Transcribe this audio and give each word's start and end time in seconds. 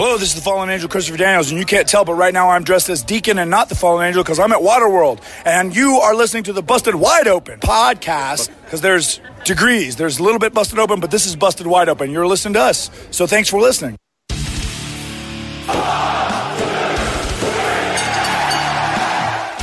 Hello, 0.00 0.16
this 0.16 0.28
is 0.28 0.36
the 0.36 0.40
fallen 0.42 0.70
angel 0.70 0.88
Christopher 0.88 1.18
Daniels, 1.18 1.50
and 1.50 1.58
you 1.58 1.66
can't 1.66 1.88
tell, 1.88 2.04
but 2.04 2.14
right 2.14 2.32
now 2.32 2.50
I'm 2.50 2.62
dressed 2.62 2.88
as 2.88 3.02
Deacon 3.02 3.36
and 3.36 3.50
not 3.50 3.68
the 3.68 3.74
fallen 3.74 4.06
angel 4.06 4.22
because 4.22 4.38
I'm 4.38 4.52
at 4.52 4.60
Waterworld, 4.60 5.20
and 5.44 5.74
you 5.74 5.96
are 5.96 6.14
listening 6.14 6.44
to 6.44 6.52
the 6.52 6.62
Busted 6.62 6.94
Wide 6.94 7.26
Open 7.26 7.58
podcast 7.58 8.48
because 8.62 8.80
there's 8.80 9.20
degrees. 9.44 9.96
There's 9.96 10.20
a 10.20 10.22
little 10.22 10.38
bit 10.38 10.54
busted 10.54 10.78
open, 10.78 11.00
but 11.00 11.10
this 11.10 11.26
is 11.26 11.34
busted 11.34 11.66
wide 11.66 11.88
open. 11.88 12.12
You're 12.12 12.28
listening 12.28 12.54
to 12.54 12.60
us, 12.60 12.92
so 13.10 13.26
thanks 13.26 13.48
for 13.48 13.60
listening. 13.60 13.96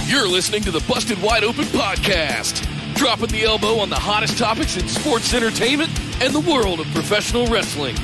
You're 0.05 0.27
listening 0.27 0.63
to 0.63 0.71
the 0.71 0.83
Busted 0.85 1.21
Wide 1.21 1.45
Open 1.45 1.63
podcast, 1.63 2.61
dropping 2.95 3.27
the 3.27 3.45
elbow 3.45 3.79
on 3.79 3.89
the 3.89 3.95
hottest 3.95 4.37
topics 4.37 4.75
in 4.75 4.85
sports 4.89 5.33
entertainment 5.33 5.91
and 6.21 6.33
the 6.33 6.41
world 6.41 6.81
of 6.81 6.87
professional 6.87 7.47
wrestling. 7.47 7.95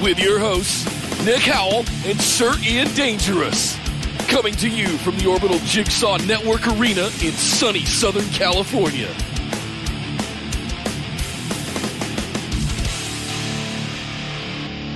With 0.00 0.18
your 0.18 0.38
hosts, 0.38 0.99
Nick 1.24 1.42
Howell 1.42 1.84
and 2.06 2.18
Sir 2.18 2.54
Ian 2.62 2.88
Dangerous. 2.94 3.76
Coming 4.28 4.54
to 4.54 4.70
you 4.70 4.86
from 4.98 5.18
the 5.18 5.26
Orbital 5.26 5.58
Jigsaw 5.64 6.16
Network 6.16 6.66
Arena 6.66 7.08
in 7.22 7.32
sunny 7.32 7.84
Southern 7.84 8.26
California. 8.30 9.14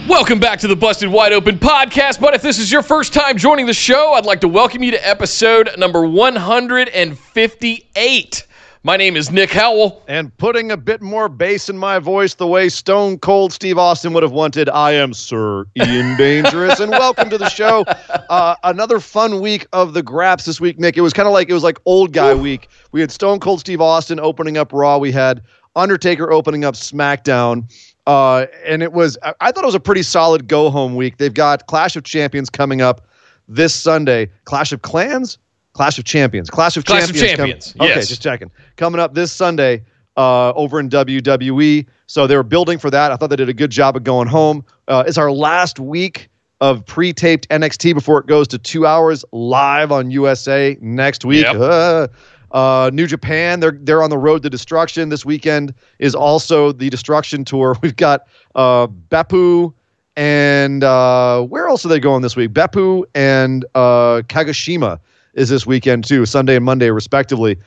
Welcome 0.09 0.41
back 0.41 0.59
to 0.61 0.67
the 0.67 0.77
Busted 0.77 1.11
Wide 1.11 1.35
Open 1.35 1.59
podcast. 1.59 2.21
But 2.21 2.33
if 2.33 2.41
this 2.41 2.59
is 2.59 2.73
your 2.73 2.83
first 2.83 3.13
time 3.13 3.37
joining 3.37 3.67
the 3.67 3.75
show, 3.75 4.15
I'd 4.15 4.25
like 4.25 4.41
to 4.41 4.49
welcome 4.49 4.83
you 4.83 4.93
to 4.93 5.07
episode 5.07 5.69
number 5.77 6.07
158. 6.07 8.47
My 8.87 8.99
name 8.99 9.17
is 9.17 9.31
Nick 9.31 9.51
Howell. 9.51 10.03
And 10.09 10.37
putting 10.37 10.71
a 10.71 10.77
bit 10.77 11.01
more 11.01 11.31
bass 11.31 11.71
in 11.71 11.79
my 11.79 11.99
voice, 11.99 12.35
the 12.35 12.47
way 12.47 12.69
Stone 12.69 13.21
Cold 13.21 13.51
Steve 13.51 13.79
Austin 13.79 14.13
would 14.13 14.23
have 14.23 14.33
wanted, 14.33 14.69
I 14.69 14.93
am 14.93 15.15
Sir 15.15 15.65
Ian 15.75 16.17
Dangerous. 16.19 16.81
and 16.81 16.91
welcome 16.91 17.31
to 17.31 17.39
the 17.39 17.49
show. 17.49 17.85
Uh, 18.29 18.57
another 18.63 19.01
fun 19.01 19.41
week 19.41 19.67
of 19.73 19.95
the 19.95 20.03
Graps 20.03 20.45
this 20.45 20.61
week, 20.61 20.79
Nick. 20.79 20.99
It 20.99 21.01
was 21.01 21.15
kind 21.15 21.27
of 21.27 21.33
like 21.33 21.49
it 21.49 21.55
was 21.55 21.63
like 21.63 21.79
old 21.87 22.13
guy 22.13 22.35
week. 22.35 22.69
We 22.93 23.01
had 23.01 23.11
Stone 23.11 23.41
Cold 23.41 23.61
Steve 23.61 23.81
Austin 23.81 24.21
opening 24.21 24.59
up 24.59 24.71
Raw. 24.71 24.99
We 24.99 25.13
had 25.13 25.41
Undertaker 25.77 26.31
opening 26.31 26.67
up 26.67 26.75
SmackDown. 26.75 27.73
Uh, 28.07 28.45
and 28.67 28.83
it 28.83 28.93
was, 28.93 29.17
I, 29.23 29.33
I 29.41 29.51
thought 29.51 29.65
it 29.65 29.67
was 29.67 29.75
a 29.75 29.81
pretty 29.81 30.03
solid 30.03 30.47
go 30.47 30.69
home 30.69 30.95
week. 30.95 31.17
They've 31.17 31.33
got 31.33 31.69
Clash 31.69 31.97
of 31.97 32.05
Champions 32.05 32.51
coming 32.51 32.83
up 32.83 33.07
this 33.49 33.75
Sunday. 33.75 34.31
Clash 34.45 34.73
of 34.73 34.83
Clans? 34.83 35.39
Clash 35.75 35.99
of 35.99 36.05
Champions. 36.05 36.49
Clash 36.49 36.77
of 36.77 36.85
Clash 36.85 37.11
of 37.11 37.17
Champions. 37.17 37.37
Champions, 37.37 37.73
com- 37.79 37.87
okay, 37.87 38.01
just 38.01 38.23
checking. 38.23 38.51
Coming 38.77 39.01
up 39.01 39.15
this 39.15 39.31
Sunday 39.31 39.85
uh, 40.17 40.53
over 40.53 40.81
in 40.81 40.89
WWE. 40.89 41.87
So 42.07 42.27
they 42.27 42.37
were 42.37 42.43
building 42.43 42.79
for 42.79 42.91
that. 42.91 43.13
I 43.13 43.17
thought 43.17 43.29
they 43.29 43.37
did 43.37 43.49
a 43.49 43.55
good 43.55 43.71
job 43.71 43.97
of 43.97 44.05
going 44.05 44.29
home. 44.29 44.65
Uh, 44.89 45.05
it's 45.07 45.19
our 45.19 45.33
last 45.33 45.79
week 45.79 46.29
of 46.61 46.87
pre-taped 46.87 47.49
NXT 47.49 47.95
before 47.95 48.21
it 48.21 48.27
goes 48.27 48.47
to 48.49 48.59
two 48.59 48.87
hours 48.87 49.25
live 49.33 49.91
on 49.91 50.11
USA 50.11 50.79
next 50.81 51.25
week. 51.25 51.45
Yep. 51.45 51.57
Uh, 51.59 52.09
uh, 52.53 52.91
New 52.93 53.09
Japan, 53.09 53.59
they're 53.59 53.77
they're 53.81 54.03
on 54.03 54.11
the 54.11 54.19
road 54.19 54.45
to 54.45 54.51
destruction. 54.51 55.09
This 55.09 55.25
weekend 55.25 55.75
is 55.99 56.15
also 56.15 56.71
the 56.71 56.89
destruction 56.89 57.45
tour. 57.45 57.77
We've 57.83 57.97
got 57.97 58.29
uh, 58.55 58.87
Beppu 58.87 59.75
and 60.17 60.85
uh, 60.85 61.43
where 61.43 61.67
else 61.67 61.85
are 61.85 61.89
they 61.89 61.99
going 61.99 62.23
this 62.23 62.37
week? 62.37 62.53
Beppu 62.53 63.05
and 63.13 63.65
uh, 63.75 64.23
Kagoshima 64.29 65.01
is 65.35 65.49
this 65.49 65.67
weekend 65.67 66.05
too, 66.05 66.27
Sunday 66.27 66.57
and 66.57 66.65
Monday 66.65 66.91
respectively. 66.91 67.59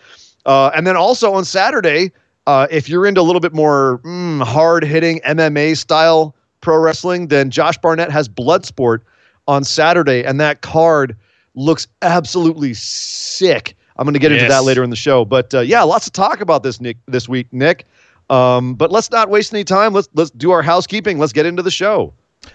Uh, 0.46 0.72
and 0.76 0.88
then 0.88 0.96
also 0.96 1.34
on 1.34 1.46
Saturday, 1.46 2.12
uh, 2.48 2.68
if 2.72 2.88
you're 2.88 3.06
into 3.06 3.20
a 3.20 3.24
little 3.24 3.42
bit 3.42 3.54
more 3.54 4.00
mm, 4.00 4.42
hard 4.44 4.84
hitting 4.84 5.20
MMA 5.20 5.78
style 5.78 6.36
pro 6.62 6.78
wrestling, 6.78 7.28
then 7.28 7.50
Josh 7.50 7.78
Barnett 7.78 8.10
has 8.10 8.30
Bloodsport 8.30 9.02
on 9.48 9.64
Saturday, 9.64 10.24
and 10.24 10.40
that 10.40 10.62
card 10.62 11.16
looks 11.56 11.88
absolutely 12.02 12.74
sick. 12.74 13.76
I'm 13.98 14.06
going 14.06 14.14
to 14.14 14.20
get 14.20 14.32
into 14.32 14.48
that 14.48 14.64
later 14.64 14.84
in 14.84 14.90
the 14.90 14.96
show, 14.96 15.26
but 15.26 15.54
uh, 15.54 15.62
yeah, 15.62 15.82
lots 15.84 16.06
to 16.06 16.12
talk 16.12 16.40
about 16.40 16.64
this 16.64 16.80
Nick 16.80 16.98
this 17.08 17.28
week, 17.28 17.52
Nick. 17.52 17.86
Um, 18.30 18.76
but 18.76 18.92
let's 18.92 19.10
not 19.10 19.30
waste 19.30 19.54
any 19.54 19.64
time. 19.64 19.94
Let's 19.94 20.10
let's 20.14 20.32
do 20.32 20.52
our 20.52 20.62
housekeeping. 20.62 21.18
Let's 21.18 21.34
get 21.34 21.46
into 21.46 21.64
the 21.64 21.72
show. 21.72 22.14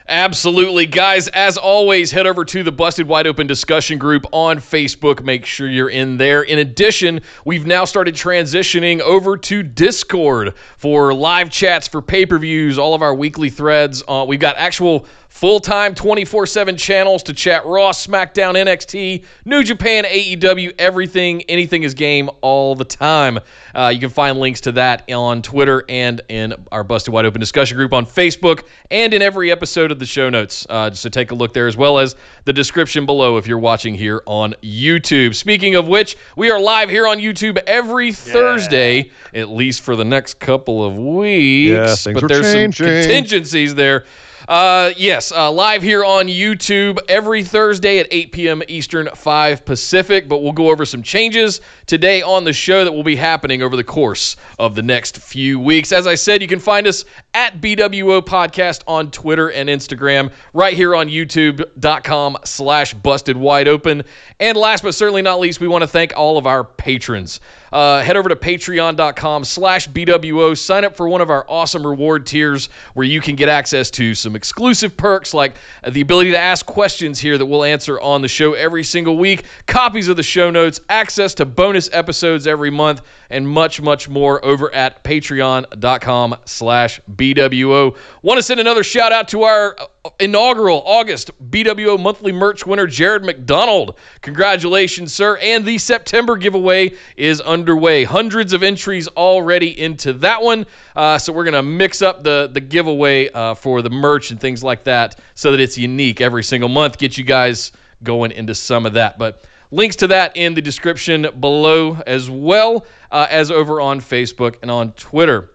Absolutely, 0.09 0.87
guys. 0.87 1.29
As 1.29 1.57
always, 1.57 2.11
head 2.11 2.27
over 2.27 2.45
to 2.45 2.63
the 2.63 2.73
Busted 2.73 3.07
Wide 3.07 3.27
Open 3.27 3.47
discussion 3.47 3.99
group 3.99 4.25
on 4.33 4.59
Facebook. 4.59 5.23
Make 5.23 5.47
sure 5.47 5.69
you're 5.69 5.91
in 5.91 6.17
there. 6.17 6.43
In 6.43 6.59
addition, 6.59 7.21
we've 7.45 7.67
now 7.67 7.85
started 7.85 8.15
transitioning 8.15 9.01
over 9.01 9.37
to 9.39 9.63
Discord 9.63 10.57
for 10.57 11.15
live 11.15 11.51
chats 11.51 11.89
for 11.89 12.03
pay 12.03 12.27
per 12.27 12.39
views, 12.39 12.79
all 12.79 12.95
of 12.95 13.03
our 13.03 13.15
weekly 13.15 13.51
threads. 13.51 14.03
Uh, 14.07 14.25
we've 14.27 14.41
got 14.41 14.57
actual 14.57 15.07
full 15.33 15.59
time 15.59 15.95
24 15.95 16.47
7 16.47 16.77
channels 16.77 17.23
to 17.25 17.33
chat 17.33 17.65
Raw, 17.67 17.91
SmackDown, 17.91 18.55
NXT, 18.55 19.25
New 19.45 19.65
Japan, 19.65 20.05
AEW, 20.05 20.75
everything. 20.79 21.43
Anything 21.49 21.83
is 21.83 21.95
game 21.95 22.31
all 22.43 22.77
the 22.77 22.85
time. 22.85 23.41
Uh, 23.75 23.91
you 23.93 23.99
can 23.99 24.11
find 24.11 24.39
links 24.39 24.61
to 24.61 24.73
that 24.73 25.11
on 25.11 25.43
Twitter 25.43 25.85
and 25.89 26.21
in 26.29 26.55
our 26.71 26.85
Busted 26.85 27.13
Wide 27.13 27.25
Open 27.25 27.41
discussion 27.41 27.77
group 27.77 27.93
on 27.93 28.05
Facebook 28.07 28.67
and 28.91 29.13
in 29.15 29.23
every 29.23 29.51
episode 29.51 29.91
of 29.91 29.99
the 29.99 30.07
show 30.07 30.29
notes. 30.29 30.67
Uh, 30.69 30.93
so 30.93 31.09
take 31.09 31.31
a 31.31 31.35
look 31.35 31.55
there 31.55 31.67
as 31.67 31.77
well 31.77 31.99
as 31.99 32.15
the 32.45 32.53
description 32.53 33.07
below 33.07 33.37
if 33.39 33.47
you're 33.47 33.59
watching 33.59 33.95
here 33.95 34.23
on 34.27 34.53
YouTube. 34.63 35.35
Speaking 35.35 35.75
of 35.75 35.89
which, 35.89 36.17
we 36.37 36.51
are 36.51 36.61
live 36.61 36.91
here 36.91 37.09
on 37.09 37.19
YouTube 37.19 37.57
every 37.67 38.13
Thursday, 38.13 39.11
at 39.35 39.49
least 39.49 39.81
for 39.81 39.97
the 39.97 40.05
next 40.05 40.39
couple 40.41 40.85
of 40.85 40.99
weeks. 40.99 41.71
Yeah, 41.71 41.95
things 41.97 42.15
but 42.15 42.25
are 42.25 42.29
there's 42.29 42.53
changing. 42.53 42.87
some 42.87 42.95
contingencies 42.95 43.75
there. 43.75 44.05
Uh, 44.49 44.93
yes, 44.97 45.31
uh, 45.33 45.51
live 45.51 45.83
here 45.83 46.05
on 46.05 46.27
YouTube 46.27 46.99
every 47.09 47.45
Thursday 47.45 47.99
at 47.99 48.09
8 48.11 48.33
p.m. 48.33 48.63
Eastern, 48.69 49.09
5 49.15 49.65
Pacific. 49.65 50.29
But 50.29 50.39
we'll 50.39 50.53
go 50.53 50.71
over 50.71 50.85
some 50.85 51.03
changes 51.03 51.61
today 51.87 52.23
on 52.23 52.45
the 52.45 52.53
show 52.53 52.85
that 52.85 52.93
will 52.93 53.05
be 53.05 53.17
happening 53.17 53.63
over 53.63 53.77
the 53.77 53.85
course 53.85 54.37
of 54.59 54.75
the 54.75 54.83
next 54.83 55.19
few 55.19 55.61
weeks. 55.61 55.93
As 55.93 56.07
I 56.07 56.15
said, 56.17 56.43
you 56.43 56.49
can 56.49 56.59
find 56.59 56.87
us 56.87 57.05
at 57.35 57.61
BWO 57.61 58.21
Podcast 58.23 58.83
on 58.87 59.11
Twitter 59.11 59.53
and 59.53 59.69
Instagram, 59.69 60.33
right 60.53 60.75
here 60.75 60.97
on 60.97 61.09
YouTube.com 61.09 62.39
slash 62.45 62.95
busted 62.95 63.37
wide 63.37 63.69
open. 63.69 64.03
And 64.41 64.59
last 64.59 64.83
but 64.83 64.95
certainly 64.95 65.23
not 65.23 65.39
least, 65.41 65.61
we 65.61 65.69
want 65.69 65.83
to 65.83 65.89
thank 65.89 66.17
all 66.17 66.37
of 66.37 66.47
our 66.47 66.65
patrons. 66.65 67.41
Uh, 67.71 68.03
head 68.03 68.17
over 68.17 68.29
to 68.29 68.37
patreon.com 68.37 69.45
slash 69.45 69.89
BWO. 69.89 70.57
Sign 70.59 70.85
up 70.85 70.97
for 70.97 71.09
one 71.09 71.21
of 71.21 71.31
our 71.31 71.47
awesome 71.49 71.87
reward 71.87 72.27
tiers 72.27 72.67
where 72.95 73.07
you 73.07 73.21
can 73.21 73.37
get 73.37 73.49
access 73.49 73.91
to 73.93 74.15
some 74.15 74.32
exclusive 74.37 74.97
perks 74.97 75.35
like 75.35 75.57
the 75.89 76.01
ability 76.01 76.31
to 76.31 76.39
ask 76.39 76.67
questions 76.67 77.19
here 77.19 77.39
that 77.39 77.47
we'll 77.47 77.65
answer 77.65 78.01
on 78.01 78.23
the 78.23 78.29
show 78.29 78.55
every 78.55 78.85
single 78.85 79.17
week, 79.17 79.47
copies 79.67 80.09
of 80.09 80.17
the 80.17 80.23
show 80.23 80.51
notes, 80.51 80.81
access 80.89 81.35
to 81.35 81.45
bonus 81.45 81.89
episodes 81.93 82.47
every 82.47 82.71
month, 82.71 83.03
and 83.31 83.49
much, 83.49 83.81
much 83.81 84.09
more 84.09 84.45
over 84.45 84.73
at 84.75 85.03
patreon.com 85.05 86.37
slash 86.45 87.01
BWO. 87.13 87.97
Want 88.23 88.39
to 88.39 88.43
send 88.43 88.61
another 88.61 88.85
shout 88.85 89.13
out 89.13 89.29
to 89.29 89.43
our 89.43 89.77
inaugural 90.19 90.83
August 90.85 91.31
BWO 91.51 91.99
monthly 92.01 92.33
merch 92.33 92.67
winner, 92.67 92.87
Jared 92.87 93.23
McDonald. 93.25 93.99
Congratulations, 94.21 95.15
sir. 95.15 95.37
And 95.39 95.65
the 95.65 95.79
September 95.79 96.37
giveaway 96.37 96.97
is 97.17 97.41
underway. 97.41 98.05
Hundreds 98.05 98.53
of 98.53 98.63
entries 98.63 99.07
already 99.09 99.81
into 99.81 100.13
that 100.15 100.43
one. 100.43 100.67
Uh, 100.97 101.19
so 101.19 101.33
we're 101.33 101.45
going 101.45 101.55
to 101.55 101.63
mix 101.63 102.03
up 102.03 102.25
the, 102.25 102.51
the 102.53 102.61
giveaway 102.61 103.29
uh, 103.31 103.55
for 103.55 103.81
the 103.81 103.91
merch 103.91 104.31
and 104.33 104.41
things 104.41 104.65
like 104.65 104.83
that 104.85 105.21
so 105.35 105.51
that 105.53 105.61
it's 105.61 105.79
unique 105.79 106.21
every 106.21 106.43
single 106.43 106.69
month. 106.69 106.99
Get 106.99 107.17
you 107.17 107.25
guys 107.25 107.73
going 108.03 108.33
into 108.33 108.55
some 108.55 108.87
of 108.87 108.93
that. 108.95 109.19
But 109.19 109.49
links 109.71 109.95
to 109.97 110.09
that 110.09 110.37
in 110.37 110.55
the 110.55 110.63
description 110.63 111.29
below 111.41 111.95
as 112.07 112.29
well 112.29 112.87
uh, 113.13 113.29
as 113.31 113.53
over 113.53 113.81
on 113.81 114.01
Facebook 114.01 114.59
and 114.63 114.71
on 114.71 114.93
Twitter. 114.95 115.51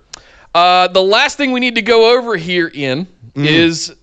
Uh, 0.55 0.88
the 0.88 1.03
last 1.03 1.38
thing 1.38 1.51
we 1.51 1.59
need 1.59 1.75
to 1.75 1.81
go 1.81 2.17
over 2.17 2.38
here 2.38 2.71
in 2.73 3.07
Mm. 3.38 3.45
is 3.45 3.94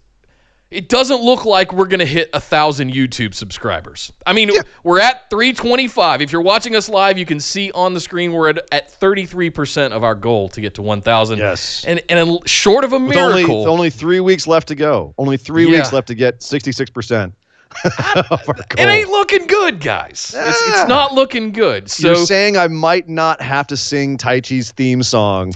it 0.70 0.88
doesn't 0.88 1.20
look 1.22 1.44
like 1.44 1.72
we're 1.72 1.86
going 1.86 2.00
to 2.00 2.06
hit 2.06 2.30
a 2.32 2.40
thousand 2.40 2.90
YouTube 2.92 3.32
subscribers. 3.34 4.12
I 4.26 4.32
mean, 4.32 4.50
we're 4.82 5.00
at 5.00 5.30
325. 5.30 6.20
If 6.20 6.32
you're 6.32 6.40
watching 6.42 6.74
us 6.74 6.88
live, 6.88 7.16
you 7.16 7.24
can 7.26 7.38
see 7.38 7.70
on 7.72 7.94
the 7.94 8.00
screen 8.00 8.32
we're 8.32 8.48
at, 8.50 8.68
at 8.72 8.88
33% 8.88 9.92
of 9.92 10.02
our 10.02 10.14
goal 10.16 10.48
to 10.48 10.60
get 10.60 10.74
to 10.74 10.82
1,000. 10.82 11.38
Yes. 11.38 11.84
And, 11.84 12.02
and 12.08 12.28
a- 12.44 12.48
short 12.48 12.82
of 12.84 12.92
a 12.92 12.98
With 12.98 13.16
only, 13.16 13.42
miracle. 13.42 13.68
only 13.68 13.90
three 13.90 14.20
weeks 14.20 14.46
left 14.48 14.66
to 14.68 14.74
go. 14.74 15.14
Only 15.16 15.36
three 15.36 15.64
Yeah. 15.66 15.78
weeks 15.78 15.92
left 15.92 16.08
to 16.08 16.14
get 16.14 16.40
66% 16.40 17.32
of 17.84 18.30
our 18.30 18.54
goal. 18.54 18.64
it 18.78 18.80
ain't 18.88 19.10
looking 19.10 19.46
good, 19.46 19.80
guys. 19.80 20.34
It's, 20.36 20.62
it's 20.68 20.88
not 20.88 21.12
looking 21.14 21.52
good. 21.52 21.88
So 21.90 22.08
you're 22.08 22.26
saying 22.26 22.56
I 22.56 22.66
might 22.68 23.08
not 23.08 23.40
have 23.40 23.66
to 23.68 23.76
sing 23.76 24.16
Taichi's 24.16 24.72
theme 24.72 25.02
song. 25.04 25.52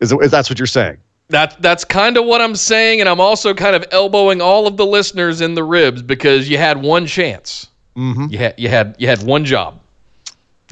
Is, 0.00 0.12
is 0.12 0.30
that's 0.30 0.50
what 0.50 0.58
you're 0.58 0.66
saying? 0.66 0.98
That 1.28 1.60
that's 1.60 1.84
kind 1.84 2.16
of 2.16 2.24
what 2.24 2.40
I'm 2.40 2.54
saying, 2.54 3.00
and 3.00 3.08
I'm 3.08 3.20
also 3.20 3.52
kind 3.52 3.74
of 3.74 3.84
elbowing 3.90 4.40
all 4.40 4.66
of 4.66 4.76
the 4.76 4.86
listeners 4.86 5.40
in 5.40 5.54
the 5.54 5.64
ribs 5.64 6.02
because 6.02 6.48
you 6.48 6.56
had 6.56 6.80
one 6.80 7.06
chance. 7.06 7.68
Mm-hmm. 7.96 8.26
You 8.30 8.38
had 8.38 8.54
you 8.58 8.68
had 8.68 8.94
you 8.98 9.08
had 9.08 9.22
one 9.24 9.44
job, 9.44 9.80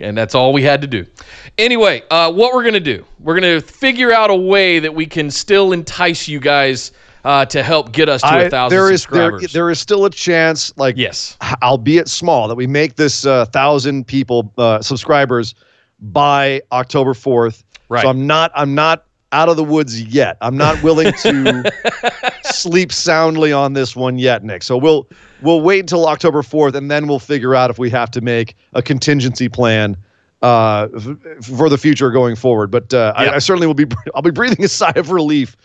and 0.01 0.17
that's 0.17 0.35
all 0.35 0.53
we 0.53 0.63
had 0.63 0.81
to 0.83 0.87
do. 0.87 1.07
Anyway, 1.59 2.05
uh, 2.11 2.31
what 2.33 2.55
we're 2.55 2.63
gonna 2.63 2.79
do? 2.79 3.05
We're 3.19 3.35
gonna 3.35 3.61
figure 3.61 4.13
out 4.13 4.31
a 4.31 4.37
way 4.37 4.79
that 4.79 4.95
we 4.95 5.07
can 5.07 5.29
still 5.31 5.73
entice 5.73 6.29
you 6.29 6.39
guys 6.39 6.93
uh, 7.25 7.47
to 7.47 7.63
help 7.63 7.93
get 7.93 8.09
us 8.09 8.21
to 8.23 8.47
a 8.47 8.51
thousand 8.51 8.77
there 8.77 8.93
is 8.93 9.07
there, 9.07 9.31
subscribers. 9.31 9.53
there 9.53 9.71
is 9.71 9.81
still 9.81 10.05
a 10.05 10.11
chance, 10.11 10.77
like 10.77 10.97
yes, 10.97 11.37
albeit 11.63 12.09
small, 12.09 12.47
that 12.47 12.55
we 12.55 12.67
make 12.67 12.97
this 12.97 13.27
uh, 13.27 13.47
thousand 13.47 14.07
people 14.07 14.53
uh, 14.59 14.81
subscribers 14.83 15.55
by 16.01 16.63
October 16.71 17.15
fourth. 17.15 17.65
Right. 17.89 18.03
So 18.03 18.09
I'm 18.09 18.27
not 18.27 18.53
I'm 18.55 18.75
not 18.75 19.07
out 19.35 19.49
of 19.51 19.57
the 19.57 19.65
woods 19.65 20.01
yet. 20.03 20.39
I'm 20.41 20.57
not 20.57 20.83
willing 20.83 21.13
to 21.13 21.73
sleep 22.45 22.93
soundly 22.93 23.53
on 23.53 23.73
this 23.75 23.95
one 23.97 24.17
yet, 24.19 24.45
Nick. 24.45 24.63
So 24.63 24.77
we'll 24.79 25.09
we'll 25.43 25.61
wait 25.61 25.81
until 25.81 26.07
October 26.07 26.43
fourth, 26.43 26.75
and 26.75 26.91
then 26.91 27.07
we'll 27.09 27.19
figure 27.19 27.55
out 27.55 27.69
if 27.69 27.79
we 27.79 27.91
have 27.91 28.11
to 28.13 28.21
make 28.21 28.55
a 28.73 28.83
contingency 28.83 29.49
plan. 29.49 29.97
Uh, 30.43 30.89
f- 30.95 31.43
for 31.43 31.71
the 31.71 31.79
future 31.79 32.11
going 32.11 32.37
forward, 32.37 32.71
but 32.71 32.93
uh, 32.93 33.15
Yep. 33.19 33.33
I, 33.33 33.37
I 33.37 33.39
certainly 33.39 33.67
will 33.67 33.73
be. 33.73 33.87
I'll 34.15 34.21
be 34.21 34.31
breathing 34.31 34.63
a 34.63 34.69
sigh 34.69 34.93
of 34.95 35.11
relief 35.11 35.57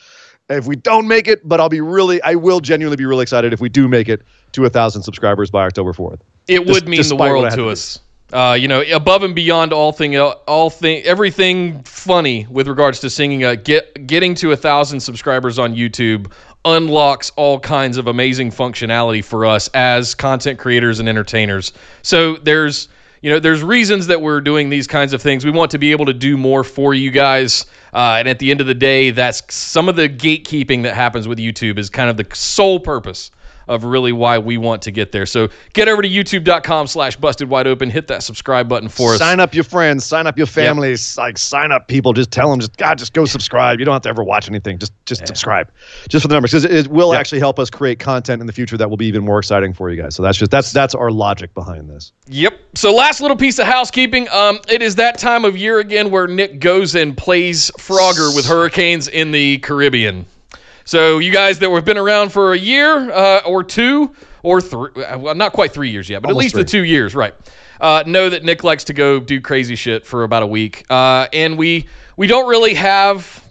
if 0.47 0.67
we 0.67 0.77
don't 0.77 1.05
make 1.05 1.27
it, 1.27 1.45
but 1.45 1.59
I'll 1.59 1.67
be 1.67 1.81
really, 1.81 2.21
I 2.21 2.35
will 2.35 2.61
genuinely 2.61 2.95
be 2.95 3.03
really 3.05 3.23
excited 3.23 3.51
if 3.51 3.59
we 3.59 3.67
do 3.67 3.89
make 3.89 4.07
it 4.07 4.21
to 4.53 4.63
a 4.63 4.69
thousand 4.69 5.03
subscribers 5.03 5.51
by 5.51 5.65
October 5.65 5.91
fourth. 5.91 6.21
it 6.47 6.59
Just- 6.59 6.69
would 6.71 6.87
mean 6.87 6.99
the 6.99 7.03
despite 7.03 7.19
what 7.19 7.27
I 7.27 7.31
world 7.33 7.49
to 7.49 7.55
to 7.57 7.69
us. 7.69 7.99
Uh, 8.31 8.55
you 8.59 8.67
know, 8.67 8.83
above 8.93 9.23
and 9.23 9.33
beyond 9.33 9.73
all 9.73 9.91
thing, 9.91 10.15
all 10.17 10.69
thing, 10.69 11.01
everything 11.03 11.81
funny 11.83 12.45
with 12.49 12.67
regards 12.67 12.99
to 12.99 13.09
singing. 13.09 13.43
Uh, 13.43 13.55
get 13.55 14.05
getting 14.05 14.35
to 14.35 14.51
a 14.51 14.55
thousand 14.55 14.99
subscribers 14.99 15.57
on 15.57 15.75
YouTube 15.75 16.31
unlocks 16.65 17.31
all 17.37 17.59
kinds 17.59 17.97
of 17.97 18.07
amazing 18.07 18.51
functionality 18.51 19.23
for 19.23 19.45
us 19.45 19.67
as 19.69 20.13
content 20.13 20.59
creators 20.59 20.99
and 20.99 21.09
entertainers. 21.09 21.73
So 22.03 22.37
there's 22.37 22.87
you 23.23 23.31
know 23.31 23.39
there's 23.39 23.63
reasons 23.63 24.05
that 24.07 24.21
we're 24.21 24.41
doing 24.41 24.69
these 24.69 24.85
kinds 24.85 25.11
of 25.13 25.23
things. 25.23 25.43
We 25.43 25.51
want 25.51 25.71
to 25.71 25.79
be 25.79 25.91
able 25.91 26.05
to 26.05 26.13
do 26.13 26.37
more 26.37 26.63
for 26.63 26.93
you 26.93 27.09
guys, 27.09 27.65
uh, 27.93 28.17
and 28.19 28.27
at 28.27 28.37
the 28.37 28.51
end 28.51 28.61
of 28.61 28.67
the 28.67 28.75
day, 28.75 29.09
that's 29.09 29.41
some 29.51 29.89
of 29.89 29.95
the 29.95 30.07
gatekeeping 30.07 30.83
that 30.83 30.93
happens 30.93 31.27
with 31.27 31.39
YouTube 31.39 31.79
is 31.79 31.89
kind 31.89 32.11
of 32.11 32.17
the 32.17 32.27
sole 32.35 32.79
purpose 32.79 33.31
of 33.69 33.85
really 33.85 34.11
why 34.11 34.37
we 34.37 34.57
want 34.57 34.81
to 34.81 34.91
get 34.91 35.13
there. 35.13 35.25
So 35.25 35.47
get 35.73 35.87
over 35.87 36.01
to 36.01 36.09
youtube.com 36.09 36.87
slash 36.87 37.15
busted 37.15 37.49
wide 37.49 37.67
open, 37.67 37.89
hit 37.89 38.07
that 38.07 38.23
subscribe 38.23 38.67
button 38.67 38.89
for 38.89 39.13
us. 39.13 39.19
Sign 39.19 39.39
up 39.39 39.53
your 39.53 39.63
friends, 39.63 40.03
sign 40.05 40.27
up 40.27 40.37
your 40.37 40.47
families, 40.47 41.17
like 41.17 41.37
sign 41.37 41.71
up 41.71 41.87
people. 41.87 42.11
Just 42.11 42.31
tell 42.31 42.49
them, 42.49 42.59
just 42.59 42.75
God, 42.77 42.97
just 42.97 43.13
go 43.13 43.23
subscribe. 43.25 43.79
You 43.79 43.85
don't 43.85 43.93
have 43.93 44.01
to 44.01 44.09
ever 44.09 44.23
watch 44.23 44.49
anything. 44.49 44.77
Just 44.79 44.91
just 45.05 45.25
subscribe, 45.25 45.71
just 46.09 46.23
for 46.23 46.27
the 46.27 46.33
numbers, 46.35 46.51
because 46.51 46.65
it, 46.65 46.73
it 46.73 46.87
will 46.87 47.13
Yep. 47.13 47.19
actually 47.19 47.39
help 47.39 47.59
us 47.59 47.69
create 47.69 47.99
content 47.99 48.41
in 48.41 48.47
the 48.47 48.53
future 48.53 48.75
that 48.77 48.89
will 48.89 48.97
be 48.97 49.05
even 49.05 49.23
more 49.23 49.39
exciting 49.39 49.73
for 49.73 49.89
you 49.89 50.01
guys. 50.01 50.15
So 50.15 50.23
that's 50.23 50.37
just 50.37 50.51
that's 50.51 50.71
that's 50.71 50.95
our 50.95 51.11
logic 51.11 51.53
behind 51.53 51.89
this. 51.89 52.11
Yep. 52.27 52.59
So 52.75 52.93
last 52.93 53.21
little 53.21 53.37
piece 53.37 53.59
of 53.59 53.65
housekeeping. 53.67 54.27
Um, 54.29 54.59
it 54.67 54.81
is 54.81 54.95
that 54.95 55.17
time 55.19 55.45
of 55.45 55.55
year 55.55 55.79
again 55.79 56.09
where 56.11 56.27
Nick 56.27 56.59
goes 56.59 56.95
and 56.95 57.15
plays 57.17 57.71
Frogger 57.77 58.35
with 58.35 58.45
hurricanes 58.45 59.07
in 59.07 59.31
the 59.31 59.59
Caribbean. 59.59 60.25
So 60.89 61.19
you 61.19 61.31
guys 61.31 61.59
that 61.59 61.69
have 61.69 61.85
been 61.85 61.99
around 61.99 62.31
for 62.31 62.53
a 62.53 62.57
year 62.57 63.11
uh, 63.11 63.41
or 63.45 63.63
two 63.63 64.15
or 64.41 64.59
three, 64.59 64.89
well, 64.95 65.35
not 65.35 65.53
quite 65.53 65.71
three 65.71 65.91
years 65.91 66.09
yet, 66.09 66.23
but 66.23 66.29
Almost 66.29 66.39
at 66.39 66.43
least 66.45 66.55
the 66.55 66.65
two 66.65 66.83
years, 66.83 67.13
right? 67.13 67.35
Uh, 67.79 68.03
know 68.07 68.27
that 68.27 68.43
Nick 68.43 68.63
likes 68.63 68.83
to 68.85 68.93
go 68.93 69.19
do 69.19 69.39
crazy 69.39 69.75
shit 69.75 70.03
for 70.03 70.23
about 70.23 70.41
a 70.41 70.47
week, 70.47 70.87
uh, 70.89 71.27
and 71.31 71.59
we 71.59 71.85
we 72.17 72.25
don't 72.25 72.49
really 72.49 72.73
have. 72.73 73.47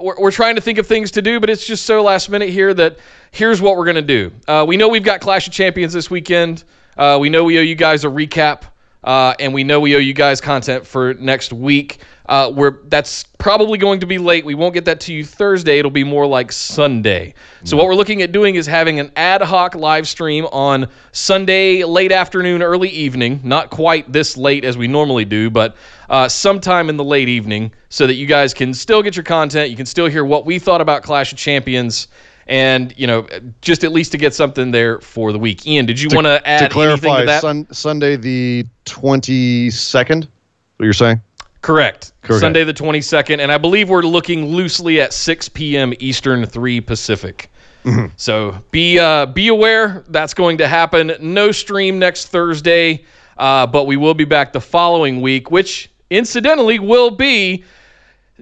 We're, 0.00 0.18
we're 0.18 0.30
trying 0.30 0.54
to 0.54 0.62
think 0.62 0.78
of 0.78 0.86
things 0.86 1.10
to 1.10 1.20
do, 1.20 1.40
but 1.40 1.50
it's 1.50 1.66
just 1.66 1.84
so 1.84 2.02
last 2.02 2.30
minute 2.30 2.48
here 2.48 2.72
that 2.72 2.98
here's 3.32 3.60
what 3.60 3.76
we're 3.76 3.84
gonna 3.84 4.00
do. 4.00 4.32
Uh, 4.48 4.64
we 4.66 4.78
know 4.78 4.88
we've 4.88 5.04
got 5.04 5.20
Clash 5.20 5.46
of 5.46 5.52
Champions 5.52 5.92
this 5.92 6.10
weekend. 6.10 6.64
Uh, 6.96 7.18
we 7.20 7.28
know 7.28 7.44
we 7.44 7.58
owe 7.58 7.62
you 7.62 7.74
guys 7.74 8.04
a 8.04 8.08
recap. 8.08 8.62
Uh, 9.04 9.34
and 9.38 9.54
we 9.54 9.62
know 9.62 9.78
we 9.78 9.94
owe 9.94 10.00
you 10.00 10.12
guys 10.12 10.40
content 10.40 10.86
for 10.86 11.14
next 11.14 11.52
week. 11.52 12.00
Uh, 12.26 12.52
we're 12.54 12.82
that's 12.88 13.24
probably 13.38 13.78
going 13.78 14.00
to 14.00 14.06
be 14.06 14.18
late. 14.18 14.44
We 14.44 14.54
won't 14.54 14.74
get 14.74 14.84
that 14.86 15.00
to 15.02 15.14
you 15.14 15.24
Thursday. 15.24 15.78
It'll 15.78 15.90
be 15.90 16.04
more 16.04 16.26
like 16.26 16.52
Sunday. 16.52 17.32
So 17.64 17.76
what 17.76 17.86
we're 17.86 17.94
looking 17.94 18.22
at 18.22 18.32
doing 18.32 18.56
is 18.56 18.66
having 18.66 19.00
an 19.00 19.10
ad 19.16 19.40
hoc 19.40 19.74
live 19.74 20.06
stream 20.06 20.46
on 20.46 20.90
Sunday 21.12 21.84
late 21.84 22.12
afternoon, 22.12 22.62
early 22.62 22.90
evening. 22.90 23.40
Not 23.44 23.70
quite 23.70 24.12
this 24.12 24.36
late 24.36 24.64
as 24.64 24.76
we 24.76 24.88
normally 24.88 25.24
do, 25.24 25.48
but 25.48 25.76
uh, 26.10 26.28
sometime 26.28 26.90
in 26.90 26.96
the 26.96 27.04
late 27.04 27.28
evening, 27.28 27.72
so 27.88 28.06
that 28.06 28.14
you 28.14 28.26
guys 28.26 28.52
can 28.52 28.74
still 28.74 29.02
get 29.02 29.16
your 29.16 29.24
content. 29.24 29.70
You 29.70 29.76
can 29.76 29.86
still 29.86 30.06
hear 30.06 30.24
what 30.24 30.44
we 30.44 30.58
thought 30.58 30.80
about 30.80 31.02
Clash 31.02 31.32
of 31.32 31.38
Champions. 31.38 32.08
And 32.48 32.94
you 32.98 33.06
know, 33.06 33.26
just 33.60 33.84
at 33.84 33.92
least 33.92 34.10
to 34.12 34.18
get 34.18 34.34
something 34.34 34.70
there 34.70 35.00
for 35.00 35.32
the 35.32 35.38
week. 35.38 35.66
Ian, 35.66 35.84
did 35.86 36.00
you 36.00 36.08
want 36.12 36.26
to 36.26 36.46
add 36.48 36.60
to 36.60 36.68
clarify, 36.70 37.20
to 37.20 37.26
that? 37.26 37.42
Sun, 37.42 37.66
Sunday 37.70 38.16
the 38.16 38.66
twenty 38.84 39.70
second. 39.70 40.28
What 40.76 40.84
you're 40.84 40.92
saying? 40.92 41.20
Correct. 41.60 42.12
Correct. 42.22 42.40
Sunday 42.40 42.64
the 42.64 42.72
22nd. 42.72 43.40
And 43.40 43.50
I 43.50 43.58
believe 43.58 43.90
we're 43.90 44.02
looking 44.02 44.46
loosely 44.46 45.00
at 45.00 45.12
6 45.12 45.48
p.m. 45.50 45.92
Eastern, 45.98 46.46
3 46.46 46.80
Pacific. 46.80 47.50
Mm-hmm. 47.84 48.06
So 48.16 48.56
be 48.70 48.98
uh, 48.98 49.26
be 49.26 49.48
aware 49.48 50.04
that's 50.08 50.34
going 50.34 50.58
to 50.58 50.68
happen. 50.68 51.12
No 51.20 51.52
stream 51.52 51.98
next 51.98 52.28
Thursday, 52.28 53.04
uh, 53.38 53.66
but 53.66 53.86
we 53.86 53.96
will 53.96 54.14
be 54.14 54.24
back 54.24 54.52
the 54.52 54.60
following 54.60 55.20
week, 55.20 55.50
which 55.50 55.90
incidentally 56.10 56.78
will 56.78 57.10
be 57.10 57.64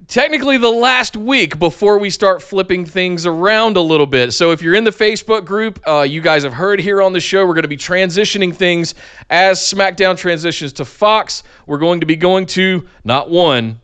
technically 0.07 0.59
the 0.59 0.71
last 0.71 1.17
week 1.17 1.59
before 1.59 1.99
we 1.99 2.11
start 2.11 2.43
flipping 2.43 2.85
things 2.85 3.25
around 3.25 3.77
a 3.77 3.81
little 3.81 4.07
bit. 4.07 4.33
So 4.33 4.51
if 4.51 4.61
you're 4.61 4.75
in 4.75 4.85
the 4.85 4.91
Facebook 4.91 5.45
group, 5.45 5.81
uh, 5.87 6.03
you 6.03 6.21
guys 6.21 6.43
have 6.43 6.53
heard 6.53 6.81
here 6.81 7.01
on 7.01 7.13
the 7.13 7.21
show, 7.21 7.47
we're 7.47 7.55
going 7.55 7.63
to 7.63 7.69
be 7.69 7.77
transitioning 7.77 8.55
things 8.55 8.95
as 9.31 9.59
SmackDown 9.59 10.17
transitions 10.17 10.73
to 10.75 10.85
Fox. 10.85 11.43
We're 11.67 11.79
going 11.79 12.01
to 12.01 12.07
be 12.07 12.17
going 12.17 12.47
to 12.47 12.87
not 13.05 13.31
one, 13.31 13.81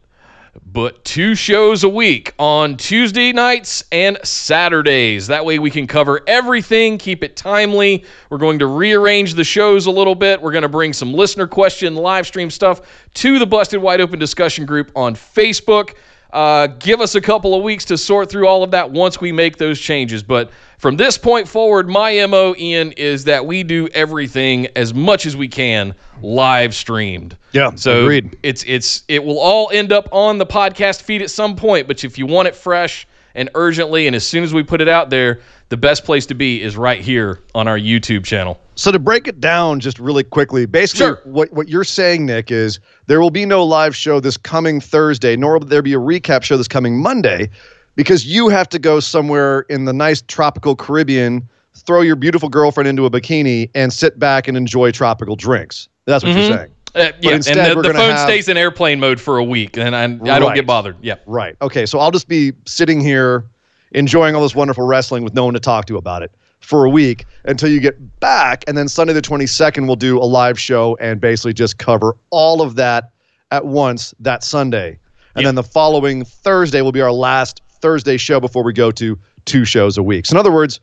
but 0.67 1.03
two 1.05 1.35
shows 1.35 1.83
a 1.83 1.89
week 1.89 2.35
on 2.39 2.77
Tuesday 2.77 3.33
nights 3.33 3.83
and 3.91 4.19
Saturdays. 4.23 5.27
That 5.27 5.45
way 5.47 5.59
we 5.59 5.71
can 5.71 5.87
cover 5.87 6.21
everything, 6.27 6.99
keep 6.99 7.25
it 7.25 7.37
timely. 7.37 8.05
We're 8.29 8.39
going 8.39 8.59
to 8.59 8.67
rearrange 8.67 9.33
the 9.33 9.45
shows 9.45 9.87
a 9.87 9.91
little 9.91 10.15
bit. 10.15 10.43
We're 10.43 10.53
going 10.53 10.63
to 10.63 10.69
bring 10.69 10.93
some 10.93 11.15
listener 11.15 11.47
question 11.47 11.95
live 11.95 12.27
stream 12.27 12.51
stuff 12.51 13.09
to 13.15 13.39
the 13.39 13.47
Busted 13.47 13.81
Wide 13.81 14.03
Open 14.03 14.19
discussion 14.19 14.67
group 14.67 14.93
on 14.95 15.15
Facebook. 15.15 15.97
Uh, 16.33 16.67
give 16.67 17.01
us 17.03 17.15
a 17.15 17.21
couple 17.21 17.55
of 17.55 17.63
weeks 17.63 17.85
to 17.85 17.99
sort 17.99 18.31
through 18.31 18.47
all 18.47 18.63
of 18.63 18.71
that 18.71 18.91
once 18.91 19.21
we 19.21 19.31
make 19.33 19.59
those 19.59 19.79
changes. 19.79 20.23
But 20.23 20.51
from 20.79 20.97
this 20.97 21.19
point 21.19 21.47
forward, 21.47 21.89
my 21.91 22.25
MO, 22.27 22.55
Ian, 22.57 22.93
is 22.93 23.25
that 23.25 23.45
we 23.45 23.63
do 23.63 23.87
everything 23.89 24.67
as 24.75 24.95
much 24.95 25.27
as 25.27 25.37
we 25.37 25.47
can 25.47 25.95
live 26.23 26.75
streamed. 26.75 27.37
Yeah, 27.53 27.73
So 27.75 28.05
agreed. 28.05 28.39
it's 28.43 28.65
it's 28.65 29.05
it 29.09 29.23
will 29.23 29.39
all 29.39 29.71
end 29.73 29.93
up 29.93 30.09
on 30.11 30.39
the 30.39 30.47
podcast 30.47 31.03
feed 31.03 31.21
at 31.21 31.31
some 31.31 31.55
point. 31.55 31.87
But 31.87 32.03
if 32.03 32.17
you 32.17 32.25
want 32.27 32.49
it 32.49 32.57
fresh 32.57 33.07
and 33.35 33.51
urgently, 33.55 34.07
and 34.07 34.17
as 34.17 34.27
soon 34.27 34.45
as 34.45 34.53
we 34.53 34.63
put 34.63 34.81
it 34.81 34.89
out 34.89 35.11
there, 35.11 35.41
the 35.69 35.77
best 35.77 36.05
place 36.05 36.27
to 36.27 36.35
be 36.35 36.63
is 36.63 36.77
right 36.77 37.01
here 37.01 37.41
on 37.55 37.67
our 37.67 37.79
YouTube 37.79 38.25
channel. 38.25 38.61
So 38.75 38.93
to 38.93 38.99
break 38.99 39.27
it 39.29 39.41
down 39.41 39.81
just 39.81 39.99
really 39.99 40.25
quickly, 40.25 40.67
basically 40.67 41.07
Sure. 41.07 41.21
what, 41.25 41.53
what 41.53 41.69
you're 41.69 41.85
saying, 41.85 42.27
Nick, 42.27 42.51
is 42.51 42.79
there 43.07 43.21
will 43.21 43.31
be 43.31 43.47
no 43.47 43.65
live 43.65 43.97
show 43.97 44.21
this 44.21 44.37
coming 44.37 44.81
Thursday, 44.81 45.37
nor 45.37 45.59
will 45.59 45.67
there 45.67 45.83
be 45.83 45.95
a 45.95 45.99
recap 45.99 46.43
show 46.43 46.57
this 46.57 46.69
coming 46.69 47.01
Monday, 47.01 47.49
because 47.97 48.27
you 48.27 48.49
have 48.49 48.69
to 48.71 48.79
go 48.79 49.01
somewhere 49.01 49.61
in 49.63 49.85
the 49.85 49.93
nice 49.93 50.23
tropical 50.23 50.77
Caribbean, 50.77 51.49
throw 51.75 52.01
your 52.01 52.17
beautiful 52.17 52.49
girlfriend 52.49 52.89
into 52.89 53.07
a 53.07 53.11
bikini, 53.11 53.71
and 53.75 53.93
sit 53.93 54.19
back 54.19 54.49
and 54.49 54.57
enjoy 54.57 54.91
tropical 54.91 55.37
drinks. 55.37 55.89
That's 56.05 56.25
what 56.25 56.35
you're 56.35 56.43
mm-hmm. 56.43 56.57
saying. 56.57 56.73
Uh, 56.95 57.11
yeah, 57.21 57.31
and 57.33 57.43
the, 57.45 57.81
the 57.83 57.95
phone 57.95 58.11
have- 58.11 58.21
stays 58.21 58.49
in 58.49 58.57
airplane 58.57 59.01
mode 59.01 59.21
for 59.21 59.39
a 59.39 59.45
week, 59.45 59.79
and 59.79 59.97
I, 59.97 60.05
I 60.05 60.07
don't 60.09 60.21
Right. 60.43 60.55
get 60.55 60.67
bothered. 60.67 60.97
Yeah. 61.01 61.17
Right. 61.27 61.57
Okay. 61.63 61.87
So 61.87 61.99
I'll 61.99 62.11
just 62.11 62.29
be 62.29 62.53
sitting 62.67 63.01
here 63.01 63.47
enjoying 63.93 64.35
all 64.35 64.43
this 64.43 64.55
wonderful 64.55 64.85
wrestling 64.87 65.25
with 65.25 65.33
no 65.35 65.45
one 65.47 65.55
to 65.55 65.61
talk 65.61 65.87
to 65.87 65.97
about 65.97 66.23
it 66.23 66.33
for 66.61 66.85
a 66.85 66.91
week 66.91 67.25
until 67.45 67.69
you 67.71 67.81
get 67.81 68.21
back. 68.21 68.63
And 68.69 68.77
then 68.77 68.89
Sunday 68.89 69.13
the 69.15 69.23
22nd, 69.23 69.87
we'll 69.87 69.97
do 69.97 70.19
a 70.19 70.25
live 70.25 70.61
show 70.61 70.97
and 71.01 71.21
basically 71.21 71.53
just 71.55 71.79
cover 71.79 72.17
all 72.31 72.63
of 72.63 72.75
that 72.77 73.11
at 73.51 73.67
once 73.67 74.15
that 74.21 74.45
Sunday. 74.45 74.99
And 75.35 75.43
Yeah. 75.43 75.49
then 75.49 75.55
the 75.57 75.63
following 75.63 76.25
Thursday 76.25 76.83
will 76.83 76.93
be 76.93 77.01
our 77.01 77.13
last 77.13 77.63
Thursday 77.81 78.17
show 78.19 78.39
before 78.39 78.63
we 78.63 78.73
go 78.73 78.91
to 78.93 79.19
two 79.45 79.65
shows 79.65 79.97
a 79.99 80.03
week. 80.03 80.27
So 80.27 80.35
in 80.35 80.39
other 80.39 80.53
words, 80.53 80.79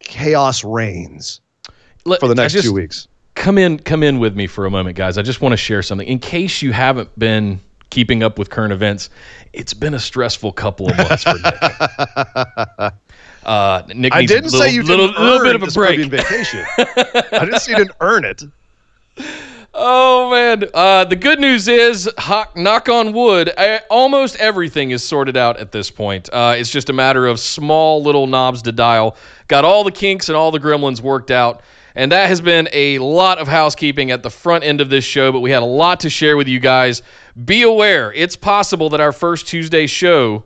chaos 0.00 0.64
reigns 0.64 1.40
Let- 2.04 2.20
for 2.20 2.28
the 2.28 2.34
next 2.34 2.52
just- 2.54 2.64
two 2.64 2.72
weeks. 2.72 3.06
Come 3.40 3.56
in 3.56 3.78
come 3.78 4.02
in 4.02 4.18
with 4.18 4.36
me 4.36 4.46
for 4.46 4.66
a 4.66 4.70
moment 4.70 4.96
guys. 4.96 5.16
I 5.18 5.22
just 5.22 5.40
want 5.40 5.54
to 5.54 5.56
share 5.56 5.82
something. 5.82 6.06
In 6.06 6.18
case 6.18 6.62
you 6.62 6.72
haven't 6.72 7.18
been 7.18 7.58
keeping 7.88 8.22
up 8.22 8.38
with 8.38 8.50
current 8.50 8.72
events 8.72 9.10
it's 9.52 9.74
been 9.74 9.94
a 9.94 9.98
stressful 9.98 10.52
couple 10.52 10.88
of 10.88 10.96
months 10.96 11.24
for 11.24 11.34
nick. 11.34 12.92
Uh, 13.42 13.82
nick 13.94 14.14
I 14.14 14.26
didn't 14.26 14.52
little, 14.52 14.60
say 14.60 14.70
you 14.70 14.82
little, 14.82 15.06
didn't 15.06 15.22
little 15.22 15.38
earn 15.38 15.44
bit 15.44 15.54
of 15.56 15.62
a 15.62 15.72
break. 15.72 16.10
vacation. 16.10 16.62
I 16.76 17.38
didn't 17.46 17.60
say 17.60 17.72
you 17.72 17.78
didn't 17.78 17.96
earn 18.02 18.26
it. 18.26 18.42
oh 19.74 20.30
man. 20.30 20.68
Uh, 20.74 21.06
the 21.06 21.16
good 21.16 21.40
news 21.40 21.66
is 21.66 22.08
knock 22.54 22.90
on 22.90 23.14
wood 23.14 23.50
I, 23.56 23.78
almost 23.88 24.36
everything 24.36 24.90
is 24.90 25.02
sorted 25.02 25.38
out 25.38 25.56
at 25.56 25.72
this 25.72 25.90
point. 25.90 26.28
Uh, 26.34 26.54
it's 26.54 26.70
just 26.70 26.90
a 26.90 26.92
matter 26.92 27.26
of 27.26 27.40
small 27.40 28.02
little 28.02 28.26
knobs 28.26 28.60
to 28.62 28.72
dial. 28.72 29.16
Got 29.48 29.64
all 29.64 29.84
the 29.84 29.92
kinks 29.92 30.28
and 30.28 30.36
all 30.36 30.50
the 30.50 30.60
gremlins 30.60 31.00
worked 31.00 31.30
out 31.30 31.62
And 31.94 32.12
that 32.12 32.28
has 32.28 32.40
been 32.40 32.68
a 32.72 32.98
lot 32.98 33.38
of 33.38 33.48
housekeeping 33.48 34.10
at 34.10 34.22
the 34.22 34.30
front 34.30 34.64
end 34.64 34.80
of 34.80 34.90
this 34.90 35.04
show, 35.04 35.32
but 35.32 35.40
we 35.40 35.50
had 35.50 35.62
a 35.62 35.66
lot 35.66 36.00
to 36.00 36.10
share 36.10 36.36
with 36.36 36.48
you 36.48 36.60
guys. 36.60 37.02
Be 37.44 37.62
aware, 37.62 38.12
it's 38.12 38.36
possible 38.36 38.88
that 38.90 39.00
our 39.00 39.12
first 39.12 39.46
Tuesday 39.46 39.86
show, 39.86 40.44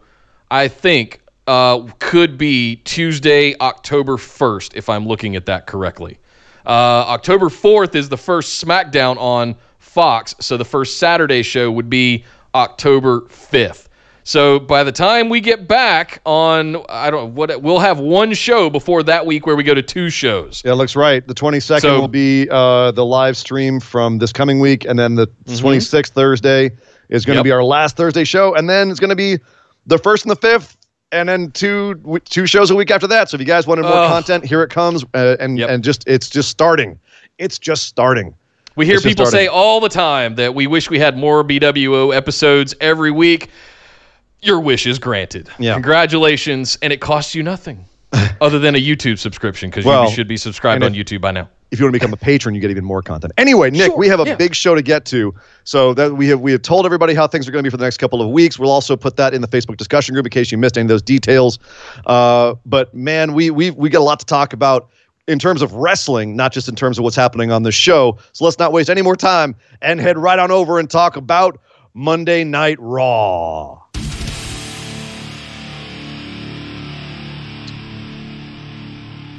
I 0.51 0.69
think, 0.69 1.21
uh, 1.47 1.87
could 1.99 2.39
be 2.39 2.77
Tuesday, 2.77 3.55
October 3.61 4.17
1st, 4.17 4.75
if 4.75 4.89
I'm 4.89 5.07
looking 5.07 5.37
at 5.37 5.47
that 5.47 5.67
correctly. 5.67 6.19
Uh, 6.65 7.05
October 7.09 7.47
4th 7.47 7.95
is 7.95 8.09
the 8.09 8.17
first 8.17 8.65
SmackDown 8.65 9.19
on 9.19 9.55
Fox, 9.79 10.35
so 10.41 10.57
the 10.57 10.65
first 10.65 10.99
Saturday 10.99 11.43
show 11.43 11.71
would 11.71 11.91
be 11.91 12.25
October 12.55 13.23
5th. 13.23 13.84
So 14.27 14.59
by 14.59 14.83
the 14.85 14.91
time 14.93 15.29
we 15.29 15.41
get 15.43 15.69
back 15.69 16.21
on, 16.25 16.83
I 16.89 17.11
don't 17.11 17.25
know 17.25 17.31
what 17.31 17.61
we'll 17.61 17.79
have 17.79 17.99
one 18.01 18.33
show 18.33 18.71
before 18.71 19.03
that 19.03 19.27
week 19.27 19.47
where 19.47 19.55
we 19.55 19.63
go 19.63 19.75
to 19.75 19.83
two 19.83 20.09
shows. 20.09 20.63
Yeah, 20.65 20.73
it 20.73 20.77
looks 20.77 20.97
right. 20.97 21.27
The 21.27 21.35
22nd 21.35 21.81
So- 21.83 22.01
will 22.01 22.09
be 22.09 22.49
uh, 22.51 22.91
the 22.93 23.05
live 23.05 23.37
stream 23.37 23.81
from 23.81 24.19
this 24.19 24.33
coming 24.33 24.61
week, 24.61 24.87
and 24.87 24.99
then 24.99 25.15
the 25.17 25.27
26th 25.45 26.09
Thursday 26.13 26.71
is 27.11 27.27
going 27.27 27.35
to 27.35 27.41
Yep. 27.41 27.45
be 27.45 27.51
our 27.53 27.63
last 27.63 27.99
Thursday 27.99 28.25
show, 28.25 28.55
and 28.55 28.69
then 28.69 28.91
it's 28.91 28.99
going 28.99 29.11
to 29.11 29.17
be 29.17 29.39
the 29.87 29.99
first 29.99 30.25
and 30.25 30.31
the 30.31 30.37
fifth, 30.37 30.79
and 31.13 31.29
then 31.29 31.51
two 31.51 32.01
two 32.25 32.47
shows 32.47 32.71
a 32.71 32.75
week 32.75 32.91
after 32.91 33.07
that. 33.07 33.29
So 33.29 33.35
if 33.35 33.43
you 33.43 33.47
guys 33.47 33.67
wanted 33.67 33.83
more 33.83 33.93
Ugh. 33.93 34.11
content, 34.11 34.47
here 34.47 34.63
it 34.63 34.71
comes, 34.71 35.05
uh, 35.13 35.37
and 35.39 35.59
Yep. 35.59 35.69
and 35.69 35.85
just 35.85 36.03
it's 36.07 36.31
just 36.31 36.49
starting. 36.49 36.99
It's 37.39 37.59
just 37.59 37.85
starting. 37.85 38.35
We 38.75 38.87
hear 38.87 38.97
It's 38.97 39.05
people 39.05 39.27
say 39.27 39.47
all 39.49 39.81
the 39.81 39.89
time 39.91 40.35
that 40.37 40.55
we 40.55 40.67
wish 40.67 40.89
we 40.89 40.99
had 40.99 41.17
more 41.19 41.45
BWO 41.45 42.11
episodes 42.17 42.75
every 42.81 43.11
week. 43.11 43.51
Your 44.45 44.61
wish 44.61 44.87
is 44.87 44.99
granted. 44.99 45.49
Yeah. 45.59 45.73
Congratulations, 45.75 46.77
and 46.83 46.93
it 46.93 47.01
costs 47.01 47.35
you 47.35 47.43
nothing 47.43 47.85
other 48.41 48.59
than 48.59 48.75
a 48.75 48.79
YouTube 48.81 49.19
subscription 49.19 49.71
because 49.71 49.85
Well, 49.85 50.05
you 50.05 50.15
should 50.15 50.29
be 50.29 50.37
subscribed 50.37 50.83
on 50.83 50.93
YouTube 50.93 51.21
by 51.23 51.31
now. 51.33 51.49
if 51.71 51.81
you 51.81 51.87
want 51.87 51.95
to 51.95 51.99
become 51.99 52.13
a 52.13 52.17
patron, 52.19 52.55
you 52.55 52.61
get 52.61 52.71
even 52.71 52.85
more 52.85 53.03
content. 53.03 53.33
Anyway, 53.39 53.71
Nick, 53.71 53.87
Sure, 53.87 53.97
we 53.97 54.07
have 54.07 54.21
a 54.21 54.25
yeah. 54.25 54.35
big 54.37 54.55
show 54.55 54.75
to 54.75 54.83
get 54.83 55.07
to. 55.07 55.35
So 55.65 55.95
that 55.95 56.13
we 56.17 56.29
have 56.29 56.41
we 56.41 56.53
have 56.53 56.61
told 56.63 56.85
everybody 56.85 57.15
how 57.15 57.27
things 57.27 57.49
are 57.49 57.53
going 57.53 57.65
to 57.65 57.67
be 57.69 57.71
for 57.71 57.79
the 57.79 57.85
next 57.85 57.97
couple 57.97 58.21
of 58.21 58.29
weeks. 58.29 58.59
We'll 58.59 58.71
also 58.71 58.97
put 58.97 59.17
that 59.17 59.33
in 59.33 59.41
the 59.41 59.49
Facebook 59.49 59.79
discussion 59.79 60.13
group 60.15 60.27
in 60.27 60.31
case 60.31 60.53
you 60.53 60.59
missed 60.59 60.77
any 60.77 60.85
of 60.85 60.89
those 60.89 61.03
details. 61.03 61.59
Uh, 62.07 62.55
but 62.67 62.95
man, 62.95 63.33
we 63.33 63.51
we 63.51 63.71
we 63.71 63.89
got 63.89 64.01
a 64.01 64.05
lot 64.05 64.21
to 64.21 64.27
talk 64.27 64.53
about 64.53 64.91
in 65.27 65.39
terms 65.39 65.63
of 65.63 65.73
wrestling, 65.73 66.37
not 66.37 66.53
just 66.53 66.69
in 66.69 66.77
terms 66.77 66.99
of 66.99 67.03
what's 67.05 67.17
happening 67.17 67.51
on 67.51 67.63
the 67.63 67.73
show. 67.73 68.19
So 68.35 68.45
let's 68.45 68.59
not 68.59 68.73
waste 68.73 68.91
any 68.91 69.01
more 69.01 69.17
time 69.17 69.57
and 69.81 69.99
head 70.01 70.19
right 70.19 70.39
on 70.39 70.51
over 70.51 70.79
and 70.79 70.91
talk 70.91 71.17
about 71.17 71.59
Monday 71.95 72.45
Night 72.45 72.77
Raw. 72.79 73.81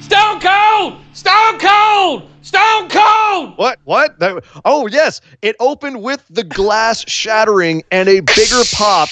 Stone 0.05 0.39
Cold! 0.39 0.99
Stone 1.13 1.57
Cold! 1.59 2.29
Stone 2.43 2.89
Cold! 2.89 3.57
What? 3.57 3.79
What? 3.85 4.19
That, 4.19 4.43
oh, 4.63 4.85
yes. 4.85 5.19
It 5.41 5.55
opened 5.59 6.03
with 6.03 6.23
the 6.29 6.43
glass 6.43 7.03
shattering 7.09 7.81
and 7.91 8.07
a 8.07 8.19
bigger 8.19 8.61
pop 8.73 9.09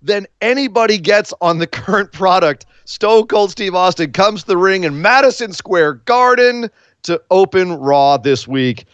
than 0.00 0.28
anybody 0.40 0.96
gets 0.98 1.34
on 1.40 1.58
the 1.58 1.66
current 1.66 2.12
product. 2.12 2.66
Stone 2.84 3.26
Cold 3.26 3.50
Steve 3.50 3.74
Austin 3.74 4.12
comes 4.12 4.42
to 4.42 4.46
the 4.46 4.56
ring 4.56 4.84
in 4.84 5.02
Madison 5.02 5.52
Square 5.52 5.94
Garden 5.94 6.70
to 7.02 7.20
open 7.32 7.72
Raw 7.72 8.16
this 8.16 8.46
week. 8.46 8.84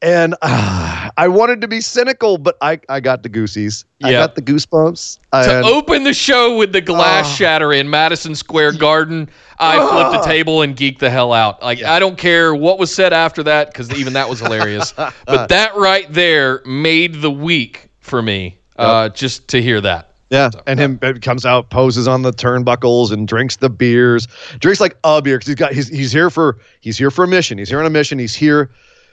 And 0.00 0.36
uh, 0.42 1.10
I 1.16 1.26
wanted 1.26 1.60
to 1.62 1.66
be 1.66 1.80
cynical, 1.80 2.38
but 2.38 2.56
I, 2.60 2.78
I 2.88 3.00
got 3.00 3.24
the 3.24 3.28
goosies. 3.28 3.84
I 4.04 4.12
got 4.12 4.36
the 4.36 4.42
goosebumps. 4.42 5.18
To 5.32 5.56
And- 5.56 5.64
open 5.66 6.04
the 6.04 6.14
show 6.14 6.56
with 6.56 6.70
the 6.70 6.80
glass 6.80 7.26
Ah. 7.26 7.34
shatter 7.34 7.72
in 7.72 7.90
Madison 7.90 8.36
Square 8.36 8.74
Garden, 8.74 9.28
I 9.58 10.10
flipped 10.10 10.24
a 10.24 10.28
table 10.28 10.62
and 10.62 10.76
geeked 10.76 10.98
the 10.98 11.10
hell 11.10 11.32
out. 11.32 11.62
Like 11.62 11.82
I 11.82 11.98
don't 11.98 12.16
care 12.16 12.54
what 12.54 12.78
was 12.78 12.94
said 12.94 13.12
after 13.12 13.42
that 13.44 13.68
because 13.68 13.92
even 13.92 14.12
that 14.12 14.28
was 14.28 14.40
hilarious. 14.40 14.92
but 15.26 15.48
that 15.48 15.74
right 15.76 16.10
there 16.12 16.62
made 16.64 17.20
the 17.20 17.30
week 17.30 17.90
for 18.00 18.22
me. 18.22 18.58
Uh, 18.76 19.08
just 19.08 19.48
to 19.48 19.60
hear 19.60 19.80
that. 19.80 20.14
Yeah, 20.30 20.50
and 20.66 20.78
him 20.78 20.98
uh, 21.02 21.14
comes 21.20 21.46
out, 21.46 21.70
poses 21.70 22.06
on 22.06 22.22
the 22.22 22.32
turnbuckles, 22.32 23.10
and 23.10 23.26
drinks 23.26 23.56
the 23.56 23.70
beers. 23.70 24.28
Drinks 24.58 24.78
like 24.78 24.96
a 25.02 25.22
beer 25.22 25.38
because 25.38 25.48
he's 25.48 25.56
got 25.56 25.72
he's 25.72 25.88
he's 25.88 26.12
here 26.12 26.30
for 26.30 26.58
he's 26.80 26.98
here 26.98 27.10
for 27.10 27.24
a 27.24 27.28
mission. 27.28 27.58
He's 27.58 27.70
here 27.70 27.80
on 27.80 27.86
a 27.86 27.90
mission. 27.90 28.18
He's 28.18 28.34
here 28.34 28.70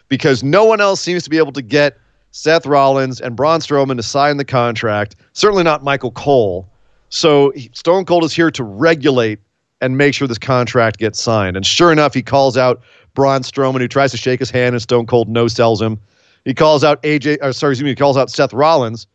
because 0.10 0.44
no 0.44 0.66
one 0.66 0.82
else 0.82 1.02
seems 1.02 1.24
to 1.24 1.30
be 1.30 1.38
able 1.38 1.54
to 1.54 1.62
get 1.62 1.98
Seth 2.32 2.66
Rollins 2.66 3.22
and 3.22 3.36
Braun 3.36 3.62
Strowman 3.62 3.96
to 3.96 4.04
sign 4.04 4.38
the 4.38 4.46
contract. 4.46 5.16
Certainly 5.34 5.64
not 5.64 5.84
Michael 5.84 6.12
Cole. 6.12 6.68
So 7.10 7.54
Stone 7.72 8.06
Cold 8.06 8.26
is 8.26 8.34
here 8.34 8.52
to 8.52 8.64
regulate 8.64 9.40
and 9.82 9.98
make 9.98 10.14
sure 10.14 10.28
this 10.28 10.38
contract 10.38 10.98
gets 10.98 11.22
signed. 11.22 11.58
And 11.58 11.66
sure 11.66 11.92
enough, 11.92 12.14
he 12.14 12.22
calls 12.22 12.58
out 12.58 12.82
Braun 13.14 13.42
Strowman, 13.42 13.82
who 13.82 13.88
tries 13.88 14.12
to 14.12 14.18
shake 14.18 14.40
his 14.40 14.50
hand, 14.50 14.76
and 14.76 14.82
Stone 14.82 15.08
Cold 15.08 15.28
no 15.30 15.48
sells 15.48 15.82
him. 15.82 16.00
He 16.44 16.54
calls 16.54 16.84
out 16.84 17.02
AJ, 17.04 17.40
or 17.42 17.54
sorry, 17.54 17.74
excuse 17.74 17.84
me, 17.84 17.90
he 17.90 17.96
calls 17.96 18.18
out 18.18 18.30
Seth 18.30 18.54
Rollins. 18.54 19.08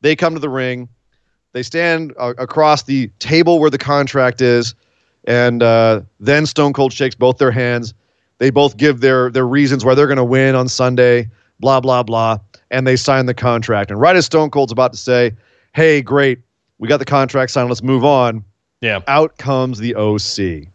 They 0.00 0.16
come 0.16 0.34
to 0.34 0.40
the 0.40 0.48
ring. 0.48 0.88
They 1.52 1.62
stand 1.62 2.14
uh, 2.18 2.34
across 2.38 2.84
the 2.84 3.08
table 3.18 3.58
where 3.58 3.70
the 3.70 3.78
contract 3.78 4.40
is, 4.40 4.74
and 5.24 5.62
uh, 5.62 6.02
then 6.20 6.46
Stone 6.46 6.72
Cold 6.72 6.92
shakes 6.92 7.14
both 7.14 7.38
their 7.38 7.50
hands. 7.50 7.94
They 8.38 8.50
both 8.50 8.76
give 8.76 9.00
their 9.00 9.30
their 9.30 9.46
reasons 9.46 9.84
why 9.84 9.94
they're 9.94 10.06
going 10.06 10.18
to 10.18 10.24
win 10.24 10.54
on 10.54 10.68
Sunday. 10.68 11.28
Blah 11.60 11.80
blah 11.80 12.02
blah, 12.02 12.38
and 12.70 12.86
they 12.86 12.96
sign 12.96 13.26
the 13.26 13.34
contract. 13.34 13.90
And 13.90 14.00
right 14.00 14.14
as 14.14 14.26
Stone 14.26 14.50
Cold's 14.50 14.72
about 14.72 14.92
to 14.92 14.98
say, 14.98 15.32
"Hey, 15.74 16.00
great, 16.02 16.38
we 16.78 16.86
got 16.86 16.98
the 16.98 17.04
contract 17.04 17.50
signed. 17.50 17.68
Let's 17.68 17.82
move 17.82 18.04
on," 18.04 18.44
Yeah. 18.80 19.00
out 19.08 19.36
comes 19.38 19.78
the 19.78 19.94
OC. 19.94 20.68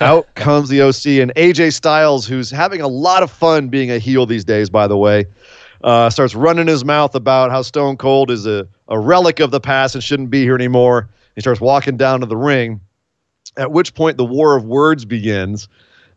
out 0.00 0.26
comes 0.34 0.68
the 0.68 0.82
OC 0.82 1.22
and 1.22 1.34
AJ 1.36 1.72
Styles, 1.74 2.26
who's 2.26 2.50
having 2.50 2.80
a 2.80 2.88
lot 2.88 3.22
of 3.22 3.30
fun 3.30 3.68
being 3.68 3.90
a 3.90 3.98
heel 3.98 4.26
these 4.26 4.44
days, 4.44 4.68
by 4.68 4.86
the 4.86 4.96
way, 4.96 5.26
uh, 5.84 6.10
starts 6.10 6.34
running 6.34 6.66
his 6.66 6.84
mouth 6.84 7.14
about 7.14 7.50
how 7.50 7.62
Stone 7.62 7.98
Cold 7.98 8.30
is 8.30 8.46
a, 8.46 8.66
a 8.88 8.98
relic 8.98 9.40
of 9.40 9.50
the 9.50 9.60
past 9.60 9.94
and 9.94 10.02
shouldn't 10.02 10.30
be 10.30 10.42
here 10.42 10.54
anymore. 10.54 11.08
He 11.36 11.40
starts 11.40 11.60
walking 11.60 11.96
down 11.96 12.20
to 12.20 12.26
the 12.26 12.36
ring, 12.36 12.80
at 13.56 13.70
which 13.70 13.94
point 13.94 14.16
the 14.16 14.24
war 14.24 14.56
of 14.56 14.64
words 14.64 15.04
begins. 15.04 15.68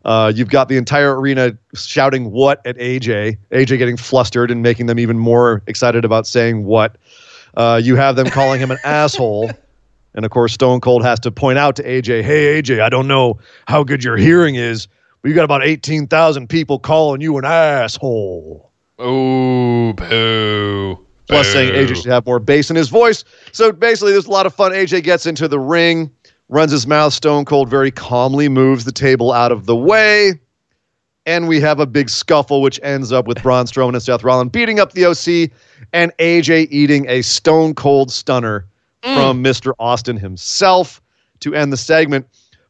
Uh, 0.04 0.32
you've 0.34 0.48
got 0.48 0.68
the 0.68 0.78
entire 0.78 1.20
arena 1.20 1.56
shouting 1.74 2.30
what 2.30 2.66
at 2.66 2.76
AJ, 2.78 3.36
AJ 3.50 3.78
getting 3.78 3.98
flustered 3.98 4.50
and 4.50 4.62
making 4.62 4.86
them 4.86 4.98
even 4.98 5.18
more 5.18 5.62
excited 5.66 6.04
about 6.04 6.26
saying 6.26 6.64
what. 6.64 6.96
Uh, 7.54 7.80
you 7.82 7.96
have 7.96 8.16
them 8.16 8.28
calling 8.28 8.60
him 8.60 8.70
an 8.70 8.78
asshole. 8.84 9.50
And 10.14 10.24
of 10.24 10.30
course, 10.30 10.52
Stone 10.52 10.80
Cold 10.80 11.02
has 11.04 11.20
to 11.20 11.30
point 11.30 11.58
out 11.58 11.76
to 11.76 11.84
AJ, 11.84 12.22
hey, 12.22 12.60
AJ, 12.60 12.80
I 12.80 12.88
don't 12.88 13.06
know 13.06 13.38
how 13.68 13.84
good 13.84 14.02
your 14.02 14.16
hearing 14.16 14.56
is, 14.56 14.88
but 15.22 15.28
you 15.28 15.34
got 15.34 15.44
about 15.44 15.64
18,000 15.64 16.48
people 16.48 16.78
calling 16.78 17.20
you 17.20 17.38
an 17.38 17.44
asshole. 17.44 18.70
Oh, 18.98 19.92
boo. 19.92 20.98
Plus, 21.28 21.46
saying 21.52 21.72
AJ 21.72 21.96
should 21.96 22.10
have 22.10 22.26
more 22.26 22.40
bass 22.40 22.70
in 22.70 22.76
his 22.76 22.88
voice. 22.88 23.24
So 23.52 23.70
basically, 23.70 24.12
there's 24.12 24.26
a 24.26 24.30
lot 24.30 24.46
of 24.46 24.54
fun. 24.54 24.72
AJ 24.72 25.04
gets 25.04 25.26
into 25.26 25.46
the 25.46 25.60
ring, 25.60 26.10
runs 26.48 26.72
his 26.72 26.88
mouth. 26.88 27.14
Stone 27.14 27.44
Cold 27.44 27.68
very 27.68 27.92
calmly 27.92 28.48
moves 28.48 28.84
the 28.84 28.92
table 28.92 29.30
out 29.32 29.52
of 29.52 29.66
the 29.66 29.76
way. 29.76 30.40
And 31.26 31.46
we 31.46 31.60
have 31.60 31.78
a 31.78 31.86
big 31.86 32.10
scuffle, 32.10 32.62
which 32.62 32.80
ends 32.82 33.12
up 33.12 33.28
with 33.28 33.40
Braun 33.42 33.66
Strowman 33.66 33.92
and 33.92 34.02
Seth 34.02 34.24
Rollins 34.24 34.50
beating 34.50 34.80
up 34.80 34.92
the 34.92 35.04
OC 35.04 35.52
and 35.92 36.10
AJ 36.16 36.66
eating 36.70 37.08
a 37.08 37.22
Stone 37.22 37.74
Cold 37.74 38.10
stunner 38.10 38.66
from 39.02 39.42
mm. 39.42 39.46
Mr. 39.46 39.72
Austin 39.78 40.16
himself 40.16 41.00
to 41.40 41.54
end 41.54 41.72
the 41.72 41.76
segment. 41.76 42.26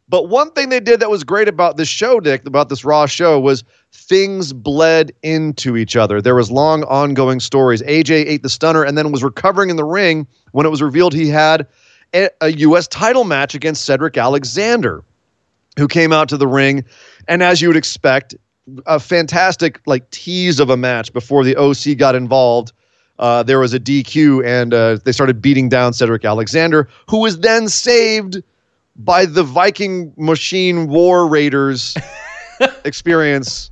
But 0.09 0.29
one 0.29 0.51
thing 0.53 0.71
they 0.71 0.81
did 0.81 0.99
that 1.01 1.11
was 1.11 1.23
great 1.23 1.47
about 1.47 1.77
this 1.77 1.89
show, 1.89 2.19
Dick, 2.19 2.45
about 2.45 2.69
this 2.69 2.85
Raw 2.85 3.07
show, 3.07 3.39
was 3.39 3.63
things 3.93 4.53
bled 4.53 5.13
into 5.23 5.77
each 5.77 5.95
other. 5.95 6.21
There 6.21 6.35
was 6.35 6.51
long, 6.51 6.83
ongoing 6.85 7.39
stories. 7.39 7.81
AJ 7.83 8.27
ate 8.27 8.43
the 8.43 8.49
stunner 8.49 8.83
and 8.83 8.99
then 8.99 9.13
was 9.13 9.23
recovering 9.23 9.71
in 9.71 9.77
the 9.77 9.85
ring 9.85 10.27
when 10.51 10.67
it 10.67 10.69
was 10.69 10.83
revealed 10.83 11.15
he 11.15 11.29
had 11.29 11.67
a, 12.13 12.29
a 12.41 12.49
U.S. 12.53 12.89
title 12.89 13.23
match 13.23 13.55
against 13.55 13.85
Cedric 13.85 14.17
Alexander, 14.17 15.05
who 15.79 15.87
came 15.87 16.13
out 16.13 16.29
to 16.31 16.37
the 16.37 16.49
ring, 16.49 16.85
and 17.29 17.41
as 17.41 17.63
you 17.63 17.69
would 17.69 17.77
expect, 17.77 18.35
a 18.87 18.99
fantastic 18.99 19.81
like 19.87 20.11
tease 20.11 20.61
of 20.61 20.71
a 20.71 20.77
match 20.77 21.13
before 21.13 21.45
the 21.45 21.57
OC 21.57 21.97
got 21.97 22.15
involved. 22.15 22.73
Uh, 23.21 23.43
there 23.43 23.59
was 23.61 23.73
a 23.75 23.79
DQ 23.79 24.45
and 24.45 24.75
uh, 24.75 24.99
they 25.05 25.13
started 25.13 25.41
beating 25.41 25.69
down 25.69 25.93
Cedric 25.93 26.25
Alexander, 26.25 26.89
who 27.09 27.21
was 27.21 27.41
then 27.41 27.69
saved 27.69 28.43
by 28.97 29.27
the 29.27 29.43
Viking 29.43 30.13
Machine 30.17 30.89
War 30.89 31.29
Raiders 31.29 31.97
experience 32.85 33.71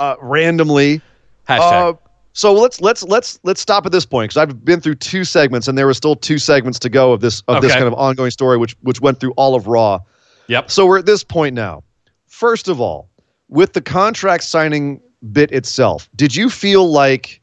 uh, 0.00 0.16
randomly. 0.20 1.00
Hashtag. 1.46 1.94
Uh, 1.94 1.96
so 2.32 2.52
let's 2.52 2.80
let's 2.80 3.04
let's 3.04 3.38
let's 3.44 3.60
stop 3.60 3.86
at 3.86 3.92
this 3.92 4.06
point 4.06 4.30
because 4.30 4.38
I've 4.38 4.64
been 4.64 4.80
through 4.80 4.96
two 4.96 5.24
segments 5.24 5.68
and 5.68 5.78
there 5.78 5.86
were 5.86 5.94
still 5.94 6.16
two 6.16 6.38
segments 6.38 6.78
to 6.80 6.88
go 6.88 7.12
of 7.12 7.20
this 7.20 7.42
of 7.46 7.62
this 7.62 7.72
kind 7.72 7.84
of 7.84 7.94
ongoing 7.94 8.32
story, 8.32 8.56
which 8.56 8.76
which 8.80 9.00
went 9.00 9.20
through 9.20 9.32
all 9.32 9.54
of 9.54 9.68
Raw. 9.68 10.00
yep. 10.48 10.70
So 10.70 10.86
we're 10.86 10.98
at 10.98 11.06
this 11.06 11.22
point 11.22 11.54
now. 11.54 11.84
First 12.26 12.66
of 12.66 12.80
all, 12.80 13.08
with 13.48 13.74
the 13.74 13.82
contract 13.82 14.42
signing 14.42 15.00
bit 15.30 15.52
itself, 15.52 16.08
did 16.16 16.34
you 16.34 16.50
feel 16.50 16.90
like 16.90 17.40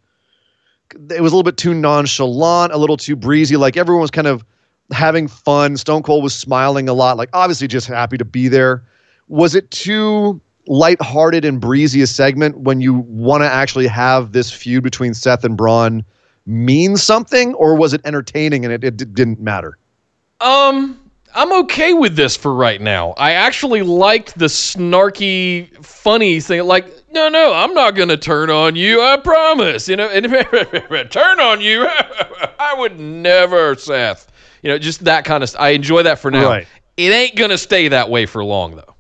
it 0.94 1.22
was 1.22 1.32
a 1.32 1.36
little 1.36 1.44
bit 1.44 1.58
too 1.58 1.74
nonchalant, 1.74 2.74
a 2.74 2.78
little 2.78 2.98
too 2.98 3.16
breezy? 3.16 3.58
Like 3.58 3.78
everyone 3.78 4.02
was 4.02 4.12
kind 4.12 4.28
of 4.28 4.44
having 4.92 5.28
fun. 5.28 5.78
Stone 5.78 6.04
Cold 6.04 6.24
was 6.24 6.36
smiling 6.36 6.90
a 6.90 6.94
lot, 6.94 7.18
like 7.18 7.30
obviously 7.34 7.68
just 7.68 7.88
happy 7.88 8.18
to 8.18 8.26
be 8.26 8.48
there. 8.48 8.84
Was 9.28 9.56
it 9.56 9.72
too 9.72 10.42
lighthearted 10.68 11.46
and 11.46 11.60
breezy 11.60 12.02
a 12.02 12.08
segment 12.08 12.60
when 12.60 12.82
you 12.82 12.94
want 12.94 13.42
to 13.42 13.48
actually 13.48 13.88
have 13.88 14.32
this 14.32 14.52
feud 14.52 14.84
between 14.84 15.14
Seth 15.14 15.44
and 15.44 15.58
Braun 15.58 16.04
mean 16.46 16.98
something, 16.98 17.54
or 17.56 17.76
was 17.76 17.94
it 17.94 18.02
entertaining 18.06 18.66
and 18.66 18.74
it, 18.74 18.84
it 18.84 19.14
didn't 19.14 19.40
matter? 19.40 19.78
Um, 20.40 21.00
I'm 21.34 21.54
okay 21.64 21.94
with 21.94 22.16
this 22.16 22.36
for 22.36 22.54
right 22.54 22.82
now. 22.82 23.12
I 23.12 23.32
actually 23.34 23.82
liked 23.82 24.38
the 24.38 24.46
snarky, 24.46 25.74
funny 25.84 26.40
thing. 26.40 26.64
Like, 26.64 26.88
no, 27.12 27.30
no, 27.30 27.54
I'm 27.54 27.74
not 27.74 27.96
gonna 27.96 28.18
turn 28.18 28.50
on 28.50 28.76
you. 28.76 29.02
I 29.02 29.18
promise. 29.18 29.88
You 29.88 29.96
know, 29.96 30.10
and 30.10 30.26
turn 31.12 31.40
on 31.40 31.62
you. 31.62 31.86
I 32.60 32.76
would 32.78 33.00
never, 33.00 33.76
Seth. 33.76 34.32
You 34.62 34.70
know, 34.70 34.78
just 34.78 35.04
that 35.06 35.26
kind 35.26 35.44
of. 35.44 35.56
I 35.58 35.70
enjoy 35.70 36.04
that 36.04 36.20
for 36.20 36.32
now. 36.32 36.48
Right. 36.50 36.68
It 36.98 37.12
ain't 37.12 37.36
gonna 37.36 37.58
stay 37.58 37.88
that 37.88 38.10
way 38.10 38.26
for 38.26 38.44
long 38.44 38.76
though. 38.76 38.96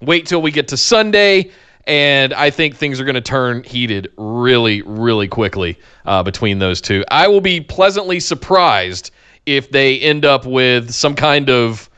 Wait 0.00 0.26
till 0.26 0.42
we 0.42 0.50
get 0.50 0.68
to 0.68 0.76
Sunday. 0.76 1.50
And 1.86 2.32
I 2.34 2.50
think 2.50 2.76
things 2.76 3.00
are 3.00 3.04
going 3.04 3.16
to 3.16 3.20
turn 3.20 3.64
heated 3.64 4.12
really, 4.16 4.82
really 4.82 5.26
quickly 5.26 5.76
uh, 6.06 6.22
between 6.22 6.60
those 6.60 6.80
two. 6.80 7.04
I 7.08 7.26
will 7.26 7.40
be 7.40 7.60
pleasantly 7.60 8.20
surprised 8.20 9.10
if 9.46 9.70
they 9.70 9.98
end 10.00 10.24
up 10.24 10.46
with 10.46 10.92
some 10.92 11.14
kind 11.14 11.50
of 11.50 11.88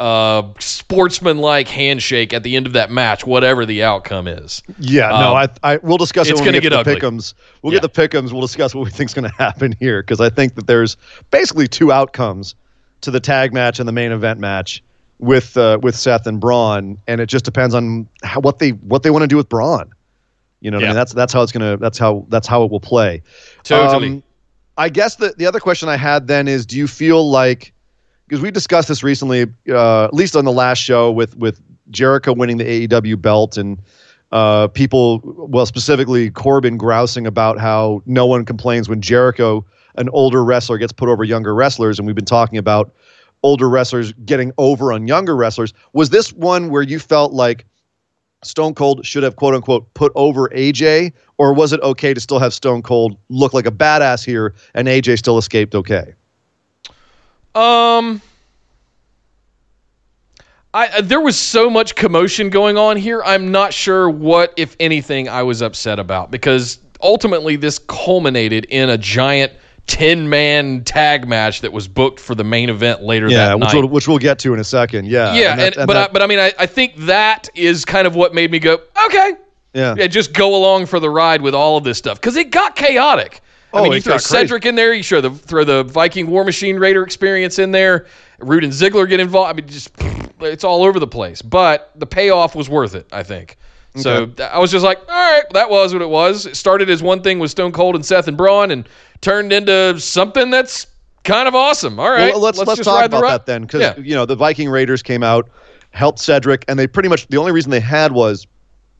uh, 0.00 0.42
sportsman-like 0.58 1.68
handshake 1.68 2.32
at 2.32 2.42
the 2.42 2.56
end 2.56 2.66
of 2.66 2.72
that 2.72 2.90
match, 2.90 3.26
whatever 3.26 3.64
the 3.64 3.82
outcome 3.82 4.26
is. 4.26 4.62
Yeah, 4.78 5.08
no, 5.08 5.34
I, 5.34 5.48
I 5.62 5.76
we'll 5.78 5.98
discuss 5.98 6.26
it 6.26 6.30
Um, 6.30 6.32
it's 6.32 6.40
when 6.40 6.52
we 6.54 6.60
gonna 6.60 6.62
get, 6.62 6.84
get 6.84 7.00
the 7.00 7.06
pickums. 7.06 7.34
We'll 7.62 7.72
Yeah. 7.72 7.80
get 7.80 7.94
the 7.94 8.08
pickums. 8.08 8.32
We'll 8.32 8.40
discuss 8.40 8.74
what 8.74 8.84
we 8.84 8.90
think's 8.90 9.14
going 9.14 9.30
to 9.30 9.36
happen 9.36 9.74
here 9.78 10.02
because 10.02 10.20
I 10.20 10.30
think 10.30 10.56
that 10.56 10.66
there's 10.66 10.96
basically 11.30 11.68
two 11.68 11.92
outcomes 11.92 12.54
to 13.02 13.10
the 13.10 13.20
tag 13.20 13.52
match 13.52 13.78
and 13.78 13.86
the 13.88 13.92
main 13.92 14.12
event 14.12 14.40
match 14.40 14.82
with 15.18 15.56
uh, 15.56 15.78
with 15.82 15.94
Seth 15.94 16.26
and 16.26 16.40
Braun, 16.40 16.98
and 17.06 17.20
it 17.20 17.26
just 17.26 17.44
depends 17.44 17.74
on 17.74 18.08
how, 18.22 18.40
what 18.40 18.58
they 18.58 18.70
what 18.70 19.04
they 19.04 19.10
want 19.10 19.22
to 19.22 19.28
do 19.28 19.36
with 19.36 19.48
Braun. 19.48 19.92
You 20.60 20.70
know, 20.70 20.78
what 20.78 20.84
I 20.84 20.88
mean, 20.88 20.96
that's 20.96 21.12
that's 21.12 21.32
how 21.32 21.42
it's 21.42 21.52
gonna 21.52 21.76
that's 21.76 21.98
how 21.98 22.26
that's 22.30 22.46
how 22.48 22.64
it 22.64 22.70
will 22.70 22.80
play. 22.80 23.22
Totally. 23.62 24.08
Um, 24.08 24.22
I 24.76 24.88
guess 24.88 25.16
the 25.16 25.34
the 25.36 25.46
other 25.46 25.60
question 25.60 25.88
I 25.88 25.96
had 25.96 26.26
then 26.26 26.48
is, 26.48 26.66
do 26.66 26.76
you 26.76 26.86
feel 26.86 27.30
like 27.30 27.72
because 28.26 28.42
we 28.42 28.50
discussed 28.50 28.88
this 28.88 29.02
recently, 29.02 29.46
uh, 29.68 30.04
at 30.04 30.14
least 30.14 30.36
on 30.36 30.44
the 30.44 30.52
last 30.52 30.78
show 30.78 31.10
with 31.10 31.36
with 31.36 31.60
Jericho 31.90 32.32
winning 32.32 32.56
the 32.56 32.88
AEW 32.88 33.20
belt 33.20 33.56
and 33.56 33.78
uh, 34.32 34.66
people, 34.68 35.20
well, 35.24 35.66
specifically 35.66 36.30
Corbin 36.30 36.76
grousing 36.76 37.26
about 37.26 37.58
how 37.58 38.02
no 38.04 38.26
one 38.26 38.44
complains 38.44 38.88
when 38.88 39.00
Jericho, 39.00 39.64
an 39.94 40.08
older 40.08 40.42
wrestler, 40.42 40.76
gets 40.76 40.92
put 40.92 41.08
over 41.08 41.22
younger 41.22 41.54
wrestlers, 41.54 41.98
and 41.98 42.06
we've 42.06 42.16
been 42.16 42.24
talking 42.24 42.58
about 42.58 42.92
older 43.44 43.68
wrestlers 43.68 44.12
getting 44.24 44.52
over 44.58 44.92
on 44.92 45.06
younger 45.06 45.36
wrestlers. 45.36 45.72
Was 45.92 46.10
this 46.10 46.32
one 46.32 46.70
where 46.70 46.82
you 46.82 46.98
felt 46.98 47.32
like 47.32 47.64
Stone 48.46 48.74
Cold 48.74 49.04
should 49.04 49.22
have 49.22 49.36
quote 49.36 49.54
unquote 49.54 49.92
put 49.94 50.12
over 50.14 50.48
AJ, 50.50 51.12
or 51.38 51.52
was 51.54 51.72
it 51.72 51.80
okay 51.80 52.14
to 52.14 52.20
still 52.20 52.38
have 52.38 52.54
Stone 52.54 52.82
Cold 52.82 53.16
look 53.28 53.54
like 53.54 53.66
a 53.66 53.72
badass 53.72 54.24
here 54.24 54.54
and 54.74 54.88
AJ 54.88 55.18
still 55.18 55.38
escaped 55.38 55.74
okay? 55.74 56.14
Um, 57.54 58.20
I 60.74 60.88
uh, 60.88 61.00
there 61.02 61.20
was 61.20 61.38
so 61.38 61.70
much 61.70 61.94
commotion 61.94 62.50
going 62.50 62.76
on 62.76 62.96
here. 62.96 63.22
I'm 63.24 63.52
not 63.52 63.72
sure 63.72 64.10
what, 64.10 64.52
if 64.56 64.76
anything, 64.80 65.28
I 65.28 65.42
was 65.42 65.62
upset 65.62 65.98
about 65.98 66.30
because 66.30 66.80
ultimately 67.00 67.56
this 67.56 67.78
culminated 67.78 68.64
in 68.66 68.90
a 68.90 68.98
giant 68.98 69.52
ten 69.86 70.28
man 70.28 70.82
tag 70.84 71.28
match 71.28 71.60
that 71.60 71.72
was 71.72 71.88
booked 71.88 72.18
for 72.20 72.34
the 72.34 72.44
main 72.44 72.70
event 72.70 73.02
later 73.02 73.28
Yeah, 73.28 73.48
that 73.48 73.60
which 73.60 73.72
night. 73.72 73.74
we'll, 73.80 73.88
which 73.88 74.08
we'll 74.08 74.18
get 74.18 74.38
to 74.40 74.54
in 74.54 74.60
a 74.60 74.64
second. 74.64 75.06
Yeah, 75.06 75.34
yeah, 75.34 75.50
and 75.52 75.60
that- 75.60 75.66
and, 75.66 75.76
and 75.78 75.86
but 75.86 75.94
that- 75.94 76.10
I, 76.10 76.12
but 76.12 76.22
I 76.22 76.26
mean, 76.26 76.38
I, 76.38 76.52
I 76.58 76.66
think 76.66 76.96
that 76.96 77.48
is 77.54 77.84
kind 77.84 78.06
of 78.06 78.14
what 78.16 78.34
made 78.34 78.50
me 78.50 78.58
go, 78.58 78.78
okay, 79.06 79.32
yeah, 79.74 79.94
yeah, 79.96 80.06
just 80.06 80.32
go 80.32 80.54
along 80.56 80.86
for 80.86 81.00
the 81.00 81.10
ride 81.10 81.42
with 81.42 81.54
all 81.54 81.76
of 81.76 81.84
this 81.84 81.98
stuff 81.98 82.20
because 82.20 82.36
it 82.36 82.50
got 82.50 82.76
chaotic. 82.76 83.40
Oh, 83.72 83.80
I 83.80 83.82
mean, 83.84 83.92
you 83.94 84.00
throw 84.02 84.12
crazy. 84.14 84.28
Cedric 84.28 84.66
in 84.66 84.76
there, 84.76 84.94
you 84.94 85.02
throw 85.02 85.20
the 85.20 85.30
throw 85.30 85.64
the 85.64 85.82
Viking 85.82 86.28
War 86.28 86.44
Machine 86.44 86.76
Raider 86.78 87.02
experience 87.02 87.58
in 87.58 87.72
there. 87.72 88.06
Roode 88.38 88.62
and 88.62 88.72
Ziggler 88.72 89.08
get 89.08 89.18
involved. 89.18 89.50
I 89.50 89.52
mean, 89.52 89.66
just 89.68 89.90
it's 90.40 90.62
all 90.62 90.84
over 90.84 91.00
the 91.00 91.08
place. 91.08 91.42
But 91.42 91.90
the 91.96 92.06
payoff 92.06 92.54
was 92.54 92.68
worth 92.68 92.94
it, 92.94 93.08
I 93.12 93.24
think. 93.24 93.56
So 93.96 94.22
Okay. 94.22 94.32
th- 94.34 94.50
I 94.50 94.58
was 94.58 94.70
just 94.72 94.84
like, 94.84 94.98
all 95.08 95.32
right, 95.32 95.44
that 95.52 95.70
was 95.70 95.92
what 95.92 96.02
it 96.02 96.08
was. 96.08 96.46
It 96.46 96.56
started 96.56 96.90
as 96.90 97.02
one 97.02 97.22
thing 97.22 97.38
with 97.38 97.50
Stone 97.50 97.72
Cold 97.72 97.94
and 97.94 98.04
Seth 98.04 98.26
and 98.26 98.36
Braun, 98.36 98.70
and 98.72 98.88
turned 99.20 99.52
into 99.52 99.98
something 100.00 100.50
that's 100.50 100.86
kind 101.22 101.46
of 101.46 101.54
awesome. 101.54 101.98
All 102.00 102.10
right, 102.10 102.32
Well, 102.32 102.40
let's 102.42 102.58
let's, 102.58 102.70
just 102.76 102.82
talk 102.82 103.00
ride 103.02 103.10
the 103.12 103.18
about 103.18 103.46
that 103.46 103.46
then, 103.46 103.62
because 103.62 103.80
Yeah. 103.80 103.94
you 103.98 104.14
know 104.14 104.26
the 104.26 104.34
Viking 104.36 104.68
Raiders 104.68 105.02
came 105.02 105.22
out, 105.22 105.48
helped 105.92 106.18
Cedric, 106.18 106.64
and 106.68 106.78
they 106.78 106.86
pretty 106.88 107.08
much 107.08 107.26
the 107.28 107.36
only 107.36 107.52
reason 107.52 107.70
they 107.70 107.78
had 107.80 108.12
was 108.12 108.46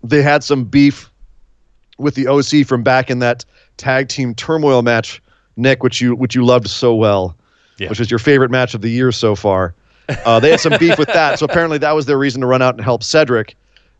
they 0.04 0.22
had 0.22 0.44
some 0.44 0.64
beef 0.64 1.10
with 1.98 2.14
the 2.14 2.26
OC 2.28 2.64
from 2.66 2.82
back 2.82 3.10
in 3.10 3.18
that 3.18 3.44
tag 3.76 4.08
team 4.08 4.34
turmoil 4.34 4.82
match, 4.82 5.20
Nick, 5.56 5.82
which 5.82 6.00
you 6.00 6.14
which 6.14 6.34
you 6.36 6.44
loved 6.44 6.68
so 6.68 6.94
well, 6.94 7.36
Yeah. 7.78 7.88
which 7.88 7.98
is 8.00 8.10
your 8.10 8.18
favorite 8.20 8.50
match 8.52 8.74
of 8.74 8.80
the 8.80 8.90
year 8.90 9.10
so 9.12 9.34
far. 9.34 9.74
Uh, 10.24 10.38
they 10.38 10.50
had 10.52 10.60
some 10.60 10.74
beef 10.78 10.98
with 10.98 11.08
that, 11.08 11.38
so 11.40 11.46
apparently 11.46 11.78
that 11.78 11.92
was 11.96 12.06
their 12.06 12.18
reason 12.18 12.40
to 12.42 12.46
run 12.46 12.62
out 12.62 12.74
and 12.76 12.84
help 12.84 13.02
Cedric. 13.02 13.56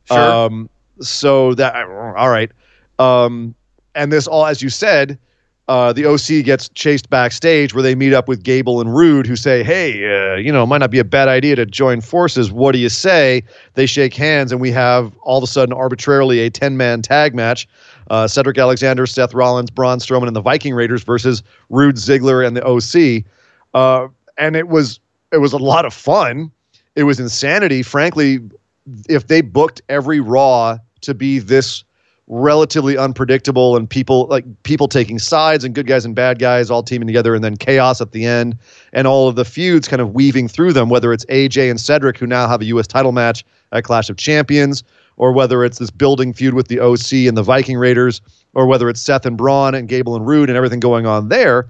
Sure. 0.07 0.19
Um, 0.19 0.69
so 1.01 1.55
that 1.55 1.75
all 1.87 2.31
right. 2.31 2.51
Um, 2.99 3.55
and 3.95 4.13
this 4.13 4.27
all, 4.27 4.47
as 4.47 4.63
you 4.63 4.69
said, 4.69 5.19
uh, 5.67 5.93
the 5.93 6.05
OC 6.05 6.45
gets 6.45 6.69
chased 6.71 7.09
backstage 7.09 7.73
where 7.73 7.83
they 7.83 7.95
meet 7.95 8.13
up 8.13 8.29
with 8.29 8.43
Gable 8.43 8.81
and 8.81 8.95
Roode, 8.95 9.27
who 9.27 9.35
say, 9.35 9.63
"Hey, 9.63 10.05
uh, 10.05 10.37
you 10.37 10.53
know, 10.53 10.65
it 10.65 10.67
might 10.67 10.79
not 10.79 10.91
be 10.91 10.99
a 10.99 11.05
bad 11.05 11.29
idea 11.29 11.57
to 11.57 11.65
join 11.65 12.01
forces. 12.01 12.53
What 12.53 12.73
do 12.73 12.79
you 12.79 12.91
say?" 12.91 13.43
They 13.75 13.87
shake 13.87 14.15
hands, 14.15 14.53
and 14.53 14.61
we 14.61 14.71
have 14.73 15.17
all 15.23 15.39
of 15.39 15.45
a 15.45 15.47
sudden 15.47 15.73
arbitrarily 15.73 16.41
a 16.41 16.51
ten-man 16.51 17.01
tag 17.03 17.35
match: 17.35 17.67
uh, 18.11 18.27
Cedric 18.29 18.59
Alexander, 18.59 19.07
Seth 19.07 19.33
Rollins, 19.33 19.71
Braun 19.71 19.99
Strowman, 19.99 20.27
and 20.27 20.37
the 20.37 20.43
Viking 20.43 20.75
Raiders 20.75 21.03
versus 21.03 21.43
Roode, 21.71 21.97
Ziggler, 21.97 22.47
and 22.47 22.57
the 22.57 22.65
OC. 22.65 23.25
Uh, 23.73 24.09
and 24.37 24.57
it 24.57 24.69
was 24.69 25.01
it 25.33 25.39
was 25.39 25.53
a 25.53 25.59
lot 25.59 25.87
of 25.87 25.95
fun. 25.95 26.51
It 26.95 27.05
was 27.05 27.19
insanity, 27.19 27.83
frankly. 27.83 28.39
If 29.09 29.29
they 29.29 29.41
booked 29.41 29.83
every 29.89 30.21
Raw 30.21 30.79
to 31.03 31.15
be 31.15 31.39
this 31.39 31.85
relatively 32.27 32.97
unpredictable 32.97 33.77
and 33.77 33.89
people 33.89 34.27
like 34.27 34.45
people 34.63 34.89
taking 34.89 35.19
sides 35.19 35.63
and 35.63 35.75
good 35.75 35.87
guys 35.87 36.07
and 36.07 36.15
bad 36.15 36.39
guys 36.39 36.71
all 36.71 36.83
teaming 36.83 37.07
together 37.07 37.35
and 37.35 37.45
then 37.45 37.55
chaos 37.55 38.01
at 38.01 38.13
the 38.13 38.25
end 38.25 38.57
and 38.95 39.07
all 39.07 39.29
of 39.29 39.37
the 39.37 39.45
feuds 39.45 39.87
kind 39.87 40.01
of 40.01 40.15
weaving 40.15 40.49
through 40.49 40.73
them 40.73 40.89
whether 40.89 41.13
it's 41.13 41.27
AJ 41.27 41.69
and 41.69 41.79
Cedric 41.79 42.17
who 42.17 42.27
now 42.27 42.49
have 42.49 42.63
a 42.63 42.65
US 42.67 42.87
title 42.87 43.13
match 43.13 43.45
at 43.73 43.85
Clash 43.85 44.09
of 44.09 44.17
Champions 44.17 44.83
or 45.19 45.33
whether 45.33 45.65
it's 45.65 45.79
this 45.79 45.91
building 45.91 46.33
feud 46.33 46.55
with 46.55 46.69
the 46.69 46.81
OC 46.81 47.29
and 47.29 47.37
the 47.37 47.43
Viking 47.43 47.77
Raiders 47.77 48.23
or 48.55 48.67
whether 48.67 48.89
it's 48.89 49.03
Seth 49.03 49.27
and 49.27 49.37
Braun 49.37 49.75
and 49.75 49.87
Gable 49.87 50.17
and 50.17 50.27
Roode 50.27 50.49
and 50.49 50.57
everything 50.57 50.81
going 50.81 51.05
on 51.05 51.29
there 51.29 51.69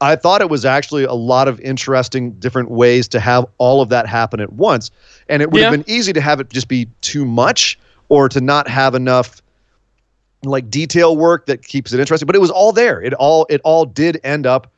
I 0.00 0.16
thought 0.16 0.40
it 0.40 0.50
was 0.50 0.64
actually 0.64 1.04
a 1.04 1.12
lot 1.12 1.48
of 1.48 1.60
interesting 1.60 2.32
different 2.32 2.70
ways 2.70 3.08
to 3.08 3.20
have 3.20 3.46
all 3.58 3.80
of 3.80 3.88
that 3.90 4.06
happen 4.06 4.40
at 4.40 4.52
once. 4.52 4.90
And 5.28 5.42
it 5.42 5.50
would 5.50 5.62
have 5.62 5.72
been 5.72 5.84
easy 5.86 6.12
to 6.12 6.20
have 6.20 6.40
it 6.40 6.50
just 6.50 6.68
be 6.68 6.88
too 7.00 7.24
much 7.24 7.78
or 8.08 8.28
to 8.28 8.40
not 8.40 8.68
have 8.68 8.94
enough 8.94 9.42
like 10.44 10.68
detail 10.68 11.16
work 11.16 11.46
that 11.46 11.62
keeps 11.62 11.92
it 11.92 12.00
interesting. 12.00 12.26
But 12.26 12.36
it 12.36 12.40
was 12.40 12.50
all 12.50 12.72
there. 12.72 13.00
It 13.00 13.14
all 13.14 13.46
it 13.48 13.60
all 13.64 13.84
did 13.86 14.20
end 14.24 14.46
up 14.46 14.70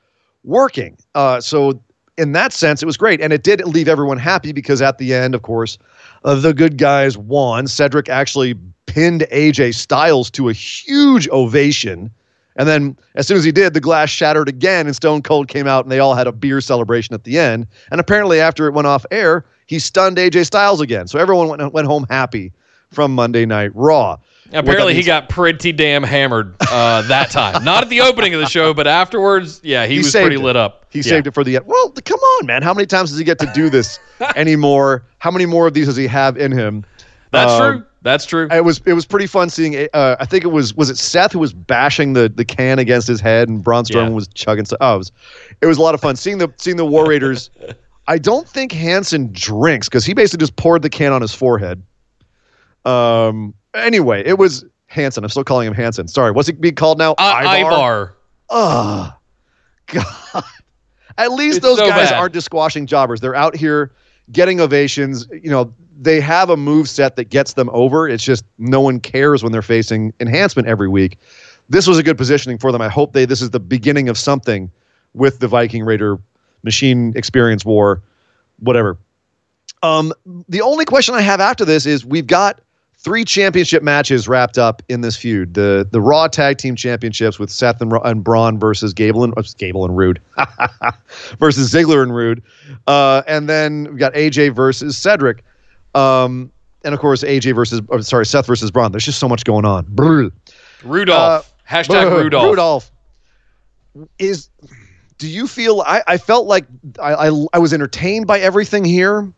working. 0.44 0.96
Uh, 1.14 1.40
so 1.40 1.80
in 2.16 2.32
that 2.32 2.52
sense 2.52 2.82
it 2.82 2.86
was 2.86 2.96
great. 2.96 3.20
And 3.20 3.32
it 3.32 3.42
did 3.42 3.64
leave 3.66 3.88
everyone 3.88 4.18
happy 4.18 4.52
because 4.52 4.80
at 4.80 4.98
the 4.98 5.12
end 5.14 5.34
of 5.34 5.42
course 5.42 5.78
uh, 6.24 6.34
the 6.34 6.54
good 6.54 6.78
guys 6.78 7.18
won. 7.18 7.66
Cedric 7.66 8.08
actually 8.08 8.54
pinned 8.86 9.22
aj 9.32 9.74
styles 9.74 10.30
to 10.30 10.48
a 10.48 10.52
huge 10.52 11.28
ovation 11.30 12.10
and 12.56 12.68
then 12.68 12.96
as 13.14 13.26
soon 13.26 13.36
as 13.36 13.44
he 13.44 13.52
did 13.52 13.74
the 13.74 13.80
glass 13.80 14.08
shattered 14.10 14.48
again 14.48 14.86
and 14.86 14.96
stone 14.96 15.22
cold 15.22 15.48
came 15.48 15.66
out 15.66 15.84
and 15.84 15.92
they 15.92 15.98
all 15.98 16.14
had 16.14 16.26
a 16.26 16.32
beer 16.32 16.60
celebration 16.60 17.14
at 17.14 17.24
the 17.24 17.38
end 17.38 17.66
and 17.90 18.00
apparently 18.00 18.40
after 18.40 18.66
it 18.66 18.72
went 18.74 18.86
off 18.86 19.04
air 19.10 19.44
he 19.66 19.78
stunned 19.78 20.16
aj 20.16 20.44
styles 20.46 20.80
again 20.80 21.06
so 21.06 21.18
everyone 21.18 21.48
went, 21.48 21.72
went 21.72 21.86
home 21.86 22.06
happy 22.10 22.52
from 22.90 23.14
monday 23.14 23.46
night 23.46 23.70
raw 23.74 24.16
Apparently, 24.52 24.94
he 24.94 25.02
got 25.02 25.28
pretty 25.28 25.72
damn 25.72 26.04
hammered 26.04 26.54
uh, 26.70 27.02
that 27.08 27.32
time. 27.32 27.64
Not 27.64 27.82
at 27.82 27.88
the 27.88 28.00
opening 28.00 28.32
of 28.34 28.40
the 28.40 28.46
show, 28.46 28.72
but 28.72 28.86
afterwards, 28.86 29.60
yeah, 29.64 29.86
he, 29.86 29.98
was 29.98 30.12
pretty 30.12 30.36
it. 30.36 30.40
lit 30.40 30.54
up. 30.54 30.86
He 30.88 31.00
Yeah. 31.00 31.02
saved 31.02 31.26
it 31.26 31.34
for 31.34 31.42
the 31.42 31.56
end. 31.56 31.66
Well, 31.66 31.90
come 32.04 32.20
on, 32.20 32.46
man. 32.46 32.62
How 32.62 32.72
many 32.72 32.86
times 32.86 33.10
does 33.10 33.18
he 33.18 33.24
get 33.24 33.40
to 33.40 33.50
do 33.56 33.68
this 33.68 33.98
anymore? 34.36 35.02
How 35.18 35.32
many 35.32 35.46
more 35.46 35.66
of 35.66 35.74
these 35.74 35.86
does 35.86 35.96
he 35.96 36.06
have 36.06 36.36
in 36.36 36.52
him? 36.52 36.84
That's 37.32 37.50
Um, 37.50 37.72
true. 37.72 37.86
That's 38.06 38.24
true. 38.24 38.46
It 38.52 38.64
was 38.64 38.80
it 38.86 38.92
was 38.92 39.04
pretty 39.04 39.26
fun 39.26 39.50
seeing. 39.50 39.88
Uh, 39.92 40.14
I 40.20 40.24
think 40.26 40.44
it 40.44 40.48
was 40.52 40.72
was 40.74 40.90
it 40.90 40.96
Seth 40.96 41.32
who 41.32 41.40
was 41.40 41.52
bashing 41.52 42.12
the, 42.12 42.28
the 42.28 42.44
can 42.44 42.78
against 42.78 43.08
his 43.08 43.20
head, 43.20 43.48
and 43.48 43.64
Braun 43.64 43.82
Strowman 43.82 44.10
Yeah. 44.10 44.14
was 44.14 44.28
chugging. 44.28 44.64
stuff. 44.64 44.78
Oh, 44.80 44.94
it 44.94 44.98
was, 44.98 45.12
it 45.62 45.66
was 45.66 45.78
a 45.78 45.82
lot 45.82 45.94
of 45.94 46.00
fun 46.00 46.14
seeing 46.14 46.38
the 46.38 46.52
seeing 46.56 46.76
the 46.76 46.86
War 46.86 47.08
Raiders. 47.08 47.50
I 48.06 48.18
don't 48.18 48.48
think 48.48 48.70
Hanson 48.70 49.30
drinks 49.32 49.88
because 49.88 50.04
he 50.06 50.14
basically 50.14 50.44
just 50.44 50.54
poured 50.54 50.82
the 50.82 50.88
can 50.88 51.12
on 51.12 51.20
his 51.20 51.34
forehead. 51.34 51.82
Um. 52.84 53.54
Anyway, 53.74 54.22
it 54.24 54.38
was 54.38 54.64
Hanson. 54.86 55.24
I'm 55.24 55.30
still 55.30 55.42
calling 55.44 55.66
him 55.66 55.74
Hanson. 55.74 56.06
Sorry. 56.08 56.30
What's 56.30 56.46
he 56.48 56.54
being 56.54 56.76
called 56.76 56.98
now? 56.98 57.14
I- 57.18 57.58
Ivar. 57.62 58.16
Ugh. 58.50 59.12
God. 59.86 60.44
At 61.18 61.32
least 61.32 61.58
It's 61.58 61.66
those 61.66 61.78
so 61.78 61.88
guys 61.88 62.10
bad. 62.10 62.18
aren't 62.18 62.34
just 62.34 62.44
squashing 62.44 62.86
jobbers. 62.86 63.20
They're 63.20 63.34
out 63.34 63.56
here 63.56 63.92
getting 64.30 64.60
ovations. 64.60 65.26
You 65.32 65.50
know, 65.50 65.74
they 65.98 66.20
have 66.20 66.50
a 66.50 66.56
move 66.56 66.88
set 66.88 67.16
that 67.16 67.30
gets 67.30 67.54
them 67.54 67.70
over. 67.72 68.08
It's 68.08 68.22
just 68.22 68.44
no 68.58 68.80
one 68.80 69.00
cares 69.00 69.42
when 69.42 69.52
they're 69.52 69.62
facing 69.62 70.12
enhancement 70.20 70.68
every 70.68 70.88
week. 70.88 71.18
This 71.68 71.86
was 71.86 71.98
a 71.98 72.02
good 72.02 72.18
positioning 72.18 72.58
for 72.58 72.70
them. 72.70 72.82
I 72.82 72.88
hope 72.88 73.12
they 73.12 73.24
this 73.24 73.42
is 73.42 73.50
the 73.50 73.60
beginning 73.60 74.08
of 74.08 74.18
something 74.18 74.70
with 75.14 75.38
the 75.40 75.48
Viking 75.48 75.84
Raider 75.84 76.18
machine 76.62 77.12
experience 77.16 77.64
war, 77.64 78.02
whatever. 78.60 78.98
Um, 79.82 80.12
the 80.48 80.60
only 80.60 80.84
question 80.84 81.14
I 81.14 81.20
have 81.20 81.40
after 81.40 81.64
this 81.64 81.86
is 81.86 82.04
we've 82.04 82.26
got 82.26 82.60
three 82.98 83.24
championship 83.24 83.82
matches 83.82 84.26
wrapped 84.26 84.58
up 84.58 84.82
in 84.88 85.00
this 85.00 85.16
feud. 85.16 85.54
The 85.54 85.86
the 85.90 86.00
Raw 86.00 86.28
Tag 86.28 86.58
Team 86.58 86.76
Championships 86.76 87.38
with 87.38 87.50
Seth 87.50 87.80
and, 87.80 87.92
and 88.04 88.22
Braun 88.22 88.58
versus 88.58 88.92
Gable 88.92 89.24
and 89.24 89.34
Gable 89.58 89.84
and 89.84 89.96
Roode 89.96 90.20
versus 91.38 91.72
Ziggler 91.72 92.02
and 92.02 92.14
Roode, 92.14 92.42
uh, 92.86 93.22
and 93.26 93.48
then 93.48 93.84
we've 93.84 93.98
got 93.98 94.12
AJ 94.14 94.54
versus 94.54 94.96
Cedric, 94.96 95.44
um, 95.96 96.52
and 96.84 96.94
of 96.94 97.00
course 97.00 97.22
AJ 97.22 97.54
versus 97.54 97.80
or, 97.88 98.02
sorry 98.02 98.26
Seth 98.26 98.46
versus 98.46 98.70
Braun. 98.70 98.92
There's 98.92 99.04
just 99.04 99.18
so 99.18 99.28
much 99.28 99.44
going 99.44 99.64
on. 99.64 99.86
Brr. 99.88 100.30
Rudolph. 100.84 101.52
Hashtag 101.68 102.10
Brr. 102.10 102.22
Rudolph. 102.22 102.50
Rudolph 102.50 102.92
is. 104.18 104.50
Do 105.18 105.28
you 105.28 105.46
feel? 105.46 105.82
I, 105.86 106.02
I 106.06 106.18
felt 106.18 106.46
like 106.46 106.66
I, 107.00 107.28
I 107.28 107.46
I 107.54 107.58
was 107.58 107.72
entertained 107.72 108.26
by 108.26 108.38
everything 108.38 108.84
here, 108.84 109.32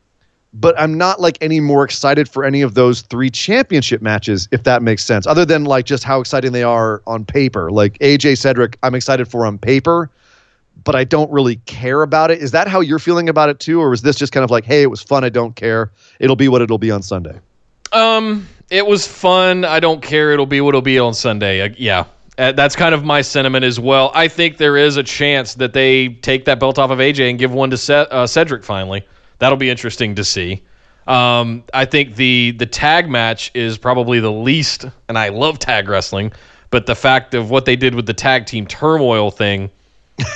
but 0.53 0.79
I'm 0.79 0.99
not 0.99 1.21
like 1.21 1.39
any 1.41 1.61
more 1.61 1.85
excited 1.85 2.29
for 2.29 2.45
any 2.45 2.63
of 2.63 2.75
those 2.75 3.03
three 3.03 3.31
championship 3.31 4.03
matches, 4.03 4.49
if 4.51 4.65
that 4.65 4.83
makes 4.83 5.05
sense. 5.05 5.27
Other 5.27 5.45
than 5.45 5.65
like 5.65 5.87
just 5.87 6.03
how 6.03 6.21
exciting 6.21 6.51
they 6.51 6.65
are 6.65 7.01
on 7.07 7.25
paper. 7.25 7.71
Like 7.71 7.97
AJ 8.01 8.39
Cedric, 8.39 8.77
I'm 8.83 8.97
excited 8.97 9.29
for 9.29 9.47
on 9.47 9.57
paper, 9.57 10.11
but 10.85 10.95
I 10.95 11.05
don't 11.05 11.31
really 11.31 11.57
care 11.67 12.03
about 12.03 12.31
it. 12.31 12.41
Is 12.41 12.51
that 12.53 12.69
how 12.69 12.81
you're 12.81 12.99
feeling 12.99 13.29
about 13.29 13.49
it 13.49 13.61
too, 13.61 13.81
or 13.81 13.91
was 13.91 14.03
this 14.03 14.17
just 14.17 14.33
kind 14.33 14.45
of 14.45 14.51
like, 14.51 14.65
hey, 14.65 14.83
it 14.83 14.91
was 14.91 15.03
fun, 15.03 15.25
I 15.25 15.29
don't 15.29 15.57
care. 15.57 15.93
It'll 16.21 16.37
be 16.37 16.49
what 16.49 16.63
it'll 16.63 16.79
be 16.79 16.91
on 16.91 17.03
Sunday. 17.03 17.41
Um, 17.93 18.47
it 18.71 18.87
was 18.87 19.07
fun. 19.07 19.65
I 19.65 19.81
don't 19.81 20.03
care. 20.03 20.33
It'll 20.33 20.47
be 20.47 20.61
what 20.61 20.71
it'll 20.71 20.83
be 20.83 20.99
on 20.99 21.15
Sunday. 21.15 21.63
Uh, 21.63 21.75
yeah. 21.77 22.05
Uh, 22.37 22.53
that's 22.53 22.77
kind 22.77 22.95
of 22.95 23.03
my 23.03 23.21
sentiment 23.21 23.65
as 23.65 23.81
well. 23.81 24.13
I 24.15 24.29
think 24.29 24.59
there 24.59 24.77
is 24.77 24.97
a 24.97 25.03
chance 25.03 25.55
that 25.55 25.73
they 25.73 26.09
take 26.09 26.45
that 26.45 26.61
belt 26.61 26.79
off 26.79 26.91
of 26.91 26.99
AJ 26.99 27.31
and 27.31 27.39
give 27.39 27.53
one 27.53 27.71
to 27.71 28.13
uh, 28.13 28.27
Cedric 28.27 28.63
finally. 28.63 29.07
That'll 29.39 29.59
be 29.59 29.71
interesting 29.71 30.15
to 30.15 30.25
see. 30.25 30.63
Um, 31.09 31.65
I 31.73 31.87
think 31.87 32.17
the 32.17 32.53
the 32.53 32.67
tag 32.67 33.09
match 33.09 33.51
is 33.55 33.79
probably 33.79 34.21
the 34.21 34.31
least, 34.31 34.85
and 35.09 35.19
I 35.19 35.31
love 35.31 35.59
tag 35.59 35.89
wrestling, 35.89 36.33
but 36.71 36.85
the 36.85 36.95
fact 36.95 37.35
of 37.35 37.51
what 37.51 37.65
they 37.65 37.77
did 37.77 37.95
with 37.95 38.05
the 38.05 38.15
tag 38.15 38.45
team 38.45 38.67
turmoil 38.67 39.31
thing, 39.31 39.71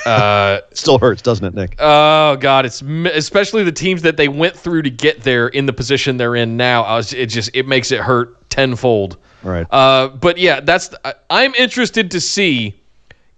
uh, 0.07 0.61
Still 0.73 0.99
hurts, 0.99 1.23
doesn't 1.23 1.45
it, 1.45 1.55
Nick? 1.55 1.77
Oh 1.79 2.37
God, 2.37 2.67
it's 2.67 2.83
especially 2.83 3.65
the 3.65 3.73
teams 3.73 4.03
that 4.03 4.17
they 4.17 4.29
went 4.29 4.57
through 4.57 4.83
to 4.83 4.91
get 4.91 5.23
there 5.23 5.49
in 5.49 5.67
the 5.67 5.73
position 5.73 6.17
they're 6.17 6.37
in 6.37 6.57
now. 6.57 6.83
I 6.83 6.97
was, 6.97 7.13
it 7.13 7.27
just 7.27 7.51
it 7.55 7.67
makes 7.67 7.91
it 7.93 8.01
hurt 8.01 8.49
tenfold. 8.51 9.17
Right. 9.43 9.67
Uh, 9.71 10.09
but 10.09 10.39
yeah, 10.39 10.61
that's 10.61 10.91
I'm 11.31 11.55
interested 11.55 12.11
to 12.13 12.21
see 12.21 12.81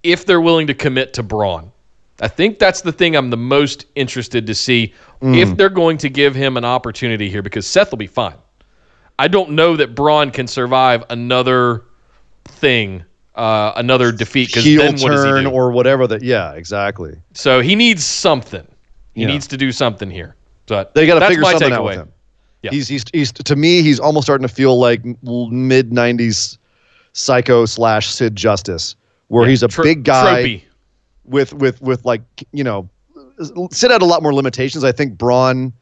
if 0.02 0.26
they're 0.26 0.40
willing 0.40 0.66
to 0.66 0.74
commit 0.74 1.14
to 1.14 1.22
Braun. 1.22 1.72
I 2.20 2.28
think 2.28 2.58
that's 2.58 2.82
the 2.82 2.92
thing 2.92 3.16
I'm 3.16 3.30
the 3.30 3.36
most 3.36 3.86
interested 3.96 4.46
to 4.46 4.54
see 4.54 4.94
if 5.20 5.56
they're 5.56 5.68
going 5.68 5.96
to 5.98 6.08
give 6.10 6.34
him 6.34 6.56
an 6.56 6.64
opportunity 6.64 7.30
here 7.30 7.42
because 7.42 7.66
Seth 7.66 7.90
will 7.90 7.98
be 7.98 8.06
fine. 8.06 8.36
I 9.18 9.28
don't 9.28 9.50
know 9.50 9.76
that 9.76 9.94
Braun 9.94 10.30
can 10.30 10.46
survive 10.46 11.04
another 11.10 11.84
thing, 12.44 13.04
uh, 13.34 13.72
another 13.76 14.12
defeat. 14.12 14.48
Because 14.48 14.64
then 14.64 14.78
what 14.78 15.10
does 15.10 15.24
he 15.24 15.30
turn 15.30 15.44
do? 15.44 15.50
or 15.50 15.70
whatever. 15.70 16.06
That 16.06 16.22
yeah, 16.22 16.52
exactly. 16.52 17.14
So 17.32 17.60
he 17.60 17.74
needs 17.74 18.04
something. 18.04 18.66
He 19.14 19.22
Yeah. 19.22 19.28
needs 19.28 19.46
to 19.48 19.56
do 19.56 19.72
something 19.72 20.10
here. 20.10 20.34
But 20.66 20.94
They 20.94 21.06
got 21.06 21.18
to 21.18 21.26
figure 21.28 21.44
something 21.44 21.70
takeaway. 21.70 21.74
out 21.74 21.84
with 21.84 21.94
him. 21.96 22.12
Yeah. 22.62 22.70
He's, 22.70 22.88
he's 22.88 23.04
he's 23.12 23.30
to 23.32 23.56
me 23.56 23.82
he's 23.82 24.00
almost 24.00 24.24
starting 24.26 24.46
to 24.48 24.52
feel 24.54 24.78
like 24.78 25.04
mid 25.04 25.90
'90s 25.90 26.56
psycho 27.12 27.66
slash 27.66 28.08
Sid 28.08 28.34
Justice, 28.36 28.96
where 29.28 29.44
Yeah, 29.44 29.50
he's 29.50 29.62
a 29.62 29.68
tro- 29.68 29.84
big 29.84 30.02
guy 30.04 30.42
tropey. 30.42 30.62
with 31.24 31.52
with 31.54 31.82
with 31.82 32.04
like 32.06 32.22
you 32.52 32.64
know 32.64 32.88
Sid 33.70 33.90
had 33.90 34.00
a 34.00 34.06
lot 34.06 34.22
more 34.22 34.32
limitations. 34.32 34.82
I 34.84 34.92
think 34.92 35.18
Braun 35.18 35.72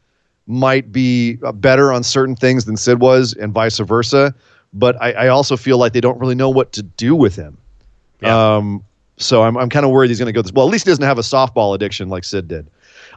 might 0.49 0.91
be 0.91 1.39
uh, 1.45 1.53
better 1.53 1.93
on 1.93 2.03
certain 2.03 2.35
things 2.35 2.65
than 2.65 2.77
Sid 2.77 2.99
was, 3.01 3.33
and 3.35 3.53
vice 3.53 3.79
versa. 3.79 4.35
But 4.73 5.01
I, 5.01 5.13
I 5.13 5.29
also 5.29 5.57
feel 5.57 5.79
like 5.79 5.93
they 5.93 6.01
don't 6.01 6.19
really 6.19 6.35
know 6.35 6.51
what 6.51 6.73
to 6.73 6.83
do 6.83 7.15
with 7.15 7.37
him. 7.37 7.59
Yeah. 8.21 8.57
Um, 8.57 8.85
so 9.19 9.43
I'm 9.43 9.57
I'm 9.57 9.69
kind 9.69 9.85
of 9.85 9.93
worried 9.93 10.09
he's 10.09 10.19
going 10.19 10.27
to 10.27 10.33
go 10.33 10.43
this. 10.43 10.53
Well, 10.53 10.67
at 10.67 10.73
least 10.73 10.87
he 10.87 10.91
doesn't 10.91 11.05
have 11.05 11.19
a 11.19 11.23
softball 11.23 11.75
addiction 11.75 12.09
like 12.09 12.25
Sid 12.25 12.49
did. 12.49 12.69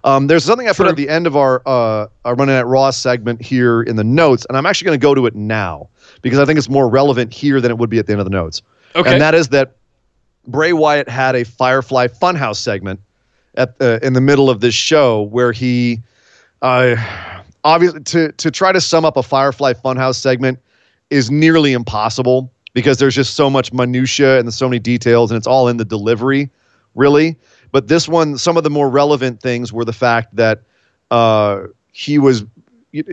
Um, 0.04 0.28
there's 0.28 0.44
something 0.44 0.68
I 0.68 0.72
put 0.72 0.84
True. 0.84 0.90
at 0.90 0.96
the 0.98 1.10
end 1.10 1.26
of 1.26 1.36
our 1.36 1.62
uh, 1.66 2.08
our 2.26 2.36
running 2.36 2.56
at 2.56 2.68
Raw 2.68 2.92
segment 2.92 3.42
here 3.42 3.82
in 3.82 3.96
the 3.96 4.04
notes, 4.04 4.46
and 4.48 4.58
I'm 4.58 4.66
actually 4.66 4.86
going 4.86 5.00
to 5.00 5.04
go 5.04 5.16
to 5.16 5.26
it 5.26 5.36
now 5.36 5.90
because 6.22 6.40
I 6.40 6.46
think 6.46 6.60
it's 6.60 6.70
more 6.70 6.88
relevant 6.88 7.34
here 7.34 7.60
than 7.60 7.72
it 7.72 7.78
would 7.78 7.90
be 7.90 7.98
at 7.98 8.06
the 8.06 8.14
end 8.14 8.22
of 8.22 8.26
the 8.26 8.32
notes. 8.32 8.62
Okay. 8.96 9.12
And 9.12 9.22
that 9.22 9.34
is 9.34 9.50
that 9.50 9.76
Bray 10.48 10.74
Wyatt 10.74 11.10
had 11.10 11.36
a 11.36 11.44
Firefly 11.44 12.08
Funhouse 12.08 12.58
segment 12.58 13.00
at 13.56 13.76
uh, 13.82 14.00
in 14.04 14.14
the 14.14 14.22
middle 14.22 14.50
of 14.50 14.62
this 14.62 14.76
show 14.76 15.24
where 15.24 15.52
he, 15.52 16.02
uh, 16.62 16.96
obviously, 17.64 18.02
to 18.02 18.32
to 18.34 18.52
try 18.52 18.72
to 18.72 18.82
sum 18.82 19.06
up 19.06 19.18
a 19.18 19.24
Firefly 19.24 19.74
Funhouse 19.74 20.16
segment 20.16 20.60
is 21.10 21.30
nearly 21.30 21.74
impossible 21.74 22.52
because 22.74 22.98
there's 22.98 23.16
just 23.16 23.36
so 23.36 23.50
much 23.50 23.72
minutia 23.72 24.40
and 24.40 24.54
so 24.54 24.68
many 24.68 24.80
details, 24.80 25.32
and 25.32 25.38
it's 25.38 25.48
all 25.48 25.68
in 25.68 25.78
the 25.78 25.86
delivery, 25.86 26.50
really. 26.94 27.38
But 27.72 27.88
this 27.88 28.08
one, 28.08 28.38
some 28.38 28.58
of 28.58 28.64
the 28.64 28.70
more 28.70 28.90
relevant 28.90 29.42
things 29.42 29.72
were 29.72 29.86
the 29.86 29.94
fact 29.94 30.36
that 30.36 30.62
uh, 31.12 31.64
he 31.92 32.20
was 32.20 32.46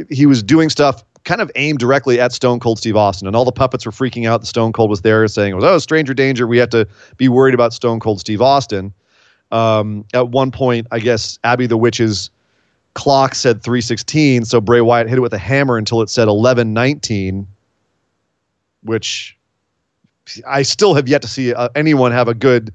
he 0.09 0.27
was 0.27 0.43
doing 0.43 0.69
stuff 0.69 1.03
kind 1.25 1.41
of 1.41 1.51
aimed 1.55 1.79
directly 1.79 2.21
at 2.21 2.33
Stone 2.33 2.61
Cold 2.61 2.79
Steve 2.79 2.97
Austin, 2.97 3.27
and 3.27 3.37
all 3.37 3.45
the 3.45 3.53
puppets 3.53 3.87
were 3.87 3.93
freaking 3.93 4.29
out. 4.29 4.41
that 4.41 4.47
Stone 4.47 4.73
Cold 4.73 4.91
was 4.91 5.03
there, 5.03 5.27
saying, 5.29 5.55
"Oh, 5.63 5.79
stranger 5.79 6.15
danger! 6.15 6.47
We 6.47 6.59
have 6.59 6.71
to 6.71 6.87
be 7.17 7.29
worried 7.29 7.55
about 7.55 7.73
Stone 7.73 8.01
Cold 8.01 8.21
Steve 8.21 8.43
Austin." 8.43 8.93
Um, 9.51 10.05
at 10.15 10.29
one 10.29 10.51
point, 10.51 10.87
I 10.91 10.99
guess 10.99 11.39
Abby 11.45 11.67
the 11.67 11.77
Witch's 11.77 12.31
clock 12.95 13.35
said 13.35 13.63
316, 13.63 14.47
so 14.47 14.61
Bray 14.61 14.81
Wyatt 14.81 15.09
hit 15.09 15.19
it 15.19 15.21
with 15.21 15.35
a 15.35 15.39
hammer 15.39 15.77
until 15.77 16.03
it 16.03 16.09
said 16.09 16.29
1119, 16.29 17.47
which 18.83 19.37
I 20.47 20.63
still 20.63 20.95
have 20.95 21.09
yet 21.09 21.23
to 21.23 21.29
see 21.29 21.53
uh, 21.53 21.69
anyone 21.75 22.13
have 22.13 22.29
a 22.29 22.35
good 22.35 22.73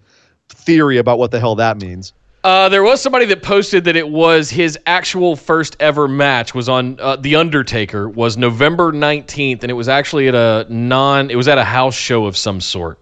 theory 0.49 0.97
about 0.97 1.17
what 1.17 1.31
the 1.31 1.39
hell 1.39 1.55
that 1.55 1.81
means. 1.81 2.13
Uh, 2.43 2.69
there 2.69 2.83
was 2.83 3.01
somebody 3.01 3.25
that 3.25 3.41
posted 3.41 3.83
that 3.83 3.95
it 3.95 4.09
was 4.09 4.49
his 4.49 4.79
actual 4.85 5.35
first 5.35 5.75
ever 5.79 6.07
match 6.07 6.53
was 6.55 6.69
on 6.69 6.97
uh, 7.01 7.15
the 7.15 7.35
Undertaker 7.35 8.07
was 8.07 8.37
November 8.37 8.91
nineteenth, 8.91 9.63
and 9.63 9.71
it 9.71 9.73
was 9.73 9.89
actually 9.89 10.27
at 10.27 10.35
a 10.35 10.65
non. 10.69 11.29
It 11.29 11.35
was 11.35 11.47
at 11.47 11.57
a 11.57 11.63
house 11.63 11.95
show 11.95 12.25
of 12.25 12.37
some 12.37 12.61
sort. 12.61 12.99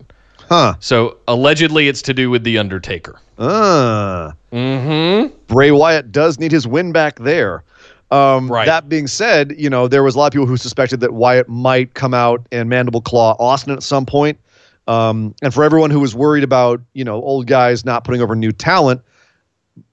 Huh. 0.47 0.75
So 0.79 1.17
allegedly, 1.27 1.87
it's 1.87 2.01
to 2.03 2.13
do 2.13 2.29
with 2.29 2.43
the 2.43 2.57
Undertaker. 2.57 3.19
Ah. 3.37 4.33
Mm-hmm. 4.51 5.35
Bray 5.47 5.71
Wyatt 5.71 6.11
does 6.11 6.39
need 6.39 6.51
his 6.51 6.65
win 6.65 6.91
back 6.91 7.19
there. 7.19 7.63
Um, 8.11 8.51
Right. 8.51 8.65
That 8.65 8.87
being 8.87 9.07
said, 9.07 9.55
you 9.57 9.69
know 9.69 9.87
there 9.87 10.03
was 10.03 10.15
a 10.15 10.19
lot 10.19 10.27
of 10.27 10.33
people 10.33 10.45
who 10.45 10.57
suspected 10.57 10.99
that 10.99 11.13
Wyatt 11.13 11.49
might 11.49 11.93
come 11.93 12.13
out 12.13 12.47
and 12.51 12.69
mandible 12.69 13.01
claw 13.01 13.35
Austin 13.39 13.73
at 13.73 13.83
some 13.83 14.05
point. 14.05 14.39
Um, 14.87 15.33
and 15.41 15.51
for 15.51 15.63
everyone 15.63 15.89
who 15.89 15.99
was 15.99 16.13
worried 16.13 16.43
about 16.43 16.81
you 16.93 17.03
know 17.03 17.15
old 17.15 17.47
guys 17.47 17.83
not 17.85 18.03
putting 18.03 18.21
over 18.21 18.35
new 18.35 18.51
talent, 18.51 19.01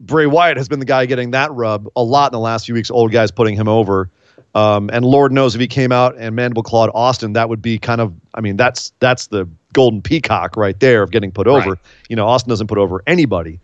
Bray 0.01 0.27
Wyatt 0.27 0.57
has 0.57 0.69
been 0.69 0.79
the 0.79 0.85
guy 0.85 1.07
getting 1.07 1.31
that 1.31 1.51
rub 1.53 1.89
a 1.97 2.03
lot 2.03 2.33
in 2.33 2.33
the 2.33 2.41
last 2.41 2.67
few 2.67 2.75
weeks. 2.75 2.91
Old 2.91 3.13
guys 3.13 3.31
putting 3.31 3.57
him 3.57 3.69
over. 3.69 4.11
Um, 4.55 4.91
and 4.93 5.05
Lord 5.05 5.33
knows 5.33 5.55
if 5.55 5.61
he 5.61 5.67
came 5.67 5.93
out 5.93 6.15
and 6.19 6.37
mandible 6.37 6.63
clawed 6.63 6.91
Austin, 6.93 7.33
that 7.33 7.49
would 7.49 7.63
be 7.63 7.79
kind 7.79 8.01
of, 8.03 8.13
I 8.35 8.43
mean, 8.43 8.57
that's 8.57 8.93
that's 8.99 9.29
the 9.29 9.49
golden 9.73 10.03
peacock 10.03 10.57
right 10.57 10.79
there 10.79 11.03
of 11.03 11.11
getting 11.11 11.33
put 11.33 11.47
over. 11.47 11.71
Right. 11.71 11.79
You 12.11 12.17
know, 12.17 12.27
Austin 12.27 12.51
doesn't 12.51 12.67
put 12.67 12.79
over 12.79 13.03
anybody 13.07 13.61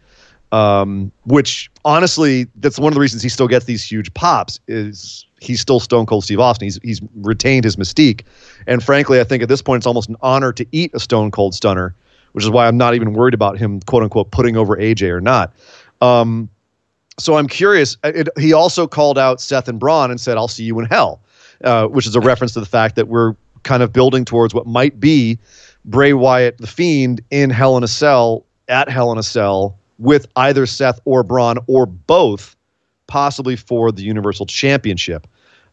um, 0.52 1.12
which 1.24 1.70
honestly, 1.84 2.46
that's 2.56 2.78
one 2.78 2.92
of 2.92 2.94
the 2.94 3.00
reasons 3.00 3.22
he 3.22 3.28
still 3.28 3.48
gets 3.48 3.66
these 3.66 3.84
huge 3.84 4.12
pops. 4.14 4.60
Is 4.68 5.26
he's 5.40 5.60
still 5.60 5.80
Stone 5.80 6.06
Cold 6.06 6.24
Steve 6.24 6.40
Austin. 6.40 6.66
He's 6.66 6.80
he's 6.82 7.00
retained 7.16 7.64
his 7.64 7.76
mystique, 7.76 8.22
and 8.66 8.82
frankly, 8.82 9.20
I 9.20 9.24
think 9.24 9.42
at 9.42 9.48
this 9.48 9.62
point 9.62 9.80
it's 9.80 9.86
almost 9.86 10.08
an 10.08 10.16
honor 10.20 10.52
to 10.52 10.66
eat 10.72 10.90
a 10.94 11.00
Stone 11.00 11.30
Cold 11.30 11.54
Stunner, 11.54 11.94
which 12.32 12.44
is 12.44 12.50
why 12.50 12.66
I'm 12.66 12.76
not 12.76 12.94
even 12.94 13.12
worried 13.12 13.34
about 13.34 13.58
him 13.58 13.80
quote 13.80 14.02
unquote 14.02 14.30
putting 14.30 14.56
over 14.56 14.76
AJ 14.76 15.10
or 15.10 15.20
not. 15.20 15.52
Um, 16.00 16.48
so 17.18 17.36
I'm 17.36 17.48
curious. 17.48 17.96
It, 18.04 18.28
he 18.38 18.52
also 18.52 18.86
called 18.86 19.18
out 19.18 19.40
Seth 19.40 19.68
and 19.68 19.78
Braun 19.78 20.10
and 20.10 20.20
said, 20.20 20.36
"I'll 20.36 20.48
see 20.48 20.64
you 20.64 20.78
in 20.78 20.86
hell," 20.86 21.20
uh, 21.64 21.86
which 21.86 22.06
is 22.06 22.16
a 22.16 22.20
reference 22.20 22.52
to 22.54 22.60
the 22.60 22.66
fact 22.66 22.96
that 22.96 23.08
we're 23.08 23.34
kind 23.64 23.82
of 23.82 23.92
building 23.92 24.24
towards 24.24 24.54
what 24.54 24.66
might 24.66 24.98
be 24.98 25.38
Bray 25.84 26.12
Wyatt, 26.12 26.58
the 26.58 26.66
Fiend, 26.66 27.20
in 27.30 27.50
Hell 27.50 27.76
in 27.76 27.82
a 27.82 27.88
Cell 27.88 28.44
at 28.68 28.88
Hell 28.88 29.12
in 29.12 29.18
a 29.18 29.22
Cell 29.22 29.77
with 29.98 30.28
either 30.36 30.66
Seth 30.66 31.00
or 31.04 31.22
Braun 31.22 31.58
or 31.66 31.86
both, 31.86 32.56
possibly 33.06 33.56
for 33.56 33.90
the 33.92 34.02
Universal 34.02 34.46
Championship. 34.46 35.26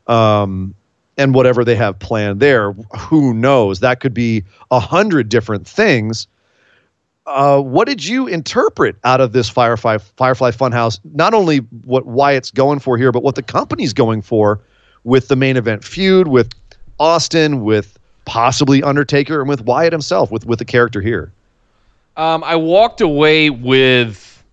Um, 0.07 0.75
and 1.17 1.33
whatever 1.33 1.63
they 1.63 1.75
have 1.75 1.97
planned 1.99 2.39
there, 2.39 2.73
who 2.97 3.33
knows? 3.33 3.79
That 3.79 3.99
could 3.99 4.13
be 4.13 4.43
a 4.71 4.79
hundred 4.79 5.29
different 5.29 5.67
things. 5.67 6.27
Uh, 7.25 7.59
what 7.59 7.87
did 7.87 8.05
you 8.05 8.27
interpret 8.27 8.97
out 9.03 9.21
of 9.21 9.31
this 9.31 9.49
Firefly 9.49 9.97
Firefly 9.97 10.51
Funhouse? 10.51 10.99
Not 11.13 11.33
only 11.33 11.57
what 11.85 12.05
Wyatt's 12.05 12.51
going 12.51 12.79
for 12.79 12.97
here, 12.97 13.11
but 13.11 13.23
what 13.23 13.35
the 13.35 13.41
company's 13.41 13.93
going 13.93 14.21
for 14.21 14.59
with 15.05 15.27
the 15.27 15.35
main 15.35 15.57
event 15.57 15.83
feud 15.83 16.27
with 16.27 16.49
Austin, 16.99 17.63
with 17.63 17.97
possibly 18.25 18.83
Undertaker, 18.83 19.39
and 19.39 19.49
with 19.49 19.61
Wyatt 19.61 19.91
himself, 19.91 20.31
with 20.31 20.45
with 20.45 20.59
the 20.59 20.65
character 20.65 21.01
here. 21.01 21.31
Um, 22.17 22.43
I 22.43 22.55
walked 22.55 23.01
away 23.01 23.49
with 23.49 24.43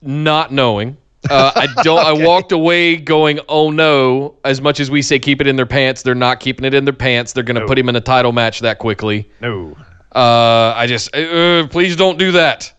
not 0.00 0.52
knowing. 0.52 0.96
Uh, 1.28 1.52
I 1.54 1.66
don't. 1.82 1.98
okay. 1.98 2.08
I 2.08 2.26
walked 2.26 2.52
away 2.52 2.96
going, 2.96 3.40
"Oh 3.48 3.70
no!" 3.70 4.36
As 4.44 4.60
much 4.60 4.80
as 4.80 4.90
we 4.90 5.02
say, 5.02 5.18
keep 5.18 5.40
it 5.40 5.46
in 5.46 5.56
their 5.56 5.66
pants, 5.66 6.02
they're 6.02 6.14
not 6.14 6.40
keeping 6.40 6.64
it 6.64 6.74
in 6.74 6.84
their 6.84 6.94
pants. 6.94 7.32
They're 7.32 7.42
going 7.42 7.56
to 7.56 7.62
no. 7.62 7.66
put 7.66 7.78
him 7.78 7.88
in 7.88 7.96
a 7.96 8.00
title 8.00 8.32
match 8.32 8.60
that 8.60 8.78
quickly. 8.78 9.28
No. 9.40 9.76
Uh, 10.14 10.72
I 10.74 10.86
just 10.86 11.14
uh, 11.14 11.18
uh, 11.18 11.66
please 11.68 11.96
don't 11.96 12.18
do 12.18 12.32
that. 12.32 12.72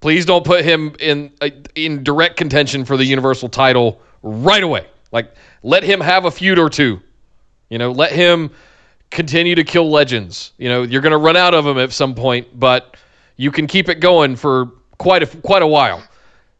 Please 0.00 0.26
don't 0.26 0.44
put 0.44 0.64
him 0.64 0.94
in 1.00 1.32
uh, 1.40 1.48
in 1.74 2.04
direct 2.04 2.36
contention 2.36 2.84
for 2.84 2.96
the 2.96 3.04
Universal 3.04 3.48
title 3.48 4.00
right 4.22 4.62
away. 4.62 4.86
Like, 5.10 5.34
let 5.62 5.82
him 5.82 6.00
have 6.00 6.24
a 6.26 6.30
feud 6.30 6.58
or 6.58 6.68
two. 6.68 7.00
You 7.70 7.78
know, 7.78 7.92
let 7.92 8.12
him 8.12 8.50
continue 9.10 9.54
to 9.54 9.64
kill 9.64 9.90
legends. 9.90 10.52
You 10.58 10.68
know, 10.68 10.82
you're 10.82 11.00
going 11.00 11.12
to 11.12 11.18
run 11.18 11.36
out 11.36 11.54
of 11.54 11.64
them 11.64 11.78
at 11.78 11.92
some 11.92 12.14
point, 12.14 12.58
but 12.58 12.96
you 13.36 13.50
can 13.50 13.66
keep 13.66 13.88
it 13.88 14.00
going 14.00 14.36
for 14.36 14.66
quite 14.98 15.22
a 15.22 15.26
quite 15.26 15.62
a 15.62 15.66
while. 15.66 16.02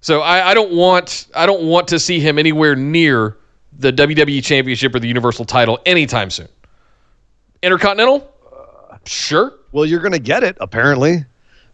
So 0.00 0.20
I, 0.20 0.50
I 0.50 0.54
don't 0.54 0.72
want 0.72 1.28
I 1.34 1.46
don't 1.46 1.64
want 1.64 1.88
to 1.88 1.98
see 1.98 2.20
him 2.20 2.38
anywhere 2.38 2.76
near 2.76 3.36
the 3.78 3.92
WWE 3.92 4.42
Championship 4.44 4.94
or 4.94 4.98
the 4.98 5.08
Universal 5.08 5.46
Title 5.46 5.78
anytime 5.86 6.30
soon. 6.30 6.48
Intercontinental, 7.62 8.30
sure. 9.06 9.54
Well, 9.72 9.86
you're 9.86 10.00
going 10.00 10.12
to 10.12 10.18
get 10.18 10.44
it 10.44 10.56
apparently, 10.60 11.24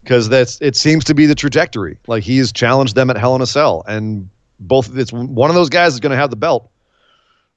because 0.03 0.29
that's 0.29 0.61
it 0.61 0.77
seems 0.77 1.05
to 1.05 1.15
be 1.15 1.27
the 1.27 1.35
trajectory. 1.35 1.99
Like 2.07 2.23
he's 2.23 2.53
challenged 2.53 2.95
them 2.95 3.11
at 3.11 3.17
Hell 3.17 3.35
in 3.35 3.43
a 3.43 3.47
Cell, 3.47 3.83
and 3.89 4.29
both 4.61 4.97
it's 4.97 5.13
one 5.13 5.51
of 5.51 5.57
those 5.57 5.69
guys 5.69 5.95
is 5.95 6.01
going 6.01 6.13
to 6.13 6.17
have 6.17 6.31
the 6.31 6.37
belt. 6.37 6.71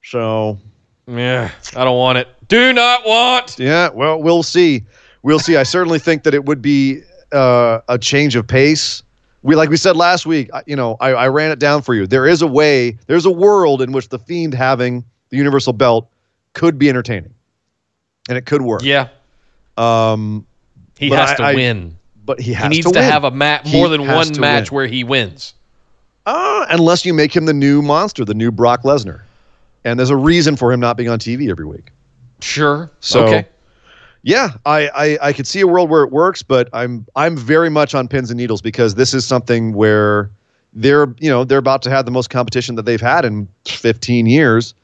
So, 0.02 0.58
yeah, 1.06 1.50
I 1.76 1.84
don't 1.84 1.96
want 1.96 2.18
it. 2.18 2.28
Do 2.48 2.72
not 2.72 3.06
want. 3.06 3.58
Yeah, 3.58 3.88
well, 3.90 4.20
we'll 4.20 4.42
see. 4.42 4.84
We'll 5.22 5.38
see. 5.38 5.56
I 5.56 5.62
certainly 5.62 5.98
think 5.98 6.24
that 6.24 6.34
it 6.34 6.44
would 6.44 6.60
be 6.60 7.02
uh, 7.34 7.80
a 7.88 7.98
change 7.98 8.36
of 8.36 8.46
pace. 8.46 9.02
We 9.42 9.56
like 9.56 9.68
we 9.68 9.76
said 9.76 9.96
last 9.96 10.24
week. 10.24 10.48
You 10.66 10.76
know, 10.76 10.96
I, 11.00 11.10
I 11.10 11.28
ran 11.28 11.50
it 11.50 11.58
down 11.58 11.82
for 11.82 11.94
you. 11.94 12.06
There 12.06 12.26
is 12.26 12.40
a 12.40 12.46
way. 12.46 12.98
There's 13.06 13.26
a 13.26 13.30
world 13.30 13.82
in 13.82 13.92
which 13.92 14.08
the 14.08 14.18
Fiend 14.18 14.54
having 14.54 15.04
the 15.28 15.36
Universal 15.36 15.74
Belt 15.74 16.08
could 16.54 16.78
be 16.78 16.88
entertaining, 16.88 17.34
and 18.28 18.38
it 18.38 18.46
could 18.46 18.62
work. 18.62 18.82
Yeah. 18.82 19.08
Um, 19.76 20.46
he 20.96 21.10
has 21.10 21.32
I, 21.32 21.36
to 21.36 21.42
I, 21.42 21.54
win. 21.54 21.98
But 22.24 22.40
he 22.40 22.54
has 22.54 22.64
he 22.64 22.68
needs 22.70 22.86
to, 22.86 22.94
to 22.94 23.02
have 23.02 23.24
a 23.24 23.30
match 23.30 23.70
more 23.70 23.90
than 23.90 24.06
one 24.06 24.40
match 24.40 24.70
win. 24.70 24.76
where 24.76 24.86
he 24.86 25.04
wins. 25.04 25.52
Uh, 26.24 26.64
unless 26.70 27.04
you 27.04 27.12
make 27.12 27.36
him 27.36 27.44
the 27.44 27.52
new 27.52 27.82
monster, 27.82 28.24
the 28.24 28.32
new 28.32 28.50
Brock 28.50 28.82
Lesnar, 28.82 29.20
and 29.84 29.98
there's 29.98 30.08
a 30.08 30.16
reason 30.16 30.56
for 30.56 30.72
him 30.72 30.80
not 30.80 30.96
being 30.96 31.10
on 31.10 31.18
TV 31.18 31.50
every 31.50 31.66
week. 31.66 31.90
Sure. 32.40 32.90
So, 33.00 33.26
okay 33.26 33.46
yeah, 34.24 34.52
I, 34.64 34.88
I, 34.88 35.28
I 35.28 35.32
could 35.34 35.46
see 35.46 35.60
a 35.60 35.66
world 35.66 35.90
where 35.90 36.02
it 36.02 36.10
works, 36.10 36.42
but 36.42 36.70
I'm 36.72 37.06
I'm 37.14 37.36
very 37.36 37.68
much 37.68 37.94
on 37.94 38.08
pins 38.08 38.30
and 38.30 38.38
needles 38.38 38.62
because 38.62 38.94
this 38.94 39.12
is 39.12 39.26
something 39.26 39.74
where 39.74 40.30
they're 40.72 41.14
you 41.20 41.28
know 41.28 41.44
they're 41.44 41.58
about 41.58 41.82
to 41.82 41.90
have 41.90 42.06
the 42.06 42.10
most 42.10 42.30
competition 42.30 42.74
that 42.76 42.84
they've 42.84 43.00
had 43.02 43.26
in 43.26 43.46
15 43.66 44.24
years, 44.24 44.74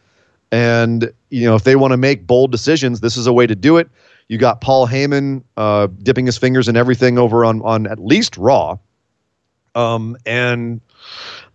and 0.53 1.11
you 1.31 1.47
know 1.47 1.55
if 1.55 1.65
they 1.65 1.75
want 1.75 1.93
to 1.93 1.97
make 1.97 2.27
bold 2.27 2.53
decisions, 2.53 3.01
this 3.01 3.17
is 3.17 3.27
a 3.27 3.33
way 3.33 3.47
to 3.47 3.55
do 3.55 3.79
it. 3.79 3.89
You 4.29 4.37
got 4.37 4.61
Paul 4.61 4.87
Heyman 4.87 5.43
uh, 5.57 5.89
dipping 6.03 6.27
his 6.27 6.37
fingers 6.37 6.69
in 6.69 6.77
everything 6.77 7.19
over 7.19 7.43
on 7.43 7.63
on 7.63 7.87
at 7.87 7.99
least 7.99 8.37
Raw, 8.37 8.77
um, 9.75 10.19
and 10.27 10.83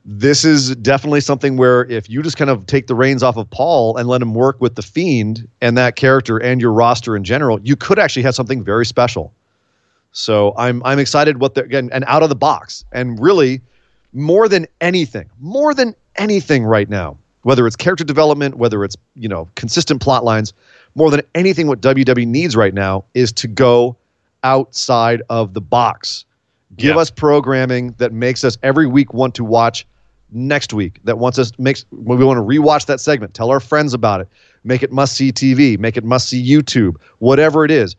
this 0.06 0.46
is 0.46 0.76
definitely 0.78 1.20
something 1.20 1.58
where 1.58 1.86
if 1.86 2.08
you 2.08 2.22
just 2.22 2.38
kind 2.38 2.52
of 2.52 2.68
take 2.68 2.86
the 2.86 2.94
reins 2.94 3.24
off 3.24 3.38
of 3.38 3.50
Paul 3.50 3.98
and 3.98 4.08
let 4.08 4.22
him 4.22 4.36
work 4.36 4.62
with 4.62 4.76
the 4.76 4.84
Fiend 4.84 5.48
and 5.62 5.76
that 5.78 5.96
character 5.96 6.38
and 6.38 6.62
your 6.62 6.72
roster 6.72 7.16
in 7.16 7.24
general, 7.24 7.60
you 7.62 7.76
could 7.76 7.98
actually 7.98 8.22
have 8.22 8.36
something 8.36 8.64
very 8.64 8.86
special. 8.86 9.34
So 10.12 10.54
I'm 10.58 10.84
I'm 10.84 11.00
excited 11.00 11.40
what 11.40 11.56
they're 11.56 11.66
again 11.66 11.90
and 11.92 12.06
out 12.08 12.22
of 12.22 12.30
the 12.30 12.36
box 12.36 12.86
and 12.92 13.20
really 13.20 13.62
more 14.14 14.48
than 14.48 14.68
anything, 14.80 15.28
more 15.40 15.74
than 15.74 15.96
anything 16.18 16.64
right 16.64 16.88
now, 16.88 17.18
whether 17.42 17.66
it's 17.66 17.76
character 17.76 18.04
development, 18.04 18.56
whether 18.56 18.84
it's 18.84 18.96
you 19.16 19.28
know 19.28 19.50
consistent 19.56 20.02
plot 20.02 20.24
lines, 20.24 20.54
more 20.94 21.10
than 21.10 21.22
anything, 21.34 21.66
what 21.66 21.82
WWE 21.82 22.28
needs 22.28 22.56
right 22.56 22.76
now 22.76 23.04
is 23.16 23.32
to 23.34 23.48
go 23.48 23.98
outside 24.44 25.24
of 25.30 25.56
the 25.56 25.62
box. 25.62 26.26
Give 26.78 26.96
yeah. 26.96 27.02
us 27.02 27.10
programming 27.10 27.92
that 27.98 28.14
makes 28.14 28.44
us 28.44 28.58
every 28.62 28.86
week 28.86 29.14
want 29.14 29.34
to 29.36 29.44
watch 29.44 29.86
next 30.32 30.74
week 30.74 31.00
that 31.04 31.18
wants 31.18 31.38
us 31.38 31.52
makes 31.60 31.86
we 31.92 32.24
want 32.24 32.38
to 32.38 32.42
rewatch 32.42 32.88
that 32.88 33.00
segment 33.00 33.34
tell 33.34 33.52
our 33.52 33.60
friends 33.60 33.94
about 33.94 34.20
it 34.20 34.28
make 34.64 34.82
it 34.82 34.92
must 34.92 35.16
see 35.16 35.32
tv 35.32 35.78
make 35.78 35.98
it 35.98 36.04
must 36.04 36.28
see 36.28 36.44
youtube 36.44 36.98
whatever 37.20 37.66
it 37.66 37.72
is. 37.72 37.96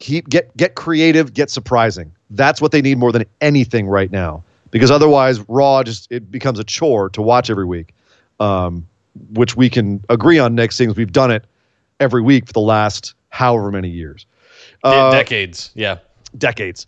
Keep 0.00 0.28
get 0.28 0.56
get 0.56 0.76
creative 0.76 1.34
get 1.34 1.50
surprising. 1.50 2.12
That's 2.30 2.60
what 2.60 2.70
they 2.70 2.80
need 2.80 2.98
more 2.98 3.10
than 3.10 3.24
anything 3.40 3.88
right 3.88 4.12
now. 4.12 4.44
Because 4.70 4.90
otherwise 4.90 5.40
raw 5.48 5.82
just 5.82 6.10
it 6.12 6.30
becomes 6.30 6.58
a 6.58 6.64
chore 6.64 7.08
to 7.10 7.22
watch 7.22 7.50
every 7.50 7.64
week 7.64 7.94
um, 8.38 8.86
which 9.32 9.56
we 9.56 9.68
can 9.68 10.04
agree 10.08 10.38
on 10.38 10.54
next 10.54 10.78
things 10.78 10.96
we've 10.96 11.10
done 11.10 11.30
it 11.32 11.44
every 11.98 12.22
week 12.22 12.46
for 12.46 12.52
the 12.52 12.60
last 12.60 13.14
however 13.30 13.72
many 13.72 13.88
years. 13.88 14.26
Uh, 14.84 15.10
decades 15.10 15.72
yeah. 15.74 15.98
decades. 16.36 16.86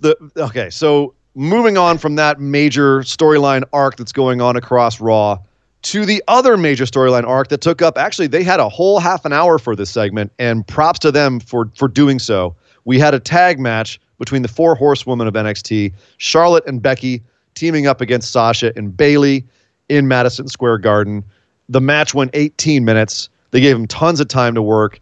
The 0.00 0.16
okay 0.38 0.70
so 0.70 1.14
moving 1.36 1.76
on 1.76 1.98
from 1.98 2.16
that 2.16 2.40
major 2.40 3.00
storyline 3.00 3.62
arc 3.72 3.96
that's 3.96 4.10
going 4.10 4.40
on 4.40 4.56
across 4.56 5.00
Raw 5.00 5.38
to 5.82 6.06
the 6.06 6.24
other 6.26 6.56
major 6.56 6.84
storyline 6.84 7.24
arc 7.24 7.48
that 7.48 7.60
took 7.60 7.82
up 7.82 7.98
actually 7.98 8.26
they 8.26 8.42
had 8.42 8.58
a 8.58 8.68
whole 8.68 8.98
half 8.98 9.24
an 9.26 9.32
hour 9.32 9.58
for 9.58 9.76
this 9.76 9.90
segment 9.90 10.32
and 10.38 10.66
props 10.66 10.98
to 10.98 11.12
them 11.12 11.38
for 11.38 11.70
for 11.76 11.86
doing 11.86 12.18
so. 12.18 12.56
We 12.86 12.98
had 12.98 13.14
a 13.14 13.20
tag 13.20 13.60
match 13.60 14.00
between 14.18 14.42
the 14.42 14.48
four 14.48 14.74
horsewomen 14.74 15.28
of 15.28 15.34
NXT, 15.34 15.92
Charlotte 16.16 16.66
and 16.66 16.80
Becky 16.80 17.22
teaming 17.54 17.86
up 17.86 18.00
against 18.00 18.32
Sasha 18.32 18.72
and 18.74 18.96
Bayley 18.96 19.44
in 19.90 20.08
Madison 20.08 20.48
Square 20.48 20.78
Garden. 20.78 21.22
The 21.68 21.80
match 21.80 22.14
went 22.14 22.30
18 22.32 22.84
minutes. 22.84 23.28
They 23.50 23.60
gave 23.60 23.76
them 23.76 23.86
tons 23.86 24.20
of 24.20 24.28
time 24.28 24.54
to 24.54 24.62
work 24.62 25.00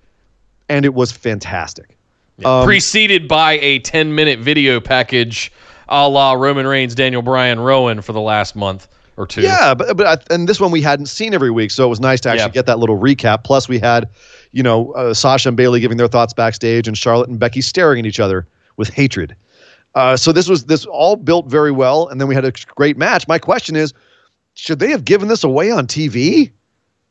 and 0.68 0.84
it 0.84 0.94
was 0.94 1.12
fantastic. 1.12 1.96
Yeah, 2.38 2.60
um, 2.60 2.66
preceded 2.66 3.28
by 3.28 3.58
a 3.60 3.78
10 3.78 4.14
minute 4.14 4.40
video 4.40 4.80
package 4.80 5.52
a 5.88 6.08
la 6.08 6.32
Roman 6.32 6.66
Reigns, 6.66 6.94
Daniel 6.94 7.22
Bryan, 7.22 7.60
Rowan 7.60 8.02
for 8.02 8.12
the 8.12 8.20
last 8.20 8.56
month 8.56 8.88
or 9.16 9.26
two. 9.26 9.42
Yeah, 9.42 9.74
but 9.74 9.96
but 9.96 10.06
I, 10.06 10.34
and 10.34 10.48
this 10.48 10.60
one 10.60 10.70
we 10.70 10.82
hadn't 10.82 11.06
seen 11.06 11.34
every 11.34 11.50
week, 11.50 11.70
so 11.70 11.84
it 11.84 11.88
was 11.88 12.00
nice 12.00 12.20
to 12.22 12.30
actually 12.30 12.42
yeah. 12.42 12.48
get 12.48 12.66
that 12.66 12.78
little 12.78 12.98
recap. 12.98 13.44
Plus, 13.44 13.68
we 13.68 13.78
had, 13.78 14.08
you 14.52 14.62
know, 14.62 14.92
uh, 14.92 15.14
Sasha 15.14 15.48
and 15.48 15.56
Bayley 15.56 15.80
giving 15.80 15.98
their 15.98 16.08
thoughts 16.08 16.32
backstage, 16.32 16.88
and 16.88 16.96
Charlotte 16.96 17.28
and 17.28 17.38
Becky 17.38 17.60
staring 17.60 18.00
at 18.00 18.06
each 18.06 18.20
other 18.20 18.46
with 18.76 18.88
hatred. 18.88 19.36
Uh, 19.94 20.16
so 20.16 20.32
this 20.32 20.48
was 20.48 20.66
this 20.66 20.84
all 20.86 21.16
built 21.16 21.46
very 21.46 21.70
well, 21.70 22.08
and 22.08 22.20
then 22.20 22.28
we 22.28 22.34
had 22.34 22.44
a 22.44 22.52
great 22.74 22.96
match. 22.96 23.28
My 23.28 23.38
question 23.38 23.76
is, 23.76 23.92
should 24.54 24.78
they 24.78 24.90
have 24.90 25.04
given 25.04 25.28
this 25.28 25.44
away 25.44 25.70
on 25.70 25.86
TV? 25.86 26.50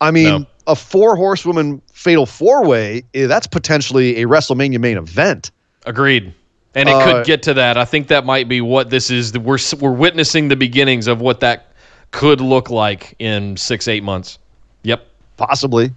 I 0.01 0.11
mean, 0.11 0.41
no. 0.41 0.45
a 0.67 0.75
four 0.75 1.15
horsewoman 1.15 1.81
fatal 1.93 2.25
four 2.25 2.65
way 2.65 3.03
eh, 3.13 3.27
that's 3.27 3.47
potentially 3.47 4.21
a 4.21 4.27
WrestleMania 4.27 4.79
main 4.79 4.97
event. 4.97 5.51
Agreed. 5.85 6.33
And 6.75 6.89
it 6.89 6.95
uh, 6.95 7.05
could 7.05 7.25
get 7.25 7.43
to 7.43 7.53
that. 7.53 7.77
I 7.77 7.85
think 7.85 8.07
that 8.07 8.25
might 8.25 8.47
be 8.47 8.61
what 8.61 8.89
this 8.89 9.11
is. 9.11 9.37
We're 9.37 9.59
we're 9.79 9.91
witnessing 9.91 10.47
the 10.47 10.55
beginnings 10.55 11.07
of 11.07 11.21
what 11.21 11.39
that 11.41 11.67
could 12.11 12.41
look 12.41 12.69
like 12.69 13.15
in 13.19 13.57
six 13.57 13.87
eight 13.87 14.03
months. 14.03 14.39
Yep, 14.83 15.05
possibly. 15.37 15.91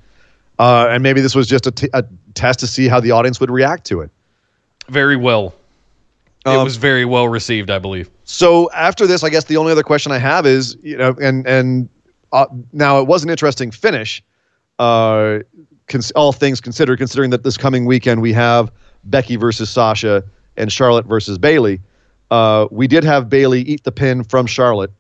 Uh, 0.59 0.89
and 0.91 1.03
maybe 1.03 1.21
this 1.21 1.35
was 1.35 1.47
just 1.47 1.67
a, 1.67 1.71
t- 1.71 1.89
a 1.93 2.05
test 2.35 2.61
to 2.61 2.67
see 2.67 2.89
how 2.89 2.99
the 3.01 3.11
audience 3.11 3.41
would 3.41 3.51
react 3.51 3.85
to 3.85 4.01
it. 4.01 4.11
Very 4.89 5.17
well. 5.17 5.55
Um, 6.47 6.61
it 6.61 6.65
was 6.65 6.77
very 6.77 7.05
well 7.05 7.29
received, 7.29 7.71
I 7.71 7.79
believe. 7.79 8.09
So 8.25 8.71
after 8.73 9.07
this, 9.07 9.25
I 9.25 9.31
guess 9.31 9.45
the 9.45 9.57
only 9.57 9.73
other 9.73 9.83
question 9.83 10.13
I 10.13 10.19
have 10.19 10.47
is, 10.47 10.77
you 10.83 10.97
know, 10.97 11.15
and 11.21 11.47
and 11.47 11.89
uh, 12.33 12.47
now 12.73 13.01
it 13.01 13.07
was 13.07 13.25
an 13.25 13.31
interesting 13.31 13.71
finish, 13.71 14.23
uh, 14.79 15.41
cons- 15.89 16.13
all 16.13 16.33
things 16.33 16.61
considered, 16.61 16.99
considering 16.99 17.31
that 17.31 17.43
this 17.43 17.57
coming 17.57 17.85
weekend 17.85 18.23
we 18.23 18.33
have 18.33 18.71
Becky 19.05 19.37
versus 19.37 19.71
Sasha 19.71 20.23
and 20.57 20.73
Charlotte 20.73 21.07
versus 21.07 21.39
Bayley. 21.39 21.81
Uh, 22.31 22.67
we 22.71 22.87
did 22.87 23.05
have 23.05 23.29
Bayley 23.29 23.63
eat 23.63 23.85
the 23.85 23.93
pin 23.93 24.25
from 24.25 24.47
Charlotte. 24.47 24.91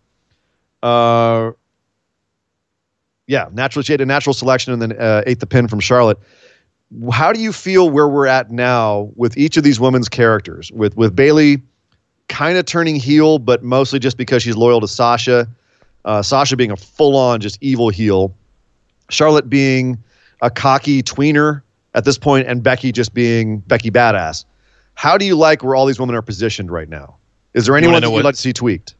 Uh, 0.82 1.52
yeah, 3.26 3.48
natural 3.52 3.82
she 3.82 3.92
had 3.92 4.00
a 4.00 4.06
natural 4.06 4.34
selection 4.34 4.72
and 4.72 4.82
then 4.82 4.92
uh, 4.92 5.22
ate 5.26 5.40
the 5.40 5.46
pin 5.46 5.68
from 5.68 5.80
Charlotte. 5.80 6.18
How 7.10 7.32
do 7.32 7.40
you 7.40 7.52
feel 7.52 7.90
where 7.90 8.06
we're 8.06 8.28
at 8.28 8.50
now 8.50 9.10
with 9.16 9.36
each 9.36 9.56
of 9.56 9.64
these 9.64 9.80
women's 9.80 10.08
characters? 10.08 10.70
With 10.70 10.96
with 10.96 11.16
Bayley 11.16 11.62
kind 12.28 12.58
of 12.58 12.64
turning 12.64 12.96
heel, 12.96 13.38
but 13.38 13.62
mostly 13.62 13.98
just 13.98 14.16
because 14.16 14.42
she's 14.42 14.56
loyal 14.56 14.80
to 14.80 14.88
Sasha. 14.88 15.48
Uh, 16.04 16.22
Sasha 16.22 16.56
being 16.56 16.70
a 16.70 16.76
full 16.76 17.16
on 17.16 17.40
just 17.40 17.58
evil 17.60 17.88
heel. 17.88 18.32
Charlotte 19.10 19.48
being 19.48 20.02
a 20.42 20.50
cocky 20.50 21.02
tweener 21.02 21.62
at 21.94 22.04
this 22.04 22.18
point, 22.18 22.46
and 22.46 22.62
Becky 22.62 22.92
just 22.92 23.14
being 23.14 23.58
Becky 23.60 23.90
Badass. 23.90 24.44
How 24.96 25.16
do 25.16 25.24
you 25.24 25.36
like 25.36 25.62
where 25.62 25.74
all 25.76 25.86
these 25.86 26.00
women 26.00 26.16
are 26.16 26.22
positioned 26.22 26.70
right 26.70 26.88
now? 26.88 27.16
Is 27.54 27.66
there 27.66 27.76
anyone 27.76 28.00
that 28.00 28.08
you'd 28.08 28.12
what- 28.12 28.24
like 28.24 28.34
to 28.34 28.40
see 28.40 28.52
tweaked? 28.52 28.94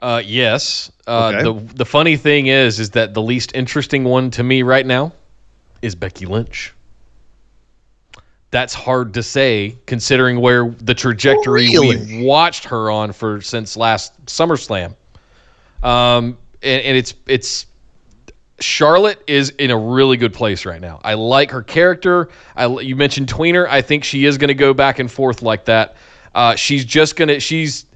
Uh, 0.00 0.22
yes. 0.24 0.90
Uh, 1.06 1.32
Okay. 1.34 1.42
The 1.42 1.74
the 1.74 1.84
funny 1.86 2.16
thing 2.16 2.46
is, 2.46 2.78
is 2.80 2.90
that 2.90 3.14
the 3.14 3.22
least 3.22 3.52
interesting 3.54 4.04
one 4.04 4.30
to 4.32 4.42
me 4.42 4.62
right 4.62 4.84
now 4.86 5.12
is 5.82 5.94
Becky 5.94 6.26
Lynch. 6.26 6.72
That's 8.50 8.74
hard 8.74 9.14
to 9.14 9.22
say, 9.22 9.76
considering 9.86 10.40
where 10.40 10.70
the 10.78 10.94
trajectory 10.94 11.66
Really? 11.68 11.96
we've 11.96 12.24
watched 12.24 12.64
her 12.66 12.90
on 12.90 13.12
for 13.12 13.40
since 13.40 13.76
last 13.76 14.24
SummerSlam. 14.26 14.94
Um, 15.82 16.38
and, 16.62 16.82
and 16.82 16.96
it's 16.96 17.14
it's 17.26 17.66
Charlotte 18.60 19.22
is 19.26 19.50
in 19.50 19.70
a 19.70 19.76
really 19.76 20.16
good 20.16 20.32
place 20.32 20.64
right 20.64 20.80
now. 20.80 21.00
I 21.04 21.14
like 21.14 21.50
her 21.50 21.62
character. 21.62 22.30
I 22.54 22.66
you 22.66 22.96
mentioned 22.96 23.28
Tweener. 23.28 23.68
I 23.68 23.82
think 23.82 24.04
she 24.04 24.24
is 24.24 24.38
going 24.38 24.48
to 24.48 24.54
go 24.54 24.72
back 24.72 24.98
and 24.98 25.10
forth 25.10 25.42
like 25.42 25.66
that. 25.66 25.96
Uh, 26.34 26.54
she's 26.54 26.84
just 26.84 27.16
gonna. 27.16 27.40
She's 27.40 27.86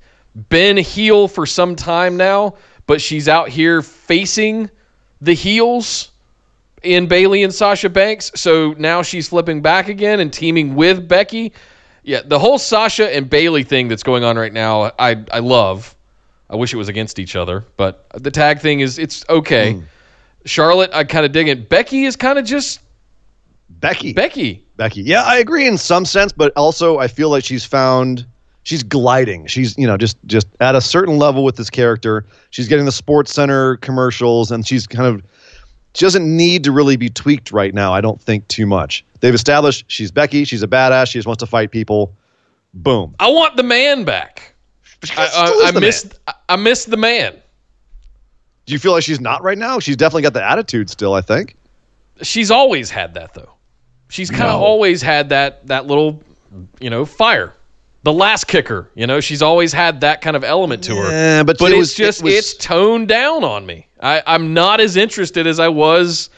been 0.48 0.76
heel 0.76 1.28
for 1.28 1.46
some 1.46 1.76
time 1.76 2.16
now, 2.16 2.56
but 2.86 3.00
she's 3.00 3.28
out 3.28 3.48
here 3.48 3.82
facing 3.82 4.70
the 5.20 5.34
heels 5.34 6.12
in 6.82 7.06
Bayley 7.06 7.42
and 7.42 7.54
Sasha 7.54 7.88
Banks. 7.88 8.30
So 8.34 8.74
now 8.78 9.02
she's 9.02 9.28
flipping 9.28 9.60
back 9.62 9.88
again 9.88 10.20
and 10.20 10.32
teaming 10.32 10.74
with 10.74 11.08
Becky. 11.08 11.52
Yeah, 12.02 12.22
the 12.24 12.38
whole 12.38 12.58
Sasha 12.58 13.14
and 13.14 13.28
Bayley 13.28 13.62
thing 13.62 13.88
that's 13.88 14.02
going 14.02 14.24
on 14.24 14.36
right 14.36 14.52
now, 14.52 14.92
I 14.98 15.24
I 15.32 15.38
love. 15.38 15.96
I 16.50 16.56
wish 16.56 16.74
it 16.74 16.76
was 16.76 16.88
against 16.88 17.18
each 17.18 17.36
other, 17.36 17.64
but 17.76 18.06
the 18.14 18.30
tag 18.30 18.58
thing 18.58 18.80
is 18.80 18.98
it's 18.98 19.24
okay. 19.28 19.80
Charlotte, 20.46 20.90
I 20.92 21.04
kind 21.04 21.24
of 21.26 21.32
dig 21.32 21.48
it. 21.48 21.68
Becky 21.68 22.04
is 22.04 22.16
kind 22.16 22.38
of 22.38 22.44
just 22.44 22.80
Becky. 23.68 24.12
Becky. 24.12 24.64
Becky. 24.76 25.02
Yeah, 25.02 25.22
I 25.22 25.36
agree 25.38 25.66
in 25.66 25.78
some 25.78 26.04
sense, 26.04 26.32
but 26.32 26.52
also 26.56 26.98
I 26.98 27.08
feel 27.08 27.28
like 27.30 27.44
she's 27.44 27.64
found 27.64 28.26
she's 28.62 28.82
gliding. 28.82 29.46
She's, 29.46 29.76
you 29.78 29.86
know, 29.86 29.96
just 29.96 30.16
just 30.26 30.46
at 30.60 30.74
a 30.74 30.80
certain 30.80 31.18
level 31.18 31.44
with 31.44 31.56
this 31.56 31.70
character. 31.70 32.24
She's 32.50 32.68
getting 32.68 32.84
the 32.86 32.92
sports 32.92 33.32
center 33.32 33.76
commercials 33.78 34.50
and 34.50 34.66
she's 34.66 34.86
kind 34.86 35.06
of 35.06 35.22
she 35.94 36.04
doesn't 36.04 36.24
need 36.36 36.64
to 36.64 36.72
really 36.72 36.96
be 36.96 37.10
tweaked 37.10 37.52
right 37.52 37.74
now, 37.74 37.92
I 37.92 38.00
don't 38.00 38.20
think 38.20 38.46
too 38.48 38.66
much. 38.66 39.04
They've 39.20 39.34
established 39.34 39.84
she's 39.88 40.10
Becky, 40.10 40.44
she's 40.44 40.62
a 40.62 40.68
badass, 40.68 41.08
she 41.10 41.18
just 41.18 41.26
wants 41.26 41.40
to 41.40 41.46
fight 41.46 41.70
people. 41.70 42.12
Boom. 42.74 43.14
I 43.18 43.28
want 43.28 43.56
the 43.56 43.62
man 43.64 44.04
back. 44.04 44.54
I, 45.16 45.26
I, 45.34 45.66
I 45.68 45.70
the 45.72 45.80
miss 45.80 46.04
man. 46.04 46.12
I- 46.28 46.34
I 46.50 46.56
miss 46.56 46.84
the 46.84 46.96
man. 46.96 47.36
Do 48.70 48.74
you 48.74 48.78
feel 48.78 48.92
like 48.92 49.02
she's 49.02 49.20
not 49.20 49.42
right 49.42 49.58
now? 49.58 49.80
She's 49.80 49.96
definitely 49.96 50.22
got 50.22 50.32
the 50.32 50.44
attitude 50.48 50.88
still, 50.88 51.12
I 51.14 51.22
think. 51.22 51.56
She's 52.22 52.52
always 52.52 52.88
had 52.88 53.14
that 53.14 53.34
though. 53.34 53.50
She's 54.10 54.30
kind 54.30 54.44
of 54.44 54.60
No. 54.60 54.64
always 54.64 55.02
had 55.02 55.30
that 55.30 55.66
that 55.66 55.86
little, 55.88 56.22
you 56.80 56.88
know, 56.88 57.04
fire. 57.04 57.52
The 58.04 58.12
last 58.12 58.44
kicker, 58.46 58.88
you 58.94 59.08
know, 59.08 59.18
she's 59.18 59.42
always 59.42 59.72
had 59.72 60.02
that 60.02 60.20
kind 60.20 60.36
of 60.36 60.44
element 60.44 60.84
to 60.84 60.94
her. 60.94 61.10
Yeah, 61.10 61.42
but 61.42 61.58
but 61.58 61.72
it 61.72 61.74
it's 61.74 61.78
was- 61.78 61.92
it 61.94 61.96
just 62.04 62.22
was- 62.22 62.32
it's 62.34 62.54
toned 62.54 63.08
down 63.08 63.42
on 63.42 63.66
me. 63.66 63.88
I, 64.00 64.22
I'm 64.24 64.54
not 64.54 64.80
as 64.80 64.94
interested 64.96 65.48
as 65.48 65.58
I 65.58 65.66
was 65.68 66.30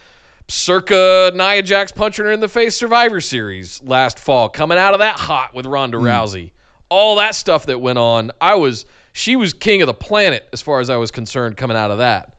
circa 0.49 1.33
Nia 1.35 1.63
Jax 1.63 1.93
punching 1.93 2.25
her 2.25 2.33
in 2.33 2.41
the 2.41 2.49
face 2.49 2.75
Survivor 2.77 3.21
Series 3.21 3.83
last 3.83 4.19
fall, 4.19 4.49
coming 4.49 4.79
out 4.79 4.95
of 4.95 5.01
that 5.01 5.17
hot 5.19 5.53
with 5.55 5.67
Ronda 5.67 5.99
Hmm. 5.99 6.05
Rousey. 6.07 6.53
All 6.89 7.17
that 7.17 7.35
stuff 7.35 7.67
that 7.67 7.79
went 7.81 7.99
on, 7.99 8.33
I 8.41 8.55
was 8.55 8.87
she 9.13 9.37
was 9.37 9.53
king 9.53 9.83
of 9.83 9.87
the 9.87 9.95
planet 9.95 10.49
as 10.53 10.61
far 10.63 10.81
as 10.81 10.91
I 10.91 10.97
was 10.97 11.11
concerned 11.11 11.57
coming 11.57 11.77
out 11.77 11.91
of 11.91 11.99
that. 11.99 12.37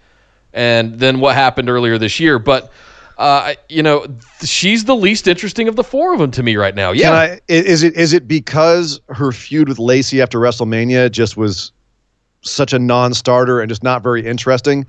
And 0.54 0.96
then 1.00 1.20
what 1.20 1.36
happened 1.36 1.70
earlier 1.70 1.98
this 1.98 2.20
year, 2.20 2.38
but 2.40 2.72
uh, 3.18 3.54
you 3.70 3.84
know, 3.84 4.08
she's 4.44 4.86
the 4.86 4.96
least 4.96 5.28
interesting 5.28 5.68
of 5.68 5.76
the 5.76 5.84
four 5.84 6.14
of 6.14 6.20
them 6.20 6.32
to 6.32 6.42
me 6.44 6.56
right 6.56 6.74
now. 6.76 6.92
Yeah, 6.92 7.12
I, 7.12 7.26
i- 7.34 7.40
is 7.48 7.84
it 7.84 7.96
is 7.96 8.12
it 8.14 8.28
because 8.28 9.00
her 9.10 9.32
feud 9.32 9.70
with 9.70 9.78
Lacey 9.80 10.22
after 10.22 10.40
WrestleMania 10.40 11.12
just 11.12 11.38
was 11.38 11.72
such 12.42 12.74
a 12.74 12.80
non-starter 12.80 13.62
and 13.62 13.70
just 13.70 13.84
not 13.84 14.04
very 14.04 14.26
interesting 14.26 14.86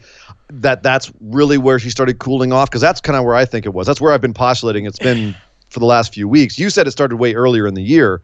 that 0.51 0.83
that's 0.83 1.13
really 1.21 1.57
where 1.57 1.79
she 1.79 1.89
started 1.89 2.19
cooling 2.19 2.53
off 2.53 2.69
because 2.69 2.81
that's 2.81 3.01
kind 3.01 3.17
of 3.17 3.25
where 3.25 3.35
I 3.37 3.45
think 3.45 3.65
it 3.67 3.75
was. 3.75 3.87
That's 3.87 4.01
where 4.01 4.13
I've 4.13 4.21
been 4.21 4.35
postulating 4.35 4.87
it's 4.87 4.99
been 4.99 5.35
for 5.71 5.79
the 5.81 5.87
last 5.87 6.13
few 6.15 6.27
weeks. 6.29 6.59
You 6.59 6.71
said 6.71 6.87
it 6.87 6.91
started 6.93 7.17
way 7.17 7.35
earlier 7.35 7.67
in 7.67 7.75
the 7.75 7.83
year, 7.83 8.23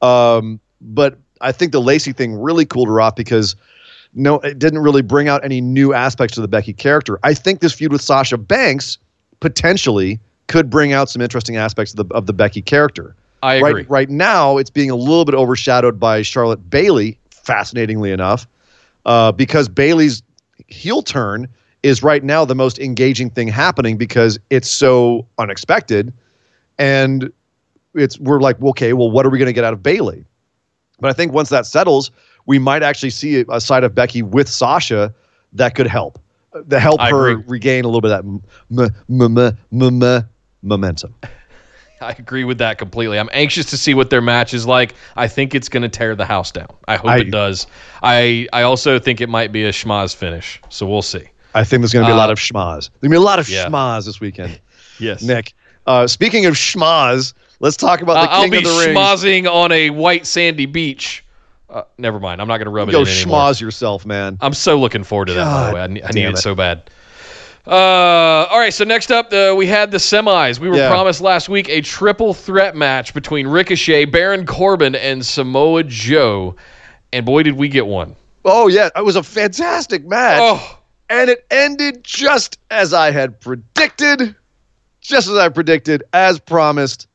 um, 0.00 0.60
but 0.80 1.18
I 1.40 1.52
think 1.52 1.72
the 1.72 1.80
Lacey 1.80 2.12
thing 2.12 2.34
really 2.34 2.66
cooled 2.66 2.88
her 2.88 3.00
off 3.00 3.16
because 3.16 3.56
no, 4.14 4.36
it 4.40 4.58
didn't 4.58 4.80
really 4.80 5.02
bring 5.02 5.28
out 5.28 5.44
any 5.44 5.60
new 5.60 5.94
aspects 5.94 6.34
to 6.34 6.40
the 6.40 6.48
Becky 6.48 6.72
character. 6.72 7.18
I 7.22 7.34
think 7.34 7.60
this 7.60 7.72
feud 7.72 7.92
with 7.92 8.02
Sasha 8.02 8.36
Banks 8.36 8.98
potentially 9.40 10.20
could 10.48 10.68
bring 10.68 10.92
out 10.92 11.08
some 11.08 11.22
interesting 11.22 11.56
aspects 11.56 11.94
of 11.94 12.08
the 12.08 12.14
of 12.14 12.26
the 12.26 12.32
Becky 12.32 12.62
character. 12.62 13.14
I 13.42 13.54
agree. 13.54 13.72
Right, 13.72 13.90
right 13.90 14.10
now, 14.10 14.58
it's 14.58 14.70
being 14.70 14.90
a 14.90 14.96
little 14.96 15.24
bit 15.24 15.34
overshadowed 15.34 15.98
by 15.98 16.22
Charlotte 16.22 16.68
Bayley, 16.68 17.18
fascinatingly 17.30 18.10
enough, 18.10 18.46
uh, 19.06 19.32
because 19.32 19.68
Bayley's 19.68 20.22
heel 20.66 21.02
turn 21.02 21.48
is 21.82 22.02
right 22.02 22.22
now 22.22 22.44
the 22.44 22.54
most 22.54 22.78
engaging 22.78 23.30
thing 23.30 23.48
happening 23.48 23.96
because 23.96 24.38
it's 24.50 24.68
so 24.68 25.26
unexpected, 25.38 26.12
and 26.78 27.32
it's 27.94 28.18
we're 28.18 28.40
like, 28.40 28.60
okay, 28.60 28.92
well, 28.92 29.10
what 29.10 29.24
are 29.24 29.30
we 29.30 29.38
going 29.38 29.46
to 29.46 29.54
get 29.54 29.64
out 29.64 29.72
of 29.72 29.82
Bayley? 29.82 30.24
But 31.00 31.10
I 31.10 31.12
think 31.12 31.32
once 31.32 31.48
that 31.50 31.66
settles, 31.66 32.10
we 32.46 32.58
might 32.58 32.82
actually 32.82 33.10
see 33.10 33.44
a 33.48 33.60
side 33.60 33.84
of 33.84 33.94
Becky 33.94 34.22
with 34.22 34.48
Sasha 34.48 35.14
that 35.52 35.74
could 35.74 35.86
help, 35.86 36.18
uh, 36.52 36.62
to 36.68 36.78
help 36.80 37.00
I 37.00 37.10
her 37.10 37.28
agree. 37.30 37.44
regain 37.46 37.84
a 37.84 37.88
little 37.88 38.00
bit 38.00 38.10
of 38.12 38.24
that 38.24 38.28
m- 38.78 38.94
m- 39.72 39.82
m- 39.82 40.28
momentum. 40.62 41.14
I 42.02 42.12
agree 42.12 42.44
with 42.44 42.56
that 42.58 42.78
completely. 42.78 43.18
I'm 43.18 43.28
anxious 43.32 43.66
to 43.66 43.76
see 43.76 43.92
what 43.92 44.08
their 44.08 44.22
match 44.22 44.54
is 44.54 44.66
like. 44.66 44.94
I 45.16 45.28
think 45.28 45.54
it's 45.54 45.68
going 45.68 45.82
to 45.82 45.88
tear 45.88 46.16
the 46.16 46.24
house 46.24 46.50
down. 46.50 46.68
I 46.88 46.96
hope 46.96 47.10
I- 47.10 47.18
it 47.18 47.30
does. 47.30 47.66
I 48.02 48.48
I 48.54 48.62
also 48.62 48.98
think 48.98 49.20
it 49.20 49.28
might 49.28 49.52
be 49.52 49.64
a 49.64 49.70
schmaz 49.70 50.14
finish. 50.16 50.60
So 50.70 50.86
we'll 50.86 51.02
see. 51.02 51.24
I 51.54 51.62
think 51.64 51.82
there's 51.82 51.92
going 51.92 52.04
to 52.06 52.08
be 52.08 52.12
a 52.14 52.16
lot 52.16 52.30
Uh, 52.30 52.32
of 52.32 52.38
schmaz. 52.38 52.88
There's 52.88 52.88
going 53.00 53.10
to 53.10 53.14
be 53.14 53.16
a 53.16 53.20
lot 53.20 53.38
of 53.38 53.48
yeah. 53.50 53.66
schmaz 53.66 54.06
this 54.06 54.18
weekend. 54.20 54.60
Yes, 54.98 55.22
Nick, 55.22 55.52
uh, 55.86 56.06
speaking 56.06 56.46
of 56.46 56.54
schmaz, 56.54 57.34
let's 57.60 57.76
talk 57.76 58.00
about 58.02 58.16
Uh, 58.16 58.22
the 58.24 58.30
I'll 58.32 58.42
king 58.42 58.50
be 58.50 58.56
of 58.58 58.64
the 58.64 58.84
ring. 58.86 58.96
schmozzing 58.96 59.50
on 59.50 59.70
a 59.72 59.90
white 59.90 60.26
sandy 60.26 60.66
beach. 60.66 61.24
Uh, 61.68 61.82
never 61.98 62.18
mind. 62.18 62.40
I'm 62.40 62.48
not 62.48 62.56
going 62.58 62.64
to 62.66 62.70
rub 62.72 62.88
it 62.88 62.92
Go 62.92 63.02
in 63.02 63.08
anymore. 63.08 63.52
yourself, 63.52 64.04
man. 64.04 64.36
I'm 64.40 64.54
so 64.54 64.76
looking 64.78 65.04
forward 65.04 65.26
to 65.26 65.34
that. 65.34 65.44
by 65.44 65.68
the 65.68 65.74
way, 65.74 65.80
I, 65.80 65.84
I 65.84 66.12
need 66.12 66.24
it 66.24 66.34
it. 66.34 66.38
so 66.38 66.54
bad. 66.56 66.90
Uh, 67.66 67.70
all 68.50 68.58
right. 68.58 68.72
So 68.74 68.84
next 68.84 69.12
up, 69.12 69.32
uh, 69.32 69.54
we 69.56 69.66
had 69.66 69.90
the 69.90 69.98
semis. 69.98 70.58
We 70.58 70.68
were 70.68 70.76
Yeah. 70.76 70.88
promised 70.90 71.20
last 71.20 71.48
week 71.48 71.68
a 71.68 71.80
triple 71.82 72.34
threat 72.34 72.74
match 72.74 73.14
between 73.14 73.46
Ricochet, 73.46 74.06
Baron 74.06 74.46
Corbin, 74.46 74.94
and 74.96 75.24
Samoa 75.24 75.84
Joe, 75.84 76.56
and 77.12 77.24
boy, 77.26 77.42
did 77.42 77.54
we 77.56 77.68
get 77.68 77.86
one. 77.86 78.16
Oh 78.44 78.66
yeah, 78.68 78.88
it 78.96 79.04
was 79.04 79.14
a 79.16 79.22
fantastic 79.22 80.06
match, 80.08 80.40
Oh, 80.42 80.78
and 81.10 81.28
it 81.28 81.44
ended 81.50 82.02
just 82.02 82.58
as 82.70 82.94
I 82.94 83.10
had 83.10 83.38
predicted, 83.38 84.34
just 85.02 85.28
as 85.28 85.36
I 85.36 85.50
predicted, 85.50 86.02
as 86.14 86.40
promised, 86.40 87.06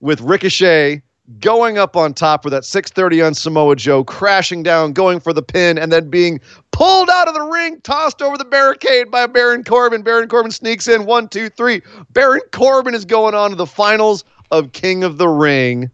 with 0.00 0.20
Ricochet 0.20 1.02
going 1.38 1.78
up 1.78 1.96
on 1.96 2.12
top 2.12 2.42
for 2.42 2.50
that 2.50 2.64
6:30 2.64 3.22
on 3.24 3.34
Samoa 3.34 3.76
Joe, 3.76 4.02
crashing 4.02 4.62
down, 4.62 4.92
going 4.92 5.20
for 5.20 5.32
the 5.32 5.42
pin, 5.42 5.78
and 5.78 5.92
then 5.92 6.10
being 6.10 6.40
pulled 6.72 7.08
out 7.08 7.28
of 7.28 7.34
the 7.34 7.42
ring, 7.42 7.80
tossed 7.82 8.20
over 8.20 8.36
the 8.36 8.44
barricade 8.44 9.10
by 9.10 9.26
Baron 9.26 9.62
Corbin. 9.62 10.02
Baron 10.02 10.28
Corbin 10.28 10.50
sneaks 10.50 10.88
in 10.88 11.06
one, 11.06 11.28
two, 11.28 11.48
three. 11.48 11.82
Baron 12.10 12.42
Corbin 12.52 12.94
is 12.94 13.04
going 13.04 13.34
on 13.34 13.50
to 13.50 13.56
the 13.56 13.66
finals 13.66 14.24
of 14.50 14.72
King 14.72 15.04
of 15.04 15.18
the 15.18 15.28
Ring. 15.28 15.90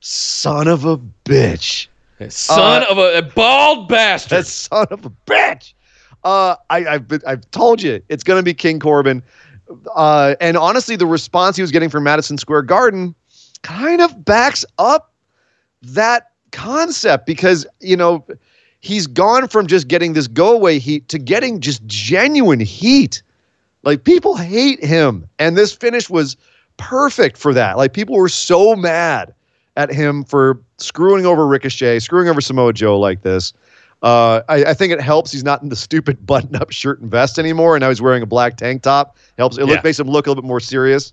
Son 0.00 0.68
of 0.68 0.84
a 0.84 0.98
bitch. 1.24 1.88
son 2.28 2.82
Uh, 2.82 2.86
of 2.90 2.98
a, 2.98 3.18
a 3.18 3.22
bald 3.22 3.88
bastard. 3.88 4.38
That 4.38 4.46
son 4.46 4.86
of 4.90 5.04
a 5.04 5.10
bitch. 5.26 5.74
Uh, 6.24 6.56
I, 6.70 6.86
I've 6.86 7.08
been, 7.08 7.20
I've 7.26 7.48
told 7.50 7.82
you 7.82 8.00
it's 8.08 8.24
going 8.24 8.38
to 8.38 8.42
be 8.42 8.54
King 8.54 8.80
Corbin. 8.80 9.22
Uh, 9.94 10.36
and 10.40 10.56
honestly, 10.56 10.96
the 10.96 11.06
response 11.06 11.56
he 11.56 11.62
was 11.62 11.72
getting 11.72 11.90
from 11.90 12.04
Madison 12.04 12.38
Square 12.38 12.62
Garden 12.62 13.14
kind 13.66 14.00
of 14.00 14.24
backs 14.24 14.64
up 14.78 15.12
that 15.82 16.30
concept 16.52 17.26
because 17.26 17.66
you 17.80 17.96
know 17.96 18.24
he's 18.80 19.06
gone 19.08 19.48
from 19.48 19.66
just 19.66 19.88
getting 19.88 20.12
this 20.12 20.28
go 20.28 20.54
away 20.54 20.78
heat 20.78 21.08
to 21.08 21.18
getting 21.18 21.60
just 21.60 21.84
genuine 21.86 22.60
heat. 22.60 23.22
Like 23.82 24.04
people 24.04 24.36
hate 24.36 24.82
him, 24.84 25.28
and 25.38 25.56
this 25.56 25.72
finish 25.72 26.08
was 26.08 26.36
perfect 26.76 27.36
for 27.36 27.52
that. 27.54 27.76
Like 27.76 27.92
people 27.92 28.16
were 28.16 28.28
so 28.28 28.76
mad 28.76 29.34
at 29.76 29.92
him 29.92 30.24
for 30.24 30.60
screwing 30.78 31.26
over 31.26 31.46
Ricochet, 31.46 31.98
screwing 31.98 32.28
over 32.28 32.40
Samoa 32.40 32.72
Joe 32.72 32.98
like 32.98 33.22
this. 33.22 33.52
Uh, 34.02 34.42
I, 34.48 34.66
I, 34.66 34.74
think 34.74 34.92
it 34.92 35.00
helps. 35.00 35.32
He's 35.32 35.42
not 35.42 35.62
in 35.62 35.70
the 35.70 35.76
stupid 35.76 36.24
button-up 36.26 36.70
shirt 36.70 37.00
and 37.00 37.10
vest 37.10 37.38
anymore, 37.38 37.74
and 37.74 37.82
now 37.82 37.88
he's 37.88 38.02
wearing 38.02 38.22
a 38.22 38.26
black 38.26 38.56
tank 38.56 38.82
top. 38.82 39.16
Helps. 39.38 39.56
It 39.56 39.66
yeah. 39.66 39.74
look, 39.74 39.84
makes 39.84 39.98
him 39.98 40.08
look 40.08 40.26
a 40.26 40.30
little 40.30 40.42
bit 40.42 40.46
more 40.46 40.60
serious. 40.60 41.12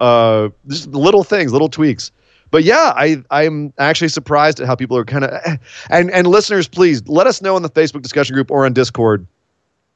Uh, 0.00 0.48
just 0.68 0.88
little 0.88 1.24
things, 1.24 1.52
little 1.52 1.68
tweaks. 1.68 2.10
But 2.50 2.64
yeah, 2.64 2.92
I 2.96 3.22
I'm 3.30 3.72
actually 3.78 4.08
surprised 4.08 4.60
at 4.60 4.66
how 4.66 4.74
people 4.74 4.96
are 4.96 5.04
kind 5.04 5.24
of 5.24 5.58
and 5.90 6.10
and 6.10 6.26
listeners, 6.26 6.66
please 6.66 7.06
let 7.06 7.26
us 7.26 7.40
know 7.40 7.56
in 7.56 7.62
the 7.62 7.70
Facebook 7.70 8.02
discussion 8.02 8.34
group 8.34 8.50
or 8.50 8.64
on 8.64 8.72
Discord 8.72 9.26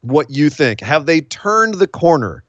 what 0.02 0.30
you 0.30 0.50
think. 0.50 0.80
Have 0.80 1.06
they 1.06 1.20
turned 1.20 1.74
the 1.74 1.88
corner 1.88 2.44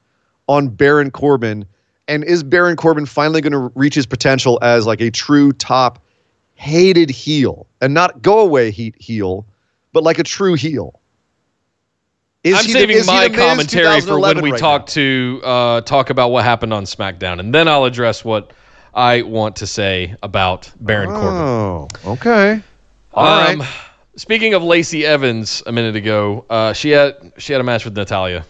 on 0.48 0.68
Baron 0.68 1.10
Corbin? 1.10 1.66
And 2.08 2.22
is 2.22 2.44
Baron 2.44 2.76
Corbin 2.76 3.04
finally 3.04 3.40
going 3.40 3.52
to 3.52 3.72
reach 3.74 3.96
his 3.96 4.06
potential 4.06 4.60
as 4.62 4.86
like 4.86 5.00
a 5.00 5.10
true 5.10 5.52
top 5.52 5.98
hated 6.54 7.10
heel 7.10 7.66
and 7.80 7.92
not 7.92 8.22
go 8.22 8.38
away 8.38 8.70
heat 8.70 8.94
heel, 9.00 9.44
but 9.92 10.04
like 10.04 10.18
a 10.20 10.22
true 10.22 10.54
heel? 10.54 11.00
Is 12.46 12.54
I'm 12.54 12.62
saving 12.62 12.98
the, 12.98 13.04
my 13.06 13.28
commentary 13.28 14.00
for 14.02 14.20
when 14.20 14.40
we 14.40 14.52
right 14.52 14.60
talk 14.60 14.82
now? 14.82 14.86
to 14.86 15.40
uh, 15.42 15.80
talk 15.80 16.10
about 16.10 16.30
what 16.30 16.44
happened 16.44 16.72
on 16.72 16.84
SmackDown, 16.84 17.40
and 17.40 17.52
then 17.52 17.66
I'll 17.66 17.86
address 17.86 18.24
what 18.24 18.52
I 18.94 19.22
want 19.22 19.56
to 19.56 19.66
say 19.66 20.14
about 20.22 20.72
Baron 20.80 21.10
oh, 21.10 21.20
Corbin. 21.20 21.98
Oh, 22.04 22.12
okay. 22.12 22.62
All 23.14 23.26
um, 23.26 23.58
right. 23.58 23.68
Speaking 24.14 24.54
of 24.54 24.62
Lacey 24.62 25.04
Evans, 25.04 25.64
a 25.66 25.72
minute 25.72 25.96
ago, 25.96 26.44
uh, 26.48 26.72
she 26.72 26.90
had 26.90 27.32
she 27.36 27.52
had 27.52 27.60
a 27.60 27.64
match 27.64 27.84
with 27.84 27.96
Natalya. 27.96 28.46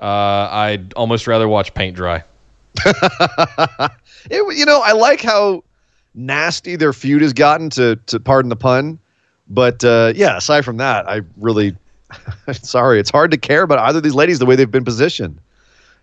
Uh, 0.00 0.48
I'd 0.50 0.92
almost 0.94 1.28
rather 1.28 1.46
watch 1.46 1.72
paint 1.72 1.94
dry. 1.94 2.24
it, 2.84 4.58
you 4.58 4.66
know, 4.66 4.82
I 4.84 4.90
like 4.90 5.22
how 5.22 5.62
nasty 6.16 6.74
their 6.74 6.92
feud 6.92 7.22
has 7.22 7.32
gotten. 7.32 7.70
To 7.70 7.94
to 8.06 8.18
pardon 8.18 8.48
the 8.48 8.56
pun, 8.56 8.98
but 9.48 9.84
uh, 9.84 10.14
yeah, 10.16 10.36
aside 10.36 10.64
from 10.64 10.78
that, 10.78 11.08
I 11.08 11.20
really 11.36 11.76
sorry, 12.52 13.00
it's 13.00 13.10
hard 13.10 13.30
to 13.30 13.36
care 13.36 13.62
about 13.62 13.78
either 13.80 13.98
of 13.98 14.02
these 14.02 14.14
ladies 14.14 14.38
the 14.38 14.46
way 14.46 14.56
they've 14.56 14.70
been 14.70 14.84
positioned. 14.84 15.40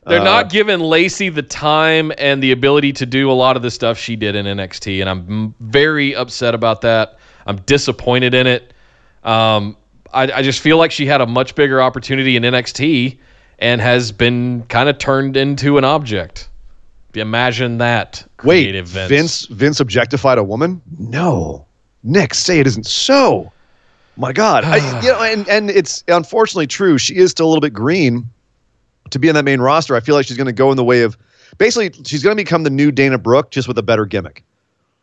They're 0.06 0.20
uh, 0.20 0.24
not 0.24 0.50
giving 0.50 0.80
Lacey 0.80 1.30
the 1.30 1.44
time 1.44 2.12
and 2.18 2.44
the 2.44 2.52
ability 2.52 2.92
to 2.94 3.06
do 3.06 3.32
a 3.32 3.34
lot 3.34 3.56
of 3.56 3.62
the 3.62 3.72
stuff 3.72 3.98
she 3.98 4.16
did 4.16 4.36
in 4.36 4.46
NXT, 4.46 5.00
and 5.00 5.10
I'm 5.10 5.56
very 5.60 6.16
upset 6.16 6.54
about 6.54 6.82
that. 6.82 7.18
I'm 7.46 7.58
disappointed 7.62 8.34
in 8.34 8.48
it. 8.48 8.74
Um, 9.24 9.78
I, 10.14 10.32
I 10.32 10.42
just 10.42 10.60
feel 10.60 10.78
like 10.78 10.92
she 10.92 11.06
had 11.06 11.22
a 11.22 11.26
much 11.26 11.56
bigger 11.56 11.82
opportunity 11.82 12.36
in 12.36 12.44
NXT 12.44 13.18
and 13.60 13.80
has 13.80 14.12
been 14.12 14.64
kind 14.64 14.90
of 14.90 14.98
turned 14.98 15.38
into 15.38 15.78
an 15.78 15.86
object. 15.86 16.50
Imagine 17.14 17.78
that. 17.78 18.28
Wait, 18.44 18.74
Vince. 18.86 19.10
Vince 19.10 19.46
Vince 19.46 19.80
objectified 19.80 20.38
a 20.38 20.44
woman? 20.44 20.82
No, 21.00 21.66
Nick, 22.04 22.34
say 22.34 22.60
it 22.60 22.68
isn't 22.68 22.86
so. 22.86 23.53
My 24.18 24.32
God, 24.32 24.64
I, 24.64 24.78
you 25.02 25.10
know, 25.10 25.22
and 25.22 25.48
and 25.50 25.70
it's 25.70 26.04
unfortunately 26.08 26.68
true. 26.68 26.98
She 26.98 27.16
is 27.16 27.32
still 27.32 27.48
a 27.48 27.50
little 27.50 27.62
bit 27.62 27.74
green 27.74 28.30
to 29.10 29.20
be 29.20 29.28
in 29.28 29.36
that 29.36 29.44
main 29.46 29.62
roster. 29.62 29.96
I 29.96 30.00
feel 30.00 30.16
like 30.16 30.26
she's 30.26 30.38
going 30.38 30.48
to 30.48 30.54
go 30.54 30.72
in 30.72 30.78
the 30.78 30.84
way 30.84 31.02
of 31.04 31.18
basically 31.58 32.04
she's 32.06 32.24
going 32.24 32.36
to 32.36 32.42
become 32.42 32.64
the 32.64 32.70
new 32.70 32.92
Dana 32.92 33.18
Brooke, 33.18 33.52
just 33.52 33.68
with 33.68 33.78
a 33.78 33.84
better 33.84 34.06
gimmick. 34.06 34.44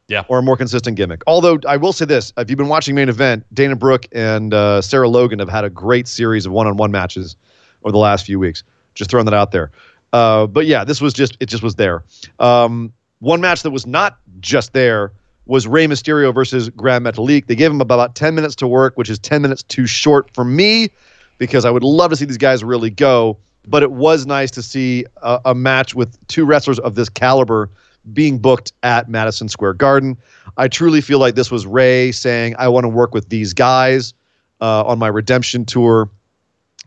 Yeah. 0.09 0.25
Or 0.27 0.41
a 0.41 0.43
more 0.43 0.57
consistent 0.57 0.97
gimmick. 0.97 1.23
Although 1.29 1.61
I 1.69 1.77
will 1.77 1.93
say 1.93 2.05
this 2.05 2.33
if 2.37 2.51
you've 2.51 2.57
been 2.57 2.69
watching 2.69 2.97
main 2.97 3.09
event, 3.09 3.47
Dana 3.55 3.77
Brooke 3.77 4.07
and 4.11 4.53
uh, 4.53 4.83
Sarah 4.83 5.09
Logan 5.09 5.39
have 5.39 5.49
had 5.49 5.65
a 5.65 5.71
great 5.71 6.09
series 6.09 6.47
of 6.47 6.53
one 6.53 6.67
on 6.67 6.77
one 6.77 6.91
matches 6.91 7.37
over 7.85 7.93
the 7.93 7.99
last 7.99 8.27
few 8.27 8.41
weeks. 8.41 8.65
Just 8.95 9.09
throwing 9.09 9.25
that 9.27 9.35
out 9.35 9.53
there. 9.53 9.71
Uh, 10.13 10.49
but 10.49 10.67
yeah, 10.67 10.83
this 10.83 11.01
was 11.01 11.13
just, 11.13 11.37
it 11.39 11.47
just 11.47 11.63
was 11.63 11.77
there. 11.77 12.03
Um, 12.41 12.93
one 13.21 13.41
match 13.41 13.63
that 13.63 13.71
was 13.71 13.87
not 13.87 14.19
just 14.41 14.73
there 14.73 15.13
was 15.51 15.67
Rey 15.67 15.89
Mysterio 15.89 16.33
versus 16.33 16.69
Gran 16.71 17.03
Metalik. 17.03 17.47
They 17.47 17.57
gave 17.57 17.73
him 17.73 17.81
about 17.81 18.15
10 18.15 18.37
minutes 18.37 18.55
to 18.55 18.69
work, 18.69 18.97
which 18.97 19.11
is 19.11 19.19
10 19.19 19.43
minutes 19.43 19.65
too 19.65 19.85
short 19.85 20.31
for 20.31 20.45
me 20.45 20.91
because 21.39 21.65
I 21.65 21.71
would 21.73 21.83
love 21.83 22.13
to 22.13 22.17
see 22.17 22.25
these 22.25 22.39
guys 22.39 22.63
really 22.63 22.89
go. 22.89 23.37
But 23.67 23.83
it 23.83 23.91
was 23.91 24.27
nice 24.27 24.53
to 24.53 24.63
see 24.63 25.07
a, 25.23 25.41
a 25.47 25.55
match 25.57 25.93
with 25.93 26.25
two 26.29 26.45
wrestlers 26.45 26.79
of 26.79 26.95
this 26.95 27.09
caliber 27.09 27.69
being 28.13 28.39
booked 28.39 28.73
at 28.85 29.09
Madison 29.09 29.49
Square 29.49 29.75
Garden. 29.75 30.17
I 30.57 30.69
truly 30.69 31.01
feel 31.01 31.19
like 31.19 31.35
this 31.35 31.51
was 31.51 31.67
Rey 31.67 32.13
saying, 32.13 32.55
I 32.57 32.69
want 32.69 32.85
to 32.85 32.89
work 32.89 33.13
with 33.13 33.29
these 33.29 33.53
guys 33.53 34.15
uh, 34.61 34.85
on 34.85 35.01
my 35.01 35.09
redemption 35.09 35.65
tour. 35.65 36.09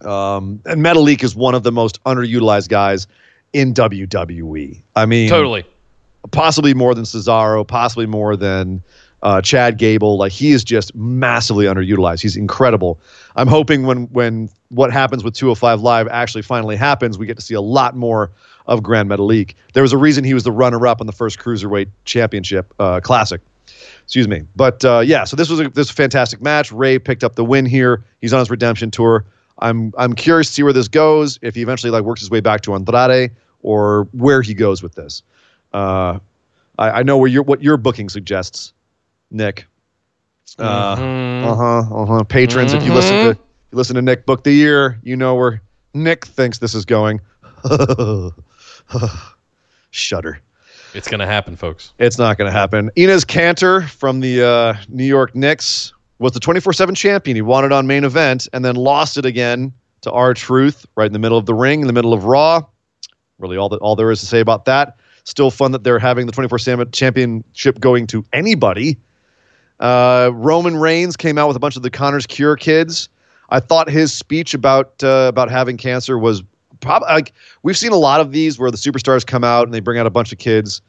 Um, 0.06 0.62
and 0.66 0.82
Metalik 0.82 1.22
is 1.22 1.36
one 1.36 1.54
of 1.54 1.64
the 1.64 1.72
most 1.74 2.02
underutilized 2.06 2.70
guys 2.70 3.08
in 3.52 3.74
WWE. 3.74 4.82
I 4.96 5.06
mean, 5.06 5.28
totally. 5.28 5.66
Possibly 6.32 6.74
more 6.74 6.96
than 6.96 7.04
Cesaro, 7.04 7.68
possibly 7.68 8.06
more 8.06 8.36
than 8.36 8.82
uh, 9.24 9.42
Chad 9.42 9.78
Gable. 9.78 10.18
Like 10.18 10.32
he 10.32 10.52
is 10.52 10.64
just 10.64 10.94
massively 10.96 11.66
underutilized. 11.66 12.22
He's 12.22 12.38
incredible. 12.38 13.00
I'm 13.36 13.48
hoping 13.48 13.84
when 13.84 14.04
when 14.08 14.50
what 14.70 14.92
happens 14.92 15.24
with 15.24 15.34
205 15.34 15.82
Live 15.82 16.08
actually 16.10 16.42
finally 16.44 16.76
happens, 16.76 17.18
we 17.18 17.26
get 17.26 17.38
to 17.38 17.44
see 17.44 17.56
a 17.56 17.62
lot 17.62 17.96
more 17.96 18.32
of 18.68 18.84
Gran 18.84 19.08
Metalik. 19.08 19.56
There 19.74 19.84
was 19.84 19.94
a 19.94 19.98
reason 19.98 20.24
he 20.24 20.34
was 20.34 20.44
the 20.44 20.52
runner-up 20.52 21.02
on 21.02 21.08
the 21.08 21.14
first 21.14 21.40
cruiserweight 21.40 21.90
championship 22.06 22.74
uh, 22.80 23.00
classic. 23.02 23.42
Excuse 24.04 24.28
me, 24.28 24.44
but 24.56 24.84
uh, 24.84 25.00
yeah. 25.00 25.24
So 25.24 25.36
this 25.36 25.50
was 25.50 25.62
a, 25.62 25.64
this 25.70 25.88
was 25.88 25.90
a 25.92 25.94
fantastic 25.94 26.42
match. 26.42 26.72
Rey 26.72 27.00
picked 27.00 27.24
up 27.24 27.36
the 27.36 27.46
win 27.46 27.66
here. 27.66 28.04
He's 28.20 28.34
on 28.34 28.40
his 28.40 28.50
redemption 28.50 28.92
tour. 28.92 29.26
I'm 29.60 29.94
I'm 29.98 30.14
curious 30.14 30.48
to 30.48 30.54
see 30.54 30.64
where 30.64 30.74
this 30.74 30.90
goes. 30.90 31.40
If 31.42 31.56
he 31.56 31.62
eventually 31.62 31.92
like 31.92 32.04
works 32.04 32.20
his 32.20 32.30
way 32.30 32.42
back 32.42 32.62
to 32.62 32.74
Andrade 32.74 33.32
or 33.62 34.10
where 34.12 34.42
he 34.42 34.54
goes 34.54 34.84
with 34.84 34.96
this. 34.96 35.24
Uh, 35.74 36.20
I, 36.78 36.90
I 36.90 37.04
know 37.04 37.18
where 37.18 37.30
your 37.30 37.44
what 37.44 37.62
your 37.62 37.78
booking 37.78 38.10
suggests, 38.10 38.74
Nick. 39.32 39.66
Uh 40.60 40.96
mm-hmm. 40.96 41.48
huh. 41.48 41.80
Uh 41.96 42.06
huh. 42.06 42.24
Patrons, 42.24 42.72
mm-hmm. 42.72 42.82
if 42.82 42.88
you 42.88 42.94
listen 42.94 43.16
to 43.16 43.34
mm-hmm. 43.34 43.44
you 43.72 43.78
listen 43.78 43.96
to 43.96 44.02
Nick 44.02 44.26
Book 44.26 44.44
the 44.44 44.52
Year, 44.52 45.00
you 45.04 45.16
know 45.16 45.36
where 45.36 45.62
Nick 45.94 46.26
thinks 46.26 46.60
this 46.60 46.76
is 46.76 46.86
going. 46.86 47.22
Shudder. 49.92 50.40
It's 50.94 51.08
going 51.08 51.20
to 51.20 51.26
happen, 51.26 51.56
folks. 51.56 51.94
It's 51.98 52.20
not 52.20 52.38
going 52.38 52.52
to 52.52 52.58
happen. 52.58 52.92
Enes 52.92 53.26
Kanter 53.26 53.90
from 53.90 54.20
the 54.20 54.46
uh, 54.46 54.76
New 54.90 55.06
York 55.06 55.36
Knicks 55.36 55.92
was 56.20 56.34
the 56.34 56.40
24 56.40 56.74
7 56.74 56.94
champion. 56.94 57.36
He 57.36 57.42
won 57.42 57.66
it 57.66 57.72
on 57.72 57.88
main 57.88 58.04
event 58.04 58.48
and 58.54 58.64
then 58.64 58.76
lost 58.76 59.18
it 59.18 59.26
again 59.26 59.74
to 60.02 60.12
R-Truth 60.12 60.86
right 60.96 61.08
in 61.08 61.14
the 61.14 61.20
middle 61.20 61.38
of 61.38 61.46
the 61.46 61.54
ring, 61.54 61.82
in 61.82 61.88
the 61.88 61.94
middle 61.94 62.14
of 62.14 62.26
Raw. 62.26 62.62
Really, 63.40 63.58
all 63.58 63.70
that 63.70 63.78
all 63.78 63.96
there 63.96 64.12
is 64.12 64.20
to 64.20 64.26
say 64.26 64.40
about 64.40 64.66
that. 64.66 64.98
Still 65.26 65.52
fun 65.52 65.72
that 65.72 65.84
they're 65.84 66.00
having 66.00 66.26
the 66.26 66.32
24 66.32 66.60
7 66.60 66.92
championship 66.92 67.80
going 67.80 68.08
to 68.08 68.26
anybody. 68.34 68.98
Uh, 69.80 70.32
Roman 70.34 70.78
Reigns 70.78 71.16
came 71.18 71.38
out 71.38 71.48
with 71.48 71.58
a 71.58 71.60
bunch 71.60 71.76
of 71.76 71.82
the 71.82 71.90
Connor's 71.90 72.28
Cure 72.28 72.56
kids. 72.56 73.10
I 73.50 73.60
thought 73.60 73.90
his 73.90 74.14
speech 74.14 74.54
about 74.54 75.04
uh, 75.04 75.28
about 75.30 75.50
having 75.50 75.78
cancer 75.78 76.18
was 76.18 76.44
probably 76.80 77.08
like 77.08 77.34
we've 77.64 77.78
seen 77.78 77.92
a 77.92 77.98
lot 77.98 78.20
of 78.20 78.32
these 78.32 78.60
where 78.60 78.72
the 78.72 78.78
superstars 78.78 79.26
come 79.26 79.44
out 79.44 79.66
and 79.66 79.74
they 79.74 79.80
bring 79.80 80.00
out 80.00 80.06
a 80.06 80.10
bunch 80.12 80.32
of 80.32 80.40
kids 80.40 80.82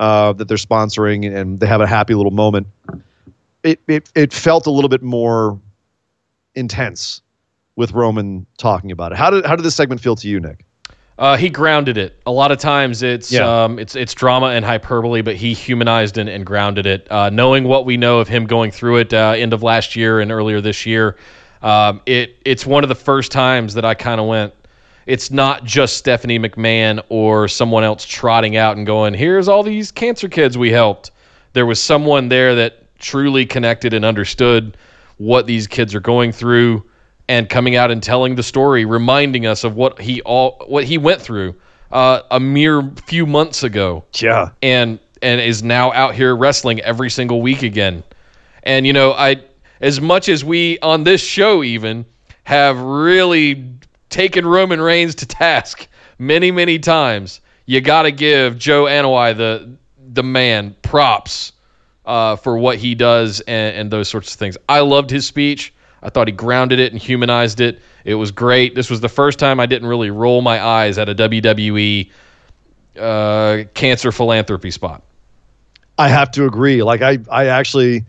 uh, 0.00 0.32
that 0.34 0.48
they're 0.48 0.56
sponsoring 0.56 1.34
and 1.34 1.60
they 1.60 1.66
have 1.66 1.80
a 1.80 1.86
happy 1.86 2.14
little 2.14 2.32
moment. 2.32 2.66
It, 3.62 3.80
it 3.86 4.10
it 4.14 4.32
felt 4.32 4.66
a 4.66 4.70
little 4.70 4.88
bit 4.88 5.02
more 5.02 5.60
intense 6.54 7.22
with 7.76 7.92
Roman 7.92 8.46
talking 8.58 8.90
about 8.90 9.12
it. 9.12 9.18
How 9.18 9.30
did 9.30 9.44
how 9.46 9.56
did 9.56 9.62
this 9.64 9.74
segment 9.74 10.00
feel 10.00 10.16
to 10.16 10.28
you, 10.28 10.40
Nick? 10.40 10.64
Uh, 11.20 11.36
he 11.36 11.50
grounded 11.50 11.98
it. 11.98 12.18
A 12.24 12.32
lot 12.32 12.50
of 12.50 12.56
times 12.56 13.02
it's 13.02 13.30
yeah. 13.30 13.64
um, 13.64 13.78
it's 13.78 13.94
it's 13.94 14.14
drama 14.14 14.46
and 14.46 14.64
hyperbole, 14.64 15.20
but 15.20 15.36
he 15.36 15.52
humanized 15.52 16.16
and, 16.16 16.30
and 16.30 16.46
grounded 16.46 16.86
it. 16.86 17.06
Uh, 17.12 17.28
knowing 17.28 17.64
what 17.64 17.84
we 17.84 17.98
know 17.98 18.20
of 18.20 18.26
him 18.26 18.46
going 18.46 18.70
through 18.70 18.96
it 18.96 19.12
uh, 19.12 19.34
end 19.36 19.52
of 19.52 19.62
last 19.62 19.94
year 19.94 20.20
and 20.20 20.32
earlier 20.32 20.62
this 20.62 20.86
year, 20.86 21.18
um, 21.60 22.00
it 22.06 22.38
it's 22.46 22.64
one 22.64 22.82
of 22.84 22.88
the 22.88 22.94
first 22.94 23.30
times 23.30 23.74
that 23.74 23.84
I 23.84 23.92
kind 23.92 24.18
of 24.18 24.28
went, 24.28 24.54
it's 25.04 25.30
not 25.30 25.62
just 25.62 25.98
Stephanie 25.98 26.38
McMahon 26.38 27.04
or 27.10 27.48
someone 27.48 27.84
else 27.84 28.06
trotting 28.06 28.56
out 28.56 28.78
and 28.78 28.86
going, 28.86 29.12
here's 29.12 29.46
all 29.46 29.62
these 29.62 29.92
cancer 29.92 30.28
kids 30.28 30.56
we 30.56 30.70
helped. 30.70 31.10
There 31.52 31.66
was 31.66 31.82
someone 31.82 32.30
there 32.30 32.54
that 32.54 32.98
truly 32.98 33.44
connected 33.44 33.92
and 33.92 34.06
understood 34.06 34.74
what 35.18 35.46
these 35.46 35.66
kids 35.66 35.94
are 35.94 36.00
going 36.00 36.32
through 36.32 36.82
and 37.30 37.48
coming 37.48 37.76
out 37.76 37.92
and 37.92 38.02
telling 38.02 38.34
the 38.34 38.42
story, 38.42 38.84
reminding 38.84 39.46
us 39.46 39.62
of 39.62 39.76
what 39.76 40.00
he 40.00 40.20
all 40.22 40.64
what 40.66 40.82
he 40.82 40.98
went 40.98 41.22
through 41.22 41.54
uh, 41.92 42.22
a 42.32 42.40
mere 42.40 42.82
few 43.06 43.24
months 43.24 43.62
ago. 43.62 44.04
Yeah. 44.14 44.50
And 44.62 44.98
and 45.22 45.40
is 45.40 45.62
now 45.62 45.92
out 45.92 46.16
here 46.16 46.34
wrestling 46.34 46.80
every 46.80 47.08
single 47.08 47.40
week 47.40 47.62
again. 47.62 48.02
And 48.64 48.84
you 48.84 48.92
know, 48.92 49.12
I 49.12 49.44
as 49.80 50.00
much 50.00 50.28
as 50.28 50.44
we 50.44 50.80
on 50.80 51.04
this 51.04 51.22
show 51.22 51.62
even 51.62 52.04
have 52.42 52.80
really 52.80 53.74
taken 54.08 54.44
Roman 54.44 54.80
Reigns 54.80 55.14
to 55.16 55.26
task 55.26 55.86
many, 56.18 56.50
many 56.50 56.80
times. 56.80 57.40
You 57.66 57.80
got 57.80 58.02
to 58.02 58.10
give 58.10 58.58
Joe 58.58 58.86
Anoa'i, 58.86 59.36
the 59.36 59.76
the 60.12 60.24
man, 60.24 60.74
props 60.82 61.52
uh, 62.04 62.34
for 62.34 62.58
what 62.58 62.78
he 62.78 62.96
does 62.96 63.38
and, 63.42 63.76
and, 63.76 63.90
those 63.92 64.08
sorts 64.08 64.32
of 64.32 64.38
things. 64.40 64.56
I 64.68 64.80
loved 64.80 65.10
his 65.10 65.28
speech. 65.28 65.72
I 66.02 66.08
thought 66.08 66.28
he 66.28 66.32
grounded 66.32 66.78
it 66.78 66.92
and 66.92 67.00
humanized 67.00 67.60
it. 67.60 67.80
It 68.04 68.14
was 68.14 68.30
great. 68.30 68.74
This 68.74 68.88
was 68.88 69.00
the 69.00 69.08
first 69.08 69.38
time 69.38 69.60
I 69.60 69.66
didn't 69.66 69.88
really 69.88 70.10
roll 70.10 70.40
my 70.40 70.62
eyes 70.64 70.98
at 70.98 71.08
a 71.08 71.14
WWE 71.14 72.10
uh, 72.98 73.64
cancer 73.74 74.12
philanthropy 74.12 74.70
spot. 74.70 75.02
I 75.98 76.08
have 76.08 76.30
to 76.32 76.46
agree. 76.46 76.82
Like 76.82 77.02
I, 77.02 77.18
I 77.30 77.46
actually, 77.46 78.04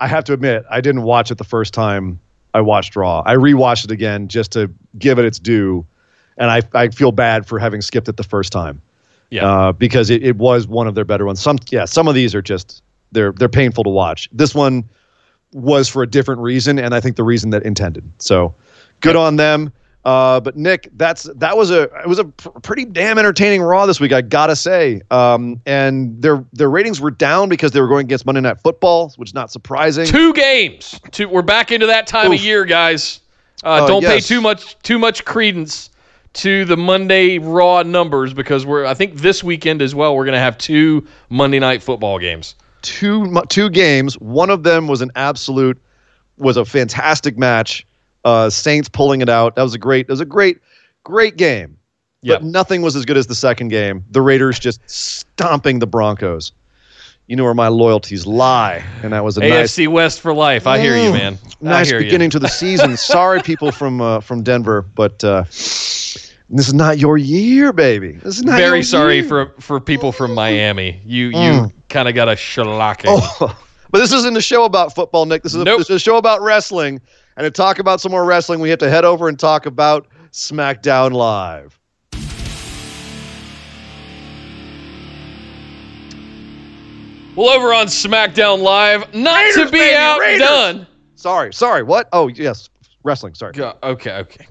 I 0.00 0.08
have 0.08 0.24
to 0.24 0.32
admit, 0.32 0.64
I 0.70 0.80
didn't 0.80 1.02
watch 1.02 1.30
it 1.30 1.38
the 1.38 1.44
first 1.44 1.74
time 1.74 2.18
I 2.54 2.62
watched 2.62 2.96
Raw. 2.96 3.22
I 3.26 3.34
rewatched 3.34 3.84
it 3.84 3.90
again 3.90 4.28
just 4.28 4.52
to 4.52 4.72
give 4.98 5.18
it 5.18 5.26
its 5.26 5.38
due, 5.38 5.86
and 6.38 6.50
I, 6.50 6.62
I 6.72 6.88
feel 6.88 7.12
bad 7.12 7.46
for 7.46 7.58
having 7.58 7.82
skipped 7.82 8.08
it 8.08 8.16
the 8.16 8.24
first 8.24 8.52
time. 8.52 8.80
Yeah. 9.28 9.46
Uh, 9.46 9.72
because 9.72 10.10
it, 10.10 10.24
it 10.24 10.36
was 10.36 10.66
one 10.66 10.88
of 10.88 10.94
their 10.94 11.04
better 11.04 11.26
ones. 11.26 11.40
Some, 11.40 11.58
yeah, 11.70 11.84
some 11.84 12.08
of 12.08 12.14
these 12.14 12.34
are 12.34 12.42
just 12.42 12.82
they're 13.12 13.32
they're 13.32 13.48
painful 13.48 13.84
to 13.84 13.90
watch. 13.90 14.28
This 14.32 14.54
one 14.54 14.88
was 15.52 15.88
for 15.88 16.02
a 16.02 16.06
different 16.06 16.40
reason, 16.40 16.78
and 16.78 16.94
I 16.94 17.00
think 17.00 17.16
the 17.16 17.24
reason 17.24 17.50
that 17.50 17.62
intended. 17.64 18.08
So, 18.18 18.54
good 19.00 19.16
on 19.16 19.36
them. 19.36 19.72
Uh, 20.04 20.40
but 20.40 20.56
Nick, 20.56 20.88
that's 20.96 21.24
that 21.36 21.56
was 21.58 21.70
a 21.70 21.82
it 21.82 22.06
was 22.06 22.18
a 22.18 22.24
pr- 22.24 22.48
pretty 22.60 22.86
damn 22.86 23.18
entertaining 23.18 23.60
Raw 23.60 23.84
this 23.84 24.00
week. 24.00 24.12
I 24.12 24.22
gotta 24.22 24.56
say, 24.56 25.02
um, 25.10 25.60
and 25.66 26.20
their 26.22 26.42
their 26.54 26.70
ratings 26.70 27.02
were 27.02 27.10
down 27.10 27.50
because 27.50 27.72
they 27.72 27.82
were 27.82 27.88
going 27.88 28.06
against 28.06 28.24
Monday 28.24 28.40
Night 28.40 28.58
Football, 28.60 29.12
which 29.16 29.30
is 29.30 29.34
not 29.34 29.50
surprising. 29.50 30.06
Two 30.06 30.32
games. 30.32 30.98
Two, 31.10 31.28
we're 31.28 31.42
back 31.42 31.70
into 31.70 31.86
that 31.86 32.06
time 32.06 32.32
Oof. 32.32 32.38
of 32.38 32.44
year, 32.44 32.64
guys. 32.64 33.20
Uh, 33.62 33.84
Uh, 33.84 33.86
don't 33.86 34.02
pay 34.02 34.20
too 34.20 34.40
much 34.40 34.78
too 34.82 34.98
much 34.98 35.26
credence 35.26 35.90
to 36.32 36.64
the 36.64 36.78
Monday 36.78 37.36
Raw 37.36 37.82
numbers 37.82 38.32
because 38.32 38.64
we're 38.64 38.86
I 38.86 38.94
think 38.94 39.16
this 39.16 39.44
weekend 39.44 39.82
as 39.82 39.94
well 39.94 40.16
we're 40.16 40.24
going 40.24 40.32
to 40.32 40.38
have 40.38 40.56
two 40.56 41.06
Monday 41.28 41.58
Night 41.58 41.82
Football 41.82 42.18
games. 42.18 42.54
Two 42.82 43.40
two 43.48 43.70
games. 43.70 44.18
One 44.18 44.50
of 44.50 44.62
them 44.62 44.88
was 44.88 45.00
an 45.02 45.10
absolute 45.16 45.78
was 46.38 46.56
a 46.56 46.64
fantastic 46.64 47.36
match. 47.38 47.86
Uh, 48.24 48.50
Saints 48.50 48.88
pulling 48.88 49.20
it 49.20 49.28
out. 49.28 49.54
That 49.56 49.62
was 49.62 49.74
a 49.74 49.78
great. 49.78 50.06
It 50.08 50.10
was 50.12 50.20
a 50.20 50.24
great, 50.26 50.58
great 51.04 51.36
game. 51.36 51.76
Yep. 52.22 52.40
But 52.40 52.46
nothing 52.46 52.82
was 52.82 52.96
as 52.96 53.06
good 53.06 53.16
as 53.16 53.26
the 53.28 53.34
second 53.34 53.68
game. 53.68 54.04
The 54.10 54.20
Raiders 54.20 54.58
just 54.58 54.80
stomping 54.88 55.78
the 55.78 55.86
Broncos. 55.86 56.52
You 57.28 57.36
know 57.36 57.44
where 57.44 57.54
my 57.54 57.68
loyalties 57.68 58.26
lie, 58.26 58.84
and 59.02 59.12
that 59.12 59.22
was 59.24 59.38
a 59.38 59.40
nice, 59.40 59.72
AFC 59.72 59.86
West 59.88 60.20
for 60.20 60.34
life. 60.34 60.66
I 60.66 60.80
hear 60.80 60.96
you, 60.96 61.10
Mm. 61.10 61.12
man. 61.12 61.38
Nice 61.60 61.92
beginning 61.92 62.26
you. 62.26 62.30
to 62.32 62.38
the 62.40 62.48
season. 62.48 62.96
Sorry, 62.96 63.40
people 63.40 63.70
from 63.70 64.00
uh, 64.00 64.20
from 64.20 64.42
Denver, 64.42 64.82
but 64.82 65.22
uh, 65.22 65.44
this 66.50 66.66
is 66.68 66.74
not 66.74 66.98
your 66.98 67.16
year, 67.16 67.72
baby. 67.72 68.12
This 68.12 68.36
is 68.38 68.42
not 68.44 68.58
Very 68.58 68.78
your 68.78 68.82
sorry 68.84 69.16
year. 69.20 69.28
for 69.28 69.54
for 69.60 69.80
people 69.80 70.12
from 70.12 70.34
Miami. 70.42 71.00
You 71.04 71.26
you 71.28 71.32
Mm. 71.32 71.72
kind 71.88 72.08
of 72.08 72.14
got 72.14 72.28
a 72.28 72.32
shellacking. 72.32 73.04
Oh, 73.08 73.56
but 73.90 73.98
this 73.98 74.12
isn't 74.12 74.36
a 74.36 74.40
show 74.42 74.64
about 74.64 74.94
football, 74.94 75.26
Nick. 75.26 75.42
This 75.42 75.54
is, 75.54 75.60
a, 75.62 75.64
this 75.64 75.90
is 75.90 75.96
a 75.96 75.98
show 75.98 76.16
about 76.16 76.40
wrestling. 76.42 77.00
And 77.36 77.44
to 77.44 77.50
talk 77.50 77.78
about 77.78 78.00
some 78.00 78.12
more 78.12 78.24
wrestling, 78.24 78.60
we 78.60 78.68
have 78.70 78.78
to 78.80 78.90
head 78.90 79.04
over 79.04 79.28
and 79.28 79.38
talk 79.38 79.64
about 79.66 80.06
SmackDown 80.32 81.12
Live. 81.12 81.78
Well, 87.36 87.48
over 87.50 87.72
on 87.72 87.86
SmackDown 87.86 88.60
Live, 88.60 89.14
not 89.14 89.54
to 89.54 89.64
be 89.66 89.70
baby, 89.78 89.94
outdone. 89.94 90.86
Sorry, 91.14 91.52
sorry. 91.54 91.82
What? 91.82 92.08
Oh, 92.12 92.28
yes, 92.28 92.68
wrestling. 93.04 93.34
Sorry. 93.34 93.52
Okay, 93.58 94.12
okay. 94.12 94.46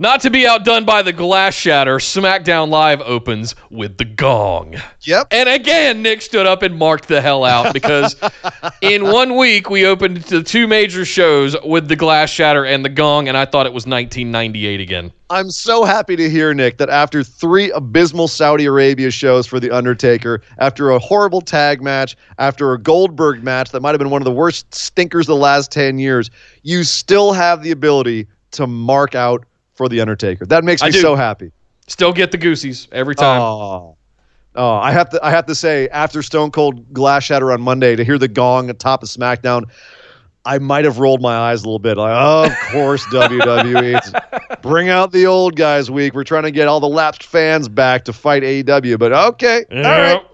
Not 0.00 0.22
to 0.22 0.30
be 0.30 0.46
outdone 0.46 0.86
by 0.86 1.02
the 1.02 1.12
glass 1.12 1.52
shatter, 1.52 1.98
SmackDown 1.98 2.70
Live 2.70 3.02
opens 3.02 3.54
with 3.68 3.98
the 3.98 4.06
gong. 4.06 4.76
Yep. 5.02 5.26
And 5.30 5.46
again, 5.46 6.00
Nick 6.00 6.22
stood 6.22 6.46
up 6.46 6.62
and 6.62 6.74
marked 6.74 7.06
the 7.06 7.20
hell 7.20 7.44
out 7.44 7.74
because 7.74 8.16
in 8.80 9.04
one 9.04 9.36
week 9.36 9.68
we 9.68 9.84
opened 9.84 10.16
the 10.22 10.42
two 10.42 10.66
major 10.66 11.04
shows 11.04 11.54
with 11.66 11.88
the 11.88 11.96
glass 11.96 12.30
shatter 12.30 12.64
and 12.64 12.82
the 12.82 12.88
gong, 12.88 13.28
and 13.28 13.36
I 13.36 13.44
thought 13.44 13.66
it 13.66 13.74
was 13.74 13.86
1998 13.86 14.80
again. 14.80 15.12
I'm 15.28 15.50
so 15.50 15.84
happy 15.84 16.16
to 16.16 16.30
hear, 16.30 16.54
Nick, 16.54 16.78
that 16.78 16.88
after 16.88 17.22
three 17.22 17.70
abysmal 17.72 18.28
Saudi 18.28 18.64
Arabia 18.64 19.10
shows 19.10 19.46
for 19.46 19.60
The 19.60 19.70
Undertaker, 19.70 20.40
after 20.56 20.92
a 20.92 20.98
horrible 20.98 21.42
tag 21.42 21.82
match, 21.82 22.16
after 22.38 22.72
a 22.72 22.78
Goldberg 22.78 23.44
match 23.44 23.70
that 23.72 23.82
might 23.82 23.90
have 23.90 23.98
been 23.98 24.08
one 24.08 24.22
of 24.22 24.26
the 24.26 24.32
worst 24.32 24.74
stinkers 24.74 25.28
of 25.28 25.34
the 25.34 25.42
last 25.42 25.70
10 25.70 25.98
years, 25.98 26.30
you 26.62 26.84
still 26.84 27.32
have 27.34 27.62
the 27.62 27.70
ability 27.70 28.28
to 28.52 28.66
mark 28.66 29.14
out 29.14 29.44
for 29.80 29.88
The 29.88 29.98
Undertaker. 30.02 30.44
That 30.44 30.62
makes 30.62 30.82
I 30.82 30.88
me 30.88 30.92
do. 30.92 31.00
so 31.00 31.16
happy. 31.16 31.50
Still 31.86 32.12
get 32.12 32.32
the 32.32 32.36
goosies 32.36 32.86
every 32.92 33.14
time. 33.14 33.40
Oh. 33.40 33.96
Oh, 34.54 34.74
I 34.74 34.92
have 34.92 35.08
to 35.10 35.24
I 35.24 35.30
have 35.30 35.46
to 35.46 35.54
say, 35.54 35.88
after 35.88 36.22
Stone 36.22 36.50
Cold 36.50 36.92
Glass 36.92 37.24
Shatter 37.24 37.50
on 37.50 37.62
Monday, 37.62 37.96
to 37.96 38.04
hear 38.04 38.18
the 38.18 38.28
gong 38.28 38.68
at 38.68 38.78
top 38.78 39.02
of 39.02 39.08
SmackDown, 39.08 39.70
I 40.44 40.58
might 40.58 40.84
have 40.84 40.98
rolled 40.98 41.22
my 41.22 41.34
eyes 41.34 41.62
a 41.62 41.64
little 41.64 41.78
bit. 41.78 41.96
Like, 41.96 42.14
oh, 42.14 42.44
of 42.44 42.72
course, 42.72 43.02
WWE. 43.12 44.60
Bring 44.60 44.90
out 44.90 45.12
the 45.12 45.26
old 45.26 45.56
guys 45.56 45.90
week. 45.90 46.12
We're 46.12 46.24
trying 46.24 46.42
to 46.42 46.50
get 46.50 46.68
all 46.68 46.80
the 46.80 46.88
lapsed 46.88 47.24
fans 47.24 47.70
back 47.70 48.04
to 48.04 48.12
fight 48.12 48.42
AEW. 48.42 48.98
But 48.98 49.14
okay. 49.14 49.64
All 49.70 49.80
right. 49.80 50.26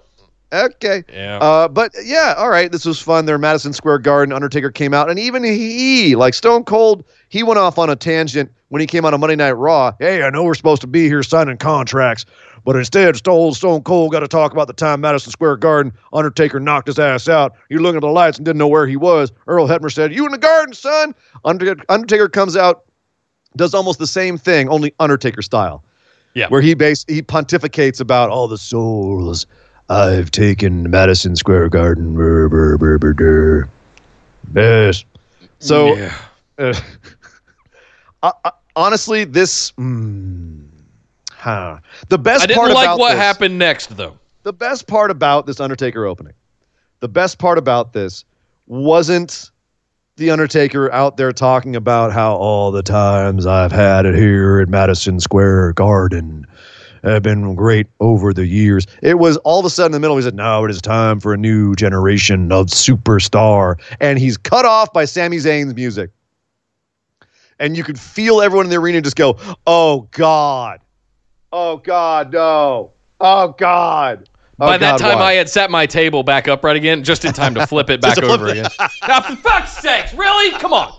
Okay. 0.53 1.05
Yeah. 1.13 1.39
Uh, 1.39 1.69
but 1.69 1.93
yeah, 2.05 2.35
all 2.37 2.49
right. 2.49 2.73
This 2.73 2.85
was 2.85 3.01
fun. 3.01 3.27
There, 3.27 3.39
Madison 3.39 3.73
Square 3.73 3.99
Garden. 4.01 4.33
Undertaker 4.33 4.73
came 4.73 4.93
out, 4.93 5.09
and 5.09 5.21
even 5.21 5.45
he, 5.45 6.17
like 6.17 6.35
Stone 6.35 6.65
Cold, 6.65 7.05
he 7.29 7.45
went 7.45 7.61
off 7.61 7.79
on 7.79 7.91
a 7.91 7.97
tangent 7.97 8.51
when 8.69 8.81
he 8.81 8.87
came 8.87 9.05
out 9.05 9.15
on 9.15 9.21
Monday 9.21 9.37
Night 9.37 9.53
Raw. 9.53 9.93
Hey, 9.99 10.23
I 10.23 10.31
know 10.31 10.45
we're 10.45 10.55
supposed 10.55 10.81
to 10.83 10.87
be 10.87 11.05
here 11.07 11.23
signing 11.23 11.57
contracts, 11.57 12.25
but 12.65 12.77
instead, 12.77 13.17
Stone 13.17 13.55
Stone 13.55 13.83
Cold 13.83 14.13
got 14.13 14.21
to 14.21 14.29
talk 14.29 14.53
about 14.53 14.67
the 14.67 14.73
time 14.73 15.01
Madison 15.01 15.31
Square 15.31 15.59
Garden 15.59 15.93
Undertaker 16.13 16.59
knocked 16.61 16.89
his 16.89 16.99
ass 16.99 17.29
out. 17.29 17.55
You 17.69 17.79
looking 17.81 17.99
at 17.99 18.03
the 18.03 18.09
lights 18.09 18.39
and 18.39 18.45
didn't 18.45 18.59
know 18.59 18.69
where 18.69 18.87
he 18.87 18.97
was. 18.97 19.33
Earl 19.47 19.69
Hebner 19.69 19.93
said, 19.93 20.13
"You 20.13 20.27
in 20.27 20.33
the 20.33 20.39
garden, 20.39 20.75
son." 20.75 21.15
Undertaker, 21.45 21.85
Undertaker 21.89 22.29
comes 22.29 22.57
out, 22.57 22.85
does 23.57 23.75
almost 23.75 23.99
the 23.99 24.07
same 24.07 24.37
thing, 24.39 24.69
only 24.69 24.95
Undertaker 24.99 25.43
style 25.43 25.85
yeah. 26.35 26.49
where 26.49 26.61
he 26.61 26.75
base 26.75 27.05
he 27.09 27.23
pontificates 27.23 28.01
about 28.01 28.31
all 28.31 28.47
the 28.47 28.59
souls 28.59 29.47
I've 29.89 30.31
taken 30.31 30.91
Madison 30.91 31.35
Square 31.37 31.71
Garden. 31.71 32.15
Brr, 32.15 32.49
brr, 32.49 32.77
brr, 32.77 32.99
brr, 32.99 33.15
brr. 33.15 33.69
Yes. 34.55 35.05
So, 35.59 35.97
Yeah. 35.97 36.15
uh, 36.59 36.75
uh, 38.23 38.33
uh, 38.45 38.51
honestly, 38.75 39.25
this. 39.25 39.73
Mm, 39.73 40.69
huh. 41.31 41.79
The 42.09 42.19
best 42.19 42.45
I 42.45 42.47
didn't 42.47 42.61
part 42.61 42.73
like 42.75 42.87
about 42.87 42.99
what 42.99 43.11
this- 43.13 43.19
happened 43.21 43.59
next, 43.59 43.97
though. 43.97 44.19
the 44.43 44.53
best 44.53 44.87
part 44.87 45.11
about 45.11 45.47
this 45.47 45.61
Undertaker 45.61 46.07
opening, 46.07 46.35
the 47.01 47.09
best 47.09 47.39
part 47.39 47.59
about 47.59 47.93
this 47.93 48.25
wasn't 48.67 49.51
the 50.17 50.31
Undertaker 50.31 50.91
out 50.93 51.17
there 51.19 51.31
talking 51.33 51.77
about 51.77 52.13
how 52.13 52.35
all 52.37 52.71
the 52.73 52.83
times 52.83 53.45
I've 53.47 53.73
had 53.73 54.07
it 54.07 54.15
here 54.15 54.61
at 54.61 54.69
Madison 54.69 55.21
Square 55.21 55.75
Garden 55.75 56.47
have 57.03 57.23
been 57.23 57.55
great 57.55 57.87
over 58.01 58.33
the 58.33 58.47
years. 58.47 58.87
It 59.03 59.19
was 59.19 59.37
all 59.39 59.61
of 59.61 59.67
a 59.67 59.71
sudden 59.71 59.89
in 59.89 59.93
the 59.93 60.01
middle, 60.01 60.17
he 60.17 60.23
said, 60.23 60.35
Now 60.35 60.65
it 60.65 60.71
is 60.71 60.81
time 60.81 61.21
for 61.21 61.35
a 61.35 61.37
new 61.37 61.75
generation 61.75 62.51
of 62.51 62.67
superstar. 62.67 63.79
And 64.01 64.19
he's 64.19 64.37
cut 64.37 64.65
off 64.65 64.93
by 64.93 65.05
Sami 65.05 65.37
Zayn's 65.37 65.75
music. 65.75 66.11
And 67.59 67.77
you 67.77 67.85
could 67.85 67.99
feel 67.99 68.41
everyone 68.43 68.67
in 68.67 68.71
the 68.71 68.77
arena 68.77 69.01
just 69.01 69.17
go, 69.17 69.37
Oh 69.67 70.09
God. 70.13 70.81
Oh 71.53 71.79
God, 71.79 72.33
no. 72.33 72.93
Oh 73.21 73.49
God. 73.59 74.29
Oh, 74.59 74.67
By 74.67 74.79
that 74.79 74.99
God, 74.99 75.07
time, 75.07 75.19
why? 75.19 75.25
I 75.25 75.33
had 75.35 75.51
set 75.51 75.71
my 75.71 75.85
table 75.87 76.23
back 76.23 76.49
up 76.49 76.65
right 76.65 76.77
again, 76.77 77.05
just 77.05 77.25
in 77.27 77.33
time 77.35 77.55
to 77.55 77.67
flip 77.67 77.91
it 77.91 78.01
back 78.03 78.15
flip 78.17 78.31
over 78.31 78.47
again. 78.49 78.67
now, 79.07 79.21
for 79.21 79.37
fuck's 79.37 79.73
sakes, 79.79 80.15
really? 80.15 80.51
Come 80.59 80.73
on. 80.73 80.93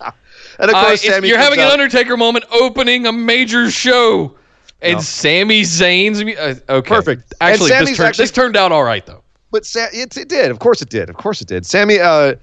And 0.60 0.70
of 0.70 0.76
Uh, 0.76 0.84
course, 0.86 1.02
Sami 1.02 1.26
you're 1.26 1.36
having 1.36 1.58
comes 1.58 1.74
an 1.74 1.80
Undertaker 1.80 2.16
moment 2.16 2.44
opening 2.52 3.06
a 3.06 3.12
major 3.12 3.72
show. 3.72 4.36
And 4.82 4.94
No. 4.94 5.00
Sami 5.00 5.62
Zayn's 5.62 6.20
uh, 6.38 6.54
okay, 6.72 6.88
Perfect. 6.88 7.34
Actually, 7.40 7.70
this 7.70 7.96
turned, 7.96 8.08
actually- 8.08 8.22
this 8.22 8.30
turned 8.30 8.56
out 8.56 8.70
all 8.70 8.84
right 8.84 9.04
though. 9.04 9.24
but 9.50 9.66
Sa- 9.66 9.88
it, 9.92 10.16
it 10.16 10.28
did. 10.28 10.52
Of 10.52 10.60
course, 10.60 10.80
it 10.80 10.90
did. 10.90 11.10
Of 11.10 11.16
course, 11.16 11.40
it 11.40 11.48
did. 11.48 11.66
Sami, 11.66 11.98
uh, 11.98 12.36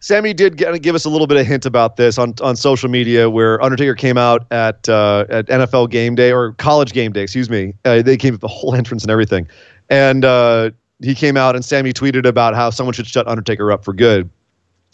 Sami 0.00 0.32
did 0.32 0.56
get, 0.56 0.80
give 0.80 0.94
us 0.94 1.04
a 1.04 1.10
little 1.10 1.26
bit 1.26 1.36
of 1.36 1.46
hint 1.46 1.66
about 1.66 1.96
this 1.96 2.18
on, 2.18 2.34
on 2.42 2.56
social 2.56 2.88
media, 2.88 3.28
where 3.28 3.62
Undertaker 3.62 3.94
came 3.94 4.16
out 4.16 4.50
at 4.50 4.88
uh, 4.88 5.26
at 5.28 5.46
NFL 5.46 5.90
Game 5.90 6.14
Day 6.14 6.32
or 6.32 6.52
College 6.54 6.92
Game 6.92 7.12
Day, 7.12 7.22
excuse 7.22 7.50
me. 7.50 7.74
Uh, 7.84 8.00
they 8.00 8.16
came 8.16 8.32
with 8.32 8.40
the 8.40 8.48
whole 8.48 8.74
entrance 8.76 9.02
and 9.02 9.10
everything, 9.10 9.46
and 9.90 10.24
uh, 10.24 10.70
he 11.02 11.14
came 11.14 11.36
out 11.36 11.54
and 11.54 11.64
Sami 11.64 11.92
tweeted 11.92 12.26
about 12.26 12.54
how 12.54 12.70
someone 12.70 12.94
should 12.94 13.06
shut 13.06 13.28
Undertaker 13.28 13.70
up 13.70 13.84
for 13.84 13.92
good. 13.92 14.28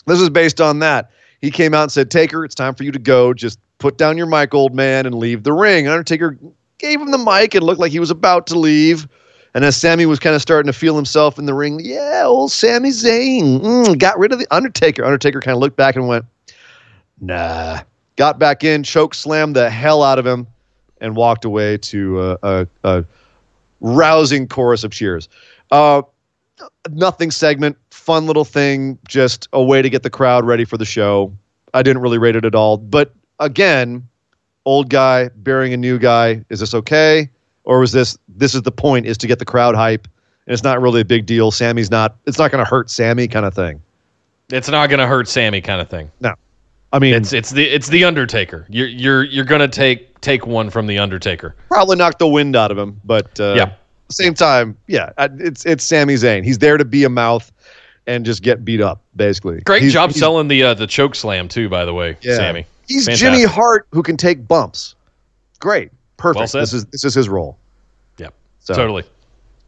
This 0.07 0.21
is 0.21 0.29
based 0.29 0.61
on 0.61 0.81
that. 0.81 1.11
He 1.41 1.53
came 1.53 1.73
out 1.73 1.83
and 1.83 1.93
said, 1.93 2.11
"Taker, 2.11 2.45
it's 2.45 2.55
time 2.55 2.75
for 2.75 2.83
you 2.83 2.91
to 2.91 2.99
go. 2.99 3.33
Just 3.33 3.61
put 3.79 3.99
down 3.99 4.17
your 4.19 4.27
mic, 4.27 4.55
old 4.55 4.75
man, 4.75 5.07
and 5.07 5.15
leave 5.15 5.45
the 5.45 5.53
ring." 5.53 5.87
And 5.87 5.93
Undertaker 5.93 6.37
gave 6.79 7.01
him 7.01 7.13
the 7.13 7.19
mic 7.19 7.55
and 7.55 7.65
looked 7.65 7.81
like 7.81 7.93
he 7.93 8.01
was 8.01 8.11
about 8.11 8.49
to 8.49 8.59
leave. 8.59 9.07
And 9.57 9.65
as 9.65 9.75
Sami 9.75 10.05
was 10.05 10.19
kind 10.19 10.37
of 10.37 10.43
starting 10.43 10.71
to 10.71 10.79
feel 10.79 10.95
himself 10.97 11.39
in 11.39 11.47
the 11.47 11.55
ring, 11.55 11.81
yeah, 11.83 12.25
old 12.27 12.53
Sami 12.53 12.91
Zayn 12.91 13.63
mm, 13.63 13.99
got 13.99 14.19
rid 14.19 14.31
of 14.31 14.39
the 14.39 14.47
Undertaker. 14.55 15.03
Undertaker 15.03 15.41
kind 15.41 15.55
of 15.55 15.61
looked 15.61 15.79
back 15.79 15.97
and 15.97 16.07
went, 16.07 16.27
nah. 17.23 17.81
Got 18.17 18.39
back 18.39 18.65
in, 18.65 18.83
choke 18.83 19.15
slammed 19.15 19.57
the 19.57 19.71
hell 19.71 20.03
out 20.03 20.19
of 20.19 20.27
him, 20.27 20.47
and 21.01 21.17
walked 21.17 21.47
away 21.47 21.79
to 21.79 22.21
a, 22.21 22.39
a, 22.43 22.69
a 22.85 23.05
rousing 23.81 24.47
chorus 24.47 24.85
of 24.85 24.91
cheers. 24.91 25.27
Uh, 25.71 26.03
nothing 26.91 27.31
segment, 27.31 27.79
fun 27.89 28.27
little 28.27 28.45
thing, 28.45 28.99
just 29.09 29.49
a 29.55 29.63
way 29.63 29.81
to 29.81 29.89
get 29.89 30.03
the 30.03 30.11
crowd 30.11 30.45
ready 30.45 30.67
for 30.67 30.77
the 30.77 30.85
show. 30.85 31.33
I 31.73 31.83
didn't 31.83 32.03
really 32.03 32.19
rate 32.19 32.37
it 32.37 32.45
at 32.45 32.55
all. 32.55 32.77
But 32.77 33.15
again, 33.41 34.07
old 34.67 34.91
guy 34.91 35.29
burying 35.29 35.73
a 35.73 35.79
new 35.79 35.99
guy. 35.99 36.45
Is 36.51 36.61
this 36.61 36.75
okay? 36.75 37.31
Or 37.67 37.81
was 37.81 37.93
this 37.93 38.17
this 38.29 38.55
is 38.55 38.63
the 38.63 38.73
point 38.73 39.05
is 39.07 39.19
to 39.19 39.27
get 39.27 39.39
the 39.39 39.45
crowd 39.45 39.75
hype 39.75 40.09
and 40.47 40.55
it's 40.55 40.63
not 40.63 40.81
really 40.81 41.03
a 41.03 41.05
big 41.05 41.27
deal. 41.27 41.51
Sami's 41.51 41.91
not 41.91 42.17
it's 42.27 42.39
not 42.39 42.51
gonna 42.51 42.65
hurt 42.65 42.89
Sami 42.91 43.29
kind 43.29 43.45
of 43.45 43.53
thing. 43.55 43.83
It's 44.51 44.69
not 44.69 44.89
going 44.89 45.01
to 45.01 45.09
hurt 45.09 45.27
Sami, 45.27 45.61
kind 45.61 45.81
of 45.81 45.89
thing. 45.91 46.09
No. 46.21 46.33
I 46.93 47.01
mean 47.01 47.15
It's 47.15 47.33
it's 47.33 47.51
the 47.51 47.65
it's 47.69 47.89
the 47.89 48.05
Undertaker. 48.05 48.65
You're 48.71 48.87
you're 48.87 49.25
you're 49.25 49.45
going 49.45 49.61
to 49.61 49.67
take 49.67 50.21
take 50.21 50.47
one 50.47 50.71
from 50.71 50.87
the 50.87 50.99
Undertaker. 51.01 51.57
probably 51.69 51.97
knock 51.97 52.19
the 52.19 52.29
wind 52.29 52.55
out 52.55 52.71
of 52.71 52.79
him, 52.79 53.01
but 53.05 53.39
uh, 53.41 53.55
Yeah. 53.57 53.73
same 54.09 54.35
time, 54.35 54.77
yeah, 54.87 55.11
it's 55.19 55.67
it's 55.67 55.83
Sami 55.83 56.15
Zayn. 56.15 56.45
He's 56.45 56.59
there 56.59 56.77
to 56.77 56.85
be 56.85 57.03
a 57.03 57.09
mouth 57.09 57.51
and 58.07 58.25
just 58.25 58.41
get 58.45 58.65
beat 58.65 58.81
up, 58.81 59.01
basically. 59.17 59.61
Great 59.63 59.83
He's- 59.83 59.93
job 59.93 60.11
he's- 60.11 60.21
selling 60.21 60.47
the 60.47 60.63
uh, 60.63 60.75
the 60.75 60.87
choke 60.87 61.17
slam 61.17 61.49
too. 61.49 61.69
By 61.69 61.85
the 61.85 61.93
way, 61.93 62.17
Yeah. 62.21 62.37
Sami. 62.37 62.67
He's 62.87 63.05
Fantastic. 63.07 63.33
Jimmy 63.33 63.45
Hart 63.53 63.89
who 63.91 64.05
can 64.05 64.17
take 64.17 64.47
bumps. 64.47 64.95
Great, 65.59 65.91
perfect. 66.17 66.55
Well. 66.55 66.63
This 66.63 66.73
is 66.73 66.85
this 66.87 67.05
is 67.05 67.15
his 67.15 67.29
role. 67.29 67.59
Yep. 68.19 68.35
So, 68.61 68.75
Totally. 68.75 69.05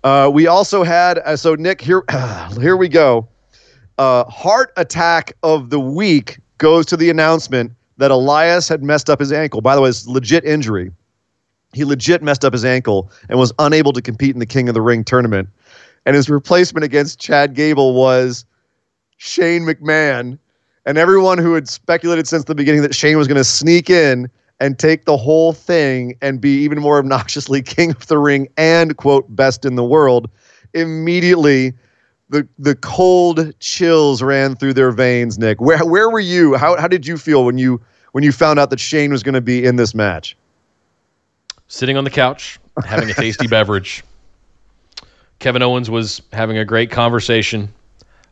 Uh, 0.05 0.31
we 0.33 0.47
also 0.47 0.85
had 0.85 1.19
uh, 1.19 1.37
so 1.37 1.55
Nick 1.55 1.81
here. 1.81 2.05
here 2.61 2.77
we 2.77 2.89
go. 2.89 3.29
Uh, 3.99 4.25
heart 4.25 4.73
attack 4.77 5.33
of 5.43 5.71
the 5.71 5.81
week 5.81 6.39
goes 6.59 6.87
to 6.87 6.97
the 6.97 7.11
announcement 7.11 7.73
that 7.97 8.11
Elias 8.11 8.69
had 8.69 8.83
messed 8.83 9.11
up 9.11 9.19
his 9.19 9.33
ankle. 9.33 9.61
By 9.61 9.75
the 9.75 9.83
way, 9.83 9.89
it's 9.89 10.07
legit 10.07 10.45
injury. 10.45 10.93
He 11.75 11.85
legit 11.85 12.23
messed 12.23 12.45
up 12.45 12.53
his 12.53 12.65
ankle 12.65 13.11
and 13.29 13.39
was 13.39 13.53
unable 13.59 13.93
to 13.93 14.01
compete 14.01 14.35
in 14.35 14.39
the 14.39 14.47
King 14.47 14.69
of 14.69 14.75
the 14.75 14.81
Ring 14.81 15.05
tournament. 15.05 15.49
And 16.07 16.17
his 16.17 16.31
replacement 16.31 16.85
against 16.85 17.19
Chad 17.19 17.55
Gable 17.55 17.95
was 17.95 18.47
Shane 19.19 19.63
McMahon. 19.63 20.39
And 20.87 20.97
everyone 20.97 21.37
who 21.37 21.55
had 21.55 21.69
speculated 21.69 22.27
since 22.27 22.45
the 22.45 22.55
beginning 22.55 22.83
that 22.83 22.95
Shane 22.95 23.19
was 23.19 23.29
going 23.29 23.37
to 23.37 23.45
sneak 23.45 23.91
in 23.91 24.31
and 24.61 24.79
take 24.79 25.05
the 25.05 25.17
whole 25.17 25.53
thing 25.53 26.17
and 26.21 26.41
be 26.41 26.59
even 26.59 26.81
more 26.81 26.99
obnoxiously 26.99 27.63
king 27.77 27.91
of 27.91 28.07
the 28.07 28.19
ring 28.19 28.49
and 28.57 28.97
quote 28.97 29.25
best 29.35 29.65
in 29.65 29.77
the 29.77 29.85
world 29.85 30.31
immediately 30.75 31.73
the 32.31 32.47
the 32.59 32.75
cold 32.75 33.59
chills 33.61 34.23
ran 34.23 34.55
through 34.55 34.75
their 34.75 34.91
veins 34.91 35.39
nick 35.39 35.61
where 35.61 35.85
where 35.85 36.11
were 36.11 36.21
you 36.21 36.55
how 36.57 36.79
how 36.79 36.89
did 36.89 37.07
you 37.07 37.17
feel 37.17 37.45
when 37.45 37.59
you 37.59 37.81
when 38.13 38.25
you 38.25 38.33
found 38.33 38.59
out 38.59 38.71
that 38.71 38.81
Shane 38.81 39.13
was 39.13 39.23
going 39.23 39.35
to 39.35 39.41
be 39.41 39.65
in 39.65 39.77
this 39.77 39.95
match 39.95 40.37
Sitting 41.71 41.99
on 41.99 42.05
the 42.05 42.11
couch, 42.11 42.59
having 42.87 43.11
a 43.11 43.15
tasty 43.15 43.47
beverage. 43.47 44.03
Kevin 45.39 45.63
Owens 45.63 45.91
was 45.91 46.23
having 46.33 46.57
a 46.57 46.65
great 46.65 46.91
conversation. 46.91 47.69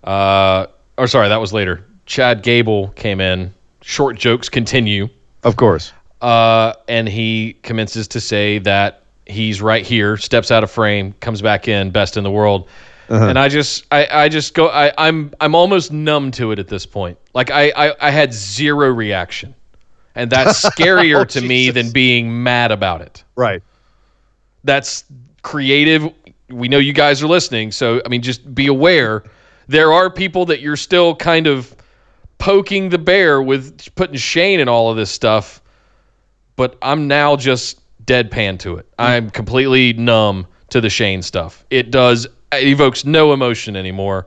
Uh, 0.02 0.66
or 0.96 1.06
sorry, 1.06 1.28
that 1.28 1.36
was 1.36 1.52
later. 1.52 1.84
Chad 2.06 2.42
Gable 2.42 2.88
came 2.88 3.20
in. 3.20 3.52
Short 3.82 4.16
jokes 4.16 4.48
continue. 4.48 5.08
of 5.44 5.56
course 5.56 5.92
Uh, 6.26 6.74
and 6.88 7.08
he 7.08 7.56
commences 7.62 8.08
to 8.08 8.20
say 8.20 8.58
that 8.58 9.02
he's 9.26 9.62
right 9.62 9.86
here, 9.86 10.16
steps 10.16 10.50
out 10.50 10.64
of 10.64 10.70
frame, 10.70 11.14
comes 11.20 11.40
back 11.40 11.68
in, 11.68 11.90
best 11.90 12.16
in 12.16 12.24
the 12.24 12.30
world. 12.30 12.68
And 13.08 13.38
I 13.38 13.48
just, 13.48 13.86
I, 13.92 14.08
I 14.10 14.28
just 14.28 14.52
go, 14.54 14.68
I, 14.68 14.92
I'm, 14.98 15.32
I'm 15.40 15.54
almost 15.54 15.92
numb 15.92 16.32
to 16.32 16.50
it 16.50 16.58
at 16.58 16.66
this 16.66 16.84
point. 16.84 17.16
Like 17.34 17.52
I, 17.52 17.70
I, 17.76 18.08
I 18.08 18.10
had 18.10 18.32
zero 18.34 18.88
reaction, 18.88 19.54
and 20.16 20.28
that's 20.28 20.64
scarier 20.70 21.20
Oh, 21.20 21.24
to 21.24 21.40
me 21.40 21.70
than 21.70 21.92
being 21.92 22.42
mad 22.42 22.72
about 22.72 23.02
it. 23.02 23.22
right 23.36 23.62
That's 24.64 25.04
creative. 25.42 26.12
We 26.48 26.66
know 26.66 26.78
you 26.78 26.92
guys 26.92 27.22
are 27.22 27.28
listening, 27.28 27.70
so 27.70 28.02
I 28.04 28.08
mean, 28.08 28.22
just 28.22 28.52
be 28.52 28.66
aware. 28.66 29.22
There 29.68 29.92
are 29.92 30.10
people 30.10 30.44
that 30.46 30.60
you're 30.60 30.76
still 30.76 31.14
kind 31.14 31.46
of 31.46 31.76
poking 32.38 32.88
the 32.88 32.98
bear 32.98 33.40
with 33.40 33.94
putting 33.94 34.16
Shane 34.16 34.58
and 34.58 34.68
all 34.68 34.90
of 34.90 34.96
this 34.96 35.12
stuff, 35.12 35.62
but 36.57 36.76
I'm 36.82 37.07
now 37.07 37.36
just 37.36 37.80
deadpan 38.04 38.59
to 38.61 38.76
it. 38.76 38.86
I'm 38.98 39.30
completely 39.30 39.92
numb 39.94 40.46
to 40.70 40.80
the 40.80 40.90
Shane 40.90 41.22
stuff. 41.22 41.64
It 41.70 41.90
does 41.90 42.26
it 42.52 42.64
evokes 42.68 43.04
no 43.04 43.32
emotion 43.32 43.76
anymore. 43.76 44.26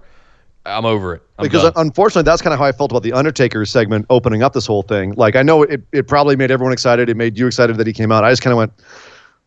I'm 0.65 0.85
over 0.85 1.15
it. 1.15 1.23
I'm 1.39 1.43
because 1.43 1.63
done. 1.63 1.73
unfortunately 1.77 2.23
that's 2.23 2.41
kind 2.41 2.53
of 2.53 2.59
how 2.59 2.65
i 2.65 2.71
felt 2.71 2.91
about 2.91 3.03
the 3.03 3.13
undertaker 3.13 3.65
segment 3.65 4.05
opening 4.09 4.43
up 4.43 4.53
this 4.53 4.65
whole 4.65 4.81
thing 4.81 5.13
like 5.13 5.35
i 5.35 5.41
know 5.41 5.63
it, 5.63 5.81
it 5.93 6.07
probably 6.07 6.35
made 6.35 6.51
everyone 6.51 6.73
excited 6.73 7.09
it 7.09 7.15
made 7.15 7.37
you 7.37 7.47
excited 7.47 7.77
that 7.77 7.87
he 7.87 7.93
came 7.93 8.11
out 8.11 8.23
i 8.23 8.29
just 8.29 8.41
kind 8.41 8.51
of 8.51 8.57
went 8.57 8.73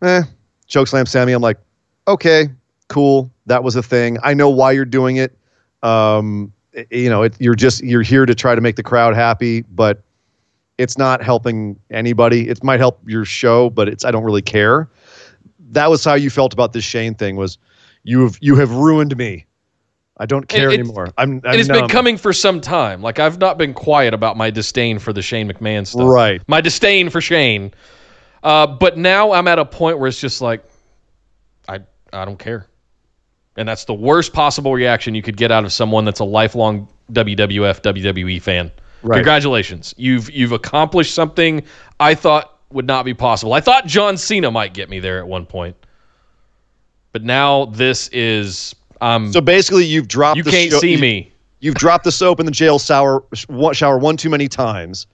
eh 0.03 0.23
chokeslam 0.69 1.07
sami 1.07 1.33
i'm 1.33 1.43
like 1.43 1.59
okay 2.09 2.49
cool 2.89 3.31
that 3.47 3.63
was 3.63 3.77
a 3.77 3.83
thing 3.83 4.17
i 4.23 4.33
know 4.33 4.49
why 4.49 4.73
you're 4.73 4.85
doing 4.85 5.17
it 5.17 5.37
um 5.83 6.53
you 6.91 7.11
know 7.11 7.23
it, 7.23 7.35
you're 7.39 7.55
just 7.55 7.85
you're 7.85 8.03
here 8.03 8.25
to 8.25 8.35
try 8.35 8.55
to 8.55 8.61
make 8.61 8.77
the 8.77 8.83
crowd 8.83 9.15
happy 9.15 9.63
but 9.63 10.03
it's 10.83 10.99
not 10.99 11.23
helping 11.23 11.79
anybody 11.91 12.49
it 12.49 12.63
might 12.63 12.81
help 12.81 13.01
your 13.07 13.25
show 13.25 13.71
but 13.71 13.89
it's 13.89 14.05
i 14.05 14.11
don't 14.11 14.25
really 14.25 14.43
care 14.43 14.89
that 15.71 15.89
was 15.89 16.05
how 16.05 16.15
you 16.15 16.29
felt 16.31 16.53
about 16.53 16.73
this 16.73 16.85
shane 16.85 17.15
thing 17.15 17.37
was 17.37 17.59
you 18.05 18.23
have 18.25 18.37
you 18.41 18.57
have 18.57 18.71
ruined 18.73 19.17
me 19.17 19.47
i 20.19 20.27
don't 20.27 20.49
care 20.49 20.71
it- 20.71 20.81
anymore 20.81 21.09
i'm, 21.19 21.41
I'm 21.45 21.59
it's 21.59 21.69
been 21.69 21.89
coming 21.89 22.17
for 22.17 22.33
some 22.33 22.61
time. 22.61 23.03
Like 23.03 23.19
I've 23.19 23.39
not 23.39 23.59
been 23.59 23.75
quiet 23.75 24.13
about 24.15 24.37
my 24.37 24.51
disdain 24.51 24.99
for 24.99 25.13
the 25.13 25.23
Shane 25.23 25.51
McMahon 25.51 25.87
stuff. 25.87 26.07
Right. 26.07 26.43
My 26.49 26.61
disdain 26.61 27.11
for 27.11 27.21
Shane. 27.21 27.73
Uh, 28.43 28.67
but 28.67 28.99
now 28.99 29.33
I'm 29.33 29.47
at 29.49 29.59
a 29.59 29.65
point 29.65 29.99
where 29.99 30.09
it's 30.09 30.21
just 30.21 30.41
like, 30.41 30.65
I 31.69 31.81
I 32.13 32.25
don't 32.25 32.39
care, 32.39 32.67
and 33.57 33.69
that's 33.69 33.85
the 33.85 33.95
worst 33.95 34.33
possible 34.33 34.73
reaction 34.73 35.15
you 35.15 35.23
could 35.23 35.37
get 35.37 35.53
out 35.53 35.65
of 35.65 35.73
someone 35.73 36.05
that's 36.05 36.21
a 36.21 36.25
lifelong 36.25 36.89
WWF 37.13 37.81
WWE 37.83 38.43
fan. 38.43 38.71
Right. 39.03 39.17
Congratulations, 39.17 39.95
you've 39.99 40.31
you've 40.31 40.53
accomplished 40.53 41.15
something 41.15 41.63
I 41.99 42.15
thought 42.15 42.59
would 42.71 42.87
not 42.87 43.05
be 43.05 43.15
possible. 43.15 43.53
I 43.53 43.61
thought 43.61 43.87
John 43.87 44.17
Cena 44.17 44.51
might 44.51 44.75
get 44.75 44.89
me 44.89 45.01
there 45.01 45.19
at 45.19 45.27
one 45.27 45.45
point, 45.47 45.77
but 47.13 47.23
now 47.23 47.67
this 47.67 48.09
is. 48.09 48.75
Um, 49.01 49.33
So 49.33 49.41
basically, 49.41 49.85
you've 49.85 50.07
dropped. 50.09 50.37
you 50.37 50.43
the 50.45 50.51
can't 50.51 50.73
see 50.75 50.93
you- 50.93 50.99
me. 50.99 51.29
You've 51.61 51.75
dropped 51.77 52.03
the 52.05 52.11
soap 52.13 52.41
in 52.41 52.47
the 52.47 52.53
jail 52.53 52.79
shower, 52.81 53.23
one, 53.47 53.73
shower 53.75 53.97
one 53.99 54.17
too 54.17 54.29
many 54.31 54.49
times, 54.49 55.07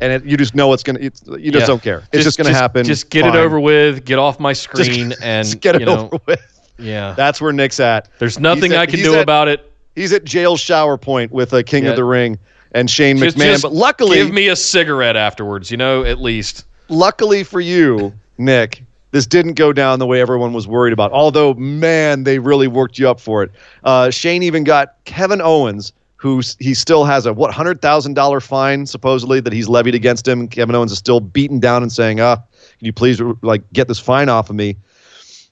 and 0.00 0.12
it, 0.12 0.24
you 0.24 0.36
just 0.38 0.54
know 0.54 0.72
it's 0.72 0.82
gonna. 0.82 0.98
It's, 1.00 1.22
you 1.26 1.50
just 1.50 1.62
Yeah. 1.62 1.66
don't 1.66 1.82
care. 1.82 2.02
It's 2.12 2.24
just, 2.24 2.38
gonna 2.38 2.52
happen. 2.54 2.84
Just 2.84 3.10
get 3.10 3.22
Fine. 3.22 3.34
it 3.34 3.38
over 3.38 3.58
with. 3.60 4.04
Get 4.04 4.18
off 4.18 4.38
my 4.40 4.52
Just- 4.52 4.62
screen 4.64 5.12
and 5.22 5.46
just 5.46 5.60
get 5.60 5.76
it 5.76 5.82
know, 5.86 6.06
over 6.12 6.18
with. 6.26 6.72
Yeah. 6.78 7.12
That's 7.16 7.40
where 7.40 7.52
Nick's 7.52 7.80
at. 7.80 8.08
There's 8.18 8.38
nothing 8.38 8.72
at- 8.72 8.78
I 8.78 8.86
can 8.86 9.00
do 9.00 9.14
at- 9.14 9.22
about 9.22 9.48
it. 9.48 9.70
He's 9.96 10.12
at 10.14 10.24
jail 10.24 10.56
shower 10.56 10.96
point 10.96 11.32
with 11.32 11.52
a 11.52 11.62
King 11.62 11.84
Yeah. 11.84 11.90
of 11.90 11.96
the 11.96 12.04
Ring 12.04 12.38
and 12.72 12.90
Shane 12.90 13.18
Just, 13.18 13.36
McMahon. 13.36 13.46
just 13.52 13.62
but 13.62 13.72
luckily, 13.72 14.18
give 14.18 14.32
me 14.32 14.48
a 14.48 14.56
cigarette 14.56 15.16
afterwards. 15.16 15.70
You 15.70 15.76
know, 15.76 16.04
at 16.04 16.20
least. 16.20 16.64
luckily 16.88 17.44
for 17.44 17.60
you, 17.60 18.12
Nick, 18.38 18.84
this 19.10 19.26
didn't 19.26 19.54
go 19.54 19.72
down 19.72 19.98
the 19.98 20.06
way 20.06 20.20
everyone 20.20 20.52
was 20.52 20.66
worried 20.68 20.92
about. 20.92 21.12
Although, 21.12 21.54
man, 21.54 22.24
they 22.24 22.38
really 22.38 22.68
worked 22.68 22.98
you 22.98 23.08
up 23.08 23.20
for 23.20 23.42
it. 23.42 23.50
Uh, 23.84 24.10
Shane 24.10 24.42
even 24.42 24.64
got 24.64 24.94
Kevin 25.04 25.40
Owens, 25.40 25.92
who 26.16 26.42
he 26.58 26.74
still 26.74 27.04
has 27.04 27.26
a 27.26 27.32
what 27.32 27.52
hundred 27.52 27.80
thousand 27.82 28.14
dollar 28.14 28.40
fine 28.40 28.86
supposedly 28.86 29.40
that 29.40 29.52
he's 29.52 29.68
levied 29.68 29.94
against 29.94 30.26
him. 30.28 30.46
Kevin 30.48 30.74
Owens 30.74 30.92
is 30.92 30.98
still 30.98 31.20
beaten 31.20 31.58
down 31.60 31.82
and 31.82 31.90
saying, 31.90 32.20
"Ah, 32.20 32.36
can 32.36 32.86
you 32.86 32.92
please 32.92 33.20
like 33.42 33.62
get 33.72 33.88
this 33.88 33.98
fine 33.98 34.28
off 34.28 34.50
of 34.50 34.56
me? 34.56 34.76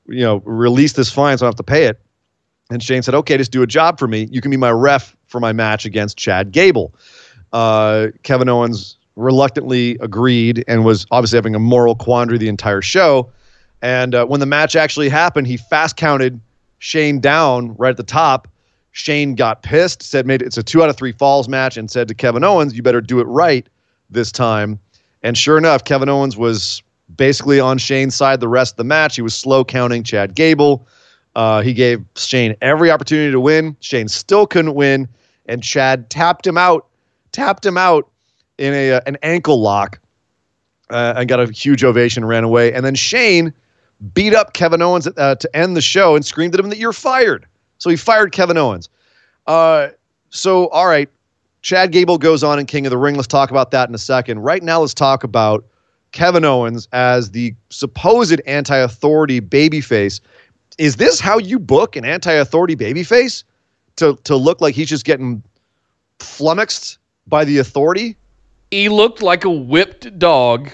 You 0.06 0.20
know, 0.20 0.36
release 0.44 0.92
this 0.92 1.10
fine 1.10 1.36
so 1.38 1.44
I 1.44 1.46
don't 1.46 1.52
have 1.52 1.56
to 1.56 1.62
pay 1.62 1.84
it." 1.86 2.00
And 2.70 2.82
Shane 2.82 3.02
said, 3.02 3.14
"Okay, 3.14 3.36
just 3.36 3.50
do 3.50 3.62
a 3.62 3.66
job 3.66 3.98
for 3.98 4.06
me. 4.06 4.28
You 4.30 4.40
can 4.40 4.50
be 4.50 4.56
my 4.56 4.70
ref 4.70 5.16
for 5.26 5.40
my 5.40 5.52
match 5.52 5.84
against 5.84 6.18
Chad 6.18 6.52
Gable." 6.52 6.94
Uh, 7.52 8.08
Kevin 8.24 8.48
Owens 8.48 8.96
reluctantly 9.16 9.96
agreed 10.00 10.64
and 10.68 10.84
was 10.84 11.06
obviously 11.10 11.36
having 11.36 11.54
a 11.54 11.58
moral 11.58 11.94
quandary 11.94 12.38
the 12.38 12.48
entire 12.48 12.82
show. 12.82 13.30
And 13.80 14.14
uh, 14.14 14.26
when 14.26 14.40
the 14.40 14.46
match 14.46 14.76
actually 14.76 15.08
happened, 15.08 15.46
he 15.46 15.56
fast 15.56 15.96
counted 15.96 16.40
Shane 16.78 17.20
down 17.20 17.74
right 17.76 17.90
at 17.90 17.96
the 17.96 18.02
top. 18.02 18.48
Shane 18.92 19.34
got 19.34 19.62
pissed, 19.62 20.02
said 20.02 20.26
made 20.26 20.42
it's 20.42 20.58
a 20.58 20.62
two 20.62 20.82
out 20.82 20.90
of 20.90 20.96
three 20.96 21.12
falls 21.12 21.48
match, 21.48 21.76
and 21.76 21.90
said 21.90 22.06
to 22.08 22.14
Kevin 22.14 22.44
Owens, 22.44 22.74
"You 22.74 22.82
better 22.82 23.00
do 23.00 23.18
it 23.20 23.24
right 23.24 23.66
this 24.10 24.30
time." 24.30 24.78
And 25.22 25.38
sure 25.38 25.56
enough, 25.56 25.84
Kevin 25.84 26.08
Owens 26.08 26.36
was 26.36 26.82
basically 27.16 27.60
on 27.60 27.78
Shane's 27.78 28.14
side 28.14 28.40
the 28.40 28.48
rest 28.48 28.74
of 28.74 28.76
the 28.76 28.84
match. 28.84 29.16
He 29.16 29.22
was 29.22 29.34
slow 29.34 29.64
counting 29.64 30.02
Chad 30.02 30.34
Gable. 30.34 30.86
Uh, 31.38 31.62
he 31.62 31.72
gave 31.72 32.04
Shane 32.16 32.56
every 32.62 32.90
opportunity 32.90 33.30
to 33.30 33.38
win. 33.38 33.76
Shane 33.78 34.08
still 34.08 34.44
couldn't 34.44 34.74
win, 34.74 35.08
and 35.46 35.62
Chad 35.62 36.10
tapped 36.10 36.44
him 36.44 36.58
out, 36.58 36.88
tapped 37.30 37.64
him 37.64 37.78
out 37.78 38.10
in 38.58 38.74
a 38.74 38.94
uh, 38.94 39.00
an 39.06 39.18
ankle 39.22 39.60
lock, 39.60 40.00
uh, 40.90 41.14
and 41.16 41.28
got 41.28 41.38
a 41.38 41.46
huge 41.52 41.84
ovation. 41.84 42.24
Ran 42.24 42.42
away, 42.42 42.72
and 42.72 42.84
then 42.84 42.96
Shane 42.96 43.54
beat 44.14 44.34
up 44.34 44.52
Kevin 44.52 44.82
Owens 44.82 45.06
uh, 45.06 45.36
to 45.36 45.56
end 45.56 45.76
the 45.76 45.80
show 45.80 46.16
and 46.16 46.26
screamed 46.26 46.54
at 46.54 46.60
him 46.60 46.70
that 46.70 46.78
you're 46.78 46.92
fired. 46.92 47.46
So 47.78 47.88
he 47.88 47.94
fired 47.94 48.32
Kevin 48.32 48.56
Owens. 48.56 48.88
Uh, 49.46 49.90
so 50.30 50.66
all 50.70 50.88
right, 50.88 51.08
Chad 51.62 51.92
Gable 51.92 52.18
goes 52.18 52.42
on 52.42 52.58
in 52.58 52.66
King 52.66 52.84
of 52.84 52.90
the 52.90 52.98
Ring. 52.98 53.14
Let's 53.14 53.28
talk 53.28 53.52
about 53.52 53.70
that 53.70 53.88
in 53.88 53.94
a 53.94 53.98
second. 53.98 54.40
Right 54.40 54.64
now, 54.64 54.80
let's 54.80 54.92
talk 54.92 55.22
about 55.22 55.64
Kevin 56.10 56.44
Owens 56.44 56.88
as 56.90 57.30
the 57.30 57.54
supposed 57.70 58.40
anti-authority 58.44 59.40
babyface. 59.40 60.20
Is 60.78 60.96
this 60.96 61.20
how 61.20 61.38
you 61.38 61.58
book 61.58 61.96
an 61.96 62.04
anti-authority 62.04 62.76
babyface? 62.76 63.44
to 63.98 64.16
to 64.24 64.36
look 64.36 64.60
like 64.60 64.74
he's 64.74 64.88
just 64.88 65.04
getting 65.04 65.42
flummoxed 66.18 66.98
by 67.26 67.44
the 67.44 67.58
authority. 67.58 68.16
He 68.70 68.88
looked 68.88 69.22
like 69.22 69.44
a 69.44 69.50
whipped 69.50 70.18
dog. 70.18 70.70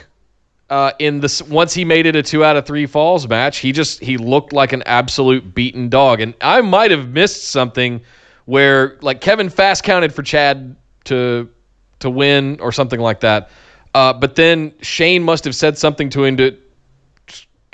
Uh, 0.71 0.93
in 0.99 1.21
this, 1.21 1.43
once 1.43 1.75
he 1.75 1.85
made 1.85 2.07
it 2.07 2.17
a 2.17 2.23
two 2.23 2.43
out 2.43 2.57
of 2.57 2.65
three 2.65 2.87
falls 2.87 3.29
match, 3.29 3.59
he 3.59 3.71
just 3.71 4.01
he 4.01 4.17
looked 4.17 4.53
like 4.53 4.73
an 4.73 4.83
absolute 4.87 5.55
beaten 5.55 5.89
dog. 5.89 6.21
And 6.21 6.35
I 6.41 6.63
might 6.63 6.91
have 6.91 7.11
missed 7.11 7.45
something 7.45 8.01
where 8.47 8.99
like 9.03 9.21
Kevin 9.21 9.51
fast 9.51 9.85
counted 9.85 10.15
for 10.15 10.23
Chad 10.23 10.75
to 11.05 11.51
to 11.99 12.11
win 12.11 12.59
or 12.61 12.73
something 12.73 13.01
like 13.01 13.21
that. 13.21 13.51
Uh, 13.95 14.13
but 14.13 14.37
then 14.37 14.73
Shane 14.81 15.23
must 15.23 15.45
have 15.45 15.55
said 15.55 15.79
something 15.79 16.09
to 16.11 16.25
him 16.25 16.37
to, 16.39 16.57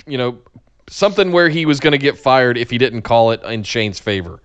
you 0.07 0.19
know, 0.19 0.39
something 0.91 1.33
where 1.33 1.49
he 1.49 1.65
was 1.65 1.81
going 1.81 1.93
to 1.93 1.99
get 1.99 2.19
fired 2.19 2.59
if 2.59 2.69
he 2.69 2.77
didn't 2.77 3.03
call 3.03 3.31
it 3.31 3.43
in 3.45 3.63
Shane's 3.63 3.99
favor. 3.99 4.43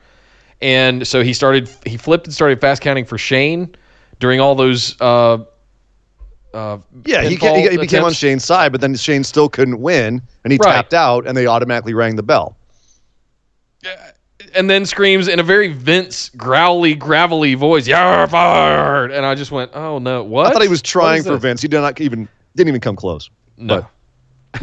And 0.62 1.06
so 1.06 1.22
he 1.22 1.34
started, 1.34 1.70
he 1.86 1.98
flipped 1.98 2.26
and 2.26 2.34
started 2.34 2.62
fast 2.62 2.82
counting 2.82 3.04
for 3.04 3.18
Shane 3.18 3.76
during 4.20 4.40
all 4.40 4.56
those. 4.56 5.00
Uh, 5.02 5.44
uh, 6.54 6.78
yeah, 7.06 7.22
he, 7.24 7.36
he, 7.36 7.70
he, 7.70 7.78
became 7.78 8.04
on 8.06 8.14
Shane's 8.14 8.46
side, 8.46 8.72
but 8.72 8.80
then 8.80 8.96
Shane 8.96 9.26
still 9.26 9.50
couldn't 9.50 9.82
win, 9.82 10.22
and 10.46 10.54
he 10.54 10.58
right. 10.64 10.72
tapped 10.72 10.94
out, 10.94 11.28
and 11.28 11.36
they 11.36 11.48
automatically 11.48 11.94
rang 11.94 12.16
the 12.16 12.24
bell. 12.24 12.56
And 14.54 14.70
then 14.70 14.86
screams 14.86 15.28
in 15.28 15.42
a 15.42 15.44
very 15.44 15.74
Vince 15.74 16.30
growly, 16.30 16.96
gravelly 16.96 17.56
voice, 17.56 17.88
"You're 17.88 18.28
fired!" 18.28 19.12
And 19.12 19.26
I 19.26 19.36
just 19.36 19.52
went, 19.52 19.72
"Oh 19.74 20.00
no, 20.00 20.24
what?" 20.24 20.48
I 20.48 20.54
thought 20.54 20.62
he 20.62 20.70
was 20.70 20.82
trying 20.82 21.24
for 21.24 21.36
Vince. 21.36 21.62
He 21.62 21.68
did 21.68 21.82
not 21.82 22.00
even 22.00 22.30
didn't 22.56 22.70
even 22.70 22.80
come 22.80 22.96
close. 22.96 23.30
No. 23.58 23.82
But 23.82 23.90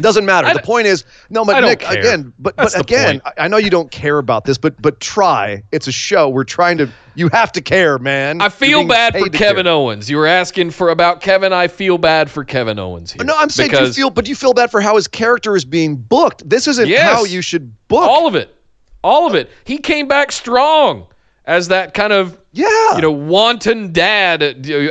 doesn't 0.01 0.25
matter. 0.25 0.53
the 0.53 0.61
point 0.61 0.87
is, 0.87 1.05
no, 1.29 1.45
but 1.45 1.61
Nick, 1.61 1.79
care. 1.79 1.99
again, 1.99 2.33
but 2.39 2.55
That's 2.57 2.75
but 2.75 2.81
again, 2.81 3.21
I 3.37 3.47
know 3.47 3.57
you 3.57 3.69
don't 3.69 3.91
care 3.91 4.17
about 4.17 4.45
this, 4.45 4.57
but 4.57 4.81
but 4.81 4.99
try. 4.99 5.63
It's 5.71 5.87
a 5.87 5.91
show. 5.91 6.29
We're 6.29 6.43
trying 6.43 6.77
to. 6.79 6.89
You 7.15 7.29
have 7.29 7.51
to 7.51 7.61
care, 7.61 7.99
man. 7.99 8.41
I 8.41 8.49
feel 8.49 8.87
bad 8.87 9.13
for 9.13 9.29
Kevin 9.29 9.65
care. 9.65 9.73
Owens. 9.73 10.09
You 10.09 10.17
were 10.17 10.27
asking 10.27 10.71
for 10.71 10.89
about 10.89 11.21
Kevin. 11.21 11.53
I 11.53 11.67
feel 11.67 11.97
bad 11.97 12.29
for 12.29 12.43
Kevin 12.43 12.79
Owens 12.79 13.11
here. 13.11 13.23
No, 13.23 13.35
I'm 13.37 13.49
saying 13.49 13.71
you 13.71 13.93
feel, 13.93 14.09
but 14.09 14.27
you 14.27 14.35
feel 14.35 14.53
bad 14.53 14.71
for 14.71 14.81
how 14.81 14.95
his 14.95 15.07
character 15.07 15.55
is 15.55 15.65
being 15.65 15.95
booked. 15.95 16.47
This 16.49 16.67
isn't 16.67 16.87
yes, 16.87 17.13
how 17.13 17.23
you 17.23 17.41
should 17.41 17.87
book 17.87 18.09
all 18.09 18.27
of 18.27 18.35
it. 18.35 18.55
All 19.03 19.27
of 19.27 19.35
it. 19.35 19.51
He 19.65 19.77
came 19.77 20.07
back 20.07 20.31
strong 20.31 21.07
as 21.45 21.67
that 21.67 21.93
kind 21.93 22.13
of 22.13 22.39
yeah, 22.53 22.95
you 22.95 23.01
know, 23.01 23.11
wanton 23.11 23.91
dad, 23.91 24.41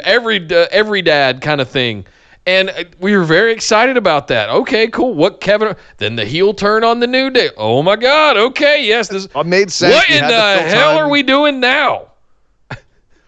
every 0.05 0.39
uh, 0.51 0.67
every 0.71 1.03
dad 1.03 1.41
kind 1.41 1.61
of 1.61 1.69
thing. 1.69 2.07
And 2.47 2.70
uh, 2.70 2.84
we 2.99 3.16
were 3.16 3.24
very 3.24 3.53
excited 3.53 3.97
about 3.97 4.26
that. 4.28 4.49
Okay, 4.51 4.88
cool. 4.88 5.14
What 5.14 5.40
Kevin? 5.40 5.76
Then 5.99 6.16
the 6.16 6.24
heel 6.24 6.55
turn 6.55 6.82
on 6.82 6.99
the 7.01 7.07
new 7.07 7.30
day. 7.30 7.51
Oh 7.57 7.82
my 7.82 7.97
God. 7.97 8.36
Okay, 8.36 8.84
yes, 8.84 9.09
this 9.09 9.28
it 9.34 9.47
made 9.47 9.70
sense. 9.70 9.95
What 9.95 10.11
in 10.11 10.26
the 10.26 10.62
hell 10.62 10.97
time. 10.97 11.05
are 11.05 11.09
we 11.09 11.22
doing 11.22 11.61
now? 11.61 12.09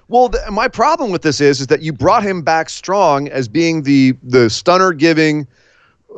Well, 0.09 0.29
the, 0.29 0.51
my 0.51 0.69
problem 0.69 1.11
with 1.11 1.23
this 1.23 1.41
is, 1.41 1.61
is 1.63 1.67
that 1.69 1.81
you 1.81 1.93
brought 1.93 2.23
him 2.23 2.43
back 2.43 2.69
strong 2.69 3.29
as 3.29 3.49
being 3.49 3.83
the 3.83 4.15
the 4.23 4.51
stunner 4.51 4.93
giving, 4.93 5.47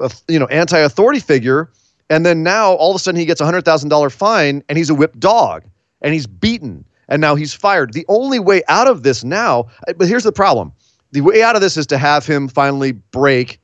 uh, 0.01 0.09
you 0.28 0.38
know, 0.38 0.47
anti 0.47 0.78
authority 0.78 1.20
figure, 1.20 1.70
and 2.11 2.26
then 2.26 2.42
now 2.42 2.72
all 2.72 2.90
of 2.90 2.97
a 2.97 2.99
sudden 2.99 3.18
he 3.18 3.26
gets 3.26 3.40
a 3.40 3.44
hundred 3.44 3.64
thousand 3.64 3.88
dollar 3.88 4.11
fine 4.11 4.62
and 4.68 4.76
he's 4.76 4.90
a 4.90 4.94
whipped 4.94 5.20
dog 5.20 5.64
and 6.03 6.14
he's 6.14 6.26
beaten 6.26 6.84
and 7.09 7.20
now 7.20 7.34
he's 7.34 7.55
fired. 7.55 7.92
The 7.92 8.05
only 8.09 8.38
way 8.38 8.62
out 8.68 8.88
of 8.88 9.03
this 9.03 9.22
now, 9.22 9.68
uh, 9.86 9.92
but 9.92 10.09
here's 10.09 10.24
the 10.24 10.32
problem 10.32 10.72
the 11.13 11.21
way 11.21 11.43
out 11.43 11.55
of 11.55 11.63
this 11.63 11.77
is 11.77 11.87
to 11.89 11.99
have 11.99 12.27
him 12.27 12.49
finally 12.49 12.93
break 12.93 13.61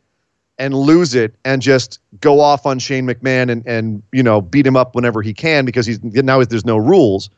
and 0.58 0.74
lose 0.74 1.14
it 1.14 1.34
and 1.44 1.62
just 1.62 1.98
go 2.20 2.40
off 2.40 2.66
on 2.66 2.78
Shane 2.78 3.06
McMahon 3.06 3.50
and 3.50 3.66
and 3.66 4.02
you 4.12 4.22
know 4.22 4.40
beat 4.40 4.66
him 4.66 4.76
up 4.76 4.94
whenever 4.94 5.22
he 5.22 5.34
can 5.34 5.64
because 5.64 5.86
he's 5.86 6.02
now 6.02 6.42
there's 6.44 6.64
no 6.64 6.76
rules, 6.76 7.30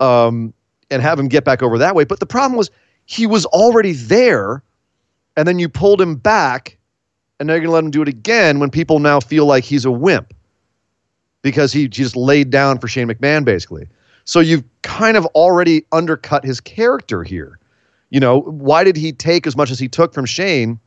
um, 0.00 0.54
and 0.90 1.02
have 1.02 1.18
him 1.18 1.28
get 1.28 1.44
back 1.44 1.62
over 1.62 1.78
that 1.78 1.94
way. 1.94 2.04
But 2.04 2.20
the 2.20 2.26
problem 2.26 2.56
was 2.56 2.70
he 3.06 3.26
was 3.26 3.44
already 3.46 3.92
there, 3.92 4.62
and 5.36 5.46
then 5.46 5.58
you 5.58 5.68
pulled 5.68 6.00
him 6.00 6.16
back, 6.16 6.78
and 7.38 7.46
now 7.46 7.54
you're 7.54 7.62
gonna 7.62 7.72
let 7.72 7.84
him 7.84 7.90
do 7.90 8.02
it 8.02 8.08
again 8.08 8.60
when 8.60 8.70
people 8.70 8.98
now 8.98 9.20
feel 9.20 9.46
like 9.46 9.64
he's 9.64 9.84
a 9.84 9.90
wimp 9.90 10.32
because 11.42 11.72
he 11.72 11.86
just 11.86 12.16
laid 12.16 12.50
down 12.50 12.78
for 12.78 12.88
Shane 12.88 13.08
McMahon 13.08 13.44
basically. 13.44 13.86
So 14.24 14.40
you've 14.40 14.64
kind 14.82 15.16
of 15.16 15.26
already 15.26 15.84
undercut 15.92 16.44
his 16.44 16.60
character 16.60 17.22
here. 17.22 17.58
You 18.10 18.20
know, 18.20 18.40
why 18.40 18.84
did 18.84 18.96
he 18.96 19.12
take 19.12 19.46
as 19.46 19.56
much 19.56 19.70
as 19.70 19.78
he 19.78 19.88
took 19.88 20.14
from 20.14 20.26
Shane 20.26 20.78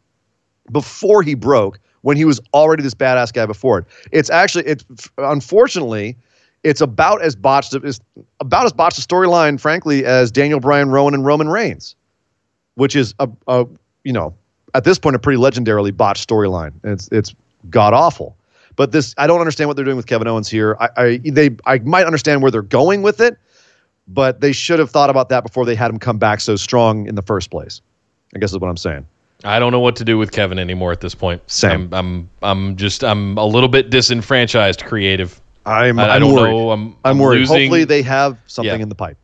before 0.72 1.24
he 1.24 1.36
broke 1.36 1.80
when 2.02 2.16
he 2.16 2.26
was 2.26 2.40
already 2.54 2.84
this 2.84 2.94
badass 2.94 3.34
guy 3.34 3.46
before 3.46 3.80
it? 3.80 3.86
It's 4.12 4.30
actually 4.30 4.66
it's 4.66 4.86
unfortunately 5.18 6.18
it's 6.64 6.82
about 6.82 7.22
as 7.22 7.36
botched 7.36 7.74
as 7.74 8.00
about 8.40 8.66
as 8.66 8.74
botched 8.74 8.98
a 8.98 9.02
storyline, 9.02 9.60
frankly, 9.60 10.06
as 10.06 10.32
Daniel 10.32 10.60
Bryan, 10.60 10.90
Rowan, 10.90 11.14
and 11.14 11.26
Roman 11.26 11.50
Reigns, 11.50 11.96
which 12.76 12.96
is 12.96 13.14
a, 13.20 13.30
a 13.48 13.66
you 14.04 14.14
know 14.14 14.34
at 14.74 14.84
this 14.84 15.00
point 15.00 15.16
a 15.16 15.20
pretty 15.20 15.40
legendarily 15.40 15.96
botched 15.96 16.28
storyline. 16.28 16.74
It's 16.84 17.10
it's 17.12 17.36
god 17.70 17.94
awful. 17.94 18.38
But 18.76 18.92
this, 18.92 19.16
I 19.18 19.26
don't 19.26 19.40
understand 19.40 19.68
what 19.68 19.76
they're 19.76 19.86
doing 19.86 19.98
with 19.98 20.06
Kevin 20.06 20.28
Owens 20.28 20.48
here. 20.48 20.78
I, 20.80 20.90
I 20.98 21.18
they 21.24 21.50
I 21.66 21.80
might 21.80 22.06
understand 22.06 22.42
where 22.42 22.52
they're 22.52 22.62
going 22.62 23.02
with 23.02 23.20
it, 23.20 23.38
but 24.08 24.42
they 24.42 24.52
should 24.52 24.80
have 24.80 24.90
thought 24.90 25.10
about 25.10 25.30
that 25.30 25.44
before 25.44 25.66
they 25.66 25.76
had 25.76 25.92
him 25.92 26.00
come 26.00 26.18
back 26.18 26.40
so 26.40 26.56
strong 26.56 27.08
in 27.08 27.16
the 27.16 27.22
first 27.22 27.50
place. 27.50 27.82
I 28.36 28.40
guess 28.40 28.52
is 28.52 28.60
what 28.60 28.70
I'm 28.70 28.78
saying. 28.78 29.06
I 29.44 29.60
don't 29.60 29.72
know 29.72 29.80
what 29.80 29.96
to 29.98 30.04
do 30.04 30.18
with 30.18 30.32
Kevin 30.32 30.58
anymore 30.58 30.92
at 30.92 31.02
this 31.02 31.14
point. 31.14 31.42
Same. 31.50 31.94
I'm 31.94 31.94
I'm, 31.94 32.30
I'm 32.42 32.76
just 32.76 33.04
I'm 33.04 33.38
a 33.38 33.46
little 33.46 33.70
bit 33.70 33.90
disenfranchised 33.90 34.84
creative. 34.84 35.40
I'm 35.66 36.00
I, 36.00 36.16
I 36.16 36.20
don't 36.20 36.34
worried. 36.34 36.52
know. 36.52 36.72
I'm, 36.72 36.88
I'm, 36.88 36.98
I'm 37.04 37.20
worried. 37.20 37.40
Losing. 37.40 37.58
Hopefully 37.62 37.84
they 37.84 38.02
have 38.02 38.38
something 38.48 38.80
yeah. 38.80 38.84
in 38.84 38.90
the 38.90 38.96
pipe. 38.96 39.18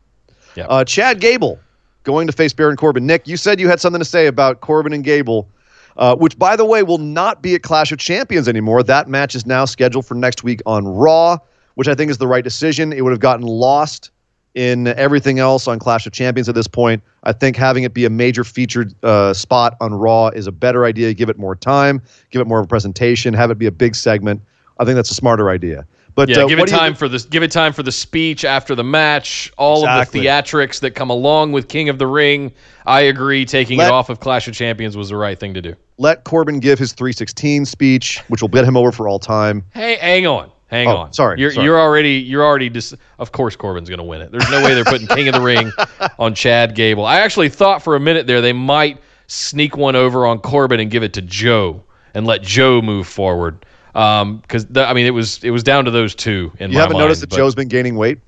Yeah. 0.54 0.66
Uh, 0.66 0.84
Chad 0.84 1.20
Gable 1.20 1.58
going 2.04 2.26
to 2.26 2.32
face 2.32 2.52
Baron 2.52 2.76
Corbin. 2.76 3.06
Nick, 3.06 3.26
you 3.26 3.36
said 3.36 3.58
you 3.58 3.68
had 3.68 3.80
something 3.80 3.98
to 3.98 4.04
say 4.04 4.26
about 4.26 4.60
Corbin 4.60 4.92
and 4.92 5.02
Gable, 5.02 5.48
uh, 5.96 6.14
which 6.14 6.38
by 6.38 6.54
the 6.54 6.64
way 6.64 6.82
will 6.82 6.98
not 6.98 7.42
be 7.42 7.54
at 7.54 7.62
Clash 7.62 7.90
of 7.90 7.98
Champions 7.98 8.46
anymore. 8.46 8.82
That 8.82 9.08
match 9.08 9.34
is 9.34 9.46
now 9.46 9.64
scheduled 9.64 10.06
for 10.06 10.14
next 10.14 10.44
week 10.44 10.60
on 10.66 10.86
Raw, 10.86 11.38
which 11.74 11.88
I 11.88 11.94
think 11.94 12.10
is 12.10 12.18
the 12.18 12.28
right 12.28 12.44
decision. 12.44 12.92
It 12.92 13.02
would 13.02 13.10
have 13.10 13.20
gotten 13.20 13.46
lost 13.46 14.10
in 14.54 14.88
everything 14.88 15.38
else 15.38 15.66
on 15.66 15.78
Clash 15.78 16.06
of 16.06 16.12
Champions 16.12 16.48
at 16.48 16.54
this 16.54 16.68
point. 16.68 17.02
I 17.24 17.32
think 17.32 17.56
having 17.56 17.82
it 17.82 17.92
be 17.92 18.04
a 18.04 18.10
major 18.10 18.44
featured 18.44 18.94
uh, 19.04 19.34
spot 19.34 19.76
on 19.80 19.94
Raw 19.94 20.28
is 20.28 20.46
a 20.46 20.52
better 20.52 20.84
idea. 20.84 21.12
Give 21.12 21.28
it 21.28 21.38
more 21.38 21.56
time, 21.56 22.00
give 22.30 22.40
it 22.40 22.46
more 22.46 22.60
of 22.60 22.64
a 22.64 22.68
presentation, 22.68 23.34
have 23.34 23.50
it 23.50 23.58
be 23.58 23.66
a 23.66 23.72
big 23.72 23.94
segment. 23.94 24.40
I 24.78 24.84
think 24.84 24.96
that's 24.96 25.10
a 25.10 25.14
smarter 25.14 25.50
idea. 25.50 25.86
But 26.14 26.28
yeah, 26.28 26.42
uh, 26.42 26.46
give 26.46 26.60
it 26.60 26.68
time 26.68 26.94
for 26.94 27.08
the 27.08 27.26
give 27.28 27.42
it 27.42 27.50
time 27.50 27.72
for 27.72 27.82
the 27.82 27.90
speech 27.90 28.44
after 28.44 28.76
the 28.76 28.84
match, 28.84 29.52
all 29.58 29.82
exactly. 29.82 30.20
of 30.20 30.22
the 30.22 30.28
theatrics 30.28 30.78
that 30.80 30.92
come 30.92 31.10
along 31.10 31.50
with 31.50 31.68
King 31.68 31.88
of 31.88 31.98
the 31.98 32.06
Ring. 32.06 32.52
I 32.86 33.00
agree, 33.00 33.44
taking 33.44 33.78
let, 33.78 33.88
it 33.88 33.92
off 33.92 34.10
of 34.10 34.20
Clash 34.20 34.46
of 34.46 34.54
Champions 34.54 34.96
was 34.96 35.08
the 35.08 35.16
right 35.16 35.38
thing 35.38 35.54
to 35.54 35.62
do. 35.62 35.74
Let 35.98 36.22
Corbin 36.22 36.60
give 36.60 36.78
his 36.78 36.92
316 36.92 37.64
speech, 37.64 38.20
which 38.28 38.42
will 38.42 38.48
get 38.48 38.64
him 38.64 38.76
over 38.76 38.92
for 38.92 39.08
all 39.08 39.18
time. 39.18 39.64
Hey, 39.72 39.96
hang 39.96 40.26
on. 40.26 40.52
Hang 40.74 40.88
oh, 40.88 40.96
on. 40.96 41.12
Sorry 41.12 41.40
you're, 41.40 41.52
sorry. 41.52 41.64
you're 41.64 41.78
already 41.78 42.14
you're 42.14 42.44
already 42.44 42.68
dis- 42.68 42.96
of 43.20 43.30
course 43.30 43.54
Corbin's 43.54 43.88
going 43.88 43.98
to 43.98 44.04
win 44.04 44.20
it. 44.20 44.32
There's 44.32 44.50
no 44.50 44.64
way 44.64 44.74
they're 44.74 44.84
putting 44.84 45.06
King 45.06 45.28
of 45.28 45.34
the 45.34 45.40
Ring 45.40 45.70
on 46.18 46.34
Chad 46.34 46.74
Gable. 46.74 47.04
I 47.04 47.20
actually 47.20 47.48
thought 47.48 47.80
for 47.80 47.94
a 47.94 48.00
minute 48.00 48.26
there 48.26 48.40
they 48.40 48.52
might 48.52 49.00
sneak 49.28 49.76
one 49.76 49.94
over 49.94 50.26
on 50.26 50.40
Corbin 50.40 50.80
and 50.80 50.90
give 50.90 51.04
it 51.04 51.12
to 51.12 51.22
Joe 51.22 51.84
and 52.12 52.26
let 52.26 52.42
Joe 52.42 52.82
move 52.82 53.06
forward. 53.06 53.64
Um, 53.94 54.38
because 54.38 54.66
I 54.76 54.92
mean 54.94 55.06
it 55.06 55.12
was 55.12 55.44
it 55.44 55.50
was 55.50 55.62
down 55.62 55.84
to 55.84 55.92
those 55.92 56.12
two. 56.16 56.50
In 56.58 56.72
you 56.72 56.78
haven't 56.78 56.94
mind, 56.94 57.04
noticed 57.04 57.20
that 57.20 57.30
Joe's 57.30 57.54
been 57.54 57.68
gaining 57.68 57.94
weight. 57.94 58.18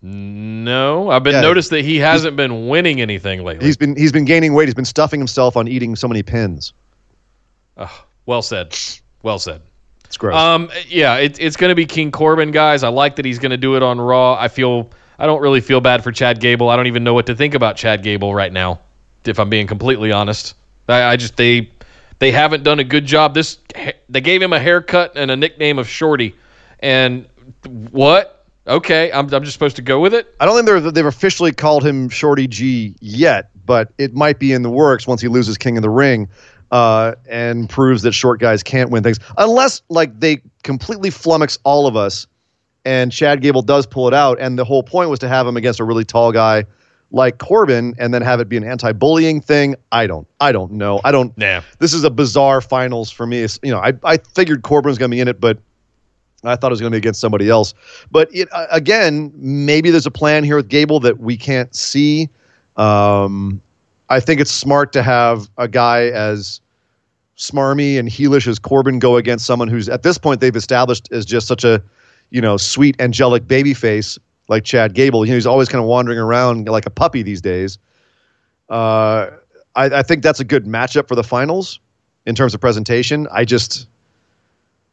No, 0.00 1.10
I've 1.10 1.22
been 1.22 1.34
yeah, 1.34 1.40
noticed 1.42 1.68
that 1.70 1.84
he 1.84 1.98
hasn't 1.98 2.36
been 2.36 2.68
winning 2.68 3.02
anything 3.02 3.44
lately. 3.44 3.66
He's 3.66 3.76
been 3.76 3.96
he's 3.96 4.12
been 4.12 4.24
gaining 4.24 4.54
weight. 4.54 4.68
He's 4.68 4.74
been 4.74 4.86
stuffing 4.86 5.20
himself 5.20 5.58
on 5.58 5.68
eating 5.68 5.94
so 5.94 6.08
many 6.08 6.22
pins. 6.22 6.72
Oh, 7.76 8.04
well 8.24 8.40
said. 8.40 8.74
Well 9.22 9.38
said. 9.38 9.60
It's 10.06 10.16
gross. 10.16 10.36
Um, 10.36 10.70
yeah, 10.88 11.16
it, 11.16 11.38
it's 11.40 11.56
going 11.56 11.70
to 11.70 11.74
be 11.74 11.84
King 11.84 12.10
Corbin, 12.12 12.52
guys. 12.52 12.82
I 12.82 12.88
like 12.88 13.16
that 13.16 13.24
he's 13.24 13.38
going 13.38 13.50
to 13.50 13.56
do 13.56 13.76
it 13.76 13.82
on 13.82 14.00
Raw. 14.00 14.34
I 14.34 14.48
feel 14.48 14.90
I 15.18 15.26
don't 15.26 15.40
really 15.40 15.60
feel 15.60 15.80
bad 15.80 16.02
for 16.02 16.12
Chad 16.12 16.40
Gable. 16.40 16.68
I 16.68 16.76
don't 16.76 16.86
even 16.86 17.04
know 17.04 17.14
what 17.14 17.26
to 17.26 17.34
think 17.34 17.54
about 17.54 17.76
Chad 17.76 18.02
Gable 18.02 18.34
right 18.34 18.52
now, 18.52 18.80
if 19.24 19.38
I'm 19.40 19.50
being 19.50 19.66
completely 19.66 20.12
honest. 20.12 20.54
I, 20.88 21.02
I 21.02 21.16
just 21.16 21.36
they 21.36 21.72
they 22.18 22.30
haven't 22.30 22.62
done 22.62 22.78
a 22.78 22.84
good 22.84 23.04
job. 23.04 23.34
This 23.34 23.58
they 24.08 24.20
gave 24.20 24.40
him 24.40 24.52
a 24.52 24.60
haircut 24.60 25.12
and 25.16 25.30
a 25.30 25.36
nickname 25.36 25.78
of 25.78 25.88
Shorty, 25.88 26.34
and 26.80 27.26
what? 27.90 28.44
Okay, 28.68 29.12
I'm 29.12 29.32
I'm 29.32 29.42
just 29.42 29.52
supposed 29.52 29.76
to 29.76 29.82
go 29.82 30.00
with 30.00 30.14
it. 30.14 30.34
I 30.38 30.46
don't 30.46 30.54
think 30.54 30.66
they're 30.66 30.90
they've 30.92 31.06
officially 31.06 31.52
called 31.52 31.84
him 31.84 32.08
Shorty 32.08 32.46
G 32.46 32.96
yet, 33.00 33.50
but 33.64 33.92
it 33.98 34.14
might 34.14 34.38
be 34.38 34.52
in 34.52 34.62
the 34.62 34.70
works 34.70 35.06
once 35.06 35.20
he 35.20 35.28
loses 35.28 35.56
King 35.58 35.76
of 35.76 35.82
the 35.82 35.90
Ring 35.90 36.28
uh, 36.70 37.14
and 37.28 37.68
proves 37.68 38.02
that 38.02 38.12
short 38.12 38.40
guys 38.40 38.62
can't 38.62 38.90
win 38.90 39.02
things 39.02 39.18
unless 39.38 39.82
like 39.88 40.18
they 40.18 40.38
completely 40.62 41.10
flummox 41.10 41.58
all 41.64 41.86
of 41.86 41.96
us 41.96 42.26
and 42.84 43.10
Chad 43.12 43.40
Gable 43.40 43.62
does 43.62 43.86
pull 43.86 44.08
it 44.08 44.14
out 44.14 44.38
and 44.40 44.58
the 44.58 44.64
whole 44.64 44.82
point 44.82 45.10
was 45.10 45.18
to 45.20 45.28
have 45.28 45.46
him 45.46 45.56
against 45.56 45.80
a 45.80 45.84
really 45.84 46.04
tall 46.04 46.32
guy 46.32 46.64
like 47.12 47.38
Corbin 47.38 47.94
and 47.98 48.12
then 48.12 48.20
have 48.22 48.40
it 48.40 48.48
be 48.48 48.56
an 48.56 48.64
anti-bullying 48.64 49.40
thing. 49.40 49.76
I 49.92 50.06
don't 50.06 50.26
I 50.40 50.50
don't 50.52 50.72
know. 50.72 51.00
I 51.04 51.12
don't 51.12 51.36
nah. 51.38 51.62
This 51.78 51.94
is 51.94 52.02
a 52.04 52.10
bizarre 52.10 52.60
finals 52.60 53.10
for 53.10 53.26
me. 53.26 53.42
It's, 53.42 53.60
you 53.62 53.70
know, 53.70 53.78
I 53.78 53.92
I 54.02 54.16
figured 54.18 54.62
Corbin 54.62 54.88
was 54.88 54.98
going 54.98 55.10
to 55.10 55.14
be 55.14 55.20
in 55.20 55.28
it 55.28 55.40
but 55.40 55.58
I 56.44 56.56
thought 56.56 56.68
it 56.68 56.74
was 56.74 56.80
going 56.80 56.92
to 56.92 56.94
be 56.94 56.98
against 56.98 57.20
somebody 57.20 57.48
else. 57.48 57.74
But 58.10 58.28
it, 58.32 58.48
uh, 58.52 58.66
again, 58.70 59.32
maybe 59.34 59.90
there's 59.90 60.06
a 60.06 60.10
plan 60.10 60.44
here 60.44 60.56
with 60.56 60.68
Gable 60.68 61.00
that 61.00 61.18
we 61.18 61.36
can't 61.36 61.74
see. 61.74 62.28
Um, 62.76 63.60
I 64.08 64.20
think 64.20 64.40
it's 64.40 64.50
smart 64.50 64.92
to 64.92 65.02
have 65.02 65.48
a 65.58 65.68
guy 65.68 66.08
as 66.08 66.60
smarmy 67.36 67.98
and 67.98 68.08
heelish 68.08 68.46
as 68.46 68.58
Corbin 68.58 68.98
go 68.98 69.16
against 69.16 69.44
someone 69.44 69.68
who's 69.68 69.88
at 69.88 70.02
this 70.02 70.16
point 70.16 70.40
they've 70.40 70.56
established 70.56 71.08
as 71.12 71.26
just 71.26 71.46
such 71.46 71.64
a 71.64 71.82
you 72.30 72.40
know 72.40 72.56
sweet 72.56 72.98
angelic 73.00 73.46
baby 73.46 73.74
face 73.74 74.18
like 74.48 74.64
Chad 74.64 74.94
Gable. 74.94 75.24
You 75.24 75.32
know, 75.32 75.36
he's 75.36 75.46
always 75.46 75.68
kind 75.68 75.82
of 75.82 75.88
wandering 75.88 76.18
around 76.18 76.68
like 76.68 76.86
a 76.86 76.90
puppy 76.90 77.22
these 77.22 77.40
days. 77.40 77.78
Uh, 78.68 79.30
I, 79.74 79.86
I 79.86 80.02
think 80.02 80.22
that's 80.22 80.40
a 80.40 80.44
good 80.44 80.64
matchup 80.64 81.08
for 81.08 81.14
the 81.14 81.24
finals 81.24 81.80
in 82.26 82.34
terms 82.34 82.54
of 82.54 82.60
presentation. 82.60 83.28
I 83.30 83.44
just, 83.44 83.88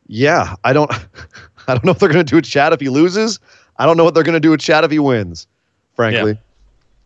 yeah, 0.08 0.56
I 0.64 0.74
don't, 0.74 0.92
I 1.68 1.74
don't 1.74 1.86
know 1.86 1.92
if 1.92 2.00
they're 2.00 2.10
going 2.10 2.26
to 2.26 2.30
do 2.30 2.38
a 2.38 2.42
Chad 2.42 2.74
if 2.74 2.80
he 2.80 2.90
loses. 2.90 3.40
I 3.78 3.86
don't 3.86 3.98
know 3.98 4.04
what 4.04 4.14
they're 4.14 4.24
going 4.24 4.34
to 4.34 4.40
do 4.40 4.52
with 4.52 4.60
Chad 4.60 4.84
if 4.84 4.92
he 4.92 5.00
wins. 5.00 5.48
Frankly, 5.96 6.32
Yeah. 6.32 6.38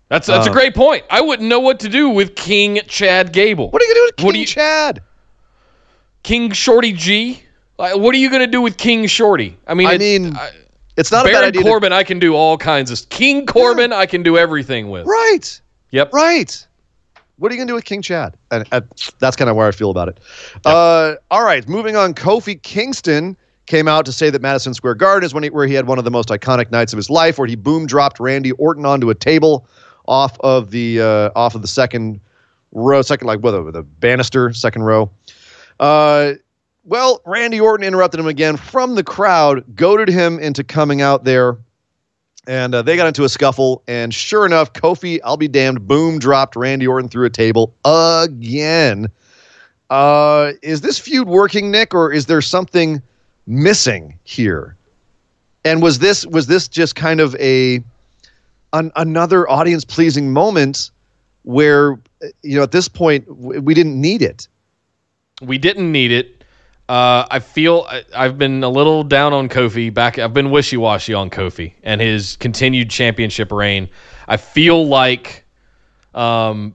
That's 0.10 0.28
that's 0.28 0.48
Uh, 0.48 0.52
a 0.52 0.54
great 0.54 0.74
point. 0.74 1.04
I 1.10 1.20
wouldn't 1.22 1.48
know 1.50 1.60
what 1.60 1.80
to 1.82 1.90
do 1.90 2.10
with 2.10 2.36
King 2.36 2.80
Chad 2.88 3.34
Gable. 3.34 3.70
what 3.72 3.82
are 3.82 3.86
you 3.86 3.94
going 3.94 3.96
to 3.96 4.00
do 4.00 4.06
with 4.18 4.26
What 4.26 4.32
King 4.32 4.34
do 4.34 4.40
you- 4.40 4.46
Chad? 4.46 5.02
King 6.24 6.52
Shorty 6.52 6.94
G? 6.94 7.44
Like, 7.78 7.96
what 7.98 8.14
are 8.16 8.18
you 8.18 8.30
going 8.30 8.42
to 8.42 8.48
do 8.48 8.62
with 8.62 8.78
King 8.78 9.06
Shorty? 9.08 9.58
I 9.68 9.74
mean, 9.74 9.88
I 9.88 9.94
it- 9.94 10.00
mean, 10.00 10.36
I- 10.36 10.52
It's 10.98 11.12
not 11.12 11.26
a 11.26 11.30
bad 11.30 11.34
Baron 11.34 11.48
idea. 11.50 11.62
to- 11.64 11.68
Corbin, 11.70 11.94
I 11.94 12.04
can 12.04 12.20
do 12.20 12.36
all 12.36 12.58
kinds 12.58 12.90
of 12.90 13.08
King 13.10 13.46
Corbin. 13.46 13.94
I 13.94 14.06
can 14.06 14.24
do 14.24 14.38
everything 14.38 14.90
with. 14.90 15.06
right, 15.06 15.62
Yep. 15.92 16.12
right. 16.14 16.66
What 17.38 17.52
are 17.52 17.54
you 17.56 17.60
going 17.60 17.68
to 17.68 17.72
do 17.72 17.76
with 17.76 17.86
King 17.86 18.02
Chad? 18.02 18.34
And, 18.50 18.68
and 18.72 18.84
that's 19.20 19.36
kind 19.36 19.48
of 19.50 19.56
where 19.56 19.68
I 19.68 19.72
feel 19.72 19.92
about 19.92 20.08
it. 20.10 20.18
Uh, 20.66 21.16
all 21.30 21.44
right, 21.44 21.68
moving 21.70 21.96
on. 21.96 22.16
Kofi 22.16 22.60
Kingston 22.64 23.38
came 23.68 23.88
out 23.88 24.06
to 24.08 24.12
say 24.12 24.32
that 24.32 24.42
Madison 24.42 24.74
Square 24.74 24.96
Garden 24.96 25.24
is 25.26 25.36
when 25.36 25.44
he, 25.44 25.50
where 25.52 25.68
he 25.68 25.76
had 25.76 25.86
one 25.86 26.00
of 26.00 26.04
the 26.04 26.10
most 26.10 26.30
iconic 26.30 26.72
nights 26.72 26.94
of 26.94 26.98
his 26.98 27.12
life, 27.12 27.38
where 27.38 27.48
he 27.48 27.56
boom 27.56 27.86
dropped 27.86 28.20
Randy 28.20 28.54
Orton 28.54 28.86
onto 28.88 29.12
a 29.12 29.16
table 29.16 29.68
off 30.08 30.40
of 30.42 30.72
the 30.72 31.02
uh, 31.02 31.30
off 31.36 31.56
of 31.56 31.62
the 31.62 31.68
second 31.68 32.20
row, 32.72 33.02
second 33.02 33.28
like 33.28 33.40
whether 33.42 33.72
the 33.72 33.84
banister, 33.84 34.54
second 34.54 34.84
row. 34.84 35.10
Uh, 35.80 36.34
well, 36.86 37.22
Randy 37.26 37.60
Orton 37.60 37.86
interrupted 37.86 38.20
him 38.20 38.28
again 38.28 38.58
from 38.58 38.96
the 38.96 39.04
crowd, 39.04 39.64
goaded 39.76 40.08
him 40.08 40.40
into 40.40 40.64
coming 40.64 41.02
out 41.02 41.24
there 41.24 41.58
and 42.48 42.74
uh, 42.74 42.82
they 42.82 42.96
got 42.96 43.08
into 43.08 43.26
a 43.26 43.30
scuffle. 43.30 43.84
And 43.88 44.14
sure 44.14 44.46
enough, 44.46 44.74
Kofi, 44.74 45.20
I'll 45.24 45.38
be 45.38 45.50
damned, 45.50 45.86
boom, 45.88 46.18
dropped 46.18 46.56
Randy 46.56 46.88
Orton 46.88 47.10
through 47.10 47.26
a 47.26 47.30
table 47.30 47.76
again. 47.86 49.10
Uh, 49.90 50.54
is 50.62 50.82
this 50.82 50.98
feud 50.98 51.28
working, 51.28 51.72
Nick, 51.72 51.94
or 51.94 52.12
is 52.12 52.26
there 52.26 52.42
something 52.42 53.02
missing 53.46 54.18
here? 54.24 54.76
And 55.66 55.82
was 55.82 56.00
this 56.00 56.26
was 56.26 56.48
this 56.48 56.68
just 56.68 56.96
kind 56.96 57.20
of 57.20 57.36
a 57.36 57.84
an, 58.74 58.92
another 58.96 59.50
audience 59.50 59.86
pleasing 59.86 60.32
moment 60.32 60.92
where 61.44 62.00
you 62.44 62.58
know 62.58 62.64
at 62.64 62.72
this 62.72 62.88
point 62.88 63.26
we 63.38 63.74
didn't 63.74 64.00
need 64.00 64.22
it? 64.22 64.48
We 65.42 65.58
didn't 65.58 65.92
need 65.92 66.12
it. 66.12 66.44
Uh, 66.90 67.26
I 67.30 67.40
feel 67.40 67.86
I, 67.90 68.04
I've 68.16 68.38
been 68.38 68.64
a 68.64 68.70
little 68.70 69.04
down 69.04 69.34
on 69.34 69.50
Kofi. 69.50 69.94
Back, 69.94 70.20
I've 70.20 70.34
been 70.34 70.52
wishy 70.52 70.78
washy 70.78 71.14
on 71.14 71.30
Kofi 71.30 71.74
and 71.84 72.00
his 72.00 72.38
continued 72.38 72.90
championship 72.90 73.52
reign. 73.52 73.90
I 74.28 74.38
feel 74.38 74.88
like, 74.88 75.44
um, 76.14 76.74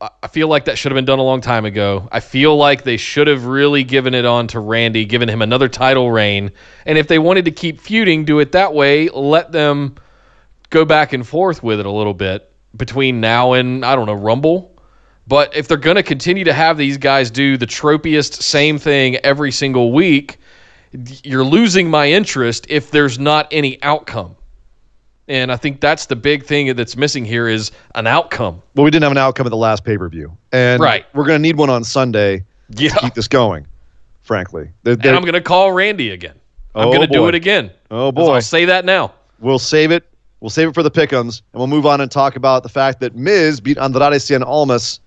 I 0.00 0.26
feel 0.26 0.48
like 0.48 0.64
that 0.64 0.76
should 0.76 0.90
have 0.90 0.96
been 0.96 1.04
done 1.04 1.20
a 1.20 1.24
long 1.24 1.40
time 1.40 1.64
ago. 1.64 2.08
I 2.10 2.18
feel 2.18 2.56
like 2.56 2.82
they 2.82 2.96
should 2.96 3.28
have 3.28 3.46
really 3.46 3.84
given 3.84 4.12
it 4.12 4.24
on 4.24 4.48
to 4.48 4.60
Randy, 4.60 5.04
given 5.04 5.28
him 5.28 5.40
another 5.40 5.68
title 5.68 6.10
reign. 6.10 6.50
And 6.84 6.98
if 6.98 7.06
they 7.06 7.20
wanted 7.20 7.44
to 7.44 7.52
keep 7.52 7.80
feuding, 7.80 8.24
do 8.24 8.40
it 8.40 8.52
that 8.52 8.74
way. 8.74 9.08
Let 9.08 9.52
them 9.52 9.94
go 10.74 10.84
back 10.84 11.12
and 11.12 11.26
forth 11.26 11.62
with 11.62 11.78
it 11.80 11.86
a 11.86 11.90
little 11.90 12.12
bit 12.14 12.50
between 12.76 13.20
now 13.20 13.52
and 13.52 13.84
I 13.84 13.94
don't 13.94 14.06
know 14.06 14.14
Rumble. 14.14 14.72
But 15.26 15.56
if 15.56 15.68
they're 15.68 15.76
going 15.78 15.96
to 15.96 16.02
continue 16.02 16.44
to 16.44 16.52
have 16.52 16.76
these 16.76 16.98
guys 16.98 17.30
do 17.30 17.56
the 17.56 17.64
tropiest 17.66 18.42
same 18.42 18.76
thing 18.78 19.16
every 19.18 19.52
single 19.52 19.92
week, 19.92 20.36
you're 21.22 21.44
losing 21.44 21.88
my 21.88 22.10
interest 22.10 22.66
if 22.68 22.90
there's 22.90 23.18
not 23.18 23.46
any 23.50 23.82
outcome. 23.82 24.36
And 25.28 25.50
I 25.50 25.56
think 25.56 25.80
that's 25.80 26.06
the 26.06 26.16
big 26.16 26.44
thing 26.44 26.74
that's 26.76 26.96
missing 26.96 27.24
here 27.24 27.48
is 27.48 27.70
an 27.94 28.06
outcome. 28.06 28.60
Well, 28.74 28.84
we 28.84 28.90
didn't 28.90 29.04
have 29.04 29.12
an 29.12 29.18
outcome 29.18 29.46
at 29.46 29.50
the 29.50 29.56
last 29.56 29.82
pay 29.84 29.96
per 29.96 30.08
view, 30.10 30.36
and 30.52 30.82
Right. 30.82 31.06
we're 31.14 31.24
going 31.24 31.38
to 31.38 31.42
need 31.42 31.56
one 31.56 31.70
on 31.70 31.82
Sunday 31.84 32.44
Yeah. 32.76 32.90
to 32.90 32.98
keep 33.00 33.14
this 33.14 33.28
going. 33.28 33.66
Frankly, 34.20 34.68
There- 34.82 34.94
And 34.94 35.16
I'm 35.16 35.22
going 35.22 35.32
to 35.34 35.40
call 35.40 35.72
Randy 35.72 36.10
again. 36.10 36.34
I'm 36.74 36.88
Oh, 36.88 36.92
going 36.92 37.06
to 37.06 37.06
do 37.06 37.28
it 37.28 37.34
again. 37.34 37.70
Oh, 37.90 38.10
boy. 38.12 38.34
I'll 38.34 38.40
say 38.42 38.64
that 38.66 38.84
now. 38.84 39.14
We'll 39.40 39.58
save 39.58 39.90
it. 39.92 40.04
We'll 40.44 40.50
save 40.50 40.68
it 40.68 40.74
for 40.74 40.82
the 40.82 40.90
pickums, 40.90 41.40
and 41.54 41.58
we'll 41.58 41.68
move 41.68 41.86
on 41.86 42.02
and 42.02 42.10
talk 42.10 42.36
about 42.36 42.64
the 42.64 42.68
fact 42.68 43.00
that 43.00 43.16
Miz 43.16 43.62
beat 43.62 43.78
Andrade 43.78 44.20
Cien 44.20 44.44
Almas 44.44 45.00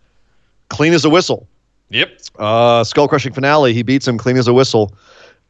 clean 0.70 0.94
as 0.94 1.06
a 1.06 1.12
whistle. 1.12 1.48
Yep. 1.92 2.22
Uh, 2.40 2.84
skull 2.84 3.08
crushing 3.08 3.34
finale. 3.34 3.72
He 3.72 3.84
beats 3.84 4.08
him 4.08 4.18
clean 4.18 4.38
as 4.38 4.48
a 4.48 4.54
whistle. 4.56 4.96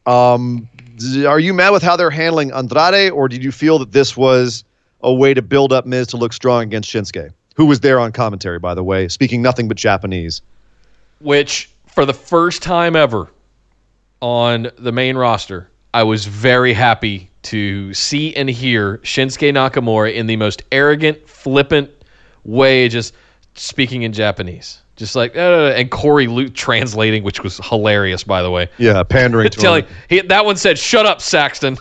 Um, 0.04 0.68
are 1.26 1.40
you 1.40 1.54
mad 1.54 1.70
with 1.70 1.82
how 1.82 1.96
they're 1.96 2.10
handling 2.10 2.52
Andrade, 2.52 3.10
or 3.12 3.28
did 3.28 3.42
you 3.42 3.50
feel 3.50 3.78
that 3.78 3.92
this 3.92 4.14
was 4.14 4.62
a 5.00 5.10
way 5.10 5.32
to 5.32 5.40
build 5.40 5.72
up 5.72 5.86
Miz 5.86 6.06
to 6.08 6.18
look 6.18 6.34
strong 6.34 6.64
against 6.64 6.90
Shinsuke, 6.92 7.30
who 7.54 7.64
was 7.64 7.80
there 7.80 7.98
on 7.98 8.12
commentary, 8.12 8.58
by 8.58 8.74
the 8.74 8.84
way, 8.84 9.08
speaking 9.08 9.40
nothing 9.40 9.68
but 9.68 9.78
Japanese? 9.78 10.42
which 11.20 11.70
for 11.86 12.04
the 12.04 12.12
first 12.12 12.62
time 12.62 12.94
ever 12.94 13.26
on 14.20 14.70
the 14.76 14.92
main 14.92 15.16
roster, 15.16 15.70
I 15.94 16.02
was 16.02 16.26
very 16.26 16.74
happy 16.74 17.27
to 17.48 17.94
see 17.94 18.34
and 18.36 18.48
hear 18.48 18.98
Shinsuke 18.98 19.52
Nakamura 19.52 20.14
in 20.14 20.26
the 20.26 20.36
most 20.36 20.62
arrogant, 20.70 21.28
flippant 21.28 21.90
way, 22.44 22.88
just 22.88 23.14
speaking 23.54 24.02
in 24.02 24.12
Japanese. 24.12 24.82
Just 24.96 25.14
like, 25.14 25.36
uh, 25.36 25.72
and 25.76 25.90
Corey 25.90 26.26
Luke 26.26 26.54
translating, 26.54 27.22
which 27.22 27.42
was 27.42 27.58
hilarious, 27.58 28.24
by 28.24 28.42
the 28.42 28.50
way. 28.50 28.68
Yeah, 28.78 29.02
pandering 29.04 29.48
to 29.50 29.58
Telling 29.58 29.84
him. 29.84 29.94
he, 30.08 30.20
that 30.22 30.44
one 30.44 30.56
said, 30.56 30.78
"Shut 30.78 31.06
up, 31.06 31.20
Saxton." 31.20 31.78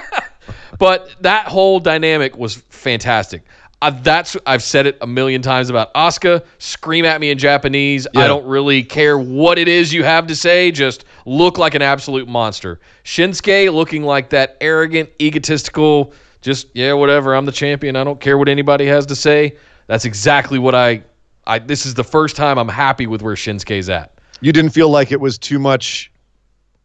but 0.78 1.14
that 1.20 1.46
whole 1.48 1.80
dynamic 1.80 2.36
was 2.36 2.56
fantastic. 2.70 3.42
Uh, 3.82 3.90
that's 3.90 4.36
I've 4.46 4.62
said 4.62 4.86
it 4.86 4.96
a 5.02 5.06
million 5.06 5.42
times 5.42 5.68
about 5.68 5.92
Asuka. 5.94 6.44
Scream 6.58 7.04
at 7.04 7.20
me 7.20 7.30
in 7.30 7.36
Japanese. 7.36 8.06
I 8.16 8.26
don't 8.26 8.46
really 8.46 8.82
care 8.82 9.18
what 9.18 9.58
it 9.58 9.68
is 9.68 9.92
you 9.92 10.02
have 10.02 10.26
to 10.28 10.36
say. 10.36 10.70
Just 10.70 11.04
look 11.26 11.58
like 11.58 11.74
an 11.74 11.82
absolute 11.82 12.26
monster. 12.26 12.80
Shinsuke 13.04 13.72
looking 13.72 14.02
like 14.02 14.30
that 14.30 14.56
arrogant, 14.62 15.10
egotistical. 15.20 16.14
Just 16.40 16.68
yeah, 16.74 16.94
whatever. 16.94 17.34
I'm 17.34 17.44
the 17.44 17.52
champion. 17.52 17.96
I 17.96 18.04
don't 18.04 18.20
care 18.20 18.38
what 18.38 18.48
anybody 18.48 18.86
has 18.86 19.04
to 19.06 19.16
say. 19.16 19.56
That's 19.88 20.04
exactly 20.04 20.58
what 20.58 20.74
I. 20.74 21.02
I 21.46 21.58
this 21.58 21.84
is 21.84 21.94
the 21.94 22.04
first 22.04 22.34
time 22.34 22.58
I'm 22.58 22.68
happy 22.68 23.06
with 23.06 23.20
where 23.20 23.34
Shinsuke's 23.34 23.90
at. 23.90 24.18
You 24.40 24.52
didn't 24.52 24.70
feel 24.70 24.88
like 24.88 25.12
it 25.12 25.20
was 25.20 25.38
too 25.38 25.58
much 25.58 26.10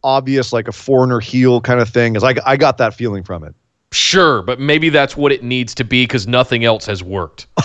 obvious, 0.04 0.52
like 0.52 0.68
a 0.68 0.72
foreigner 0.72 1.20
heel 1.20 1.60
kind 1.60 1.80
of 1.80 1.88
thing, 1.88 2.16
as 2.16 2.24
I, 2.24 2.34
I 2.44 2.56
got 2.56 2.78
that 2.78 2.94
feeling 2.94 3.22
from 3.22 3.44
it. 3.44 3.54
Sure, 3.92 4.42
but 4.42 4.58
maybe 4.58 4.88
that's 4.88 5.16
what 5.16 5.32
it 5.32 5.42
needs 5.42 5.74
to 5.76 5.84
be 5.84 6.04
because 6.04 6.26
nothing 6.26 6.64
else 6.64 6.86
has 6.86 7.02
worked. 7.02 7.46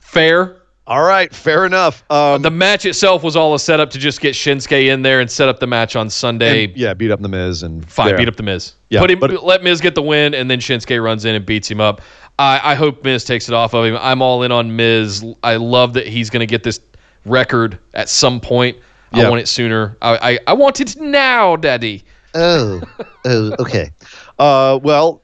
Fair. 0.00 0.56
All 0.88 1.02
right, 1.02 1.34
fair 1.34 1.66
enough. 1.66 2.04
Um, 2.12 2.42
The 2.42 2.50
match 2.50 2.84
itself 2.86 3.24
was 3.24 3.34
all 3.34 3.54
a 3.54 3.58
setup 3.58 3.90
to 3.90 3.98
just 3.98 4.20
get 4.20 4.34
Shinsuke 4.34 4.86
in 4.92 5.02
there 5.02 5.20
and 5.20 5.28
set 5.28 5.48
up 5.48 5.58
the 5.58 5.66
match 5.66 5.96
on 5.96 6.08
Sunday. 6.08 6.66
and, 6.66 6.76
yeah, 6.76 6.94
beat 6.94 7.10
up 7.10 7.20
the 7.20 7.28
Miz 7.28 7.64
and 7.64 7.84
Fine, 7.90 8.10
yeah. 8.10 8.16
beat 8.16 8.28
up 8.28 8.36
the 8.36 8.44
Miz. 8.44 8.74
Yeah, 8.88 9.00
Put 9.00 9.10
him, 9.10 9.18
but- 9.18 9.42
let 9.42 9.64
Miz 9.64 9.80
get 9.80 9.96
the 9.96 10.02
win, 10.02 10.32
and 10.32 10.48
then 10.48 10.60
Shinsuke 10.60 11.02
runs 11.02 11.24
in 11.24 11.34
and 11.34 11.44
beats 11.44 11.68
him 11.68 11.80
up. 11.80 12.02
I, 12.38 12.60
I 12.72 12.74
hope 12.76 13.02
Miz 13.02 13.24
takes 13.24 13.48
it 13.48 13.54
off 13.54 13.74
of 13.74 13.84
him. 13.84 13.96
I'm 14.00 14.22
all 14.22 14.44
in 14.44 14.52
on 14.52 14.76
Miz. 14.76 15.24
I 15.42 15.56
love 15.56 15.92
that 15.94 16.06
he's 16.06 16.30
going 16.30 16.40
to 16.40 16.46
get 16.46 16.62
this 16.62 16.80
record 17.24 17.80
at 17.94 18.08
some 18.08 18.40
point. 18.40 18.76
I 19.12 19.28
want 19.28 19.40
it 19.40 19.48
sooner. 19.48 19.96
I, 20.02 20.34
I, 20.34 20.38
I 20.48 20.52
want 20.52 20.80
it 20.80 20.96
now, 21.00 21.56
Daddy. 21.56 22.04
Oh, 22.36 22.82
oh, 23.24 23.56
okay. 23.58 23.90
Uh, 24.38 24.78
well, 24.82 25.22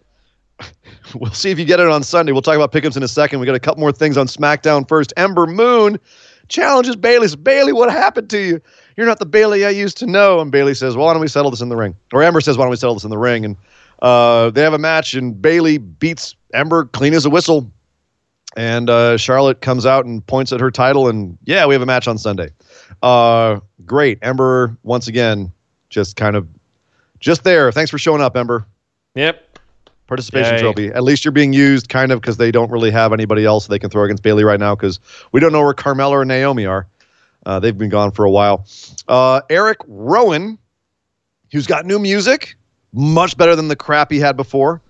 we'll 1.14 1.32
see 1.32 1.50
if 1.50 1.58
you 1.58 1.66
get 1.66 1.78
it 1.78 1.88
on 1.88 2.02
Sunday. 2.02 2.32
We'll 2.32 2.40
talk 2.40 2.56
about 2.56 2.72
pickups 2.72 2.96
in 2.96 3.02
a 3.02 3.08
second. 3.08 3.38
We 3.38 3.46
got 3.46 3.54
a 3.54 3.60
couple 3.60 3.80
more 3.80 3.92
things 3.92 4.16
on 4.16 4.26
SmackDown 4.26 4.88
first. 4.88 5.12
Ember 5.18 5.46
Moon 5.46 5.98
challenges 6.48 6.96
Bayley. 6.96 7.28
Says, 7.28 7.36
Bayley, 7.36 7.74
what 7.74 7.90
happened 7.92 8.30
to 8.30 8.38
you? 8.38 8.60
You're 8.96 9.06
not 9.06 9.18
the 9.18 9.26
Bayley 9.26 9.66
I 9.66 9.70
used 9.70 9.98
to 9.98 10.06
know. 10.06 10.40
And 10.40 10.50
Bayley 10.50 10.74
says, 10.74 10.96
well, 10.96 11.06
why 11.06 11.12
don't 11.12 11.20
we 11.20 11.28
settle 11.28 11.50
this 11.50 11.60
in 11.60 11.68
the 11.68 11.76
ring? 11.76 11.94
Or 12.14 12.22
Ember 12.22 12.40
says, 12.40 12.56
why 12.56 12.64
don't 12.64 12.70
we 12.70 12.76
settle 12.76 12.94
this 12.94 13.04
in 13.04 13.10
the 13.10 13.18
ring? 13.18 13.44
And 13.44 13.56
uh, 14.00 14.50
they 14.50 14.62
have 14.62 14.72
a 14.72 14.78
match, 14.78 15.14
and 15.14 15.40
Bayley 15.40 15.78
beats 15.78 16.34
Ember 16.54 16.86
clean 16.86 17.14
as 17.14 17.24
a 17.24 17.30
whistle. 17.30 17.70
And 18.56 18.90
uh, 18.90 19.16
Charlotte 19.16 19.60
comes 19.60 19.86
out 19.86 20.04
and 20.06 20.26
points 20.26 20.52
at 20.52 20.60
her 20.60 20.70
title, 20.70 21.08
and 21.08 21.38
yeah, 21.44 21.66
we 21.66 21.74
have 21.74 21.82
a 21.82 21.86
match 21.86 22.08
on 22.08 22.18
Sunday. 22.18 22.50
Uh, 23.02 23.60
great. 23.86 24.18
Ember, 24.20 24.76
once 24.82 25.08
again, 25.08 25.52
just 25.88 26.16
kind 26.16 26.36
of 26.36 26.48
just 27.22 27.44
there. 27.44 27.72
Thanks 27.72 27.90
for 27.90 27.98
showing 27.98 28.20
up, 28.20 28.36
Ember. 28.36 28.66
Yep. 29.14 29.58
Participation 30.06 30.56
Yay. 30.56 30.60
trophy. 30.60 30.88
At 30.88 31.02
least 31.02 31.24
you're 31.24 31.32
being 31.32 31.54
used, 31.54 31.88
kind 31.88 32.12
of, 32.12 32.20
because 32.20 32.36
they 32.36 32.50
don't 32.50 32.70
really 32.70 32.90
have 32.90 33.14
anybody 33.14 33.46
else 33.46 33.66
they 33.66 33.78
can 33.78 33.88
throw 33.88 34.04
against 34.04 34.22
Bayley 34.22 34.44
right 34.44 34.60
now. 34.60 34.74
Because 34.74 35.00
we 35.32 35.40
don't 35.40 35.52
know 35.52 35.62
where 35.62 35.72
Carmella 35.72 36.10
or 36.10 36.24
Naomi 36.26 36.66
are. 36.66 36.86
Uh, 37.46 37.58
they've 37.58 37.76
been 37.76 37.88
gone 37.88 38.10
for 38.10 38.24
a 38.26 38.30
while. 38.30 38.66
Uh, 39.08 39.40
Erick 39.48 39.78
Rowan 39.86 40.58
who's 41.52 41.66
got 41.66 41.86
new 41.86 41.98
music, 41.98 42.56
much 42.92 43.36
better 43.36 43.54
than 43.54 43.68
the 43.68 43.76
crap 43.76 44.10
he 44.10 44.18
had 44.18 44.36
before. 44.36 44.82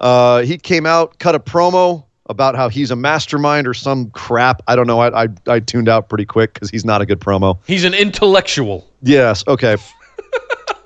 Uh, 0.00 0.42
he 0.42 0.58
came 0.58 0.84
out, 0.84 1.18
cut 1.18 1.34
a 1.34 1.40
promo 1.40 2.04
about 2.26 2.54
how 2.54 2.68
he's 2.68 2.90
a 2.90 2.96
mastermind 2.96 3.66
or 3.66 3.74
some 3.74 4.10
crap. 4.10 4.62
I 4.66 4.76
don't 4.76 4.86
know. 4.86 5.00
I 5.00 5.24
I, 5.24 5.28
I 5.46 5.60
tuned 5.60 5.88
out 5.88 6.08
pretty 6.08 6.26
quick 6.26 6.54
because 6.54 6.70
he's 6.70 6.84
not 6.84 7.00
a 7.00 7.06
good 7.06 7.20
promo. 7.20 7.58
He's 7.66 7.84
an 7.84 7.94
intellectual. 7.94 8.88
Yes. 9.02 9.44
Okay. 9.48 9.76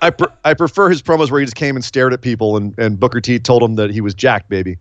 I 0.01 0.09
pre- 0.09 0.27
I 0.43 0.53
prefer 0.53 0.89
his 0.89 1.01
promos 1.01 1.31
where 1.31 1.39
he 1.39 1.45
just 1.45 1.55
came 1.55 1.75
and 1.75 1.83
stared 1.83 2.13
at 2.13 2.21
people, 2.21 2.57
and, 2.57 2.77
and 2.77 2.99
Booker 2.99 3.21
T 3.21 3.39
told 3.39 3.63
him 3.63 3.75
that 3.75 3.91
he 3.91 4.01
was 4.01 4.13
jacked, 4.13 4.49
baby. 4.49 4.77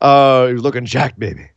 Uh, 0.00 0.48
he 0.48 0.54
was 0.54 0.62
looking 0.62 0.84
jacked, 0.84 1.18
baby. 1.18 1.48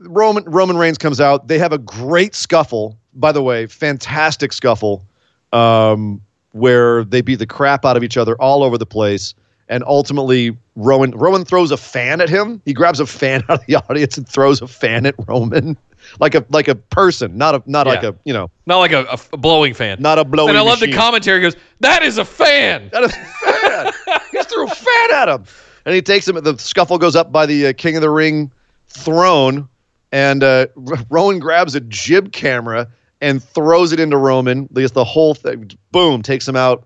Roman 0.00 0.44
Roman 0.44 0.76
Reigns 0.76 0.98
comes 0.98 1.20
out. 1.20 1.48
They 1.48 1.58
have 1.58 1.72
a 1.72 1.78
great 1.78 2.34
scuffle. 2.34 2.98
By 3.14 3.32
the 3.32 3.42
way, 3.42 3.66
fantastic 3.66 4.52
scuffle, 4.52 5.04
um, 5.52 6.20
where 6.52 7.04
they 7.04 7.20
beat 7.20 7.36
the 7.36 7.46
crap 7.46 7.84
out 7.84 7.96
of 7.96 8.04
each 8.04 8.16
other 8.16 8.40
all 8.40 8.62
over 8.62 8.78
the 8.78 8.86
place. 8.86 9.34
And 9.68 9.84
ultimately, 9.86 10.56
Roman 10.76 11.10
Roman 11.12 11.44
throws 11.44 11.70
a 11.70 11.76
fan 11.76 12.20
at 12.20 12.28
him. 12.28 12.62
He 12.64 12.72
grabs 12.72 13.00
a 13.00 13.06
fan 13.06 13.42
out 13.48 13.60
of 13.60 13.66
the 13.66 13.76
audience 13.76 14.16
and 14.16 14.28
throws 14.28 14.62
a 14.62 14.68
fan 14.68 15.04
at 15.06 15.14
Roman, 15.26 15.76
like 16.20 16.34
a 16.34 16.44
like 16.50 16.68
a 16.68 16.74
person, 16.74 17.36
not 17.36 17.54
a 17.54 17.62
not 17.66 17.86
like 17.86 18.02
a 18.02 18.14
you 18.24 18.32
know 18.32 18.50
Not 18.66 18.78
like 18.78 18.92
a, 18.92 19.04
a, 19.32 19.36
blowing 19.36 19.74
fan. 19.74 20.00
not 20.00 20.18
a 20.18 20.24
blowing. 20.24 20.50
and 20.50 20.58
I 20.58 20.62
love 20.62 20.80
the 20.80 20.92
commentary. 20.92 21.40
Goes, 21.40 21.56
"That 21.80 22.02
is 22.02 22.18
a 22.18 22.24
fan." 22.24 22.90
That 22.92 23.04
is 23.04 23.12
a 23.12 23.24
fan. 23.24 23.92
he 24.32 24.42
threw 24.42 24.66
a 24.66 24.74
fan 24.74 25.10
at 25.14 25.28
him, 25.28 25.44
and 25.84 25.94
he 25.94 26.02
takes 26.02 26.26
him. 26.26 26.36
The 26.36 26.56
scuffle 26.58 26.98
goes 26.98 27.16
up 27.16 27.32
by 27.32 27.46
the 27.46 27.68
uh, 27.68 27.72
King 27.74 27.96
of 27.96 28.02
the 28.02 28.10
Ring 28.10 28.50
throne, 28.86 29.68
and 30.12 30.42
uh, 30.42 30.66
Rowan 31.10 31.38
grabs 31.38 31.74
a 31.74 31.80
jib 31.80 32.32
camera 32.32 32.88
and 33.20 33.42
throws 33.42 33.92
it 33.92 34.00
into 34.00 34.16
Roman. 34.16 34.68
Just 34.74 34.94
the 34.94 35.04
whole 35.04 35.34
thing, 35.34 35.70
boom, 35.92 36.22
takes 36.22 36.46
him 36.46 36.56
out. 36.56 36.84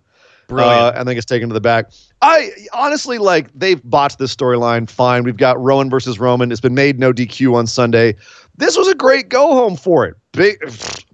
Brilliant. 0.48 0.80
Uh, 0.80 0.98
and 0.98 1.08
then 1.08 1.14
gets 1.14 1.24
taken 1.26 1.48
to 1.48 1.54
the 1.54 1.60
back. 1.60 1.90
I 2.20 2.50
honestly 2.72 3.18
like 3.18 3.50
they've 3.54 3.80
botched 3.88 4.18
this 4.18 4.34
storyline. 4.34 4.88
Fine, 4.88 5.24
we've 5.24 5.36
got 5.36 5.60
Rowan 5.60 5.88
versus 5.90 6.18
Roman. 6.18 6.52
It's 6.52 6.60
been 6.60 6.74
made 6.74 6.98
no 6.98 7.12
DQ 7.12 7.54
on 7.54 7.66
Sunday. 7.66 8.14
This 8.56 8.76
was 8.76 8.88
a 8.88 8.94
great 8.94 9.28
go 9.28 9.54
home 9.54 9.76
for 9.76 10.04
it. 10.06 10.14
Big, 10.32 10.58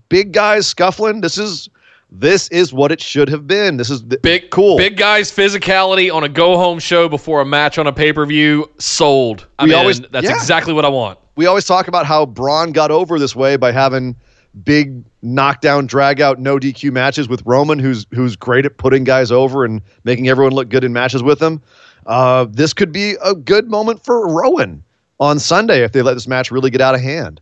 big 0.08 0.32
guys 0.32 0.66
scuffling. 0.66 1.20
This 1.20 1.38
is 1.38 1.68
this 2.10 2.48
is 2.48 2.72
what 2.72 2.90
it 2.90 3.00
should 3.02 3.28
have 3.28 3.46
been. 3.46 3.76
This 3.76 3.90
is 3.90 4.02
th- 4.02 4.22
Big 4.22 4.50
cool. 4.50 4.76
Big 4.78 4.96
guys 4.96 5.30
physicality 5.30 6.12
on 6.12 6.24
a 6.24 6.28
go 6.28 6.56
home 6.56 6.78
show 6.78 7.08
before 7.08 7.40
a 7.42 7.44
match 7.44 7.76
on 7.78 7.86
a 7.86 7.92
pay 7.92 8.12
per 8.12 8.24
view. 8.26 8.68
Sold. 8.78 9.46
I 9.58 9.64
We 9.64 9.70
mean, 9.70 9.78
always- 9.78 10.00
that's 10.00 10.24
yeah. 10.24 10.34
exactly 10.34 10.72
what 10.72 10.84
I 10.84 10.88
want. 10.88 11.18
we 11.36 11.46
always 11.46 11.64
talk 11.66 11.86
about 11.86 12.06
how 12.06 12.24
Braun 12.26 12.72
got 12.72 12.90
over 12.90 13.18
this 13.18 13.36
way 13.36 13.56
by 13.56 13.72
having 13.72 14.16
big 14.64 15.04
knockdown, 15.22 15.86
drag 15.86 16.20
out, 16.20 16.38
no 16.40 16.58
DQ 16.58 16.90
matches 16.92 17.28
with 17.28 17.42
Roman, 17.44 17.78
who's 17.78 18.06
who's 18.12 18.34
great 18.36 18.64
at 18.66 18.78
putting 18.78 19.04
guys 19.04 19.30
over 19.30 19.64
and 19.64 19.80
making 20.04 20.28
everyone 20.28 20.52
look 20.54 20.68
good 20.70 20.84
in 20.84 20.92
matches 20.92 21.22
with 21.22 21.40
him. 21.40 21.62
Uh, 22.06 22.46
this 22.50 22.72
could 22.72 22.90
be 22.90 23.16
a 23.22 23.34
good 23.34 23.70
moment 23.70 24.02
for 24.02 24.26
Rowan 24.26 24.82
on 25.20 25.38
Sunday 25.38 25.82
if 25.84 25.92
they 25.92 26.02
let 26.02 26.14
this 26.14 26.28
match 26.28 26.50
really 26.50 26.70
get 26.70 26.80
out 26.80 26.94
of 26.94 27.00
hand. 27.00 27.40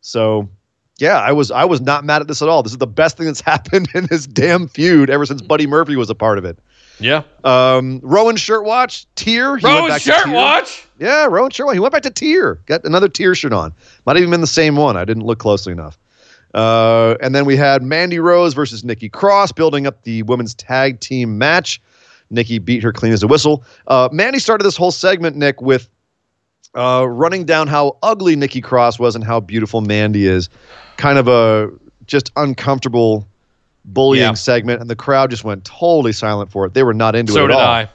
So, 0.00 0.48
yeah, 0.98 1.18
I 1.20 1.32
was 1.32 1.50
I 1.50 1.64
was 1.64 1.80
not 1.80 2.04
mad 2.04 2.22
at 2.22 2.28
this 2.28 2.42
at 2.42 2.48
all. 2.48 2.62
This 2.62 2.72
is 2.72 2.78
the 2.78 2.86
best 2.86 3.16
thing 3.16 3.26
that's 3.26 3.40
happened 3.42 3.88
in 3.94 4.06
this 4.06 4.26
damn 4.26 4.68
feud 4.68 5.10
ever 5.10 5.26
since 5.26 5.42
Buddy 5.42 5.66
Murphy 5.66 5.96
was 5.96 6.10
a 6.10 6.14
part 6.14 6.38
of 6.38 6.44
it. 6.44 6.58
Yeah. 6.98 7.24
Um, 7.44 8.00
Rowan 8.02 8.36
shirt 8.36 8.64
watch 8.64 9.06
tier. 9.16 9.56
He 9.58 9.66
Rowan 9.66 9.88
back 9.88 10.00
shirt 10.00 10.24
tier. 10.24 10.34
watch. 10.34 10.86
Yeah, 10.98 11.26
Rowan 11.26 11.50
Sherwood. 11.50 11.74
He 11.74 11.80
went 11.80 11.92
back 11.92 12.02
to 12.04 12.10
tier. 12.10 12.54
Got 12.66 12.84
another 12.84 13.08
tier 13.08 13.34
shirt 13.34 13.52
on. 13.52 13.74
Might 14.06 14.16
have 14.16 14.22
even 14.22 14.30
been 14.30 14.40
the 14.40 14.46
same 14.46 14.76
one. 14.76 14.96
I 14.96 15.04
didn't 15.04 15.24
look 15.24 15.38
closely 15.38 15.72
enough. 15.72 15.98
Uh, 16.54 17.16
and 17.20 17.34
then 17.34 17.44
we 17.44 17.54
had 17.54 17.82
Mandy 17.82 18.18
Rose 18.18 18.54
versus 18.54 18.82
Nikki 18.82 19.10
Cross 19.10 19.52
building 19.52 19.86
up 19.86 20.02
the 20.04 20.22
women's 20.22 20.54
tag 20.54 21.00
team 21.00 21.36
match. 21.36 21.82
Nikki 22.30 22.58
beat 22.58 22.82
her 22.82 22.92
clean 22.94 23.12
as 23.12 23.22
a 23.22 23.26
whistle. 23.26 23.62
Uh, 23.88 24.08
Mandy 24.10 24.38
started 24.38 24.64
this 24.64 24.76
whole 24.76 24.90
segment, 24.90 25.36
Nick, 25.36 25.60
with 25.60 25.90
uh, 26.76 27.06
running 27.08 27.44
down 27.44 27.66
how 27.66 27.96
ugly 28.02 28.36
Nikki 28.36 28.60
Cross 28.60 28.98
was 28.98 29.14
and 29.16 29.24
how 29.24 29.40
beautiful 29.40 29.80
Mandy 29.80 30.26
is. 30.26 30.48
Kind 30.96 31.18
of 31.18 31.26
a 31.28 31.70
just 32.06 32.30
uncomfortable 32.36 33.26
bullying 33.86 34.22
Yeah. 34.24 34.32
segment, 34.34 34.80
and 34.80 34.88
the 34.90 34.96
crowd 34.96 35.30
just 35.30 35.42
went 35.44 35.64
totally 35.64 36.12
silent 36.12 36.50
for 36.50 36.66
it. 36.66 36.74
They 36.74 36.82
were 36.82 36.94
not 36.94 37.14
into 37.16 37.32
So 37.32 37.44
it 37.44 37.48
did 37.48 37.56
at 37.56 37.60
all. 37.60 37.88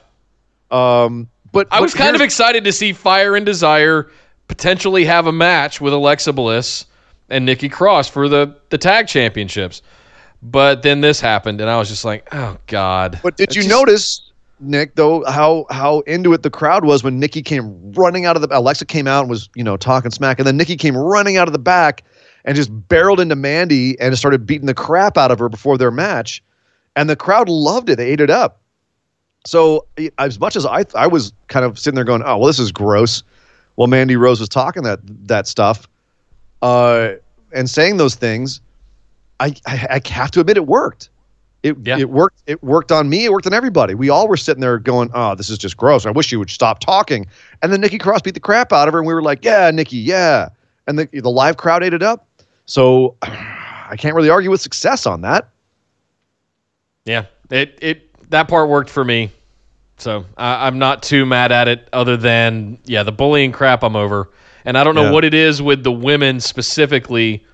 I. 0.72 1.04
Um, 1.04 1.28
but 1.52 1.66
I 1.70 1.76
but 1.76 1.82
was 1.82 1.94
kind 1.94 2.14
of 2.16 2.22
excited 2.22 2.64
to 2.64 2.72
see 2.72 2.92
Fire 2.92 3.36
and 3.36 3.44
Desire 3.44 4.10
potentially 4.48 5.04
have 5.04 5.26
a 5.26 5.32
match 5.32 5.80
with 5.80 5.92
Alexa 5.92 6.32
Bliss 6.32 6.86
and 7.28 7.44
Nikki 7.46 7.68
Cross 7.68 8.08
for 8.08 8.28
the, 8.28 8.56
the 8.70 8.78
tag 8.78 9.06
championships. 9.06 9.82
But 10.42 10.82
then 10.82 11.00
this 11.02 11.20
happened, 11.20 11.60
and 11.60 11.70
I 11.70 11.78
was 11.78 11.88
just 11.88 12.04
like, 12.04 12.26
oh, 12.32 12.56
God. 12.66 13.20
But 13.22 13.36
did 13.36 13.54
you 13.54 13.62
just- 13.62 13.68
notice, 13.70 14.31
Nick, 14.62 14.94
though, 14.94 15.24
how 15.26 15.66
how 15.70 16.00
into 16.00 16.32
it 16.32 16.42
the 16.42 16.50
crowd 16.50 16.84
was 16.84 17.02
when 17.02 17.18
Nikki 17.18 17.42
came 17.42 17.92
running 17.92 18.26
out 18.26 18.36
of 18.36 18.42
the 18.42 18.56
Alexa 18.56 18.86
came 18.86 19.06
out 19.06 19.22
and 19.22 19.30
was, 19.30 19.48
you 19.54 19.64
know, 19.64 19.76
talking 19.76 20.10
smack, 20.10 20.38
and 20.38 20.46
then 20.46 20.56
Nikki 20.56 20.76
came 20.76 20.96
running 20.96 21.36
out 21.36 21.48
of 21.48 21.52
the 21.52 21.58
back 21.58 22.04
and 22.44 22.56
just 22.56 22.70
barreled 22.88 23.20
into 23.20 23.36
Mandy 23.36 23.98
and 24.00 24.16
started 24.16 24.46
beating 24.46 24.66
the 24.66 24.74
crap 24.74 25.16
out 25.18 25.30
of 25.30 25.38
her 25.38 25.48
before 25.48 25.76
their 25.78 25.90
match. 25.90 26.42
And 26.96 27.10
the 27.10 27.16
crowd 27.16 27.48
loved 27.48 27.88
it. 27.90 27.96
They 27.96 28.08
ate 28.10 28.20
it 28.20 28.30
up. 28.30 28.60
So 29.44 29.86
as 30.18 30.38
much 30.38 30.56
as 30.56 30.64
I 30.64 30.84
I 30.94 31.06
was 31.06 31.32
kind 31.48 31.64
of 31.64 31.78
sitting 31.78 31.96
there 31.96 32.04
going, 32.04 32.22
Oh, 32.22 32.38
well, 32.38 32.46
this 32.46 32.58
is 32.58 32.70
gross. 32.72 33.22
While 33.74 33.88
Mandy 33.88 34.16
Rose 34.16 34.38
was 34.38 34.48
talking 34.48 34.82
that 34.84 35.00
that 35.26 35.46
stuff, 35.46 35.88
uh, 36.60 37.14
and 37.52 37.68
saying 37.68 37.96
those 37.96 38.14
things, 38.14 38.60
I, 39.40 39.54
I 39.66 40.00
I 40.04 40.08
have 40.08 40.30
to 40.32 40.40
admit 40.40 40.56
it 40.56 40.66
worked. 40.66 41.08
It 41.62 41.76
Yeah. 41.84 41.98
it 41.98 42.10
worked. 42.10 42.42
It 42.46 42.62
worked 42.62 42.90
on 42.90 43.08
me. 43.08 43.24
It 43.24 43.32
worked 43.32 43.46
on 43.46 43.54
everybody. 43.54 43.94
We 43.94 44.08
all 44.10 44.26
were 44.26 44.36
sitting 44.36 44.60
there 44.60 44.78
going, 44.78 45.10
"Oh, 45.14 45.34
this 45.34 45.48
is 45.48 45.58
just 45.58 45.76
gross. 45.76 46.06
I 46.06 46.10
wish 46.10 46.32
you 46.32 46.38
would 46.38 46.50
stop 46.50 46.80
talking." 46.80 47.26
And 47.62 47.72
then 47.72 47.80
Nikki 47.80 47.98
Cross 47.98 48.22
beat 48.22 48.34
the 48.34 48.40
crap 48.40 48.72
out 48.72 48.88
of 48.88 48.92
her, 48.94 48.98
and 48.98 49.06
we 49.06 49.14
were 49.14 49.22
like, 49.22 49.44
"Yeah, 49.44 49.70
Nikki, 49.70 49.96
yeah." 49.98 50.48
And 50.88 50.98
the 50.98 51.06
the 51.12 51.30
live 51.30 51.56
crowd 51.56 51.84
ate 51.84 51.94
it 51.94 52.02
up. 52.02 52.26
So 52.66 53.14
I 53.22 53.94
can't 53.96 54.14
really 54.16 54.30
argue 54.30 54.50
with 54.50 54.60
success 54.60 55.06
on 55.06 55.20
that. 55.20 55.48
Yeah, 57.04 57.26
it 57.50 57.78
it 57.80 58.30
that 58.30 58.48
part 58.48 58.68
worked 58.68 58.90
for 58.90 59.04
me. 59.04 59.30
So 59.98 60.24
I, 60.36 60.66
I'm 60.66 60.78
not 60.78 61.02
too 61.02 61.24
mad 61.26 61.52
at 61.52 61.68
it. 61.68 61.88
Other 61.92 62.16
than 62.16 62.78
yeah, 62.86 63.02
the 63.04 63.12
bullying 63.12 63.52
crap 63.52 63.82
I'm 63.84 63.94
over, 63.96 64.30
and 64.64 64.76
I 64.76 64.82
don't 64.84 64.94
know 64.94 65.04
Yeah. 65.04 65.10
what 65.12 65.24
it 65.24 65.34
is 65.34 65.62
with 65.62 65.84
the 65.84 65.92
women 65.92 66.40
specifically 66.40 67.44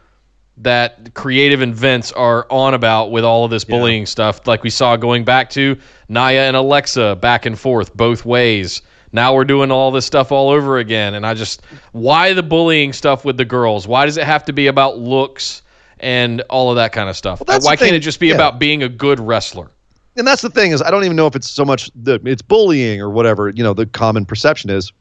that 0.63 1.15
creative 1.15 1.61
and 1.61 1.75
Vince 1.75 2.13
are 2.13 2.47
on 2.51 2.75
about 2.75 3.11
with 3.11 3.25
all 3.25 3.45
of 3.45 3.51
this 3.51 3.65
bullying 3.65 4.07
stuff. 4.07 4.47
Like 4.47 4.63
we 4.63 4.71
saw 4.71 4.97
going 4.97 5.25
back 5.25 5.51
to 5.51 5.77
Nia 6.09 6.47
and 6.47 6.57
Alexa 6.57 7.17
back 7.17 7.47
and 7.47 7.59
forth 7.59 7.97
both 7.97 8.25
ways. 8.25 8.83
Now 9.13 9.35
we're 9.35 9.45
doing 9.45 9.71
all 9.71 9.91
this 9.91 10.05
stuff 10.05 10.33
all 10.33 10.51
over 10.51 10.79
again, 10.79 11.15
and 11.15 11.27
I 11.27 11.33
just 11.35 11.63
why 11.93 12.35
the 12.35 12.43
bullying 12.43 12.93
stuff 12.93 13.25
with 13.25 13.37
the 13.39 13.45
girls? 13.45 13.89
Why 13.89 14.05
does 14.05 14.17
it 14.17 14.25
have 14.25 14.45
to 14.47 14.53
be 14.53 14.67
about 14.67 14.99
looks 14.99 15.63
and 16.01 16.43
all 16.51 16.71
of 16.71 16.77
that 16.77 16.93
kind 16.93 17.09
of 17.09 17.17
stuff? 17.17 17.43
that's 17.47 17.65
why 17.65 17.77
can't 17.77 17.95
it 17.95 18.01
just 18.01 18.21
be 18.21 18.29
yeah. 18.29 18.35
about 18.35 18.59
being 18.59 18.83
a 18.83 18.89
good 18.89 19.19
wrestler? 19.19 19.71
and 20.19 20.27
that's 20.27 20.43
the 20.43 20.51
thing 20.51 20.73
is 20.73 20.83
I 20.83 20.91
don't 20.91 21.05
even 21.05 21.17
know 21.17 21.27
if 21.27 21.37
it's 21.37 21.49
so 21.49 21.65
much 21.65 21.91
that 21.95 22.27
it's 22.27 22.43
bullying 22.43 23.01
or 23.01 23.09
whatever 23.09 23.49
you 23.49 23.63
know 23.63 23.73
the 23.73 23.87
common 23.87 24.27
perception 24.27 24.69
is. 24.69 24.93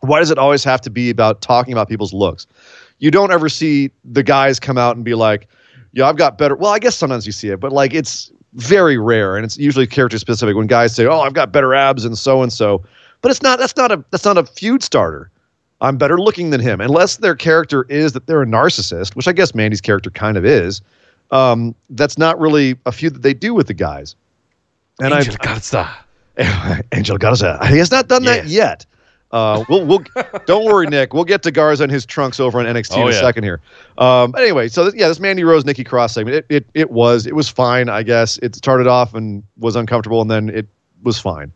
Why 0.00 0.18
does 0.18 0.30
it 0.30 0.38
always 0.38 0.64
have 0.64 0.80
to 0.82 0.90
be 0.90 1.10
about 1.10 1.42
talking 1.42 1.72
about 1.72 1.88
people's 1.88 2.12
looks? 2.12 2.46
You 3.00 3.10
don't 3.10 3.32
ever 3.32 3.48
see 3.48 3.90
the 4.04 4.22
guys 4.22 4.60
come 4.60 4.78
out 4.78 4.94
and 4.94 5.04
be 5.04 5.14
like, 5.14 5.48
"Yeah, 5.92 6.08
I've 6.08 6.16
got 6.16 6.38
better." 6.38 6.54
Well, 6.54 6.70
I 6.70 6.78
guess 6.78 6.96
sometimes 6.96 7.26
you 7.26 7.32
see 7.32 7.48
it, 7.48 7.58
but 7.58 7.72
like 7.72 7.92
it's 7.92 8.30
very 8.54 8.98
rare, 8.98 9.36
and 9.36 9.44
it's 9.44 9.58
usually 9.58 9.86
character 9.86 10.18
specific 10.18 10.54
when 10.54 10.66
guys 10.66 10.94
say, 10.94 11.06
"Oh, 11.06 11.20
I've 11.20 11.34
got 11.34 11.50
better 11.50 11.74
abs 11.74 12.04
and 12.04 12.16
so 12.16 12.42
and 12.42 12.52
so," 12.52 12.84
but 13.22 13.30
it's 13.30 13.42
not. 13.42 13.58
That's 13.58 13.76
not 13.76 13.90
a. 13.90 14.04
That's 14.10 14.24
not 14.24 14.38
a 14.38 14.44
feud 14.44 14.82
starter. 14.82 15.30
I'm 15.80 15.96
better 15.96 16.18
looking 16.18 16.50
than 16.50 16.60
him, 16.60 16.80
unless 16.80 17.16
their 17.16 17.34
character 17.34 17.86
is 17.88 18.12
that 18.12 18.26
they're 18.26 18.42
a 18.42 18.46
narcissist, 18.46 19.16
which 19.16 19.26
I 19.26 19.32
guess 19.32 19.54
Mandy's 19.54 19.80
character 19.80 20.10
kind 20.10 20.36
of 20.36 20.44
is. 20.44 20.82
Um, 21.30 21.74
that's 21.90 22.18
not 22.18 22.38
really 22.38 22.76
a 22.86 22.92
feud 22.92 23.14
that 23.14 23.22
they 23.22 23.32
do 23.34 23.54
with 23.54 23.66
the 23.66 23.74
guys. 23.74 24.14
And 25.00 25.14
Angel 25.14 25.36
Garza. 25.40 25.88
Angel 26.92 27.16
Garza. 27.16 27.58
He 27.68 27.78
has 27.78 27.90
not 27.90 28.08
done 28.08 28.24
that 28.24 28.46
yet. 28.46 28.84
Uh, 29.32 29.64
we'll, 29.68 29.86
we'll 29.86 30.02
don't 30.46 30.64
worry, 30.64 30.86
Nick. 30.88 31.14
We'll 31.14 31.24
get 31.24 31.42
to 31.44 31.50
Garza 31.52 31.84
and 31.84 31.92
his 31.92 32.04
trunks 32.04 32.40
over 32.40 32.58
on 32.58 32.66
NXT 32.66 32.96
Oh, 32.96 33.02
in 33.02 33.08
a 33.08 33.10
yeah. 33.12 33.20
second 33.20 33.44
here. 33.44 33.60
Um, 33.98 34.32
but 34.32 34.42
anyway, 34.42 34.66
so 34.68 34.84
th- 34.90 34.94
yeah, 35.00 35.06
this 35.08 35.20
Mandy 35.20 35.44
Rose 35.44 35.64
Nikki 35.64 35.84
Cross 35.84 36.14
segment, 36.14 36.36
it, 36.36 36.46
it 36.48 36.66
it 36.74 36.90
was 36.90 37.26
it 37.26 37.34
was 37.36 37.48
fine, 37.48 37.88
I 37.88 38.02
guess. 38.02 38.38
It 38.38 38.56
started 38.56 38.86
off 38.88 39.14
and 39.14 39.42
was 39.58 39.76
uncomfortable, 39.76 40.20
and 40.20 40.30
then 40.30 40.48
it 40.48 40.66
was 41.02 41.20
fine. 41.20 41.52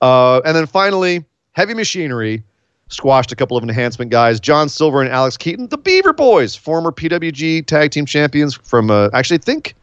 Uh, 0.00 0.40
and 0.44 0.54
then 0.56 0.66
finally, 0.66 1.24
Heavy 1.52 1.74
Machinery 1.74 2.44
squashed 2.90 3.32
a 3.32 3.36
couple 3.36 3.56
of 3.56 3.62
enhancement 3.64 4.10
guys, 4.10 4.38
John 4.40 4.68
Silver 4.68 5.02
and 5.02 5.10
Alex 5.10 5.36
Keaton, 5.36 5.68
the 5.68 5.76
Beaver 5.76 6.12
Boys, 6.12 6.54
former 6.54 6.92
PWG 6.92 7.66
Tag 7.66 7.90
Team 7.90 8.06
Champions 8.06 8.54
from 8.54 8.90
uh, 8.90 9.08
actually 9.12 9.38
I 9.38 9.42
think. 9.42 9.74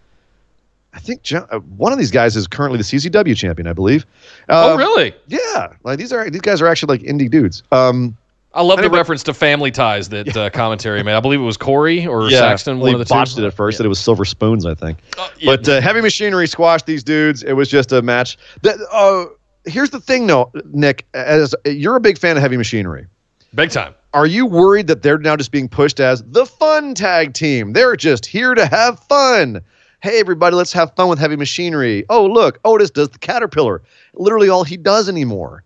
I 0.95 0.99
think 0.99 1.21
John, 1.23 1.45
uh, 1.51 1.59
one 1.59 1.91
of 1.91 1.99
these 1.99 2.09
guys 2.09 2.35
is 2.37 2.47
currently 2.47 2.77
the 2.77 2.83
CCW 2.85 3.35
champion, 3.35 3.67
I 3.67 3.73
believe. 3.73 4.05
oh, 4.49 4.73
Uh, 4.73 4.77
really? 4.77 5.13
yeah, 5.27 5.73
like 5.83 5.97
these 5.99 6.13
are 6.13 6.29
these 6.29 6.41
guys 6.41 6.61
are 6.61 6.67
actually 6.67 6.97
like 6.97 7.05
indie 7.05 7.29
dudes. 7.29 7.63
Um, 7.71 8.17
I 8.53 8.61
love 8.61 8.81
the 8.81 8.89
reference 8.89 9.21
to 9.23 9.33
family 9.33 9.69
ties 9.69 10.07
that 10.09 10.37
uh, 10.37 10.49
commentary 10.53 11.03
made. 11.03 11.13
I 11.13 11.19
believe 11.19 11.41
it 11.41 11.43
was 11.43 11.57
Corey 11.57 12.07
or 12.07 12.29
Yeah, 12.29 12.39
Saxton, 12.39 12.79
one 12.79 12.93
of 12.93 12.99
the 12.99 13.05
botched 13.05 13.35
two. 13.35 13.43
it 13.43 13.47
at 13.47 13.53
first. 13.53 13.75
Yeah. 13.75 13.79
That 13.79 13.85
it 13.87 13.89
was 13.89 13.99
silver 13.99 14.23
spoons, 14.23 14.65
I 14.65 14.73
think. 14.73 14.99
Uh, 15.17 15.27
yeah. 15.37 15.51
But 15.57 15.67
uh, 15.67 15.81
heavy 15.81 15.99
machinery 15.99 16.47
squashed 16.47 16.85
these 16.85 17.03
dudes. 17.03 17.43
It 17.43 17.53
was 17.53 17.67
just 17.67 17.91
a 17.91 18.01
match. 18.01 18.37
That 18.61 18.77
uh, 18.93 19.25
here's 19.69 19.89
the 19.89 19.99
thing, 19.99 20.27
though, 20.27 20.51
Nick. 20.71 21.05
As 21.13 21.53
you're 21.65 21.97
a 21.97 21.99
big 21.99 22.17
fan 22.17 22.37
of 22.37 22.41
heavy 22.41 22.55
machinery, 22.55 23.05
Big 23.53 23.71
time. 23.71 23.93
are 24.13 24.25
you 24.25 24.45
worried 24.45 24.87
that 24.87 25.01
they're 25.01 25.17
now 25.17 25.35
just 25.35 25.51
being 25.51 25.67
pushed 25.67 25.99
as 25.99 26.23
the 26.23 26.45
fun 26.45 26.93
tag 26.95 27.33
team? 27.33 27.73
They're 27.73 27.97
just 27.97 28.25
here 28.25 28.55
to 28.55 28.65
have 28.67 29.01
fun. 29.01 29.59
Hey, 30.05 30.19
everybody, 30.19 30.55
let's 30.55 30.71
have 30.73 30.95
fun 30.95 31.09
with 31.09 31.17
heavy 31.17 31.35
machinery. 31.35 32.05
Oh, 32.11 32.27
look, 32.27 32.59
Otis 32.63 32.91
does 32.91 33.09
the 33.09 33.17
caterpillar. 33.17 33.81
Literally 34.13 34.49
all 34.49 34.63
he 34.63 34.77
does 34.77 35.09
anymore. 35.09 35.63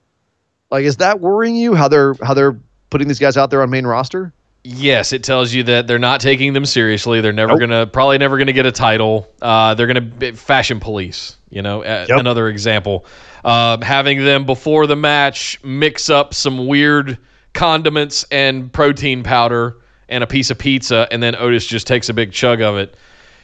Like, 0.72 0.86
is 0.86 0.96
that 0.96 1.20
worrying 1.20 1.58
you? 1.58 1.76
How 1.76 1.90
they're 1.90 2.14
how 2.24 2.34
they're 2.34 2.58
putting 2.90 3.10
these 3.10 3.20
guys 3.20 3.36
out 3.36 3.50
there 3.50 3.62
on 3.62 3.70
main 3.70 3.86
roster? 3.86 4.32
Yes, 4.64 5.12
it 5.12 5.26
tells 5.26 5.52
you 5.52 5.64
that 5.64 5.88
they're 5.88 6.00
not 6.00 6.22
taking 6.22 6.54
them 6.54 6.64
seriously. 6.66 7.20
They're 7.20 7.34
never 7.34 7.52
Nope. 7.58 7.60
gonna, 7.60 7.88
probably 7.88 8.18
never 8.18 8.38
gonna 8.38 8.54
get 8.54 8.66
a 8.66 8.72
title. 8.72 9.28
Uh, 9.42 9.74
they're 9.74 9.88
gonna 9.88 10.00
be 10.00 10.32
fashion 10.32 10.80
police. 10.80 11.36
You 11.50 11.62
know, 11.62 11.84
Yep. 11.84 12.10
another 12.12 12.48
example. 12.48 13.06
Um, 13.44 13.82
having 13.82 14.24
them 14.24 14.46
before 14.46 14.88
the 14.88 14.96
match 14.96 15.60
mix 15.66 16.10
up 16.10 16.34
some 16.34 16.66
weird 16.66 17.18
condiments 17.54 18.24
and 18.32 18.72
protein 18.72 19.22
powder 19.22 19.76
and 20.08 20.24
a 20.24 20.28
piece 20.28 20.50
of 20.50 20.58
pizza, 20.58 21.10
and 21.12 21.22
then 21.22 21.36
Otis 21.36 21.66
just 21.66 21.88
takes 21.88 22.08
a 22.08 22.14
big 22.14 22.32
chug 22.32 22.62
of 22.62 22.78
it. 22.78 22.96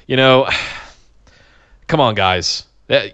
You 0.08 0.16
know, 0.16 0.48
come 1.88 1.99
on, 1.99 2.15
guys. 2.15 2.65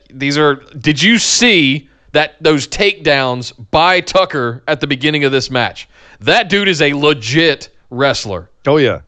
These 0.10 0.38
are. 0.38 0.56
Did 0.56 1.02
you 1.02 1.18
see 1.18 1.90
that 2.12 2.36
those 2.42 2.68
takedowns 2.68 3.54
by 3.72 4.02
Tucker 4.02 4.64
at 4.68 4.82
the 4.82 4.88
beginning 4.88 5.24
of 5.24 5.32
this 5.32 5.50
match? 5.50 5.88
That 6.20 6.50
dude 6.50 6.68
is 6.68 6.82
a 6.82 6.94
legit 6.94 7.70
wrestler 7.90 8.50
Oh 8.68 8.78
yeah. 8.78 9.02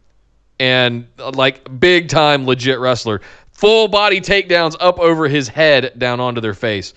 and 0.59 1.07
uh, 1.19 1.31
like 1.31 1.79
big 1.79 2.09
time 2.09 2.45
legit 2.45 2.79
wrestler. 2.79 3.21
Full 3.51 3.87
body 3.87 4.19
takedowns 4.19 4.75
up 4.79 4.99
over 4.99 5.27
his 5.27 5.47
head 5.47 5.93
down 5.97 6.19
onto 6.19 6.41
their 6.41 6.53
face. 6.53 6.93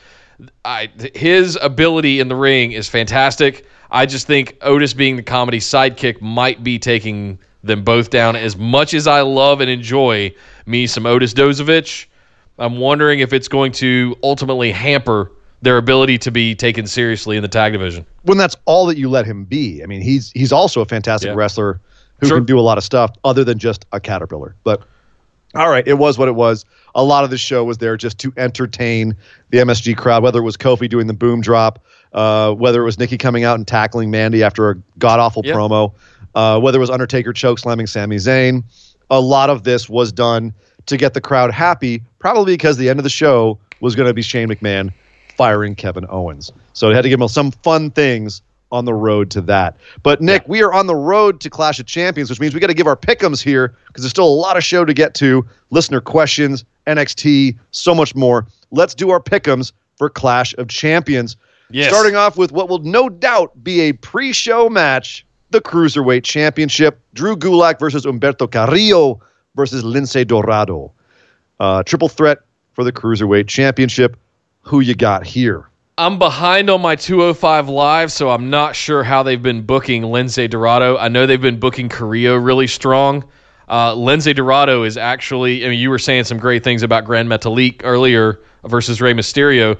I 0.65 0.91
his 1.15 1.59
ability 1.61 2.21
in 2.21 2.29
the 2.29 2.37
ring 2.37 2.73
is 2.73 2.89
fantastic. 2.89 3.67
I 3.91 4.07
just 4.07 4.27
think 4.27 4.57
Otis 4.63 4.95
being 4.95 5.17
the 5.17 5.23
comedy 5.23 5.59
sidekick 5.59 6.21
might 6.21 6.63
be 6.65 6.79
taking 6.79 7.39
them 7.63 7.83
both 7.85 8.11
down 8.11 8.37
as 8.37 8.57
much 8.57 8.95
as 8.95 9.07
I 9.07 9.23
love 9.23 9.61
and 9.61 9.71
enjoy 9.71 10.35
me 10.67 10.87
some 10.87 11.07
Otis 11.07 11.35
Dozovich. 11.35 12.07
I'm 12.59 12.79
wondering 12.79 13.21
if 13.21 13.33
it's 13.33 13.49
going 13.49 13.73
to 13.73 14.17
ultimately 14.23 14.71
hamper 14.71 15.31
their 15.63 15.77
ability 15.79 16.19
to 16.19 16.31
be 16.31 16.55
taken 16.55 16.87
seriously 16.87 17.37
in 17.37 17.43
the 17.43 17.49
tag 17.49 17.73
division. 17.73 18.07
when 18.23 18.39
that's 18.39 18.57
all 18.67 18.87
that 18.87 18.99
you 18.99 19.09
let 19.09 19.25
him 19.27 19.45
be. 19.45 19.83
I 19.83 19.87
mean, 19.87 20.03
he's 20.03 20.31
he's 20.33 20.53
also 20.53 20.81
a 20.81 20.85
fantastic 20.85 21.29
Yeah. 21.29 21.35
wrestler 21.35 21.81
who 22.21 22.29
Sure. 22.29 22.39
can 22.39 22.45
do 22.47 22.59
a 22.59 22.63
lot 22.63 22.77
of 22.79 22.85
stuff 22.85 23.11
other 23.25 23.45
than 23.45 23.59
just 23.59 23.85
a 23.93 24.01
caterpillar. 24.01 24.55
But 24.65 24.83
all 25.55 25.71
right, 25.71 25.87
it 25.87 25.95
was 25.95 26.19
what 26.19 26.29
it 26.29 26.35
was. 26.35 26.65
A 26.95 27.03
lot 27.05 27.25
of 27.25 27.31
the 27.31 27.39
show 27.39 27.65
was 27.65 27.79
there 27.79 27.97
just 27.97 28.19
to 28.19 28.33
entertain 28.37 29.15
the 29.51 29.59
MSG 29.59 29.97
crowd, 29.97 30.23
whether 30.23 30.39
it 30.41 30.43
was 30.43 30.57
Kofi 30.57 30.89
doing 30.89 31.07
the 31.07 31.15
boom 31.15 31.41
drop, 31.41 31.79
uh, 32.13 32.53
whether 32.53 32.83
it 32.83 32.85
was 32.85 32.99
Nikki 32.99 33.17
coming 33.17 33.45
out 33.45 33.57
and 33.57 33.67
tackling 33.67 34.11
Mandy 34.11 34.43
after 34.43 34.71
a 34.71 34.77
god 34.99 35.21
awful 35.21 35.43
Yeah. 35.45 35.55
promo, 35.55 35.93
uh, 36.35 36.59
whether 36.61 36.77
it 36.77 36.81
was 36.81 36.91
Undertaker 36.91 37.33
choke 37.33 37.59
slamming 37.59 37.87
Sami 37.87 38.17
Zayn. 38.17 38.63
A 39.09 39.21
lot 39.21 39.49
of 39.51 39.63
this 39.65 39.89
was 39.89 40.13
done 40.13 40.53
to 40.87 40.97
get 40.97 41.15
the 41.15 41.21
crowd 41.21 41.51
happy, 41.51 42.03
probably 42.19 42.55
because 42.55 42.77
the 42.77 42.89
end 42.89 42.99
of 42.99 43.05
the 43.05 43.11
show 43.11 43.59
was 43.81 43.95
going 43.95 44.09
to 44.09 44.15
be 44.15 44.23
Shane 44.23 44.49
McMahon 44.49 44.93
firing 45.37 45.75
Kevin 45.75 46.07
Owens. 46.09 46.53
So 46.73 46.89
they 46.89 46.95
had 46.95 47.03
to 47.03 47.09
give 47.09 47.21
him 47.21 47.29
some 47.29 47.51
fun 47.51 47.91
things 47.91 48.43
on 48.73 48.85
the 48.85 48.95
road 48.95 49.31
to 49.31 49.41
that. 49.43 49.77
But 50.03 50.21
Nick, 50.21 50.47
we 50.49 50.63
are 50.63 50.73
on 50.73 50.87
the 50.87 50.97
road 50.97 51.41
to 51.41 51.51
Clash 51.51 51.79
of 51.79 51.87
Champions, 51.87 52.31
which 52.31 52.41
means 52.41 52.55
we 52.55 52.61
got 52.61 52.67
to 52.67 52.75
give 52.75 52.87
our 52.87 52.97
pickums 52.97 53.43
here 53.43 53.75
because 53.87 54.03
there's 54.03 54.11
still 54.11 54.27
a 54.27 54.29
lot 54.29 54.57
of 54.57 54.65
show 54.65 54.85
to 54.85 54.95
get 54.95 55.15
to. 55.15 55.47
Listener 55.71 56.01
questions, 56.01 56.65
NXT, 56.87 57.57
so 57.71 57.95
much 57.95 58.15
more. 58.15 58.47
Let's 58.71 58.95
do 58.95 59.11
our 59.11 59.21
pickums 59.21 59.73
for 59.97 60.11
Clash 60.11 60.55
of 60.59 60.69
Champions. 60.69 61.37
Yes. 61.71 61.89
Starting 61.89 62.17
off 62.17 62.37
with 62.37 62.53
what 62.53 62.69
will 62.69 62.79
no 62.79 63.09
doubt 63.09 63.53
be 63.63 63.81
a 63.83 63.93
pre-show 63.93 64.69
match, 64.69 65.25
the 65.51 65.61
Cruiserweight 65.61 66.25
Championship. 66.25 67.01
Drew 67.15 67.37
Gulak 67.37 67.79
versus 67.79 68.05
Humberto 68.05 68.51
Carrillo 68.51 69.21
versus 69.57 69.83
Lince 69.83 70.25
Dorado. 70.27 70.93
Uh, 71.59 71.83
triple 71.83 72.09
threat 72.09 72.39
for 72.75 72.85
the 72.85 72.93
Cruiserweight 72.93 73.49
Championship. 73.49 74.17
Who 74.63 74.81
you 74.81 74.95
got 74.95 75.27
here? 75.27 75.69
I'm 75.99 76.19
behind 76.19 76.69
on 76.69 76.83
my 76.83 76.95
205 76.95 77.69
live, 77.71 78.13
so 78.13 78.29
I'm 78.31 78.51
not 78.51 78.77
sure 78.77 79.03
how 79.03 79.23
they've 79.23 79.43
been 79.43 79.63
booking 79.63 80.03
Lince 80.03 80.49
Dorado. 80.51 80.99
I 80.99 81.09
know 81.09 81.25
they've 81.25 81.41
been 81.41 81.59
booking 81.59 81.89
Carrillo 81.89 82.37
really 82.37 82.67
strong. 82.67 83.25
Uh, 83.69 83.95
Lince 83.95 84.33
Dorado 84.35 84.83
is 84.83 84.97
actually, 84.99 85.65
I 85.65 85.71
mean, 85.71 85.79
you 85.79 85.89
were 85.89 85.99
saying 85.99 86.25
some 86.25 86.37
great 86.39 86.63
things 86.63 86.83
about 86.83 87.05
Grand 87.07 87.29
Metalik 87.29 87.81
earlier 87.83 88.41
versus 88.65 89.01
Rey 89.01 89.15
Mysterio. 89.15 89.79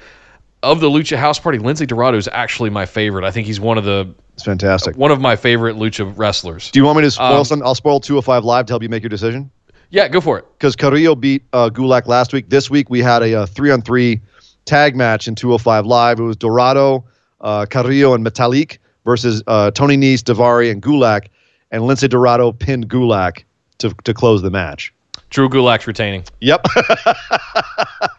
Of 0.63 0.81
the 0.81 0.89
Lucha 0.89 1.17
House 1.19 1.39
Party, 1.39 1.59
Lince 1.59 1.87
Dorado 1.87 2.17
is 2.17 2.29
actually 2.33 2.71
my 2.71 2.87
favorite. 2.87 3.25
I 3.25 3.31
think 3.31 3.47
he's 3.47 3.61
one 3.61 3.77
of 3.77 3.85
the 3.85 4.13
It's 4.35 4.43
fantastic. 4.43 4.97
one 4.97 5.11
of 5.11 5.21
my 5.21 5.37
favorite 5.37 5.77
Lucha 5.77 6.11
wrestlers. 6.17 6.71
Do 6.71 6.81
you 6.81 6.85
want 6.87 6.97
me 6.97 7.03
to 7.05 7.11
spoil 7.11 7.41
Um, 7.41 7.45
some? 7.45 7.63
I'll 7.63 7.75
spoil 7.75 8.01
205 8.01 8.43
Live 8.45 8.67
to 8.67 8.73
help 8.73 8.83
you 8.83 8.89
make 8.89 9.03
your 9.03 9.11
decision. 9.11 9.51
Yeah, 9.91 10.09
go 10.09 10.21
for 10.21 10.39
it. 10.39 10.45
Because 10.59 10.77
Carrillo 10.77 11.15
beat 11.15 11.43
uh, 11.53 11.71
Gulak 11.71 12.07
last 12.07 12.33
week. 12.33 12.49
This 12.49 12.71
week 12.71 12.91
we 12.91 13.01
had 13.01 13.23
a, 13.23 13.35
uh 13.35 13.47
three 13.47 13.71
on 13.71 13.83
three 13.83 14.21
tag 14.65 14.97
match 14.97 15.29
in 15.29 15.35
205 15.35 15.87
Live. 15.87 16.19
It 16.19 16.25
was 16.25 16.37
Dorado, 16.37 17.05
uh, 17.41 17.67
Carrillo, 17.67 18.15
and 18.15 18.27
Metalik 18.27 18.79
versus 19.05 19.43
uh, 19.47 19.71
Tony 19.71 19.97
Nese, 19.97 20.23
Davari, 20.23 20.71
and 20.71 20.83
Gulak. 20.83 21.29
And 21.71 21.85
Lince 21.85 22.09
Dorado 22.09 22.53
pinned 22.53 22.89
Gulak 22.89 23.45
to, 23.79 23.95
to 24.05 24.15
close 24.15 24.43
the 24.43 24.51
match. 24.51 24.93
Drew 25.31 25.49
Gulak's 25.49 25.87
retaining. 25.87 26.25
Yep. 26.41 26.67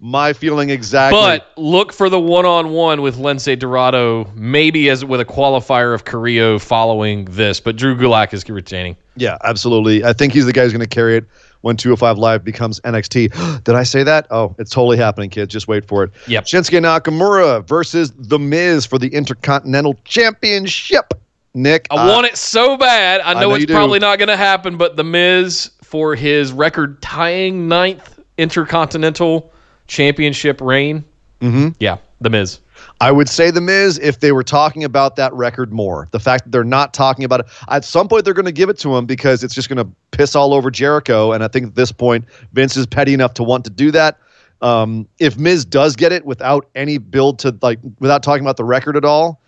My 0.00 0.32
feeling 0.32 0.70
exactly. 0.70 1.18
But 1.18 1.52
look 1.56 1.92
for 1.92 2.08
the 2.08 2.20
one-on-one 2.20 3.02
with 3.02 3.16
Lince 3.16 3.58
Dorado, 3.58 4.30
maybe 4.34 4.88
as 4.90 5.04
with 5.04 5.20
a 5.20 5.24
qualifier 5.24 5.92
of 5.92 6.04
Carrillo 6.04 6.60
following 6.60 7.24
this. 7.24 7.58
But 7.58 7.74
Drew 7.76 7.96
Gulak 7.96 8.32
is 8.32 8.48
retaining. 8.48 8.96
Yeah, 9.16 9.38
absolutely. 9.42 10.04
I 10.04 10.12
think 10.12 10.32
he's 10.32 10.46
the 10.46 10.52
guy 10.52 10.62
who's 10.62 10.72
going 10.72 10.80
to 10.80 10.86
carry 10.86 11.16
it 11.16 11.24
when 11.62 11.76
205 11.76 12.16
Live 12.16 12.44
becomes 12.44 12.78
NXT. 12.80 13.64
Did 13.64 13.74
I 13.74 13.82
say 13.82 14.04
that? 14.04 14.28
Oh, 14.30 14.54
it's 14.58 14.70
totally 14.70 14.96
happening, 14.96 15.30
kids. 15.30 15.52
Just 15.52 15.66
wait 15.66 15.84
for 15.84 16.04
it. 16.04 16.12
Yep. 16.28 16.44
Shinsuke 16.44 16.80
Nakamura 16.80 17.66
versus 17.66 18.12
The 18.16 18.38
Miz 18.38 18.86
for 18.86 18.98
the 18.98 19.08
Intercontinental 19.08 19.94
Championship. 20.04 21.12
Nick, 21.54 21.88
I 21.90 22.06
want 22.08 22.26
uh, 22.26 22.28
it 22.28 22.36
so 22.36 22.76
bad. 22.76 23.20
I 23.22 23.34
know, 23.34 23.40
know 23.40 23.54
it's 23.54 23.66
do. 23.66 23.74
probably 23.74 23.98
not 23.98 24.18
going 24.18 24.28
to 24.28 24.36
happen, 24.36 24.76
but 24.76 24.94
The 24.94 25.02
Miz 25.02 25.72
for 25.82 26.14
his 26.14 26.52
record 26.52 27.02
tying 27.02 27.66
ninth 27.66 28.20
Intercontinental 28.36 29.52
Championship 29.88 30.60
reign. 30.60 31.04
Mm-hmm. 31.40 31.68
Yeah, 31.80 31.98
The 32.20 32.30
Miz. 32.30 32.60
I 33.00 33.10
would 33.10 33.28
say 33.28 33.50
The 33.50 33.60
Miz 33.60 33.98
if 33.98 34.20
they 34.20 34.32
were 34.32 34.42
talking 34.44 34.84
about 34.84 35.16
that 35.16 35.32
record 35.32 35.72
more. 35.72 36.06
The 36.12 36.20
fact 36.20 36.44
that 36.44 36.50
they're 36.50 36.64
not 36.64 36.94
talking 36.94 37.24
about 37.24 37.40
it, 37.40 37.46
at 37.68 37.84
some 37.84 38.06
point 38.08 38.24
they're 38.24 38.34
going 38.34 38.44
to 38.46 38.52
give 38.52 38.68
it 38.68 38.78
to 38.80 38.96
him 38.96 39.06
because 39.06 39.42
it's 39.42 39.54
just 39.54 39.68
going 39.68 39.84
to 39.84 39.90
piss 40.12 40.34
all 40.36 40.54
over 40.54 40.70
Jericho. 40.70 41.32
And 41.32 41.42
I 41.42 41.48
think 41.48 41.66
at 41.66 41.74
this 41.74 41.90
point, 41.92 42.24
Vince 42.52 42.76
is 42.76 42.86
petty 42.86 43.14
enough 43.14 43.34
to 43.34 43.42
want 43.42 43.64
to 43.64 43.70
do 43.70 43.90
that. 43.92 44.18
Um, 44.60 45.08
if 45.20 45.38
Miz 45.38 45.64
does 45.64 45.94
get 45.96 46.12
it 46.12 46.24
without 46.24 46.68
any 46.74 46.98
build 46.98 47.38
to 47.40 47.56
like, 47.62 47.78
without 48.00 48.22
talking 48.24 48.44
about 48.44 48.56
the 48.56 48.64
record 48.64 48.96
at 48.96 49.04
all, 49.04 49.40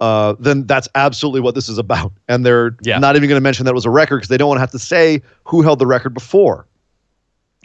uh, 0.00 0.34
then 0.38 0.64
that's 0.66 0.88
absolutely 0.94 1.40
what 1.40 1.54
this 1.54 1.68
is 1.68 1.76
about. 1.76 2.12
And 2.28 2.46
they're 2.46 2.74
Yeah. 2.82 2.98
not 2.98 3.16
even 3.16 3.28
going 3.28 3.36
to 3.36 3.42
mention 3.42 3.64
that 3.66 3.72
it 3.72 3.74
was 3.74 3.84
a 3.86 3.90
record 3.90 4.16
because 4.18 4.28
they 4.28 4.38
don't 4.38 4.48
want 4.48 4.56
to 4.58 4.60
have 4.62 4.70
to 4.70 4.78
say 4.78 5.20
who 5.44 5.60
held 5.62 5.78
the 5.78 5.86
record 5.86 6.14
before. 6.14 6.66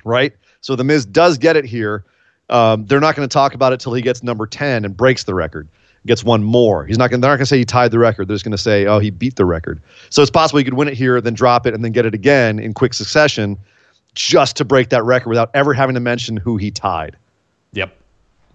Right? 0.03 0.33
So 0.61 0.75
the 0.75 0.83
Miz 0.83 1.05
does 1.05 1.37
get 1.37 1.55
it 1.55 1.63
here. 1.65 2.03
Um, 2.49 2.85
they're 2.85 2.99
not 2.99 3.15
going 3.15 3.27
to 3.27 3.33
talk 3.33 3.53
about 3.53 3.73
it 3.73 3.79
till 3.79 3.93
he 3.93 4.01
gets 4.01 4.21
number 4.23 4.45
10 4.45 4.85
and 4.85 4.95
breaks 4.95 5.23
the 5.23 5.33
record, 5.33 5.67
gets 6.05 6.23
one 6.23 6.43
more. 6.43 6.85
He's 6.85 6.97
not 6.97 7.09
going. 7.09 7.21
They're 7.21 7.31
not 7.31 7.37
going 7.37 7.43
to 7.45 7.47
say 7.47 7.57
he 7.57 7.65
tied 7.65 7.91
the 7.91 7.99
record. 7.99 8.27
They're 8.27 8.35
just 8.35 8.43
going 8.43 8.51
to 8.51 8.57
say, 8.57 8.85
oh, 8.85 8.99
he 8.99 9.09
beat 9.09 9.35
the 9.37 9.45
record. 9.45 9.81
So 10.09 10.21
it's 10.21 10.31
possible 10.31 10.57
he 10.59 10.63
could 10.63 10.73
win 10.75 10.87
it 10.87 10.93
here, 10.93 11.19
then 11.21 11.33
drop 11.33 11.65
it, 11.65 11.73
and 11.73 11.83
then 11.83 11.91
get 11.91 12.05
it 12.05 12.13
again 12.13 12.59
in 12.59 12.73
quick 12.73 12.93
succession, 12.93 13.57
just 14.13 14.55
to 14.57 14.65
break 14.65 14.89
that 14.89 15.03
record 15.03 15.29
without 15.29 15.49
ever 15.53 15.73
having 15.73 15.95
to 15.95 15.99
mention 15.99 16.37
who 16.37 16.57
he 16.57 16.69
tied. 16.71 17.15
Yep. 17.73 17.95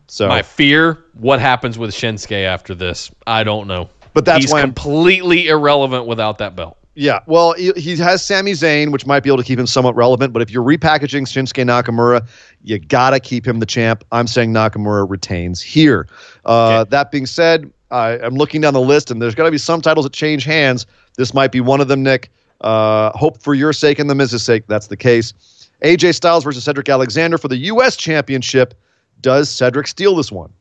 So, 0.06 0.28
My 0.28 0.42
fear: 0.42 1.04
what 1.14 1.40
happens 1.40 1.76
with 1.78 1.90
Shinsuke 1.90 2.44
after 2.44 2.74
this? 2.74 3.10
I 3.26 3.44
don't 3.44 3.66
know. 3.66 3.90
But 4.14 4.24
that's 4.24 4.44
He's 4.44 4.52
why 4.52 4.60
I'm- 4.60 4.68
completely 4.68 5.48
irrelevant 5.48 6.06
without 6.06 6.38
that 6.38 6.56
belt. 6.56 6.77
Yeah, 7.00 7.20
well, 7.26 7.52
he, 7.52 7.96
has 7.98 8.24
Sami 8.24 8.52
Zayn, 8.52 8.90
which 8.90 9.06
might 9.06 9.20
be 9.22 9.30
able 9.30 9.36
to 9.36 9.44
keep 9.44 9.56
him 9.56 9.68
somewhat 9.68 9.94
relevant. 9.94 10.32
But 10.32 10.42
if 10.42 10.50
you're 10.50 10.64
repackaging 10.64 11.28
Shinsuke 11.28 11.64
Nakamura, 11.64 12.26
you 12.60 12.80
gotta 12.80 13.20
keep 13.20 13.46
him 13.46 13.60
the 13.60 13.66
champ. 13.66 14.02
I'm 14.10 14.26
saying 14.26 14.52
Nakamura 14.52 15.08
retains 15.08 15.62
here. 15.62 16.08
Uh, 16.44 16.80
Okay. 16.80 16.90
That 16.90 17.12
being 17.12 17.26
said, 17.26 17.72
I, 17.92 18.18
I'm 18.18 18.34
looking 18.34 18.60
down 18.62 18.74
the 18.74 18.80
list, 18.80 19.12
and 19.12 19.22
there's 19.22 19.36
got 19.36 19.44
to 19.44 19.52
be 19.52 19.58
some 19.58 19.80
titles 19.80 20.06
that 20.06 20.12
change 20.12 20.44
hands. 20.44 20.86
This 21.16 21.32
might 21.32 21.52
be 21.52 21.60
one 21.60 21.80
of 21.80 21.86
them, 21.86 22.02
Nick. 22.02 22.30
Uh, 22.62 23.10
hope 23.16 23.40
for 23.40 23.54
your 23.54 23.72
sake 23.72 24.00
and 24.00 24.10
the 24.10 24.16
Miz's 24.16 24.42
sake 24.42 24.66
that's 24.66 24.88
the 24.88 24.96
case. 24.96 25.70
AJ 25.84 26.16
Styles 26.16 26.42
versus 26.42 26.64
Cedric 26.64 26.88
Alexander 26.88 27.38
for 27.38 27.46
the 27.46 27.58
U.S. 27.58 27.96
Championship. 27.96 28.74
Does 29.20 29.48
Cedric 29.48 29.86
steal 29.86 30.16
this 30.16 30.32
one? 30.32 30.52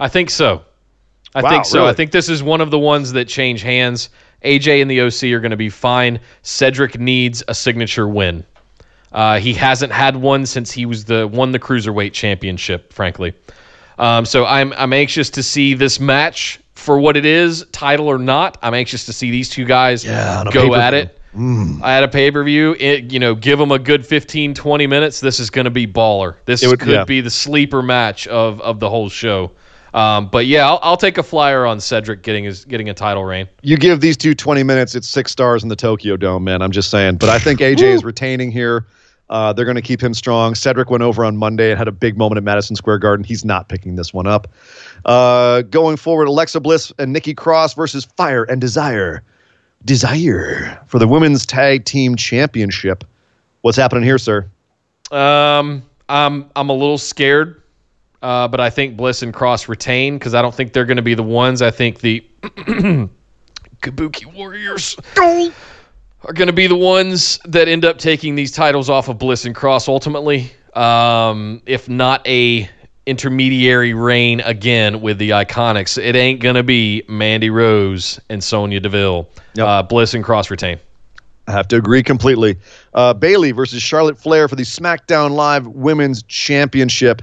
I 0.00 0.08
think 0.08 0.30
so. 0.30 0.64
I 1.36 1.42
Wow, 1.42 1.50
think 1.50 1.64
so. 1.64 1.78
really? 1.80 1.90
I 1.90 1.92
think 1.92 2.10
this 2.10 2.28
is 2.28 2.42
one 2.42 2.60
of 2.60 2.70
the 2.72 2.78
ones 2.78 3.12
that 3.12 3.28
change 3.28 3.62
hands. 3.62 4.08
AJ 4.46 4.80
and 4.80 4.90
the 4.90 5.00
OC 5.00 5.34
are 5.34 5.40
going 5.40 5.50
to 5.50 5.56
be 5.56 5.68
fine. 5.68 6.20
Cedric 6.42 6.98
needs 6.98 7.42
a 7.48 7.54
signature 7.54 8.08
win. 8.08 8.44
Uh, 9.12 9.38
he 9.38 9.52
hasn't 9.54 9.92
had 9.92 10.16
one 10.16 10.46
since 10.46 10.70
he 10.70 10.86
was 10.86 11.04
the 11.04 11.26
won 11.28 11.52
the 11.52 11.58
cruiserweight 11.58 12.12
championship. 12.12 12.92
Frankly, 12.92 13.34
um, 13.98 14.24
so 14.24 14.44
I'm 14.44 14.72
I'm 14.74 14.92
anxious 14.92 15.30
to 15.30 15.42
see 15.42 15.74
this 15.74 15.98
match 16.00 16.60
for 16.74 16.98
what 16.98 17.16
it 17.16 17.24
is, 17.24 17.64
title 17.72 18.08
or 18.08 18.18
not. 18.18 18.58
I'm 18.62 18.74
anxious 18.74 19.06
to 19.06 19.12
see 19.12 19.30
these 19.30 19.48
two 19.48 19.64
guys 19.64 20.04
Yeah, 20.04 20.44
go 20.52 20.74
at 20.74 20.94
it. 20.94 21.18
At 21.84 22.02
a 22.02 22.08
pay 22.08 22.30
per 22.30 22.42
view, 22.44 22.74
you 22.76 23.18
know, 23.18 23.34
give 23.34 23.58
them 23.58 23.70
a 23.70 23.78
good 23.78 24.06
15, 24.06 24.54
20 24.54 24.86
minutes. 24.86 25.20
This 25.20 25.38
is 25.38 25.50
going 25.50 25.66
to 25.66 25.70
be 25.70 25.86
baller. 25.86 26.36
This 26.46 26.66
would- 26.66 26.80
could 26.80 26.92
yeah. 26.92 27.04
be 27.04 27.20
the 27.20 27.30
sleeper 27.30 27.82
match 27.82 28.26
of 28.26 28.60
of 28.62 28.80
the 28.80 28.88
whole 28.88 29.08
show. 29.08 29.52
Um, 29.96 30.28
but 30.28 30.44
yeah, 30.44 30.68
I'll, 30.68 30.78
I'll 30.82 30.96
take 30.98 31.16
a 31.16 31.22
flyer 31.22 31.64
on 31.64 31.80
Cedric 31.80 32.22
getting 32.22 32.44
his 32.44 32.66
getting 32.66 32.90
a 32.90 32.94
title 32.94 33.24
reign. 33.24 33.48
You 33.62 33.78
give 33.78 34.02
these 34.02 34.16
two 34.16 34.34
20 34.34 34.62
minutes, 34.62 34.94
it's 34.94 35.08
six 35.08 35.32
stars 35.32 35.62
in 35.62 35.70
the 35.70 35.76
Tokyo 35.76 36.18
Dome, 36.18 36.44
man. 36.44 36.60
I'm 36.60 36.70
just 36.70 36.90
saying. 36.90 37.16
But 37.16 37.30
I 37.30 37.38
think 37.38 37.60
AJ 37.60 37.82
is 37.82 38.04
retaining 38.04 38.52
here. 38.52 38.86
Uh, 39.30 39.54
they're 39.54 39.64
going 39.64 39.76
to 39.76 39.82
keep 39.82 40.00
him 40.00 40.12
strong. 40.14 40.54
Cedric 40.54 40.90
went 40.90 41.02
over 41.02 41.24
on 41.24 41.36
Monday 41.36 41.70
and 41.70 41.78
had 41.78 41.88
a 41.88 41.92
big 41.92 42.16
moment 42.16 42.36
at 42.36 42.44
Madison 42.44 42.76
Square 42.76 42.98
Garden. 42.98 43.24
He's 43.24 43.44
not 43.44 43.68
picking 43.68 43.96
this 43.96 44.12
one 44.12 44.26
up. 44.26 44.46
Uh, 45.06 45.62
going 45.62 45.96
forward, 45.96 46.28
Alexa 46.28 46.60
Bliss 46.60 46.92
and 46.98 47.12
Nikki 47.12 47.34
Cross 47.34 47.74
versus 47.74 48.04
Fire 48.04 48.44
and 48.44 48.60
Desire. 48.60 49.24
Desire 49.84 50.78
for 50.86 50.98
the 50.98 51.08
Women's 51.08 51.46
Tag 51.46 51.86
Team 51.86 52.16
Championship. 52.16 53.02
What's 53.62 53.78
happening 53.78 54.04
here, 54.04 54.18
sir? 54.18 54.46
Um, 55.10 55.82
I'm 56.08 56.50
I'm 56.54 56.68
a 56.68 56.72
little 56.72 56.98
scared, 56.98 57.62
uh, 58.22 58.48
but 58.48 58.60
I 58.60 58.70
think 58.70 58.96
Bliss 58.96 59.22
and 59.22 59.32
Cross 59.32 59.68
retain 59.68 60.18
because 60.18 60.34
I 60.34 60.42
don't 60.42 60.54
think 60.54 60.72
they're 60.72 60.84
going 60.84 60.96
to 60.96 61.02
be 61.02 61.14
the 61.14 61.22
ones. 61.22 61.62
I 61.62 61.70
think 61.70 62.00
the 62.00 62.20
Kabuki 63.82 64.32
Warriors 64.34 64.96
are 65.16 66.32
going 66.32 66.46
to 66.46 66.52
be 66.52 66.66
the 66.66 66.76
ones 66.76 67.38
that 67.44 67.68
end 67.68 67.84
up 67.84 67.98
taking 67.98 68.34
these 68.34 68.52
titles 68.52 68.90
off 68.90 69.08
of 69.08 69.18
Bliss 69.18 69.44
and 69.44 69.54
Cross 69.54 69.88
ultimately. 69.88 70.50
Um, 70.74 71.62
if 71.66 71.88
not 71.88 72.26
a 72.26 72.68
intermediary 73.06 73.94
reign 73.94 74.40
again 74.40 75.00
with 75.00 75.18
the 75.18 75.30
Iconics, 75.30 75.96
it 75.96 76.16
ain't 76.16 76.40
going 76.40 76.56
to 76.56 76.64
be 76.64 77.04
Mandy 77.08 77.50
Rose 77.50 78.20
and 78.28 78.42
Sonya 78.42 78.80
Deville. 78.80 79.30
Yep. 79.54 79.66
Uh, 79.66 79.82
Bliss 79.82 80.14
and 80.14 80.24
Cross 80.24 80.50
retain. 80.50 80.78
I 81.48 81.52
have 81.52 81.68
to 81.68 81.76
agree 81.76 82.02
completely. 82.02 82.56
Uh, 82.92 83.14
Bayley 83.14 83.52
versus 83.52 83.80
Charlotte 83.80 84.18
Flair 84.18 84.48
for 84.48 84.56
the 84.56 84.64
SmackDown 84.64 85.30
Live 85.30 85.66
Women's 85.68 86.24
Championship. 86.24 87.22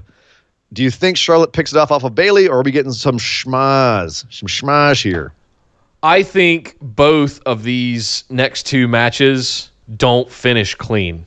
Do 0.74 0.84
you 0.84 0.90
think 0.90 1.18
Charlotte 1.18 1.54
picks 1.54 1.72
it 1.72 1.78
off 1.78 1.92
off 1.92 2.04
of 2.04 2.16
Bayley, 2.16 2.48
or 2.48 2.60
are 2.60 2.64
we 2.64 2.72
getting 2.72 2.92
some 2.92 3.18
schmaz, 3.18 4.26
some 4.34 4.48
schmaz 4.48 5.02
here? 5.02 5.32
I 6.02 6.24
think 6.24 6.78
both 6.82 7.40
of 7.46 7.64
these 7.64 8.24
next 8.30 8.64
two 8.64 8.88
matches 8.88 9.72
don't 9.96 10.30
finish 10.30 10.76
clean. 10.76 11.26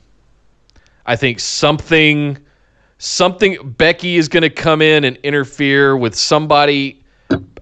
I 1.05 1.15
think 1.15 1.39
something 1.39 2.37
something 2.99 3.57
Becky 3.77 4.17
is 4.17 4.27
going 4.27 4.41
to 4.41 4.49
come 4.49 4.81
in 4.81 5.03
and 5.03 5.17
interfere 5.17 5.95
with 5.95 6.13
somebody 6.15 7.01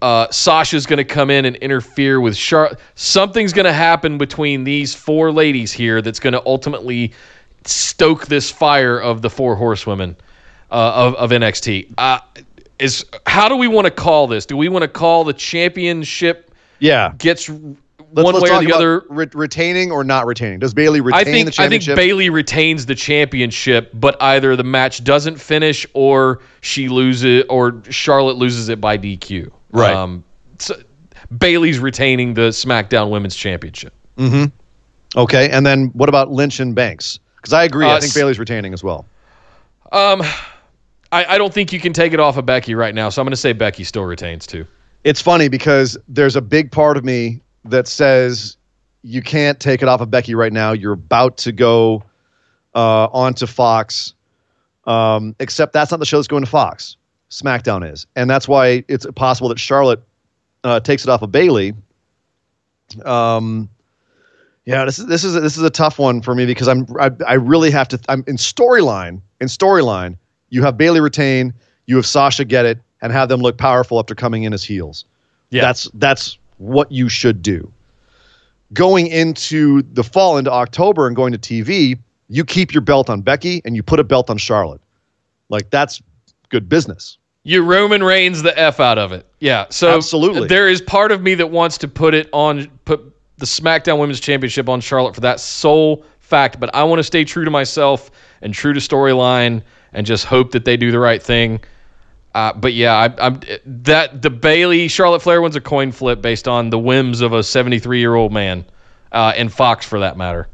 uh, 0.01 0.29
Sasha's 0.31 0.85
going 0.85 0.97
to 0.97 1.03
come 1.03 1.29
in 1.29 1.45
and 1.45 1.55
interfere 1.57 2.21
with 2.21 2.35
Charlotte. 2.37 2.79
Something's 2.95 3.53
going 3.53 3.65
to 3.65 3.73
happen 3.73 4.17
between 4.17 4.63
these 4.63 4.93
four 4.93 5.31
ladies 5.31 5.71
here 5.71 6.01
that's 6.01 6.19
going 6.19 6.33
to 6.33 6.45
ultimately 6.45 7.13
stoke 7.65 8.27
this 8.27 8.51
fire 8.51 8.99
of 8.99 9.21
the 9.21 9.29
four 9.29 9.55
horsewomen 9.55 10.15
uh, 10.71 10.91
of, 10.95 11.15
of 11.15 11.29
NXT. 11.31 11.93
Uh, 11.97 12.19
is 12.79 13.05
how 13.25 13.47
do 13.47 13.55
we 13.55 13.67
want 13.67 13.85
to 13.85 13.91
call 13.91 14.27
this? 14.27 14.45
Do 14.45 14.57
we 14.57 14.67
want 14.69 14.83
to 14.83 14.87
call 14.89 15.23
the 15.23 15.33
championship 15.33 16.51
Yeah, 16.79 17.13
gets 17.17 17.49
Let's- 17.49 18.23
one 18.23 18.33
let's 18.35 18.43
way 18.43 18.49
or 18.49 18.59
the 18.61 18.65
about 18.67 18.75
other? 18.77 19.03
re- 19.09 19.27
retaining 19.33 19.91
or 19.91 20.03
not 20.03 20.25
retaining. 20.25 20.59
Does 20.59 20.73
Bayley 20.73 21.01
retain 21.01 21.19
I 21.19 21.23
think 21.25 21.45
the 21.47 21.51
championship? 21.51 21.93
I 21.93 21.95
think? 21.95 22.07
Bayley 22.09 22.29
retains 22.29 22.85
the 22.85 22.95
championship, 22.95 23.91
but 23.93 24.15
either 24.21 24.55
the 24.55 24.63
match 24.63 25.03
doesn't 25.03 25.35
finish 25.37 25.85
or 25.93 26.39
she 26.61 26.87
loses 26.87 27.43
or 27.49 27.81
Charlotte 27.89 28.37
loses 28.37 28.69
it 28.69 28.79
by 28.79 28.97
DQ. 28.97 29.51
Right. 29.71 29.93
Um, 29.93 30.23
so 30.59 30.75
Bayley's 31.37 31.79
retaining 31.79 32.33
the 32.35 32.49
SmackDown 32.51 33.09
Women's 33.09 33.35
Championship. 33.35 33.93
okay, 35.17 35.49
and 35.49 35.65
then 35.65 35.87
what 35.93 36.07
about 36.07 36.31
Lynch 36.31 36.59
and 36.61 36.73
Banks? 36.75 37.19
Because 37.37 37.51
I 37.53 37.63
agree. 37.65 37.85
I 37.85 37.95
Uh, 37.95 37.99
think 37.99 38.11
s- 38.11 38.15
Bayley's 38.15 38.39
retaining 38.39 38.73
as 38.73 38.83
well. 38.83 39.05
I, 41.15 41.35
I 41.35 41.37
don't 41.37 41.53
think 41.53 41.71
you 41.71 41.79
can 41.79 41.93
take 41.93 42.11
it 42.11 42.19
off 42.19 42.35
of 42.35 42.45
Becky 42.45 42.75
right 42.75 42.93
now, 42.93 43.07
so 43.07 43.21
I'm 43.21 43.25
going 43.25 43.31
to 43.31 43.37
say 43.37 43.53
Becky 43.53 43.85
still 43.85 44.03
retains 44.03 44.45
too. 44.45 44.67
It's 45.05 45.21
funny 45.21 45.47
because 45.47 45.97
there's 46.09 46.35
a 46.35 46.41
big 46.41 46.71
part 46.71 46.97
of 46.97 47.05
me 47.05 47.41
that 47.63 47.87
says 47.87 48.57
you 49.01 49.21
can't 49.21 49.57
take 49.57 49.81
it 49.81 49.87
off 49.87 50.01
of 50.01 50.11
Becky 50.11 50.35
right 50.35 50.51
now. 50.51 50.73
You're 50.73 50.93
about 50.93 51.37
to 51.37 51.53
go 51.53 52.03
uh, 52.73 53.05
onto 53.13 53.45
Fox, 53.45 54.13
um, 54.87 55.33
except 55.39 55.71
that's 55.71 55.89
not 55.89 56.01
the 56.01 56.05
show 56.05 56.17
that's 56.17 56.27
going 56.27 56.43
to 56.43 56.49
Fox. 56.49 56.97
SmackDown 57.29 57.89
is, 57.89 58.05
and 58.17 58.29
that's 58.29 58.47
why 58.47 58.83
it's 58.89 59.05
possible 59.15 59.47
that 59.49 59.59
Charlotte 59.59 60.03
uh, 60.65 60.81
takes 60.81 61.03
it 61.03 61.09
off 61.09 61.21
of 61.21 61.31
Bayley. 61.31 61.73
Um, 63.05 63.69
yeah, 64.65 64.83
this 64.83 64.99
is 64.99 65.05
this 65.05 65.23
is 65.23 65.33
this 65.33 65.55
is 65.55 65.63
a 65.63 65.69
tough 65.69 65.97
one 65.97 66.21
for 66.21 66.35
me 66.35 66.45
because 66.45 66.67
I'm 66.67 66.85
I, 66.99 67.11
I 67.25 67.33
really 67.35 67.71
have 67.71 67.87
to. 67.89 67.99
I'm 68.09 68.23
in 68.27 68.35
storyline. 68.35 69.21
In 69.39 69.47
storyline, 69.47 70.17
you 70.49 70.63
have 70.63 70.77
Bayley 70.77 70.99
retain, 70.99 71.53
you 71.85 71.95
have 71.95 72.05
Sasha 72.05 72.45
get 72.45 72.65
it, 72.65 72.79
and 73.01 73.11
have 73.11 73.29
them 73.29 73.41
look 73.41 73.57
powerful 73.57 73.99
after 73.99 74.15
coming 74.15 74.43
in 74.43 74.53
as 74.53 74.63
heels. 74.63 75.05
Yeah. 75.49 75.61
That's 75.61 75.89
that's 75.95 76.37
what 76.57 76.91
you 76.91 77.09
should 77.09 77.41
do. 77.41 77.71
Going 78.73 79.07
into 79.07 79.83
the 79.93 80.03
fall 80.03 80.37
into 80.37 80.51
October 80.51 81.07
and 81.07 81.15
going 81.15 81.31
to 81.33 81.37
TV, 81.37 81.99
you 82.29 82.43
keep 82.43 82.73
your 82.73 82.81
belt 82.81 83.09
on 83.09 83.21
Becky 83.21 83.61
and 83.63 83.75
you 83.75 83.83
put 83.83 83.99
a 83.99 84.03
belt 84.03 84.29
on 84.29 84.37
Charlotte. 84.37 84.81
Like 85.49 85.69
that's 85.69 86.01
good 86.49 86.67
business. 86.67 87.17
You 87.43 87.63
Roman 87.63 88.03
Reigns 88.03 88.41
the 88.41 88.57
f 88.57 88.79
out 88.79 88.97
of 88.97 89.11
it. 89.11 89.25
Yeah. 89.39 89.67
So 89.69 89.95
Absolutely. 89.95 90.47
there 90.47 90.67
is 90.67 90.81
part 90.81 91.11
of 91.11 91.21
me 91.21 91.35
that 91.35 91.51
wants 91.51 91.77
to 91.79 91.87
put 91.87 92.15
it 92.15 92.27
on 92.33 92.67
put 92.85 93.15
the 93.37 93.45
SmackDown 93.45 93.99
Women's 93.99 94.19
Championship 94.19 94.67
on 94.69 94.81
Charlotte 94.81 95.13
for 95.13 95.21
that 95.21 95.39
sole 95.39 96.03
fact, 96.19 96.59
but 96.59 96.73
I 96.73 96.83
want 96.83 96.99
to 96.99 97.03
stay 97.03 97.23
true 97.23 97.45
to 97.45 97.51
myself 97.51 98.09
and 98.41 98.53
true 98.53 98.73
to 98.73 98.79
storyline 98.79 99.61
and 99.93 100.05
just 100.05 100.25
hope 100.25 100.51
that 100.51 100.65
they 100.65 100.77
do 100.77 100.91
the 100.91 100.99
right 100.99 101.21
thing. 101.21 101.59
Uh, 102.33 102.51
but 102.53 102.73
yeah, 102.73 102.95
I, 102.95 103.27
I'm 103.27 103.39
that 103.65 104.21
the 104.21 104.29
Bayley 104.29 104.87
Charlotte 104.87 105.21
Flair 105.21 105.41
one's 105.41 105.55
a 105.55 105.61
coin 105.61 105.91
flip 105.91 106.21
based 106.21 106.47
on 106.47 106.69
the 106.69 106.77
whims 106.77 107.21
of 107.21 107.31
a 107.31 107.41
73 107.41 107.99
year 107.99 108.15
old 108.15 108.33
man, 108.33 108.65
uh, 109.13 109.33
and 109.35 109.51
Fox 109.51 109.85
for 109.85 109.99
that 109.99 110.17
matter. 110.17 110.47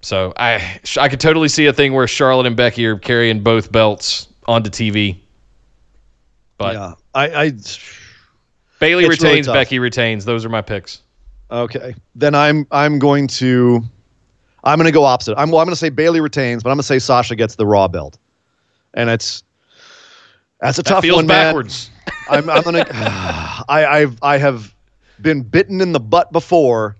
So 0.00 0.32
I 0.36 0.80
I 1.00 1.08
could 1.08 1.20
totally 1.20 1.48
see 1.48 1.66
a 1.66 1.72
thing 1.72 1.92
where 1.92 2.06
Charlotte 2.06 2.46
and 2.46 2.56
Becky 2.56 2.86
are 2.86 2.98
carrying 2.98 3.42
both 3.42 3.72
belts 3.72 4.28
onto 4.46 4.70
TV. 4.70 5.18
But 6.56 6.74
yeah. 6.74 6.94
I, 7.14 7.28
I 7.28 7.50
Bayley 8.78 9.04
It's 9.04 9.22
really 9.22 9.34
retains. 9.34 9.46
Becky 9.48 9.78
retains. 9.78 10.24
Those 10.24 10.44
are 10.44 10.48
my 10.48 10.62
picks. 10.62 11.02
Okay. 11.50 11.94
Then 12.14 12.34
I'm 12.34 12.66
I'm 12.70 12.98
going 12.98 13.26
to 13.28 13.82
I'm 14.64 14.78
going 14.78 14.86
to 14.86 14.92
go 14.92 15.04
opposite. 15.04 15.36
I'm 15.36 15.50
well, 15.50 15.60
I'm 15.60 15.66
going 15.66 15.72
to 15.72 15.80
say 15.80 15.90
Bayley 15.90 16.20
retains, 16.20 16.62
but 16.62 16.70
I'm 16.70 16.76
going 16.76 16.82
to 16.82 16.86
say 16.86 16.98
Sasha 16.98 17.36
gets 17.36 17.56
the 17.56 17.66
Raw 17.66 17.88
belt. 17.88 18.18
And 18.94 19.08
it's 19.10 19.42
that's 20.60 20.78
a 20.78 20.82
That 20.82 20.88
tough 20.90 21.04
one, 21.04 21.26
man. 21.26 21.46
backwards. 21.46 21.90
I'm 22.30 22.48
I'm 22.50 22.62
going 22.62 22.74
to 22.84 22.94
I 23.68 23.86
I've 23.86 24.18
I 24.22 24.38
have 24.38 24.74
been 25.20 25.42
bitten 25.42 25.80
in 25.80 25.92
the 25.92 26.00
butt 26.00 26.32
before 26.32 26.96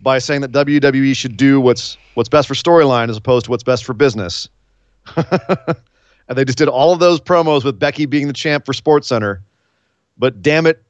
by 0.00 0.18
saying 0.18 0.40
that 0.42 0.52
WWE 0.52 1.14
should 1.16 1.36
do 1.36 1.60
what's 1.60 1.96
what's 2.14 2.28
best 2.28 2.48
for 2.48 2.54
storyline 2.54 3.08
as 3.10 3.16
opposed 3.16 3.44
to 3.46 3.50
what's 3.50 3.62
best 3.64 3.84
for 3.84 3.92
business. 3.94 4.48
and 5.16 6.36
they 6.36 6.44
just 6.44 6.58
did 6.58 6.68
all 6.68 6.92
of 6.92 7.00
those 7.00 7.20
promos 7.20 7.64
with 7.64 7.78
Becky 7.78 8.06
being 8.06 8.26
the 8.26 8.32
champ 8.32 8.66
for 8.66 8.72
Sports 8.72 9.08
Center. 9.08 9.40
But 10.18 10.42
damn 10.42 10.66
it, 10.66 10.82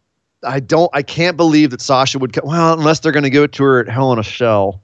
I 0.43 0.59
don't. 0.61 0.91
I 0.95 1.03
can't 1.03 1.37
believe 1.37 1.71
that 1.71 1.81
Sasha 1.81 2.19
would. 2.19 2.33
co- 2.33 2.41
Well, 2.45 2.73
unless 2.79 3.01
they're 3.01 3.13
going 3.13 3.25
to 3.25 3.31
give 3.31 3.43
it 3.45 3.53
to 3.53 3.65
her 3.65 3.81
at 3.81 3.89
Hell 3.89 4.13
in 4.13 4.19
a 4.19 4.25
Cell. 4.25 4.81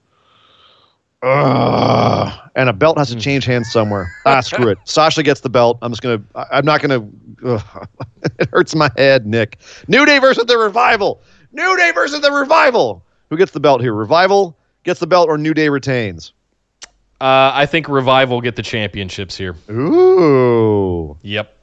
Ugh. 1.24 2.50
And 2.56 2.68
a 2.68 2.72
belt 2.72 2.98
has 2.98 3.08
to 3.10 3.16
change 3.16 3.44
hands 3.44 3.70
somewhere. 3.70 4.10
Ah, 4.26 4.40
screw 4.42 4.68
it. 4.68 4.78
Sasha 4.84 5.22
gets 5.22 5.40
the 5.40 5.50
belt. 5.50 5.78
I'm 5.82 5.90
just 5.92 6.02
gonna. 6.02 6.22
I- 6.34 6.46
I'm 6.52 6.64
not 6.64 6.80
gonna. 6.82 7.06
ugh. 7.44 7.88
it 8.38 8.48
hurts 8.50 8.74
my 8.74 8.90
head, 8.96 9.26
Nick. 9.26 9.58
New 9.88 10.04
Day 10.06 10.18
versus 10.18 10.44
the 10.46 10.58
Revival. 10.58 11.20
New 11.52 11.76
Day 11.76 11.90
versus 11.92 12.20
the 12.20 12.30
Revival. 12.30 13.04
Who 13.30 13.36
gets 13.36 13.52
the 13.52 13.60
belt 13.60 13.80
here? 13.80 13.94
Revival 13.94 14.56
gets 14.84 15.00
the 15.00 15.06
belt, 15.06 15.28
or 15.28 15.38
New 15.38 15.54
Day 15.54 15.68
retains? 15.68 16.32
Uh, 17.20 17.50
I 17.54 17.64
think 17.66 17.88
Revival 17.88 18.40
get 18.40 18.54
the 18.56 18.62
championships 18.62 19.36
here. 19.36 19.56
Ooh, 19.70 21.16
Yep. 21.22 21.56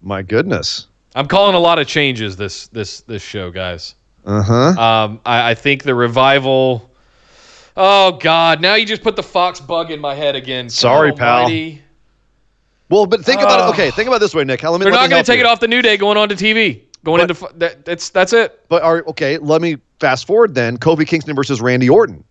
my 0.00 0.22
goodness. 0.22 0.86
I'm 1.14 1.26
calling 1.28 1.54
a 1.54 1.58
lot 1.58 1.78
of 1.78 1.86
changes 1.86 2.36
this 2.36 2.68
this 2.68 3.00
this 3.02 3.22
show, 3.22 3.50
guys. 3.50 3.94
Uh 4.24 4.42
huh. 4.42 4.80
Um, 4.80 5.20
I, 5.24 5.50
I 5.50 5.54
think 5.54 5.82
the 5.84 5.94
revival. 5.94 6.90
Oh 7.76 8.12
God! 8.12 8.60
Now 8.60 8.74
you 8.74 8.86
just 8.86 9.02
put 9.02 9.16
the 9.16 9.22
fox 9.22 9.60
bug 9.60 9.90
in 9.90 10.00
my 10.00 10.14
head 10.14 10.34
again. 10.34 10.68
Sorry, 10.70 11.12
pal. 11.12 11.50
Well, 12.88 13.06
but 13.06 13.24
think 13.24 13.40
about 13.42 13.68
it. 13.68 13.72
Okay, 13.72 13.90
think 13.90 14.06
about 14.06 14.16
it 14.16 14.20
this 14.20 14.34
way, 14.34 14.44
Nick. 14.44 14.62
Let 14.62 14.72
me, 14.78 14.84
They're 14.84 14.92
let 14.92 15.00
not 15.02 15.10
going 15.10 15.22
to 15.24 15.26
take 15.30 15.38
you. 15.40 15.44
it 15.44 15.48
off 15.48 15.58
the 15.60 15.66
New 15.68 15.82
Day 15.82 15.96
going 15.96 16.16
on 16.16 16.28
to 16.28 16.36
TV. 16.36 16.82
Going 17.04 17.26
But- 17.26 17.30
into 17.42 17.58
that, 17.58 17.84
that's 17.84 18.10
that's 18.10 18.32
it. 18.32 18.60
But 18.68 18.82
are 18.82 19.02
okay. 19.08 19.38
Let 19.38 19.60
me 19.60 19.76
fast 20.00 20.26
forward 20.26 20.54
then. 20.54 20.78
Kofi 20.78 21.06
Kingston 21.06 21.34
versus 21.34 21.60
Randy 21.60 21.88
Orton. 21.90 22.24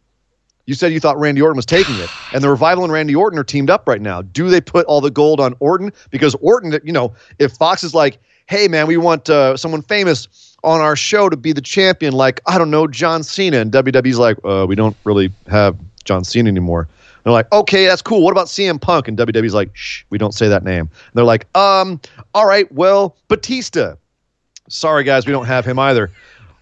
You 0.66 0.74
said 0.74 0.92
you 0.92 1.00
thought 1.00 1.20
Randy 1.20 1.42
Orton 1.42 1.58
was 1.58 1.66
taking 1.66 1.96
it, 1.98 2.10
and 2.34 2.44
the 2.44 2.50
Revival 2.50 2.84
and 2.84 2.92
Randy 2.92 3.16
Orton 3.16 3.38
are 3.38 3.44
teamed 3.44 3.70
up 3.70 3.88
right 3.88 4.02
now. 4.02 4.24
Do 4.24 4.50
they 4.50 4.62
put 4.62 4.86
all 4.88 5.00
the 5.00 5.12
gold 5.12 5.40
on 5.40 5.56
Orton? 5.60 5.92
Because 6.10 6.34
Orton, 6.36 6.80
you 6.84 6.92
know, 6.92 7.14
if 7.38 7.52
Fox 7.54 7.84
is 7.84 7.94
like, 7.94 8.18
"Hey, 8.48 8.68
man, 8.68 8.88
we 8.88 8.98
want 8.98 9.30
uh, 9.30 9.56
someone 9.58 9.84
famous 9.84 10.55
on 10.66 10.82
our 10.82 10.96
show 10.96 11.30
to 11.30 11.38
be 11.38 11.54
the 11.54 11.62
champion," 11.62 12.14
like 12.14 12.42
I 12.46 12.58
don't 12.58 12.72
know, 12.72 12.88
John 12.88 13.24
Cena, 13.24 13.58
and 13.58 13.72
WWE's 13.72 14.20
like, 14.20 14.38
uh, 14.44 14.66
"We 14.68 14.76
don't 14.76 14.98
really 15.04 15.32
have 15.48 15.78
John 16.04 16.24
Cena 16.24 16.50
anymore." 16.50 16.88
They're 17.24 17.34
like, 17.34 17.52
"Okay, 17.52 17.86
that's 17.86 18.02
cool. 18.02 18.22
What 18.22 18.32
about 18.32 18.48
CM 18.48 18.80
Punk?" 18.80 19.08
And 19.08 19.18
WWE's 19.18 19.54
like, 19.54 19.70
"Shh, 19.74 20.04
we 20.10 20.18
don't 20.18 20.34
say 20.34 20.48
that 20.50 20.64
name." 20.64 20.82
And 20.82 21.14
they're 21.14 21.24
like, 21.24 21.48
"Um, 21.56 22.02
all 22.34 22.46
right, 22.46 22.70
well, 22.72 23.16
Batista." 23.28 23.96
Sorry, 24.68 25.04
guys, 25.04 25.26
we 25.28 25.32
don't 25.32 25.46
have 25.46 25.64
him 25.64 25.78
either. 25.78 26.12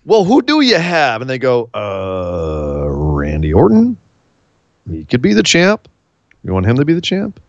Well, 0.06 0.26
who 0.26 0.42
do 0.42 0.60
you 0.60 0.78
have? 0.78 1.22
And 1.22 1.30
they 1.30 1.38
go, 1.38 1.70
uh, 1.74 2.86
Randy 2.90 3.54
Orton. 3.54 3.98
He 4.90 5.06
could 5.06 5.22
be 5.22 5.34
the 5.34 5.44
champ. 5.44 5.88
You 6.44 6.54
want 6.54 6.66
him 6.66 6.76
to 6.76 6.84
be 6.84 6.94
the 6.94 7.02
champ? 7.02 7.40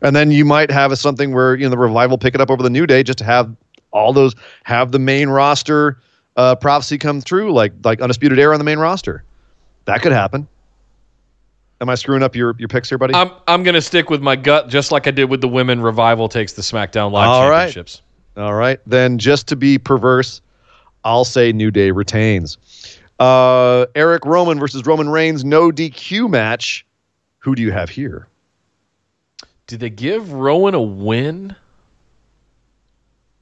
And 0.00 0.14
then 0.14 0.30
you 0.30 0.44
might 0.44 0.70
have 0.70 0.92
a, 0.92 0.96
something 0.96 1.34
where 1.34 1.56
you 1.56 1.64
know 1.64 1.70
the 1.70 1.78
revival 1.78 2.18
pick 2.18 2.36
it 2.36 2.40
up 2.40 2.50
over 2.50 2.62
the 2.62 2.70
New 2.70 2.86
Day 2.86 3.02
just 3.02 3.18
to 3.18 3.24
have 3.24 3.52
all 3.90 4.12
those 4.12 4.34
have 4.64 4.92
the 4.92 4.98
main 4.98 5.28
roster 5.28 6.00
uh, 6.36 6.54
prophecy 6.54 6.98
come 6.98 7.20
true, 7.20 7.52
like 7.52 7.72
like 7.84 8.00
undisputed 8.00 8.38
era 8.38 8.54
on 8.54 8.60
the 8.60 8.64
main 8.64 8.78
roster. 8.78 9.24
That 9.84 10.02
could 10.02 10.12
happen. 10.12 10.48
Am 11.80 11.88
I 11.88 11.94
screwing 11.94 12.22
up 12.22 12.34
your 12.34 12.54
your 12.58 12.68
picks 12.68 12.88
here, 12.88 12.98
buddy? 12.98 13.14
I'm 13.14 13.30
I'm 13.46 13.62
gonna 13.62 13.80
stick 13.80 14.10
with 14.10 14.22
my 14.22 14.36
gut, 14.36 14.68
just 14.68 14.92
like 14.92 15.06
I 15.06 15.10
did 15.10 15.24
with 15.24 15.40
the 15.40 15.48
women. 15.48 15.80
Revival 15.80 16.28
takes 16.28 16.52
the 16.52 16.62
SmackDown 16.62 17.12
Live 17.12 17.28
All 17.28 17.50
right. 17.50 17.66
Championships. 17.66 18.02
All 18.36 18.54
right. 18.54 18.80
Then 18.86 19.18
just 19.18 19.48
to 19.48 19.56
be 19.56 19.78
perverse, 19.78 20.40
I'll 21.04 21.24
say 21.24 21.52
New 21.52 21.70
Day 21.70 21.90
retains. 21.90 22.58
Uh, 23.18 23.86
Erick 23.96 24.24
Rowan 24.24 24.60
versus 24.60 24.86
Roman 24.86 25.08
Reigns, 25.08 25.44
no 25.44 25.72
DQ 25.72 26.30
match. 26.30 26.86
Who 27.40 27.54
do 27.56 27.62
you 27.62 27.72
have 27.72 27.90
here? 27.90 28.28
Did 29.66 29.80
they 29.80 29.90
give 29.90 30.32
Rowan 30.32 30.74
a 30.74 30.80
win 30.80 31.56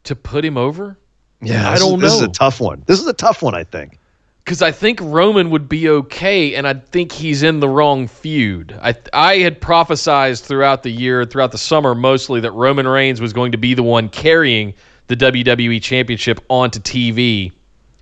to 0.06 0.16
put 0.16 0.44
him 0.44 0.56
over? 0.56 0.98
Yeah, 1.42 1.68
I 1.68 1.72
this 1.72 1.80
is- 1.82 1.86
don't 1.88 1.98
know. 2.00 2.06
This 2.06 2.14
is 2.14 2.22
a 2.22 2.28
tough 2.28 2.60
one. 2.60 2.82
This 2.86 3.00
is 3.00 3.06
a 3.06 3.12
tough 3.12 3.42
one, 3.42 3.54
I 3.54 3.64
think. 3.64 3.98
Because 4.44 4.62
I 4.62 4.70
think 4.70 5.00
Roman 5.02 5.50
would 5.50 5.68
be 5.68 5.88
okay, 5.88 6.54
and 6.54 6.68
I 6.68 6.74
think 6.74 7.10
he's 7.10 7.42
in 7.42 7.58
the 7.58 7.68
wrong 7.68 8.06
feud. 8.06 8.78
I 8.80 8.94
I 9.12 9.38
had 9.38 9.60
prophesized 9.60 10.44
throughout 10.44 10.84
the 10.84 10.90
year, 10.90 11.24
throughout 11.24 11.50
the 11.50 11.58
summer, 11.58 11.96
mostly 11.96 12.38
that 12.40 12.52
Roman 12.52 12.86
Reigns 12.86 13.20
was 13.20 13.32
going 13.32 13.50
to 13.52 13.58
be 13.58 13.74
the 13.74 13.82
one 13.82 14.08
carrying 14.08 14.72
the 15.08 15.16
WWE 15.16 15.82
Championship 15.82 16.40
onto 16.48 16.78
TV 16.78 17.52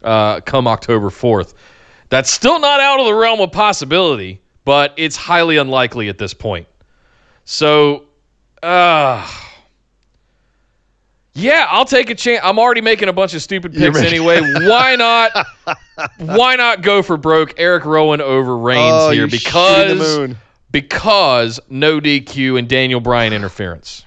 uh, 0.03 0.41
come 0.43 0.69
October 0.69 1.09
fourth. 1.09 1.55
That's 2.11 2.31
still 2.31 2.59
not 2.61 2.79
out 2.79 3.01
of 3.01 3.07
the 3.07 3.15
realm 3.15 3.41
of 3.41 3.51
possibility, 3.51 4.39
but 4.67 4.93
it's 4.99 5.17
highly 5.17 5.57
unlikely 5.57 6.11
at 6.11 6.19
this 6.19 6.35
point. 6.35 6.67
So, 7.47 8.05
uh, 8.63 9.27
yeah, 11.35 11.67
I'll 11.69 11.85
take 11.85 12.11
a 12.11 12.15
chance. 12.15 12.41
I'm 12.45 12.59
already 12.59 12.81
making 12.81 13.09
a 13.09 13.13
bunch 13.13 13.35
of 13.35 13.43
stupid 13.43 13.73
picks 13.75 14.01
making- 14.01 14.09
anyway. 14.09 14.41
Why 14.69 14.97
not? 14.97 15.47
why 16.19 16.57
not 16.57 16.83
go 16.83 17.03
for 17.03 17.17
broke 17.17 17.55
Erick 17.59 17.85
Rowan 17.85 18.21
over 18.21 18.57
Reigns 18.57 18.93
oh, 18.93 19.11
here 19.11 19.27
because 19.27 20.35
because 20.71 21.61
no 21.69 22.01
DQ 22.01 22.59
and 22.59 22.69
Daniel 22.69 23.01
Bryan 23.01 23.33
interference. 23.33 24.05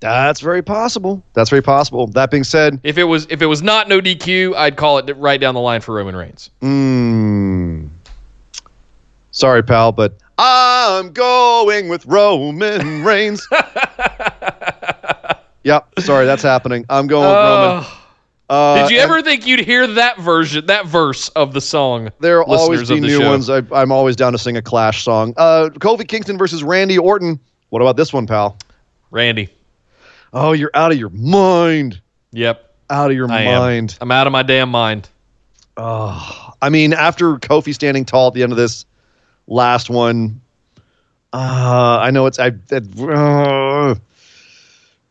That's 0.00 0.40
very 0.40 0.62
possible. 0.62 1.22
That's 1.34 1.50
very 1.50 1.62
possible. 1.62 2.06
That 2.08 2.30
being 2.30 2.44
said, 2.44 2.80
If 2.82 2.98
it 2.98 3.04
was 3.04 3.26
if 3.30 3.42
it 3.42 3.46
was 3.46 3.62
not 3.62 3.88
no 3.88 4.00
DQ, 4.00 4.54
I'd 4.54 4.76
call 4.76 4.98
it 4.98 5.10
right 5.16 5.40
down 5.40 5.54
the 5.54 5.60
line 5.60 5.80
for 5.80 5.94
Roman 5.94 6.16
Reigns. 6.16 6.50
mm, 6.60 7.88
sorry, 9.30 9.62
pal, 9.62 9.92
but 9.92 10.14
I'm 10.38 11.12
going 11.12 11.88
with 11.88 12.04
Roman 12.06 13.04
Reigns. 13.04 13.46
yep. 15.66 15.88
Sorry, 15.98 16.26
that's 16.26 16.42
happening. 16.42 16.86
I'm 16.88 17.06
going 17.06 17.26
with 17.26 17.36
Roman. 17.36 17.84
Uh, 18.48 18.82
did 18.82 18.94
you 18.94 19.00
ever 19.00 19.22
think 19.22 19.44
you'd 19.46 19.60
hear 19.60 19.86
that 19.86 20.18
version, 20.18 20.66
that 20.66 20.86
verse 20.86 21.28
of 21.30 21.52
the 21.52 21.60
song? 21.60 22.12
There 22.20 22.38
will 22.44 22.54
always 22.54 22.88
be 22.88 23.00
new 23.00 23.18
show? 23.18 23.28
ones. 23.28 23.50
I, 23.50 23.62
I'm 23.72 23.90
always 23.90 24.14
down 24.14 24.32
to 24.32 24.38
sing 24.38 24.56
a 24.56 24.62
Clash 24.62 25.02
song. 25.02 25.34
Uh, 25.36 25.70
Kofi 25.72 26.06
Kingston 26.06 26.38
versus 26.38 26.62
Randy 26.62 26.96
Orton. 26.96 27.40
What 27.70 27.82
about 27.82 27.96
this 27.96 28.12
one, 28.12 28.26
pal? 28.26 28.56
Randy. 29.10 29.48
Oh, 30.32 30.52
you're 30.52 30.70
out 30.74 30.92
of 30.92 30.98
your 30.98 31.08
mind. 31.08 32.00
Yep. 32.32 32.74
Out 32.88 33.10
of 33.10 33.16
your 33.16 33.30
I 33.30 33.42
am. 33.42 33.60
mind. 33.60 33.98
I'm 34.00 34.12
out 34.12 34.28
of 34.28 34.32
my 34.32 34.44
damn 34.44 34.68
mind. 34.68 35.08
Oh, 35.76 36.52
I 36.62 36.68
mean, 36.68 36.92
after 36.92 37.34
Kofi 37.36 37.74
standing 37.74 38.04
tall 38.04 38.28
at 38.28 38.34
the 38.34 38.42
end 38.42 38.52
of 38.52 38.58
this 38.58 38.86
last 39.48 39.90
one, 39.90 40.40
uh, 41.32 41.98
I 42.00 42.10
know 42.12 42.26
it's 42.26 42.38
I. 42.38 42.50
That, 42.50 42.84
uh, 42.98 44.00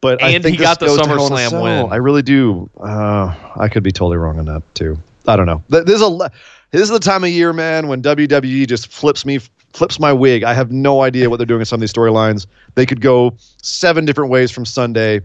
but 0.05 0.21
I 0.23 0.29
And 0.29 0.43
think 0.43 0.57
he 0.59 0.63
got 0.63 0.79
the 0.79 0.85
goes 0.85 0.97
to 0.99 1.07
Hell 1.07 1.25
in 1.27 1.33
a 1.33 1.35
SummerSlam 1.35 1.63
win. 1.63 1.91
I 1.91 1.95
really 1.95 2.21
do. 2.21 2.69
Uh, 2.79 3.35
I 3.55 3.67
could 3.69 3.81
be 3.81 3.91
totally 3.91 4.17
wrong 4.17 4.37
on 4.37 4.45
that 4.45 4.61
too. 4.75 4.99
I 5.27 5.35
don't 5.35 5.47
know. 5.47 5.63
Th- 5.71 5.83
This 5.83 5.95
is 5.95 6.03
a 6.03 6.31
this 6.69 6.81
is 6.83 6.89
the 6.89 6.99
time 6.99 7.23
of 7.23 7.31
year, 7.31 7.53
man, 7.53 7.87
when 7.87 8.03
WWE 8.03 8.67
just 8.67 8.87
flips 8.87 9.25
me 9.25 9.39
flips 9.73 9.99
my 9.99 10.13
wig. 10.13 10.43
I 10.43 10.53
have 10.53 10.71
no 10.71 11.01
idea 11.01 11.27
what 11.29 11.37
they're 11.37 11.45
doing 11.47 11.61
in 11.61 11.65
some 11.65 11.77
of 11.77 11.81
these 11.81 11.91
storylines. 11.91 12.45
They 12.75 12.85
could 12.85 13.01
go 13.01 13.35
seven 13.63 14.05
different 14.05 14.29
ways 14.29 14.51
from 14.51 14.63
Sunday. 14.65 15.21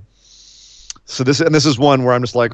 So 1.11 1.25
this 1.25 1.41
and 1.41 1.53
this 1.53 1.67
is 1.67 1.77
one 1.77 2.05
where 2.05 2.15
I'm 2.15 2.23
just 2.23 2.37
like, 2.37 2.53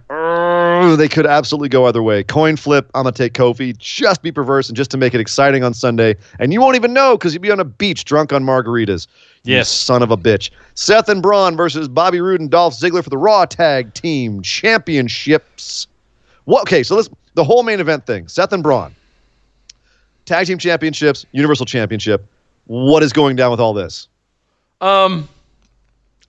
they 0.96 1.08
could 1.08 1.26
absolutely 1.26 1.68
go 1.68 1.84
either 1.86 2.02
way. 2.02 2.24
Coin 2.24 2.56
flip. 2.56 2.90
I'm 2.94 3.02
gonna 3.02 3.12
take 3.12 3.34
Kofi. 3.34 3.76
Just 3.76 4.22
be 4.22 4.32
perverse 4.32 4.68
and 4.68 4.76
just 4.76 4.90
to 4.92 4.96
make 4.96 5.12
it 5.12 5.20
exciting 5.20 5.62
on 5.62 5.74
Sunday, 5.74 6.16
and 6.38 6.54
you 6.54 6.60
won't 6.62 6.74
even 6.74 6.94
know 6.94 7.18
because 7.18 7.34
you'll 7.34 7.42
be 7.42 7.50
on 7.50 7.60
a 7.60 7.64
beach 7.64 8.06
drunk 8.06 8.32
on 8.32 8.44
margaritas. 8.44 9.08
You 9.44 9.56
Yes. 9.56 9.68
son 9.68 10.02
of 10.02 10.10
a 10.10 10.16
bitch. 10.16 10.50
Seth 10.74 11.08
and 11.10 11.22
Braun 11.22 11.54
versus 11.54 11.86
Bobby 11.86 12.20
Roode 12.20 12.40
and 12.40 12.50
Dolph 12.50 12.74
Ziggler 12.74 13.04
for 13.04 13.10
the 13.10 13.18
Raw 13.18 13.44
Tag 13.44 13.92
Team 13.92 14.40
Championships. 14.40 15.86
What? 16.46 16.62
Okay, 16.62 16.82
so 16.82 16.96
let's 16.96 17.10
the 17.34 17.44
whole 17.44 17.62
main 17.62 17.78
event 17.78 18.06
thing. 18.06 18.26
Seth 18.26 18.54
and 18.54 18.62
Braun, 18.62 18.94
Tag 20.24 20.46
Team 20.46 20.56
Championships, 20.56 21.26
Universal 21.32 21.66
Championship. 21.66 22.26
What 22.64 23.02
is 23.02 23.12
going 23.12 23.36
down 23.36 23.50
with 23.50 23.60
all 23.60 23.74
this? 23.74 24.08
Um, 24.80 25.28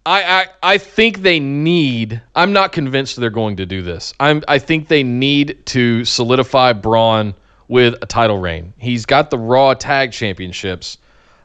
I, 0.08 0.24
I 0.24 0.48
I 0.64 0.78
think 0.78 1.18
they 1.22 1.38
need. 1.38 2.22
I'm 2.34 2.54
not 2.54 2.72
convinced 2.72 3.18
they're 3.18 3.30
going 3.30 3.58
to 3.58 3.66
do 3.66 3.82
this. 3.82 4.14
I'm. 4.22 4.42
I 4.48 4.58
think 4.58 4.88
they 4.88 5.04
need 5.04 5.66
to 5.68 6.06
solidify 6.06 6.74
Braun 6.74 7.36
with 7.68 7.96
a 8.02 8.06
title 8.06 8.38
reign. 8.38 8.74
He's 8.78 9.06
got 9.06 9.32
the 9.32 9.38
Raw 9.38 9.74
Tag 9.74 10.14
Championships, 10.14 10.98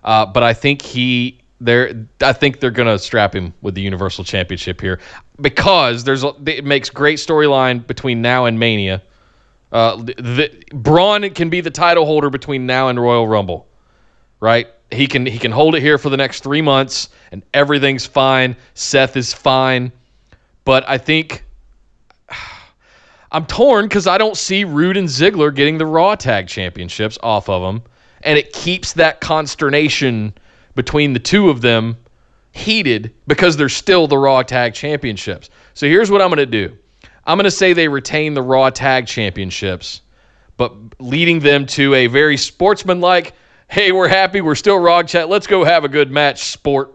uh, 0.05 0.27
but 0.27 0.45
I 0.45 0.55
think 0.55 0.81
he. 0.81 1.41
They're, 1.61 2.07
I 2.21 2.33
think 2.33 2.61
they're 2.61 2.71
gonna 2.71 3.01
strap 3.01 3.35
him 3.35 3.53
with 3.63 3.75
the 3.75 3.83
Universal 3.83 4.25
Championship 4.25 4.81
here 4.81 5.01
because 5.41 6.05
there's 6.05 6.23
a, 6.23 6.33
it 6.47 6.65
makes 6.65 6.89
great 6.89 7.19
storyline 7.19 7.85
between 7.85 8.23
now 8.23 8.45
and 8.45 8.61
Mania. 8.61 9.03
Uh, 9.73 9.97
the, 9.97 10.15
the, 10.15 10.65
Braun 10.75 11.29
can 11.31 11.51
be 11.51 11.61
the 11.61 11.71
title 11.71 12.05
holder 12.05 12.31
between 12.31 12.67
now 12.67 12.89
and 12.89 13.01
Royal 13.01 13.27
Rumble 13.27 13.67
right? 14.43 14.67
He 14.91 15.07
can 15.07 15.25
he 15.25 15.39
can 15.39 15.53
hold 15.53 15.77
it 15.77 15.81
here 15.81 15.97
for 15.97 16.11
the 16.11 16.17
next 16.19 16.43
three 16.43 16.61
months, 16.61 17.09
and 17.31 17.43
everything's 17.55 18.05
fine. 18.05 18.57
Seth 18.75 19.17
is 19.17 19.33
fine, 19.33 19.91
but 20.65 20.87
I 20.87 20.99
think 20.99 21.45
I'm 23.33 23.47
torn 23.47 23.87
because 23.87 24.07
I 24.07 24.19
don't 24.19 24.37
see 24.37 24.65
Roode 24.65 24.99
and 24.99 25.09
Ziggler 25.09 25.55
getting 25.55 25.79
the 25.79 25.87
Raw 25.87 26.17
Tag 26.17 26.49
Championships 26.49 27.17
off 27.23 27.49
of 27.49 27.63
them, 27.63 27.83
and 28.23 28.37
it 28.37 28.53
keeps 28.53 28.93
that 28.95 29.21
consternation 29.21 30.35
between 30.75 31.13
the 31.13 31.21
two 31.21 31.49
of 31.49 31.63
them 31.63 31.97
heated 32.51 33.15
because 33.29 33.57
they're 33.57 33.71
still 33.71 34.07
the 34.09 34.19
Raw 34.19 34.43
Tag 34.43 34.75
Championships. 34.75 35.49
So 35.73 35.87
here's 35.87 36.11
what 36.11 36.21
I'm 36.21 36.29
going 36.29 36.39
to 36.39 36.47
do. 36.47 36.77
I'm 37.25 37.39
going 37.39 37.45
to 37.45 37.51
say 37.51 37.73
they 37.73 37.89
retain 37.89 38.35
the 38.35 38.43
Raw 38.43 38.69
Tag 38.71 39.07
Championships 39.07 40.03
but 40.57 40.73
leading 41.01 41.41
them 41.41 41.67
to 41.67 41.95
a 41.95 42.07
very 42.07 42.37
sportsmanlike, 42.37 43.35
hey, 43.73 43.91
we're 43.91 44.07
happy, 44.07 44.43
we're 44.43 44.55
still 44.55 44.79
Rog 44.79 45.09
Chat, 45.09 45.31
let's 45.31 45.47
go 45.47 45.65
have 45.65 45.83
a 45.83 45.89
good 45.89 46.11
match, 46.11 46.45
sport. 46.45 46.93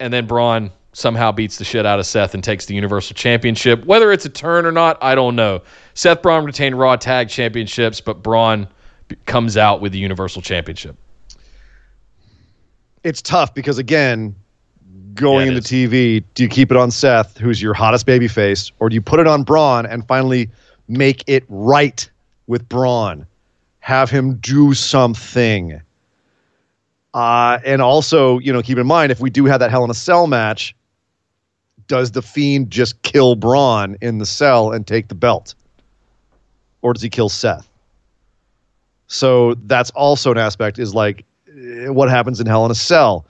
And 0.00 0.10
then 0.10 0.26
Braun 0.26 0.70
somehow 0.94 1.30
beats 1.30 1.58
the 1.58 1.64
shit 1.64 1.84
out 1.84 1.98
of 1.98 2.06
Seth 2.06 2.32
and 2.32 2.42
takes 2.42 2.64
the 2.64 2.74
Universal 2.74 3.16
Championship. 3.16 3.84
Whether 3.84 4.10
it's 4.10 4.24
a 4.24 4.30
turn 4.30 4.64
or 4.64 4.72
not, 4.72 4.96
I 5.02 5.14
don't 5.14 5.36
know. 5.36 5.60
Seth 5.92 6.22
Braun 6.22 6.46
retained 6.46 6.78
Raw 6.78 6.96
Tag 6.96 7.28
Championships, 7.28 8.00
but 8.00 8.22
Braun 8.22 8.66
comes 9.26 9.58
out 9.58 9.82
with 9.82 9.92
the 9.92 9.98
Universal 9.98 10.40
Championship. 10.40 10.96
It's 13.02 13.20
tough 13.20 13.52
because 13.52 13.76
again, 13.76 14.34
going 15.12 15.48
Yeah, 15.48 15.58
into 15.58 15.68
TV, 15.68 16.24
do 16.32 16.44
you 16.44 16.48
keep 16.48 16.70
it 16.70 16.78
on 16.78 16.90
Seth, 16.90 17.36
who's 17.36 17.60
your 17.60 17.74
hottest 17.74 18.06
baby 18.06 18.26
face, 18.26 18.72
or 18.78 18.88
do 18.88 18.94
you 18.94 19.02
put 19.02 19.20
it 19.20 19.26
on 19.26 19.42
Braun 19.42 19.84
and 19.84 20.08
finally 20.08 20.48
make 20.88 21.24
it 21.26 21.44
right 21.50 22.08
with 22.46 22.66
Braun? 22.70 23.26
Have 23.84 24.08
him 24.08 24.36
do 24.36 24.72
something. 24.72 25.78
Uh, 27.12 27.58
and 27.66 27.82
also, 27.82 28.38
you 28.38 28.50
know, 28.50 28.62
keep 28.62 28.78
in 28.78 28.86
mind 28.86 29.12
if 29.12 29.20
we 29.20 29.28
do 29.28 29.44
have 29.44 29.60
that 29.60 29.70
Hell 29.70 29.84
in 29.84 29.90
a 29.90 29.94
Cell 29.94 30.26
match, 30.26 30.74
does 31.86 32.12
the 32.12 32.22
Fiend 32.22 32.70
just 32.70 33.02
kill 33.02 33.36
Braun 33.36 33.98
in 34.00 34.16
the 34.16 34.24
cell 34.24 34.72
and 34.72 34.86
take 34.86 35.08
the 35.08 35.14
belt? 35.14 35.54
Or 36.80 36.94
does 36.94 37.02
he 37.02 37.10
kill 37.10 37.28
Seth? 37.28 37.68
So 39.06 39.52
that's 39.66 39.90
also 39.90 40.30
an 40.30 40.38
aspect 40.38 40.78
is 40.78 40.94
like 40.94 41.26
eh, 41.54 41.88
what 41.88 42.08
happens 42.08 42.40
in 42.40 42.46
Hell 42.46 42.64
in 42.64 42.70
a 42.70 42.74
Cell. 42.74 43.26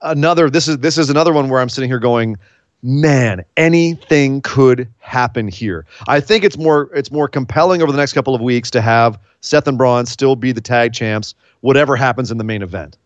Another 0.00 0.48
this 0.48 0.66
is 0.66 0.78
this 0.78 0.96
is 0.96 1.10
another 1.10 1.34
one 1.34 1.50
where 1.50 1.60
I'm 1.60 1.68
sitting 1.68 1.90
here 1.90 1.98
going, 1.98 2.38
man, 2.84 3.42
anything 3.56 4.42
could 4.42 4.86
happen 4.98 5.48
here. 5.48 5.86
I 6.06 6.20
think 6.20 6.44
it's 6.44 6.56
more 6.58 6.90
it's 6.94 7.10
more 7.10 7.26
compelling 7.26 7.82
over 7.82 7.90
the 7.90 7.98
next 7.98 8.12
couple 8.12 8.34
of 8.34 8.40
weeks 8.40 8.70
to 8.72 8.80
have 8.80 9.18
Seth 9.40 9.66
and 9.66 9.76
Braun 9.76 10.06
still 10.06 10.36
be 10.36 10.52
the 10.52 10.60
tag 10.60 10.92
champs, 10.92 11.34
whatever 11.62 11.96
happens 11.96 12.30
in 12.30 12.38
the 12.38 12.44
main 12.44 12.62
event. 12.62 12.96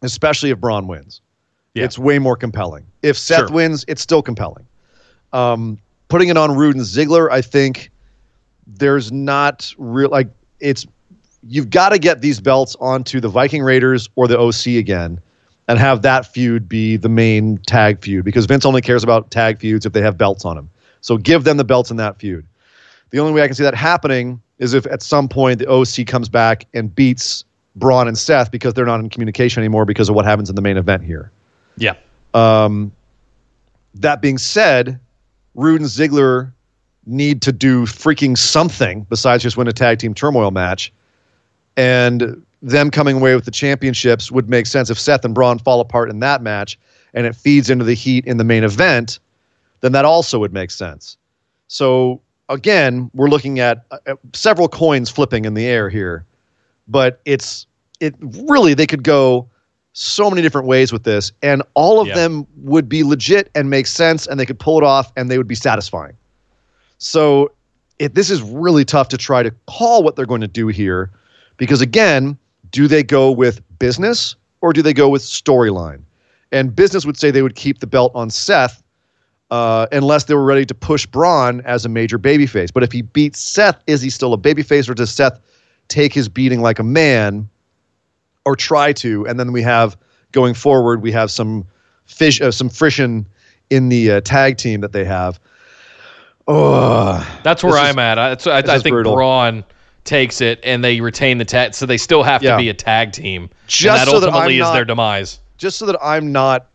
Especially 0.00 0.50
if 0.50 0.58
Braun 0.58 0.86
wins. 0.86 1.20
Yeah. 1.74 1.84
It's 1.84 1.98
way 1.98 2.18
more 2.18 2.36
compelling. 2.36 2.86
If 3.02 3.18
Seth 3.18 3.48
Sure. 3.48 3.48
wins, 3.50 3.84
it's 3.88 4.00
still 4.00 4.22
compelling. 4.22 4.66
Um, 5.32 5.78
putting 6.08 6.28
it 6.28 6.36
on 6.36 6.56
Roode 6.56 6.76
and 6.76 6.84
Ziggler, 6.84 7.30
I 7.30 7.42
think 7.42 7.90
there's 8.66 9.10
not 9.12 9.74
real 9.76 10.08
like 10.08 10.28
it's 10.60 10.86
you've 11.46 11.70
got 11.70 11.90
to 11.90 11.98
get 11.98 12.20
these 12.20 12.40
belts 12.40 12.76
onto 12.80 13.20
the 13.20 13.28
Viking 13.28 13.62
Raiders 13.62 14.08
or 14.14 14.28
the 14.28 14.38
OC 14.38 14.78
again 14.78 15.20
and 15.68 15.78
have 15.78 16.02
that 16.02 16.26
feud 16.26 16.68
be 16.68 16.96
the 16.96 17.08
main 17.08 17.58
tag 17.58 18.00
feud 18.00 18.24
because 18.24 18.46
Vince 18.46 18.64
only 18.64 18.80
cares 18.80 19.04
about 19.04 19.30
tag 19.30 19.58
feuds 19.58 19.84
if 19.86 19.92
they 19.92 20.00
have 20.00 20.16
belts 20.16 20.44
on 20.44 20.56
them. 20.56 20.68
So 21.02 21.18
give 21.18 21.44
them 21.44 21.58
the 21.58 21.64
belts 21.64 21.90
in 21.90 21.98
that 21.98 22.18
feud. 22.18 22.46
The 23.10 23.18
only 23.20 23.32
way 23.32 23.42
I 23.42 23.46
can 23.46 23.54
see 23.54 23.62
that 23.62 23.74
happening 23.74 24.40
is 24.58 24.74
if 24.74 24.86
at 24.86 25.02
some 25.02 25.28
point 25.28 25.60
the 25.60 25.68
OC 25.70 26.06
comes 26.06 26.28
back 26.28 26.66
and 26.74 26.92
beats 26.92 27.44
Braun 27.76 28.08
and 28.08 28.18
Seth 28.18 28.50
because 28.50 28.74
they're 28.74 28.86
not 28.86 29.00
in 29.00 29.08
communication 29.08 29.60
anymore 29.60 29.84
because 29.84 30.08
of 30.08 30.14
what 30.14 30.24
happens 30.24 30.50
in 30.50 30.56
the 30.56 30.62
main 30.62 30.76
event 30.76 31.04
here. 31.04 31.30
Yeah. 31.76 31.94
Um, 32.34 32.92
that 33.94 34.20
being 34.20 34.38
said, 34.38 34.98
Roode 35.54 35.80
and 35.80 35.88
Ziggler 35.88 36.52
need 37.06 37.40
to 37.42 37.52
do 37.52 37.82
freaking 37.82 38.36
something 38.36 39.06
besides 39.08 39.42
just 39.42 39.56
win 39.56 39.68
a 39.68 39.72
tag 39.72 39.98
team 39.98 40.12
turmoil 40.14 40.50
match. 40.50 40.92
And 41.76 42.44
them 42.62 42.90
coming 42.90 43.16
away 43.16 43.34
with 43.34 43.44
the 43.44 43.50
championships 43.50 44.30
would 44.30 44.48
make 44.48 44.66
sense 44.66 44.90
if 44.90 44.98
Seth 44.98 45.24
and 45.24 45.34
Braun 45.34 45.58
fall 45.58 45.80
apart 45.80 46.10
in 46.10 46.20
that 46.20 46.42
match 46.42 46.78
and 47.14 47.26
it 47.26 47.34
feeds 47.34 47.70
into 47.70 47.84
the 47.84 47.94
heat 47.94 48.24
in 48.26 48.36
the 48.36 48.44
main 48.44 48.64
event, 48.64 49.18
then 49.80 49.92
that 49.92 50.04
also 50.04 50.38
would 50.38 50.52
make 50.52 50.70
sense. 50.70 51.16
So 51.68 52.20
again, 52.48 53.10
we're 53.14 53.28
looking 53.28 53.60
at 53.60 53.84
uh, 53.90 54.16
several 54.32 54.68
coins 54.68 55.10
flipping 55.10 55.44
in 55.44 55.54
the 55.54 55.66
air 55.66 55.88
here, 55.88 56.24
but 56.88 57.20
it's 57.24 57.66
it 58.00 58.14
really 58.20 58.74
they 58.74 58.86
could 58.86 59.02
go 59.02 59.48
so 59.92 60.30
many 60.30 60.42
different 60.42 60.66
ways 60.68 60.92
with 60.92 61.02
this, 61.02 61.32
and 61.42 61.62
all 61.74 62.00
of 62.00 62.06
Yeah. 62.06 62.14
them 62.14 62.46
would 62.58 62.88
be 62.88 63.02
legit 63.02 63.50
and 63.54 63.68
make 63.68 63.86
sense, 63.86 64.26
and 64.26 64.38
they 64.38 64.46
could 64.46 64.58
pull 64.58 64.78
it 64.78 64.84
off, 64.84 65.12
and 65.16 65.28
they 65.30 65.38
would 65.38 65.48
be 65.48 65.56
satisfying. 65.56 66.16
So 66.98 67.50
it, 67.98 68.14
this 68.14 68.30
is 68.30 68.40
really 68.42 68.84
tough 68.84 69.08
to 69.08 69.16
try 69.16 69.42
to 69.42 69.50
call 69.66 70.04
what 70.04 70.14
they're 70.14 70.26
going 70.26 70.40
to 70.40 70.46
do 70.46 70.68
here, 70.68 71.10
because 71.56 71.80
again, 71.80 72.38
do 72.70 72.88
they 72.88 73.02
go 73.02 73.30
with 73.30 73.60
business 73.78 74.36
or 74.60 74.72
do 74.72 74.82
they 74.82 74.92
go 74.92 75.08
with 75.08 75.22
storyline? 75.22 76.02
And 76.52 76.74
business 76.74 77.04
would 77.04 77.16
say 77.16 77.30
they 77.30 77.42
would 77.42 77.54
keep 77.54 77.80
the 77.80 77.86
belt 77.86 78.12
on 78.14 78.30
Seth 78.30 78.82
uh, 79.50 79.86
unless 79.92 80.24
they 80.24 80.34
were 80.34 80.44
ready 80.44 80.64
to 80.66 80.74
push 80.74 81.06
Braun 81.06 81.60
as 81.62 81.84
a 81.84 81.88
major 81.88 82.18
babyface. 82.18 82.72
But 82.72 82.82
if 82.82 82.92
he 82.92 83.02
beats 83.02 83.38
Seth, 83.40 83.82
is 83.86 84.02
he 84.02 84.10
still 84.10 84.32
a 84.32 84.38
babyface, 84.38 84.88
or 84.88 84.94
does 84.94 85.10
Seth 85.10 85.40
take 85.88 86.12
his 86.12 86.28
beating 86.28 86.60
like 86.60 86.78
a 86.78 86.82
man, 86.82 87.48
or 88.44 88.56
try 88.56 88.92
to? 88.94 89.26
And 89.26 89.38
then 89.38 89.52
we 89.52 89.62
have 89.62 89.96
going 90.32 90.54
forward, 90.54 91.02
we 91.02 91.12
have 91.12 91.30
some 91.30 91.66
fish, 92.04 92.40
uh, 92.40 92.50
some 92.50 92.68
friction 92.68 93.26
in 93.70 93.88
the 93.88 94.12
uh, 94.12 94.20
tag 94.22 94.56
team 94.56 94.80
that 94.80 94.92
they 94.92 95.04
have. 95.04 95.40
Oh, 96.46 97.40
That's 97.42 97.62
where 97.62 97.76
I'm 97.76 97.98
at. 97.98 98.18
I, 98.18 98.30
I, 98.50 98.58
I 98.58 98.78
think 98.78 98.94
brutal. 98.94 99.14
Braun 99.14 99.64
takes 100.08 100.40
it 100.40 100.58
and 100.64 100.82
they 100.82 101.00
retain 101.00 101.38
the 101.38 101.44
tag, 101.44 101.74
so 101.74 101.86
they 101.86 101.98
still 101.98 102.22
have 102.22 102.42
Yeah. 102.42 102.52
to 102.52 102.56
be 102.56 102.68
a 102.68 102.74
tag 102.74 103.12
team. 103.12 103.50
Just 103.66 104.04
that 104.06 104.08
so 104.10 104.18
that 104.20 104.28
ultimately 104.28 104.54
I'm 104.56 104.60
is 104.62 104.66
not- 104.68 104.72
their 104.74 104.84
demise. 104.84 105.38
just 105.58 105.78
so 105.78 105.86
that 105.86 105.98
I'm 106.02 106.32
not 106.32 106.66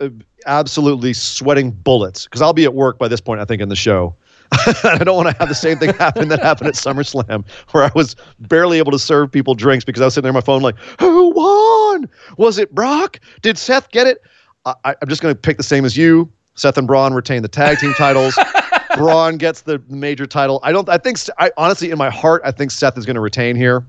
uh, 0.00 0.08
absolutely 0.46 1.12
sweating 1.14 1.70
bullets, 1.70 2.24
because 2.24 2.42
I'll 2.42 2.52
be 2.52 2.64
at 2.64 2.74
work 2.74 2.98
by 2.98 3.08
this 3.08 3.20
point, 3.20 3.40
I 3.40 3.44
think, 3.44 3.62
in 3.62 3.68
the 3.70 3.76
show. 3.76 4.14
I 4.84 4.98
don't 5.04 5.16
want 5.16 5.28
to 5.30 5.36
have 5.38 5.48
the 5.48 5.54
same 5.54 5.78
thing 5.78 5.94
happen 5.94 6.28
that 6.28 6.40
happened 6.42 6.68
at 6.68 6.74
SummerSlam, 6.74 7.46
where 7.70 7.84
I 7.84 7.90
was 7.94 8.16
barely 8.40 8.78
able 8.78 8.90
to 8.92 8.98
serve 8.98 9.30
people 9.32 9.54
drinks 9.54 9.84
because 9.84 10.02
I 10.02 10.06
was 10.06 10.14
sitting 10.14 10.24
there 10.24 10.30
on 10.32 10.34
my 10.34 10.40
phone, 10.40 10.60
like, 10.60 10.76
who 10.98 11.30
won? 11.30 12.08
Was 12.36 12.58
it 12.58 12.74
Brock? 12.74 13.20
Did 13.42 13.56
Seth 13.56 13.90
get 13.90 14.06
it? 14.06 14.22
I, 14.66 14.74
I- 14.84 14.94
I'm 15.00 15.08
just 15.08 15.22
going 15.22 15.34
to 15.34 15.40
pick 15.40 15.56
the 15.56 15.62
same 15.62 15.84
as 15.84 15.96
you. 15.96 16.30
Seth 16.56 16.76
and 16.76 16.86
Braun 16.86 17.14
retain 17.14 17.40
the 17.42 17.48
tag 17.48 17.78
team 17.78 17.94
titles. 17.94 18.36
Braun 18.96 19.36
gets 19.36 19.62
the 19.62 19.82
major 19.88 20.26
title. 20.26 20.60
I 20.62 20.72
don't. 20.72 20.88
I 20.88 20.98
think. 20.98 21.18
I 21.38 21.50
honestly, 21.56 21.90
in 21.90 21.98
my 21.98 22.10
heart, 22.10 22.42
I 22.44 22.50
think 22.50 22.70
Seth 22.70 22.96
is 22.98 23.06
going 23.06 23.14
to 23.14 23.20
retain 23.20 23.56
here, 23.56 23.84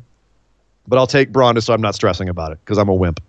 but 0.88 0.98
I'll 0.98 1.08
take 1.08 1.32
Braun 1.32 1.56
just 1.56 1.68
so 1.68 1.74
I'm 1.74 1.82
not 1.82 1.96
stressing 1.96 2.30
about 2.30 2.52
it 2.52 2.60
because 2.64 2.78
I'm 2.78 2.90
a 2.90 2.96
wimp. 2.96 3.22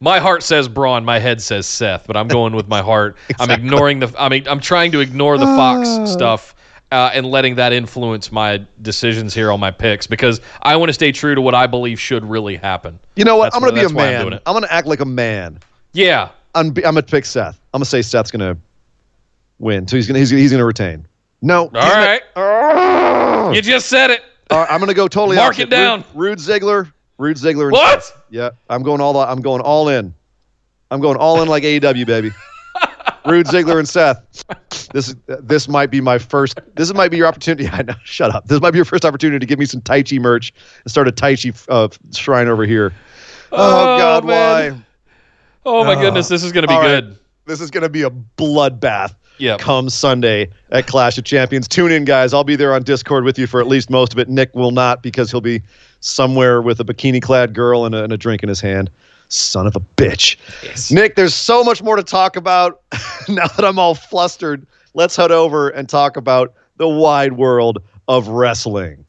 My 0.00 0.20
heart 0.20 0.44
says 0.44 0.68
Braun, 0.68 1.04
my 1.04 1.18
head 1.18 1.42
says 1.42 1.66
Seth, 1.66 2.06
but 2.06 2.16
I'm 2.16 2.28
going 2.28 2.54
with 2.54 2.68
my 2.68 2.82
heart. 2.82 3.16
I'm 3.40 3.50
ignoring 3.50 4.00
the. 4.00 4.14
I 4.18 4.28
mean, 4.28 4.46
I'm 4.46 4.60
trying 4.60 4.92
to 4.92 5.00
ignore 5.00 5.38
the 5.38 5.46
Fox 5.46 6.10
stuff 6.10 6.54
uh, 6.92 7.10
and 7.12 7.26
letting 7.26 7.56
that 7.56 7.72
influence 7.72 8.32
my 8.32 8.64
decisions 8.82 9.34
here 9.34 9.50
on 9.50 9.60
my 9.60 9.70
picks 9.70 10.06
because 10.06 10.40
I 10.62 10.76
want 10.76 10.88
to 10.88 10.92
stay 10.92 11.12
true 11.12 11.34
to 11.34 11.40
what 11.40 11.54
I 11.54 11.66
believe 11.66 12.00
should 12.00 12.24
really 12.24 12.56
happen. 12.56 12.98
You 13.16 13.24
know 13.24 13.36
what? 13.36 13.46
That's 13.46 13.56
I'm 13.56 13.62
going 13.62 13.74
to 13.74 13.80
be 13.80 13.84
a 13.84 13.88
why 13.88 14.14
I'm 14.14 14.28
man. 14.28 14.40
I'm, 14.46 14.54
going 14.54 14.64
to 14.64 14.72
act 14.72 14.86
like 14.86 15.00
a 15.00 15.04
man. 15.04 15.58
Yeah, 15.92 16.30
I'm, 16.54 16.68
I'm 16.68 16.72
going 16.72 16.94
to 16.96 17.02
pick 17.02 17.24
Seth. 17.24 17.60
I'm 17.74 17.78
going 17.78 17.84
to 17.84 17.90
say 17.90 18.02
Seth's 18.02 18.30
going 18.30 18.54
to 18.54 18.60
win. 19.58 19.86
So 19.88 19.96
he's 19.96 20.06
going 20.06 20.14
to 20.14 20.20
he's, 20.20 20.30
he's 20.30 20.50
to 20.52 20.64
retain. 20.64 21.06
No. 21.42 21.64
All 21.64 21.70
right. 21.72 22.22
You 23.54 23.62
just 23.62 23.86
said 23.88 24.10
it. 24.10 24.22
Right, 24.50 24.66
I'm 24.70 24.78
going 24.80 24.88
to 24.88 24.94
go 24.94 25.08
totally 25.08 25.36
Mark 25.36 25.54
opposite. 25.54 25.68
it 25.68 25.70
down. 25.70 26.04
Roode, 26.14 26.14
Roode 26.14 26.38
Ziggler. 26.38 26.92
Roode 27.18 27.36
Ziggler. 27.36 27.70
What? 27.72 28.04
Seth. 28.04 28.22
Yeah. 28.30 28.50
I'm 28.70 28.82
going 28.82 29.00
all. 29.00 29.16
I'm 29.18 29.40
going 29.40 29.60
all 29.60 29.88
in. 29.88 30.14
I'm 30.90 31.00
going 31.00 31.16
all 31.16 31.42
in 31.42 31.48
like 31.48 31.62
AEW 31.64 32.06
baby. 32.06 32.30
Roode 33.26 33.46
Ziggler 33.46 33.78
and 33.78 33.88
Seth. 33.88 34.22
This 34.92 35.08
is 35.08 35.16
this 35.42 35.68
might 35.68 35.90
be 35.90 36.00
my 36.00 36.18
first. 36.18 36.58
This 36.76 36.92
might 36.94 37.10
be 37.10 37.18
your 37.18 37.26
opportunity. 37.26 37.68
I 37.72 37.82
know. 37.82 37.94
Shut 38.04 38.34
up. 38.34 38.46
This 38.46 38.60
might 38.60 38.70
be 38.70 38.78
your 38.78 38.84
first 38.86 39.04
opportunity 39.04 39.38
to 39.38 39.46
give 39.46 39.58
me 39.58 39.66
some 39.66 39.80
Taichi 39.82 40.18
merch 40.18 40.52
and 40.84 40.90
start 40.90 41.08
a 41.08 41.12
Taichi 41.12 41.54
uh, 41.68 41.88
shrine 42.16 42.48
over 42.48 42.64
here. 42.64 42.92
Oh, 43.52 43.56
Oh, 43.94 43.98
God, 43.98 44.24
man. 44.24 44.74
why? 44.74 44.84
Oh 45.66 45.84
my 45.84 45.94
goodness, 45.94 46.28
this 46.28 46.42
is 46.42 46.52
going 46.52 46.62
to 46.62 46.68
be 46.68 46.74
All 46.74 46.80
right. 46.80 47.00
good. 47.04 47.18
This 47.44 47.60
is 47.60 47.70
going 47.70 47.82
to 47.82 47.88
be 47.90 48.02
a 48.02 48.10
bloodbath. 48.10 49.14
Yep. 49.38 49.60
Come 49.60 49.88
Sunday 49.88 50.50
at 50.70 50.86
Clash 50.86 51.16
of 51.16 51.24
Champions. 51.24 51.68
Tune 51.68 51.92
in, 51.92 52.04
guys. 52.04 52.34
I'll 52.34 52.44
be 52.44 52.56
there 52.56 52.74
on 52.74 52.82
Discord 52.82 53.24
with 53.24 53.38
you 53.38 53.46
for 53.46 53.60
at 53.60 53.66
least 53.66 53.88
most 53.88 54.12
of 54.12 54.18
it. 54.18 54.28
Nick 54.28 54.54
will 54.54 54.72
not 54.72 55.02
because 55.02 55.30
he'll 55.30 55.40
be 55.40 55.62
somewhere 56.00 56.60
with 56.60 56.80
a 56.80 56.84
bikini 56.84 57.22
clad 57.22 57.54
girl 57.54 57.84
and 57.84 57.94
a, 57.94 58.04
and 58.04 58.12
a 58.12 58.16
drink 58.16 58.42
in 58.42 58.48
his 58.48 58.60
hand. 58.60 58.90
Son 59.28 59.66
of 59.66 59.76
a 59.76 59.80
bitch. 59.80 60.36
Nick, 60.90 61.16
there's 61.16 61.34
so 61.34 61.62
much 61.62 61.82
more 61.82 61.96
to 61.96 62.02
talk 62.02 62.36
about. 62.36 62.82
now 63.28 63.46
that 63.46 63.64
I'm 63.64 63.78
all 63.78 63.94
flustered, 63.94 64.66
let's 64.94 65.14
head 65.16 65.30
over 65.30 65.68
and 65.68 65.88
talk 65.88 66.16
about 66.16 66.54
the 66.76 66.88
wide 66.88 67.34
world 67.34 67.82
of 68.08 68.28
wrestling. 68.28 69.04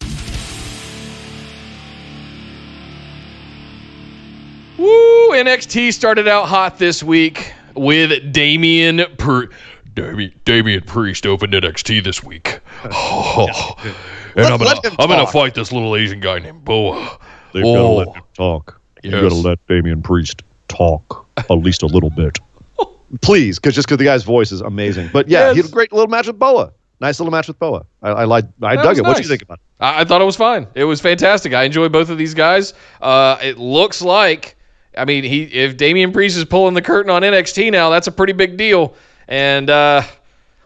Woo! 4.77 5.29
NXT 5.31 5.93
started 5.93 6.27
out 6.27 6.47
hot 6.47 6.77
this 6.79 7.03
week 7.03 7.53
with 7.75 8.31
Damian 8.31 9.05
Pri- 9.17 9.47
Dami- 9.93 10.33
Damian 10.45 10.81
Priest 10.83 11.25
opened 11.25 11.53
NXT 11.53 12.03
this 12.03 12.23
week. 12.23 12.59
Oh. 12.85 13.75
And 14.35 14.43
Let- 14.43 14.51
I'm 14.53 14.57
gonna, 14.59 14.69
let 14.75 14.85
him 14.85 14.95
I'm 14.99 15.09
gonna 15.09 15.25
fight 15.27 15.55
this 15.55 15.71
little 15.71 15.95
Asian 15.95 16.19
guy 16.19 16.37
named 16.37 16.63
Boa. 16.63 17.17
They've 17.51 17.65
Oh. 17.65 17.73
got 17.73 17.81
to 17.81 18.09
let 18.11 18.15
him 18.17 18.23
talk. 18.35 18.79
You 19.01 19.09
got 19.11 19.29
to 19.29 19.33
let 19.35 19.67
Damian 19.67 20.03
Priest 20.03 20.43
talk 20.67 21.25
at 21.37 21.49
least 21.49 21.81
a 21.81 21.87
little 21.87 22.11
bit. 22.11 22.37
Please, 23.21 23.57
because 23.57 23.73
just 23.73 23.87
because 23.87 23.97
the 23.97 24.03
guy's 24.03 24.23
voice 24.23 24.51
is 24.51 24.61
amazing. 24.61 25.09
But 25.11 25.27
yeah, 25.27 25.47
Yes. 25.47 25.55
he 25.55 25.61
had 25.63 25.71
a 25.71 25.73
great 25.73 25.91
little 25.91 26.07
match 26.07 26.27
with 26.27 26.37
Boa. 26.37 26.71
Nice 27.01 27.19
little 27.19 27.31
match 27.31 27.47
with 27.47 27.57
Boa. 27.57 27.85
I, 28.03 28.09
I 28.09 28.23
like. 28.25 28.45
I 28.61 28.75
That 28.75 28.83
dug 28.83 28.89
was 28.91 28.99
it. 28.99 29.03
What 29.05 29.17
do 29.17 29.23
you 29.23 29.27
think 29.29 29.41
about 29.41 29.57
it? 29.57 29.63
I, 29.83 30.01
I 30.01 30.05
thought 30.05 30.21
it 30.21 30.25
was 30.25 30.35
fine. 30.35 30.67
It 30.75 30.83
was 30.83 31.01
fantastic. 31.01 31.53
I 31.55 31.63
enjoy 31.63 31.89
both 31.89 32.09
of 32.11 32.19
these 32.19 32.35
guys. 32.35 32.75
Uh, 33.01 33.37
it 33.41 33.57
looks 33.57 34.01
like, 34.03 34.55
I 34.95 35.05
mean, 35.05 35.23
he 35.23 35.43
if 35.45 35.75
Damian 35.75 36.11
Priest 36.11 36.37
is 36.37 36.45
pulling 36.45 36.75
the 36.75 36.83
curtain 36.83 37.09
on 37.09 37.23
NXT 37.23 37.71
now, 37.71 37.89
that's 37.89 38.05
a 38.07 38.11
pretty 38.11 38.33
big 38.33 38.57
deal. 38.57 38.93
And 39.29 39.69
uh, 39.69 40.01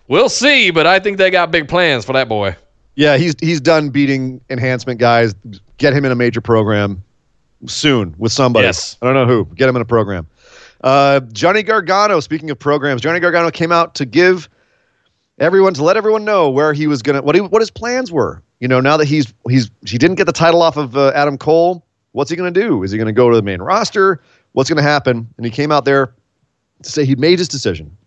we'll 0.08 0.30
see. 0.30 0.72
But 0.72 0.88
I 0.88 1.00
think 1.00 1.18
they 1.18 1.30
got 1.30 1.52
big 1.52 1.68
plans 1.68 2.06
for 2.06 2.14
that 2.14 2.28
boy. 2.28 2.56
Yeah, 2.96 3.18
he's 3.18 3.36
he's 3.40 3.62
done 3.62 3.90
beating 3.90 4.42
enhancement 4.50 5.00
guys. 5.00 5.36
Get 5.78 5.94
him 5.94 6.06
in 6.06 6.12
a 6.12 6.16
major 6.16 6.42
program 6.42 7.04
soon 7.68 8.16
with 8.18 8.32
somebody. 8.32 8.66
Yes. 8.66 8.98
I 9.02 9.06
don't 9.06 9.16
know 9.16 9.26
who. 9.26 9.46
Get 9.54 9.70
him 9.70 9.76
in 9.76 9.82
a 9.82 9.86
program. 9.86 10.28
Uh, 10.84 11.20
Johnny 11.32 11.64
Gargano. 11.64 12.20
Speaking 12.20 12.50
of 12.50 12.60
programs, 12.60 13.02
Johnny 13.02 13.20
Gargano 13.20 13.52
came 13.52 13.72
out 13.72 13.96
to 13.96 14.06
give 14.06 14.50
everyone 15.40 15.74
to 15.74 15.84
let 15.84 15.98
everyone 15.98 16.24
know 16.24 16.50
where 16.50 16.74
he 16.74 16.88
was 16.88 17.02
gonna 17.02 17.22
what 17.22 17.36
he 17.36 17.42
what 17.42 17.62
his 17.62 17.72
plans 17.72 18.12
were. 18.12 18.42
You 18.60 18.68
know, 18.68 18.80
now 18.80 18.96
that 18.98 19.06
he's 19.06 19.34
he's 19.50 19.70
he 19.86 19.98
didn't 19.98 20.16
get 20.16 20.26
the 20.26 20.34
title 20.34 20.62
off 20.62 20.78
of 20.78 20.96
uh, 20.96 21.12
Adam 21.16 21.38
Cole, 21.38 21.84
what's 22.12 22.30
he 22.30 22.38
gonna 22.38 22.52
do? 22.52 22.84
Is 22.84 22.92
he 22.92 22.98
gonna 22.98 23.12
go 23.12 23.30
to 23.30 23.36
the 23.36 23.42
main 23.42 23.62
roster? 23.62 24.22
What's 24.54 24.70
gonna 24.70 24.84
happen? 24.84 25.28
And 25.38 25.46
he 25.46 25.52
came 25.52 25.72
out 25.72 25.84
there 25.84 26.14
to 26.84 26.90
say 26.90 27.06
he 27.06 27.16
made 27.16 27.40
his 27.40 27.48
decision. 27.48 27.98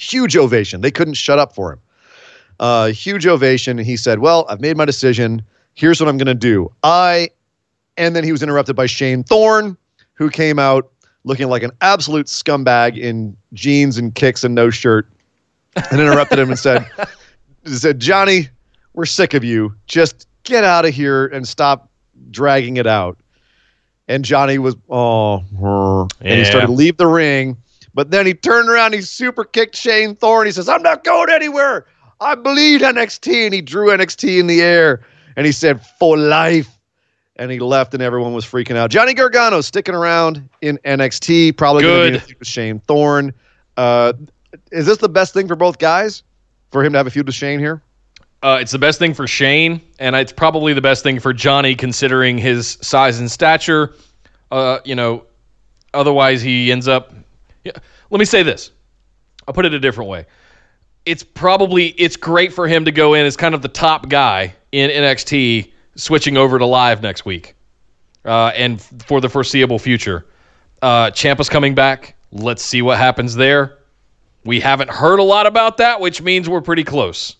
Huge 0.00 0.34
ovation. 0.34 0.80
They 0.80 0.90
couldn't 0.90 1.14
shut 1.14 1.38
up 1.38 1.54
for 1.54 1.74
him. 1.74 1.80
Uh, 2.58 2.88
huge 2.88 3.26
ovation. 3.26 3.78
And 3.78 3.86
he 3.86 3.98
said, 3.98 4.20
Well, 4.20 4.46
I've 4.48 4.60
made 4.60 4.76
my 4.76 4.86
decision. 4.86 5.42
Here's 5.74 6.00
what 6.00 6.08
I'm 6.08 6.16
going 6.16 6.26
to 6.26 6.34
do. 6.34 6.72
I, 6.82 7.28
and 7.98 8.16
then 8.16 8.24
he 8.24 8.32
was 8.32 8.42
interrupted 8.42 8.74
by 8.74 8.86
Shane 8.86 9.22
Thorne, 9.22 9.76
who 10.14 10.30
came 10.30 10.58
out 10.58 10.90
looking 11.24 11.48
like 11.48 11.62
an 11.62 11.70
absolute 11.82 12.26
scumbag 12.28 12.96
in 12.96 13.36
jeans 13.52 13.98
and 13.98 14.14
kicks 14.14 14.42
and 14.42 14.54
no 14.54 14.70
shirt, 14.70 15.06
and 15.90 16.00
interrupted 16.00 16.38
him 16.38 16.48
and 16.48 16.58
said, 16.58 16.86
said, 17.66 18.00
Johnny, 18.00 18.48
we're 18.94 19.04
sick 19.04 19.34
of 19.34 19.44
you. 19.44 19.74
Just 19.86 20.26
get 20.44 20.64
out 20.64 20.86
of 20.86 20.94
here 20.94 21.26
and 21.26 21.46
stop 21.46 21.90
dragging 22.30 22.78
it 22.78 22.86
out. 22.86 23.18
And 24.08 24.24
Johnny 24.24 24.56
was, 24.56 24.76
oh, 24.88 25.44
and 26.22 26.38
he 26.38 26.44
started 26.46 26.68
to 26.68 26.72
leave 26.72 26.96
the 26.96 27.06
ring. 27.06 27.58
But 27.94 28.10
then 28.10 28.26
he 28.26 28.34
turned 28.34 28.68
around, 28.68 28.94
he 28.94 29.02
super 29.02 29.44
kicked 29.44 29.76
Shane 29.76 30.14
Thorne. 30.14 30.46
He 30.46 30.52
says, 30.52 30.68
I'm 30.68 30.82
not 30.82 31.04
going 31.04 31.30
anywhere. 31.30 31.86
I 32.20 32.34
bleed 32.34 32.82
NXT. 32.82 33.46
And 33.46 33.54
he 33.54 33.60
drew 33.60 33.88
NXT 33.88 34.38
in 34.38 34.46
the 34.46 34.60
air 34.62 35.04
and 35.36 35.46
he 35.46 35.52
said, 35.52 35.84
for 35.98 36.16
life. 36.16 36.76
And 37.36 37.50
he 37.50 37.58
left, 37.58 37.94
and 37.94 38.02
everyone 38.02 38.34
was 38.34 38.44
freaking 38.44 38.76
out. 38.76 38.90
Johnny 38.90 39.14
Gargano 39.14 39.62
sticking 39.62 39.94
around 39.94 40.46
in 40.60 40.78
NXT, 40.84 41.56
probably 41.56 41.82
going 41.82 42.20
to 42.20 42.26
be 42.26 42.34
with 42.38 42.46
Shane 42.46 42.80
Thorne. 42.80 43.32
Uh, 43.78 44.12
is 44.72 44.84
this 44.84 44.98
the 44.98 45.08
best 45.08 45.32
thing 45.32 45.48
for 45.48 45.56
both 45.56 45.78
guys? 45.78 46.22
For 46.70 46.84
him 46.84 46.92
to 46.92 46.98
have 46.98 47.06
a 47.06 47.10
feud 47.10 47.24
with 47.24 47.34
Shane 47.34 47.58
here? 47.58 47.82
Uh, 48.42 48.58
it's 48.60 48.72
the 48.72 48.78
best 48.78 48.98
thing 48.98 49.12
for 49.12 49.26
Shane, 49.26 49.80
and 49.98 50.14
it's 50.16 50.32
probably 50.32 50.72
the 50.72 50.80
best 50.80 51.02
thing 51.02 51.18
for 51.18 51.32
Johnny, 51.32 51.74
considering 51.74 52.38
his 52.38 52.78
size 52.80 53.18
and 53.20 53.30
stature. 53.30 53.94
Uh, 54.50 54.80
you 54.84 54.94
know, 54.94 55.24
otherwise 55.94 56.42
he 56.42 56.70
ends 56.70 56.88
up. 56.88 57.12
Yeah, 57.64 57.72
let 58.10 58.18
me 58.18 58.24
say 58.24 58.42
this. 58.42 58.70
I'll 59.46 59.54
put 59.54 59.66
it 59.66 59.74
a 59.74 59.80
different 59.80 60.10
way. 60.10 60.26
It's 61.06 61.22
probably 61.22 61.88
it's 61.88 62.16
great 62.16 62.52
for 62.52 62.68
him 62.68 62.84
to 62.84 62.92
go 62.92 63.14
in 63.14 63.26
as 63.26 63.36
kind 63.36 63.54
of 63.54 63.62
the 63.62 63.68
top 63.68 64.08
guy 64.08 64.54
in 64.72 64.90
NXT 64.90 65.72
switching 65.96 66.36
over 66.36 66.58
to 66.58 66.66
live 66.66 67.02
next 67.02 67.24
week 67.24 67.54
uh, 68.24 68.52
and 68.54 68.80
for 68.80 69.20
the 69.20 69.28
foreseeable 69.28 69.78
future. 69.78 70.26
Uh, 70.82 71.10
Ciampa's 71.10 71.48
coming 71.48 71.74
back. 71.74 72.16
Let's 72.32 72.62
see 72.62 72.82
what 72.82 72.98
happens 72.98 73.34
there. 73.34 73.78
We 74.44 74.60
haven't 74.60 74.90
heard 74.90 75.18
a 75.18 75.22
lot 75.22 75.46
about 75.46 75.76
that, 75.78 76.00
which 76.00 76.22
means 76.22 76.48
we're 76.48 76.62
pretty 76.62 76.84
close. 76.84 77.36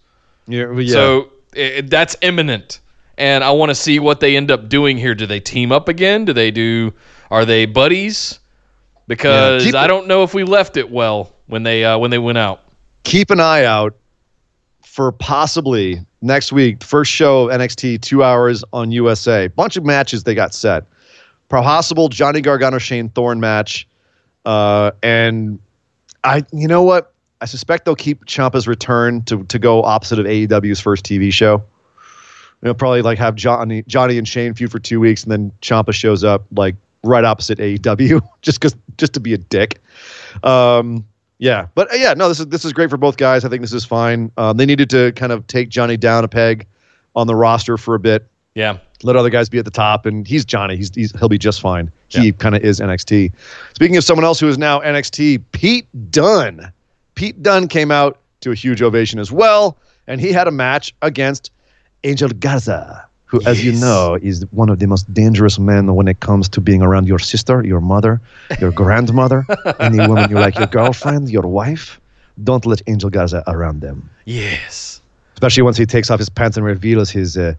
Yeah, 0.47 0.73
yeah. 0.73 0.93
So 0.93 1.33
it, 1.55 1.89
that's 1.89 2.17
imminent, 2.21 2.81
and 3.17 3.43
I 3.43 3.53
want 3.53 3.71
to 3.71 3.75
see 3.75 3.99
what 3.99 4.21
they 4.21 4.37
end 4.37 4.51
up 4.51 4.69
doing 4.69 4.99
here. 4.99 5.15
Do 5.15 5.27
they 5.27 5.41
team 5.41 5.73
up 5.73 5.89
again? 5.89 6.25
Do 6.25 6.33
they 6.33 6.51
do? 6.51 6.93
Are 7.31 7.45
they 7.45 7.65
buddies? 7.67 8.40
Because 9.11 9.67
yeah, 9.67 9.83
I 9.83 9.89
don't 9.89 10.07
know 10.07 10.23
if 10.23 10.35
we 10.35 10.45
left 10.45 10.77
it 10.77 10.89
well 10.89 11.33
when 11.49 11.65
they 11.65 11.85
uh, 11.85 11.99
when 11.99 12.13
they 12.13 12.21
went 12.21 12.39
out. 12.39 12.63
Keep 13.03 13.33
an 13.33 13.41
eye 13.41 13.65
out 13.65 13.97
for 14.83 15.11
possibly 15.11 16.01
next 16.23 16.53
week, 16.53 16.85
first 16.85 17.11
show 17.11 17.49
of 17.49 17.61
NXT, 17.61 18.03
two 18.03 18.23
hours 18.23 18.63
on 18.73 18.93
USA. 18.93 19.49
Bunch 19.49 19.77
of 19.77 19.85
matches 19.85 20.23
they 20.23 20.37
got 20.37 20.55
set. 20.55 20.85
Possible 21.49 22.09
Johnny 22.09 22.41
Gargano 22.41 22.79
Shane 22.79 23.09
Thorne 23.09 23.41
match, 23.41 23.89
uh, 24.45 24.93
and 25.03 25.59
I, 26.23 26.45
you 26.53 26.69
know 26.69 26.83
what? 26.83 27.13
I 27.41 27.47
suspect 27.47 27.87
they'll 27.87 27.97
keep 27.97 28.27
Ciampa's 28.27 28.69
return 28.69 29.23
to 29.25 29.43
to 29.43 29.59
go 29.59 29.83
opposite 29.83 30.21
of 30.21 30.27
AEW's 30.27 30.79
first 30.79 31.05
TV 31.05 31.33
show. 31.33 31.65
Know, 32.63 32.75
probably 32.75 33.03
like 33.03 33.19
have 33.19 33.35
Johnny 33.35 33.83
Johnny 33.89 34.19
and 34.19 34.29
Shane 34.29 34.55
feud 34.55 34.71
for 34.71 34.79
two 34.79 35.01
weeks, 35.01 35.25
and 35.25 35.33
then 35.33 35.51
Champa 35.63 35.93
shows 35.93 36.23
up 36.23 36.45
like 36.53 36.77
right 37.03 37.25
opposite 37.25 37.59
AEW, 37.59 38.21
just 38.43 38.61
because 38.61 38.77
just 38.99 39.15
to 39.15 39.21
be 39.21 39.35
a 39.35 39.39
dick. 39.39 39.81
Um, 40.43 41.07
yeah, 41.39 41.69
but 41.75 41.91
uh, 41.93 41.97
yeah, 41.97 42.15
no, 42.15 42.29
this 42.29 42.41
is 42.41 42.49
this 42.49 42.65
is 42.65 42.73
great 42.73 42.91
for 42.91 42.97
both 42.97 43.17
guys. 43.17 43.45
I 43.45 43.49
think 43.49 43.63
this 43.63 43.73
is 43.73 43.85
fine. 43.85 44.31
Um, 44.37 44.57
they 44.57 44.67
needed 44.67 44.91
to 44.91 45.13
kind 45.13 45.33
of 45.33 45.47
take 45.47 45.69
Johnny 45.71 45.97
down 45.97 46.25
a 46.25 46.29
peg 46.29 46.67
on 47.17 47.27
the 47.27 47.35
roster 47.35 47.77
for 47.79 47.95
a 47.95 47.99
bit. 47.99 48.27
Yeah, 48.55 48.79
let 49.03 49.17
other 49.17 49.31
guys 49.31 49.49
be 49.49 49.59
at 49.59 49.65
the 49.65 49.71
top, 49.71 50.05
and 50.07 50.27
he's 50.27 50.45
Johnny. 50.45 50.77
He's, 50.77 50.95
he's 50.95 51.19
he'll 51.19 51.29
be 51.29 51.39
just 51.39 51.61
fine. 51.61 51.91
He 52.09 52.27
yeah. 52.27 52.33
kind 52.33 52.55
of 52.55 52.63
is 52.63 52.81
NXT. 52.81 53.33
Speaking 53.75 53.97
of 53.97 54.05
someone 54.05 54.25
else 54.25 54.39
who 54.39 54.49
is 54.49 54.59
now 54.59 54.81
NXT, 54.81 55.43
Pete 55.53 55.87
Dunne. 56.11 56.71
Pete 57.15 57.43
Dunne 57.43 57.69
came 57.69 57.91
out 57.91 58.19
to 58.41 58.51
a 58.51 58.55
huge 58.55 58.83
ovation 58.83 59.19
as 59.19 59.33
well, 59.33 59.79
and 60.07 60.21
he 60.21 60.33
had 60.33 60.47
a 60.49 60.51
match 60.51 60.95
against 61.03 61.51
Angel 62.05 62.29
Garza 62.29 63.07
who, 63.31 63.41
yes. 63.43 63.49
as 63.51 63.65
you 63.65 63.73
know, 63.73 64.19
is 64.21 64.45
one 64.51 64.69
of 64.69 64.81
the 64.81 64.89
most 64.89 65.13
dangerous 65.15 65.57
men 65.57 65.95
when 65.95 66.09
it 66.09 66.19
comes 66.19 66.49
to 66.49 66.61
being 66.61 66.83
around 66.83 67.07
your 67.07 67.21
sister, 67.21 67.65
your 67.65 67.81
mother, 67.81 68.21
your 68.61 68.73
grandmother, 68.73 69.47
any 69.79 69.99
woman 69.99 70.29
you 70.29 70.37
like, 70.37 70.59
your 70.59 70.67
girlfriend, 70.67 71.31
your 71.31 71.47
wife. 71.47 72.01
Don't 72.43 72.67
let 72.67 72.83
Angel 72.89 73.09
Garza 73.09 73.45
around 73.47 73.83
them. 73.83 74.11
Yes. 74.25 75.01
Especially 75.35 75.63
once 75.63 75.77
he 75.77 75.87
takes 75.87 76.11
off 76.11 76.19
his 76.19 76.29
pants 76.29 76.57
and 76.57 76.67
reveals 76.67 77.09
his 77.09 77.37
uh, 77.37 77.55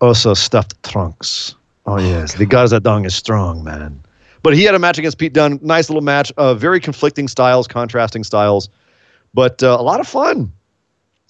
also 0.00 0.34
stuffed 0.34 0.82
trunks. 0.82 1.54
Oh, 1.86 2.00
yes. 2.00 2.34
Oh, 2.34 2.38
the 2.38 2.46
Garza 2.46 2.80
dong 2.80 3.04
is 3.04 3.14
strong, 3.14 3.62
man. 3.62 4.00
But 4.42 4.56
he 4.56 4.64
had 4.64 4.74
a 4.74 4.80
match 4.80 4.98
against 4.98 5.18
Pete 5.18 5.32
Dunne. 5.32 5.60
Nice 5.62 5.88
little 5.88 6.02
match. 6.02 6.32
Uh, 6.36 6.54
very 6.54 6.80
conflicting 6.80 7.28
styles, 7.28 7.68
contrasting 7.68 8.24
styles, 8.24 8.68
but 9.32 9.62
uh, 9.62 9.76
a 9.78 9.82
lot 9.82 10.00
of 10.00 10.08
fun. 10.08 10.52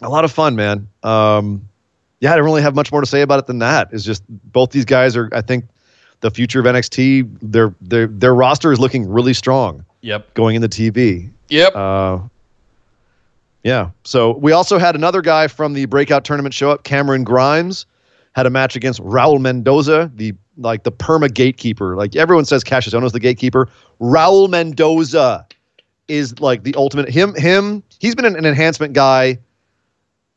A 0.01 0.09
lot 0.09 0.25
of 0.25 0.33
fun, 0.33 0.57
man. 0.57 0.89
Um, 1.03 1.69
yeah, 2.25 2.33
I 2.33 2.37
don't 2.37 2.47
really 2.47 2.63
have 2.63 2.75
much 2.75 2.91
more 2.91 3.03
to 3.03 3.07
say 3.07 3.21
about 3.21 3.39
it 3.39 3.47
than 3.47 3.59
that. 3.59 3.91
It's 3.93 4.03
just 4.03 4.23
both 4.51 4.71
these 4.71 4.87
guys 4.87 5.15
are, 5.15 5.29
I 5.35 5.43
think, 5.43 5.67
the 6.21 6.31
future 6.31 6.59
of 6.59 6.65
NXT. 6.65 7.37
Their 7.43 7.75
their 7.83 8.07
their 8.07 8.35
roster 8.35 8.73
is 8.73 8.81
looking 8.81 9.07
really 9.07 9.35
strong. 9.35 9.85
Yep. 10.01 10.33
Going 10.33 10.57
into 10.57 10.69
TV. 10.69 11.31
Yep. 11.51 11.77
Uh, 11.77 12.21
yeah. 13.63 13.91
So 14.05 14.39
we 14.39 14.53
also 14.53 14.79
had 14.79 14.95
another 14.95 15.21
guy 15.21 15.49
from 15.49 15.75
the 15.75 15.85
breakout 15.85 16.25
tournament 16.25 16.55
show 16.55 16.71
up. 16.71 16.85
Cameron 16.85 17.25
Grimes 17.25 17.85
had 18.33 18.47
a 18.47 18.51
match 18.51 18.75
against 18.75 19.03
Raul 19.03 19.39
Mendoza, 19.39 20.11
the 20.15 20.33
like 20.57 20.85
the 20.85 20.93
perma 20.93 21.33
gatekeeper. 21.33 21.95
Like 21.95 22.17
everyone 22.17 22.47
says, 22.47 22.65
Kassius 22.65 22.99
Ohno's 22.99 23.13
the 23.13 23.21
gatekeeper. 23.21 23.69
Raul 24.01 24.49
Mendoza 24.49 25.47
is 26.09 26.41
like 26.41 26.63
the 26.63 26.75
ultimate. 26.75 27.11
Him 27.11 27.35
him. 27.35 27.83
He's 27.99 28.15
been 28.15 28.25
an, 28.25 28.35
an 28.35 28.47
enhancement 28.47 28.95
guy 28.95 29.41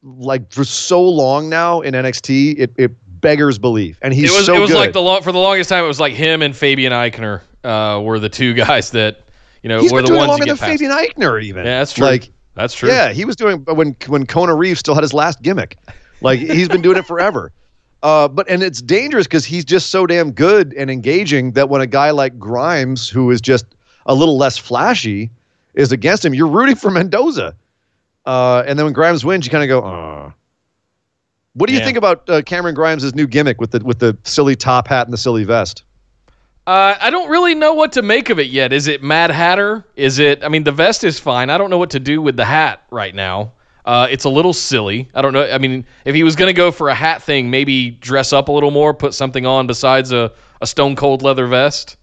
like 0.04 0.52
for 0.52 0.64
so 0.64 1.02
long 1.02 1.50
now 1.50 1.82
in 1.82 1.94
NXT, 1.94 2.60
it, 2.60 2.72
it 2.78 2.92
beggars 3.22 3.58
belief, 3.58 4.00
and 4.02 4.14
he's 4.14 4.32
it 4.32 4.36
was, 4.38 4.46
so 4.46 4.56
It 4.56 4.60
was 4.60 4.72
good. 4.72 4.78
like 4.78 4.94
the 4.94 5.02
long, 5.02 5.22
for 5.22 5.32
the 5.32 5.40
longest 5.40 5.70
time, 5.70 5.84
it 5.84 5.88
was 5.88 6.00
like 6.00 6.14
him 6.14 6.42
and 6.42 6.56
Fabian 6.56 6.94
Aichner 6.94 7.42
uh, 7.64 8.02
were 8.02 8.20
the 8.20 8.30
two 8.30 8.54
guys 8.66 8.92
that 8.92 9.22
you 9.64 9.70
know 9.70 9.80
he's 9.80 9.92
were 9.92 10.00
been 10.00 10.06
the 10.06 10.10
doing 10.10 10.20
ones 10.20 10.30
longer 10.30 10.46
than 10.46 10.58
Fabian 10.58 10.92
Aichner 10.92 11.44
even. 11.44 11.66
Yeah, 11.66 11.80
that's 11.80 11.94
true. 11.94 12.06
Like 12.06 12.30
that's 12.56 12.74
true. 12.74 12.90
Yeah, 12.90 13.12
he 13.12 13.26
was 13.26 13.36
doing 13.36 13.60
when 13.66 13.96
when 14.08 14.26
Kona 14.26 14.56
Reeves 14.56 14.80
still 14.80 14.94
had 14.96 15.04
his 15.04 15.14
last 15.14 15.42
gimmick. 15.42 15.78
Like 16.22 16.40
he's 16.40 16.68
been 16.70 16.82
doing 16.82 16.98
it 16.98 17.06
forever. 17.06 17.52
Uh, 18.04 18.28
but 18.28 18.48
and 18.48 18.62
it's 18.62 18.80
dangerous 18.80 19.26
because 19.26 19.44
he's 19.44 19.66
just 19.66 19.90
so 19.90 20.06
damn 20.06 20.32
good 20.32 20.72
and 20.76 20.92
engaging 20.92 21.54
that 21.54 21.68
when 21.68 21.82
a 21.82 21.88
guy 21.88 22.12
like 22.12 22.38
Grimes, 22.38 23.10
who 23.10 23.32
is 23.32 23.42
just 23.42 23.66
a 24.06 24.14
little 24.14 24.38
less 24.38 24.56
flashy, 24.56 25.32
is 25.74 25.92
against 25.92 26.24
him, 26.24 26.36
you're 26.36 26.48
rooting 26.48 26.76
for 26.76 26.92
Mendoza. 26.92 27.56
Uh, 28.28 28.64
and 28.68 28.78
then 28.78 28.86
when 28.86 28.94
Grimes 28.94 29.26
wins, 29.26 29.46
you 29.46 29.52
kind 29.52 29.64
of 29.64 29.70
go, 29.70 29.88
oh. 29.88 30.34
What 31.54 31.68
do 31.68 31.74
you 31.74 31.80
yeah. 31.80 31.86
think 31.86 31.98
about 31.98 32.30
uh, 32.30 32.44
Cameron 32.44 32.76
Grimes' 32.76 33.16
new 33.16 33.26
gimmick 33.26 33.60
with 33.60 33.72
the 33.72 33.80
with 33.80 33.98
the 33.98 34.16
silly 34.26 34.56
top 34.56 34.88
hat 34.88 35.08
and 35.08 35.14
the 35.14 35.18
silly 35.18 35.44
vest? 35.44 35.86
Uh, 36.68 36.96
I 37.00 37.10
don't 37.10 37.30
really 37.32 37.56
know 37.56 37.74
what 37.74 37.92
to 37.94 38.04
make 38.04 38.30
of 38.30 38.38
it 38.38 38.48
yet. 38.48 38.72
Is 38.72 38.88
it 38.88 39.02
Mad 39.02 39.32
Hatter? 39.32 39.84
Is 39.96 40.20
it? 40.20 40.44
I 40.44 40.50
mean, 40.50 40.66
the 40.66 40.72
vest 40.72 41.04
is 41.04 41.20
fine. 41.20 41.50
I 41.50 41.58
don't 41.58 41.72
know 41.72 41.80
what 41.80 41.90
to 41.92 42.00
do 42.00 42.22
with 42.22 42.36
the 42.36 42.46
hat 42.46 42.84
right 42.92 43.16
now. 43.16 43.54
Uh, 43.86 44.06
it's 44.12 44.26
a 44.26 44.30
little 44.30 44.54
silly. 44.54 45.10
I 45.16 45.22
don't 45.24 45.34
know. 45.34 45.50
I 45.50 45.58
mean, 45.58 45.84
if 46.06 46.14
he 46.14 46.22
was 46.22 46.36
going 46.36 46.50
to 46.50 46.54
go 46.54 46.72
for 46.72 46.90
a 46.90 46.94
hat 46.94 47.24
thing, 47.24 47.50
maybe 47.50 47.90
dress 47.90 48.34
up 48.34 48.50
a 48.50 48.52
little 48.52 48.70
more, 48.70 48.94
put 48.94 49.16
something 49.16 49.48
on 49.48 49.66
besides 49.66 50.12
a, 50.12 50.32
a 50.62 50.68
stone 50.68 50.96
cold 50.96 51.24
leather 51.24 51.48
vest. 51.48 51.98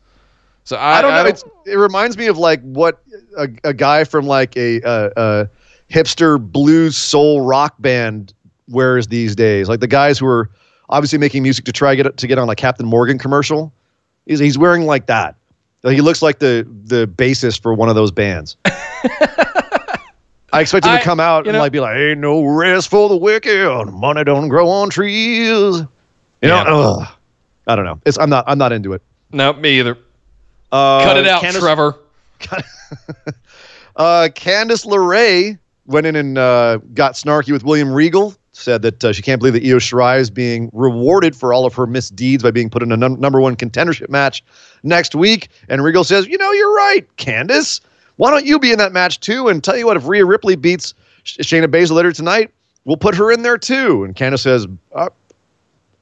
So 0.64 0.76
I, 0.76 0.98
I 0.98 1.02
don't 1.02 1.12
know. 1.12 1.20
I 1.20 1.30
don't, 1.30 1.44
it 1.66 1.76
reminds 1.76 2.16
me 2.16 2.26
of 2.26 2.38
like 2.38 2.60
what 2.62 3.02
a, 3.36 3.48
a 3.62 3.74
guy 3.74 4.02
from 4.02 4.26
like 4.26 4.56
a, 4.56 4.80
a 4.84 5.48
hipster 5.90 6.40
blues 6.40 6.96
soul 6.96 7.42
rock 7.42 7.74
band 7.78 8.32
wears 8.68 9.08
these 9.08 9.36
days. 9.36 9.68
Like 9.68 9.80
the 9.80 9.86
guys 9.86 10.18
who 10.18 10.26
are 10.26 10.50
obviously 10.88 11.18
making 11.18 11.42
music 11.42 11.64
to 11.66 11.72
try 11.72 11.94
get 11.94 12.16
to 12.16 12.26
get 12.26 12.38
on 12.38 12.48
a 12.48 12.54
Captain 12.54 12.86
Morgan 12.86 13.18
commercial. 13.18 13.72
He's 14.26 14.38
he's 14.38 14.58
wearing 14.58 14.84
like 14.84 15.06
that. 15.06 15.36
Like 15.82 15.94
he 15.94 16.00
looks 16.00 16.22
like 16.22 16.38
the 16.38 16.66
the 16.84 17.06
bassist 17.06 17.62
for 17.62 17.74
one 17.74 17.88
of 17.88 17.94
those 17.94 18.10
bands. 18.10 18.56
I 20.52 20.60
expect 20.60 20.86
him 20.86 20.92
I, 20.92 20.98
to 20.98 21.04
come 21.04 21.18
out 21.18 21.46
you 21.46 21.52
know, 21.52 21.58
and 21.58 21.62
like 21.62 21.72
be 21.72 21.80
like, 21.80 21.96
"Ain't 21.96 22.20
no 22.20 22.44
rest 22.44 22.88
for 22.88 23.08
the 23.08 23.16
wicked. 23.16 23.86
Money 23.92 24.24
don't 24.24 24.48
grow 24.48 24.68
on 24.68 24.88
trees." 24.88 25.80
You 25.80 25.88
yeah. 26.42 26.62
know, 26.62 26.98
ugh. 27.00 27.08
I 27.66 27.76
don't 27.76 27.84
know. 27.84 28.00
It's 28.06 28.18
I'm 28.18 28.30
not 28.30 28.44
I'm 28.46 28.58
not 28.58 28.72
into 28.72 28.92
it. 28.92 29.02
No, 29.32 29.52
me 29.52 29.78
either. 29.78 29.98
Uh, 30.70 31.04
Cut 31.04 31.16
it 31.16 31.26
out, 31.26 31.42
Candice, 31.42 31.60
Trevor. 31.60 31.96
uh, 33.96 34.28
Candice 34.34 34.86
LeRae 34.86 35.58
went 35.86 36.06
in 36.06 36.16
and 36.16 36.38
uh, 36.38 36.78
got 36.94 37.14
snarky 37.14 37.52
with 37.52 37.64
William 37.64 37.92
Regal 37.92 38.34
said 38.52 38.82
that 38.82 39.04
uh, 39.04 39.12
she 39.12 39.20
can't 39.20 39.40
believe 39.40 39.54
that 39.54 39.64
Io 39.64 39.78
Shirai 39.78 40.18
is 40.18 40.30
being 40.30 40.70
rewarded 40.72 41.34
for 41.34 41.52
all 41.52 41.66
of 41.66 41.74
her 41.74 41.86
misdeeds 41.86 42.42
by 42.42 42.50
being 42.50 42.70
put 42.70 42.82
in 42.82 42.92
a 42.92 42.96
num- 42.96 43.18
number 43.18 43.40
one 43.40 43.56
contendership 43.56 44.08
match 44.08 44.44
next 44.84 45.14
week. 45.14 45.48
And 45.68 45.82
Regal 45.82 46.04
says, 46.04 46.26
"You 46.28 46.38
know, 46.38 46.52
you're 46.52 46.74
right, 46.74 47.04
Candice. 47.16 47.80
Why 48.16 48.30
don't 48.30 48.46
you 48.46 48.58
be 48.58 48.70
in 48.70 48.78
that 48.78 48.92
match 48.92 49.20
too? 49.20 49.48
And 49.48 49.62
tell 49.62 49.76
you 49.76 49.86
what, 49.86 49.96
if 49.96 50.06
Rhea 50.06 50.24
Ripley 50.24 50.56
beats 50.56 50.94
Shayna 51.24 51.66
Baszler 51.66 52.14
tonight, 52.14 52.50
we'll 52.84 52.96
put 52.96 53.14
her 53.14 53.32
in 53.32 53.42
there 53.42 53.58
too. 53.58 54.04
And 54.04 54.14
Candice 54.14 54.40
says, 54.40 54.66
uh, 54.94 55.08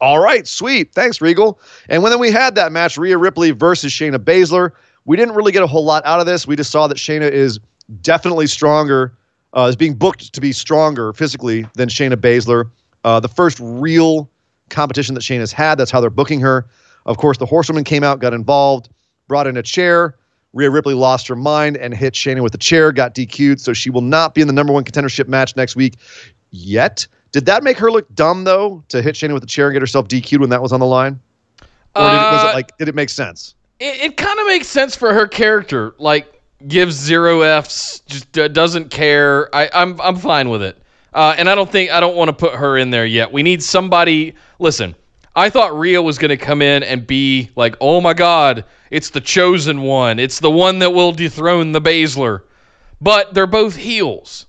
all 0.00 0.18
right, 0.18 0.46
sweet. 0.46 0.92
Thanks, 0.92 1.20
Regal. 1.20 1.60
And 1.88 2.02
when 2.02 2.18
we 2.18 2.30
had 2.30 2.54
that 2.56 2.72
match, 2.72 2.98
Rhea 2.98 3.16
Ripley 3.16 3.52
versus 3.52 3.92
Shayna 3.92 4.18
Baszler, 4.18 4.72
we 5.04 5.16
didn't 5.16 5.34
really 5.34 5.52
get 5.52 5.62
a 5.62 5.66
whole 5.66 5.84
lot 5.84 6.04
out 6.04 6.20
of 6.20 6.26
this. 6.26 6.46
We 6.46 6.56
just 6.56 6.70
saw 6.70 6.88
that 6.88 6.96
Shayna 6.96 7.30
is 7.30 7.60
definitely 8.02 8.48
stronger, 8.48 9.16
uh, 9.54 9.66
is 9.68 9.76
being 9.76 9.94
booked 9.94 10.32
to 10.32 10.40
be 10.40 10.52
stronger 10.52 11.12
physically 11.12 11.66
than 11.74 11.88
Shayna 11.88 12.14
Baszler. 12.16 12.70
Uh, 13.04 13.20
the 13.20 13.28
first 13.28 13.58
real 13.60 14.30
competition 14.70 15.14
that 15.14 15.20
Shayna's 15.22 15.52
had, 15.52 15.76
that's 15.76 15.90
how 15.90 16.00
they're 16.00 16.10
booking 16.10 16.40
her. 16.40 16.66
Of 17.06 17.18
course, 17.18 17.38
the 17.38 17.46
Horsewoman 17.46 17.84
came 17.84 18.04
out, 18.04 18.20
got 18.20 18.32
involved, 18.32 18.88
brought 19.28 19.46
in 19.46 19.56
a 19.56 19.62
chair. 19.62 20.16
Rhea 20.52 20.70
Ripley 20.70 20.94
lost 20.94 21.26
her 21.28 21.36
mind 21.36 21.76
and 21.78 21.94
hit 21.94 22.14
Shayna 22.14 22.42
with 22.42 22.52
the 22.52 22.58
chair, 22.58 22.92
got 22.92 23.14
DQ'd, 23.14 23.60
so 23.60 23.72
she 23.72 23.90
will 23.90 24.02
not 24.02 24.34
be 24.34 24.40
in 24.40 24.46
the 24.46 24.52
number 24.52 24.72
one 24.72 24.84
contendership 24.84 25.26
match 25.26 25.56
next 25.56 25.76
week 25.76 25.94
yet. 26.50 27.06
Did 27.32 27.46
that 27.46 27.62
make 27.64 27.78
her 27.78 27.90
look 27.90 28.12
dumb 28.14 28.44
though 28.44 28.84
to 28.88 29.00
hit 29.00 29.14
Shayna 29.14 29.32
with 29.32 29.42
the 29.42 29.46
chair 29.48 29.68
and 29.68 29.74
get 29.74 29.80
herself 29.80 30.08
DQ'd 30.08 30.40
when 30.40 30.50
that 30.50 30.60
was 30.62 30.72
on 30.72 30.80
the 30.80 30.86
line? 30.86 31.18
Or 31.94 32.02
did 32.02 32.14
it, 32.14 32.32
was 32.32 32.44
it 32.44 32.50
Uh, 32.50 32.52
like 32.54 32.76
did 32.78 32.88
it 32.88 32.94
make 32.94 33.08
sense? 33.08 33.54
It, 33.80 34.00
it 34.00 34.16
kind 34.16 34.38
of 34.38 34.46
makes 34.46 34.68
sense 34.68 34.94
for 34.94 35.12
her 35.14 35.26
character. 35.26 35.94
Like, 35.98 36.41
gives 36.68 36.94
zero 36.94 37.42
Fs, 37.42 38.00
just 38.06 38.32
doesn't 38.32 38.90
care. 38.90 39.54
I, 39.54 39.70
I'm 39.72 40.00
I'm 40.00 40.16
fine 40.16 40.48
with 40.48 40.62
it. 40.62 40.78
Uh, 41.12 41.34
and 41.36 41.48
I 41.48 41.54
don't 41.54 41.70
think 41.70 41.90
I 41.90 42.00
don't 42.00 42.16
want 42.16 42.28
to 42.28 42.32
put 42.32 42.54
her 42.54 42.78
in 42.78 42.90
there 42.90 43.06
yet. 43.06 43.32
We 43.32 43.42
need 43.42 43.62
somebody. 43.62 44.34
Listen, 44.58 44.94
I 45.36 45.50
thought 45.50 45.78
Rhea 45.78 46.00
was 46.00 46.18
going 46.18 46.30
to 46.30 46.36
come 46.36 46.62
in 46.62 46.82
and 46.82 47.06
be 47.06 47.50
like, 47.56 47.76
"Oh 47.80 48.00
my 48.00 48.14
God, 48.14 48.64
it's 48.90 49.10
the 49.10 49.20
chosen 49.20 49.82
one. 49.82 50.18
It's 50.18 50.40
the 50.40 50.50
one 50.50 50.78
that 50.78 50.92
will 50.92 51.12
dethrone 51.12 51.72
the 51.72 51.80
Baszler." 51.80 52.42
But 53.00 53.34
they're 53.34 53.46
both 53.46 53.74
heels. 53.74 54.46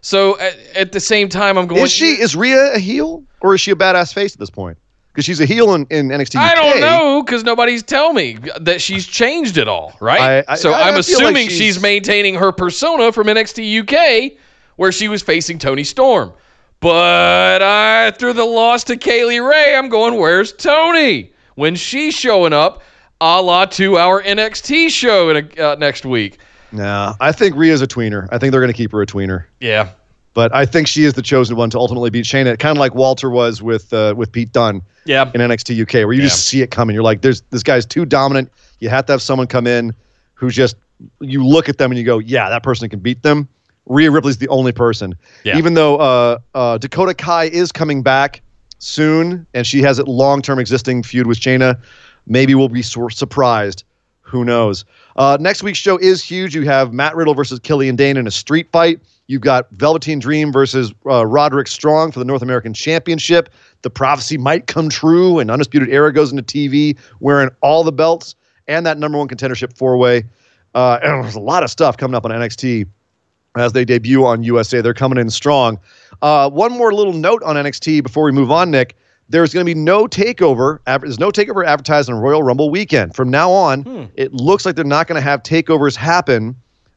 So 0.00 0.38
at, 0.40 0.58
at 0.74 0.92
the 0.92 1.00
same 1.00 1.28
time, 1.28 1.58
I'm 1.58 1.66
going. 1.66 1.82
Is 1.82 1.92
she 1.92 2.20
is 2.20 2.34
Rhea 2.34 2.74
a 2.74 2.78
heel 2.78 3.24
or 3.40 3.54
is 3.54 3.60
she 3.60 3.70
a 3.70 3.76
badass 3.76 4.12
face 4.12 4.34
at 4.34 4.38
this 4.38 4.50
point? 4.50 4.78
Because 5.12 5.24
she's 5.24 5.40
a 5.40 5.44
heel 5.46 5.74
in, 5.74 5.86
in 5.90 6.08
NXT. 6.08 6.36
UK. 6.36 6.42
I 6.52 6.54
don't 6.54 6.80
know 6.80 7.22
because 7.24 7.42
nobody's 7.42 7.82
tell 7.82 8.12
me 8.12 8.38
that 8.60 8.80
she's 8.80 9.06
changed 9.06 9.58
it 9.58 9.66
all, 9.66 9.92
right? 10.00 10.44
I- 10.48 10.52
I- 10.52 10.56
so 10.56 10.70
I- 10.72 10.82
I'm 10.88 10.94
I 10.94 11.02
feel 11.02 11.18
like 11.18 11.26
assuming 11.26 11.48
she's- 11.48 11.58
she's... 11.58 11.82
maintaining 11.82 12.34
her 12.36 12.52
persona 12.52 13.10
from 13.12 13.26
NXT 13.26 13.80
UK, 13.80 14.38
where 14.76 14.92
she 14.92 15.08
was 15.08 15.20
facing 15.22 15.58
Toni 15.58 15.82
Storm. 15.84 16.32
But 16.78 17.60
after 17.60 18.32
the 18.32 18.44
loss 18.44 18.84
to 18.84 18.96
Kay 18.96 19.24
Lee 19.24 19.38
Ray, 19.40 19.74
I'm 19.76 19.88
going, 19.88 20.14
where's 20.16 20.52
Tony? 20.52 21.32
When 21.56 21.74
she's 21.76 22.14
showing 22.14 22.52
up, 22.52 22.82
a 23.20 23.42
la 23.42 23.66
to 23.66 23.98
our 23.98 24.22
NXT 24.22 24.88
show 24.88 25.28
in 25.28 25.50
a, 25.58 25.62
uh, 25.72 25.74
next 25.74 26.06
week. 26.06 26.38
Nah, 26.72 27.16
I 27.20 27.32
think 27.32 27.54
Rhea's 27.56 27.82
a 27.82 27.86
tweener. 27.86 28.28
I 28.32 28.38
think 28.38 28.52
they're 28.52 28.60
going 28.62 28.72
to 28.72 28.76
keep 28.76 28.92
her 28.92 29.02
a 29.02 29.06
tweener. 29.06 29.44
Yeah. 29.60 29.90
But 30.32 30.54
I 30.54 30.64
think 30.64 30.86
she 30.86 31.04
is 31.04 31.14
the 31.14 31.22
chosen 31.22 31.56
one 31.56 31.70
to 31.70 31.78
ultimately 31.78 32.08
beat 32.10 32.24
Shayna, 32.24 32.56
kind 32.58 32.76
of 32.76 32.80
like 32.80 32.94
Walter 32.94 33.30
was 33.30 33.62
with 33.62 33.92
uh, 33.92 34.14
with 34.16 34.30
Pete 34.30 34.52
Dunne 34.52 34.80
Yeah. 35.04 35.30
in 35.34 35.40
NXT 35.40 35.80
UK, 35.82 35.94
where 36.06 36.12
you 36.12 36.22
just 36.22 36.46
see 36.46 36.62
it 36.62 36.70
coming. 36.70 36.94
You're 36.94 37.02
like, 37.02 37.22
"There's 37.22 37.40
this 37.50 37.62
guy's 37.64 37.84
too 37.84 38.04
dominant. 38.04 38.50
You 38.78 38.88
have 38.90 39.06
to 39.06 39.12
have 39.12 39.22
someone 39.22 39.46
come 39.48 39.66
in 39.66 39.92
who 40.34 40.50
just 40.50 40.76
you 41.20 41.44
look 41.44 41.68
at 41.68 41.78
them 41.78 41.90
and 41.90 41.98
you 41.98 42.04
go, 42.04 42.18
yeah, 42.18 42.48
that 42.48 42.62
person 42.62 42.88
can 42.88 43.00
beat 43.00 43.22
them." 43.22 43.48
Rhea 43.86 44.10
Ripley's 44.10 44.38
the 44.38 44.48
only 44.48 44.70
person. 44.72 45.16
Yeah. 45.42 45.58
Even 45.58 45.74
though 45.74 45.96
uh, 45.96 46.38
uh, 46.54 46.78
Dakota 46.78 47.12
Kai 47.14 47.46
is 47.46 47.72
coming 47.72 48.02
back 48.04 48.40
soon, 48.78 49.46
and 49.52 49.66
she 49.66 49.82
has 49.82 49.98
a 49.98 50.04
long-term 50.04 50.58
existing 50.60 51.02
feud 51.02 51.26
with 51.26 51.38
Shayna, 51.40 51.78
maybe 52.26 52.54
we'll 52.54 52.68
be 52.68 52.82
sur- 52.82 53.10
surprised. 53.10 53.82
Who 54.22 54.44
knows? 54.44 54.84
Uh, 55.16 55.36
next 55.40 55.64
week's 55.64 55.78
show 55.78 55.96
is 55.98 56.22
huge. 56.22 56.54
You 56.54 56.62
have 56.66 56.92
Matt 56.92 57.16
Riddle 57.16 57.34
versus 57.34 57.58
Killian 57.58 57.96
Dain 57.96 58.16
in 58.16 58.28
a 58.28 58.30
street 58.30 58.68
fight. 58.70 59.00
You've 59.30 59.42
got 59.42 59.70
Velveteen 59.70 60.18
Dream 60.18 60.50
versus 60.50 60.92
uh, 61.06 61.24
Roderick 61.24 61.68
Strong 61.68 62.10
for 62.10 62.18
the 62.18 62.24
North 62.24 62.42
American 62.42 62.74
Championship. 62.74 63.48
The 63.82 63.90
prophecy 63.90 64.36
might 64.36 64.66
come 64.66 64.88
true, 64.88 65.38
and 65.38 65.52
Undisputed 65.52 65.88
Era 65.88 66.12
goes 66.12 66.32
into 66.32 66.42
TV 66.42 66.98
wearing 67.20 67.48
all 67.60 67.84
the 67.84 67.92
belts 67.92 68.34
and 68.66 68.84
that 68.86 68.98
number 68.98 69.16
one 69.18 69.28
contendership 69.28 69.76
four 69.76 69.96
way. 69.96 70.24
Uh, 70.74 70.98
and 71.04 71.22
there's 71.22 71.36
a 71.36 71.40
lot 71.40 71.62
of 71.62 71.70
stuff 71.70 71.96
coming 71.96 72.16
up 72.16 72.24
on 72.24 72.32
NXT 72.32 72.88
as 73.56 73.72
they 73.72 73.84
debut 73.84 74.26
on 74.26 74.42
USA. 74.42 74.80
They're 74.80 74.94
coming 74.94 75.16
in 75.16 75.30
strong. 75.30 75.78
Uh, 76.22 76.50
one 76.50 76.72
more 76.72 76.92
little 76.92 77.12
note 77.12 77.44
on 77.44 77.54
NXT 77.54 78.02
before 78.02 78.24
we 78.24 78.32
move 78.32 78.50
on, 78.50 78.72
Nick. 78.72 78.96
There's 79.28 79.54
going 79.54 79.64
to 79.64 79.72
be 79.72 79.80
no 79.80 80.08
takeover. 80.08 80.80
There's 80.86 81.20
no 81.20 81.30
takeover 81.30 81.64
advertised 81.64 82.10
on 82.10 82.16
Royal 82.16 82.42
Rumble 82.42 82.68
weekend. 82.68 83.14
From 83.14 83.30
now 83.30 83.52
on, 83.52 83.84
it 84.16 84.32
looks 84.32 84.66
like 84.66 84.74
they're 84.74 84.84
not 84.84 85.06
going 85.06 85.22
to 85.22 85.22
have 85.22 85.44
takeovers 85.44 85.94
happen 85.94 86.56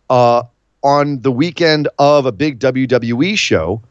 uh, 0.10 0.41
on 0.84 1.22
the 1.22 1.31
weekend 1.31 1.88
of 1.99 2.26
a 2.26 2.31
big 2.31 2.60
WWE 2.60 3.38
show. 3.38 3.81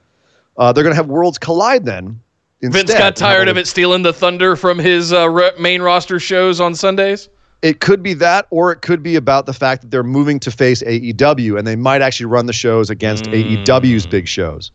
Uh, 0.56 0.72
they're 0.72 0.84
going 0.84 0.92
to 0.92 0.96
have 0.96 1.08
Worlds 1.08 1.38
Collide 1.38 1.84
then. 1.84 2.20
Instead. 2.60 2.86
Vince 2.86 2.98
got 2.98 3.16
tired 3.16 3.48
of 3.48 3.56
it 3.56 3.66
stealing 3.66 4.02
the 4.02 4.12
thunder 4.12 4.54
from 4.54 4.78
his 4.78 5.12
uh, 5.12 5.28
re- 5.28 5.50
main 5.58 5.82
roster 5.82 6.20
shows 6.20 6.60
on 6.60 6.74
Sundays. 6.74 7.28
It 7.62 7.80
could 7.80 8.02
be 8.02 8.14
that, 8.14 8.46
or 8.50 8.72
it 8.72 8.82
could 8.82 9.02
be 9.02 9.16
about 9.16 9.46
the 9.46 9.52
fact 9.52 9.82
that 9.82 9.90
they're 9.90 10.02
moving 10.02 10.38
to 10.40 10.50
face 10.50 10.82
AEW, 10.82 11.58
and 11.58 11.66
they 11.66 11.76
might 11.76 12.02
actually 12.02 12.26
run 12.26 12.46
the 12.46 12.52
shows 12.52 12.90
against 12.90 13.24
AEW's 13.26 14.06
big 14.06 14.28
shows. 14.28 14.70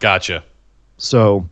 Gotcha. 0.00 0.42
So 0.98 1.48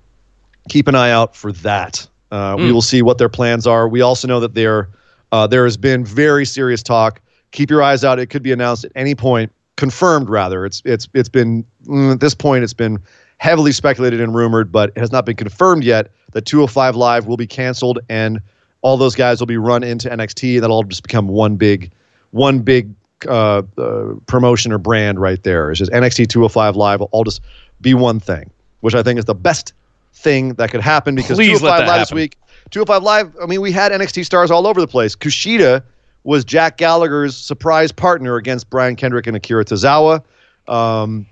keep 0.68 0.88
an 0.88 0.94
eye 0.94 1.10
out 1.10 1.34
for 1.34 1.52
that. 1.52 2.06
Uh, 2.30 2.56
We 2.58 2.72
will 2.72 2.82
see 2.82 3.02
what 3.02 3.18
their 3.18 3.28
plans 3.28 3.66
are. 3.66 3.88
We 3.88 4.00
also 4.00 4.28
know 4.28 4.40
that 4.40 4.54
there 4.54 4.88
uh, 5.32 5.46
there 5.46 5.64
has 5.64 5.76
been 5.76 6.04
very 6.04 6.44
serious 6.44 6.82
talk. 6.82 7.20
Keep 7.52 7.70
your 7.70 7.82
eyes 7.82 8.04
out. 8.04 8.18
It 8.18 8.26
could 8.26 8.42
be 8.42 8.52
announced 8.52 8.84
at 8.84 8.92
any 8.94 9.14
point, 9.14 9.50
confirmed 9.80 10.30
rather. 10.30 10.64
It's 10.64 10.80
it's 10.84 11.08
it's 11.14 11.28
been 11.28 11.64
mm, 11.86 12.12
at 12.12 12.20
this 12.20 12.34
point 12.34 12.62
it's 12.62 12.74
been 12.74 13.02
heavily 13.38 13.72
speculated 13.72 14.20
and 14.20 14.34
rumored, 14.34 14.70
but 14.70 14.90
it 14.90 14.98
has 14.98 15.10
not 15.10 15.26
been 15.26 15.34
confirmed 15.34 15.82
yet 15.82 16.12
that 16.32 16.44
205 16.44 16.94
Live 16.94 17.26
will 17.26 17.38
be 17.38 17.46
canceled 17.46 17.98
and 18.08 18.40
all 18.82 18.96
those 18.96 19.16
guys 19.16 19.40
will 19.40 19.46
be 19.46 19.56
run 19.56 19.82
into 19.82 20.08
NXT, 20.08 20.54
and 20.54 20.62
that'll 20.62 20.76
all 20.76 20.84
just 20.84 21.02
become 21.02 21.26
one 21.26 21.56
big 21.56 21.90
one 22.30 22.60
big 22.60 22.94
uh, 23.26 23.62
uh, 23.76 24.14
promotion 24.26 24.72
or 24.72 24.78
brand 24.78 25.20
right 25.20 25.42
there. 25.42 25.70
It's 25.70 25.78
just 25.78 25.90
NXT 25.90 26.28
205 26.28 26.76
Live 26.76 27.00
will 27.00 27.08
all 27.12 27.24
just 27.24 27.42
be 27.80 27.94
one 27.94 28.20
thing, 28.20 28.50
which 28.80 28.94
I 28.94 29.02
think 29.02 29.18
is 29.18 29.24
the 29.24 29.34
best 29.34 29.72
thing 30.12 30.54
that 30.54 30.70
could 30.70 30.80
happen 30.80 31.14
because 31.14 31.36
Please 31.36 31.62
let 31.62 31.78
205 31.78 31.86
that 31.86 31.92
Live 31.92 32.00
this 32.00 32.12
week, 32.12 32.36
205 32.70 33.02
Live, 33.02 33.36
I 33.42 33.46
mean, 33.46 33.60
we 33.60 33.72
had 33.72 33.92
NXT 33.92 34.24
stars 34.24 34.50
all 34.50 34.66
over 34.66 34.80
the 34.80 34.88
place. 34.88 35.16
Kushida 35.16 35.82
was 36.24 36.44
Jack 36.44 36.76
Gallagher's 36.76 37.36
surprise 37.36 37.92
partner 37.92 38.36
against 38.36 38.70
Brian 38.70 38.96
Kendrick 38.96 39.26
and 39.26 39.36
Akira 39.36 39.64
Tozawa. 39.64 40.22
Um, 40.68 41.26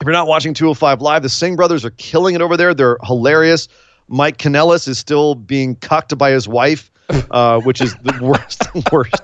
if 0.00 0.06
you're 0.06 0.12
not 0.12 0.26
watching 0.26 0.54
205 0.54 1.02
Live, 1.02 1.22
the 1.22 1.28
Singh 1.28 1.56
brothers 1.56 1.84
are 1.84 1.90
killing 1.90 2.34
it 2.34 2.40
over 2.40 2.56
there. 2.56 2.72
They're 2.72 2.96
hilarious. 3.04 3.68
Mike 4.08 4.38
Kanellis 4.38 4.88
is 4.88 4.98
still 4.98 5.34
being 5.34 5.76
cucked 5.76 6.16
by 6.16 6.30
his 6.30 6.48
wife, 6.48 6.90
uh, 7.30 7.60
which 7.60 7.80
is 7.80 7.94
the 7.96 8.18
worst. 8.22 8.62
worst. 8.92 9.22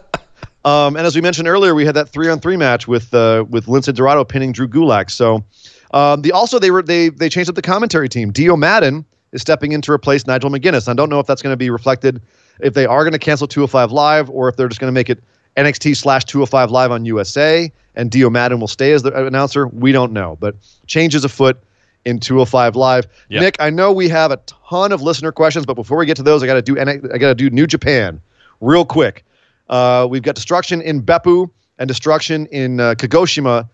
Um, 0.64 0.96
and 0.96 1.06
as 1.06 1.14
we 1.14 1.22
mentioned 1.22 1.48
earlier, 1.48 1.74
we 1.74 1.86
had 1.86 1.94
that 1.94 2.08
three 2.08 2.28
on 2.28 2.40
three 2.40 2.56
match 2.56 2.88
with 2.88 3.14
uh, 3.14 3.44
with 3.48 3.66
Lince 3.66 3.92
Dorado 3.94 4.24
pinning 4.24 4.52
Drew 4.52 4.66
Gulak. 4.68 5.10
So 5.10 5.44
um, 5.92 6.22
the 6.22 6.32
also 6.32 6.58
they 6.58 6.70
were 6.70 6.82
they 6.82 7.08
they 7.08 7.28
changed 7.28 7.48
up 7.48 7.54
the 7.54 7.62
commentary 7.62 8.08
team. 8.08 8.32
Dio 8.32 8.56
Maddin 8.56 9.04
is 9.32 9.42
stepping 9.42 9.72
in 9.72 9.80
to 9.82 9.92
replace 9.92 10.26
Nigel 10.26 10.50
McGuinness. 10.50 10.88
I 10.88 10.94
don't 10.94 11.08
know 11.08 11.20
if 11.20 11.26
that's 11.26 11.40
going 11.40 11.52
to 11.52 11.56
be 11.56 11.70
reflected 11.70 12.20
if 12.60 12.74
they 12.74 12.86
are 12.86 13.02
going 13.02 13.12
to 13.12 13.18
cancel 13.18 13.46
205 13.46 13.92
Live 13.92 14.30
or 14.30 14.48
if 14.48 14.56
they're 14.56 14.68
just 14.68 14.80
going 14.80 14.88
to 14.88 14.94
make 14.94 15.10
it 15.10 15.22
NXT 15.56 15.96
slash 15.96 16.24
205 16.24 16.70
Live 16.70 16.90
on 16.90 17.04
USA 17.04 17.70
and 17.94 18.10
Dio 18.10 18.30
Maddin 18.30 18.60
will 18.60 18.68
stay 18.68 18.92
as 18.92 19.02
the 19.02 19.26
announcer. 19.26 19.68
We 19.68 19.92
don't 19.92 20.12
know, 20.12 20.36
but 20.38 20.54
changes 20.86 21.24
afoot 21.24 21.58
in 22.04 22.20
205 22.20 22.76
Live. 22.76 23.06
Yep. 23.28 23.40
Nick, 23.40 23.56
I 23.58 23.70
know 23.70 23.92
we 23.92 24.08
have 24.08 24.30
a 24.30 24.36
ton 24.46 24.92
of 24.92 25.02
listener 25.02 25.32
questions, 25.32 25.66
but 25.66 25.74
before 25.74 25.98
we 25.98 26.06
get 26.06 26.16
to 26.16 26.22
those, 26.22 26.42
I 26.42 26.46
got 26.46 26.54
to 26.54 26.62
do 26.62 26.78
I 26.78 27.18
got 27.18 27.28
to 27.28 27.34
do 27.34 27.50
New 27.50 27.66
Japan 27.66 28.20
real 28.60 28.84
quick. 28.84 29.24
Uh, 29.68 30.06
we've 30.08 30.22
got 30.22 30.34
destruction 30.34 30.80
in 30.80 31.02
Beppu 31.02 31.50
and 31.78 31.88
destruction 31.88 32.46
in 32.46 32.80
uh, 32.80 32.94
Kagoshima, 32.94 33.68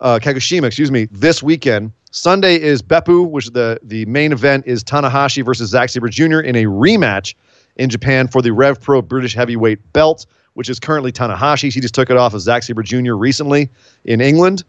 uh, 0.00 0.18
Kagoshima, 0.20 0.64
excuse 0.64 0.90
me, 0.90 1.06
this 1.10 1.42
weekend. 1.42 1.92
Sunday 2.10 2.60
is 2.60 2.80
Beppu, 2.80 3.28
which 3.28 3.46
is 3.46 3.50
the 3.50 3.78
the 3.82 4.06
main 4.06 4.32
event 4.32 4.66
is 4.66 4.84
Tanahashi 4.84 5.44
versus 5.44 5.70
Zack 5.70 5.90
Sabre 5.90 6.08
Jr. 6.08 6.40
in 6.40 6.56
a 6.56 6.64
rematch 6.64 7.34
in 7.76 7.90
Japan 7.90 8.28
for 8.28 8.42
the 8.42 8.52
Rev 8.52 8.80
Pro 8.80 9.02
British 9.02 9.34
Heavyweight 9.34 9.92
Belt, 9.92 10.26
which 10.54 10.68
is 10.68 10.78
currently 10.78 11.12
Tanahashi. 11.12 11.72
He 11.72 11.80
just 11.80 11.94
took 11.94 12.10
it 12.10 12.16
off 12.16 12.34
of 12.34 12.40
Zack 12.40 12.62
Sabre 12.62 12.82
Jr. 12.82 13.14
recently 13.14 13.68
in 14.04 14.20
England. 14.20 14.64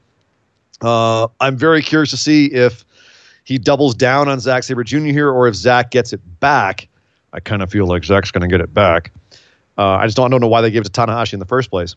Uh, 0.81 1.27
I'm 1.39 1.57
very 1.57 1.81
curious 1.81 2.09
to 2.11 2.17
see 2.17 2.47
if 2.47 2.85
he 3.43 3.57
doubles 3.57 3.95
down 3.95 4.27
on 4.27 4.39
Zack 4.39 4.63
Sabre 4.63 4.83
Jr. 4.83 4.97
here 4.97 5.29
or 5.29 5.47
if 5.47 5.55
Zack 5.55 5.91
gets 5.91 6.13
it 6.13 6.21
back. 6.39 6.87
I 7.33 7.39
kind 7.39 7.61
of 7.61 7.69
feel 7.69 7.85
like 7.85 8.03
Zack's 8.03 8.31
going 8.31 8.41
to 8.41 8.47
get 8.47 8.61
it 8.61 8.73
back. 8.73 9.11
Uh, 9.77 9.91
I 9.91 10.05
just 10.05 10.17
don't, 10.17 10.31
don't 10.31 10.41
know 10.41 10.47
why 10.47 10.61
they 10.61 10.71
gave 10.71 10.81
it 10.81 10.91
to 10.91 11.01
Tanahashi 11.01 11.33
in 11.33 11.39
the 11.39 11.45
first 11.45 11.69
place. 11.69 11.95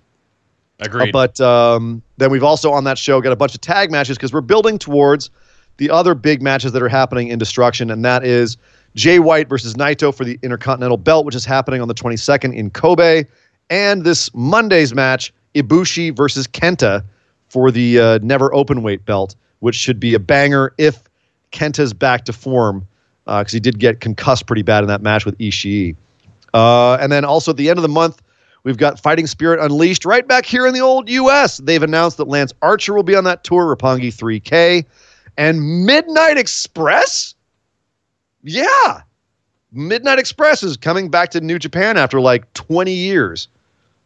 Agreed. 0.81 1.09
Uh, 1.09 1.13
but 1.13 1.41
um, 1.41 2.03
then 2.19 2.31
we've 2.31 2.45
also 2.45 2.73
on 2.73 2.85
that 2.85 2.99
show 2.99 3.21
got 3.21 3.33
a 3.33 3.37
bunch 3.37 3.55
of 3.55 3.61
tag 3.61 3.91
matches 3.91 4.17
because 4.17 4.33
we're 4.33 4.41
building 4.41 4.79
towards 4.79 5.31
the 5.79 5.91
other 5.91 6.15
big 6.15 6.43
matches 6.43 6.73
that 6.73 6.83
are 6.83 6.89
happening 6.89 7.29
in 7.29 7.39
Destruction, 7.39 7.91
and 7.91 8.05
that 8.05 8.25
is 8.25 8.57
Jay 8.99 9.21
White 9.21 9.49
versus 9.49 9.75
Naito 9.75 10.13
for 10.13 10.25
the 10.25 10.41
Intercontinental 10.43 10.97
Belt, 10.97 11.25
which 11.25 11.37
is 11.37 11.45
happening 11.45 11.81
on 11.81 11.87
the 11.87 11.95
22nd 11.95 12.53
in 12.53 12.69
Kobe, 12.69 13.25
and 13.71 14.03
this 14.03 14.35
Monday's 14.35 14.93
match, 14.93 15.33
Ibushi 15.55 16.15
versus 16.15 16.49
Kenta 16.49 17.05
for 17.49 17.71
the 17.71 18.01
uh, 18.01 18.19
never 18.23 18.53
open 18.53 18.83
weight 18.83 19.05
belt, 19.05 19.37
which 19.61 19.77
should 19.77 20.01
be 20.01 20.15
a 20.15 20.19
banger 20.19 20.75
if 20.79 21.05
Kenta's 21.53 21.95
back 21.95 22.25
to 22.25 22.33
form 22.33 22.87
because 23.25 23.53
he 23.53 23.61
did 23.61 23.79
get 23.79 24.01
concussed 24.01 24.47
pretty 24.47 24.63
bad 24.63 24.83
in 24.83 24.89
that 24.89 25.03
match 25.03 25.25
with 25.25 25.39
Ishii. 25.39 25.95
Uh, 26.53 26.95
and 26.95 27.13
then 27.13 27.25
also 27.25 27.53
at 27.53 27.57
the 27.57 27.71
end 27.71 27.79
of 27.79 27.83
the 27.83 27.89
month, 27.89 28.21
we've 28.65 28.79
got 28.79 28.99
Fighting 28.99 29.29
Spirit 29.29 29.61
Unleashed 29.61 30.05
right 30.05 30.27
back 30.27 30.45
here 30.45 30.67
in 30.67 30.75
the 30.75 30.81
old 30.81 31.09
U.S. 31.09 31.59
They've 31.59 31.83
announced 31.83 32.17
that 32.17 32.27
Lance 32.27 32.53
Archer 32.63 32.95
will 32.95 33.05
be 33.05 33.15
on 33.15 33.25
that 33.25 33.45
tour, 33.45 33.77
Roppongi 33.77 34.09
3K, 34.09 34.85
and 35.37 35.87
Midnight 35.87 36.37
Express. 36.37 37.37
Yeah, 38.43 39.03
Midnight 39.73 40.19
Express 40.19 40.63
is 40.63 40.77
coming 40.77 41.11
back 41.11 41.31
to 41.31 41.41
New 41.41 41.59
Japan 41.59 41.97
after 41.97 42.21
like 42.21 42.53
20 42.55 42.93
years 42.93 43.49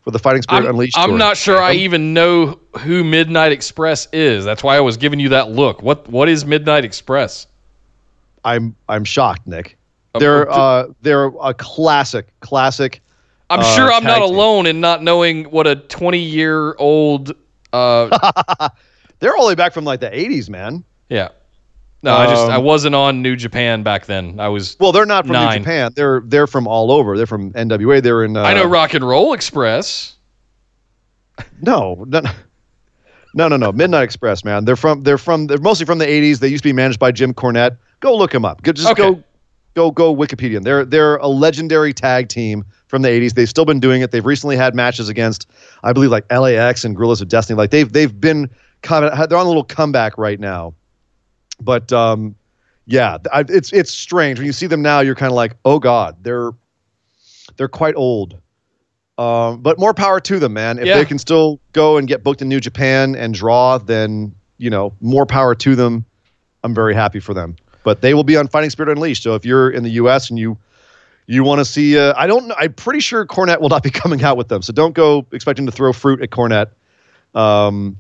for 0.02 0.10
the 0.10 0.18
Fighting 0.18 0.42
Spirit 0.42 0.64
I'm, 0.64 0.70
Unleashed. 0.70 0.98
I'm 0.98 1.16
not 1.16 1.36
sure 1.36 1.58
I 1.58 1.68
I'm- 1.68 1.76
even 1.76 2.12
know 2.14 2.58
who 2.80 3.04
Midnight 3.04 3.52
Express 3.52 4.08
is. 4.12 4.44
That's 4.44 4.62
why 4.62 4.76
I 4.76 4.80
was 4.80 4.96
giving 4.96 5.20
you 5.20 5.28
that 5.30 5.50
look. 5.50 5.82
What 5.82 6.08
What 6.08 6.28
is 6.28 6.44
Midnight 6.44 6.84
Express? 6.84 7.46
I'm 8.44 8.74
I'm 8.88 9.04
shocked, 9.04 9.46
Nick. 9.46 9.76
They're 10.18 10.50
uh 10.50 10.88
they're 11.02 11.26
a 11.40 11.54
classic, 11.54 12.26
classic. 12.40 13.00
I'm 13.50 13.60
uh, 13.60 13.76
sure 13.76 13.92
I'm 13.92 14.02
not 14.04 14.16
team. 14.20 14.34
alone 14.34 14.66
in 14.66 14.80
not 14.80 15.02
knowing 15.02 15.44
what 15.44 15.66
a 15.66 15.76
20 15.76 16.18
year 16.18 16.74
old. 16.78 17.32
Uh, 17.72 18.68
They're 19.20 19.36
all 19.36 19.44
the 19.44 19.48
way 19.48 19.54
back 19.54 19.72
from 19.72 19.84
like 19.84 20.00
the 20.00 20.10
80s, 20.10 20.48
man. 20.50 20.84
yeah. 21.08 21.28
No, 22.04 22.16
I 22.16 22.26
just 22.26 22.42
Um, 22.46 22.50
I 22.50 22.58
wasn't 22.58 22.94
on 22.96 23.22
New 23.22 23.36
Japan 23.36 23.84
back 23.84 24.06
then. 24.06 24.40
I 24.40 24.48
was. 24.48 24.76
Well, 24.80 24.90
they're 24.90 25.06
not 25.06 25.24
from 25.24 25.34
Nine. 25.34 25.58
New 25.58 25.58
Japan. 25.64 25.92
They're 25.94 26.20
they're 26.24 26.48
from 26.48 26.66
all 26.66 26.90
over. 26.90 27.16
They're 27.16 27.26
from 27.26 27.52
NWA. 27.52 28.02
They're 28.02 28.24
in. 28.24 28.36
Uh, 28.36 28.42
I 28.42 28.54
know 28.54 28.66
Rock 28.66 28.94
and 28.94 29.06
Roll 29.06 29.32
Express. 29.34 30.16
No, 31.60 32.04
no, 32.08 32.20
no, 33.34 33.48
no, 33.48 33.56
no. 33.56 33.72
Midnight 33.72 34.02
Express, 34.02 34.44
man. 34.44 34.64
They're 34.64 34.76
from. 34.76 35.02
They're 35.02 35.18
from. 35.18 35.46
They're 35.46 35.58
mostly 35.58 35.86
from 35.86 35.98
the 35.98 36.06
'80s. 36.06 36.40
They 36.40 36.48
used 36.48 36.64
to 36.64 36.68
be 36.68 36.72
managed 36.72 36.98
by 36.98 37.12
Jim 37.12 37.32
Cornette. 37.32 37.76
Go 38.00 38.16
look 38.16 38.32
them 38.32 38.44
up. 38.44 38.62
Just 38.64 38.86
Okay. 38.88 39.02
go, 39.02 39.22
go, 39.74 39.90
go. 39.92 40.14
Wikipedia. 40.14 40.62
They're 40.62 40.84
they're 40.84 41.16
a 41.16 41.28
legendary 41.28 41.92
tag 41.94 42.28
team 42.28 42.64
from 42.88 43.02
the 43.02 43.08
'80s. 43.08 43.34
They've 43.34 43.48
still 43.48 43.64
been 43.64 43.80
doing 43.80 44.02
it. 44.02 44.10
They've 44.10 44.26
recently 44.26 44.56
had 44.56 44.74
matches 44.74 45.08
against, 45.08 45.48
I 45.84 45.92
believe, 45.92 46.10
like 46.10 46.30
LAX 46.32 46.84
and 46.84 46.96
Guerrillas 46.96 47.20
of 47.20 47.28
Destiny. 47.28 47.56
Like 47.56 47.70
they've 47.70 47.90
they've 47.90 48.20
been 48.20 48.50
kind 48.82 49.04
of 49.04 49.28
they're 49.28 49.38
on 49.38 49.46
a 49.46 49.48
little 49.48 49.64
comeback 49.64 50.18
right 50.18 50.40
now. 50.40 50.74
But 51.64 51.92
um, 51.92 52.34
yeah, 52.86 53.18
I, 53.32 53.44
it's 53.48 53.72
it's 53.72 53.90
strange 53.90 54.38
when 54.38 54.46
you 54.46 54.52
see 54.52 54.66
them 54.66 54.82
now. 54.82 55.00
You're 55.00 55.14
kind 55.14 55.30
of 55.30 55.36
like, 55.36 55.56
oh 55.64 55.78
god, 55.78 56.22
they're 56.22 56.50
they're 57.56 57.68
quite 57.68 57.94
old. 57.96 58.38
Um, 59.18 59.60
but 59.60 59.78
more 59.78 59.92
power 59.94 60.20
to 60.20 60.38
them, 60.38 60.54
man. 60.54 60.78
If 60.78 60.86
Yeah. 60.86 60.94
they 60.94 61.04
can 61.04 61.18
still 61.18 61.60
go 61.72 61.96
and 61.98 62.08
get 62.08 62.24
booked 62.24 62.40
in 62.42 62.48
New 62.48 62.60
Japan 62.60 63.14
and 63.14 63.34
draw, 63.34 63.78
then 63.78 64.34
you 64.58 64.70
know 64.70 64.92
more 65.00 65.26
power 65.26 65.54
to 65.54 65.76
them. 65.76 66.04
I'm 66.64 66.74
very 66.74 66.94
happy 66.94 67.20
for 67.20 67.34
them. 67.34 67.56
But 67.84 68.00
they 68.00 68.14
will 68.14 68.24
be 68.24 68.36
on 68.36 68.46
Fighting 68.48 68.70
Spirit 68.70 68.90
Unleashed. 68.96 69.22
So 69.22 69.34
if 69.34 69.44
you're 69.44 69.68
in 69.70 69.82
the 69.82 69.90
U.S. 69.90 70.30
and 70.30 70.38
you 70.38 70.56
you 71.26 71.44
want 71.44 71.60
to 71.60 71.64
see, 71.64 71.98
uh, 71.98 72.14
I 72.16 72.26
don't, 72.26 72.52
I'm 72.58 72.72
pretty 72.74 72.98
sure 73.00 73.24
Cornette 73.24 73.60
will 73.60 73.68
not 73.68 73.82
be 73.82 73.90
coming 74.02 74.22
out 74.24 74.36
with 74.36 74.48
them. 74.48 74.60
So 74.62 74.72
don't 74.72 74.92
go 74.92 75.26
expecting 75.32 75.66
to 75.66 75.72
throw 75.72 75.92
fruit 75.92 76.20
at 76.20 76.30
Cornette. 76.30 76.70
Um, 77.34 77.96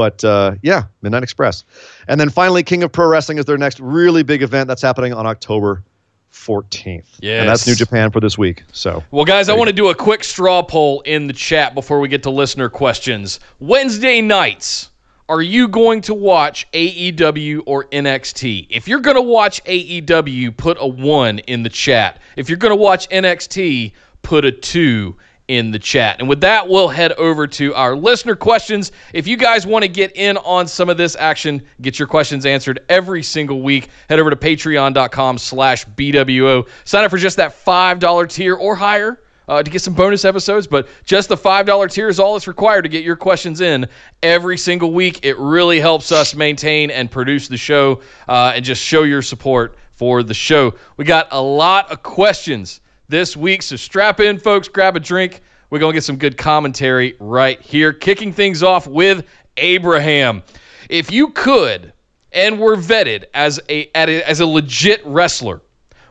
but 0.00 0.24
uh, 0.24 0.54
yeah, 0.62 0.84
Midnight 1.02 1.22
Express, 1.22 1.62
and 2.08 2.18
then 2.18 2.30
finally, 2.30 2.62
King 2.62 2.82
of 2.82 2.90
Pro 2.90 3.06
Wrestling 3.06 3.36
is 3.36 3.44
their 3.44 3.58
next 3.58 3.78
really 3.80 4.22
big 4.22 4.40
event 4.42 4.66
that's 4.66 4.80
happening 4.80 5.12
on 5.12 5.26
October 5.26 5.84
14th. 6.32 7.04
and 7.40 7.46
that's 7.46 7.66
New 7.66 7.74
Japan 7.74 8.10
for 8.10 8.18
this 8.18 8.38
week. 8.38 8.64
So 8.72 9.04
Well, 9.10 9.26
guys, 9.26 9.50
I 9.50 9.54
want 9.54 9.68
to 9.68 9.74
do 9.74 9.90
a 9.90 9.94
quick 9.94 10.24
straw 10.24 10.62
poll 10.62 11.02
in 11.02 11.26
the 11.26 11.34
chat 11.34 11.74
before 11.74 12.00
we 12.00 12.08
get 12.08 12.22
to 12.22 12.30
listener 12.30 12.70
questions. 12.70 13.40
Wednesday 13.58 14.22
nights, 14.22 14.90
are 15.28 15.42
you 15.42 15.68
going 15.68 16.00
to 16.00 16.14
watch 16.14 16.66
AEW 16.72 17.64
or 17.66 17.84
NXT? 17.84 18.68
If 18.70 18.88
you're 18.88 19.00
going 19.00 19.16
to 19.16 19.22
watch 19.22 19.62
AEW, 19.64 20.56
put 20.56 20.78
a 20.80 20.86
one 20.86 21.40
in 21.40 21.62
the 21.62 21.68
chat. 21.68 22.22
If 22.38 22.48
you're 22.48 22.56
going 22.56 22.72
to 22.72 22.82
watch 22.82 23.06
NXT, 23.10 23.92
put 24.22 24.46
a 24.46 24.52
two 24.52 25.14
in 25.50 25.72
the 25.72 25.78
chat. 25.80 26.20
And 26.20 26.28
with 26.28 26.40
that, 26.42 26.68
we'll 26.68 26.86
head 26.86 27.10
over 27.14 27.44
to 27.44 27.74
our 27.74 27.96
listener 27.96 28.36
questions. 28.36 28.92
If 29.12 29.26
you 29.26 29.36
guys 29.36 29.66
want 29.66 29.82
to 29.82 29.88
get 29.88 30.16
in 30.16 30.36
on 30.36 30.68
some 30.68 30.88
of 30.88 30.96
this 30.96 31.16
action, 31.16 31.66
get 31.80 31.98
your 31.98 32.06
questions 32.06 32.46
answered 32.46 32.84
every 32.88 33.24
single 33.24 33.60
week, 33.60 33.88
head 34.08 34.20
over 34.20 34.30
to 34.30 34.36
patreon.com 34.36 35.38
slash 35.38 35.84
BWO. 35.86 36.68
Sign 36.84 37.04
up 37.04 37.10
for 37.10 37.18
just 37.18 37.36
that 37.38 37.50
$5 37.50 38.32
tier 38.32 38.54
or 38.54 38.76
higher 38.76 39.20
uh, 39.48 39.60
to 39.60 39.68
get 39.68 39.82
some 39.82 39.92
bonus 39.92 40.24
episodes, 40.24 40.68
but 40.68 40.88
just 41.02 41.28
the 41.28 41.36
$5 41.36 41.90
tier 41.90 42.08
is 42.08 42.20
all 42.20 42.34
that's 42.34 42.46
required 42.46 42.82
to 42.82 42.88
get 42.88 43.02
your 43.02 43.16
questions 43.16 43.60
in 43.60 43.88
every 44.22 44.56
single 44.56 44.92
week. 44.92 45.24
It 45.24 45.36
really 45.36 45.80
helps 45.80 46.12
us 46.12 46.32
maintain 46.32 46.92
and 46.92 47.10
produce 47.10 47.48
the 47.48 47.56
show 47.56 48.02
uh, 48.28 48.52
and 48.54 48.64
just 48.64 48.84
show 48.84 49.02
your 49.02 49.20
support 49.20 49.76
for 49.90 50.22
the 50.22 50.32
show. 50.32 50.76
We 50.96 51.04
got 51.04 51.26
a 51.32 51.42
lot 51.42 51.90
of 51.90 52.04
questions 52.04 52.82
this 53.10 53.36
week, 53.36 53.62
so 53.62 53.76
strap 53.76 54.20
in, 54.20 54.38
folks, 54.38 54.68
grab 54.68 54.96
a 54.96 55.00
drink. 55.00 55.40
We're 55.68 55.80
going 55.80 55.92
to 55.92 55.96
get 55.96 56.04
some 56.04 56.16
good 56.16 56.38
commentary 56.38 57.16
right 57.20 57.60
here. 57.60 57.92
Kicking 57.92 58.32
things 58.32 58.62
off 58.62 58.86
with 58.86 59.26
Abraham. 59.56 60.42
If 60.88 61.10
you 61.10 61.30
could 61.30 61.92
and 62.32 62.58
were 62.58 62.76
vetted 62.76 63.24
as 63.34 63.60
a, 63.68 63.90
as 63.94 64.40
a 64.40 64.46
legit 64.46 65.04
wrestler, 65.04 65.60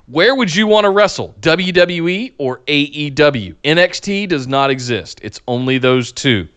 where 0.08 0.36
would 0.36 0.54
you 0.56 0.68
want 0.68 0.86
to 0.86 0.90
wrestle? 0.90 1.36
WWE 1.42 2.34
or 2.38 2.60
AEW? 2.68 3.56
NXT 3.64 4.28
does 4.28 4.48
not 4.48 4.70
exist. 4.70 5.20
It's 5.24 5.40
only 5.48 5.78
those 5.78 6.12
two. 6.12 6.48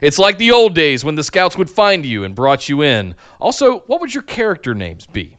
It's 0.00 0.18
like 0.18 0.38
the 0.38 0.50
old 0.50 0.74
days 0.74 1.04
when 1.04 1.14
the 1.14 1.24
scouts 1.24 1.56
would 1.56 1.70
find 1.70 2.04
you 2.04 2.24
and 2.24 2.34
brought 2.34 2.68
you 2.68 2.82
in. 2.82 3.14
Also, 3.40 3.80
what 3.80 4.00
would 4.00 4.12
your 4.12 4.22
character 4.22 4.74
names 4.74 5.06
be? 5.06 5.36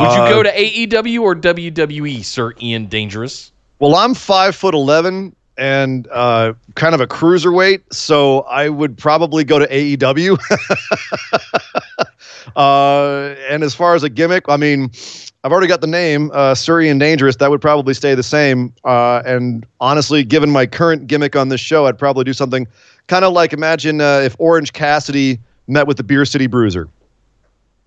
Would 0.00 0.12
you 0.12 0.34
go 0.34 0.42
to 0.42 0.52
AEW 0.52 1.20
or 1.22 1.34
WWE, 1.36 2.24
Sir 2.24 2.52
Ian 2.60 2.86
Dangerous? 2.86 3.52
Well, 3.78 3.94
I'm 3.94 4.14
five 4.14 4.56
foot 4.56 4.74
eleven 4.74 5.34
and 5.56 6.08
uh, 6.10 6.54
kind 6.74 6.94
of 6.94 7.00
a 7.00 7.06
cruiserweight, 7.06 7.92
so 7.92 8.40
I 8.42 8.68
would 8.68 8.98
probably 8.98 9.44
go 9.44 9.58
to 9.58 9.68
AEW. 9.68 10.38
uh, 12.56 13.34
and 13.48 13.62
as 13.62 13.74
far 13.74 13.94
as 13.94 14.02
a 14.02 14.08
gimmick, 14.08 14.44
I 14.48 14.56
mean, 14.56 14.90
I've 15.44 15.52
already 15.52 15.68
got 15.68 15.80
the 15.80 15.86
name, 15.86 16.30
uh, 16.34 16.54
Surrey 16.54 16.88
and 16.88 16.98
Dangerous. 16.98 17.36
That 17.36 17.50
would 17.50 17.60
probably 17.60 17.94
stay 17.94 18.14
the 18.14 18.22
same. 18.22 18.72
Uh, 18.84 19.22
and 19.24 19.66
honestly, 19.80 20.24
given 20.24 20.50
my 20.50 20.66
current 20.66 21.06
gimmick 21.06 21.36
on 21.36 21.50
this 21.50 21.60
show, 21.60 21.86
I'd 21.86 21.98
probably 21.98 22.24
do 22.24 22.32
something 22.32 22.66
kind 23.06 23.24
of 23.24 23.32
like 23.32 23.52
imagine 23.52 24.00
uh, 24.00 24.20
if 24.24 24.34
Orange 24.38 24.72
Cassidy 24.72 25.38
met 25.66 25.86
with 25.86 25.98
the 25.98 26.02
Beer 26.02 26.24
City 26.24 26.46
Bruiser. 26.46 26.88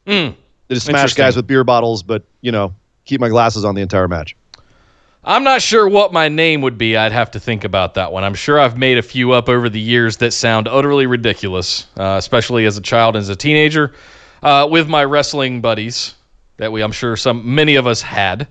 Hmm. 0.06 0.30
They 0.68 0.76
just 0.76 0.88
smash 0.88 1.14
guys 1.14 1.36
with 1.36 1.48
beer 1.48 1.64
bottles, 1.64 2.04
but 2.04 2.24
you 2.42 2.52
know, 2.52 2.74
keep 3.06 3.22
my 3.22 3.30
glasses 3.30 3.66
on 3.66 3.76
the 3.76 3.82
entire 3.82 4.08
match. 4.08 4.36
I'm 5.24 5.44
not 5.44 5.62
sure 5.62 5.90
what 5.90 6.14
my 6.14 6.30
name 6.30 6.62
would 6.62 6.78
be. 6.78 6.96
I'd 6.96 7.12
have 7.12 7.32
to 7.32 7.40
think 7.40 7.66
about 7.66 7.96
that 7.96 8.14
one. 8.14 8.24
I'm 8.24 8.34
sure 8.34 8.60
I've 8.60 8.78
made 8.78 8.98
a 8.98 9.02
few 9.02 9.34
up 9.34 9.50
over 9.50 9.68
the 9.68 9.80
years 9.80 10.18
that 10.18 10.32
sound 10.32 10.70
utterly 10.70 11.06
ridiculous, 11.06 11.88
uh, 11.98 12.16
especially 12.18 12.66
as 12.66 12.78
a 12.78 12.82
child 12.82 13.16
and 13.16 13.22
as 13.22 13.30
a 13.30 13.36
teenager, 13.36 13.94
uh, 14.42 14.68
with 14.70 14.88
my 14.88 15.04
wrestling 15.04 15.60
buddies 15.60 16.16
that 16.58 16.72
we, 16.72 16.82
I'm 16.82 16.92
sure, 16.92 17.16
some 17.16 17.56
many 17.56 17.76
of 17.76 17.88
us 17.88 18.02
had. 18.02 18.48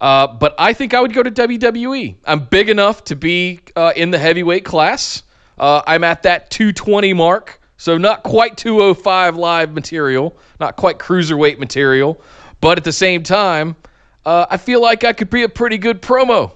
Uh, 0.00 0.26
but 0.26 0.54
I 0.58 0.72
think 0.72 0.94
I 0.94 1.00
would 1.00 1.12
go 1.12 1.22
to 1.22 1.30
WWE. 1.30 2.16
I'm 2.24 2.44
big 2.46 2.68
enough 2.68 3.04
to 3.04 3.16
be 3.16 3.60
uh, 3.76 3.92
in 3.96 4.10
the 4.10 4.18
heavyweight 4.18 4.64
class. 4.64 5.22
Uh, 5.58 5.82
I'm 5.86 6.04
at 6.04 6.22
that 6.24 6.50
220 6.50 7.12
mark, 7.12 7.60
so 7.76 7.98
not 7.98 8.22
quite 8.22 8.56
205 8.56 9.36
live 9.36 9.72
material, 9.72 10.36
not 10.60 10.76
quite 10.76 10.98
cruiserweight 10.98 11.58
material, 11.58 12.20
but 12.60 12.78
at 12.78 12.84
the 12.84 12.92
same 12.92 13.22
time, 13.22 13.76
uh, 14.24 14.46
I 14.48 14.56
feel 14.56 14.80
like 14.80 15.04
I 15.04 15.12
could 15.12 15.30
be 15.30 15.42
a 15.42 15.48
pretty 15.48 15.78
good 15.78 16.00
promo, 16.00 16.52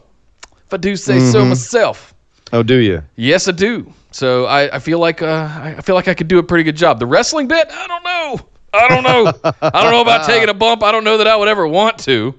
if 0.66 0.72
I 0.72 0.76
do 0.76 0.96
say 0.96 1.20
so 1.20 1.44
myself. 1.44 2.14
Oh, 2.52 2.62
do 2.62 2.76
you? 2.76 3.02
Yes, 3.16 3.46
I 3.48 3.52
do. 3.52 3.92
So 4.10 4.46
I, 4.46 4.76
I 4.76 4.78
feel 4.78 4.98
like 4.98 5.20
uh, 5.20 5.26
I 5.26 5.74
I 5.76 5.80
feel 5.82 5.94
like 5.94 6.08
I 6.08 6.14
could 6.14 6.28
do 6.28 6.38
a 6.38 6.42
pretty 6.42 6.64
good 6.64 6.76
job. 6.76 6.98
The 6.98 7.06
wrestling 7.06 7.46
bit, 7.46 7.68
I 7.70 7.86
don't 7.86 8.02
know. 8.02 8.48
I 8.72 8.88
don't 8.88 9.02
know. 9.02 9.52
I 9.62 9.82
don't 9.82 9.92
know 9.92 10.00
about 10.00 10.26
taking 10.26 10.48
a 10.48 10.54
bump. 10.54 10.82
I 10.82 10.92
don't 10.92 11.04
know 11.04 11.18
that 11.18 11.26
I 11.26 11.36
would 11.36 11.48
ever 11.48 11.66
want 11.66 11.98
to. 12.00 12.34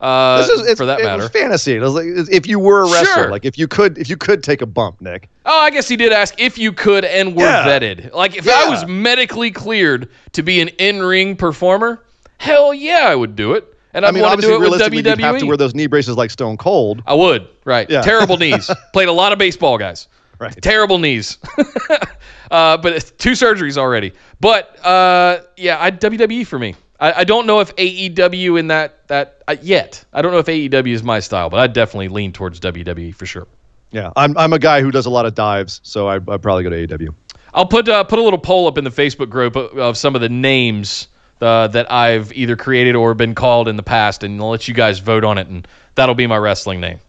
Uh, 0.00 0.38
This 0.46 0.48
is, 0.48 0.78
for 0.78 0.86
that 0.86 1.00
it 1.00 1.04
matter. 1.04 1.22
was 1.22 1.30
fantasy. 1.30 1.74
It 1.76 1.80
was 1.80 1.92
like, 1.94 2.06
if 2.30 2.46
you 2.46 2.58
were 2.58 2.82
a 2.84 2.90
wrestler, 2.90 3.24
Sure. 3.24 3.30
like 3.30 3.44
if 3.44 3.58
you 3.58 3.68
could, 3.68 3.98
if 3.98 4.08
you 4.08 4.16
could 4.16 4.42
take 4.42 4.62
a 4.62 4.66
bump, 4.66 5.00
Nick. 5.00 5.28
Oh, 5.44 5.60
I 5.60 5.70
guess 5.70 5.88
he 5.88 5.96
did 5.96 6.12
ask 6.12 6.34
if 6.40 6.56
you 6.56 6.72
could 6.72 7.04
and 7.04 7.36
were 7.36 7.42
Yeah. 7.42 7.66
vetted. 7.66 8.12
Like 8.14 8.36
if 8.36 8.48
I 8.48 8.68
was 8.68 8.86
medically 8.86 9.50
cleared 9.50 10.08
to 10.32 10.42
be 10.42 10.60
an 10.60 10.68
in-ring 10.78 11.36
performer, 11.36 12.04
hell 12.38 12.72
yeah, 12.72 13.02
I 13.08 13.14
would 13.14 13.36
do 13.36 13.52
it. 13.54 13.76
And 13.92 14.06
I'd 14.06 14.10
I 14.10 14.12
mean, 14.12 14.22
want 14.22 14.40
to 14.40 14.46
obviously, 14.46 14.50
do 14.50 14.54
it 14.54 14.58
with 14.58 14.62
realistically, 14.80 14.96
you'd 14.98 15.20
have 15.20 15.38
to 15.40 15.46
wear 15.46 15.56
those 15.56 15.74
knee 15.74 15.86
braces 15.88 16.16
like 16.16 16.30
Stone 16.30 16.56
Cold. 16.58 17.02
I 17.06 17.14
would. 17.14 17.48
Right. 17.64 17.90
Yeah. 17.90 18.02
Terrible 18.02 18.36
knees. 18.38 18.70
Played 18.92 19.08
a 19.08 19.12
lot 19.12 19.32
of 19.32 19.38
baseball, 19.38 19.76
guys. 19.78 20.06
Right. 20.38 20.56
Terrible 20.62 20.98
knees. 20.98 21.38
uh, 22.50 22.76
but 22.78 22.92
it's 22.94 23.10
two 23.10 23.32
surgeries 23.32 23.76
already. 23.76 24.12
But 24.40 24.82
uh, 24.86 25.42
yeah, 25.56 25.76
I, 25.82 25.90
WWE 25.90 26.46
for 26.46 26.58
me. 26.58 26.74
I, 27.00 27.12
I 27.20 27.24
don't 27.24 27.46
know 27.46 27.60
if 27.60 27.74
AEW 27.76 28.58
in 28.58 28.68
that 28.68 29.08
that 29.08 29.42
uh, 29.48 29.56
yet. 29.62 30.04
I 30.12 30.22
don't 30.22 30.32
know 30.32 30.38
if 30.38 30.46
AEW 30.46 30.92
is 30.92 31.02
my 31.02 31.20
style, 31.20 31.50
but 31.50 31.58
I 31.58 31.66
definitely 31.66 32.08
lean 32.08 32.32
towards 32.32 32.60
WWE 32.60 33.14
for 33.14 33.26
sure. 33.26 33.46
Yeah, 33.90 34.12
I'm 34.16 34.36
I'm 34.38 34.52
a 34.52 34.58
guy 34.58 34.82
who 34.82 34.90
does 34.90 35.06
a 35.06 35.10
lot 35.10 35.26
of 35.26 35.34
dives, 35.34 35.80
so 35.82 36.08
I 36.08 36.16
I'd 36.16 36.42
probably 36.42 36.62
go 36.62 36.70
to 36.70 36.86
AEW. 36.86 37.14
I'll 37.54 37.66
put 37.66 37.88
uh, 37.88 38.04
put 38.04 38.18
a 38.18 38.22
little 38.22 38.38
poll 38.38 38.68
up 38.68 38.78
in 38.78 38.84
the 38.84 38.90
Facebook 38.90 39.30
group 39.30 39.56
of, 39.56 39.76
of 39.76 39.96
some 39.96 40.14
of 40.14 40.20
the 40.20 40.28
names 40.28 41.08
uh, 41.40 41.66
that 41.68 41.90
I've 41.90 42.32
either 42.32 42.56
created 42.56 42.94
or 42.94 43.14
been 43.14 43.34
called 43.34 43.66
in 43.66 43.76
the 43.76 43.82
past, 43.82 44.22
and 44.22 44.40
I'll 44.40 44.50
let 44.50 44.68
you 44.68 44.74
guys 44.74 44.98
vote 44.98 45.24
on 45.24 45.38
it, 45.38 45.48
and 45.48 45.66
that'll 45.94 46.14
be 46.14 46.26
my 46.26 46.36
wrestling 46.36 46.80
name. 46.80 47.00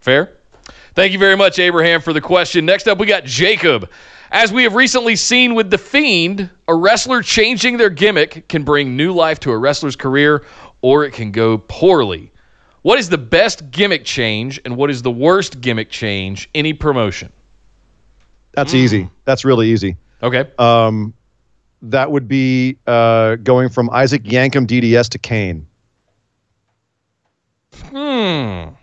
Fair? 0.00 0.32
Thank 0.94 1.12
you 1.12 1.18
very 1.18 1.36
much, 1.36 1.58
Abraham, 1.58 2.00
for 2.00 2.12
the 2.12 2.20
question. 2.20 2.64
Next 2.64 2.86
up, 2.86 2.98
we 2.98 3.06
got 3.06 3.24
Jacob. 3.24 3.90
As 4.34 4.52
we 4.52 4.64
have 4.64 4.74
recently 4.74 5.14
seen 5.14 5.54
with 5.54 5.70
The 5.70 5.78
Fiend, 5.78 6.50
a 6.66 6.74
wrestler 6.74 7.22
changing 7.22 7.76
their 7.76 7.88
gimmick 7.88 8.48
can 8.48 8.64
bring 8.64 8.96
new 8.96 9.12
life 9.12 9.38
to 9.40 9.52
a 9.52 9.56
wrestler's 9.56 9.94
career, 9.94 10.44
or 10.82 11.04
it 11.04 11.12
can 11.12 11.30
go 11.30 11.56
poorly. 11.56 12.32
What 12.82 12.98
is 12.98 13.08
the 13.08 13.16
best 13.16 13.70
gimmick 13.70 14.04
change, 14.04 14.60
and 14.64 14.76
what 14.76 14.90
is 14.90 15.02
the 15.02 15.10
worst 15.12 15.60
gimmick 15.60 15.88
change? 15.88 16.50
Any 16.52 16.72
promotion? 16.72 17.30
That's 18.50 18.74
easy. 18.74 19.08
That's 19.24 19.44
really 19.44 19.68
easy. 19.70 19.96
Okay. 20.20 20.50
Um, 20.58 21.14
that 21.82 22.10
would 22.10 22.26
be 22.26 22.76
uh, 22.88 23.36
going 23.36 23.68
from 23.68 23.88
Isaac 23.90 24.24
Yankem 24.24 24.66
DDS 24.66 25.10
to 25.10 25.18
Kane. 25.20 25.64
Hmm. 27.72 28.74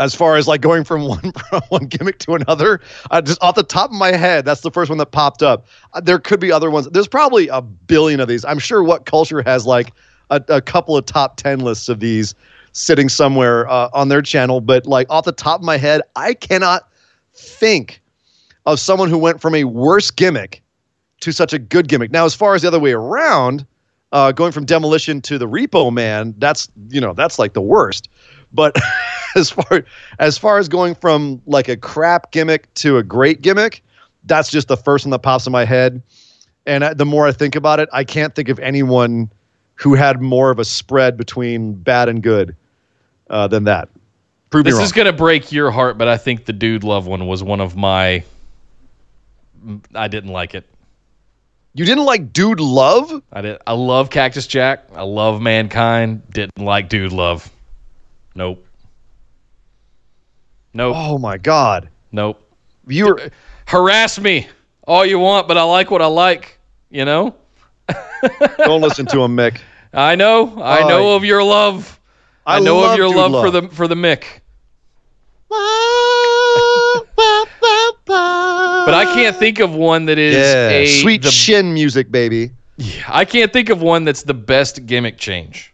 As 0.00 0.14
far 0.14 0.36
as 0.36 0.48
like 0.48 0.60
going 0.60 0.84
from 0.84 1.04
one 1.08 1.32
one 1.68 1.86
gimmick 1.86 2.18
to 2.20 2.34
another, 2.34 2.80
uh, 3.10 3.20
just 3.20 3.42
off 3.42 3.54
the 3.54 3.62
top 3.62 3.90
of 3.90 3.96
my 3.96 4.12
head, 4.12 4.44
that's 4.44 4.62
the 4.62 4.70
first 4.70 4.88
one 4.88 4.98
that 4.98 5.12
popped 5.12 5.42
up. 5.42 5.66
Uh, 5.92 6.00
there 6.00 6.18
could 6.18 6.40
be 6.40 6.50
other 6.50 6.70
ones. 6.70 6.88
There's 6.90 7.08
probably 7.08 7.48
a 7.48 7.60
billion 7.60 8.20
of 8.20 8.28
these. 8.28 8.44
I'm 8.44 8.58
sure 8.58 8.82
WhatCulture 8.82 9.44
has 9.44 9.66
like 9.66 9.92
a, 10.30 10.42
a 10.48 10.60
couple 10.62 10.96
of 10.96 11.04
top 11.06 11.36
ten 11.36 11.60
lists 11.60 11.88
of 11.88 12.00
these 12.00 12.34
sitting 12.72 13.08
somewhere 13.08 13.68
uh, 13.68 13.90
on 13.92 14.08
their 14.08 14.22
channel. 14.22 14.60
But 14.60 14.86
like 14.86 15.08
off 15.10 15.24
the 15.24 15.32
top 15.32 15.60
of 15.60 15.64
my 15.64 15.76
head, 15.76 16.00
I 16.16 16.34
cannot 16.34 16.88
think 17.34 18.00
of 18.66 18.80
someone 18.80 19.08
who 19.08 19.18
went 19.18 19.40
from 19.40 19.54
a 19.54 19.64
worse 19.64 20.10
gimmick 20.10 20.62
to 21.20 21.32
such 21.32 21.52
a 21.52 21.58
good 21.58 21.88
gimmick. 21.88 22.10
Now, 22.10 22.24
as 22.24 22.34
far 22.34 22.54
as 22.54 22.62
the 22.62 22.68
other 22.68 22.80
way 22.80 22.92
around, 22.92 23.66
uh, 24.12 24.32
going 24.32 24.52
from 24.52 24.64
demolition 24.64 25.20
to 25.22 25.38
the 25.38 25.48
Repo 25.48 25.92
Man, 25.92 26.34
that's 26.38 26.68
you 26.88 27.00
know 27.00 27.12
that's 27.14 27.38
like 27.38 27.54
the 27.54 27.62
worst. 27.62 28.08
But 28.52 28.76
as 29.36 29.50
far 29.50 29.84
as 30.18 30.38
far 30.38 30.58
as 30.58 30.68
going 30.68 30.94
from 30.94 31.40
like 31.46 31.68
a 31.68 31.76
crap 31.76 32.32
gimmick 32.32 32.72
to 32.74 32.98
a 32.98 33.02
great 33.02 33.42
gimmick, 33.42 33.82
that's 34.24 34.50
just 34.50 34.68
the 34.68 34.76
first 34.76 35.04
one 35.04 35.10
that 35.10 35.20
pops 35.20 35.46
in 35.46 35.52
my 35.52 35.64
head. 35.64 36.02
And 36.66 36.84
I, 36.84 36.94
the 36.94 37.06
more 37.06 37.26
I 37.26 37.32
think 37.32 37.56
about 37.56 37.80
it, 37.80 37.88
I 37.92 38.04
can't 38.04 38.34
think 38.34 38.48
of 38.48 38.58
anyone 38.60 39.30
who 39.74 39.94
had 39.94 40.20
more 40.20 40.50
of 40.50 40.58
a 40.58 40.64
spread 40.64 41.16
between 41.16 41.72
bad 41.74 42.08
and 42.08 42.22
good 42.22 42.54
uh, 43.30 43.48
than 43.48 43.64
that. 43.64 43.88
Prove 44.50 44.64
This 44.64 44.74
me 44.74 44.78
wrong. 44.78 44.84
is 44.84 44.92
going 44.92 45.06
to 45.06 45.12
break 45.12 45.50
your 45.50 45.70
heart, 45.72 45.98
but 45.98 46.06
I 46.08 46.16
think 46.18 46.44
the 46.44 46.52
Dude 46.52 46.84
Love 46.84 47.06
one 47.06 47.26
was 47.26 47.42
one 47.42 47.60
of 47.60 47.74
my. 47.74 48.22
I 49.94 50.08
didn't 50.08 50.30
like 50.30 50.54
it. 50.54 50.66
you 51.74 51.84
didn't 51.84 52.04
like 52.04 52.32
Dude 52.32 52.60
Love? 52.60 53.22
I 53.32 53.40
did. 53.40 53.58
I 53.66 53.72
love 53.72 54.10
Cactus 54.10 54.46
Jack. 54.46 54.84
I 54.94 55.02
love 55.02 55.40
Mankind. 55.40 56.22
Didn't 56.30 56.62
like 56.64 56.88
Dude 56.88 57.12
Love. 57.12 57.50
Nope. 58.34 58.66
Nope. 60.74 60.94
Oh 60.96 61.18
my 61.18 61.36
God! 61.36 61.88
Nope. 62.12 62.42
You 62.86 63.06
were 63.06 63.30
Harass 63.66 64.18
me 64.18 64.48
all 64.86 65.04
you 65.04 65.18
want, 65.18 65.48
but 65.48 65.58
I 65.58 65.62
like 65.62 65.90
what 65.90 66.02
I 66.02 66.06
like. 66.06 66.58
You 66.90 67.04
know. 67.04 67.34
don't 68.58 68.80
listen 68.80 69.06
to 69.06 69.22
him, 69.22 69.36
Mick. 69.36 69.60
I 69.92 70.14
know. 70.14 70.60
I 70.62 70.82
Oh, 70.82 70.88
know 70.88 71.16
of 71.16 71.24
your 71.24 71.42
love. 71.42 71.98
I, 72.46 72.56
I 72.56 72.60
know 72.60 72.90
of 72.90 72.96
your 72.96 73.08
Dude 73.08 73.16
love, 73.16 73.44
for 73.44 73.50
the 73.50 73.68
for 73.68 73.86
the 73.88 73.94
Mick. 73.94 74.24
But 78.84 78.94
I 78.94 79.04
can't 79.14 79.36
think 79.36 79.60
of 79.60 79.74
one 79.74 80.06
that 80.06 80.18
is 80.18 80.34
Yeah, 80.34 80.68
a 80.70 80.86
sweet 81.00 81.22
the 81.22 81.30
chin 81.30 81.72
music, 81.72 82.10
baby. 82.10 82.50
Yeah, 82.78 83.04
I 83.08 83.24
can't 83.24 83.52
think 83.52 83.68
of 83.68 83.80
one 83.80 84.04
that's 84.04 84.24
the 84.24 84.34
best 84.34 84.86
gimmick 84.86 85.18
change. 85.18 85.72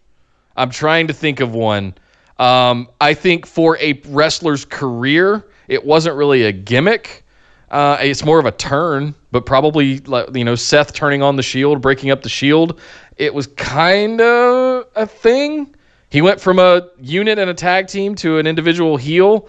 I'm 0.57 0.71
trying 0.71 1.07
to 1.07 1.15
think 1.15 1.41
of 1.41 1.55
one. 1.55 1.95
Um, 2.39 2.89
I 3.01 3.15
think 3.15 3.47
for 3.47 3.77
a 3.79 3.95
wrestler's 4.09 4.65
career, 4.65 5.45
it 5.67 5.85
wasn't 5.85 6.17
really 6.17 6.45
a 6.45 6.53
gimmick. 6.53 7.25
Uh, 7.71 7.99
it's 8.01 8.25
more 8.25 8.39
of 8.39 8.47
a 8.47 8.53
turn, 8.53 9.15
but 9.31 9.45
probably 9.45 10.01
you 10.35 10.45
know 10.45 10.55
Seth 10.55 10.95
turning 10.95 11.23
on 11.23 11.37
the 11.37 11.43
Shield, 11.43 11.83
breaking 11.83 12.11
up 12.11 12.23
the 12.23 12.29
Shield. 12.29 12.81
It 13.17 13.35
was 13.35 13.49
kind 13.49 14.21
of 14.21 14.87
a 14.97 15.07
thing. 15.07 15.75
He 16.11 16.23
went 16.23 16.41
from 16.41 16.59
a 16.59 16.89
unit 17.01 17.39
and 17.39 17.51
a 17.51 17.55
tag 17.55 17.89
team 17.89 18.15
to 18.17 18.39
an 18.39 18.47
individual 18.47 18.97
heel. 18.97 19.49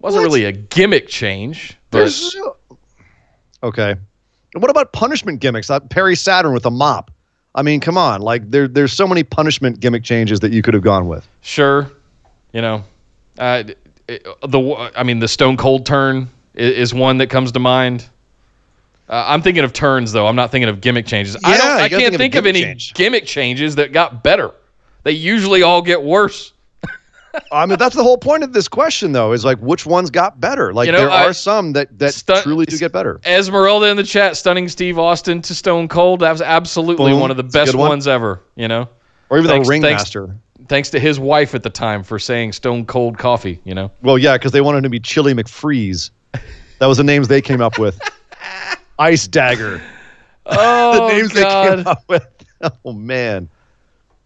wasn't 0.00 0.22
What? 0.22 0.26
really 0.26 0.44
a 0.44 0.52
gimmick 0.52 1.08
change. 1.08 1.78
But 1.90 1.98
There's 2.00 2.36
okay. 3.62 3.92
And 3.92 4.62
what 4.62 4.70
about 4.70 4.92
punishment 4.92 5.40
gimmicks? 5.40 5.70
Uh, 5.70 5.80
Perry 5.80 6.14
Saturn 6.16 6.52
with 6.52 6.66
a 6.66 6.70
mop. 6.70 7.10
I 7.54 7.62
mean, 7.62 7.80
come 7.80 7.96
on. 7.96 8.20
Like 8.20 8.50
there, 8.50 8.68
there's 8.68 8.92
so 8.92 9.06
many 9.06 9.22
punishment 9.24 9.80
gimmick 9.80 10.02
changes 10.04 10.40
that 10.40 10.52
you 10.52 10.60
could 10.60 10.74
have 10.74 10.82
gone 10.82 11.08
with. 11.08 11.26
Sure, 11.40 11.90
you 12.54 12.62
know, 12.62 12.84
uh, 13.38 13.64
the 14.06 14.90
I 14.96 15.02
mean 15.02 15.18
the 15.18 15.28
Stone 15.28 15.58
Cold 15.58 15.84
turn 15.84 16.28
i- 16.56 16.60
is 16.60 16.94
one 16.94 17.18
that 17.18 17.28
comes 17.28 17.52
to 17.52 17.58
mind. 17.58 18.06
Uh, 19.08 19.22
I'm 19.26 19.42
thinking 19.42 19.64
of 19.64 19.72
turns 19.74 20.12
though. 20.12 20.26
I'm 20.26 20.36
not 20.36 20.50
thinking 20.50 20.68
of 20.70 20.80
gimmick 20.80 21.04
changes. 21.06 21.36
I 21.44 21.50
Yeah, 21.52 21.58
don't. 21.58 21.68
I 21.82 21.88
can't 21.90 22.02
think 22.02 22.16
think 22.16 22.34
of 22.36 22.38
of, 22.44 22.46
any 22.46 22.60
gimmick 22.60 22.78
change. 22.78 22.94
gimmick 22.94 23.26
changes 23.26 23.74
that 23.76 23.92
got 23.92 24.22
better. 24.22 24.50
They 25.02 25.12
usually 25.12 25.62
all 25.62 25.82
get 25.82 26.02
worse. 26.02 26.52
I 27.50 27.66
mean, 27.66 27.78
that's 27.78 27.96
the 27.96 28.02
whole 28.04 28.16
point 28.16 28.44
of 28.44 28.52
this 28.52 28.68
question, 28.68 29.10
though, 29.10 29.32
is 29.32 29.44
like 29.44 29.58
which 29.58 29.84
ones 29.84 30.08
got 30.08 30.40
better. 30.40 30.72
Like 30.72 30.86
You 30.86 30.92
know, 30.92 30.98
there 31.00 31.10
I- 31.10 31.24
are 31.26 31.32
some 31.32 31.72
that 31.72 31.98
that 31.98 32.22
truly 32.44 32.64
do 32.64 32.78
get 32.78 32.92
better. 32.92 33.20
Esmeralda 33.26 33.86
in 33.88 33.96
the 33.96 34.04
chat, 34.04 34.36
stunning 34.36 34.68
Steve 34.68 34.98
Austin 35.00 35.42
to 35.42 35.54
Stone 35.54 35.88
Cold. 35.88 36.20
That 36.20 36.30
was 36.30 36.40
absolutely 36.40 37.10
Boom. 37.10 37.20
one 37.20 37.30
of 37.32 37.36
the 37.36 37.42
best 37.42 37.74
one. 37.74 37.88
ones 37.88 38.06
ever. 38.06 38.40
You 38.54 38.68
know, 38.68 38.88
Or 39.30 39.38
even 39.38 39.50
Thanks- 39.50 39.66
the 39.66 39.70
ringmaster. 39.70 40.36
Thanks 40.68 40.88
to 40.90 40.98
his 41.00 41.18
wife 41.20 41.54
at 41.54 41.62
the 41.62 41.70
time 41.70 42.02
for 42.02 42.18
saying 42.18 42.52
Stone 42.52 42.86
Cold 42.86 43.18
Coffee. 43.18 43.60
You 43.64 43.74
know, 43.74 43.90
Well, 44.02 44.16
yeah, 44.18 44.36
because 44.36 44.52
they 44.52 44.60
wanted 44.60 44.82
to 44.84 44.88
be 44.88 44.98
Chilly 45.00 45.34
McFreeze. 45.34 46.10
That 46.78 46.86
was 46.86 46.96
the 46.98 47.04
names 47.04 47.28
they 47.28 47.42
came 47.42 47.60
up 47.60 47.78
with. 47.78 48.00
Ice 48.98 49.26
Dagger. 49.26 49.82
oh 50.46 51.08
the 51.08 51.14
names 51.14 51.32
they 51.32 51.40
God. 51.42 51.76
came 51.78 51.86
up 51.86 52.04
with. 52.08 52.26
Oh 52.84 52.92
man. 52.92 53.48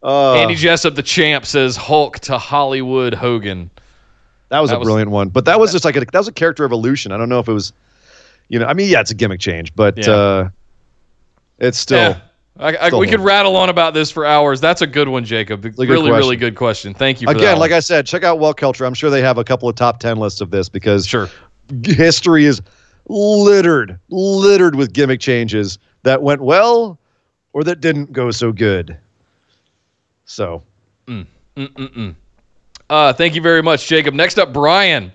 Uh, 0.03 0.35
Andy 0.35 0.55
Jessup, 0.55 0.95
the 0.95 1.03
champ, 1.03 1.45
says 1.45 1.77
Hulk 1.77 2.21
to 2.21 2.39
Hollywood 2.39 3.15
Hogan. 3.15 3.69
That 4.51 4.61
was 4.61 4.71
That 4.71 4.77
a 4.77 4.79
was- 4.79 4.87
brilliant 4.87 5.11
one. 5.11 5.29
But 5.29 5.45
that 5.47 5.59
was 5.59 5.73
just 5.73 5.85
like 5.85 5.97
a 5.97 6.01
that 6.01 6.15
was 6.15 6.29
a 6.29 6.33
character 6.33 6.65
evolution. 6.65 7.11
I 7.13 7.17
don't 7.17 7.29
know 7.29 7.41
if 7.41 7.49
it 7.49 7.53
was, 7.53 7.73
you 8.49 8.59
know, 8.59 8.67
I 8.67 8.75
mean, 8.75 8.89
yeah, 8.89 9.01
it's 9.01 9.11
a 9.11 9.15
gimmick 9.15 9.41
change, 9.41 9.75
but 9.75 9.99
Yeah. 9.99 10.11
uh, 10.13 10.49
it's 11.59 11.79
still 11.79 11.99
Yeah. 11.99 12.21
I, 12.59 12.75
I, 12.75 12.97
we 12.97 13.07
could 13.07 13.21
rattle 13.21 13.57
on 13.57 13.69
about 13.69 13.95
this 13.95 14.11
for 14.11 14.27
hours. 14.27 14.61
That's 14.61 14.83
a 14.83 14.87
good 14.87 15.09
one, 15.09 15.25
Jacob. 15.25 15.65
a 15.65 15.71
good 15.71 15.89
really, 15.89 16.11
really 16.11 16.37
good 16.37 16.57
question. 16.57 16.93
Thank 16.93 17.21
you. 17.21 17.29
For 17.29 17.37
again, 17.37 17.59
like. 17.59 17.71
I 17.71 17.81
said, 17.81 18.05
check 18.07 18.25
out 18.25 18.39
WhatCulture. 18.39 18.85
I'm 18.85 18.95
sure 18.95 19.11
they 19.11 19.23
have 19.23 19.39
a 19.39 19.45
couple 19.45 19.69
of 19.69 19.77
top 19.77 20.01
ten 20.01 20.17
lists 20.17 20.41
of 20.41 20.51
this 20.51 20.69
because 20.69 21.07
sure. 21.07 21.29
history 21.85 22.47
is 22.47 22.61
littered, 23.09 23.99
littered 24.11 24.75
with 24.75 24.93
gimmick 24.93 25.21
changes 25.21 25.79
that 26.03 26.23
went 26.23 26.41
well 26.41 26.99
or 27.53 27.63
that 27.65 27.81
didn't 27.81 28.13
go 28.13 28.31
so 28.31 28.53
good. 28.53 28.99
So 30.25 30.63
mm, 31.07 31.27
mm, 31.57 31.69
mm, 31.69 32.15
Uh, 32.91 33.13
thank 33.13 33.35
you 33.35 33.41
very 33.41 33.63
much, 33.63 33.87
Jacob. 33.87 34.15
Next 34.15 34.39
up, 34.39 34.53
Brian. 34.53 35.13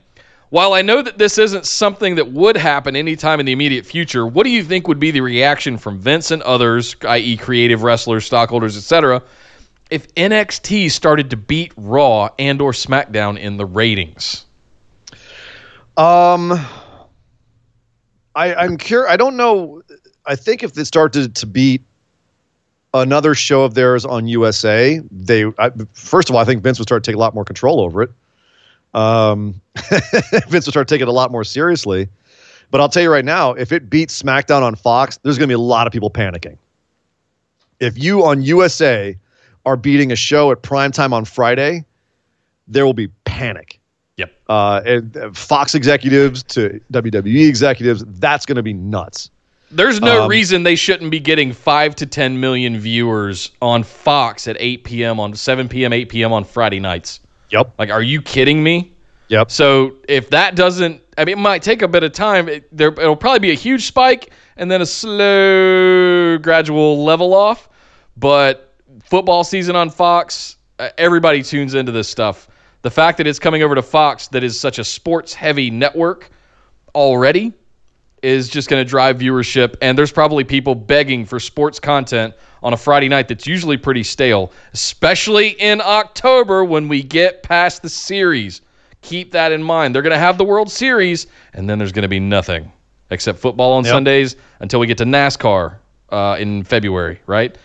While 0.53 0.73
I 0.73 0.83
know 0.83 1.01
that 1.01 1.17
this 1.17 1.39
isn't 1.39 1.65
something 1.65 2.13
that 2.13 2.31
would 2.31 2.55
happen 2.55 2.95
anytime 2.95 3.39
in 3.39 3.47
the 3.47 3.51
immediate 3.51 3.87
future, 3.87 4.27
what 4.27 4.43
do 4.43 4.51
you 4.51 4.63
think 4.63 4.87
would 4.87 4.99
be 4.99 5.09
the 5.09 5.21
reaction 5.21 5.79
from 5.79 5.99
Vince 5.99 6.29
and 6.29 6.43
others, 6.43 6.95
i.e., 7.07 7.37
creative 7.37 7.81
wrestlers, 7.81 8.23
stockholders, 8.23 8.77
etc., 8.77 9.23
if 9.89 10.13
NXT 10.13 10.91
started 10.91 11.31
to 11.31 11.37
beat 11.37 11.73
Raw 11.75 12.29
and/or 12.37 12.71
SmackDown 12.71 13.39
in 13.39 13.57
the 13.57 13.65
ratings? 13.65 14.45
Um, 15.97 16.51
I 18.35 18.53
I'm 18.53 18.77
curious. 18.77 19.11
I 19.11 19.17
don't 19.17 19.35
know. 19.35 19.81
I 20.27 20.35
think 20.35 20.61
if 20.61 20.73
they 20.73 20.83
started 20.83 21.33
to 21.33 21.47
beat 21.47 21.81
another 22.93 23.33
show 23.33 23.63
of 23.63 23.73
theirs 23.73 24.05
on 24.05 24.27
USA, 24.27 25.01
they 25.09 25.45
I, 25.57 25.71
first 25.93 26.29
of 26.29 26.35
all, 26.35 26.41
I 26.43 26.45
think 26.45 26.61
Vince 26.61 26.77
would 26.77 26.87
start 26.87 27.03
to 27.03 27.09
take 27.09 27.15
a 27.15 27.19
lot 27.19 27.33
more 27.33 27.43
control 27.43 27.81
over 27.81 28.03
it. 28.03 28.11
Um, 28.93 29.59
Vince 30.47 30.65
would 30.65 30.73
start 30.73 30.87
taking 30.87 31.07
it 31.07 31.09
a 31.09 31.13
lot 31.13 31.31
more 31.31 31.43
seriously. 31.43 32.07
But 32.71 32.81
I'll 32.81 32.89
tell 32.89 33.03
you 33.03 33.11
right 33.11 33.25
now, 33.25 33.51
if 33.53 33.71
it 33.71 33.89
beats 33.89 34.19
SmackDown 34.21 34.61
on 34.63 34.75
Fox, 34.75 35.19
there's 35.23 35.37
going 35.37 35.47
to 35.47 35.51
be 35.51 35.55
a 35.55 35.59
lot 35.59 35.85
of 35.85 35.93
people 35.93 36.09
panicking. 36.09 36.57
If 37.79 37.97
you 38.01 38.23
on 38.25 38.41
USA 38.41 39.17
are 39.65 39.77
beating 39.77 40.11
a 40.11 40.15
show 40.15 40.51
at 40.51 40.61
prime 40.61 40.91
time 40.91 41.13
on 41.13 41.25
Friday, 41.25 41.85
there 42.67 42.85
will 42.85 42.93
be 42.93 43.07
panic 43.25 43.79
Yep. 44.17 44.31
uh, 44.47 44.81
and 44.85 45.17
uh, 45.17 45.31
Fox 45.33 45.73
executives 45.75 46.43
to 46.43 46.79
WWE 46.91 47.47
executives. 47.47 48.03
That's 48.07 48.45
going 48.45 48.55
to 48.57 48.63
be 48.63 48.73
nuts. 48.73 49.29
There's 49.71 49.99
no 50.01 50.23
Um, 50.23 50.29
reason 50.29 50.63
they 50.63 50.75
shouldn't 50.75 51.09
be 51.09 51.19
getting 51.19 51.51
five 51.51 51.95
to 51.95 52.05
10 52.05 52.39
million 52.39 52.77
viewers 52.79 53.51
on 53.61 53.83
Fox 53.83 54.47
at 54.47 54.55
8 54.59 54.83
p.m. 54.83 55.19
on 55.19 55.33
7 55.33 55.67
p.m., 55.67 55.91
8 55.93 56.09
p.m. 56.09 56.31
on 56.31 56.43
Friday 56.43 56.79
nights. 56.79 57.19
Yep. 57.49 57.73
Like, 57.77 57.89
are 57.89 58.01
you 58.01 58.21
kidding 58.21 58.63
me? 58.63 58.93
Yep. 59.29 59.51
So 59.51 59.97
if 60.07 60.29
that 60.31 60.55
doesn't 60.55 61.03
I 61.17 61.25
mean, 61.25 61.33
it 61.33 61.41
might 61.41 61.61
take 61.61 61.81
a 61.81 61.87
bit 61.87 62.03
of 62.03 62.11
time. 62.11 62.49
It, 62.49 62.75
there, 62.75 62.89
it'll 62.89 63.15
probably 63.15 63.39
be 63.39 63.51
a 63.51 63.55
huge 63.55 63.85
spike 63.85 64.31
and 64.57 64.69
then 64.69 64.81
a 64.81 64.85
slow, 64.85 66.37
gradual 66.39 67.03
level 67.03 67.33
off. 67.33 67.69
But 68.17 68.73
football 69.03 69.43
season 69.43 69.75
on 69.75 69.89
Fox, 69.89 70.57
uh, 70.79 70.89
everybody 70.97 71.43
tunes 71.43 71.75
into 71.75 71.91
this 71.91 72.09
stuff. 72.09 72.49
The 72.81 72.91
fact 72.91 73.17
that 73.17 73.27
it's 73.27 73.39
coming 73.39 73.63
over 73.63 73.75
to 73.75 73.81
Fox, 73.81 74.27
that 74.29 74.43
is 74.43 74.59
such 74.59 74.79
a 74.79 74.83
sports 74.83 75.33
heavy 75.33 75.69
network 75.69 76.29
already, 76.95 77.53
is 78.23 78.47
just 78.49 78.69
going 78.69 78.83
to 78.83 78.89
drive 78.89 79.19
viewership. 79.19 79.75
And 79.81 79.97
there's 79.97 80.11
probably 80.11 80.43
people 80.43 80.73
begging 80.73 81.25
for 81.25 81.39
sports 81.39 81.79
content 81.79 82.33
on 82.63 82.73
a 82.73 82.77
Friday 82.77 83.09
night 83.09 83.27
that's 83.27 83.45
usually 83.45 83.77
pretty 83.77 84.01
stale, 84.03 84.51
especially 84.73 85.49
in 85.59 85.81
October 85.81 86.63
when 86.63 86.87
we 86.87 87.03
get 87.03 87.43
past 87.43 87.81
the 87.81 87.89
series. 87.89 88.61
Keep 89.01 89.31
that 89.33 89.51
in 89.51 89.61
mind. 89.61 89.93
They're 89.93 90.01
going 90.01 90.13
to 90.13 90.17
have 90.17 90.37
the 90.37 90.45
World 90.45 90.71
Series, 90.71 91.27
and 91.53 91.69
then 91.69 91.77
there's 91.77 91.91
going 91.91 92.03
to 92.03 92.07
be 92.09 92.21
nothing 92.21 92.71
except 93.09 93.37
football 93.37 93.73
on 93.73 93.83
Yep. 93.83 93.91
Sundays 93.91 94.35
until 94.61 94.79
we 94.79 94.87
get 94.87 94.97
to 94.99 95.03
NASCAR 95.03 95.75
uh, 96.09 96.37
in 96.39 96.63
February, 96.63 97.21
right? 97.27 97.57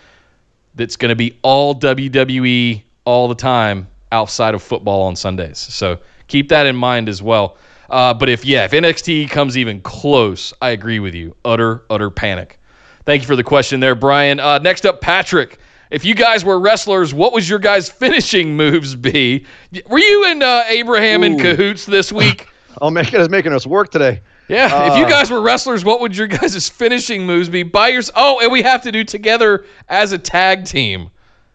That's 0.74 0.96
going 0.96 1.10
to 1.10 1.16
be 1.16 1.38
all 1.42 1.74
WWE 1.76 2.82
all 3.04 3.28
the 3.28 3.34
time 3.36 3.86
outside 4.10 4.54
of 4.54 4.62
football 4.62 5.02
on 5.02 5.14
Sundays. 5.14 5.58
So 5.58 6.00
keep 6.26 6.48
that 6.48 6.66
in 6.66 6.74
mind 6.74 7.08
as 7.08 7.22
well. 7.22 7.56
Uh, 7.88 8.12
but 8.14 8.28
if 8.28 8.44
yeah, 8.44 8.64
if 8.64 8.72
NXT 8.72 9.30
comes 9.30 9.56
even 9.56 9.80
close, 9.80 10.52
I 10.60 10.70
agree 10.70 10.98
with 11.00 11.14
you. 11.14 11.34
Utter 11.44 11.84
utter 11.90 12.10
panic. 12.10 12.58
Thank 13.04 13.22
you 13.22 13.26
for 13.26 13.36
the 13.36 13.44
question 13.44 13.80
there, 13.80 13.94
Brian. 13.94 14.38
Uh, 14.40 14.58
next 14.58 14.84
up, 14.84 15.00
Patrick. 15.00 15.58
If 15.90 16.04
you 16.04 16.14
guys 16.14 16.44
were 16.44 16.60
wrestlers, 16.60 17.14
what 17.14 17.32
would 17.32 17.48
your 17.48 17.58
guys' 17.58 17.88
finishing 17.90 18.54
moves 18.56 18.94
be? 18.94 19.46
Were 19.88 19.98
you 19.98 20.26
and 20.26 20.42
uh, 20.42 20.64
Abraham 20.68 21.24
in 21.24 21.40
Ooh. 21.40 21.42
cahoots 21.42 21.86
this 21.86 22.12
week? 22.12 22.48
Oh, 22.80 22.90
man, 22.90 23.04
it's 23.12 23.28
making 23.28 23.52
us 23.52 23.66
work 23.66 23.90
today. 23.90 24.20
Yeah. 24.46 24.92
if 24.92 24.96
you 24.98 25.04
Uh, 25.04 25.08
guys 25.08 25.32
were 25.32 25.40
wrestlers, 25.40 25.84
what 25.84 26.00
would 26.00 26.16
your 26.16 26.26
guys' 26.38 26.68
finishing 26.68 27.26
moves 27.26 27.48
be? 27.48 27.64
By 27.64 27.88
your 27.88 28.02
oh, 28.14 28.38
and 28.40 28.52
we 28.52 28.62
have 28.62 28.82
to 28.82 28.92
do 28.92 29.02
together 29.02 29.64
as 29.88 30.12
a 30.12 30.18
tag 30.18 30.64
team. 30.64 31.10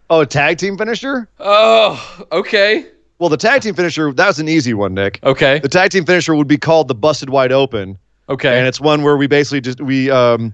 Oh, 0.10 0.22
a 0.22 0.26
tag 0.26 0.58
team 0.58 0.78
finisher? 0.78 1.30
Oh, 1.40 2.26
okay, 2.30 2.88
Well, 3.24 3.30
the 3.30 3.38
tag 3.38 3.62
team 3.62 3.74
finisher, 3.74 4.12
that 4.12 4.28
was 4.28 4.38
an 4.40 4.50
easy 4.50 4.74
one, 4.74 4.94
Nick. 4.94 5.22
okay, 5.24 5.60
The 5.60 5.70
tag 5.70 5.92
team 5.92 6.04
finisher 6.04 6.36
would 6.36 6.46
be 6.50 6.58
called 6.58 6.90
the 6.90 6.94
Busted 6.94 7.30
Wide 7.30 7.54
Open. 7.54 7.98
okay. 8.28 8.58
And 8.60 8.68
it's 8.68 8.82
one 8.82 9.02
where 9.02 9.16
we 9.16 9.28
basically 9.28 9.62
just, 9.62 9.80
we, 9.80 10.12
um, 10.12 10.54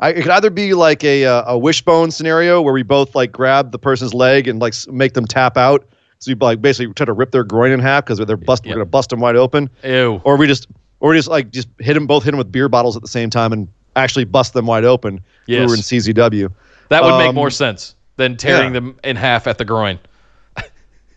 I, 0.00 0.10
it 0.10 0.20
could 0.24 0.30
either 0.32 0.50
be 0.50 0.74
like 0.74 1.02
a, 1.02 1.24
uh, 1.24 1.54
a 1.54 1.58
wishbone 1.58 2.10
scenario 2.10 2.60
where 2.60 2.74
we 2.74 2.82
both 2.82 3.14
like 3.14 3.32
grab 3.32 3.72
the 3.72 3.78
person's 3.78 4.12
leg 4.12 4.48
and 4.48 4.60
like 4.60 4.74
make 4.88 5.14
them 5.14 5.24
tap 5.26 5.56
out. 5.56 5.88
So 6.18 6.30
you 6.30 6.36
like 6.38 6.60
basically 6.60 6.92
try 6.92 7.06
to 7.06 7.14
rip 7.14 7.30
their 7.30 7.42
groin 7.42 7.72
in 7.72 7.80
half 7.80 8.04
because 8.04 8.18
they're 8.18 8.36
bust, 8.36 8.66
Yeah. 8.66 8.72
we're 8.72 8.76
going 8.76 8.86
to 8.86 8.90
bust 8.90 9.08
them 9.08 9.20
wide 9.20 9.36
open. 9.36 9.70
Ew. 9.82 10.20
Or 10.24 10.36
we 10.36 10.46
just, 10.46 10.66
or 11.00 11.12
we 11.12 11.16
just 11.16 11.28
like 11.28 11.50
just 11.50 11.68
hit 11.78 11.94
them 11.94 12.06
both, 12.06 12.24
hit 12.24 12.32
them 12.32 12.38
with 12.38 12.52
beer 12.52 12.68
bottles 12.68 12.96
at 12.96 13.00
the 13.02 13.08
same 13.08 13.30
time 13.30 13.50
and 13.54 13.66
actually 13.96 14.26
bust 14.26 14.52
them 14.52 14.66
wide 14.66 14.84
open. 14.84 15.20
Yes. 15.46 15.60
We 15.60 15.66
were 15.68 15.74
in 15.76 15.80
CZW. 15.80 16.52
That 16.90 17.02
would 17.02 17.16
make 17.16 17.28
Um, 17.30 17.34
more 17.34 17.48
sense 17.48 17.94
than 18.16 18.36
tearing 18.36 18.74
yeah. 18.74 18.80
them 18.80 18.98
in 19.04 19.16
half 19.16 19.46
at 19.46 19.56
the 19.56 19.64
groin. 19.64 19.98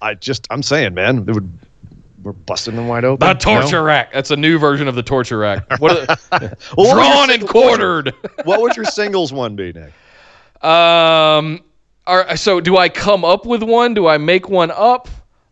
I 0.04 0.14
just, 0.16 0.46
I'm 0.52 0.62
saying, 0.64 0.94
man, 0.94 1.20
it 1.28 1.34
would, 1.34 1.50
we're 2.24 2.34
busting 2.34 2.76
them 2.76 2.88
wide 2.88 3.06
open. 3.06 3.28
The 3.28 3.34
torture 3.34 3.84
rack. 3.84 4.14
That's 4.14 4.32
a 4.32 4.36
new 4.38 4.58
version 4.60 4.88
of 4.88 4.96
the 4.96 5.04
torture 5.04 5.38
rack. 5.40 5.66
What 5.80 5.92
are 5.92 6.06
the, 6.40 6.58
Well, 6.78 6.96
what 6.96 6.96
was 6.96 6.96
your 6.96 6.96
drawn 6.96 7.30
and 7.32 7.32
sing- 7.32 7.42
what 7.42 7.42
your- 7.42 7.48
quartered. 7.48 8.14
What 8.46 8.62
would 8.62 8.76
your 8.76 8.86
singles 8.86 9.34
one 9.34 9.56
be, 9.56 9.74
Nick? 9.74 9.94
Um. 10.64 11.64
Are, 12.06 12.36
so 12.36 12.60
do 12.60 12.76
I 12.78 12.90
come 12.90 13.24
up 13.24 13.46
with 13.46 13.64
one? 13.64 13.94
Do 13.94 14.08
I 14.08 14.18
make 14.18 14.50
one 14.50 14.72
up? 14.72 15.08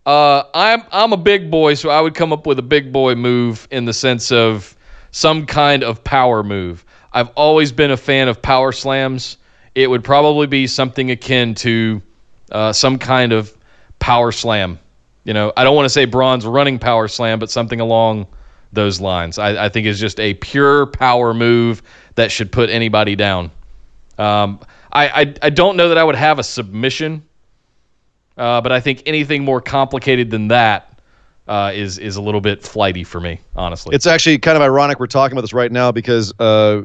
Uh, 0.05 0.43
I'm 0.53 0.83
I'm 0.91 1.13
a 1.13 1.17
big 1.17 1.49
boy, 1.49 1.75
so 1.75 1.89
I 1.89 2.01
would 2.01 2.13
come 2.13 2.33
up 2.33 2.45
with 2.45 2.59
a 2.59 2.63
big 2.63 2.91
boy 2.91 3.15
move 3.15 3.67
in 3.71 3.85
the 3.85 3.93
sense 3.93 4.31
of 4.33 4.75
some 5.11 5.45
kind 5.45 5.81
of 5.83 6.03
power 6.03 6.43
move. 6.43 6.83
I've 7.13 7.29
always 7.29 7.71
been 7.71 7.91
a 7.91 7.97
fan 7.97 8.27
of 8.27 8.41
power 8.41 8.71
slams. 8.73 9.37
It 9.75 9.89
would 9.89 10.03
probably 10.03 10.47
be 10.47 10.67
something 10.67 11.09
akin 11.11 11.55
to 11.55 12.01
uh, 12.51 12.73
some 12.73 12.97
kind 12.99 13.31
of 13.31 13.55
power 14.01 14.33
slam. 14.33 14.79
You 15.23 15.33
know, 15.33 15.53
I 15.55 15.63
don't 15.63 15.75
want 15.75 15.85
to 15.85 15.89
say 15.89 16.03
bronze 16.03 16.45
running 16.45 16.79
power 16.79 17.07
slam, 17.07 17.39
but 17.39 17.49
something 17.49 17.79
along 17.79 18.27
those 18.73 18.99
lines. 18.99 19.37
I, 19.37 19.65
I 19.65 19.69
think 19.69 19.87
is 19.87 19.99
just 19.99 20.19
a 20.19 20.33
pure 20.33 20.87
power 20.87 21.33
move 21.33 21.81
that 22.15 22.31
should 22.31 22.51
put 22.51 22.69
anybody 22.69 23.15
down. 23.15 23.51
Um, 24.17 24.59
I, 24.91 25.07
I 25.07 25.33
I 25.43 25.49
don't 25.49 25.77
know 25.77 25.89
that 25.89 25.97
I 25.97 26.03
would 26.03 26.15
have 26.15 26.39
a 26.39 26.43
submission, 26.43 27.23
uh, 28.37 28.59
but 28.59 28.71
I 28.71 28.81
think 28.81 29.03
anything 29.05 29.45
more 29.45 29.61
complicated 29.61 30.31
than 30.31 30.49
that 30.49 30.99
uh, 31.47 31.71
is 31.73 31.97
is 31.97 32.15
a 32.15 32.21
little 32.21 32.41
bit 32.41 32.63
flighty 32.63 33.03
for 33.03 33.19
me, 33.21 33.39
honestly. 33.55 33.95
It's 33.95 34.07
actually 34.07 34.39
kind 34.39 34.57
of 34.57 34.63
ironic 34.63 34.99
we're 34.99 35.07
talking 35.07 35.33
about 35.33 35.41
this 35.41 35.53
right 35.53 35.71
now 35.71 35.91
because 35.91 36.33
uh, 36.39 36.81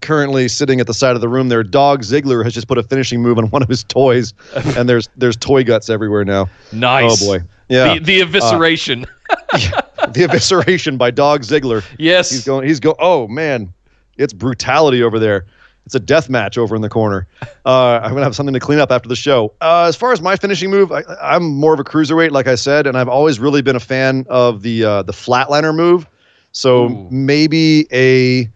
currently 0.00 0.48
sitting 0.48 0.80
at 0.80 0.86
the 0.86 0.94
side 0.94 1.14
of 1.14 1.20
the 1.20 1.28
room 1.28 1.48
there, 1.48 1.62
Dog 1.62 2.02
Ziggler 2.02 2.42
has 2.44 2.54
just 2.54 2.68
put 2.68 2.78
a 2.78 2.82
finishing 2.82 3.20
move 3.22 3.38
on 3.38 3.46
one 3.50 3.62
of 3.62 3.68
his 3.68 3.84
toys, 3.84 4.34
and 4.76 4.88
there's 4.88 5.08
there's 5.16 5.36
toy 5.36 5.64
guts 5.64 5.90
everywhere 5.90 6.24
now. 6.24 6.48
nice. 6.72 7.22
Oh 7.22 7.26
boy, 7.26 7.44
yeah, 7.68 7.94
The, 7.94 8.00
the 8.00 8.20
evisceration. 8.20 9.06
the 9.52 10.26
evisceration 10.28 10.98
by 10.98 11.10
Dog 11.10 11.42
Ziggler. 11.42 11.84
yes. 11.98 12.30
He's 12.30 12.44
going. 12.44 12.66
He's 12.66 12.80
go. 12.80 12.94
Oh 12.98 13.28
man, 13.28 13.72
it's 14.16 14.32
brutality 14.32 15.02
over 15.02 15.18
there. 15.18 15.46
It's 15.86 15.94
a 15.94 16.00
death 16.00 16.28
match 16.28 16.58
over 16.58 16.76
in 16.76 16.82
the 16.82 16.88
corner. 16.88 17.26
Uh, 17.64 18.00
I'm 18.02 18.12
gonna 18.12 18.22
have 18.24 18.36
something 18.36 18.52
to 18.52 18.60
clean 18.60 18.78
up 18.78 18.92
after 18.92 19.08
the 19.08 19.16
show. 19.16 19.52
Uh, 19.60 19.86
as 19.88 19.96
far 19.96 20.12
as 20.12 20.20
my 20.20 20.36
finishing 20.36 20.70
move, 20.70 20.92
I, 20.92 21.02
I'm 21.22 21.42
more 21.54 21.72
of 21.74 21.80
a 21.80 21.84
cruiserweight, 21.84 22.30
like 22.30 22.46
I 22.46 22.54
said, 22.54 22.86
and 22.86 22.96
I've 22.98 23.08
always 23.08 23.40
really 23.40 23.62
been 23.62 23.76
a 23.76 23.80
fan 23.80 24.26
of 24.28 24.62
the 24.62 24.84
uh, 24.84 25.02
the 25.02 25.12
flatliner 25.12 25.74
move. 25.74 26.06
So 26.52 26.88
Ooh. 26.90 27.08
maybe 27.10 27.86
a 27.92 28.48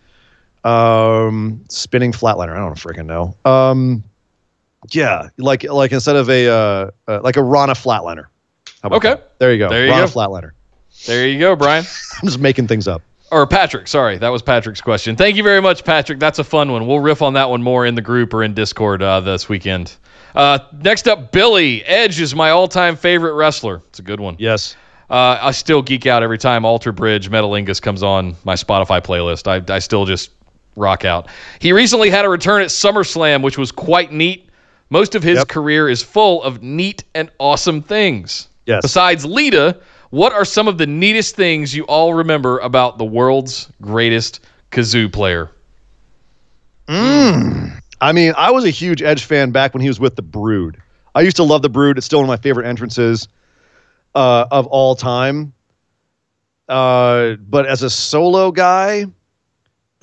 um, 0.65 1.65
spinning 1.69 2.12
flatliner. 2.12 2.53
I 2.53 2.57
don't 2.57 2.74
freaking 2.74 3.07
know. 3.07 3.36
Um, 3.45 4.03
yeah, 4.91 5.28
like 5.39 5.65
like 5.65 5.93
instead 5.93 6.16
of 6.16 6.28
a 6.28 6.49
uh, 6.49 6.91
uh, 7.09 7.20
like 7.23 7.36
a 7.36 7.43
Rana 7.43 7.74
flatliner. 7.74 8.27
Okay. 8.85 9.11
that? 9.11 9.39
There 9.39 9.53
you 9.53 9.59
go. 9.59 9.69
There 9.70 9.86
you 9.86 9.93
Rana 9.93 10.07
go. 10.07 10.12
flatliner. 10.12 10.51
there 11.07 11.27
you 11.27 11.39
go, 11.39 11.57
Brian. 11.57 11.85
I'm 12.23 12.28
just 12.28 12.39
making 12.39 12.69
things 12.69 12.86
up. 12.86 13.03
Or 13.31 13.47
Patrick. 13.47 13.89
Sorry, 13.89 14.19
that 14.19 14.28
was 14.28 14.43
Patrick's 14.43 14.81
question. 14.81 15.16
Thank 15.16 15.36
you 15.36 15.43
very 15.43 15.61
much, 15.61 15.85
Patrick. 15.85 16.20
That's 16.20 16.39
a 16.39 16.45
fun 16.45 16.70
one. 16.70 16.86
We'll 16.86 17.01
riff 17.01 17.23
on 17.23 17.32
that 17.35 17.49
one 17.49 17.62
more 17.62 17.86
in 17.86 17.95
the 17.95 18.03
group 18.03 18.35
or 18.35 18.45
in 18.45 18.55
Discord 18.55 19.03
uh, 19.03 19.20
this 19.20 19.49
weekend. 19.49 19.97
Uh, 20.35 20.59
next 20.82 21.09
up, 21.09 21.32
Billy 21.32 21.85
Edge 21.85 22.20
is 22.20 22.35
my 22.35 22.51
all-time 22.51 22.97
favorite 22.97 23.35
wrestler. 23.35 23.81
It's 23.89 23.99
a 23.99 24.03
good 24.03 24.20
one. 24.20 24.36
Yes. 24.39 24.77
Uh, 25.09 25.39
I 25.41 25.51
still 25.53 25.82
geek 25.82 26.07
out 26.07 26.23
every 26.23 26.39
time 26.39 26.65
Alter 26.65 26.93
Bridge 26.93 27.31
Metalingus 27.31 27.81
comes 27.81 28.03
on 28.03 28.36
my 28.45 28.55
Spotify 28.55 29.03
playlist. 29.03 29.47
I, 29.49 29.74
I 29.74 29.78
still 29.78 30.05
just 30.05 30.31
rock 30.76 31.05
out. 31.05 31.28
He 31.60 31.72
recently 31.72 32.10
had 32.10 32.24
a 32.24 32.28
return 32.28 32.62
at 32.62 32.68
SummerSlam, 32.68 33.42
which 33.42 33.59
was 33.59 33.70
quite 33.72 34.12
neat. 34.12 34.48
Most 34.90 35.14
of 35.14 35.22
his 35.22 35.38
Yep. 35.38 35.48
career 35.48 35.88
is 35.88 36.02
full 36.02 36.42
of 36.42 36.62
neat 36.62 37.05
and 37.14 37.30
awesome 37.38 37.80
things. 37.82 38.48
Yes. 38.66 38.82
Besides 38.82 39.24
Lita, 39.24 39.76
what 40.10 40.32
are 40.32 40.44
some 40.44 40.68
of 40.68 40.78
the 40.78 40.86
neatest 40.86 41.34
things 41.36 41.74
you 41.74 41.84
all 41.84 42.14
remember 42.14 42.59
about 42.60 42.98
the 42.98 43.05
world's 43.05 43.68
greatest 43.80 44.40
kazoo 44.70 45.12
player? 45.12 45.51
I 46.88 48.12
mean, 48.12 48.34
I 48.36 48.51
was 48.51 48.64
a 48.64 48.70
huge 48.70 49.02
Edge 49.02 49.24
fan 49.24 49.51
back 49.51 49.72
when 49.74 49.80
he 49.80 49.88
was 49.88 49.98
with 49.98 50.16
the 50.16 50.22
Brood. 50.22 50.80
I 51.14 51.22
used 51.22 51.36
to 51.36 51.44
love 51.44 51.62
the 51.62 51.68
Brood. 51.70 51.96
It's 51.96 52.06
still 52.06 52.18
one 52.18 52.26
of 52.26 52.28
my 52.28 52.36
favorite 52.36 52.66
entrances 52.66 53.28
uh, 54.14 54.46
of 54.51 54.66
all 54.66 54.94
time. 54.94 55.52
Uh, 56.68 57.34
but 57.48 57.66
as 57.66 57.82
a 57.82 57.90
solo 57.90 58.51
guy, 58.51 59.06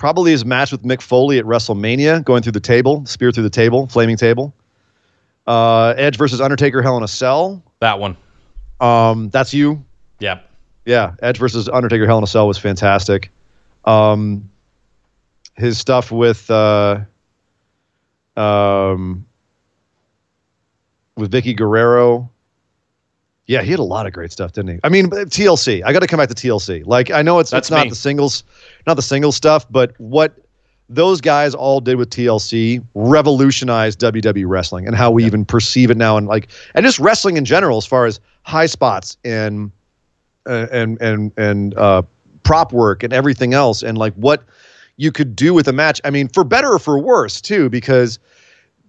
probably 0.02 0.32
his 0.32 0.44
match 0.44 0.72
with 0.72 0.82
Mick 0.82 1.00
Foley 1.00 1.38
at 1.38 1.44
WrestleMania, 1.44 2.24
going 2.24 2.42
through 2.42 2.50
the 2.50 2.58
table, 2.58 3.06
spear 3.06 3.30
through 3.30 3.44
the 3.44 3.50
table, 3.50 3.86
flaming 3.86 4.16
table. 4.16 4.52
Uh, 5.46 5.94
Edge 5.96 6.18
versus 6.18 6.40
Undertaker, 6.40 6.82
Hell 6.82 6.96
in 6.96 7.04
a 7.04 7.08
Cell. 7.08 7.62
That 7.78 8.00
one. 8.00 8.16
Um, 8.80 9.30
that's 9.30 9.54
you. 9.54 9.84
Yeah. 10.18 10.40
Yeah, 10.84 11.14
Edge 11.22 11.38
versus 11.38 11.68
Undertaker 11.68 12.04
Hell 12.04 12.18
in 12.18 12.24
a 12.24 12.26
Cell 12.26 12.48
was 12.48 12.58
fantastic. 12.58 13.30
Um, 13.84 14.50
his 15.56 15.78
stuff 15.78 16.10
with 16.10 16.50
uh, 16.50 17.02
um, 18.36 19.24
with 21.16 21.30
Vickie 21.30 21.56
Guerrero. 21.56 22.28
Yeah, 23.46 23.62
he 23.62 23.70
had 23.70 23.80
a 23.80 23.84
lot 23.84 24.06
of 24.06 24.12
great 24.12 24.30
stuff, 24.30 24.52
didn't 24.52 24.74
he? 24.74 24.80
I 24.84 24.88
mean, 24.88 25.10
TLC. 25.10 25.82
I 25.84 25.92
got 25.92 26.00
to 26.00 26.06
come 26.06 26.18
back 26.18 26.28
to 26.28 26.34
TLC. 26.34 26.86
Like, 26.86 27.10
I 27.10 27.22
know 27.22 27.38
it's 27.40 27.50
That's 27.50 27.66
it's 27.66 27.70
not 27.70 27.84
me. 27.84 27.90
the 27.90 27.96
singles, 27.96 28.44
not 28.86 28.94
the 28.94 29.02
singles 29.02 29.36
stuff, 29.36 29.66
but 29.70 29.98
what 29.98 30.36
those 30.88 31.20
guys 31.20 31.54
all 31.54 31.80
did 31.80 31.96
with 31.96 32.10
TLC 32.10 32.84
revolutionized 32.94 34.00
WWE 34.00 34.44
wrestling 34.46 34.86
and 34.86 34.94
how 34.94 35.10
we 35.10 35.24
even 35.24 35.44
perceive 35.44 35.90
it 35.90 35.96
now, 35.96 36.16
and 36.16 36.26
like, 36.26 36.50
and 36.74 36.84
just 36.84 36.98
wrestling 36.98 37.36
in 37.36 37.44
general, 37.44 37.78
as 37.78 37.86
far 37.86 38.06
as 38.06 38.20
high 38.42 38.66
spots 38.66 39.16
and 39.24 39.72
uh, 40.46 40.66
and 40.70 41.00
and 41.00 41.32
and 41.36 41.74
uh, 41.76 42.02
prop 42.44 42.72
work 42.72 43.02
and 43.02 43.12
everything 43.12 43.54
else, 43.54 43.82
and 43.82 43.98
like 43.98 44.14
what 44.14 44.44
you 44.98 45.10
could 45.10 45.34
do 45.34 45.52
with 45.52 45.66
a 45.66 45.72
match. 45.72 46.00
I 46.04 46.10
mean, 46.10 46.28
for 46.28 46.44
better 46.44 46.72
or 46.72 46.78
for 46.78 46.98
worse, 46.98 47.40
too, 47.40 47.68
because 47.68 48.18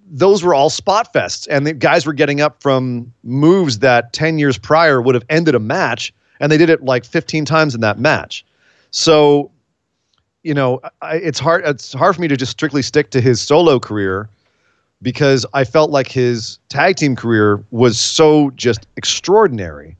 those 0.10 0.44
were 0.44 0.54
all 0.54 0.70
spot 0.70 1.14
fests, 1.14 1.48
and 1.50 1.66
the 1.66 1.74
guys 1.74 2.06
were 2.06 2.14
getting 2.14 2.42
up 2.42 2.62
from 2.62 3.14
moves 3.24 3.80
that 3.80 4.14
ten 4.14 4.38
years 4.40 4.58
prior 4.58 5.02
would 5.02 5.16
have 5.16 5.26
ended 5.30 5.56
a 5.56 5.60
match, 5.60 6.14
and 6.40 6.52
they 6.52 6.58
did 6.58 6.70
it 6.70 6.84
like 6.84 7.06
fifteen 7.06 7.46
times 7.46 7.74
in 7.76 7.82
that 7.82 8.00
match. 8.00 8.46
So, 8.92 9.50
you 10.44 10.54
know, 10.54 10.82
I, 11.02 11.16
it's 11.16 11.40
hard. 11.40 11.66
It's 11.66 11.94
hard 11.94 12.16
for 12.16 12.22
me 12.22 12.28
to 12.28 12.38
just 12.38 12.52
strictly 12.52 12.82
stick 12.82 13.10
to 13.12 13.22
his 13.22 13.42
solo 13.42 13.80
career 13.80 14.30
because 15.02 15.46
I 15.54 15.64
felt 15.64 15.92
like 15.92 16.08
his 16.08 16.60
tag 16.70 16.96
team 16.96 17.16
career 17.16 17.64
was 17.72 18.00
so 18.00 18.52
just 18.52 18.88
extraordinary. 18.98 19.96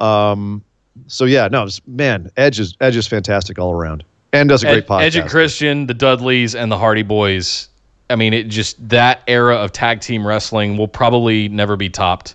Um, 0.00 0.64
so 1.06 1.24
yeah, 1.24 1.48
no, 1.48 1.68
man, 1.86 2.30
Edge 2.36 2.58
is 2.58 2.76
Edge 2.80 2.96
is 2.96 3.06
fantastic 3.06 3.58
all 3.58 3.72
around, 3.72 4.04
and 4.32 4.48
does 4.48 4.62
a 4.62 4.66
great 4.66 4.84
Ed- 4.84 4.86
podcast. 4.86 5.02
Edge 5.02 5.16
and 5.16 5.30
Christian, 5.30 5.86
the 5.86 5.94
Dudleys, 5.94 6.54
and 6.54 6.72
the 6.72 6.78
Hardy 6.78 7.02
Boys. 7.02 7.68
I 8.10 8.16
mean, 8.16 8.34
it 8.34 8.48
just 8.48 8.88
that 8.88 9.22
era 9.26 9.56
of 9.56 9.72
tag 9.72 10.00
team 10.00 10.26
wrestling 10.26 10.76
will 10.76 10.88
probably 10.88 11.48
never 11.48 11.76
be 11.76 11.88
topped. 11.88 12.34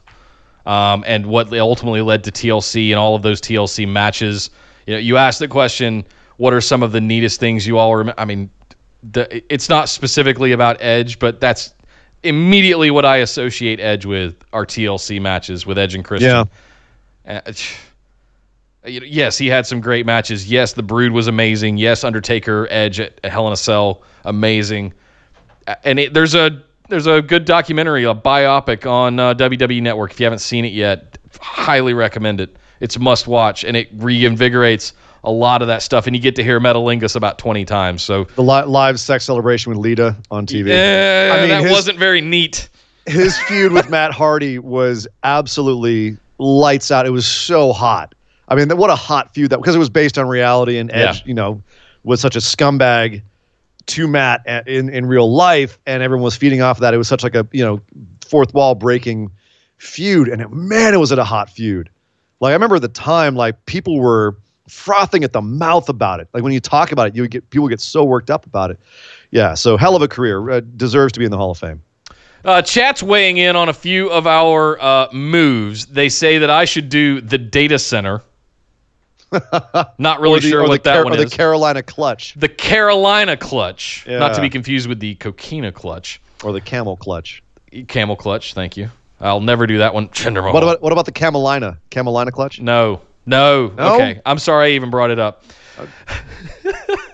Um, 0.65 1.03
and 1.07 1.25
what 1.25 1.51
ultimately 1.53 2.01
led 2.01 2.23
to 2.25 2.31
TLC 2.31 2.89
and 2.89 2.99
all 2.99 3.15
of 3.15 3.21
those 3.21 3.41
TLC 3.41 3.87
matches. 3.87 4.49
You 4.85 4.95
know, 4.95 4.99
you 4.99 5.17
asked 5.17 5.39
the 5.39 5.47
question, 5.47 6.05
what 6.37 6.53
are 6.53 6.61
some 6.61 6.83
of 6.83 6.91
the 6.91 7.01
neatest 7.01 7.39
things 7.39 7.65
you 7.65 7.77
all 7.77 7.95
remember? 7.95 8.19
I 8.19 8.25
mean, 8.25 8.49
the, 9.11 9.43
it's 9.53 9.69
not 9.69 9.89
specifically 9.89 10.51
about 10.51 10.77
Edge, 10.81 11.19
but 11.19 11.39
that's 11.39 11.73
immediately 12.23 12.91
what 12.91 13.05
I 13.05 13.17
associate 13.17 13.79
Edge 13.79 14.05
with 14.05 14.35
are 14.53 14.65
TLC 14.65 15.21
matches 15.21 15.65
with 15.65 15.77
Edge 15.77 15.95
and 15.95 16.03
Christian. 16.03 16.47
Yeah. 17.25 17.41
Uh, 17.45 17.51
yes, 18.85 19.37
he 19.37 19.47
had 19.47 19.65
some 19.65 19.81
great 19.81 20.05
matches. 20.05 20.49
Yes, 20.49 20.73
the 20.73 20.83
Brood 20.83 21.11
was 21.11 21.27
amazing. 21.27 21.77
Yes, 21.77 22.03
Undertaker, 22.03 22.67
Edge 22.69 22.99
at, 22.99 23.19
at 23.23 23.31
Hell 23.31 23.47
in 23.47 23.53
a 23.53 23.57
Cell, 23.57 24.03
amazing. 24.25 24.93
And 25.83 25.99
it, 25.99 26.13
there's 26.13 26.35
a 26.35 26.61
there's 26.89 27.07
a 27.07 27.21
good 27.21 27.45
documentary, 27.45 28.03
a 28.05 28.15
biopic 28.15 28.89
on 28.89 29.19
uh, 29.19 29.33
WWE 29.35 29.81
Network. 29.81 30.11
If 30.11 30.19
you 30.19 30.25
haven't 30.25 30.39
seen 30.39 30.65
it 30.65 30.73
yet, 30.73 31.17
highly 31.39 31.93
recommend 31.93 32.41
it. 32.41 32.55
It's 32.79 32.95
a 32.95 32.99
must 32.99 33.27
watch, 33.27 33.63
and 33.63 33.75
it 33.77 33.95
reinvigorates 33.97 34.93
a 35.23 35.31
lot 35.31 35.61
of 35.61 35.67
that 35.67 35.81
stuff. 35.81 36.07
And 36.07 36.15
you 36.15 36.21
get 36.21 36.35
to 36.37 36.43
hear 36.43 36.59
Metalingus 36.59 37.15
about 37.15 37.37
20 37.37 37.65
times. 37.65 38.01
So 38.01 38.23
the 38.23 38.41
li- 38.41 38.63
live 38.63 38.99
sex 38.99 39.25
celebration 39.25 39.69
with 39.71 39.77
Lita 39.79 40.15
on 40.31 40.45
TV. 40.47 40.69
eh, 40.71 41.29
I 41.31 41.39
mean, 41.41 41.49
that 41.49 41.63
his- 41.63 41.71
wasn't 41.71 41.99
very 41.99 42.21
neat. 42.21 42.69
his 43.05 43.37
feud 43.43 43.71
with 43.73 43.89
Matt 43.89 44.11
Hardy 44.13 44.59
was 44.59 45.07
absolutely 45.23 46.17
lights 46.37 46.89
out. 46.91 47.05
It 47.05 47.09
was 47.11 47.25
so 47.25 47.73
hot. 47.73 48.15
I 48.47 48.55
mean, 48.55 48.69
what 48.77 48.89
a 48.89 48.95
hot 48.95 49.33
feud 49.33 49.49
that 49.51 49.57
because 49.57 49.75
it 49.75 49.79
was 49.79 49.89
based 49.89 50.17
on 50.17 50.27
reality 50.27 50.77
and 50.77 50.89
Edge, 50.91 51.17
Yeah. 51.19 51.23
you 51.25 51.33
know, 51.33 51.61
was 52.03 52.21
such 52.21 52.35
a 52.35 52.39
scumbag 52.39 53.21
to 53.89 54.07
Matt 54.07 54.41
a- 54.45 54.63
in 54.67 54.89
in 54.89 55.05
real 55.05 55.31
life, 55.31 55.79
and 55.85 56.01
everyone 56.01 56.23
was 56.23 56.35
feeding 56.35 56.61
off 56.61 56.77
of 56.77 56.81
that. 56.81 56.93
It 56.93 56.97
was 56.97 57.07
such 57.07 57.23
like 57.23 57.35
a 57.35 57.47
you 57.51 57.63
know 57.63 57.81
fourth 58.25 58.53
wall 58.53 58.75
breaking 58.75 59.31
feud, 59.77 60.27
and 60.27 60.41
it, 60.41 60.51
man, 60.51 60.93
it 60.93 60.97
was 60.97 61.11
at 61.11 61.19
a 61.19 61.23
hot 61.23 61.49
feud. 61.49 61.89
Like 62.39 62.51
I 62.51 62.53
remember 62.53 62.77
at 62.77 62.81
the 62.81 62.87
time, 62.87 63.35
like 63.35 63.65
people 63.65 63.99
were 63.99 64.37
frothing 64.67 65.23
at 65.23 65.33
the 65.33 65.41
mouth 65.41 65.89
about 65.89 66.19
it. 66.19 66.27
Like 66.33 66.43
when 66.43 66.53
you 66.53 66.59
talk 66.59 66.91
about 66.91 67.07
it, 67.07 67.15
you 67.15 67.27
get 67.27 67.49
people 67.49 67.67
get 67.67 67.81
so 67.81 68.03
worked 68.03 68.29
up 68.29 68.45
about 68.45 68.71
it. 68.71 68.79
Yeah, 69.31 69.53
so 69.53 69.77
hell 69.77 69.95
of 69.95 70.01
a 70.01 70.07
career. 70.07 70.49
Uh, 70.49 70.61
deserves 70.61 71.11
to 71.13 71.19
be 71.19 71.25
in 71.25 71.31
the 71.31 71.37
Hall 71.37 71.51
of 71.51 71.57
Fame. 71.57 71.81
Uh, 72.45 72.61
chat's 72.61 73.03
weighing 73.03 73.37
in 73.37 73.55
on 73.55 73.67
a 73.67 73.73
few 73.73 74.09
of 74.09 74.25
our 74.25 74.79
uh, 74.81 75.09
moves. 75.11 75.87
They 75.87 76.07
say 76.07 76.37
that 76.37 76.49
I 76.49 76.65
should 76.65 76.87
do 76.87 77.19
the 77.19 77.37
data 77.37 77.77
center. 77.77 78.21
Not 79.97 80.19
really 80.21 80.39
the- 80.39 80.49
sure 80.49 80.67
what 80.67 80.83
that 80.83 80.93
Car- 80.95 81.03
one 81.05 81.19
is. 81.19 81.29
the 81.29 81.35
Carolina 81.35 81.83
clutch 81.83 82.33
the 82.35 82.49
Carolina 82.49 83.37
clutch, 83.37 84.05
not 84.07 84.33
to 84.35 84.41
be 84.41 84.49
confused 84.49 84.87
with 84.87 84.99
the 84.99 85.15
coquina 85.15 85.71
clutch. 85.71 86.19
or 86.43 86.51
the 86.51 86.61
camel 86.61 86.97
clutch. 86.97 87.43
Camel 87.87 88.15
clutch, 88.15 88.53
thank 88.53 88.75
you. 88.77 88.89
I'll 89.21 89.41
never 89.41 89.67
do 89.67 89.77
that 89.79 89.93
one. 89.93 90.05
What 90.07 90.63
about 90.63 90.81
what 90.81 90.91
about 90.91 91.05
the 91.05 91.11
Camelina? 91.11 91.77
Camelina 91.91 92.31
clutch? 92.31 92.59
No, 92.61 93.01
no, 93.25 93.67
No? 93.77 93.95
Okay, 93.95 94.21
I'm 94.25 94.39
sorry 94.39 94.71
I 94.71 94.75
even 94.75 94.89
brought 94.89 95.11
it 95.11 95.19
up. 95.19 95.43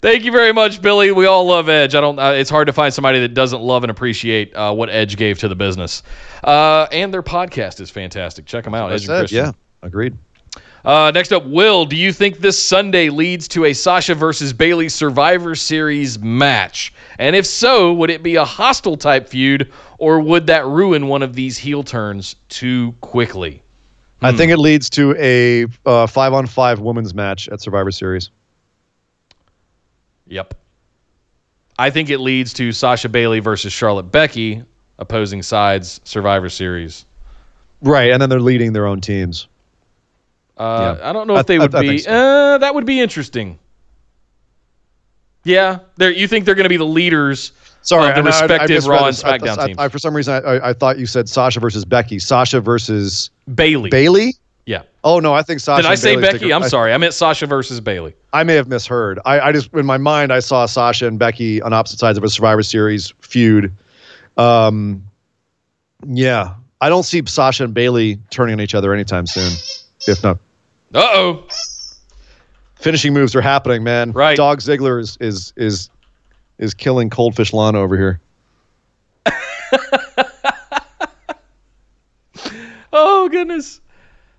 Thank 0.00 0.24
you 0.24 0.32
very 0.32 0.52
much, 0.54 0.80
Billy. 0.80 1.12
We 1.12 1.26
all 1.26 1.44
love 1.44 1.68
Edge. 1.68 1.94
I 1.94 2.00
don't. 2.00 2.18
Uh, 2.18 2.30
it's 2.32 2.48
hard 2.48 2.66
to 2.68 2.72
find 2.72 2.94
somebody 2.94 3.20
that 3.20 3.34
doesn't 3.34 3.60
love 3.60 3.84
and 3.84 3.90
appreciate 3.90 4.54
uh, 4.54 4.72
what 4.72 4.88
Edge 4.88 5.16
gave 5.16 5.38
to 5.40 5.48
the 5.48 5.54
business. 5.54 6.02
Uh, 6.42 6.86
and 6.92 7.12
their 7.12 7.22
podcast 7.22 7.80
is 7.80 7.90
fantastic. 7.90 8.46
Check 8.46 8.64
them 8.64 8.74
out. 8.74 8.90
Edge 8.92 9.02
and 9.02 9.06
said, 9.08 9.18
Christian. 9.18 9.44
yeah, 9.44 9.52
agreed. 9.82 10.16
Uh, 10.84 11.10
next 11.12 11.32
up, 11.32 11.44
Will, 11.44 11.84
do 11.84 11.96
you 11.96 12.12
think 12.12 12.38
this 12.38 12.62
Sunday 12.62 13.10
leads 13.10 13.46
to 13.48 13.66
a 13.66 13.72
Sasha 13.72 14.14
versus 14.14 14.52
Bayley 14.52 14.88
Survivor 14.88 15.54
Series 15.54 16.18
match? 16.18 16.92
And 17.18 17.36
if 17.36 17.44
so, 17.44 17.92
would 17.92 18.08
it 18.08 18.22
be 18.22 18.36
a 18.36 18.44
hostile 18.44 18.96
type 18.96 19.28
feud, 19.28 19.70
or 19.98 20.20
would 20.20 20.46
that 20.46 20.64
ruin 20.64 21.08
one 21.08 21.22
of 21.22 21.34
these 21.34 21.58
heel 21.58 21.82
turns 21.82 22.36
too 22.48 22.92
quickly? 23.02 23.62
I 24.22 24.32
think 24.32 24.52
it 24.52 24.58
leads 24.58 24.90
to 24.90 25.14
a 25.18 25.66
uh, 25.86 26.06
five 26.06 26.32
on 26.32 26.46
five 26.46 26.80
women's 26.80 27.14
match 27.14 27.48
at 27.48 27.60
Survivor 27.60 27.90
Series. 27.90 28.30
Yep. 30.26 30.54
I 31.78 31.88
think 31.88 32.10
it 32.10 32.18
leads 32.18 32.52
to 32.54 32.72
Sasha 32.72 33.08
Bayley 33.08 33.40
versus 33.40 33.72
Charlotte 33.72 34.04
Becky, 34.04 34.62
opposing 34.98 35.42
sides 35.42 36.00
Survivor 36.04 36.50
Series. 36.50 37.06
Right, 37.80 38.10
and 38.10 38.20
then 38.20 38.28
they're 38.28 38.40
leading 38.40 38.74
their 38.74 38.86
own 38.86 39.00
teams. 39.00 39.48
Uh, 40.60 40.96
Yeah. 41.00 41.08
I 41.08 41.12
don't 41.14 41.26
know 41.26 41.36
I- 41.36 41.40
if 41.40 41.46
they 41.46 41.58
would 41.58 41.74
I 41.74 41.80
be. 41.80 41.88
think 41.88 42.00
so. 42.02 42.10
uh, 42.12 42.58
that 42.58 42.74
would 42.74 42.84
be 42.84 43.00
interesting. 43.00 43.58
Yeah, 45.44 45.78
there. 45.96 46.10
You 46.10 46.28
think 46.28 46.44
they're 46.44 46.54
going 46.54 46.64
to 46.66 46.68
be 46.70 46.76
the 46.76 46.84
leaders 46.84 47.52
Sorry, 47.82 48.08
of 48.10 48.14
the 48.14 48.18
and 48.20 48.28
I- 48.28 48.30
I 48.38 48.42
respective 48.42 48.84
Raw 48.86 48.98
and 49.06 49.08
this. 49.08 49.24
I- 49.24 49.38
SmackDown 49.38 49.58
I- 49.58 49.66
teams? 49.68 49.78
I- 49.78 49.88
for 49.88 49.98
some 49.98 50.14
reason, 50.14 50.42
I, 50.44 50.68
I 50.68 50.72
thought 50.74 50.98
you 50.98 51.06
said 51.06 51.28
Sasha 51.30 51.60
versus 51.60 51.84
Becky. 51.86 52.18
Sasha 52.18 52.60
versus 52.60 53.30
Bayley. 53.54 53.88
Bayley. 53.88 54.34
Yeah. 54.66 54.82
Oh 55.02 55.18
no, 55.18 55.32
I 55.32 55.42
think 55.42 55.60
Sasha. 55.60 55.80
Did 55.82 55.88
I 55.88 55.92
and 55.92 55.98
say 55.98 56.14
Bayley's 56.16 56.26
Becky? 56.32 56.38
take- 56.44 56.52
I'm 56.52 56.62
I- 56.64 56.68
sorry. 56.68 56.92
I 56.92 56.98
meant 56.98 57.14
Sasha 57.14 57.46
versus 57.46 57.80
Bayley. 57.80 58.14
I 58.34 58.44
may 58.44 58.54
have 58.54 58.68
misheard. 58.68 59.18
I, 59.24 59.40
I 59.40 59.52
just 59.52 59.72
in 59.72 59.86
my 59.86 59.96
mind 59.96 60.30
I 60.30 60.40
saw 60.40 60.66
Sasha 60.66 61.06
and 61.06 61.18
Becky 61.18 61.62
on 61.62 61.72
opposite 61.72 61.98
sides 61.98 62.18
of 62.18 62.24
a 62.24 62.28
Survivor 62.28 62.62
Series 62.62 63.14
feud. 63.20 63.72
Um, 64.36 65.02
yeah, 66.06 66.52
I 66.82 66.90
don't 66.90 67.02
see 67.04 67.22
Sasha 67.26 67.64
and 67.64 67.72
Bayley 67.72 68.20
turning 68.28 68.52
on 68.52 68.60
each 68.60 68.74
other 68.74 68.92
anytime 68.92 69.26
soon. 69.26 69.52
If 70.06 70.22
not, 70.22 70.38
Uh 70.94 70.98
oh. 71.02 71.46
finishing 72.76 73.12
moves 73.12 73.34
are 73.36 73.40
happening, 73.40 73.82
man. 73.84 74.12
Right. 74.12 74.36
Dog 74.36 74.58
Ziggler 74.60 75.00
is 75.00 75.16
is 75.20 75.52
is 75.56 75.90
is 76.58 76.74
killing 76.74 77.10
Coldfish 77.10 77.52
Lana 77.52 77.78
over 77.78 77.96
here. 77.96 78.20
Oh 82.92 83.28
goodness. 83.28 83.80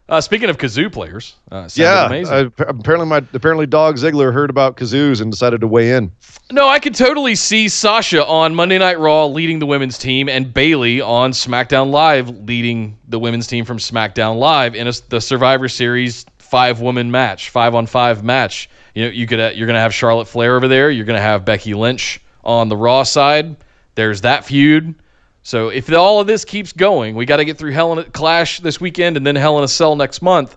Uh, 0.10 0.20
speaking 0.20 0.50
of 0.50 0.58
kazoo 0.58 0.92
players, 0.92 1.38
uh, 1.52 1.70
yeah, 1.76 2.06
amazing. 2.06 2.34
uh, 2.34 2.50
apparently 2.68 3.08
my 3.08 3.24
apparently 3.34 3.66
Dog 3.66 3.96
Ziggler 3.96 4.34
heard 4.34 4.50
about 4.50 4.76
kazoos 4.76 5.22
and 5.22 5.32
decided 5.32 5.62
to 5.62 5.68
weigh 5.68 5.94
in. 5.94 6.12
no, 6.52 6.68
I 6.68 6.80
could 6.80 6.96
totally 6.96 7.34
see 7.36 7.70
Sasha 7.70 8.26
on 8.26 8.54
Monday 8.54 8.78
Night 8.78 9.00
Raw 9.00 9.28
leading 9.28 9.60
the 9.60 9.66
women's 9.66 9.98
team, 9.98 10.28
and 10.28 10.54
Bayley 10.54 11.00
on 11.00 11.32
SmackDown 11.32 11.92
Live 11.92 12.28
leading 12.30 12.98
the 13.08 13.20
women's 13.20 13.48
team 13.48 13.64
from 13.64 13.78
SmackDown 13.78 14.38
Live 14.38 14.76
in 14.76 14.86
a, 14.88 14.92
the 15.08 15.22
Survivor 15.22 15.70
Series 15.70 16.26
five 16.52 16.82
woman 16.82 17.10
match, 17.10 17.50
five 17.50 17.74
on 17.76 17.88
five 17.88 18.26
match. 18.26 18.70
You 18.94 19.06
know, 19.06 19.12
you 19.12 19.26
could 19.26 19.40
uh, 19.40 19.52
you're 19.56 19.68
gonna 19.68 19.80
have 19.80 19.94
Charlotte 19.94 20.28
Flair 20.28 20.58
over 20.58 20.68
there. 20.68 20.92
You're 20.92 21.06
gonna 21.06 21.22
have 21.22 21.46
Becky 21.46 21.74
Lynch 21.74 22.20
on 22.44 22.68
the 22.68 22.76
Raw 22.76 23.04
side. 23.04 23.56
There's 23.96 24.20
that 24.22 24.44
feud. 24.44 25.02
So 25.44 25.70
if 25.70 25.92
all 25.94 26.20
of 26.20 26.28
this 26.28 26.44
keeps 26.44 26.74
going, 26.74 27.16
we 27.16 27.26
got 27.26 27.38
to 27.38 27.46
get 27.46 27.58
through 27.58 27.72
Hell 27.72 27.94
in 27.94 28.00
a 28.00 28.04
Clash 28.04 28.60
this 28.60 28.80
weekend 28.80 29.18
and 29.18 29.26
then 29.26 29.36
Hell 29.36 29.58
in 29.58 29.64
a 29.64 29.68
Cell 29.68 29.96
next 29.96 30.22
month. 30.22 30.56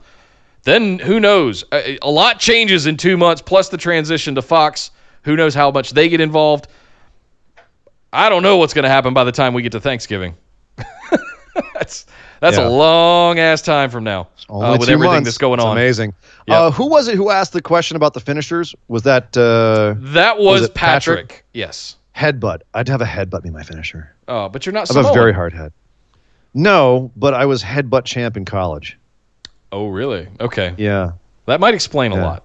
Then 0.64 0.98
who 0.98 1.20
knows? 1.20 1.64
A, 1.72 1.98
a 2.02 2.10
lot 2.10 2.38
changes 2.38 2.86
in 2.86 2.96
two 2.96 3.16
months, 3.16 3.40
plus 3.40 3.68
the 3.70 3.78
transition 3.78 4.34
to 4.34 4.42
Fox. 4.42 4.90
Who 5.22 5.36
knows 5.36 5.54
how 5.54 5.70
much 5.70 5.92
they 5.92 6.08
get 6.08 6.20
involved? 6.20 6.68
I 8.12 8.28
don't 8.28 8.42
know 8.42 8.58
what's 8.58 8.74
going 8.74 8.82
to 8.82 8.90
happen 8.90 9.14
by 9.14 9.24
the 9.24 9.32
time 9.32 9.54
we 9.54 9.62
get 9.62 9.72
to 9.72 9.80
Thanksgiving. 9.80 10.36
that's 11.74 12.06
that's 12.44 12.58
Yeah. 12.58 12.68
a 12.68 12.68
long 12.68 13.38
ass 13.38 13.62
time 13.62 13.88
from 13.90 14.04
now 14.04 14.28
uh, 14.50 14.76
with 14.78 14.88
everything 14.90 15.14
months. 15.14 15.24
that's 15.28 15.38
going 15.38 15.58
It's 15.58 15.64
on. 15.64 15.76
Amazing. 15.76 16.12
Yep. 16.46 16.56
Uh, 16.58 16.70
who 16.70 16.88
was 16.90 17.08
it 17.08 17.14
who 17.14 17.30
asked 17.30 17.52
the 17.54 17.62
question 17.62 17.96
about 17.96 18.12
the 18.12 18.20
finishers? 18.20 18.74
Was 18.88 19.02
that 19.04 19.34
uh, 19.36 19.94
That 20.12 20.38
was, 20.38 20.60
Was 20.60 20.70
Patrick. 20.70 21.28
Patrick? 21.28 21.44
Yes. 21.54 21.96
headbutt? 22.14 22.60
I'd 22.74 22.88
have 22.88 23.00
a 23.00 23.06
headbutt 23.06 23.42
be 23.42 23.50
my 23.50 23.62
finisher. 23.62 24.14
Oh, 24.28 24.48
but 24.50 24.66
you're 24.66 24.72
not 24.74 24.90
I 24.90 24.94
have 25.00 25.06
a 25.10 25.12
very 25.14 25.32
hard 25.32 25.52
head. 25.54 25.72
No, 26.52 27.10
but 27.16 27.32
I 27.34 27.46
was 27.46 27.62
headbutt 27.62 28.04
champ 28.04 28.36
in 28.36 28.44
college. 28.44 28.98
Oh, 29.72 29.88
really? 29.88 30.28
Okay. 30.38 30.74
Yeah, 30.78 31.12
That 31.46 31.58
might 31.60 31.74
explain 31.74 32.12
a 32.12 32.16
lot. 32.16 32.44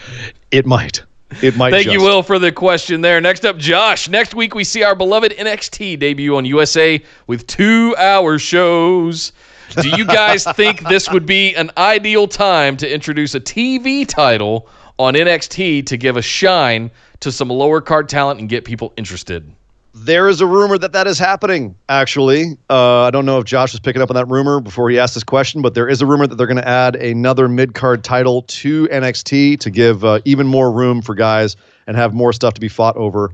it 0.51 0.67
might. 0.67 1.03
It 1.43 1.57
might. 1.57 1.71
Thank 1.71 1.87
you. 1.87 2.01
Will, 2.01 2.23
for 2.23 2.39
the 2.39 2.53
question 2.53 3.01
there. 3.01 3.21
Next 3.21 3.45
up, 3.45 3.57
Josh. 3.57 4.09
Next 4.09 4.35
week, 4.35 4.55
we 4.55 4.65
see 4.65 4.83
our 4.83 4.95
beloved 4.95 5.33
NXT 5.33 5.99
debut 5.99 6.37
on 6.37 6.45
USA 6.45 7.03
with 7.27 7.47
two 7.47 7.95
hour 7.99 8.39
shows. 8.39 9.33
Do 9.81 9.89
you 9.89 10.05
guys 10.05 10.45
think 10.55 10.87
this 10.89 11.11
would 11.11 11.27
be 11.27 11.55
an 11.55 11.71
ideal 11.77 12.29
time 12.29 12.77
to 12.79 12.93
introduce 12.93 13.35
a 13.35 13.41
TV 13.41 14.07
title 14.07 14.69
on 14.99 15.15
NXT 15.15 15.87
to 15.87 15.97
give 15.97 16.17
a 16.17 16.23
shine 16.23 16.91
to 17.21 17.33
some 17.33 17.49
lower 17.49 17.81
card 17.81 18.09
talent 18.09 18.41
and 18.41 18.49
get 18.49 18.65
people 18.65 18.93
interested? 18.97 19.51
There 19.97 20.29
is 20.29 20.41
a 20.41 20.47
rumor 20.47 20.77
that 20.77 20.91
that 20.93 21.07
is 21.07 21.21
happening. 21.21 21.77
Actually, 21.89 22.59
uh, 22.69 23.03
I 23.03 23.13
don't 23.13 23.25
know 23.25 23.39
if 23.39 23.45
Josh 23.45 23.73
was 23.73 23.79
picking 23.79 24.03
up 24.03 24.11
on 24.11 24.17
that 24.17 24.27
rumor 24.27 24.59
before 24.59 24.91
he 24.91 24.99
asked 24.99 25.15
this 25.15 25.23
question, 25.23 25.63
but 25.63 25.75
there 25.75 25.89
is 25.89 26.03
a 26.03 26.07
rumor 26.07 26.27
that 26.27 26.35
they're 26.35 26.49
going 26.49 26.57
to 26.57 26.67
add 26.67 26.97
another 26.97 27.49
mid 27.49 27.75
card 27.75 28.03
title 28.03 28.43
to 28.43 28.89
NXT 28.89 29.61
to 29.61 29.71
give 29.71 30.05
uh, 30.05 30.19
even 30.25 30.49
more 30.49 30.73
room 30.73 31.01
for 31.01 31.15
guys 31.15 31.57
and 31.87 31.97
have 31.97 32.13
more 32.13 32.33
stuff 32.33 32.55
to 32.55 32.61
be 32.61 32.69
fought 32.69 32.97
over. 32.97 33.31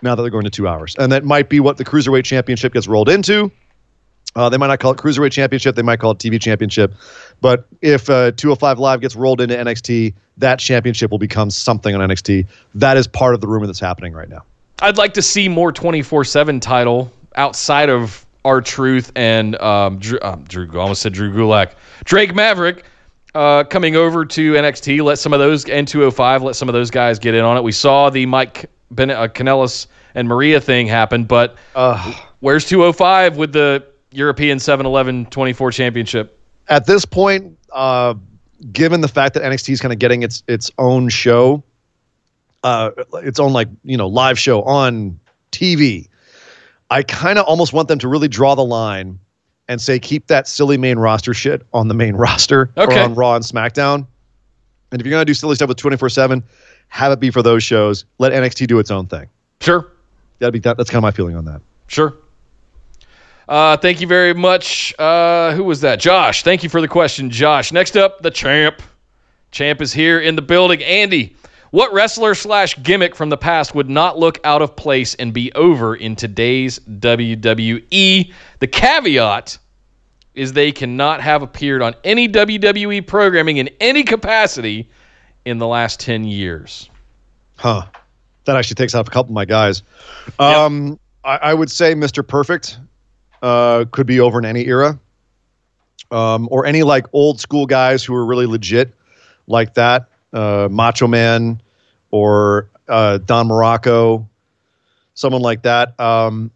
Now 0.00 0.14
that 0.14 0.22
they're 0.22 0.30
going 0.30 0.44
to 0.44 0.50
two 0.50 0.68
hours, 0.68 0.94
and 0.96 1.10
that 1.10 1.24
might 1.24 1.48
be 1.48 1.58
what 1.58 1.76
the 1.76 1.84
cruiserweight 1.84 2.24
championship 2.24 2.72
gets 2.72 2.86
rolled 2.86 3.08
into. 3.08 3.50
Uh, 4.36 4.48
they 4.48 4.58
might 4.58 4.66
not 4.68 4.78
call 4.78 4.92
it 4.92 4.98
cruiserweight 4.98 5.32
championship; 5.32 5.74
they 5.74 5.82
might 5.82 5.98
call 5.98 6.12
it 6.12 6.18
TV 6.18 6.40
championship. 6.40 6.94
But 7.40 7.66
if 7.80 8.08
uh, 8.08 8.30
205 8.32 8.78
Live 8.78 9.00
gets 9.00 9.16
rolled 9.16 9.40
into 9.40 9.56
NXT, 9.56 10.14
that 10.36 10.60
championship 10.60 11.10
will 11.10 11.18
become 11.18 11.50
something 11.50 11.96
on 11.96 12.08
NXT. 12.08 12.46
That 12.76 12.96
is 12.96 13.08
part 13.08 13.34
of 13.34 13.40
the 13.40 13.48
rumor 13.48 13.66
that's 13.66 13.80
happening 13.80 14.12
right 14.12 14.28
now. 14.28 14.44
I'd 14.80 14.98
like 14.98 15.14
to 15.14 15.22
see 15.22 15.48
more 15.48 15.72
24 15.72 16.24
7 16.24 16.60
title 16.60 17.12
outside 17.36 17.90
of 17.90 18.24
R-Truth 18.44 19.12
and 19.16 19.60
um, 19.60 19.98
Drew, 19.98 20.18
um, 20.22 20.44
Drew, 20.44 20.68
I 20.72 20.82
almost 20.82 21.02
said 21.02 21.12
Drew 21.12 21.32
Gulak. 21.32 21.74
Drake 22.04 22.34
Maverick 22.34 22.84
uh, 23.34 23.64
coming 23.64 23.96
over 23.96 24.24
to 24.24 24.52
NXT. 24.52 25.02
Let 25.02 25.18
some 25.18 25.32
of 25.32 25.38
those, 25.38 25.68
and 25.68 25.88
205, 25.88 26.42
let 26.42 26.56
some 26.56 26.68
of 26.68 26.72
those 26.72 26.90
guys 26.90 27.18
get 27.18 27.34
in 27.34 27.44
on 27.44 27.56
it. 27.56 27.62
We 27.62 27.72
saw 27.72 28.10
the 28.10 28.26
Mike 28.26 28.70
ben, 28.90 29.10
uh, 29.10 29.28
Kanellis 29.28 29.86
and 30.14 30.28
Maria 30.28 30.60
thing 30.60 30.86
happen, 30.86 31.24
but 31.24 31.56
uh, 31.74 32.12
where's 32.40 32.66
205 32.66 33.36
with 33.36 33.52
the 33.52 33.84
European 34.12 34.58
7 34.58 34.84
Eleven 34.86 35.26
24 35.26 35.72
championship? 35.72 36.38
At 36.68 36.86
this 36.86 37.04
point, 37.04 37.58
uh, 37.72 38.14
given 38.72 39.00
the 39.00 39.08
fact 39.08 39.34
that 39.34 39.42
NXT 39.42 39.72
is 39.72 39.80
kind 39.80 39.92
of 39.92 39.98
getting 39.98 40.22
its 40.22 40.42
its 40.46 40.70
own 40.78 41.08
show, 41.08 41.62
uh, 42.64 42.90
its 43.22 43.38
own 43.38 43.52
like 43.52 43.68
you 43.84 43.96
know 43.96 44.08
live 44.08 44.38
show 44.38 44.62
on 44.62 45.20
TV. 45.52 46.08
I 46.90 47.02
kind 47.02 47.38
of 47.38 47.44
almost 47.46 47.72
want 47.72 47.88
them 47.88 47.98
to 48.00 48.08
really 48.08 48.28
draw 48.28 48.54
the 48.54 48.64
line 48.64 49.18
and 49.68 49.80
say 49.80 49.98
keep 49.98 50.26
that 50.26 50.48
silly 50.48 50.76
main 50.76 50.98
roster 50.98 51.32
shit 51.32 51.64
on 51.72 51.88
the 51.88 51.94
main 51.94 52.14
roster 52.16 52.70
okay. 52.76 53.00
or 53.00 53.04
on 53.04 53.14
Raw 53.14 53.36
and 53.36 53.44
SmackDown. 53.44 54.06
And 54.90 55.00
if 55.00 55.06
you're 55.06 55.12
gonna 55.12 55.24
do 55.24 55.34
silly 55.34 55.54
stuff 55.54 55.68
with 55.68 55.76
24 55.76 56.08
seven, 56.08 56.42
have 56.88 57.12
it 57.12 57.20
be 57.20 57.30
for 57.30 57.42
those 57.42 57.62
shows. 57.62 58.04
Let 58.18 58.32
NXT 58.32 58.66
do 58.66 58.78
its 58.78 58.90
own 58.90 59.06
thing. 59.06 59.28
Sure. 59.60 59.92
That'd 60.38 60.52
be 60.52 60.58
that. 60.60 60.76
That's 60.76 60.90
kind 60.90 60.98
of 60.98 61.02
my 61.02 61.10
feeling 61.10 61.36
on 61.36 61.44
that. 61.44 61.60
Sure. 61.86 62.14
Uh, 63.46 63.76
thank 63.76 64.00
you 64.00 64.06
very 64.06 64.32
much. 64.32 64.94
Uh, 64.98 65.52
who 65.52 65.64
was 65.64 65.82
that? 65.82 66.00
Josh. 66.00 66.42
Thank 66.42 66.62
you 66.62 66.68
for 66.70 66.80
the 66.80 66.88
question, 66.88 67.28
Josh. 67.30 67.72
Next 67.72 67.96
up, 67.96 68.20
the 68.22 68.30
champ. 68.30 68.82
Champ 69.50 69.82
is 69.82 69.92
here 69.92 70.20
in 70.20 70.34
the 70.34 70.42
building. 70.42 70.82
Andy, 70.82 71.36
what 71.74 71.92
wrestler 71.92 72.36
slash 72.36 72.80
gimmick 72.84 73.16
from 73.16 73.30
the 73.30 73.36
past 73.36 73.74
would 73.74 73.90
not 73.90 74.16
look 74.16 74.38
out 74.44 74.62
of 74.62 74.76
place 74.76 75.16
and 75.16 75.34
be 75.34 75.52
over 75.54 75.96
in 75.96 76.14
today's 76.14 76.78
WWE? 76.78 78.32
The 78.60 78.66
caveat 78.68 79.58
is 80.36 80.52
they 80.52 80.70
cannot 80.70 81.20
have 81.20 81.42
appeared 81.42 81.82
on 81.82 81.96
any 82.04 82.28
WWE 82.28 83.04
programming 83.04 83.56
in 83.56 83.68
any 83.80 84.04
capacity 84.04 84.88
in 85.44 85.58
the 85.58 85.66
last 85.66 85.98
10 85.98 86.22
years. 86.22 86.88
Huh. 87.56 87.86
That 88.44 88.56
actually 88.56 88.76
takes 88.76 88.94
off 88.94 89.08
a 89.08 89.10
couple 89.10 89.32
of 89.32 89.34
my 89.34 89.44
guys. 89.44 89.82
Um, 90.38 90.90
yep. 90.90 90.98
I, 91.24 91.36
I, 91.38 91.54
would 91.54 91.72
say 91.72 91.92
Mr. 91.96 92.24
Perfect 92.24 92.78
uh, 93.42 93.84
could 93.90 94.06
be 94.06 94.20
over 94.20 94.38
in 94.38 94.44
any 94.44 94.64
era. 94.64 94.96
Um, 96.12 96.46
or 96.52 96.66
any 96.66 96.84
like 96.84 97.06
old 97.12 97.40
school 97.40 97.66
guys 97.66 98.04
who 98.04 98.14
are 98.14 98.24
really 98.24 98.46
legit 98.46 98.94
like 99.48 99.74
that. 99.74 100.08
Uh, 100.32 100.68
Macho 100.70 101.08
Man, 101.08 101.60
or 102.14 102.70
uh, 102.86 103.18
Don 103.18 103.48
Muraco, 103.48 104.24
someone 105.14 105.42
like 105.42 105.62
that. 105.62 105.98
Um, 105.98 106.52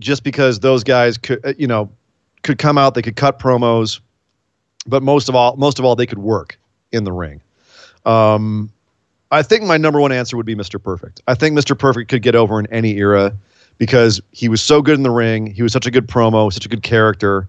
just 0.00 0.24
because 0.24 0.58
those 0.58 0.82
guys 0.82 1.16
could, 1.16 1.46
uh, 1.46 1.52
you 1.56 1.68
know, 1.68 1.88
could 2.42 2.58
come 2.58 2.76
out, 2.76 2.94
they 2.94 3.02
could 3.02 3.14
cut 3.14 3.38
promos, 3.38 4.00
but 4.84 5.00
most 5.00 5.28
of 5.28 5.36
all, 5.36 5.54
most 5.54 5.78
of 5.78 5.84
all, 5.84 5.94
they 5.94 6.06
could 6.06 6.18
work 6.18 6.58
in 6.90 7.04
the 7.04 7.12
ring. 7.12 7.40
Um, 8.04 8.68
I 9.30 9.44
think 9.44 9.62
my 9.62 9.76
number 9.76 10.00
one 10.00 10.10
answer 10.10 10.36
would 10.36 10.44
be 10.44 10.56
Mr. 10.56 10.82
Perfect. 10.82 11.22
I 11.28 11.36
think 11.36 11.56
Mr. 11.56 11.78
Perfect 11.78 12.10
could 12.10 12.22
get 12.22 12.34
over 12.34 12.58
in 12.58 12.66
any 12.72 12.96
era 12.96 13.32
because 13.78 14.20
he 14.32 14.48
was 14.48 14.60
so 14.60 14.82
good 14.82 14.96
in 14.96 15.04
the 15.04 15.10
ring. 15.12 15.46
He 15.46 15.62
was 15.62 15.72
such 15.72 15.86
a 15.86 15.90
good 15.92 16.08
promo, 16.08 16.52
such 16.52 16.66
a 16.66 16.68
good 16.68 16.82
character. 16.82 17.46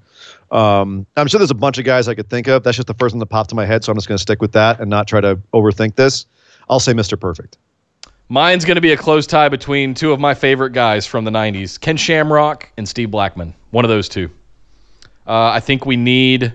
Um, 0.52 1.08
I'm 1.18 1.28
sure 1.28 1.40
there's 1.40 1.50
a 1.50 1.56
bunch 1.56 1.80
of 1.80 1.86
guys 1.86 2.08
I 2.08 2.14
could 2.14 2.30
think 2.30 2.48
of. 2.48 2.62
That's 2.62 2.78
just 2.78 2.88
the 2.88 2.94
first 2.94 3.16
one 3.16 3.20
that 3.20 3.26
popped 3.26 3.50
to 3.50 3.56
my 3.56 3.66
head, 3.66 3.84
so 3.84 3.92
I'm 3.92 3.98
just 3.98 4.08
going 4.08 4.18
to 4.18 4.22
stick 4.22 4.44
with 4.44 4.52
that 4.52 4.80
and 4.80 4.92
not 4.92 5.08
try 5.08 5.22
to 5.22 5.38
overthink 5.54 5.96
this. 5.96 6.28
I'll 6.70 6.80
say 6.80 6.94
Mr. 6.94 7.20
Perfect. 7.20 7.58
Mine's 8.28 8.66
going 8.66 8.76
to 8.76 8.82
be 8.82 8.92
a 8.92 8.98
close 8.98 9.28
tie 9.28 9.50
between 9.50 9.94
two 9.94 10.12
of 10.12 10.20
my 10.20 10.34
favorite 10.34 10.72
guys 10.72 11.06
from 11.06 11.26
the 11.26 11.32
90s 11.32 11.80
Ken 11.80 11.96
Shamrock 11.96 12.72
and 12.76 12.90
Steve 12.90 13.12
Blackman. 13.12 13.54
One 13.70 13.86
of 13.86 13.90
those 13.90 14.10
two. 14.10 14.30
Uh, 15.28 15.52
I 15.52 15.60
think 15.60 15.86
we 15.86 15.96
need, 15.96 16.52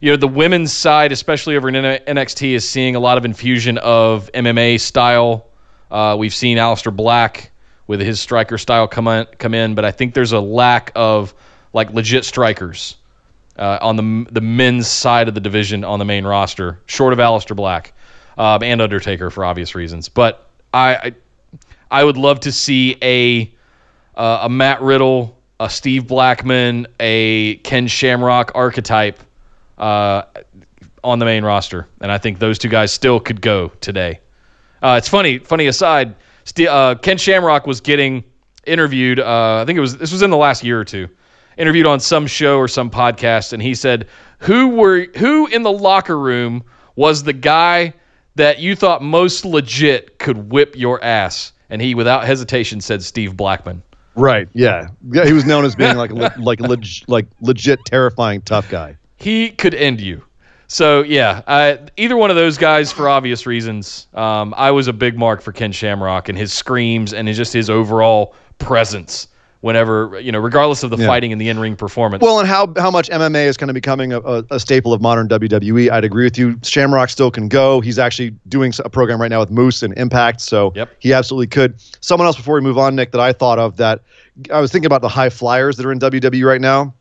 you 0.00 0.10
know, 0.10 0.16
the 0.16 0.28
women's 0.28 0.72
side, 0.72 1.10
especially 1.12 1.56
over 1.56 1.68
in 1.68 1.74
NXT, 1.74 2.50
is 2.52 2.68
seeing 2.68 2.94
a 2.94 3.00
lot 3.00 3.16
of 3.16 3.24
infusion 3.24 3.78
of 3.78 4.30
MMA 4.34 4.78
style. 4.80 5.46
Uh, 5.90 6.14
we've 6.18 6.34
seen 6.34 6.58
Aleister 6.58 6.94
Black 6.94 7.52
with 7.86 8.00
his 8.00 8.20
striker 8.20 8.58
style 8.58 8.86
come, 8.86 9.08
on, 9.08 9.24
come 9.38 9.54
in, 9.54 9.74
but 9.74 9.86
I 9.86 9.90
think 9.90 10.12
there's 10.12 10.32
a 10.32 10.40
lack 10.40 10.92
of 10.94 11.34
like 11.72 11.90
legit 11.90 12.26
strikers 12.26 12.96
uh, 13.58 13.78
on 13.80 13.96
the 13.96 14.30
the 14.30 14.40
men's 14.40 14.86
side 14.88 15.28
of 15.28 15.34
the 15.34 15.40
division 15.40 15.84
on 15.84 15.98
the 15.98 16.04
main 16.04 16.26
roster, 16.26 16.80
short 16.86 17.12
of 17.12 17.18
Aleister 17.18 17.56
Black 17.56 17.94
um, 18.38 18.62
and 18.62 18.80
Undertaker 18.80 19.30
for 19.30 19.44
obvious 19.44 19.74
reasons. 19.74 20.08
But 20.08 20.48
I, 20.72 20.94
I, 20.94 21.14
I 21.90 22.04
would 22.04 22.16
love 22.16 22.40
to 22.40 22.52
see 22.52 22.96
a 23.02 23.52
uh, 24.16 24.40
a 24.42 24.48
Matt 24.48 24.80
Riddle, 24.80 25.36
a 25.60 25.68
Steve 25.68 26.06
Blackman, 26.06 26.86
a 26.98 27.56
Ken 27.56 27.86
Shamrock 27.86 28.52
archetype 28.54 29.20
uh, 29.76 30.22
on 31.04 31.18
the 31.18 31.24
main 31.24 31.44
roster, 31.44 31.86
and 32.00 32.10
I 32.10 32.18
think 32.18 32.38
those 32.38 32.58
two 32.58 32.68
guys 32.68 32.92
still 32.92 33.20
could 33.20 33.40
go 33.40 33.68
today. 33.80 34.20
Uh, 34.82 34.96
it's 34.98 35.08
funny. 35.08 35.38
Funny 35.38 35.66
aside, 35.66 36.14
St- 36.44 36.68
uh, 36.68 36.94
Ken 36.96 37.18
Shamrock 37.18 37.66
was 37.66 37.80
getting 37.80 38.24
interviewed. 38.66 39.20
Uh, 39.20 39.60
I 39.62 39.64
think 39.64 39.76
it 39.76 39.80
was 39.80 39.96
this 39.98 40.12
was 40.12 40.22
in 40.22 40.30
the 40.30 40.36
last 40.36 40.62
year 40.62 40.80
or 40.80 40.84
two. 40.84 41.08
Interviewed 41.56 41.86
on 41.86 41.98
some 41.98 42.28
show 42.28 42.56
or 42.56 42.68
some 42.68 42.88
podcast, 42.88 43.52
and 43.52 43.60
he 43.60 43.74
said, 43.74 44.08
"Who 44.38 44.68
were 44.68 45.06
who 45.16 45.46
in 45.48 45.62
the 45.62 45.72
locker 45.72 46.18
room 46.18 46.62
was 46.94 47.24
the 47.24 47.32
guy 47.32 47.94
that 48.38 48.58
you 48.58 48.74
thought 48.74 49.02
most 49.02 49.44
legit 49.44 50.18
could 50.18 50.50
whip 50.50 50.74
your 50.76 51.02
ass? 51.04 51.52
And 51.70 51.82
he, 51.82 51.94
without 51.94 52.24
hesitation, 52.24 52.80
said 52.80 53.02
Steve 53.02 53.36
Blackman. 53.36 53.82
Right. 54.14 54.48
Yeah. 54.52 54.88
Yeah. 55.10 55.26
He 55.26 55.32
was 55.32 55.44
known 55.44 55.64
as 55.64 55.76
being 55.76 55.96
like 55.96 56.10
a, 56.10 56.14
like 56.38 56.60
leg, 56.60 56.84
like 57.06 57.26
legit 57.40 57.78
terrifying 57.84 58.40
tough 58.42 58.68
guy. 58.70 58.96
He 59.16 59.50
could 59.50 59.74
end 59.74 60.00
you. 60.00 60.24
So 60.66 61.02
yeah, 61.02 61.42
I, 61.46 61.78
either 61.96 62.16
one 62.16 62.30
of 62.30 62.36
those 62.36 62.58
guys 62.58 62.92
for 62.92 63.08
obvious 63.08 63.46
reasons. 63.46 64.06
Um, 64.14 64.54
I 64.56 64.70
was 64.70 64.88
a 64.88 64.92
big 64.92 65.16
mark 65.16 65.40
for 65.40 65.52
Ken 65.52 65.72
Shamrock 65.72 66.28
and 66.28 66.36
his 66.36 66.52
screams 66.52 67.14
and 67.14 67.28
his, 67.28 67.36
just 67.36 67.52
his 67.52 67.70
overall 67.70 68.34
presence 68.58 69.28
whenever 69.60 70.20
you 70.20 70.30
know, 70.30 70.38
regardless 70.38 70.82
of 70.82 70.90
the 70.90 70.96
yeah. 70.96 71.06
fighting 71.06 71.32
and 71.32 71.40
the 71.40 71.48
in-ring 71.48 71.76
performance. 71.76 72.22
Well, 72.22 72.38
and 72.38 72.48
how 72.48 72.72
how 72.76 72.90
much 72.90 73.08
MMA 73.08 73.46
is 73.46 73.56
kind 73.56 73.70
of 73.70 73.74
becoming 73.74 74.12
a, 74.12 74.20
a, 74.20 74.44
a, 74.50 74.60
staple 74.60 74.92
of 74.92 75.00
modern 75.00 75.28
WWE. 75.28 75.90
I'd 75.90 76.04
agree 76.04 76.24
with 76.24 76.38
you. 76.38 76.58
Shamrock 76.62 77.10
still 77.10 77.30
can 77.30 77.48
go. 77.48 77.80
He's 77.80 77.98
actually 77.98 78.30
doing 78.48 78.72
a 78.84 78.90
program 78.90 79.20
right 79.20 79.30
now 79.30 79.40
with 79.40 79.50
Moose 79.50 79.82
and 79.82 79.96
Impact, 79.98 80.40
so 80.40 80.72
yep. 80.74 80.90
he 81.00 81.12
absolutely 81.12 81.48
could. 81.48 81.74
Someone 82.00 82.26
else 82.26 82.36
before 82.36 82.54
we 82.54 82.60
move 82.60 82.78
on, 82.78 82.94
Nick, 82.94 83.12
that 83.12 83.20
I 83.20 83.32
thought 83.32 83.58
of 83.58 83.76
that 83.76 84.02
I 84.52 84.60
was 84.60 84.70
thinking 84.70 84.86
about 84.86 85.02
the 85.02 85.08
high 85.08 85.30
flyers 85.30 85.76
that 85.76 85.86
are 85.86 85.92
in 85.92 85.98
WWE 85.98 86.44
right 86.44 86.60
now, 86.60 86.94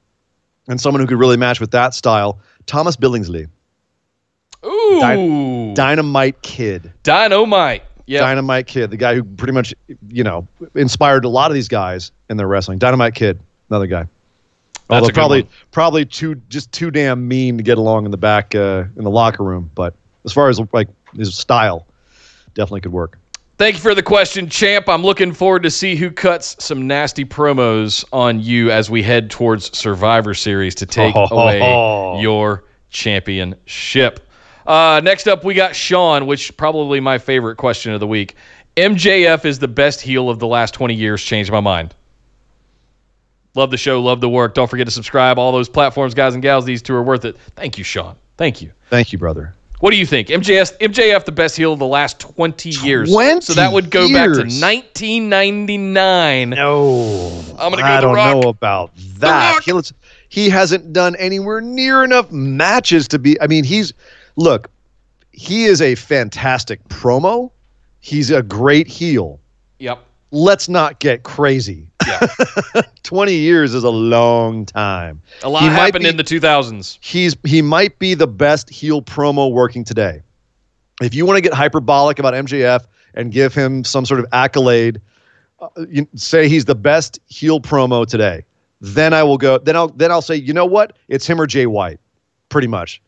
and 0.68 0.82
someone 0.82 1.02
who 1.02 1.08
could 1.08 1.20
really 1.20 1.38
match 1.38 1.60
with 1.60 1.72
that 1.72 1.94
style. 1.94 2.40
Thomas 2.66 2.98
Billingsley. 2.98 3.48
Ooh, 4.66 5.00
Dy- 5.00 5.74
Dynamite 5.76 6.42
Kid. 6.42 6.92
Dynamite. 7.04 7.84
Yep. 8.08 8.22
Dynamite 8.22 8.68
Kid, 8.68 8.90
the 8.90 8.98
guy 8.98 9.16
who 9.16 9.24
pretty 9.24 9.54
much, 9.54 9.76
you 10.10 10.24
know, 10.24 10.48
inspired 10.76 11.26
a 11.26 11.30
lot 11.30 11.52
of 11.52 11.56
these 11.56 11.68
guys 11.68 12.12
in 12.30 12.38
their 12.38 12.48
wrestling. 12.48 12.80
Dynamite 12.80 13.16
Kid, 13.16 13.40
another 13.70 13.88
guy. 13.88 14.08
That's 14.90 15.02
Although 15.02 15.14
probably 15.14 15.42
one. 15.42 15.52
probably 15.72 16.06
too 16.06 16.36
just 16.48 16.72
too 16.72 16.90
damn 16.90 17.28
mean 17.28 17.58
to 17.58 17.64
get 17.64 17.78
along 17.78 18.06
in 18.06 18.12
the 18.12 18.18
back 18.18 18.56
uh, 18.56 18.86
in 18.96 19.04
the 19.04 19.12
locker 19.12 19.44
room. 19.44 19.70
But 19.76 19.94
as 20.24 20.32
far 20.32 20.48
as 20.48 20.62
like 20.72 20.88
his 21.14 21.36
style, 21.36 21.86
definitely 22.54 22.82
could 22.82 22.94
work. 22.94 23.18
Thank 23.58 23.76
you 23.76 23.82
for 23.82 23.96
the 23.96 24.04
question, 24.04 24.48
champ. 24.50 24.88
I'm 24.88 25.02
looking 25.02 25.34
forward 25.34 25.64
to 25.64 25.72
see 25.72 25.96
who 25.96 26.12
cuts 26.12 26.56
some 26.64 26.86
nasty 26.88 27.26
promos 27.26 28.06
on 28.14 28.40
you 28.40 28.72
as 28.72 28.90
we 28.90 29.02
head 29.02 29.32
towards 29.32 29.76
Survivor 29.76 30.34
Series 30.36 30.76
to 30.76 30.86
take 30.86 31.16
oh, 31.16 31.28
away 31.32 32.22
your 32.22 32.64
championship. 32.90 34.27
Uh, 34.68 35.00
next 35.04 35.28
up, 35.28 35.44
we 35.46 35.54
got 35.54 35.76
Sean, 35.76 36.26
which 36.28 36.56
probably 36.58 37.00
my 37.00 37.18
favorite 37.18 37.56
question 37.56 37.94
of 37.94 38.02
the 38.02 38.08
week. 38.08 38.36
MJF 38.76 39.46
is 39.46 39.60
the 39.60 39.68
best 39.68 40.02
heel 40.02 40.30
of 40.30 40.40
the 40.40 40.48
last 40.48 40.74
20 40.74 40.94
years. 40.94 41.24
Changed 41.24 41.52
my 41.52 41.62
mind. 41.62 41.96
Love 43.56 43.72
the 43.72 43.78
show, 43.78 44.00
love 44.02 44.20
the 44.22 44.30
work. 44.30 44.54
Don't 44.54 44.70
forget 44.70 44.86
to 44.86 44.92
subscribe. 44.92 45.40
All 45.40 45.52
those 45.52 45.68
platforms, 45.70 46.14
guys 46.14 46.36
and 46.36 46.44
gals, 46.44 46.66
these 46.66 46.84
two 46.84 46.94
are 46.94 47.02
worth 47.02 47.26
it. 47.26 47.36
Thank 47.56 47.80
you, 47.80 47.84
Sean. 47.84 48.16
Thank 48.38 48.62
you. 48.62 48.72
Thank 48.92 49.12
you, 49.12 49.18
brother. 49.18 49.56
What 49.80 49.92
do 49.92 49.98
you 49.98 50.06
think? 50.08 50.28
MJF, 50.30 50.76
MJF, 50.80 51.26
the 51.26 51.32
best 51.32 51.56
heel 51.56 51.72
of 51.74 51.80
the 51.80 51.86
last 51.88 52.20
20 52.20 52.70
years. 52.70 53.12
20 53.12 53.42
so 53.42 53.54
that 53.54 53.72
would 53.72 53.92
go 53.92 54.12
back 54.12 54.30
to 54.30 54.40
1999. 54.40 56.50
No, 56.50 57.28
I'm 57.60 57.70
gonna 57.72 57.78
go 57.78 57.84
I 57.84 58.02
don't 58.02 58.16
Rock. 58.16 58.36
know 58.36 58.50
about 58.50 58.92
that. 58.96 59.68
Rock. 59.68 59.86
He, 60.30 60.30
he 60.30 60.50
hasn't 60.50 60.94
done 60.94 61.16
anywhere 61.18 61.62
near 61.62 62.04
enough 62.04 62.32
matches 62.32 63.08
to 63.10 63.20
be. 63.20 63.40
I 63.40 63.46
mean, 63.46 63.64
he's 63.64 63.94
look. 64.38 64.70
He 65.34 65.66
is 65.66 65.82
a 65.82 65.94
fantastic 65.96 66.84
promo. 66.88 67.52
He's 68.00 68.32
a 68.32 68.42
great 68.42 68.88
heel. 68.88 69.40
Yep. 69.80 70.04
Let's 70.32 70.68
not 70.68 71.00
get 71.00 71.24
crazy. 71.24 71.90
Yeah. 72.08 72.26
20 73.04 73.34
years 73.34 73.74
is 73.74 73.84
a 73.84 73.90
long 73.90 74.66
time. 74.66 75.22
A 75.44 75.50
lot 75.50 75.62
He 75.62 75.68
happened 75.68 76.04
be- 76.04 76.10
in 76.10 76.18
the 76.18 76.24
2000s. 76.24 76.98
He's 77.02 77.36
he 77.44 77.62
might 77.62 78.00
be 78.00 78.14
the 78.14 78.28
best 78.28 78.70
heel 78.70 79.02
promo 79.02 79.52
working 79.52 79.84
today. 79.84 80.22
If 81.02 81.14
you 81.14 81.26
want 81.26 81.38
to 81.38 81.42
get 81.42 81.54
hyperbolic 81.54 82.18
about 82.18 82.34
MJF 82.34 82.86
and 83.14 83.32
give 83.32 83.54
him 83.54 83.84
some 83.84 84.06
sort 84.06 84.20
of 84.20 84.26
accolade, 84.32 85.00
uh, 85.60 85.68
you, 85.90 86.08
say 86.16 86.50
he's 86.50 86.66
the 86.66 86.76
best 86.76 87.20
heel 87.28 87.60
promo 87.60 88.06
today. 88.06 88.44
Then 88.82 89.14
I 89.14 89.24
will 89.24 89.38
go. 89.38 89.58
Then 89.60 89.76
I'll 89.76 89.90
then 89.90 90.12
I'll 90.12 90.22
say, 90.22 90.36
you 90.36 90.54
know 90.54 90.66
what? 90.66 90.98
It's 91.08 91.28
him 91.28 91.40
or 91.40 91.46
Jay 91.46 91.66
White, 91.68 92.00
pretty 92.50 92.68
much. 92.68 93.02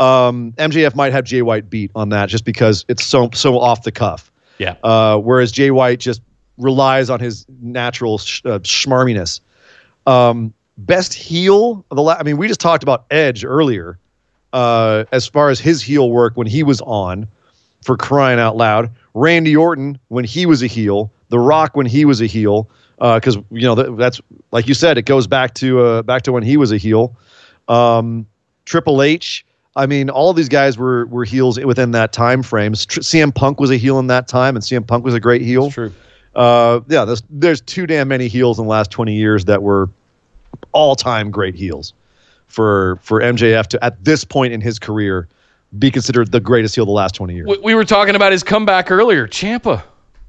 Um, 0.00 0.52
MJF 0.52 0.94
might 0.94 1.12
have 1.12 1.24
Jay 1.24 1.42
White 1.42 1.70
beat 1.70 1.90
on 1.94 2.08
that 2.08 2.28
just 2.28 2.44
because 2.44 2.84
it's 2.88 3.04
so 3.04 3.30
so 3.32 3.58
off 3.58 3.82
the 3.82 3.92
cuff. 3.92 4.32
Yeah. 4.58 4.76
Uh, 4.82 5.18
whereas 5.18 5.52
Jay 5.52 5.70
White 5.70 6.00
just 6.00 6.22
relies 6.58 7.10
on 7.10 7.20
his 7.20 7.46
natural 7.62 8.18
sh- 8.18 8.42
uh, 8.44 8.58
schmarminess. 8.60 9.40
Um, 10.06 10.52
best 10.78 11.14
heel 11.14 11.84
of 11.90 11.96
the 11.96 12.02
la- 12.02 12.16
I 12.18 12.22
mean, 12.22 12.36
we 12.36 12.48
just 12.48 12.60
talked 12.60 12.82
about 12.82 13.04
Edge 13.10 13.44
earlier. 13.44 13.98
Uh, 14.52 15.04
as 15.12 15.28
far 15.28 15.50
as 15.50 15.60
his 15.60 15.80
heel 15.80 16.10
work 16.10 16.36
when 16.36 16.48
he 16.48 16.64
was 16.64 16.80
on, 16.80 17.28
for 17.82 17.96
crying 17.96 18.38
out 18.38 18.56
loud. 18.56 18.90
Randy 19.14 19.56
Orton 19.56 19.98
when 20.08 20.24
he 20.24 20.46
was 20.46 20.62
a 20.62 20.66
heel. 20.66 21.12
The 21.28 21.38
Rock 21.38 21.76
when 21.76 21.86
he 21.86 22.04
was 22.04 22.20
a 22.20 22.26
heel. 22.26 22.68
Because 22.98 23.36
you 23.50 23.62
know 23.62 23.74
that, 23.74 23.96
that's 23.96 24.20
like 24.52 24.68
you 24.68 24.74
said, 24.74 24.98
it 24.98 25.02
goes 25.02 25.26
back 25.26 25.54
to 25.54 25.80
uh, 25.80 26.02
back 26.02 26.22
to 26.22 26.32
when 26.32 26.42
he 26.42 26.58
was 26.58 26.70
a 26.70 26.76
heel. 26.76 27.16
Um, 27.66 28.26
Triple 28.66 29.00
H. 29.00 29.46
I 29.76 29.86
mean, 29.86 30.10
all 30.10 30.30
of 30.30 30.36
these 30.36 30.48
guys 30.48 30.76
were 30.76 31.06
were 31.06 31.24
heels 31.24 31.58
within 31.60 31.92
that 31.92 32.12
time 32.12 32.42
frame. 32.42 32.72
CM 32.74 33.34
Punk 33.34 33.60
was 33.60 33.70
a 33.70 33.76
heel 33.76 33.98
in 33.98 34.08
that 34.08 34.26
time, 34.28 34.56
and 34.56 34.64
CM 34.64 34.86
Punk 34.86 35.04
was 35.04 35.14
a 35.14 35.20
great 35.20 35.42
heel. 35.42 35.66
It's 35.66 35.74
true. 35.74 35.92
Uh, 36.34 36.80
yeah, 36.88 37.04
there's 37.04 37.22
there's 37.30 37.60
too 37.60 37.86
damn 37.86 38.08
many 38.08 38.28
heels 38.28 38.58
in 38.58 38.64
the 38.64 38.70
last 38.70 38.90
20 38.90 39.14
years 39.14 39.44
that 39.46 39.62
were 39.62 39.88
all 40.72 40.94
time 40.96 41.30
great 41.30 41.54
heels 41.54 41.92
for 42.46 42.96
for 43.02 43.20
MJF 43.20 43.66
to 43.68 43.84
at 43.84 44.04
this 44.04 44.24
point 44.24 44.52
in 44.52 44.60
his 44.60 44.78
career 44.78 45.28
be 45.78 45.90
considered 45.90 46.32
the 46.32 46.40
greatest 46.40 46.74
heel 46.74 46.82
of 46.82 46.88
the 46.88 46.92
last 46.92 47.14
20 47.14 47.34
years. 47.34 47.46
We, 47.48 47.58
we 47.58 47.74
were 47.74 47.84
talking 47.84 48.16
about 48.16 48.32
his 48.32 48.42
comeback 48.42 48.90
earlier. 48.90 49.28
Ciampa. 49.28 49.82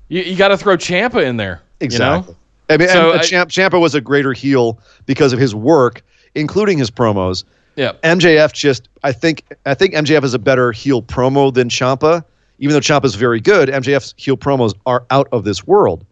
You, 0.09 0.21
you 0.21 0.35
got 0.35 0.49
to 0.49 0.57
throw 0.57 0.77
Ciampa 0.77 1.23
in 1.25 1.37
there. 1.37 1.61
you 1.79 1.87
know? 1.87 2.25
Exactly. 2.25 2.35
I 2.69 2.77
mean, 2.77 2.89
So 2.89 3.13
I- 3.13 3.17
Ciampa 3.17 3.81
was 3.81 3.95
a 3.95 4.01
greater 4.01 4.33
heel 4.33 4.79
because 5.07 5.33
of 5.33 5.39
his 5.39 5.55
work, 5.55 6.03
including 6.35 6.77
his 6.77 6.91
promos. 6.91 7.43
Yeah. 7.75 7.93
MJF 8.03 8.53
just, 8.53 8.89
I 9.03 9.11
think, 9.11 9.43
I 9.65 9.73
think 9.73 9.93
MJF 9.93 10.23
is 10.23 10.33
a 10.33 10.39
better 10.39 10.71
heel 10.71 11.01
promo 11.01 11.53
than 11.53 11.69
Ciampa. 11.69 12.23
Even 12.59 12.73
though 12.73 12.79
Ciampa's 12.79 13.15
very 13.15 13.39
good, 13.39 13.69
MJF's 13.69 14.13
heel 14.17 14.37
promos 14.37 14.75
are 14.85 15.03
out 15.09 15.27
of 15.31 15.43
this 15.43 15.65
world. 15.65 16.05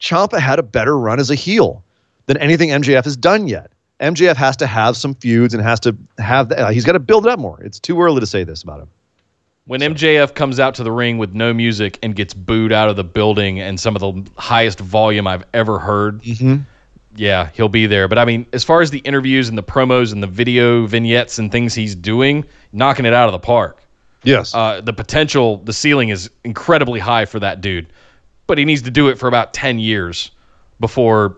Ciampa 0.00 0.38
had 0.38 0.58
a 0.58 0.62
better 0.62 0.98
run 0.98 1.18
as 1.18 1.30
a 1.30 1.34
heel 1.34 1.82
than 2.26 2.36
anything 2.36 2.68
MJF 2.68 3.04
has 3.04 3.16
done 3.16 3.48
yet. 3.48 3.72
MJF 4.00 4.36
has 4.36 4.56
to 4.58 4.66
have 4.66 4.96
some 4.96 5.14
feuds 5.14 5.54
and 5.54 5.62
has 5.62 5.80
to 5.80 5.96
have 6.18 6.50
that. 6.50 6.58
Uh, 6.58 6.68
he's 6.70 6.84
got 6.84 6.92
to 6.92 7.00
build 7.00 7.26
it 7.26 7.32
up 7.32 7.38
more. 7.40 7.60
It's 7.62 7.80
too 7.80 8.00
early 8.00 8.20
to 8.20 8.26
say 8.26 8.44
this 8.44 8.62
about 8.62 8.80
him. 8.80 8.88
When 9.66 9.80
MJF 9.80 10.34
comes 10.34 10.60
out 10.60 10.74
to 10.76 10.82
the 10.82 10.92
ring 10.92 11.18
with 11.18 11.34
no 11.34 11.52
music 11.52 11.98
and 12.02 12.14
gets 12.14 12.32
booed 12.32 12.72
out 12.72 12.88
of 12.88 12.96
the 12.96 13.04
building 13.04 13.60
and 13.60 13.78
some 13.78 13.96
of 13.96 14.00
the 14.00 14.30
highest 14.40 14.78
volume 14.78 15.26
I've 15.26 15.44
ever 15.52 15.78
heard, 15.78 16.22
mm-hmm. 16.22 16.62
Yeah, 17.18 17.50
he'll 17.54 17.68
be 17.68 17.86
there. 17.86 18.08
But 18.08 18.18
I 18.18 18.24
mean, 18.24 18.46
as 18.52 18.64
far 18.64 18.80
as 18.80 18.90
the 18.90 19.00
interviews 19.00 19.48
and 19.48 19.58
the 19.58 19.62
promos 19.62 20.12
and 20.12 20.22
the 20.22 20.26
video 20.28 20.86
vignettes 20.86 21.38
and 21.38 21.50
things 21.50 21.74
he's 21.74 21.94
doing, 21.94 22.44
knocking 22.72 23.04
it 23.04 23.12
out 23.12 23.28
of 23.28 23.32
the 23.32 23.38
park. 23.38 23.82
Yes. 24.22 24.54
Uh, 24.54 24.80
the 24.80 24.92
potential, 24.92 25.58
the 25.58 25.72
ceiling 25.72 26.08
is 26.08 26.30
incredibly 26.44 27.00
high 27.00 27.24
for 27.24 27.38
that 27.40 27.60
dude, 27.60 27.92
but 28.46 28.58
he 28.58 28.64
needs 28.64 28.82
to 28.82 28.90
do 28.90 29.08
it 29.08 29.18
for 29.18 29.28
about 29.28 29.52
ten 29.52 29.78
years 29.78 30.30
before 30.80 31.36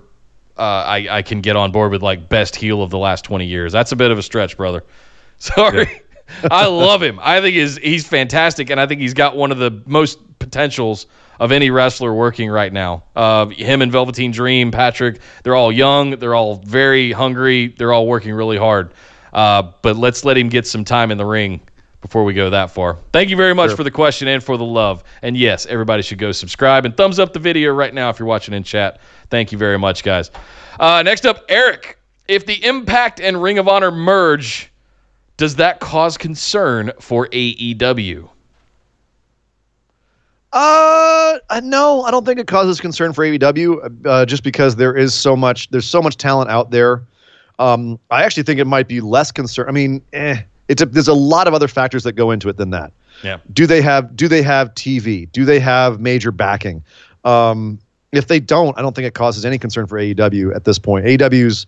uh, 0.57 0.63
I, 0.63 1.19
I 1.19 1.23
can 1.23 1.41
get 1.41 1.57
on 1.57 1.73
board 1.73 1.91
with 1.93 2.03
like 2.03 2.29
best 2.29 2.57
heel 2.57 2.83
of 2.83 2.91
the 2.91 2.99
last 2.99 3.25
twenty 3.25 3.47
years. 3.47 3.73
That's 3.73 3.93
a 3.93 3.97
bit 3.97 4.11
of 4.11 4.19
a 4.19 4.23
stretch, 4.23 4.57
brother. 4.57 4.85
Sorry, 5.39 6.03
I 6.51 6.67
love 6.67 7.03
him. 7.03 7.19
I 7.23 7.41
think 7.41 7.55
he's 7.55 7.77
he's 7.79 8.07
fantastic, 8.07 8.71
and 8.71 8.81
I 8.81 8.87
think 8.87 9.01
he's 9.01 9.15
got 9.15 9.37
one 9.37 9.53
of 9.53 9.59
the 9.59 9.83
most 9.87 10.19
potentials 10.39 11.07
of 11.41 11.51
any 11.51 11.71
wrestler 11.71 12.13
working 12.13 12.51
right 12.51 12.73
now. 12.73 13.03
Uh, 13.17 13.47
him 13.47 13.81
and 13.83 13.91
Velveteen 13.91 14.31
Dream, 14.31 14.71
Patrick, 14.71 15.21
they're 15.43 15.57
all 15.57 15.73
young, 15.73 16.11
they're 16.11 16.35
all 16.35 16.57
very 16.57 17.11
hungry, 17.11 17.69
they're 17.69 17.93
all 17.93 18.07
working 18.07 18.33
really 18.35 18.59
hard. 18.59 18.93
Uh, 19.33 19.73
but 19.83 19.97
let's 19.97 20.25
let 20.25 20.37
him 20.37 20.51
get 20.51 20.67
some 20.67 20.85
time 20.85 21.11
in 21.11 21.17
the 21.17 21.25
ring 21.25 21.61
before 22.03 22.25
we 22.25 22.35
go 22.35 22.51
that 22.51 22.71
far. 22.71 22.99
Thank 23.13 23.31
you 23.31 23.37
very 23.37 23.55
much 23.55 23.75
for 23.75 23.85
the 23.85 23.91
question 23.91 24.29
and 24.29 24.43
for 24.43 24.57
the 24.57 24.65
love. 24.65 25.03
And 25.23 25.37
yes, 25.37 25.67
everybody 25.67 26.03
should 26.03 26.19
go 26.19 26.31
subscribe 26.33 26.85
and 26.85 26.97
thumbs 26.97 27.19
up 27.19 27.33
the 27.33 27.39
video 27.39 27.73
right 27.73 27.93
now 27.93 28.11
if 28.11 28.19
you're 28.19 28.29
watching 28.29 28.55
in 28.55 28.63
chat. 28.63 29.01
Thank 29.31 29.51
you 29.51 29.59
very 29.59 29.79
much, 29.79 30.03
guys. 30.03 30.31
Uh, 30.79 31.03
next 31.03 31.25
up, 31.25 31.45
Eric. 31.49 31.99
If 32.29 32.47
the 32.47 32.65
Impact 32.65 33.21
and 33.21 33.43
Ring 33.43 33.59
of 33.59 33.67
Honor 33.67 33.91
merge, 33.91 34.71
does 35.37 35.57
that 35.57 35.81
cause 35.81 36.17
concern 36.17 36.93
for 37.01 37.27
AEW? 37.29 38.29
Uh, 40.53 41.39
no, 41.63 42.03
I 42.03 42.11
don't 42.11 42.25
think 42.25 42.41
it 42.41 42.47
causes 42.47 42.81
concern 42.81 43.13
for 43.13 43.25
AEW, 43.25 44.07
uh, 44.07 44.27
just 44.27 44.43
because 44.43 44.77
there 44.77 44.97
is 44.97 45.15
so 45.15 45.37
much, 45.37 45.71
there's 45.71 45.87
so 45.87 46.03
much 46.03 46.17
talent 46.17 46.51
out 46.51 46.71
there. 46.71 47.03
Um, 47.59 47.99
I 48.11 48.25
actually 48.25 48.43
think 48.43 48.59
it 48.59 48.67
might 48.67 48.89
be 48.89 49.01
less 49.01 49.31
concern. 49.31 49.69
I 49.69 49.73
mean, 49.73 50.03
eh, 50.13 50.43
it's 50.69 50.83
a, 50.83 50.87
there's 50.87 51.09
a 51.09 51.15
lot 51.15 51.47
of 51.47 51.55
other 51.55 51.69
factors 51.69 52.03
that 52.05 52.13
go 52.13 52.31
into 52.31 52.49
it 52.49 52.57
than 52.57 52.71
that. 52.71 52.93
Yeah. 53.23 53.39
Do 53.53 53.67
they 53.67 53.83
have 53.83 54.17
Do 54.17 54.29
they 54.29 54.43
have 54.43 54.73
TV? 54.75 55.31
Do 55.31 55.45
they 55.45 55.61
have 55.61 56.01
major 56.01 56.33
backing? 56.33 56.83
Um, 57.25 57.79
if 58.13 58.29
they 58.29 58.41
don't, 58.41 58.77
I 58.79 58.83
don't 58.83 58.97
think 58.97 59.07
it 59.07 59.15
causes 59.15 59.45
any 59.45 59.59
concern 59.59 59.87
for 59.87 59.99
AEW 59.99 60.55
at 60.55 60.65
this 60.65 60.79
point. 60.79 61.05
AEW's 61.05 61.67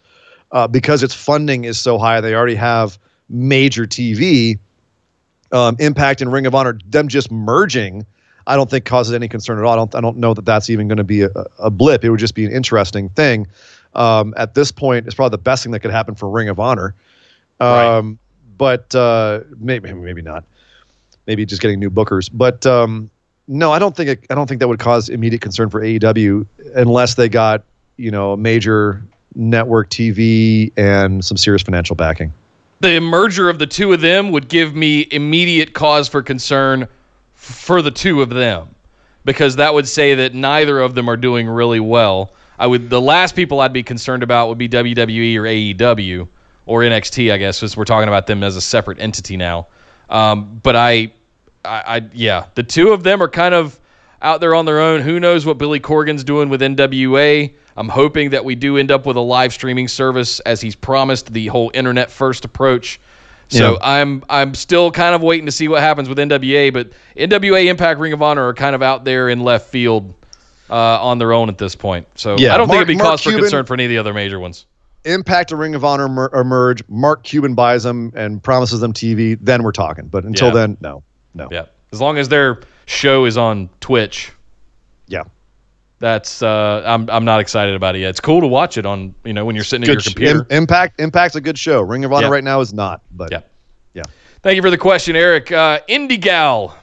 uh, 0.52 0.66
because 0.66 1.02
its 1.02 1.14
funding 1.14 1.64
is 1.64 1.78
so 1.78 1.98
high, 1.98 2.20
they 2.20 2.34
already 2.34 2.54
have 2.54 2.98
major 3.28 3.84
TV. 3.86 4.58
Um, 5.52 5.76
Impact 5.78 6.22
and 6.22 6.32
Ring 6.32 6.46
of 6.46 6.54
Honor, 6.54 6.78
them 6.86 7.08
just 7.08 7.30
merging, 7.30 8.06
I 8.46 8.56
don't 8.56 8.68
think 8.70 8.84
causes 8.84 9.14
any 9.14 9.28
concern 9.28 9.58
at 9.58 9.64
all. 9.64 9.72
I 9.72 9.76
don't, 9.76 9.94
I 9.94 10.00
don't 10.00 10.16
know 10.16 10.34
that 10.34 10.44
that's 10.44 10.70
even 10.70 10.88
going 10.88 10.98
to 10.98 11.04
be 11.04 11.22
a, 11.22 11.30
a 11.58 11.70
blip. 11.70 12.04
It 12.04 12.10
would 12.10 12.20
just 12.20 12.34
be 12.34 12.44
an 12.44 12.52
interesting 12.52 13.08
thing. 13.10 13.46
Um, 13.94 14.34
at 14.36 14.54
this 14.54 14.72
point, 14.72 15.06
it's 15.06 15.14
probably 15.14 15.30
the 15.30 15.42
best 15.42 15.62
thing 15.62 15.72
that 15.72 15.80
could 15.80 15.90
happen 15.90 16.14
for 16.14 16.28
Ring 16.28 16.48
of 16.48 16.58
Honor. 16.58 16.94
Right. 17.60 17.98
Um, 17.98 18.18
But 18.58 18.94
uh, 18.94 19.40
maybe, 19.58 19.92
maybe 19.92 20.22
not. 20.22 20.44
Maybe 21.26 21.46
just 21.46 21.62
getting 21.62 21.78
new 21.78 21.90
bookers. 21.90 22.30
But 22.32 22.66
um, 22.66 23.10
no, 23.48 23.72
I 23.72 23.78
don't 23.78 23.96
think 23.96 24.08
it, 24.08 24.26
I 24.30 24.34
don't 24.34 24.46
think 24.48 24.60
that 24.60 24.68
would 24.68 24.80
cause 24.80 25.08
immediate 25.08 25.42
concern 25.42 25.70
for 25.70 25.80
AEW 25.80 26.46
unless 26.74 27.14
they 27.14 27.28
got 27.28 27.64
you 27.96 28.10
know 28.10 28.32
a 28.32 28.36
major 28.36 29.02
network 29.34 29.90
TV 29.90 30.72
and 30.76 31.24
some 31.24 31.36
serious 31.36 31.62
financial 31.62 31.96
backing. 31.96 32.32
The 32.80 32.98
merger 33.00 33.48
of 33.48 33.58
the 33.58 33.66
two 33.66 33.92
of 33.92 34.00
them 34.00 34.32
would 34.32 34.48
give 34.48 34.74
me 34.74 35.06
immediate 35.12 35.74
cause 35.74 36.08
for 36.08 36.22
concern 36.22 36.88
for 37.42 37.82
the 37.82 37.90
two 37.90 38.22
of 38.22 38.28
them 38.30 38.72
because 39.24 39.56
that 39.56 39.74
would 39.74 39.88
say 39.88 40.14
that 40.14 40.32
neither 40.32 40.80
of 40.80 40.94
them 40.94 41.08
are 41.08 41.16
doing 41.16 41.48
really 41.48 41.80
well. 41.80 42.32
I 42.58 42.66
would 42.66 42.88
the 42.88 43.00
last 43.00 43.34
people 43.34 43.60
I'd 43.60 43.72
be 43.72 43.82
concerned 43.82 44.22
about 44.22 44.48
would 44.48 44.58
be 44.58 44.68
WWE 44.68 45.36
or 45.36 45.42
AEW 45.42 46.28
or 46.66 46.80
NXT, 46.82 47.32
I 47.32 47.38
guess, 47.38 47.58
because 47.58 47.76
we're 47.76 47.84
talking 47.84 48.08
about 48.08 48.28
them 48.28 48.44
as 48.44 48.54
a 48.54 48.60
separate 48.60 49.00
entity 49.00 49.36
now. 49.36 49.66
Um, 50.08 50.60
but 50.62 50.76
I, 50.76 51.12
I, 51.64 51.82
I, 51.96 52.08
yeah, 52.12 52.46
the 52.54 52.62
two 52.62 52.92
of 52.92 53.02
them 53.02 53.20
are 53.20 53.28
kind 53.28 53.54
of 53.54 53.80
out 54.20 54.40
there 54.40 54.54
on 54.54 54.64
their 54.64 54.78
own. 54.78 55.00
Who 55.00 55.18
knows 55.18 55.44
what 55.44 55.58
Billy 55.58 55.80
Corgan's 55.80 56.22
doing 56.22 56.48
with 56.48 56.60
NWA? 56.60 57.52
I'm 57.76 57.88
hoping 57.88 58.30
that 58.30 58.44
we 58.44 58.54
do 58.54 58.76
end 58.76 58.92
up 58.92 59.06
with 59.06 59.16
a 59.16 59.20
live 59.20 59.52
streaming 59.52 59.88
service 59.88 60.38
as 60.40 60.60
he's 60.60 60.76
promised 60.76 61.32
the 61.32 61.48
whole 61.48 61.72
internet 61.74 62.10
first 62.10 62.44
approach. 62.44 63.00
So 63.52 63.72
Yeah. 63.72 63.78
I'm 63.82 64.24
I'm 64.30 64.54
still 64.54 64.90
kind 64.90 65.14
of 65.14 65.22
waiting 65.22 65.46
to 65.46 65.52
see 65.52 65.68
what 65.68 65.80
happens 65.80 66.08
with 66.08 66.18
NWA, 66.18 66.72
but 66.72 66.92
NWA 67.16 67.66
Impact 67.66 68.00
Ring 68.00 68.12
of 68.12 68.22
Honor 68.22 68.48
are 68.48 68.54
kind 68.54 68.74
of 68.74 68.82
out 68.82 69.04
there 69.04 69.28
in 69.28 69.40
left 69.40 69.68
field 69.70 70.14
uh, 70.70 70.74
on 71.02 71.18
their 71.18 71.32
own 71.34 71.48
at 71.50 71.58
this 71.58 71.74
point. 71.74 72.06
So 72.18 72.36
Yeah, 72.38 72.54
I 72.54 72.56
don't 72.56 72.66
Mark- 72.68 72.78
think 72.78 72.88
it'd 72.88 72.88
be 72.88 72.96
Mark 72.96 73.08
cause 73.10 73.22
for 73.22 73.32
concern 73.32 73.66
for 73.66 73.74
any 73.74 73.84
of 73.84 73.90
the 73.90 73.98
other 73.98 74.14
major 74.14 74.40
ones. 74.40 74.64
Impact 75.04 75.50
and 75.50 75.60
Ring 75.60 75.74
of 75.74 75.84
Honor 75.84 76.08
mer- 76.08 76.30
emerge. 76.32 76.82
Mark 76.88 77.24
Cuban 77.24 77.54
buys 77.54 77.82
them 77.82 78.12
and 78.16 78.42
promises 78.42 78.80
them 78.80 78.92
TV. 78.92 79.36
Then 79.40 79.62
we're 79.64 79.72
talking. 79.72 80.06
But 80.06 80.24
until 80.24 80.48
Yeah. 80.48 80.54
then, 80.54 80.76
no, 80.80 81.02
no. 81.34 81.48
Yeah, 81.50 81.66
as 81.92 82.00
long 82.00 82.16
as 82.18 82.28
their 82.30 82.60
show 82.86 83.24
is 83.26 83.36
on 83.36 83.68
Twitch, 83.80 84.28
Yeah. 84.28 84.32
That's 86.02 86.42
uh, 86.42 86.82
I'm 86.84 87.08
I'm 87.08 87.24
not 87.24 87.38
excited 87.40 87.74
about 87.76 87.94
it 87.94 88.00
yet. 88.00 88.10
It's 88.10 88.20
cool 88.20 88.40
to 88.40 88.46
watch 88.46 88.76
it 88.76 88.84
on 88.84 89.14
you 89.24 89.32
know 89.32 89.44
when 89.46 89.54
you're 89.54 89.64
sitting 89.64 89.84
at 89.84 89.86
your 89.86 89.96
Good 89.96 90.04
computer. 90.06 90.46
Im- 90.50 90.58
Impact. 90.64 91.00
Impact's 91.00 91.36
a 91.36 91.40
good 91.40 91.56
show. 91.56 91.80
Ring 91.80 92.04
of 92.04 92.12
Honor 92.12 92.26
Yeah. 92.26 92.32
right 92.32 92.44
now 92.44 92.60
is 92.60 92.74
not. 92.74 93.00
But 93.12 93.30
Yeah. 93.30 93.40
Yeah. 93.94 94.02
Thank 94.42 94.56
you 94.56 94.62
for 94.62 94.70
the 94.70 94.76
question, 94.78 95.14
Eric. 95.16 95.52
Uh, 95.52 95.78
Indie 95.88 96.20
Gal. 96.20 96.76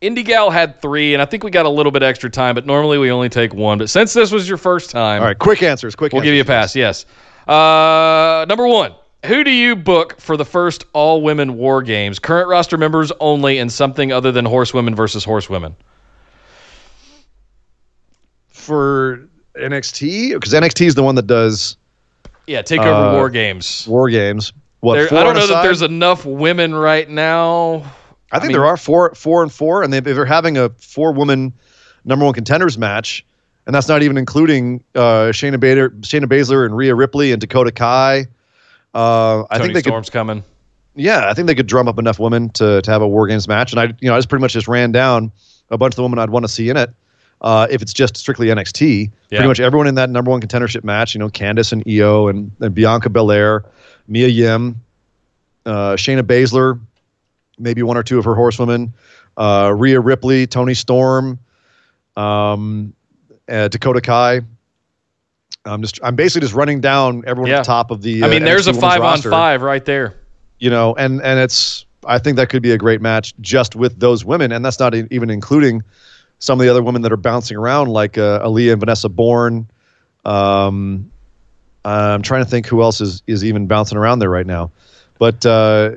Indie 0.00 0.24
Gal 0.24 0.48
had 0.48 0.80
three, 0.80 1.12
and 1.12 1.20
I 1.20 1.26
think 1.26 1.42
we 1.44 1.50
got 1.50 1.66
a 1.66 1.68
little 1.68 1.92
bit 1.92 2.02
extra 2.02 2.30
time, 2.30 2.54
but 2.54 2.64
normally 2.64 2.96
we 2.98 3.10
only 3.10 3.28
take 3.28 3.52
one. 3.52 3.76
But 3.78 3.90
since 3.90 4.12
this 4.14 4.30
was 4.32 4.48
your 4.48 4.56
first 4.56 4.90
time, 4.90 5.20
All 5.20 5.26
right, 5.28 5.38
quick 5.38 5.62
answers. 5.62 5.94
Quick. 5.94 6.12
we'll 6.12 6.20
answers. 6.22 6.28
give 6.30 6.34
you 6.36 6.40
a 6.42 6.44
pass. 6.44 6.74
Yes. 6.74 7.04
Uh, 7.46 8.46
number 8.48 8.66
one. 8.66 8.94
Who 9.26 9.42
do 9.42 9.50
you 9.50 9.74
book 9.74 10.20
for 10.20 10.36
the 10.36 10.44
first 10.44 10.84
all 10.92 11.20
women 11.22 11.56
war 11.56 11.82
games? 11.82 12.18
Current 12.20 12.48
roster 12.48 12.78
members 12.78 13.10
only, 13.20 13.58
and 13.58 13.70
something 13.70 14.12
other 14.12 14.30
than 14.30 14.44
horsewomen 14.44 14.94
versus 14.94 15.24
horsewomen. 15.24 15.74
For 18.68 19.26
NXT 19.56 20.34
because 20.34 20.52
NXT 20.52 20.86
is 20.86 20.94
the 20.94 21.02
one 21.02 21.16
that 21.16 21.26
does 21.26 21.76
Yeah, 22.46 22.62
take 22.62 22.80
over 22.80 22.88
Uh, 22.90 23.12
war 23.14 23.28
games. 23.30 23.84
war 23.88 24.08
games. 24.08 24.52
What? 24.80 24.94
There, 24.94 25.18
I 25.18 25.24
don't 25.24 25.34
know 25.34 25.46
that 25.48 25.62
there's 25.62 25.82
enough 25.82 26.24
women 26.24 26.72
right 26.74 27.08
now. 27.10 27.82
I 28.30 28.38
think 28.38 28.48
mean- 28.50 28.52
there 28.52 28.66
are 28.66 28.76
four, 28.76 29.12
four 29.16 29.42
and 29.42 29.52
four, 29.52 29.82
and 29.82 29.92
they, 29.92 29.98
they're 30.00 30.24
having 30.24 30.56
a 30.56 30.68
four-woman 30.78 31.52
number 32.04 32.24
one 32.24 32.34
contenders 32.34 32.78
match, 32.78 33.24
and 33.66 33.74
that's 33.74 33.88
not 33.88 34.02
even 34.02 34.16
including 34.16 34.84
uh, 34.94 35.32
Shayna 35.32 35.58
Bader, 35.58 35.90
Shayna 35.90 36.26
Baszler, 36.26 36.64
and 36.64 36.76
Rhea 36.76 36.94
Ripley 36.94 37.32
and 37.32 37.40
Dakota 37.40 37.72
Kai. 37.72 38.26
Uh, 38.94 39.44
I 39.50 39.58
think 39.58 39.72
they 39.74 39.82
could, 39.82 39.90
Storm's 39.90 40.10
coming. 40.10 40.44
yeah, 40.94 41.28
I 41.28 41.34
think 41.34 41.46
they 41.48 41.54
could 41.54 41.66
drum 41.66 41.88
up 41.88 41.98
enough 41.98 42.18
women 42.18 42.50
to 42.50 42.80
to 42.82 42.90
have 42.90 43.02
a 43.02 43.08
war 43.08 43.26
games 43.26 43.48
match, 43.48 43.72
and 43.72 43.80
I, 43.80 43.84
you 44.00 44.08
know, 44.08 44.14
I 44.14 44.18
just 44.18 44.28
pretty 44.28 44.42
much 44.42 44.52
just 44.52 44.68
ran 44.68 44.92
down 44.92 45.32
a 45.70 45.76
bunch 45.78 45.92
of 45.92 45.96
the 45.96 46.02
women 46.02 46.18
I'd 46.18 46.30
want 46.30 46.44
to 46.44 46.48
see 46.52 46.68
in 46.70 46.76
it. 46.76 46.90
Uh, 47.40 47.66
if 47.70 47.80
it's 47.82 47.92
just 47.92 48.16
strictly 48.16 48.48
NXT, 48.48 49.10
Yeah. 49.30 49.38
pretty 49.38 49.48
much 49.48 49.60
everyone 49.60 49.86
in 49.86 49.94
that 49.94 50.10
number 50.10 50.30
one 50.30 50.40
contendership 50.40 50.82
match, 50.82 51.14
you 51.14 51.20
know, 51.20 51.28
Candice 51.28 51.72
and 51.72 51.84
Io 51.86 52.26
and, 52.28 52.50
and 52.60 52.74
Bianca 52.74 53.08
Belair, 53.10 53.64
Mia 54.08 54.26
Yim, 54.28 54.82
uh, 55.64 55.92
Shayna 55.94 56.22
Baszler, 56.22 56.80
maybe 57.58 57.82
one 57.84 57.96
or 57.96 58.02
two 58.02 58.18
of 58.18 58.24
her 58.24 58.34
horsewomen, 58.34 58.92
uh, 59.36 59.72
Rhea 59.76 60.00
Ripley, 60.00 60.46
Toni 60.48 60.74
Storm, 60.74 61.38
um, 62.16 62.92
uh, 63.48 63.68
Dakota 63.68 64.00
Kai. 64.00 64.40
I'm 65.64 65.82
just, 65.82 66.00
I'm 66.02 66.16
basically 66.16 66.44
just 66.46 66.54
running 66.54 66.80
down 66.80 67.22
everyone 67.26 67.50
Yeah. 67.50 67.58
at 67.58 67.62
the 67.64 67.66
top 67.66 67.90
of 67.90 68.02
the. 68.02 68.24
I 68.24 68.28
mean, 68.28 68.42
uh, 68.42 68.46
there's 68.46 68.66
NXT 68.66 68.76
a 68.78 68.80
five 68.80 69.00
roster 69.00 69.28
on 69.28 69.32
five 69.32 69.62
right 69.62 69.84
there. 69.84 70.14
you 70.58 70.70
know, 70.70 70.94
and 70.96 71.20
and 71.22 71.38
it's 71.38 71.84
I 72.06 72.18
think 72.18 72.36
that 72.36 72.48
could 72.48 72.62
be 72.62 72.72
a 72.72 72.78
great 72.78 73.00
match 73.00 73.34
just 73.40 73.76
with 73.76 74.00
those 74.00 74.24
women, 74.24 74.50
and 74.50 74.64
that's 74.64 74.80
not 74.80 74.94
even 74.94 75.30
including 75.30 75.82
some 76.38 76.60
of 76.60 76.64
the 76.64 76.70
other 76.70 76.82
women 76.82 77.02
that 77.02 77.12
are 77.12 77.16
bouncing 77.16 77.56
around 77.56 77.88
like 77.88 78.18
uh, 78.18 78.46
Aaliyah 78.46 78.72
and 78.72 78.80
Vanessa 78.80 79.08
Borne. 79.08 79.68
Um, 80.24 81.10
I'm 81.84 82.22
trying 82.22 82.44
to 82.44 82.50
think 82.50 82.66
who 82.66 82.82
else 82.82 83.00
is 83.00 83.22
is 83.26 83.44
even 83.44 83.66
bouncing 83.66 83.96
around 83.96 84.18
there 84.18 84.30
right 84.30 84.46
now, 84.46 84.70
but 85.18 85.46
uh, 85.46 85.92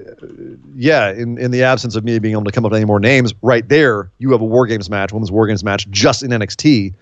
yeah, 0.75 1.11
in 1.11 1.37
in 1.37 1.51
the 1.51 1.63
absence 1.63 1.95
of 1.95 2.03
me 2.03 2.17
being 2.19 2.33
able 2.33 2.45
to 2.45 2.51
come 2.51 2.65
up 2.65 2.71
with 2.71 2.77
any 2.77 2.85
more 2.85 2.99
names, 2.99 3.33
right 3.41 3.67
there 3.67 4.09
you 4.19 4.31
have 4.31 4.41
a 4.41 4.45
War 4.45 4.65
Games 4.67 4.89
match, 4.89 5.11
women's 5.11 5.31
War 5.31 5.47
Games 5.47 5.63
match 5.63 5.89
just 5.89 6.23
in 6.23 6.31
NXT. 6.31 6.93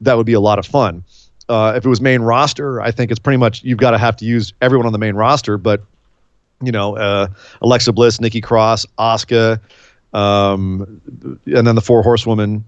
That 0.00 0.16
would 0.16 0.26
be 0.26 0.34
a 0.34 0.40
lot 0.40 0.58
of 0.58 0.66
fun. 0.66 1.02
Uh, 1.48 1.74
if 1.76 1.86
it 1.86 1.88
was 1.88 2.00
main 2.00 2.22
roster, 2.22 2.80
I 2.80 2.90
think 2.90 3.10
it's 3.10 3.20
pretty 3.20 3.36
much 3.36 3.62
you've 3.62 3.78
got 3.78 3.92
to 3.92 3.98
have 3.98 4.16
to 4.16 4.24
use 4.24 4.52
everyone 4.60 4.86
on 4.86 4.92
the 4.92 4.98
main 4.98 5.14
roster, 5.14 5.56
but 5.58 5.82
you 6.62 6.72
know, 6.72 6.96
uh, 6.96 7.28
Alexa 7.62 7.92
Bliss, 7.92 8.20
Nikki 8.20 8.40
Cross, 8.40 8.86
Asuka, 8.98 9.60
um, 10.12 11.00
and 11.46 11.66
then 11.66 11.74
the 11.74 11.80
four 11.80 12.02
horsewomen. 12.02 12.64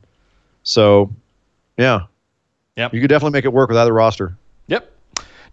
So, 0.69 1.11
yeah, 1.79 2.03
Yep. 2.77 2.93
you 2.93 3.01
could 3.01 3.09
definitely 3.09 3.37
make 3.39 3.47
it 3.47 3.53
work 3.53 3.71
with 3.71 3.79
either 3.79 3.93
roster. 3.93 4.37
Yep. 4.67 4.91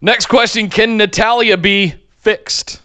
Next 0.02 0.26
question 0.26 0.68
Can 0.68 0.98
Natalya 0.98 1.56
be 1.56 1.94
fixed? 2.18 2.82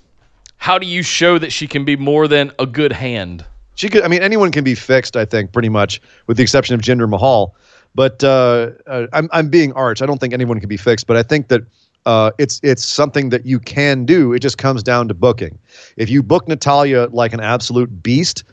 How 0.56 0.78
do 0.80 0.88
you 0.88 1.03
show 1.03 1.38
that 1.38 1.52
she 1.52 1.68
can 1.68 1.84
be 1.84 1.98
more 1.98 2.28
than 2.30 2.52
a 2.58 2.66
good 2.66 2.94
hand? 2.94 3.44
She 3.76 3.90
could. 3.90 4.03
I 4.03 4.08
mean, 4.08 4.22
anyone 4.24 4.52
can 4.52 4.64
be 4.64 4.76
fixed. 4.76 5.18
I 5.18 5.26
think 5.26 5.52
pretty 5.52 5.70
much, 5.70 6.02
with 6.28 6.38
the 6.38 6.44
exception 6.44 6.74
of 6.74 6.82
Jinder 6.82 7.10
Mahal. 7.10 7.53
But 7.95 8.24
uh, 8.24 8.72
uh, 8.88 9.08
I'm 9.12 9.28
I'm 9.34 9.49
being 9.49 9.74
arch. 9.74 10.02
I 10.02 10.06
don't 10.06 10.20
think 10.20 10.34
anyone 10.34 10.60
can 10.60 10.70
be 10.70 10.78
fixed. 10.78 11.08
But 11.08 11.18
I 11.18 11.24
think 11.24 11.49
that 11.49 11.64
uh, 12.06 12.32
it's 12.38 12.62
it's 12.64 12.86
something 12.86 13.30
that 13.30 13.45
you 13.45 13.60
can 13.60 14.06
do. 14.06 14.32
It 14.34 14.40
just 14.40 14.58
comes 14.58 14.84
down 14.84 15.10
to 15.10 15.14
booking. 15.14 15.60
If 15.98 16.10
you 16.10 16.24
book 16.24 16.48
Natalya 16.48 17.08
like 17.12 17.34
an 17.34 17.41
absolute 17.41 18.02
beast, 18.03 18.44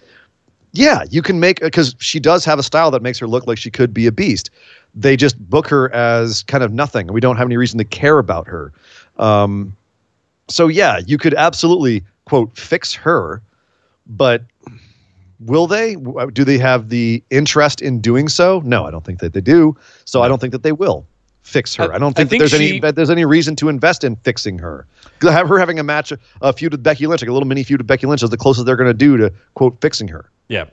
yeah, 0.73 1.05
you 1.11 1.23
can 1.23 1.41
make 1.41 1.61
because 1.61 1.95
she 1.99 2.21
does 2.21 2.45
have 2.45 2.59
a 2.59 2.63
style 2.63 2.91
that 2.91 3.03
makes 3.03 3.19
her 3.19 3.27
look 3.27 3.47
like 3.47 3.59
she 3.59 3.71
could 3.71 3.95
be 3.95 4.07
a 4.07 4.13
beast. 4.13 4.51
They 4.95 5.17
just 5.17 5.39
book 5.49 5.69
her 5.69 5.93
as 5.95 6.43
kind 6.45 6.65
of 6.65 6.73
nothing, 6.73 7.09
and 7.09 7.15
we 7.15 7.21
don't 7.21 7.37
have 7.37 7.47
any 7.47 7.57
reason 7.57 7.79
to 7.79 7.85
care 7.85 8.19
about 8.19 8.47
her. 8.47 8.73
Um, 9.19 9.77
so 10.49 10.69
yeah, 10.69 11.01
you 11.07 11.19
could 11.19 11.35
absolutely 11.35 12.05
quote 12.25 12.57
fix 12.57 12.95
her, 12.95 13.43
but 14.07 14.43
will 15.41 15.67
they? 15.67 15.97
Do 16.33 16.45
they 16.45 16.59
have 16.59 16.89
the 16.89 17.23
interest 17.31 17.81
in 17.81 18.01
doing 18.01 18.29
so? 18.29 18.61
No, 18.65 18.85
I 18.85 18.91
don't 18.91 19.05
think 19.05 19.21
that 19.21 19.33
they 19.33 19.41
do. 19.41 19.77
So 20.05 20.23
I 20.23 20.29
don't 20.29 20.41
think 20.41 20.53
that 20.53 20.63
they 20.63 20.73
will 20.73 21.07
fix 21.43 21.75
her. 21.77 21.93
I- 21.93 21.97
I, 21.97 21.99
don't 21.99 22.17
I 22.19 22.25
think, 22.25 22.31
think 22.31 22.43
that 22.43 22.51
there's 22.51 22.63
she- 22.63 22.69
any 22.71 22.81
that 22.81 22.95
there's 22.97 23.11
any 23.11 23.25
reason 23.25 23.57
to 23.57 23.69
invest 23.69 24.05
in 24.05 24.17
fixing 24.17 24.59
her. 24.59 24.87
Have 25.23 25.49
her 25.49 25.59
having 25.59 25.79
a 25.79 25.83
match, 25.83 26.13
a 26.43 26.53
feud 26.53 26.73
with 26.73 26.83
Becky 26.83 27.07
Lynch, 27.07 27.23
like 27.23 27.29
a 27.29 27.33
little 27.33 27.49
mini 27.49 27.65
feud 27.65 27.81
with 27.81 27.87
Becky 27.87 28.07
Lynch, 28.07 28.23
is 28.23 28.31
the 28.31 28.37
closest 28.37 28.67
they're 28.67 28.77
going 28.77 28.89
to 28.91 28.95
do 28.95 29.17
to 29.17 29.33
quote 29.55 29.81
fixing 29.81 30.09
her. 30.09 30.31
Yeah. 30.49 30.67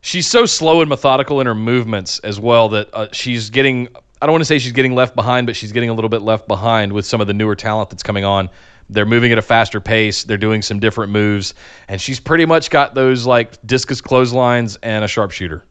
She's 0.00 0.26
so 0.26 0.46
slow 0.46 0.80
and 0.80 0.88
methodical 0.88 1.40
in 1.40 1.46
her 1.46 1.54
movements 1.54 2.18
as 2.20 2.40
well 2.40 2.68
that 2.70 2.92
uh, 2.92 3.06
she's 3.12 3.50
getting, 3.50 3.86
I 4.20 4.26
don't 4.26 4.32
want 4.32 4.40
to 4.40 4.46
say 4.46 4.58
she's 4.58 4.72
getting 4.72 4.96
left 4.96 5.14
behind, 5.14 5.46
but 5.46 5.54
she's 5.54 5.70
getting 5.70 5.90
a 5.90 5.94
little 5.94 6.08
bit 6.08 6.22
left 6.22 6.48
behind 6.48 6.92
with 6.92 7.06
some 7.06 7.20
of 7.20 7.28
the 7.28 7.34
newer 7.34 7.54
talent 7.54 7.88
that's 7.90 8.02
coming 8.02 8.24
on. 8.24 8.50
They're 8.90 9.06
moving 9.06 9.30
at 9.30 9.38
a 9.38 9.42
faster 9.42 9.80
pace. 9.80 10.24
They're 10.24 10.36
doing 10.36 10.60
some 10.60 10.80
different 10.80 11.12
moves. 11.12 11.54
And 11.86 12.00
she's 12.00 12.18
pretty 12.18 12.46
much 12.46 12.68
got 12.68 12.94
those 12.94 13.26
like 13.26 13.64
discus 13.64 14.00
clotheslines 14.00 14.76
and 14.82 15.04
a 15.04 15.08
sharpshooter. 15.08 15.62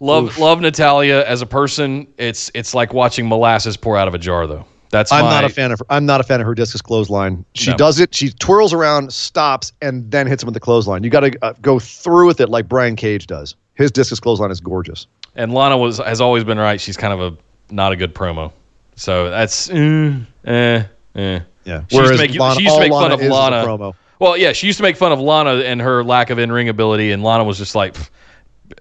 Love 0.00 0.38
love 0.38 0.60
Natalya 0.60 1.24
as 1.26 1.42
a 1.42 1.46
person. 1.46 2.06
It's 2.16 2.50
it's 2.54 2.74
like 2.74 2.94
watching 2.94 3.28
molasses 3.28 3.76
pour 3.76 3.96
out 3.96 4.08
of 4.08 4.14
a 4.14 4.18
jar 4.18 4.46
though. 4.46 4.64
That's 4.90 5.12
I'm 5.12 5.24
my, 5.26 5.30
not 5.30 5.44
a 5.44 5.48
fan 5.50 5.70
of. 5.72 5.80
I'm 5.88 6.04
not 6.06 6.20
a 6.20 6.24
fan 6.24 6.40
of 6.40 6.46
her 6.46 6.54
discus 6.54 6.82
clothesline. 6.82 7.44
She 7.54 7.70
No. 7.70 7.76
does 7.76 8.00
it. 8.00 8.12
She 8.14 8.30
twirls 8.30 8.72
around, 8.72 9.12
stops, 9.12 9.72
and 9.80 10.10
then 10.10 10.26
hits 10.26 10.42
him 10.42 10.46
with 10.48 10.54
the 10.54 10.60
clothesline. 10.60 11.04
You 11.04 11.10
got 11.10 11.20
to 11.20 11.38
uh, 11.42 11.52
go 11.62 11.78
through 11.78 12.26
with 12.26 12.40
it 12.40 12.48
like 12.48 12.68
Brian 12.68 12.96
Cage 12.96 13.26
does. 13.28 13.54
His 13.74 13.92
discus 13.92 14.18
clothesline 14.18 14.50
is 14.50 14.60
gorgeous. 14.60 15.06
And 15.36 15.54
Lana 15.54 15.78
was 15.78 15.98
has 15.98 16.20
always 16.20 16.42
been 16.42 16.58
right. 16.58 16.80
She's 16.80 16.96
kind 16.96 17.12
of 17.12 17.20
a 17.20 17.72
not 17.72 17.92
a 17.92 17.96
good 17.96 18.14
promo. 18.14 18.50
So 18.96 19.30
that's 19.30 19.70
eh, 19.70 20.12
eh, 20.44 20.82
eh. 21.14 21.40
Yeah. 21.64 21.82
She 21.88 21.96
used 21.98 22.12
to 22.12 22.18
make, 22.18 22.30
she 22.32 22.62
used 22.64 22.74
to 22.74 22.80
make 22.80 22.90
fun 22.90 23.12
of 23.12 23.20
is 23.20 23.26
is 23.26 23.30
a 23.30 23.34
Lana. 23.34 23.64
promo. 23.64 23.94
Well, 24.18 24.36
yeah, 24.36 24.52
she 24.52 24.66
used 24.66 24.78
to 24.78 24.82
make 24.82 24.96
fun 24.96 25.12
of 25.12 25.20
Lana 25.20 25.56
and 25.60 25.80
her 25.80 26.02
lack 26.02 26.30
of 26.30 26.38
in 26.38 26.50
ring 26.50 26.68
ability, 26.68 27.12
and 27.12 27.22
Lana 27.22 27.44
was 27.44 27.58
just 27.58 27.74
like, 27.76 27.94
"Pff, 27.94 28.10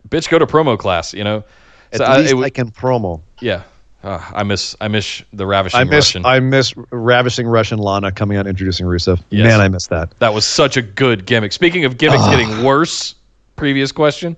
"Bitch, 0.07 0.29
go 0.29 0.39
to 0.39 0.45
promo 0.47 0.77
class," 0.77 1.13
you 1.13 1.23
know. 1.23 1.43
At 1.91 1.97
So 1.99 2.03
I- 2.05 2.19
it 2.21 2.35
I 2.35 2.49
can 2.49 2.71
promo. 2.71 3.21
yeah, 3.41 3.63
Ah, 4.03 4.31
I 4.33 4.43
miss 4.43 4.75
I 4.79 4.87
miss 4.87 5.23
the 5.33 5.45
ravishing 5.45 5.79
I 5.79 5.83
miss 5.83 6.15
Russian. 6.15 6.25
I 6.25 6.39
miss 6.39 6.73
ravishing 6.91 7.47
Russian 7.47 7.79
Lana 7.79 8.11
coming 8.11 8.37
out 8.37 8.47
introducing 8.47 8.85
Rusev. 8.85 9.19
Yes. 9.29 9.43
Man, 9.45 9.59
I 9.59 9.67
miss 9.67 9.87
that. 9.87 10.17
That 10.19 10.33
was 10.33 10.45
such 10.45 10.77
a 10.77 10.81
good 10.81 11.25
gimmick. 11.25 11.51
Speaking 11.51 11.83
of 11.85 11.97
gimmicks 11.97 12.25
getting 12.29 12.63
worse, 12.63 13.15
previous 13.57 13.91
question. 13.91 14.37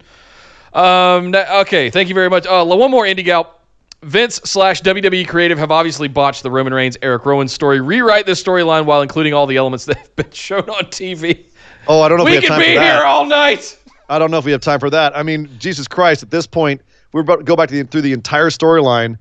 Um, 0.74 1.36
okay, 1.36 1.90
thank 1.90 2.10
you 2.10 2.16
very 2.16 2.30
much. 2.30 2.48
Uh, 2.48 2.66
one 2.66 2.90
more 2.92 3.04
indie 3.06 3.26
gal. 3.26 3.56
Vince 4.04 4.38
slash 4.46 4.82
WWE 4.82 5.28
creative 5.28 5.60
have 5.60 5.70
obviously 5.70 6.08
botched 6.08 6.42
the 6.42 6.50
Roman 6.50 6.74
Reigns 6.74 6.98
Erick 7.04 7.24
Rowan 7.26 7.48
story. 7.48 7.82
Rewrite 7.82 8.26
this 8.26 8.42
storyline 8.42 8.86
while 8.86 9.04
including 9.04 9.34
all 9.36 9.46
the 9.46 9.58
elements 9.58 9.86
that 9.86 9.98
have 9.98 10.16
been 10.16 10.32
shown 10.32 10.68
on 10.70 10.86
TV. 10.86 11.46
Oh, 11.88 12.02
I 12.02 12.10
don't 12.10 12.18
know 12.18 12.26
if 12.26 12.32
we, 12.32 12.40
We 12.40 12.48
could 12.48 12.58
be 12.60 12.66
here 12.80 13.04
all 13.06 13.26
night. 13.26 13.78
I 14.12 14.20
don't 14.20 14.30
know 14.30 14.38
if 14.38 14.46
we 14.46 14.52
have 14.52 14.62
time 14.62 14.80
for 14.80 14.90
that. 14.90 15.16
I 15.16 15.24
mean, 15.24 15.50
Jesus 15.58 15.88
Christ! 15.88 16.22
At 16.22 16.32
this 16.32 16.46
point, 16.46 16.82
we're 17.14 17.22
about 17.22 17.38
to 17.38 17.44
go 17.44 17.56
back 17.56 17.70
to 17.70 17.76
the, 17.76 17.90
through 17.90 18.02
the 18.02 18.14
entire 18.14 18.50
storyline. 18.50 19.18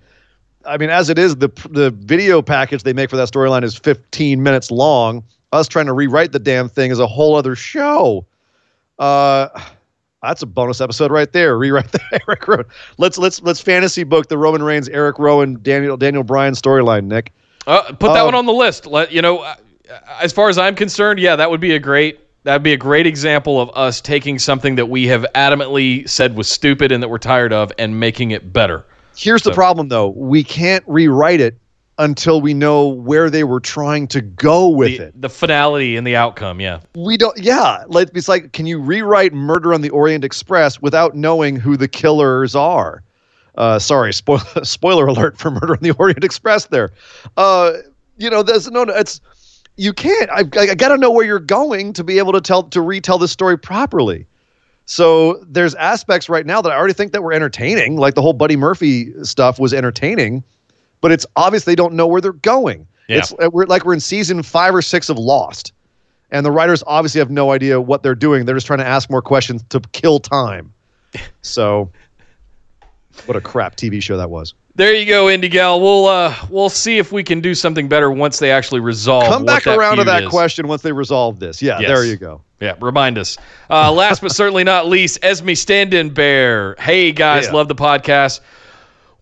I 0.67 0.77
mean, 0.77 0.91
as 0.91 1.09
it 1.09 1.19
is, 1.19 1.37
the 1.37 1.49
the 1.71 1.91
video 1.91 2.43
package 2.43 2.83
they 2.83 2.93
make 2.93 3.09
for 3.09 3.17
that 3.17 3.29
storyline 3.31 3.63
is 3.63 3.77
15 3.77 4.43
minutes 4.43 4.71
long. 4.71 5.25
Us 5.53 5.69
trying 5.69 5.87
to 5.87 5.93
rewrite 5.93 6.33
the 6.33 6.39
damn 6.39 6.69
thing 6.69 6.91
is 6.91 6.99
a 6.99 7.07
whole 7.07 7.35
other 7.37 7.57
show. 7.57 8.27
Uh, 8.99 9.49
that's 10.23 10.43
a 10.43 10.47
bonus 10.47 10.81
episode 10.81 11.11
right 11.11 11.33
there. 11.33 11.57
Rewrite 11.59 11.93
the 11.93 12.01
Erick 12.27 12.47
Rowan. 12.47 12.67
Let's 12.99 13.17
let's 13.17 13.41
let's 13.43 13.61
fantasy 13.61 14.03
book 14.03 14.29
the 14.29 14.39
Roman 14.39 14.63
Reigns, 14.63 14.89
Erick 14.89 15.19
Rowan, 15.19 15.63
Daniel 15.63 15.97
Daniel 15.97 16.25
Bryan 16.25 16.55
storyline. 16.55 17.05
Nick. 17.05 17.33
Uh, 17.67 17.83
put 17.93 18.13
that 18.13 18.21
Um, 18.21 18.27
one 18.27 18.35
on 18.35 18.47
the 18.47 18.53
list. 18.53 18.87
Let 18.87 19.13
you 19.13 19.23
know. 19.23 19.55
As 20.21 20.33
far 20.33 20.49
as 20.49 20.59
I'm 20.59 20.75
concerned, 20.75 21.19
yeah, 21.19 21.37
that 21.37 21.51
would 21.51 21.61
be 21.61 21.73
a 21.73 21.79
great. 21.79 22.21
That'd 22.45 22.63
be 22.63 22.73
a 22.73 22.77
great 22.79 23.07
example 23.07 23.61
of 23.61 23.71
us 23.75 24.01
taking 24.01 24.39
something 24.39 24.75
that 24.77 24.87
we 24.87 25.07
have 25.09 25.27
adamantly 25.35 26.09
said 26.09 26.37
was 26.37 26.49
stupid 26.49 26.91
and 26.91 27.03
that 27.03 27.09
we're 27.09 27.19
tired 27.19 27.53
of 27.53 27.71
and 27.79 28.01
making 28.01 28.31
it 28.31 28.53
better. 28.53 28.87
Here's 29.17 29.43
the 29.43 29.53
problem, 29.53 29.89
though. 29.89 30.09
We 30.09 30.43
can't 30.43 30.83
rewrite 30.87 31.41
it 31.41 31.59
until 31.99 32.41
we 32.41 32.55
know 32.55 32.89
where 32.89 33.29
they 33.29 33.45
were 33.45 33.61
trying 33.61 34.09
to 34.09 34.23
go 34.23 34.69
with 34.71 34.97
The, 34.97 35.05
it. 35.09 35.21
the 35.21 35.29
finality 35.29 35.97
and 35.97 36.07
the 36.07 36.17
outcome, 36.17 36.59
yeah. 36.59 36.81
We 36.95 37.19
don't. 37.19 37.37
Yeah, 37.39 37.85
like 37.89 38.09
it's 38.15 38.29
like, 38.29 38.53
can 38.53 38.65
you 38.65 38.81
rewrite 38.81 39.35
Murder 39.35 39.75
on 39.75 39.83
the 39.83 39.91
Orient 39.91 40.25
Express 40.25 40.81
without 40.81 41.15
knowing 41.15 41.57
who 41.57 41.77
the 41.77 41.89
killers 41.89 42.55
are? 42.57 43.03
Uh, 43.57 43.79
sorry, 43.79 44.15
spoiler 44.15 44.41
spoiler 44.65 45.07
alert 45.07 45.37
for 45.37 45.51
Murder 45.51 45.75
on 45.75 45.81
the 45.83 45.91
Orient 45.99 46.25
Express. 46.25 46.67
There, 46.67 46.89
uh, 47.37 47.73
you 48.17 48.31
know, 48.31 48.43
there's 48.43 48.71
no. 48.71 48.83
It's 48.85 49.21
you 49.81 49.95
can't. 49.95 50.29
I, 50.31 50.41
I 50.41 50.75
got 50.75 50.89
to 50.89 50.99
know 50.99 51.11
where 51.11 51.25
you're 51.25 51.39
going 51.39 51.95
to 51.95 52.05
be 52.05 52.19
able 52.19 52.35
to 52.35 52.41
tell 52.43 52.65
to 52.65 52.83
retell 52.83 53.17
the 53.17 53.27
story 53.27 53.59
properly. 53.59 54.27
So 54.85 55.43
there's 55.49 55.75
aspects 55.77 56.29
right 56.29 56.45
now 56.45 56.61
that 56.61 56.71
I 56.71 56.77
already 56.77 56.93
think 56.93 57.13
that 57.13 57.23
were 57.23 57.33
entertaining, 57.33 57.97
like 57.97 58.15
the 58.15 58.21
whole 58.21 58.35
Buddy 58.35 58.57
Murphy 58.57 59.15
stuff 59.25 59.59
was 59.59 59.73
entertaining, 59.73 60.45
but 61.01 61.13
it's 61.13 61.25
obvious 61.37 61.65
they 61.65 61.75
don't 61.75 61.95
know 61.95 62.07
where 62.07 62.21
they're 62.21 62.33
going. 62.33 62.87
Yeah. 63.09 63.19
It's 63.19 63.33
uh, 63.33 63.49
we're 63.51 63.65
like 63.67 63.87
we're 63.87 63.95
in 63.95 64.01
season 64.01 64.43
five 64.43 64.75
or 64.75 64.83
six 64.83 65.09
of 65.09 65.17
Lost, 65.17 65.73
and 66.31 66.45
the 66.45 66.51
writers 66.51 66.85
obviously 66.87 67.19
have 67.21 67.31
no 67.31 67.51
idea 67.51 67.81
what 67.81 68.03
they're 68.03 68.15
doing. 68.15 68.45
They're 68.45 68.57
just 68.57 68.67
trying 68.67 68.81
to 68.81 68.87
ask 68.87 69.09
more 69.09 69.23
questions 69.23 69.65
to 69.71 69.81
kill 69.93 70.21
time. 70.21 70.73
So, 71.43 71.91
what 73.25 73.37
a 73.37 73.41
crap 73.41 73.75
TV 73.75 74.01
show 74.03 74.17
that 74.19 74.31
was. 74.31 74.55
There 74.77 74.95
you 74.95 75.05
go, 75.05 75.27
Indie 75.27 75.51
Gal. 75.51 75.81
We'll 75.81 76.07
uh, 76.07 76.35
we'll 76.49 76.69
see 76.69 76.99
if 76.99 77.11
we 77.13 77.25
can 77.25 77.41
do 77.41 77.55
something 77.55 77.89
better 77.89 78.11
once 78.11 78.39
they 78.39 78.51
actually 78.53 78.81
resolve. 78.81 79.25
Come 79.25 79.45
back 79.45 79.67
around 79.67 79.97
to 79.97 80.05
that 80.05 80.25
is. 80.25 80.29
question 80.29 80.69
once 80.69 80.81
they 80.83 80.93
resolve 80.93 81.41
this. 81.41 81.61
Yeah, 81.61 81.81
Yes. 81.81 81.89
there 81.89 82.05
you 82.05 82.17
go. 82.17 82.43
Yeah, 82.61 82.77
remind 82.81 83.19
us. 83.19 83.37
Uh, 83.69 83.91
last 83.93 84.23
but 84.23 84.33
certainly 84.33 84.65
not 84.65 84.87
least, 84.87 85.19
Esme 85.23 85.55
Stand-in 85.55 86.11
Bear. 86.11 86.77
Hey 86.79 87.11
guys, 87.13 87.47
Yeah. 87.47 87.53
love 87.53 87.69
the 87.69 87.75
podcast. 87.75 88.41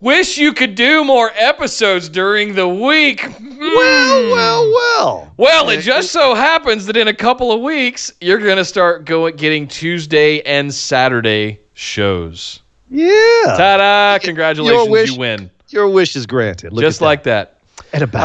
Wish 0.01 0.39
you 0.39 0.53
could 0.53 0.75
do 0.77 1.03
more 1.03 1.33
episodes 1.35 2.09
during 2.09 2.55
the 2.55 2.69
week. 2.69 3.21
Well, 3.59 4.31
well, 4.31 4.71
well. 4.71 5.35
Well, 5.37 5.71
it 5.71 5.81
just 5.81 6.13
so 6.13 6.35
happens 6.35 6.87
that 6.87 6.97
in 6.97 7.09
a 7.09 7.15
couple 7.15 7.51
of 7.51 7.61
weeks, 7.63 8.13
you're 8.21 8.39
going 8.39 8.59
to 8.59 8.65
start 8.65 9.07
going 9.07 9.35
getting 9.35 9.67
Tuesday 9.67 10.41
and 10.43 10.73
Saturday 10.73 11.59
shows. 11.75 12.61
Yeah. 12.91 13.55
Ta-da! 13.57 14.19
Congratulations, 14.25 14.89
wish- 14.89 15.11
you 15.13 15.19
win. 15.19 15.51
Your 15.69 15.89
wish 15.89 16.17
is 16.17 16.27
granted. 16.27 16.73
Look 16.73 16.83
Just 16.83 17.03
at 17.03 17.05
like 17.05 17.23
that. 17.25 17.61
that. 17.77 17.85
and 17.93 18.03
about. 18.03 18.23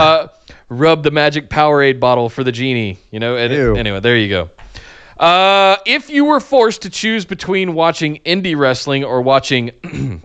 Uh, 0.49 0.53
rub 0.69 1.03
the 1.03 1.11
magic 1.11 1.49
Powerade 1.49 1.99
bottle 1.99 2.29
for 2.29 2.43
the 2.43 2.51
genie. 2.51 2.97
You 3.11 3.19
know. 3.19 3.35
And 3.35 3.51
anyway, 3.77 3.99
there 3.99 4.17
you 4.17 4.29
go. 4.29 4.49
Uh, 5.17 5.77
if 5.85 6.09
you 6.09 6.25
were 6.25 6.39
forced 6.39 6.81
to 6.83 6.89
choose 6.89 7.23
between 7.25 7.73
watching 7.73 8.17
indie 8.25 8.57
wrestling 8.57 9.03
or 9.03 9.21
watching 9.21 9.71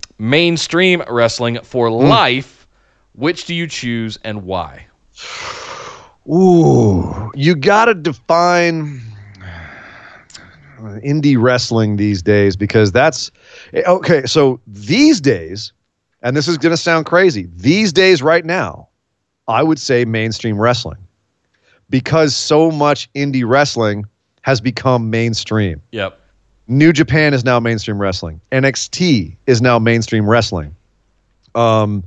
mainstream 0.18 1.02
wrestling 1.10 1.58
for 1.62 1.88
Hmm. 1.88 2.08
life, 2.08 2.66
which 3.12 3.44
do 3.46 3.54
you 3.54 3.66
choose 3.66 4.18
and 4.24 4.44
why? 4.44 4.86
Ooh, 6.28 7.30
you 7.34 7.54
got 7.54 7.86
to 7.86 7.94
define 7.94 9.00
indie 10.78 11.40
wrestling 11.40 11.96
these 11.96 12.22
days 12.22 12.56
because 12.56 12.92
that's 12.92 13.30
okay. 13.74 14.24
So 14.26 14.60
these 14.66 15.20
days, 15.20 15.72
and 16.22 16.36
this 16.36 16.48
is 16.48 16.58
going 16.58 16.72
to 16.72 16.76
sound 16.76 17.06
crazy, 17.06 17.48
these 17.56 17.92
days, 17.92 18.22
right 18.22 18.44
now, 18.44 18.88
I 19.46 19.62
would 19.62 19.78
say 19.78 20.04
mainstream 20.04 20.60
wrestling 20.60 20.98
because 21.90 22.36
so 22.36 22.70
much 22.70 23.12
indie 23.14 23.48
wrestling 23.48 24.04
has 24.42 24.60
become 24.60 25.10
mainstream. 25.10 25.80
Yep. 25.92 26.18
New 26.68 26.92
Japan 26.92 27.32
is 27.32 27.44
now 27.44 27.58
mainstream 27.58 28.00
wrestling. 28.00 28.40
NXT 28.52 29.36
is 29.46 29.62
now 29.62 29.78
mainstream 29.78 30.28
wrestling. 30.28 30.74
Um, 31.54 32.04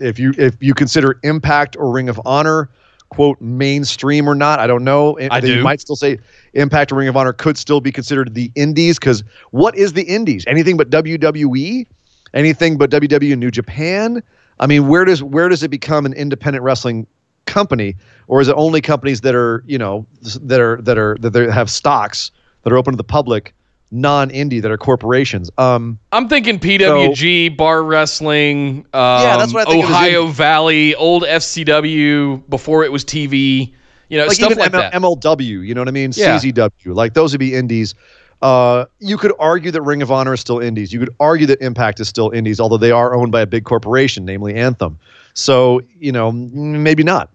if 0.00 0.18
you 0.18 0.34
if 0.38 0.62
you 0.62 0.74
consider 0.74 1.18
Impact 1.22 1.76
or 1.76 1.90
Ring 1.90 2.08
of 2.08 2.20
Honor 2.24 2.70
quote 3.10 3.40
mainstream 3.40 4.28
or 4.28 4.34
not, 4.34 4.60
I 4.60 4.66
don't 4.66 4.84
know. 4.84 5.18
I 5.30 5.40
They 5.40 5.48
do. 5.54 5.62
might 5.62 5.80
still 5.80 5.96
say 5.96 6.18
Impact 6.54 6.92
or 6.92 6.96
Ring 6.96 7.08
of 7.08 7.16
Honor 7.16 7.32
could 7.32 7.56
still 7.56 7.80
be 7.80 7.90
considered 7.90 8.34
the 8.34 8.50
Indies 8.54 8.98
because 8.98 9.24
what 9.50 9.76
is 9.76 9.94
the 9.94 10.02
Indies? 10.02 10.44
Anything 10.46 10.76
but 10.76 10.90
WWE? 10.90 11.86
Anything 12.34 12.76
but 12.76 12.90
WWE 12.90 13.32
and 13.32 13.40
New 13.40 13.50
Japan? 13.50 14.22
I 14.60 14.66
mean, 14.66 14.88
where 14.88 15.04
does 15.04 15.22
where 15.22 15.48
does 15.48 15.62
it 15.62 15.68
become 15.70 16.04
an 16.04 16.12
independent 16.12 16.62
wrestling 16.62 17.06
company, 17.46 17.96
or 18.26 18.40
is 18.40 18.48
it 18.48 18.54
only 18.56 18.80
companies 18.80 19.22
that 19.22 19.34
are 19.34 19.62
you 19.66 19.78
know 19.78 20.06
that 20.42 20.60
are 20.60 20.80
that 20.82 20.98
are 20.98 21.16
that 21.20 21.30
they 21.30 21.50
have 21.50 21.70
stocks 21.70 22.30
that 22.62 22.72
are 22.72 22.76
open 22.76 22.92
to 22.92 22.96
the 22.96 23.04
public, 23.04 23.54
non-indie 23.90 24.60
that 24.62 24.70
are 24.70 24.78
corporations? 24.78 25.50
Um, 25.58 25.98
I'm 26.12 26.28
thinking 26.28 26.58
PWG, 26.58 27.56
bar 27.56 27.82
wrestling, 27.82 28.86
um, 28.92 29.22
Yeah, 29.22 29.36
that's 29.36 29.52
what 29.52 29.68
I 29.68 29.70
think 29.70 29.84
Ohio 29.84 30.26
Valley, 30.26 30.94
old 30.94 31.24
FCW 31.24 32.48
before 32.48 32.84
it 32.84 32.92
was 32.92 33.04
TV. 33.04 33.72
You 34.08 34.18
know, 34.18 34.26
like 34.26 34.36
stuff 34.36 34.52
even 34.52 34.72
like 34.72 34.94
M-. 34.94 35.02
MLW, 35.02 35.66
you 35.66 35.74
know 35.74 35.82
what 35.82 35.88
I 35.88 35.92
mean? 35.92 36.12
Yeah. 36.14 36.38
CZW, 36.38 36.94
like 36.94 37.14
those 37.14 37.32
would 37.32 37.40
be 37.40 37.54
indies. 37.54 37.94
Uh, 38.40 38.86
you 39.00 39.18
could 39.18 39.32
argue 39.38 39.70
that 39.70 39.82
Ring 39.82 40.00
of 40.00 40.12
Honor 40.12 40.32
is 40.32 40.40
still 40.40 40.60
indies. 40.60 40.92
You 40.92 41.00
could 41.00 41.14
argue 41.18 41.46
that 41.46 41.60
Impact 41.60 41.98
is 42.00 42.08
still 42.08 42.30
indies, 42.30 42.60
although 42.60 42.76
they 42.76 42.92
are 42.92 43.12
owned 43.14 43.32
by 43.32 43.40
a 43.40 43.46
big 43.46 43.64
corporation, 43.64 44.24
namely 44.24 44.54
Anthem. 44.54 44.98
So 45.34 45.82
you 45.98 46.12
know, 46.12 46.32
maybe 46.32 47.02
not. 47.02 47.30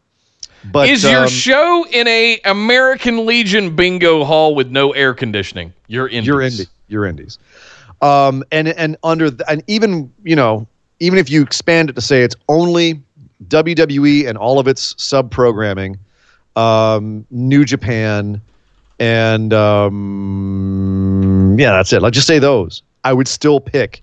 But 0.72 0.90
Is 0.90 1.04
your 1.04 1.24
um, 1.24 1.30
show 1.30 1.86
in 1.92 2.08
a 2.08 2.40
American 2.46 3.26
Legion 3.26 3.76
bingo 3.76 4.24
hall 4.24 4.56
with 4.56 4.72
no 4.72 4.92
air 4.92 5.14
conditioning? 5.14 5.74
You're 5.88 6.08
in. 6.08 6.24
You're 6.24 6.40
indie. 6.40 6.68
You're 6.88 7.06
indies. 7.06 7.38
Um, 8.02 8.44
and 8.52 8.70
and 8.70 8.98
under 9.04 9.30
the, 9.30 9.50
and 9.50 9.64
even 9.68 10.12
you 10.24 10.36
know 10.36 10.68
even 11.00 11.20
if 11.20 11.30
you 11.30 11.42
expand 11.42 11.90
it 11.90 11.94
to 11.94 12.02
say 12.02 12.24
it's 12.24 12.36
only 12.48 13.02
WWE 13.48 14.28
and 14.28 14.38
all 14.38 14.60
of 14.60 14.68
its 14.68 14.96
sub 15.02 15.32
programming, 15.32 15.98
um, 16.56 17.26
New 17.30 17.66
Japan, 17.66 18.42
and 19.00 19.54
um, 19.54 21.56
yeah, 21.60 21.72
that's 21.72 21.92
it. 21.94 22.02
Like 22.02 22.14
just 22.14 22.28
say 22.28 22.40
those. 22.40 22.84
I 23.04 23.12
would 23.12 23.28
still 23.28 23.60
pick 23.60 24.02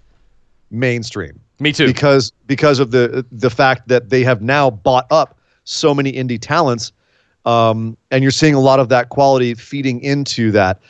mainstream 0.71 1.41
Me 1.59 1.73
too. 1.73 1.87
because 1.87 2.33
because 2.47 2.79
of 2.79 2.91
the 2.91 3.25
the 3.33 3.51
fact 3.51 3.89
that 3.89 4.11
they 4.11 4.23
have 4.23 4.43
now 4.43 4.71
bought 4.71 5.07
up 5.11 5.39
so 5.65 5.95
many 5.95 6.13
indie 6.13 6.41
talents, 6.41 6.93
um, 7.45 7.97
and 8.11 8.23
you're 8.23 8.31
seeing 8.31 8.55
a 8.55 8.61
lot 8.61 8.81
of 8.81 8.89
that 8.89 9.09
quality 9.09 9.55
feeding 9.55 10.01
into 10.03 10.51
that. 10.53 10.81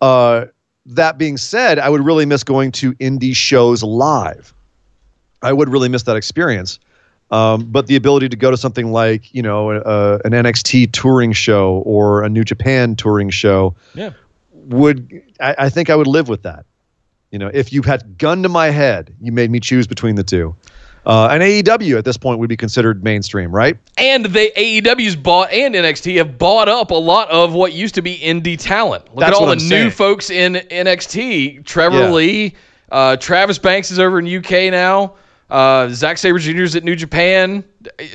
Uh, 0.00 0.46
that 0.86 1.18
being 1.18 1.36
said, 1.36 1.78
I 1.78 1.88
would 1.88 2.04
really 2.04 2.26
miss 2.26 2.44
going 2.44 2.72
to 2.72 2.92
indie 2.94 3.34
shows 3.34 3.82
live. 3.82 4.54
I 5.42 5.52
would 5.52 5.68
really 5.68 5.88
miss 5.88 6.04
that 6.04 6.16
experience. 6.16 6.78
Um, 7.30 7.66
but 7.70 7.88
the 7.88 7.96
ability 7.96 8.28
to 8.28 8.36
go 8.36 8.52
to 8.52 8.56
something 8.56 8.92
like 8.92 9.34
you 9.34 9.42
know 9.42 9.72
uh, 9.72 10.20
an 10.24 10.30
NXT 10.30 10.92
touring 10.92 11.32
show 11.32 11.78
or 11.84 12.22
a 12.22 12.28
New 12.28 12.44
Japan 12.44 12.94
touring 12.94 13.30
show 13.30 13.74
yeah. 13.94 14.12
would 14.52 15.10
I, 15.40 15.54
I 15.58 15.68
think 15.68 15.90
I 15.90 15.96
would 15.96 16.06
live 16.06 16.28
with 16.28 16.42
that. 16.42 16.64
You 17.32 17.40
know, 17.40 17.50
if 17.52 17.72
you 17.72 17.82
had 17.82 18.16
gun 18.18 18.44
to 18.44 18.48
my 18.48 18.70
head, 18.70 19.12
you 19.20 19.32
made 19.32 19.50
me 19.50 19.58
choose 19.58 19.88
between 19.88 20.14
the 20.14 20.22
two. 20.22 20.54
Uh, 21.06 21.28
and 21.30 21.40
AEW 21.40 21.96
at 21.96 22.04
this 22.04 22.16
point 22.16 22.40
would 22.40 22.48
be 22.48 22.56
considered 22.56 23.04
mainstream, 23.04 23.54
right? 23.54 23.76
And 23.96 24.24
the 24.26 24.50
AEW's 24.56 25.14
bought 25.14 25.52
and 25.52 25.72
NXT 25.74 26.16
have 26.16 26.36
bought 26.36 26.68
up 26.68 26.90
a 26.90 26.94
lot 26.94 27.30
of 27.30 27.54
what 27.54 27.72
used 27.72 27.94
to 27.94 28.02
be 28.02 28.18
indie 28.18 28.58
talent. 28.58 29.04
Look 29.14 29.20
That's 29.20 29.36
at 29.36 29.40
all 29.40 29.46
the 29.46 29.52
I'm 29.52 29.58
new 29.58 29.68
saying. 29.68 29.90
folks 29.92 30.30
in 30.30 30.54
NXT. 30.54 31.64
Trevor 31.64 32.00
Yeah. 32.00 32.10
Lee, 32.10 32.54
uh, 32.90 33.16
Travis 33.18 33.56
Banks 33.58 33.92
is 33.92 34.00
over 34.00 34.18
in 34.18 34.26
UK 34.26 34.70
now. 34.72 35.14
Uh, 35.48 35.88
Zack 35.90 36.18
Sabre 36.18 36.38
Jr. 36.38 36.62
is 36.62 36.74
at 36.74 36.82
New 36.82 36.96
Japan. 36.96 37.62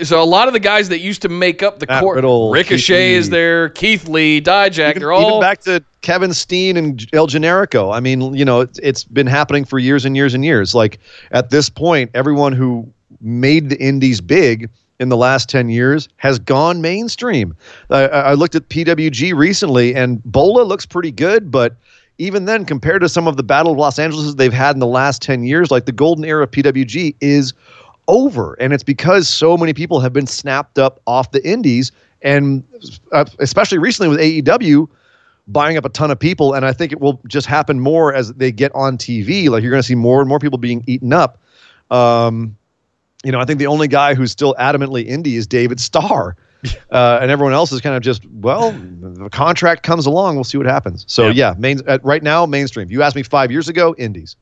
So 0.04 0.22
a 0.22 0.26
lot 0.26 0.48
of 0.48 0.54
the 0.54 0.60
guys 0.60 0.90
that 0.90 1.00
used 1.00 1.22
to 1.22 1.30
make 1.30 1.64
up 1.64 1.80
the 1.80 1.86
Matt 1.88 2.02
core, 2.02 2.16
Riddle, 2.16 2.52
Ricochet 2.52 3.12
Keith 3.12 3.20
is 3.20 3.30
there, 3.30 3.70
Keith 3.70 4.08
Lee, 4.10 4.42
Dijak, 4.42 4.90
Even, 4.90 5.00
they're 5.00 5.14
all 5.14 5.28
even 5.30 5.40
back 5.40 5.62
to 5.62 5.82
Kevin 6.02 6.34
Steen 6.34 6.76
and 6.76 7.08
El 7.14 7.28
Generico. 7.28 7.96
I 7.96 8.02
mean, 8.02 8.34
you 8.34 8.44
know, 8.44 8.62
it's, 8.62 8.80
it's 8.80 9.06
been 9.06 9.28
happening 9.28 9.64
for 9.64 9.80
years 9.80 10.04
and 10.04 10.16
years 10.16 10.34
and 10.34 10.44
years. 10.44 10.76
Like 10.76 11.00
at 11.32 11.52
this 11.52 11.70
point, 11.70 12.12
everyone 12.14 12.52
who 12.52 12.92
made 13.22 13.70
the 13.70 13.80
indies 13.82 14.20
big 14.20 14.70
in 15.00 15.10
the 15.10 15.18
last 15.18 15.50
10 15.50 15.70
years 15.70 16.10
has 16.18 16.38
gone 16.38 16.82
mainstream. 16.82 17.56
I 17.90 18.08
I 18.08 18.34
looked 18.34 18.56
at 18.56 18.68
PWG 18.70 19.34
recently 19.34 19.96
and 19.96 20.22
Bola 20.24 20.64
looks 20.64 20.86
pretty 20.86 21.12
good, 21.12 21.50
but 21.50 21.76
even 22.22 22.46
then, 22.46 22.66
compared 22.66 23.02
to 23.02 23.10
some 23.10 23.28
of 23.28 23.36
the 23.36 23.44
Battle 23.44 23.72
of 23.72 23.78
Los 23.80 23.98
Angeles 23.98 24.36
they've 24.36 24.54
had 24.54 24.76
in 24.76 24.80
the 24.80 24.88
last 24.88 25.22
10 25.22 25.44
years, 25.44 25.72
like 25.72 25.86
the 25.86 25.92
golden 25.92 26.24
era 26.24 26.44
of 26.44 26.52
PWG 26.52 27.16
is 27.20 27.54
over. 28.08 28.54
And 28.60 28.74
it's 28.74 28.84
because 28.84 29.28
so 29.28 29.58
many 29.58 29.74
people 29.74 30.00
have 30.00 30.14
been 30.14 30.28
snapped 30.28 30.78
up 30.78 31.02
off 31.08 31.32
the 31.32 31.44
indies. 31.48 31.92
And 32.22 32.64
uh, 33.12 33.26
especially 33.40 33.80
recently 33.80 34.10
with 34.10 34.20
AEW 34.20 34.88
buying 35.48 35.78
up 35.78 35.86
a 35.86 35.90
ton 35.90 36.12
of 36.12 36.20
people. 36.20 36.54
And 36.54 36.64
I 36.64 36.74
think 36.74 36.92
it 36.92 37.02
will 37.02 37.20
just 37.28 37.48
happen 37.48 37.80
more 37.80 38.14
as 38.14 38.32
they 38.34 38.52
get 38.52 38.72
on 38.76 38.98
TV. 38.98 39.50
Like 39.50 39.64
you're 39.64 39.72
going 39.72 39.82
to 39.82 39.88
see 39.88 39.96
more 39.96 40.20
and 40.20 40.30
more 40.30 40.40
people 40.40 40.60
being 40.60 40.84
eaten 40.86 41.14
up. 41.14 41.40
Um, 41.90 42.56
you 43.24 43.32
know, 43.32 43.40
I 43.40 43.46
think 43.46 43.58
the 43.58 43.68
only 43.68 43.88
guy 43.88 44.14
who's 44.14 44.32
still 44.32 44.56
adamantly 44.60 45.08
indie 45.08 45.38
is 45.38 45.48
David 45.48 45.80
Starr. 45.80 46.36
Uh, 46.92 47.20
and 47.22 47.32
everyone 47.32 47.54
else 47.54 47.72
is 47.72 47.80
kind 47.80 47.96
of 47.96 48.04
just, 48.04 48.26
well, 48.30 48.72
the 48.74 49.30
contract 49.30 49.82
comes 49.82 50.06
along. 50.06 50.36
We'll 50.36 50.44
see 50.44 50.58
what 50.58 50.68
happens. 50.68 51.06
So, 51.08 51.28
Yeah. 51.28 51.32
yeah, 51.52 51.56
main, 51.58 51.80
uh, 51.88 52.00
right 52.04 52.22
now, 52.22 52.46
mainstream. 52.46 52.92
You 52.92 53.02
asked 53.02 53.16
me 53.16 53.24
five 53.24 53.50
years 53.50 53.70
ago, 53.70 53.96
indies. 53.98 54.36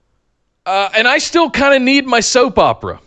Uh, 0.66 0.90
and 0.96 1.08
I 1.08 1.20
still 1.20 1.50
kind 1.52 1.76
of 1.76 1.82
need 1.84 2.06
my 2.08 2.20
soap 2.20 2.58
opera. 2.58 3.00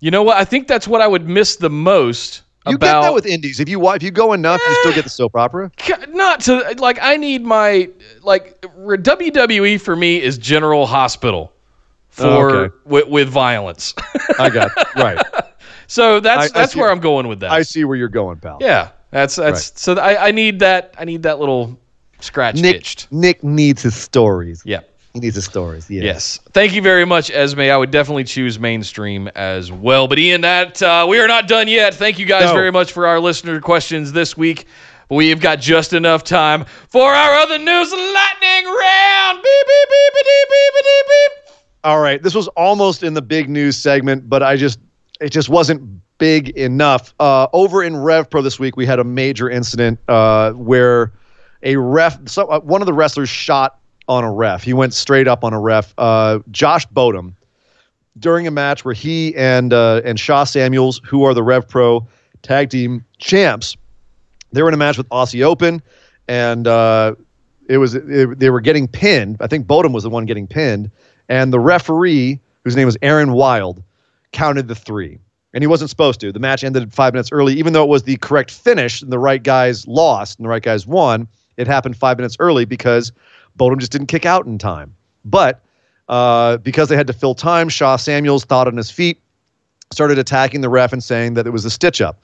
You 0.00 0.10
know 0.10 0.22
what? 0.24 0.36
I 0.36 0.44
think 0.44 0.66
that's 0.68 0.86
what 0.88 1.00
I 1.00 1.06
would 1.06 1.28
miss 1.28 1.56
the 1.56 1.70
most 1.70 2.42
You 2.66 2.74
about 2.74 3.02
get 3.02 3.06
that 3.08 3.14
with 3.14 3.26
indies. 3.26 3.60
If 3.60 3.68
you 3.68 3.88
if 3.92 4.02
you 4.02 4.10
go 4.10 4.32
enough, 4.32 4.60
you 4.68 4.74
still 4.80 4.92
get 4.92 5.04
the 5.04 5.10
soap 5.10 5.34
opera. 5.36 5.70
Not 6.10 6.40
to 6.42 6.74
like 6.78 6.98
I 7.00 7.16
need 7.16 7.44
my 7.44 7.88
like 8.22 8.60
WWE 8.62 9.80
for 9.80 9.96
me 9.96 10.20
is 10.22 10.38
General 10.38 10.86
Hospital 10.86 11.52
for 12.10 12.26
Oh, 12.26 12.48
okay. 12.64 12.74
with, 12.84 13.08
with 13.08 13.28
violence. 13.28 13.94
I 14.38 14.50
got 14.50 14.70
right. 14.96 15.18
So 15.88 16.20
that's 16.20 16.40
I- 16.40 16.44
I 16.44 16.60
that's 16.60 16.74
see. 16.74 16.80
where 16.80 16.90
I'm 16.92 17.00
going 17.00 17.26
with 17.26 17.40
that. 17.40 17.50
I 17.50 17.62
see 17.62 17.82
where 17.84 17.96
you're 17.96 18.08
going, 18.08 18.38
pal. 18.38 18.58
yeah. 18.60 18.90
That's 19.10 19.36
that's 19.36 19.80
so 19.80 19.94
I, 19.94 20.28
I 20.28 20.30
need 20.30 20.60
that 20.60 20.94
I 20.98 21.04
need 21.04 21.22
that 21.24 21.40
little 21.40 21.76
scratch 22.20 22.56
Nick 22.56 22.76
itched. 22.76 23.10
Nick 23.10 23.42
needs 23.42 23.82
his 23.82 23.94
stories. 23.96 24.62
Yeah. 24.66 24.80
He 25.14 25.20
needs 25.20 25.34
his 25.36 25.46
stories. 25.46 25.88
Yeah. 25.90 26.02
Yes. 26.02 26.38
Thank 26.52 26.74
you 26.74 26.82
very 26.82 27.06
much, 27.06 27.30
Esme. 27.30 27.60
I 27.60 27.76
would 27.78 27.90
definitely 27.90 28.24
choose 28.24 28.58
mainstream 28.60 29.26
as 29.28 29.72
well. 29.72 30.06
But 30.06 30.18
Ian, 30.18 30.42
that 30.42 30.82
uh, 30.82 31.06
we 31.08 31.18
are 31.18 31.26
not 31.26 31.48
done 31.48 31.66
yet. 31.68 31.94
Thank 31.94 32.18
you 32.18 32.26
guys 32.26 32.44
No. 32.44 32.52
very 32.52 32.70
much 32.70 32.92
for 32.92 33.06
our 33.06 33.18
listener 33.18 33.58
questions 33.62 34.12
this 34.12 34.36
week. 34.36 34.66
We've 35.08 35.40
got 35.40 35.58
just 35.58 35.94
enough 35.94 36.22
time 36.22 36.66
for 36.88 37.10
our 37.10 37.34
other 37.36 37.56
news 37.58 37.90
lightning 37.90 38.66
round. 38.66 39.42
Beep 39.42 39.66
beep 39.66 39.88
beep 39.88 40.12
beep 40.14 40.48
beep 40.50 40.74
beep 40.74 41.06
beep. 41.08 41.54
All 41.84 42.00
right. 42.00 42.22
This 42.22 42.34
was 42.34 42.46
almost 42.48 43.02
in 43.02 43.14
the 43.14 43.22
big 43.22 43.48
news 43.48 43.78
segment, 43.78 44.28
but 44.28 44.42
I 44.42 44.56
just 44.56 44.78
it 45.20 45.30
just 45.30 45.48
wasn't 45.48 46.00
big 46.18 46.50
enough. 46.50 47.14
Uh, 47.18 47.48
over 47.52 47.82
in 47.82 47.96
Rev 47.96 48.28
Pro 48.28 48.42
this 48.42 48.58
week, 48.58 48.76
we 48.76 48.86
had 48.86 48.98
a 48.98 49.04
major 49.04 49.48
incident 49.48 49.98
uh, 50.08 50.52
where 50.52 51.12
a 51.62 51.76
ref, 51.76 52.28
so, 52.28 52.46
uh, 52.46 52.60
one 52.60 52.82
of 52.82 52.86
the 52.86 52.92
wrestlers 52.92 53.28
shot 53.28 53.78
on 54.08 54.24
a 54.24 54.32
ref. 54.32 54.62
He 54.62 54.72
went 54.72 54.94
straight 54.94 55.28
up 55.28 55.44
on 55.44 55.52
a 55.52 55.60
ref. 55.60 55.94
Uh, 55.98 56.40
Josh 56.50 56.86
Bodom, 56.86 57.34
during 58.18 58.46
a 58.46 58.50
match 58.50 58.84
where 58.84 58.94
he 58.94 59.34
and 59.36 59.72
uh, 59.72 60.00
and 60.04 60.18
Sha 60.18 60.44
Samuels, 60.44 61.00
who 61.04 61.24
are 61.24 61.34
the 61.34 61.42
Rev 61.42 61.68
Pro 61.68 62.06
tag 62.42 62.70
team 62.70 63.04
champs, 63.18 63.76
they 64.52 64.62
were 64.62 64.68
in 64.68 64.74
a 64.74 64.78
match 64.78 64.96
with 64.96 65.08
Aussie 65.10 65.44
Open, 65.44 65.82
and 66.26 66.66
uh, 66.66 67.14
it 67.68 67.78
was 67.78 67.94
it, 67.94 68.38
they 68.38 68.50
were 68.50 68.60
getting 68.60 68.88
pinned. 68.88 69.36
I 69.40 69.46
think 69.46 69.66
Bodom 69.66 69.92
was 69.92 70.02
the 70.02 70.10
one 70.10 70.26
getting 70.26 70.46
pinned, 70.46 70.90
and 71.28 71.52
the 71.52 71.60
referee, 71.60 72.40
whose 72.64 72.76
name 72.76 72.86
was 72.86 72.96
Aaron 73.02 73.32
Wild, 73.32 73.82
counted 74.32 74.68
the 74.68 74.74
three, 74.74 75.18
and 75.52 75.62
he 75.62 75.66
wasn't 75.66 75.90
supposed 75.90 76.20
to. 76.20 76.32
The 76.32 76.38
match 76.38 76.64
ended 76.64 76.92
five 76.92 77.12
minutes 77.12 77.30
early, 77.32 77.54
even 77.54 77.72
though 77.72 77.84
it 77.84 77.88
was 77.88 78.02
the 78.02 78.16
correct 78.18 78.50
finish, 78.50 79.02
and 79.02 79.12
the 79.12 79.18
right 79.18 79.42
guys 79.42 79.86
lost 79.86 80.38
and 80.38 80.44
the 80.44 80.48
right 80.48 80.62
guys 80.62 80.86
won. 80.86 81.28
It 81.56 81.66
happened 81.66 81.96
five 81.96 82.16
minutes 82.16 82.36
early 82.38 82.64
because 82.64 83.12
Bodom 83.56 83.78
just 83.78 83.92
didn't 83.92 84.06
kick 84.06 84.24
out 84.24 84.46
in 84.46 84.58
time. 84.58 84.94
But 85.24 85.60
uh, 86.08 86.58
because 86.58 86.88
they 86.88 86.96
had 86.96 87.06
to 87.08 87.12
fill 87.12 87.34
time, 87.34 87.68
Sha 87.68 87.96
Samuels 87.96 88.44
thought 88.44 88.66
on 88.66 88.76
his 88.76 88.90
feet, 88.90 89.20
started 89.90 90.18
attacking 90.18 90.60
the 90.60 90.68
ref 90.68 90.92
and 90.92 91.02
saying 91.02 91.34
that 91.34 91.46
it 91.46 91.50
was 91.50 91.64
a 91.64 91.70
stitch 91.70 92.00
up. 92.00 92.22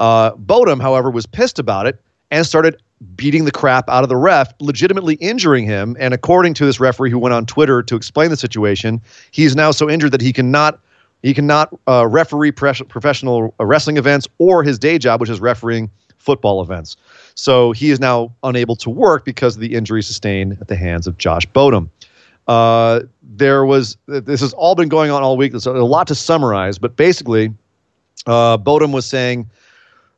Uh, 0.00 0.32
Bodom, 0.32 0.80
however, 0.80 1.10
was 1.10 1.26
pissed 1.26 1.58
about 1.58 1.86
it 1.86 2.00
and 2.30 2.46
started 2.46 2.80
beating 3.16 3.44
the 3.44 3.52
crap 3.52 3.88
out 3.88 4.02
of 4.02 4.08
the 4.08 4.16
ref, 4.16 4.52
legitimately 4.60 5.14
injuring 5.16 5.64
him. 5.64 5.96
And 5.98 6.14
according 6.14 6.54
to 6.54 6.64
this 6.64 6.80
referee 6.80 7.10
who 7.10 7.18
went 7.18 7.34
on 7.34 7.46
Twitter 7.46 7.82
to 7.82 7.96
explain 7.96 8.30
the 8.30 8.36
situation, 8.36 9.00
he's 9.32 9.54
now 9.56 9.70
so 9.70 9.90
injured 9.90 10.12
that 10.12 10.20
he 10.20 10.32
cannot 10.32 10.80
he 11.22 11.34
cannot 11.34 11.76
uh, 11.88 12.06
referee 12.06 12.52
pres- 12.52 12.82
professional 12.82 13.54
wrestling 13.58 13.96
events 13.96 14.26
or 14.38 14.62
his 14.62 14.78
day 14.78 14.98
job, 14.98 15.20
which 15.20 15.30
is 15.30 15.40
refereeing 15.40 15.90
football 16.18 16.62
events. 16.62 16.96
So 17.34 17.72
he 17.72 17.90
is 17.90 18.00
now 18.00 18.32
unable 18.42 18.76
to 18.76 18.90
work 18.90 19.24
because 19.24 19.56
of 19.56 19.60
the 19.60 19.74
injury 19.74 20.02
sustained 20.02 20.58
at 20.60 20.68
the 20.68 20.76
hands 20.76 21.06
of 21.06 21.18
Josh 21.18 21.46
Bodom. 21.46 21.90
Uh, 22.48 23.00
there 23.22 23.64
was 23.64 23.96
this 24.06 24.40
has 24.40 24.52
all 24.54 24.74
been 24.74 24.88
going 24.88 25.10
on 25.10 25.22
all 25.22 25.36
week. 25.36 25.52
There's 25.52 25.66
a 25.66 25.72
lot 25.72 26.06
to 26.08 26.14
summarize, 26.14 26.78
but 26.78 26.96
basically, 26.96 27.52
uh, 28.26 28.58
Bodom 28.58 28.92
was 28.92 29.06
saying 29.06 29.48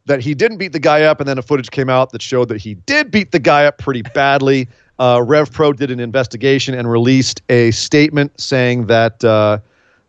that 0.06 0.20
he 0.20 0.34
didn't 0.34 0.58
beat 0.58 0.72
the 0.72 0.80
guy 0.80 1.02
up, 1.02 1.20
and 1.20 1.28
then 1.28 1.38
a 1.38 1.42
footage 1.42 1.70
came 1.70 1.88
out 1.88 2.10
that 2.10 2.22
showed 2.22 2.48
that 2.48 2.60
he 2.60 2.74
did 2.74 3.10
beat 3.10 3.32
the 3.32 3.38
guy 3.38 3.66
up 3.66 3.78
pretty 3.78 4.02
badly. 4.02 4.68
Uh, 4.98 5.22
Rev 5.24 5.50
Pro 5.50 5.72
did 5.72 5.90
an 5.90 6.00
investigation 6.00 6.74
and 6.74 6.90
released 6.90 7.42
a 7.48 7.70
statement 7.72 8.38
saying 8.40 8.86
that 8.86 9.22
uh, 9.24 9.58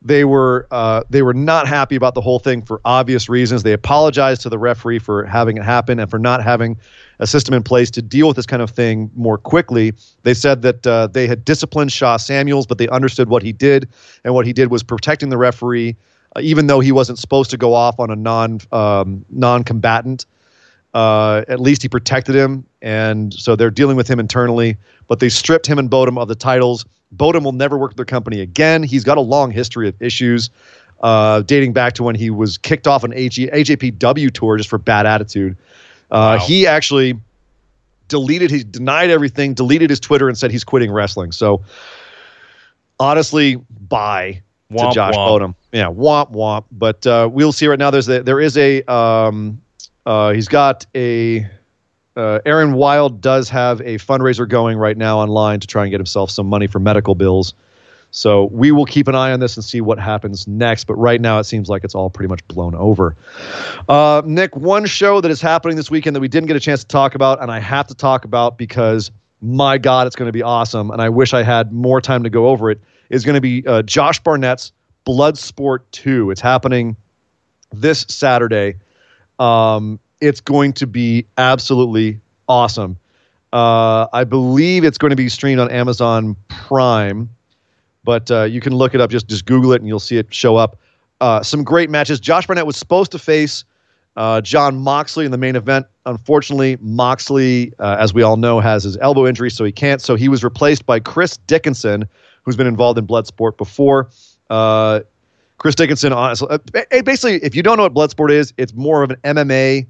they 0.05 0.23
were 0.23 0.67
uh, 0.69 1.03
they 1.09 1.23
were 1.23 1.33
not 1.33 1.67
happy 1.67 1.95
about 1.95 2.13
the 2.13 2.21
whole 2.21 2.37
thing 2.37 2.61
for 2.61 2.79
obvious 2.85 3.27
reasons. 3.27 3.63
They 3.63 3.73
apologized 3.73 4.41
to 4.41 4.49
the 4.49 4.59
referee 4.59 4.99
for 4.99 5.25
having 5.25 5.57
it 5.57 5.63
happen 5.63 5.99
and 5.99 6.09
for 6.09 6.19
not 6.19 6.43
having 6.43 6.77
a 7.17 7.25
system 7.25 7.55
in 7.55 7.63
place 7.63 7.89
to 7.91 8.03
deal 8.03 8.27
with 8.27 8.35
this 8.35 8.45
kind 8.45 8.61
of 8.61 8.69
thing 8.69 9.09
more 9.15 9.39
quickly. 9.39 9.93
They 10.21 10.35
said 10.35 10.61
that 10.61 10.85
uh, 10.85 11.07
they 11.07 11.25
had 11.25 11.43
disciplined 11.43 11.91
Sha 11.91 12.17
Samuels, 12.17 12.67
but 12.67 12.77
they 12.77 12.87
understood 12.89 13.29
what 13.29 13.41
he 13.41 13.51
did, 13.51 13.89
and 14.23 14.35
what 14.35 14.45
he 14.45 14.53
did 14.53 14.69
was 14.69 14.83
protecting 14.83 15.29
the 15.29 15.37
referee, 15.37 15.97
uh, 16.35 16.41
even 16.41 16.67
though 16.67 16.79
he 16.79 16.91
wasn't 16.91 17.17
supposed 17.17 17.49
to 17.49 17.57
go 17.57 17.73
off 17.73 17.99
on 17.99 18.11
a 18.11 18.15
non 18.15 18.59
um, 18.71 19.25
non 19.31 19.63
combatant. 19.63 20.27
Uh, 20.95 21.43
at 21.49 21.59
least 21.59 21.81
he 21.81 21.89
protected 21.89 22.33
him, 22.33 22.65
and 22.81 23.33
so 23.33 23.53
they're 23.57 23.69
dealing 23.69 23.97
with 23.97 24.07
him 24.07 24.17
internally. 24.17 24.77
But 25.07 25.19
they 25.19 25.27
stripped 25.27 25.67
him 25.67 25.77
and 25.77 25.89
Bodom 25.89 26.17
of 26.17 26.29
the 26.29 26.35
titles. 26.35 26.85
Bodom 27.11 27.43
will 27.43 27.51
never 27.51 27.77
work 27.77 27.91
with 27.91 27.97
their 27.97 28.05
company 28.05 28.39
again. 28.39 28.81
He's 28.81 29.03
got 29.03 29.17
a 29.17 29.21
long 29.21 29.51
history 29.51 29.89
of 29.89 30.01
issues, 30.01 30.49
uh, 31.01 31.41
dating 31.41 31.73
back 31.73 31.93
to 31.95 32.03
when 32.03 32.15
he 32.15 32.29
was 32.29 32.57
kicked 32.57 32.87
off 32.87 33.03
an 33.03 33.13
AG, 33.13 33.45
AJPW 33.45 34.33
tour 34.33 34.55
just 34.55 34.69
for 34.69 34.77
bad 34.77 35.05
attitude. 35.05 35.57
Uh, 36.09 36.37
Wow. 36.39 36.45
He 36.45 36.65
actually 36.65 37.19
deleted, 38.07 38.49
he 38.49 38.63
denied 38.63 39.09
everything, 39.09 39.53
deleted 39.53 39.89
his 39.89 39.99
Twitter, 39.99 40.29
and 40.29 40.37
said 40.37 40.49
he's 40.49 40.63
quitting 40.63 40.93
wrestling. 40.93 41.33
So 41.33 41.61
honestly, 43.01 43.57
bye 43.89 44.41
Womp 44.71 44.89
to 44.89 44.95
Josh 44.95 45.13
womp. 45.15 45.27
Bodom. 45.27 45.55
Yeah, 45.73 45.87
womp 45.87 46.31
womp. 46.31 46.65
But 46.71 47.05
uh, 47.05 47.29
we'll 47.31 47.51
see 47.51 47.67
right 47.67 47.77
now. 47.77 47.91
There's 47.91 48.07
a, 48.07 48.23
there 48.23 48.39
is 48.39 48.57
a 48.57 48.81
um, 48.91 49.61
uh, 50.05 50.31
he's 50.31 50.47
got 50.47 50.85
a 50.95 51.49
uh, 52.15 52.39
Aaron 52.45 52.73
Wild 52.73 53.21
does 53.21 53.49
have 53.49 53.81
a 53.81 53.97
fundraiser 53.97 54.47
going 54.47 54.77
right 54.77 54.97
now 54.97 55.19
online 55.19 55.59
to 55.59 55.67
try 55.67 55.83
and 55.83 55.91
get 55.91 55.99
himself 55.99 56.31
some 56.31 56.47
money 56.47 56.67
for 56.67 56.79
medical 56.79 57.15
bills. 57.15 57.53
So 58.11 58.45
we 58.45 58.71
will 58.71 58.85
keep 58.85 59.09
an 59.09 59.15
eye 59.15 59.33
on 59.33 59.41
this 59.41 59.57
and 59.57 59.63
see 59.63 59.81
what 59.81 59.99
happens 59.99 60.47
next. 60.47 60.85
But 60.85 60.95
right 60.95 61.19
now, 61.19 61.39
it 61.39 61.43
seems 61.43 61.67
like 61.67 61.83
it's 61.83 61.93
all 61.93 62.09
pretty 62.09 62.29
much 62.29 62.47
blown 62.47 62.73
over. 62.73 63.17
Uh, 63.89 64.21
Nick, 64.25 64.55
one 64.55 64.85
show 64.85 65.19
that 65.19 65.29
is 65.29 65.41
happening 65.41 65.75
this 65.75 65.91
weekend 65.91 66.15
that 66.15 66.21
we 66.21 66.29
didn't 66.29 66.47
get 66.47 66.55
a 66.55 66.61
chance 66.61 66.79
to 66.79 66.87
talk 66.87 67.13
about, 67.13 67.41
and 67.41 67.51
I 67.51 67.59
have 67.59 67.87
to 67.87 67.95
talk 67.95 68.23
about 68.23 68.57
because 68.57 69.11
my 69.41 69.77
God, 69.77 70.07
it's 70.07 70.15
going 70.15 70.29
to 70.29 70.33
be 70.33 70.41
awesome, 70.41 70.91
and 70.91 71.01
I 71.01 71.09
wish 71.09 71.33
I 71.33 71.43
had 71.43 71.73
more 71.73 71.99
time 71.99 72.23
to 72.23 72.29
go 72.29 72.47
over 72.47 72.71
it. 72.71 72.79
Is 73.09 73.25
going 73.25 73.35
to 73.35 73.41
be 73.41 73.67
uh, 73.67 73.81
Josh 73.81 74.19
Barnett's 74.21 74.71
Bloodsport 75.05 75.79
2. 75.91 76.31
It's 76.31 76.41
happening 76.41 76.95
this 77.73 78.05
Saturday. 78.07 78.75
Um, 79.39 79.99
it's 80.21 80.41
going 80.41 80.73
to 80.73 80.87
be 80.87 81.25
absolutely 81.37 82.19
awesome. 82.47 82.97
Uh, 83.53 84.07
I 84.11 84.23
believe 84.23 84.83
it's 84.83 84.97
going 84.97 85.11
to 85.11 85.15
be 85.15 85.29
streamed 85.29 85.59
on 85.59 85.71
Amazon 85.71 86.35
Prime, 86.49 87.29
but 88.03 88.29
uh, 88.29 88.43
you 88.43 88.59
can 88.59 88.75
look 88.75 88.93
it 88.93 89.01
up. 89.01 89.09
Just 89.09 89.27
just 89.27 89.45
Google 89.45 89.71
it 89.73 89.81
and 89.81 89.87
you'll 89.87 89.99
see 89.99 90.17
it 90.17 90.33
show 90.33 90.57
up. 90.57 90.77
Uh, 91.21 91.41
some 91.41 91.63
great 91.63 91.89
matches. 91.89 92.19
Josh 92.19 92.45
Barnett 92.47 92.65
was 92.65 92.75
supposed 92.75 93.11
to 93.13 93.19
face 93.19 93.63
uh, 94.15 94.41
Jon 94.41 94.77
Moxley 94.77 95.25
in 95.25 95.31
the 95.31 95.37
main 95.37 95.55
event. 95.55 95.87
Unfortunately, 96.05 96.77
Moxley, 96.81 97.73
uh, 97.79 97.97
as 97.99 98.13
we 98.13 98.21
all 98.23 98.37
know, 98.37 98.59
has 98.59 98.83
his 98.83 98.97
elbow 98.97 99.25
injury, 99.25 99.49
so 99.49 99.63
he 99.63 99.71
can't. 99.71 100.01
So 100.01 100.15
he 100.15 100.29
was 100.29 100.43
replaced 100.43 100.85
by 100.85 100.99
Chris 100.99 101.37
Dickinson, 101.37 102.05
who's 102.43 102.55
been 102.55 102.67
involved 102.67 102.99
in 102.99 103.07
Bloodsport 103.07 103.57
before. 103.57 104.09
Chris 105.57 105.75
Dickinson, 105.75 106.13
honestly, 106.13 106.47
uh, 106.49 106.57
basically, 107.03 107.35
if 107.43 107.55
you 107.55 107.63
don't 107.63 107.77
know 107.77 107.83
what 107.83 107.93
Bloodsport 107.93 108.31
is, 108.31 108.53
it's 108.57 108.73
more 108.73 109.03
of 109.03 109.11
an 109.11 109.17
MMA 109.23 109.87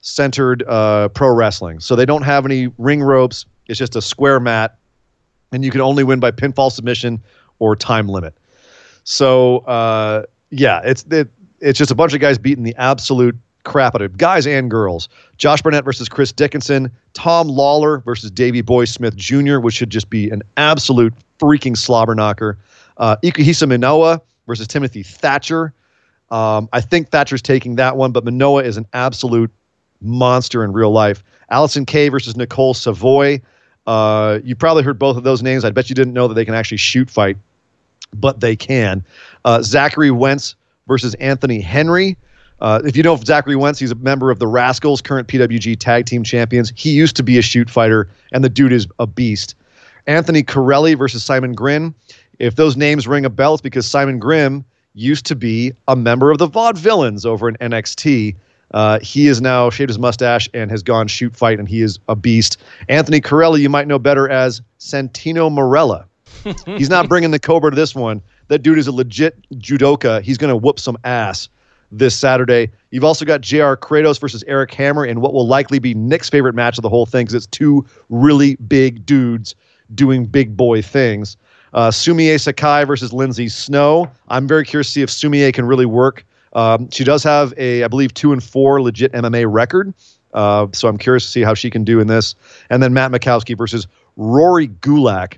centered 0.00 0.62
uh, 0.68 1.08
pro 1.08 1.34
wrestling. 1.34 1.80
So 1.80 1.96
they 1.96 2.06
don't 2.06 2.22
have 2.22 2.44
any 2.44 2.68
ring 2.78 3.02
ropes. 3.02 3.44
It's 3.66 3.78
just 3.78 3.96
a 3.96 4.02
square 4.02 4.38
mat, 4.40 4.78
and 5.52 5.64
you 5.64 5.70
can 5.70 5.80
only 5.80 6.04
win 6.04 6.20
by 6.20 6.30
pinfall 6.30 6.70
submission 6.70 7.20
or 7.58 7.74
time 7.74 8.08
limit. 8.08 8.34
So 9.04 9.58
uh, 9.60 10.24
yeah, 10.50 10.80
it's 10.84 11.04
it, 11.10 11.28
it's 11.60 11.78
just 11.78 11.90
a 11.90 11.94
bunch 11.94 12.14
of 12.14 12.20
guys 12.20 12.38
beating 12.38 12.64
the 12.64 12.74
absolute 12.76 13.36
crap 13.64 13.94
out 13.94 14.02
of 14.02 14.16
guys 14.16 14.46
and 14.46 14.70
girls. 14.70 15.08
Josh 15.38 15.60
Barnett 15.60 15.84
versus 15.84 16.08
Chris 16.08 16.30
Dickinson, 16.32 16.90
Tom 17.14 17.48
Lawlor 17.48 18.04
versus 18.04 18.30
Davey 18.30 18.60
Boy 18.60 18.84
Smith 18.84 19.16
Jr., 19.16 19.58
which 19.58 19.74
should 19.74 19.90
just 19.90 20.08
be 20.08 20.30
an 20.30 20.42
absolute 20.56 21.12
freaking 21.40 21.76
slobber 21.76 22.14
knocker. 22.14 22.58
Uh, 22.98 23.16
Ikuhisa 23.24 23.68
Minowa 23.68 24.20
versus 24.46 24.66
Timothy 24.66 25.02
Thatcher. 25.02 25.72
Um, 26.30 26.68
I 26.72 26.80
think 26.80 27.10
Thatcher's 27.10 27.42
taking 27.42 27.76
that 27.76 27.96
one, 27.96 28.12
but 28.12 28.24
Minowa 28.24 28.64
is 28.64 28.76
an 28.76 28.86
absolute 28.92 29.50
monster 30.00 30.64
in 30.64 30.72
real 30.72 30.90
life. 30.90 31.22
Allysin 31.50 31.86
Kay 31.86 32.08
versus 32.08 32.36
Nicole 32.36 32.74
Savoy. 32.74 33.40
Uh, 33.86 34.40
you 34.42 34.56
probably 34.56 34.82
heard 34.82 34.98
both 34.98 35.16
of 35.16 35.22
those 35.22 35.42
names. 35.42 35.64
I 35.64 35.70
bet 35.70 35.88
you 35.88 35.94
didn't 35.94 36.14
know 36.14 36.26
that 36.26 36.34
they 36.34 36.44
can 36.44 36.54
actually 36.54 36.78
shoot 36.78 37.08
fight, 37.08 37.36
but 38.12 38.40
they 38.40 38.56
can. 38.56 39.04
Uh, 39.44 39.62
Zachary 39.62 40.10
Wentz 40.10 40.56
versus 40.88 41.14
Anthony 41.14 41.60
Henry. 41.60 42.16
Uh, 42.60 42.80
if 42.84 42.96
you 42.96 43.02
know 43.02 43.16
Zachary 43.16 43.54
Wentz, 43.54 43.78
he's 43.78 43.90
a 43.90 43.96
member 43.96 44.30
of 44.30 44.38
the 44.38 44.46
Rascals, 44.46 45.02
current 45.02 45.28
PWG 45.28 45.78
Tag 45.78 46.06
Team 46.06 46.24
Champions. 46.24 46.72
He 46.74 46.92
used 46.92 47.14
to 47.16 47.22
be 47.22 47.38
a 47.38 47.42
shoot 47.42 47.68
fighter, 47.68 48.08
and 48.32 48.42
the 48.42 48.48
dude 48.48 48.72
is 48.72 48.88
a 48.98 49.06
beast. 49.06 49.54
Anthony 50.06 50.42
Carelli 50.42 50.96
versus 50.96 51.22
Simon 51.24 51.52
Grimm. 51.52 51.94
If 52.38 52.56
those 52.56 52.76
names 52.76 53.06
ring 53.06 53.24
a 53.24 53.30
bell, 53.30 53.54
it's 53.54 53.62
because 53.62 53.86
Simon 53.86 54.18
Grimm 54.18 54.64
used 54.94 55.26
to 55.26 55.34
be 55.36 55.72
a 55.88 55.96
member 55.96 56.30
of 56.30 56.38
the 56.38 56.48
Vaudevillains 56.48 57.26
over 57.26 57.48
in 57.48 57.56
NXT. 57.56 58.36
Uh, 58.72 58.98
he 59.00 59.26
is 59.26 59.40
now 59.40 59.70
shaved 59.70 59.90
his 59.90 59.98
mustache 59.98 60.48
and 60.52 60.70
has 60.70 60.82
gone 60.82 61.06
shoot 61.06 61.36
fight, 61.36 61.58
and 61.58 61.68
he 61.68 61.82
is 61.82 61.98
a 62.08 62.16
beast. 62.16 62.58
Anthony 62.88 63.20
Carelli, 63.20 63.60
you 63.60 63.68
might 63.68 63.86
know 63.86 63.98
better 63.98 64.28
as 64.28 64.60
Santino 64.78 65.50
Marella. 65.50 66.04
He's 66.78 66.90
not 66.90 67.08
bringing 67.08 67.30
the 67.30 67.38
Cobra 67.38 67.70
to 67.70 67.76
this 67.76 67.94
one. 67.94 68.22
That 68.48 68.60
dude 68.60 68.78
is 68.78 68.86
a 68.86 68.92
legit 68.92 69.36
judoka. 69.54 70.22
He's 70.22 70.38
going 70.38 70.50
to 70.50 70.56
whoop 70.56 70.78
some 70.78 70.96
ass. 71.04 71.48
this 71.92 72.16
Saturday. 72.16 72.70
You've 72.90 73.04
also 73.04 73.24
got 73.24 73.40
JR 73.40 73.74
Kratos 73.74 74.20
versus 74.20 74.44
Eric 74.46 74.72
Hammer 74.74 75.04
in 75.04 75.20
what 75.20 75.32
will 75.32 75.46
likely 75.46 75.78
be 75.78 75.94
Nick's 75.94 76.28
favorite 76.28 76.54
match 76.54 76.78
of 76.78 76.82
the 76.82 76.88
whole 76.88 77.06
thing 77.06 77.24
because 77.24 77.34
it's 77.34 77.46
two 77.46 77.86
really 78.08 78.56
big 78.56 79.06
dudes 79.06 79.54
doing 79.94 80.24
big 80.24 80.56
boy 80.56 80.82
things. 80.82 81.36
Uh, 81.76 81.90
Sumie 81.90 82.40
Sakai 82.40 82.84
versus 82.84 83.12
Lindsay 83.12 83.48
Snow. 83.50 84.10
I'm 84.28 84.48
very 84.48 84.64
curious 84.64 84.86
to 84.88 84.92
see 84.94 85.02
if 85.02 85.10
Sumie 85.10 85.52
can 85.52 85.66
really 85.66 85.84
work. 85.84 86.24
Um, 86.54 86.88
she 86.90 87.04
does 87.04 87.22
have 87.22 87.52
a, 87.58 87.84
I 87.84 87.88
believe, 87.88 88.14
two 88.14 88.32
and 88.32 88.42
four 88.42 88.80
legit 88.80 89.12
MMA 89.12 89.44
record. 89.46 89.92
Uh, 90.32 90.68
so 90.72 90.88
I'm 90.88 90.96
curious 90.96 91.24
to 91.26 91.30
see 91.30 91.42
how 91.42 91.52
she 91.52 91.68
can 91.70 91.84
do 91.84 92.00
in 92.00 92.06
this. 92.06 92.34
And 92.70 92.82
then 92.82 92.94
Matt 92.94 93.10
Makowski 93.10 93.56
versus 93.56 93.86
Rory 94.16 94.68
Gulak, 94.68 95.36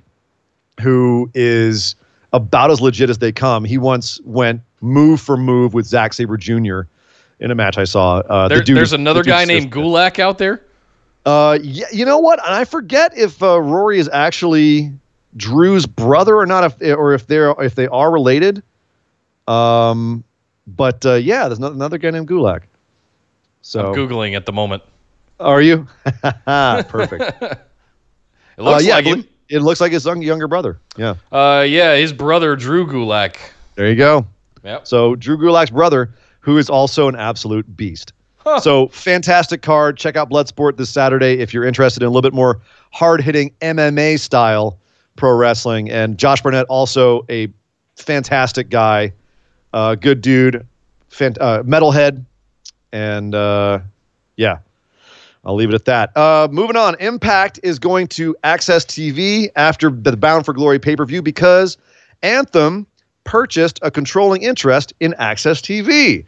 who 0.79 1.29
is 1.33 1.95
about 2.31 2.71
as 2.71 2.79
legit 2.79 3.09
as 3.09 3.17
they 3.17 3.33
come. 3.33 3.65
He 3.65 3.77
once 3.77 4.21
went 4.23 4.61
move 4.79 5.19
for 5.19 5.35
move 5.35 5.73
with 5.73 5.85
Zack 5.85 6.13
Sabre 6.13 6.37
Jr. 6.37 6.81
in 7.41 7.51
a 7.51 7.55
match 7.55 7.77
I 7.77 7.83
saw. 7.83 8.19
Uh, 8.19 8.47
There- 8.47 8.59
the 8.59 8.63
dude 8.63 8.77
there's 8.77 8.93
another 8.93 9.23
the 9.23 9.29
guy 9.29 9.43
named. 9.43 9.73
Gulak 9.73 10.19
out 10.19 10.37
there. 10.37 10.63
Uh, 11.25 11.59
yeah, 11.61 11.85
you 11.91 12.05
know 12.05 12.17
what? 12.19 12.39
And 12.45 12.55
I 12.55 12.63
forget 12.63 13.11
if 13.17 13.43
uh, 13.43 13.59
Rory 13.61 13.99
is 13.99 14.09
actually 14.13 14.93
Drew's 15.39 15.85
brother 15.87 16.35
or 16.35 16.45
not, 16.45 16.63
if 16.81 16.97
or 16.97 17.13
if 17.13 17.25
they're 17.25 17.51
if 17.61 17.73
they 17.75 17.87
are 17.87 18.11
related. 18.11 18.61
Um, 19.47 20.23
but 20.67 21.03
uh, 21.05 21.15
yeah, 21.15 21.47
there's 21.47 21.57
another, 21.57 21.73
another 21.75 21.97
guy 21.97 22.11
named 22.11 22.27
Gulak. 22.27 22.61
So 23.61 23.93
Googling 23.95 24.35
at 24.35 24.45
the 24.45 24.51
moment. 24.51 24.83
are 25.39 25.61
you? 25.61 25.87
Perfect. 26.45 27.43
It 28.57 28.63
looks 28.63 28.83
uh, 28.83 28.87
yeah, 28.87 28.95
like 28.95 29.05
him. 29.05 29.11
believe- 29.21 29.29
it 29.47 29.59
looks 29.61 29.79
like 29.79 29.93
his 29.93 30.05
young, 30.05 30.21
younger 30.21 30.49
brother. 30.49 30.77
Yeah, 30.97 31.15
Uh, 31.31 31.65
yeah, 31.67 31.95
his 31.95 32.11
brother 32.11 32.57
Drew 32.57 32.85
Gulak. 32.85 33.37
there 33.75 33.87
you 33.89 33.95
go. 33.95 34.25
Yep. 34.65 34.85
So 34.85 35.15
Drew 35.15 35.37
Gulak's 35.37 35.69
brother, 35.71 36.13
who 36.41 36.57
is 36.57 36.69
also 36.69 37.07
an 37.07 37.15
absolute 37.15 37.77
beast. 37.77 38.11
So 38.61 38.89
fantastic 38.89 39.61
card. 39.61 39.95
Check 39.97 40.17
out 40.17 40.29
Bloodsport 40.29 40.75
this 40.75 40.89
Saturday 40.89 41.39
if 41.39 41.53
you're 41.53 41.63
interested 41.65 42.03
in 42.03 42.07
a 42.07 42.09
little 42.09 42.21
bit 42.21 42.33
more 42.33 42.59
hard 42.91 43.21
hitting 43.21 43.51
MMA 43.61 44.19
style 44.19 44.77
pro 45.19 45.33
wrestling. 45.33 45.91
And 45.91 46.17
Josh 46.17 46.41
Barnett, 46.41 46.65
also 46.67 47.25
a 47.29 47.49
fantastic 47.95 48.69
guy, 48.69 49.13
uh, 49.73 49.95
good 49.95 50.21
dude, 50.21 50.65
fan- 51.09 51.35
uh, 51.39 51.61
metalhead, 51.63 52.25
and 52.91 53.35
uh, 53.35 53.79
yeah, 54.37 54.59
I'll 55.45 55.55
leave 55.55 55.69
it 55.69 55.75
at 55.75 55.85
that. 55.85 56.17
Uh, 56.17 56.47
moving 56.51 56.75
on, 56.75 56.95
Impact 56.99 57.59
is 57.61 57.77
going 57.77 58.07
to 58.07 58.35
Access 58.43 58.85
TV 58.85 59.49
after 59.55 59.89
the 59.91 60.17
Bound 60.17 60.45
for 60.45 60.53
Glory 60.53 60.79
pay 60.79 60.95
per 60.95 61.05
view 61.05 61.21
because 61.21 61.77
Anthem 62.23 62.87
purchased 63.23 63.79
a 63.83 63.91
controlling 63.91 64.41
interest 64.41 64.93
in 64.99 65.13
Access 65.19 65.61
TV. 65.61 66.25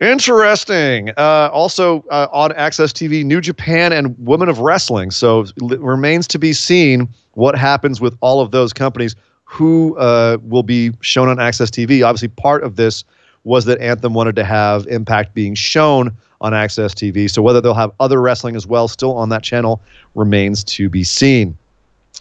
Interesting. 0.00 1.10
Uh, 1.16 1.48
also 1.52 2.04
uh, 2.10 2.28
on 2.30 2.52
Access 2.52 2.92
TV, 2.92 3.24
New 3.24 3.40
Japan 3.40 3.92
and 3.92 4.14
Women 4.18 4.48
of 4.48 4.58
Wrestling. 4.58 5.10
So 5.10 5.46
it 5.56 5.80
remains 5.80 6.26
to 6.28 6.38
be 6.38 6.52
seen 6.52 7.08
what 7.32 7.56
happens 7.56 8.00
with 8.00 8.16
all 8.20 8.40
of 8.40 8.50
those 8.50 8.72
companies 8.72 9.16
who 9.44 9.96
uh, 9.96 10.36
will 10.42 10.62
be 10.62 10.92
shown 11.00 11.28
on 11.28 11.40
Access 11.40 11.70
TV. 11.70 12.04
Obviously, 12.04 12.28
part 12.28 12.62
of 12.62 12.76
this 12.76 13.04
was 13.44 13.64
that 13.64 13.80
Anthem 13.80 14.12
wanted 14.12 14.36
to 14.36 14.44
have 14.44 14.86
Impact 14.88 15.32
being 15.32 15.54
shown 15.54 16.14
on 16.42 16.52
Access 16.52 16.94
TV. 16.94 17.30
So 17.30 17.40
whether 17.40 17.60
they'll 17.60 17.72
have 17.72 17.92
other 17.98 18.20
wrestling 18.20 18.56
as 18.56 18.66
well 18.66 18.88
still 18.88 19.14
on 19.14 19.30
that 19.30 19.42
channel 19.42 19.80
remains 20.14 20.62
to 20.64 20.90
be 20.90 21.04
seen. 21.04 21.56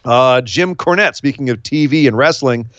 Uh, 0.05 0.39
Jim 0.41 0.75
Cornette, 0.75 1.15
speaking 1.15 1.49
of 1.49 1.61
TV 1.63 2.07
and 2.07 2.15
wrestling, 2.15 2.69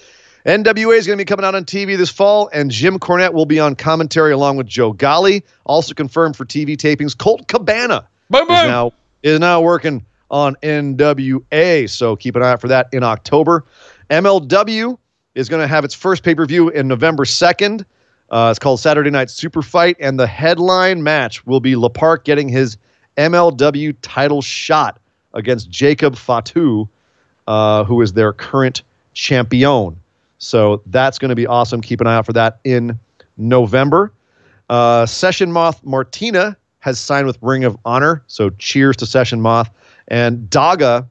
NWA 0.46 0.96
is 0.96 1.08
going 1.08 1.18
to 1.18 1.20
be 1.20 1.24
coming 1.24 1.44
out 1.44 1.56
on 1.56 1.64
TV 1.64 1.96
this 1.96 2.08
fall, 2.08 2.48
and 2.52 2.70
Jim 2.70 3.00
Cornette 3.00 3.32
will 3.32 3.46
be 3.46 3.58
on 3.58 3.74
commentary 3.74 4.30
along 4.30 4.56
with 4.56 4.68
Joe 4.68 4.92
Galli. 4.92 5.44
Also 5.64 5.92
confirmed 5.92 6.36
for 6.36 6.44
TV 6.44 6.76
tapings, 6.76 7.18
Colt 7.18 7.48
Cabana 7.48 8.06
Boom, 8.30 8.42
is 8.42 8.48
now 8.48 8.92
is 9.24 9.40
now 9.40 9.60
working 9.60 10.06
on 10.30 10.54
NWA. 10.62 11.90
So 11.90 12.14
keep 12.14 12.36
an 12.36 12.44
eye 12.44 12.52
out 12.52 12.60
for 12.60 12.68
that 12.68 12.88
in 12.92 13.02
October. 13.02 13.64
MLW 14.08 14.96
is 15.34 15.48
going 15.48 15.62
to 15.62 15.66
have 15.66 15.84
its 15.84 15.94
first 15.94 16.22
pay 16.22 16.36
per 16.36 16.46
view 16.46 16.68
in 16.68 16.86
November 16.86 17.24
second. 17.24 17.84
Uh, 18.30 18.48
it's 18.52 18.60
called 18.60 18.78
Saturday 18.78 19.10
Night 19.10 19.30
Super 19.30 19.62
Fight, 19.62 19.96
and 19.98 20.18
the 20.18 20.28
headline 20.28 21.02
match 21.02 21.44
will 21.44 21.60
be 21.60 21.74
La 21.74 21.88
Park 21.88 22.24
getting 22.24 22.48
his 22.48 22.78
MLW 23.16 23.96
title 24.00 24.42
shot 24.42 25.00
against 25.34 25.70
Jacob 25.70 26.14
Fatu, 26.14 26.88
uh, 27.48 27.82
who 27.82 28.00
is 28.00 28.12
their 28.12 28.32
current 28.32 28.84
champion. 29.12 30.00
So 30.38 30.82
that's 30.86 31.18
going 31.18 31.28
to 31.30 31.34
be 31.34 31.46
awesome. 31.46 31.80
Keep 31.80 32.00
an 32.00 32.06
eye 32.06 32.14
out 32.14 32.26
for 32.26 32.32
that 32.34 32.60
in 32.64 32.98
November. 33.36 34.12
Uh, 34.68 35.06
Session 35.06 35.52
Moth 35.52 35.82
Martina 35.84 36.56
has 36.80 36.98
signed 36.98 37.26
with 37.26 37.38
Ring 37.40 37.64
of 37.64 37.76
Honor. 37.84 38.22
So 38.26 38.50
cheers 38.50 38.96
to 38.98 39.06
Session 39.06 39.40
Moth. 39.40 39.70
And 40.08 40.48
Daga 40.50 41.08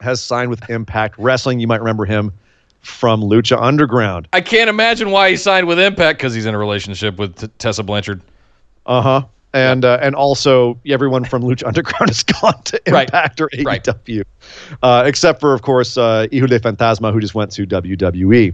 has 0.00 0.22
signed 0.22 0.50
with 0.50 0.68
Impact 0.70 1.18
Wrestling. 1.18 1.60
You 1.60 1.66
might 1.66 1.80
remember 1.80 2.04
him 2.04 2.32
from 2.80 3.22
Lucha 3.22 3.60
Underground. 3.60 4.28
I 4.32 4.40
can't 4.40 4.68
imagine 4.68 5.10
why 5.10 5.30
he 5.30 5.36
signed 5.36 5.66
with 5.66 5.78
Impact 5.78 6.18
because 6.18 6.34
he's 6.34 6.46
in 6.46 6.54
a 6.54 6.58
relationship 6.58 7.18
with 7.18 7.36
T- 7.36 7.48
Tessa 7.58 7.82
Blanchard. 7.82 8.22
Uh 8.86 9.00
huh. 9.02 9.24
And 9.54 9.84
uh, 9.84 9.98
and 10.02 10.14
also 10.16 10.76
everyone 10.86 11.24
from 11.24 11.42
Lucha 11.44 11.66
Underground 11.66 12.08
has 12.10 12.22
gone 12.24 12.60
to 12.64 12.80
Right. 12.88 13.08
Impact 13.08 13.40
or 13.40 13.48
Right. 13.64 13.82
AEW, 13.82 14.24
uh, 14.82 15.04
except 15.06 15.40
for 15.40 15.54
of 15.54 15.62
course 15.62 15.96
uh, 15.96 16.26
Hijo 16.32 16.48
de 16.48 16.58
Fantasma, 16.58 17.12
who 17.12 17.20
just 17.20 17.34
went 17.36 17.52
to 17.52 17.64
WWE. 17.66 18.52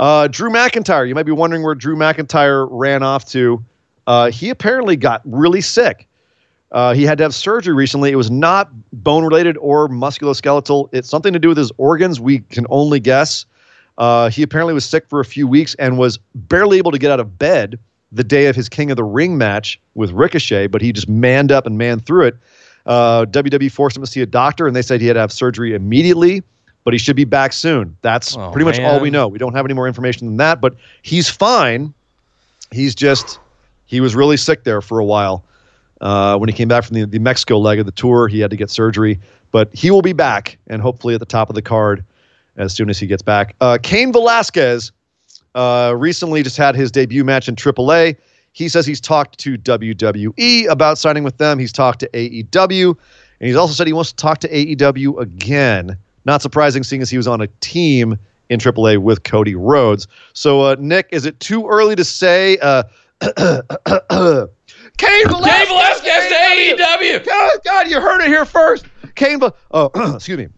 Uh, 0.00 0.26
Drew 0.26 0.50
McIntyre. 0.50 1.06
You 1.08 1.14
might 1.14 1.22
be 1.22 1.32
wondering 1.32 1.62
where 1.62 1.76
Drew 1.76 1.94
McIntyre 1.96 2.66
ran 2.68 3.02
off 3.04 3.24
to. 3.26 3.64
Uh, 4.08 4.30
he 4.30 4.50
apparently 4.50 4.96
got 4.96 5.22
really 5.24 5.60
sick. 5.60 6.08
Uh, 6.72 6.92
he 6.94 7.04
had 7.04 7.16
to 7.18 7.22
have 7.24 7.32
surgery 7.32 7.72
recently. 7.72 8.10
It 8.10 8.16
was 8.16 8.30
not 8.32 8.70
bone 8.92 9.22
related 9.24 9.56
or 9.58 9.88
musculoskeletal. 9.88 10.88
It's 10.92 11.08
something 11.08 11.32
to 11.32 11.38
do 11.38 11.48
with 11.48 11.56
his 11.58 11.70
organs. 11.76 12.18
We 12.20 12.40
can 12.40 12.66
only 12.70 12.98
guess. 12.98 13.46
Uh, 13.98 14.28
he 14.30 14.42
apparently 14.42 14.74
was 14.74 14.84
sick 14.84 15.08
for 15.08 15.20
a 15.20 15.24
few 15.24 15.46
weeks 15.46 15.76
and 15.76 15.96
was 15.96 16.18
barely 16.34 16.78
able 16.78 16.90
to 16.90 16.98
get 16.98 17.12
out 17.12 17.20
of 17.20 17.38
bed 17.38 17.78
the 18.14 18.24
day 18.24 18.46
of 18.46 18.56
his 18.56 18.68
King 18.68 18.90
of 18.90 18.96
the 18.96 19.04
Ring 19.04 19.36
match 19.36 19.78
with 19.94 20.10
Ricochet, 20.12 20.68
but 20.68 20.80
he 20.80 20.92
just 20.92 21.08
manned 21.08 21.50
up 21.52 21.66
and 21.66 21.76
manned 21.76 22.06
through 22.06 22.26
it. 22.28 22.36
Uh, 22.86 23.24
WWE 23.26 23.70
forced 23.72 23.96
him 23.96 24.02
to 24.02 24.10
see 24.10 24.20
a 24.20 24.26
doctor, 24.26 24.66
and 24.66 24.74
they 24.76 24.82
said 24.82 25.00
he 25.00 25.06
had 25.06 25.14
to 25.14 25.20
have 25.20 25.32
surgery 25.32 25.74
immediately, 25.74 26.42
but 26.84 26.94
he 26.94 26.98
should 26.98 27.16
be 27.16 27.24
back 27.24 27.52
soon. 27.52 27.96
That's 28.02 28.36
Oh, 28.36 28.50
pretty 28.52 28.64
much 28.66 28.78
all 28.80 29.00
we 29.00 29.10
know. 29.10 29.26
We 29.28 29.38
don't 29.38 29.54
have 29.54 29.64
any 29.64 29.74
more 29.74 29.86
information 29.88 30.26
than 30.26 30.36
that, 30.36 30.60
but 30.60 30.74
he's 31.02 31.28
fine. 31.28 31.92
He's 32.70 32.94
just, 32.94 33.38
he 33.86 34.00
was 34.00 34.14
really 34.14 34.36
sick 34.36 34.64
there 34.64 34.80
for 34.80 34.98
a 34.98 35.04
while. 35.04 35.44
Uh, 36.00 36.36
when 36.36 36.48
he 36.48 36.54
came 36.54 36.68
back 36.68 36.84
from 36.84 36.94
the, 36.94 37.06
the 37.06 37.18
Mexico 37.18 37.58
leg 37.58 37.78
of 37.78 37.86
the 37.86 37.92
tour, 37.92 38.28
he 38.28 38.38
had 38.40 38.50
to 38.50 38.56
get 38.56 38.68
surgery, 38.70 39.18
but 39.50 39.72
he 39.74 39.90
will 39.90 40.02
be 40.02 40.12
back 40.12 40.58
and 40.66 40.82
hopefully 40.82 41.14
at 41.14 41.20
the 41.20 41.26
top 41.26 41.48
of 41.48 41.54
the 41.54 41.62
card 41.62 42.04
as 42.56 42.74
soon 42.74 42.90
as 42.90 42.98
he 42.98 43.06
gets 43.06 43.22
back. 43.22 43.56
Uh, 43.60 43.78
Cain 43.82 44.12
Velasquez 44.12 44.92
uh, 45.54 45.94
recently 45.96 46.42
just 46.42 46.56
had 46.56 46.74
his 46.74 46.90
debut 46.90 47.24
match 47.24 47.48
in 47.48 47.56
AAA. 47.56 48.16
He 48.52 48.68
says 48.68 48.86
he's 48.86 49.00
talked 49.00 49.38
to 49.40 49.58
WWE 49.58 50.68
about 50.68 50.98
signing 50.98 51.24
with 51.24 51.38
them. 51.38 51.58
He's 51.58 51.72
talked 51.72 52.00
to 52.00 52.08
AEW, 52.10 52.88
and 53.40 53.46
he's 53.46 53.56
also 53.56 53.74
said 53.74 53.86
he 53.86 53.92
wants 53.92 54.10
to 54.10 54.16
talk 54.16 54.38
to 54.38 54.48
AEW 54.48 55.20
again. 55.20 55.98
Not 56.24 56.40
surprising, 56.40 56.84
seeing 56.84 57.02
as 57.02 57.10
he 57.10 57.16
was 57.16 57.26
on 57.26 57.40
a 57.40 57.48
team 57.60 58.18
in 58.48 58.60
AAA 58.60 58.98
with 58.98 59.24
Cody 59.24 59.54
Rhodes. 59.54 60.06
So, 60.32 60.62
uh, 60.62 60.76
Nick, 60.78 61.08
is 61.10 61.26
it 61.26 61.40
too 61.40 61.66
early 61.66 61.96
to 61.96 62.04
say? 62.04 62.58
Uh, 62.58 62.84
Cain 64.96 65.28
Velasquez, 65.28 65.68
Velasquez 65.68 66.28
to 66.28 66.34
AEW. 66.34 67.26
God, 67.26 67.58
God, 67.64 67.88
you 67.88 68.00
heard 68.00 68.20
it 68.20 68.28
here 68.28 68.44
first. 68.44 68.86
Cain, 69.14 69.40
oh, 69.72 70.14
excuse 70.14 70.38
me. 70.38 70.48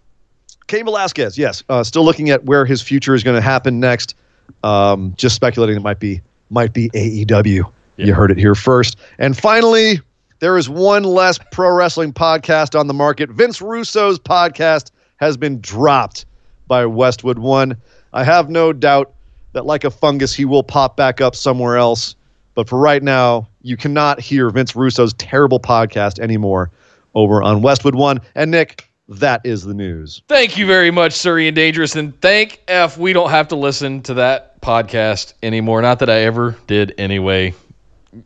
Cain 0.67 0.85
Velasquez, 0.85 1.39
yes, 1.39 1.63
uh, 1.69 1.85
still 1.85 2.05
looking 2.05 2.31
at 2.31 2.45
where 2.45 2.65
his 2.65 2.83
future 2.83 3.15
is 3.15 3.23
going 3.23 3.37
to 3.37 3.41
happen 3.41 3.79
next. 3.79 4.15
Um, 4.63 5.15
just 5.17 5.35
speculating 5.35 5.77
it 5.77 5.83
might 5.83 6.01
be 6.01 6.21
might 6.51 6.73
be 6.73 6.89
AEW. 6.91 7.71
You 7.97 8.15
heard 8.15 8.31
it 8.31 8.39
here 8.39 8.55
first. 8.55 8.97
And 9.19 9.37
finally, 9.37 10.01
there 10.41 10.59
is 10.59 10.69
one 10.69 11.05
less 11.05 11.39
pro 11.51 11.75
wrestling 11.75 12.13
podcast 12.13 12.79
on 12.79 12.89
the 12.89 12.95
market. 12.95 13.31
Vince 13.31 13.63
Russo's 13.63 14.19
podcast 14.19 14.91
has 15.17 15.37
been 15.37 15.61
dropped 15.61 16.27
by 16.67 16.85
Westwood 16.85 17.39
One. 17.39 17.77
I 18.13 18.25
have 18.25 18.51
no 18.51 18.73
doubt 18.73 19.13
that, 19.53 19.65
like 19.65 19.85
a 19.85 19.91
fungus, 19.91 20.35
he 20.35 20.45
will 20.45 20.63
pop 20.63 20.97
back 20.97 21.21
up 21.21 21.35
somewhere 21.35 21.77
else. 21.77 22.15
But 22.55 22.69
for 22.69 22.79
right 22.79 23.03
now, 23.03 23.49
you 23.63 23.77
cannot 23.77 24.21
hear 24.21 24.51
Vince 24.51 24.77
Russo's 24.77 25.15
terrible 25.15 25.61
podcast 25.61 26.19
anymore 26.19 26.71
over 27.15 27.43
on 27.43 27.63
Westwood 27.63 27.95
One. 27.95 28.21
And 28.35 28.51
Nick, 28.51 28.89
that 29.09 29.41
is 29.45 29.63
the 29.65 29.75
news. 29.75 30.23
Thank 30.29 30.57
you 30.59 30.67
very 30.67 30.91
much, 30.91 31.13
Surrey 31.13 31.47
and 31.49 31.55
Dangerous. 31.55 31.97
And 31.97 32.19
thank 32.21 32.61
F, 32.69 32.99
we 32.99 33.13
don't 33.13 33.31
have 33.31 33.49
to 33.49 33.57
listen 33.57 34.03
to 34.03 34.15
that 34.15 34.61
podcast 34.61 35.35
anymore. 35.43 35.83
Not 35.83 36.01
that 36.01 36.11
I 36.11 36.21
ever 36.23 36.57
did 36.67 36.95
anyway. 36.99 37.55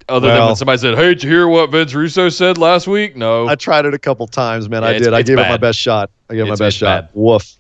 Other 0.09 0.28
than 0.28 0.47
when 0.47 0.57
somebody 0.57 0.78
said, 0.78 0.94
Hey, 0.97 1.09
did 1.15 1.25
you 1.25 1.31
hear 1.31 1.49
what 1.49 1.70
Vince 1.70 1.92
Russo 1.94 2.28
said 2.28 2.59
last 2.59 2.86
week? 2.86 3.17
No. 3.17 3.49
I 3.49 3.57
tried 3.57 3.86
it 3.86 3.94
a 3.94 3.99
couple 3.99 4.26
times, 4.28 4.68
man. 4.68 4.83
Yeah, 4.83 4.89
I 4.89 4.99
did. 4.99 5.12
I 5.12 5.23
gave 5.23 5.39
it 5.39 5.49
my 5.49 5.57
best 5.57 5.78
shot. 5.81 6.10
I 6.28 6.34
gave 6.34 6.47
it 6.47 6.49
my 6.50 6.55
best 6.55 6.76
shot. 6.76 7.07
bad. 7.07 7.10
Woof. 7.15 7.57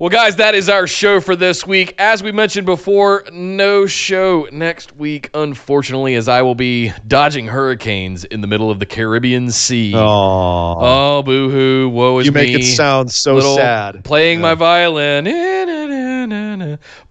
Well, 0.00 0.10
guys, 0.10 0.36
that 0.36 0.54
is 0.54 0.68
our 0.68 0.86
show 0.86 1.20
for 1.20 1.34
this 1.34 1.66
week. 1.66 1.96
As 1.98 2.22
we 2.22 2.30
mentioned 2.30 2.66
before, 2.66 3.24
no 3.32 3.84
show 3.86 4.46
next 4.52 4.94
week, 4.94 5.28
unfortunately, 5.34 6.14
as 6.14 6.28
I 6.28 6.40
will 6.42 6.54
be 6.54 6.92
dodging 7.08 7.48
hurricanes 7.48 8.24
in 8.24 8.40
the 8.40 8.46
middle 8.46 8.70
of 8.70 8.78
the 8.78 8.86
Caribbean 8.86 9.50
Sea. 9.50 9.94
Oh, 9.96 10.76
Oh, 10.78 11.22
boo 11.24 11.50
hoo. 11.50 11.88
Woe 11.88 12.20
is 12.20 12.26
you 12.26 12.32
make 12.32 12.54
me. 12.54 12.60
it 12.60 12.64
sound 12.76 13.10
so 13.10 13.34
Little 13.34 13.56
sad. 13.56 14.04
Playing 14.04 14.40
my 14.40 14.54
violin. 14.54 15.24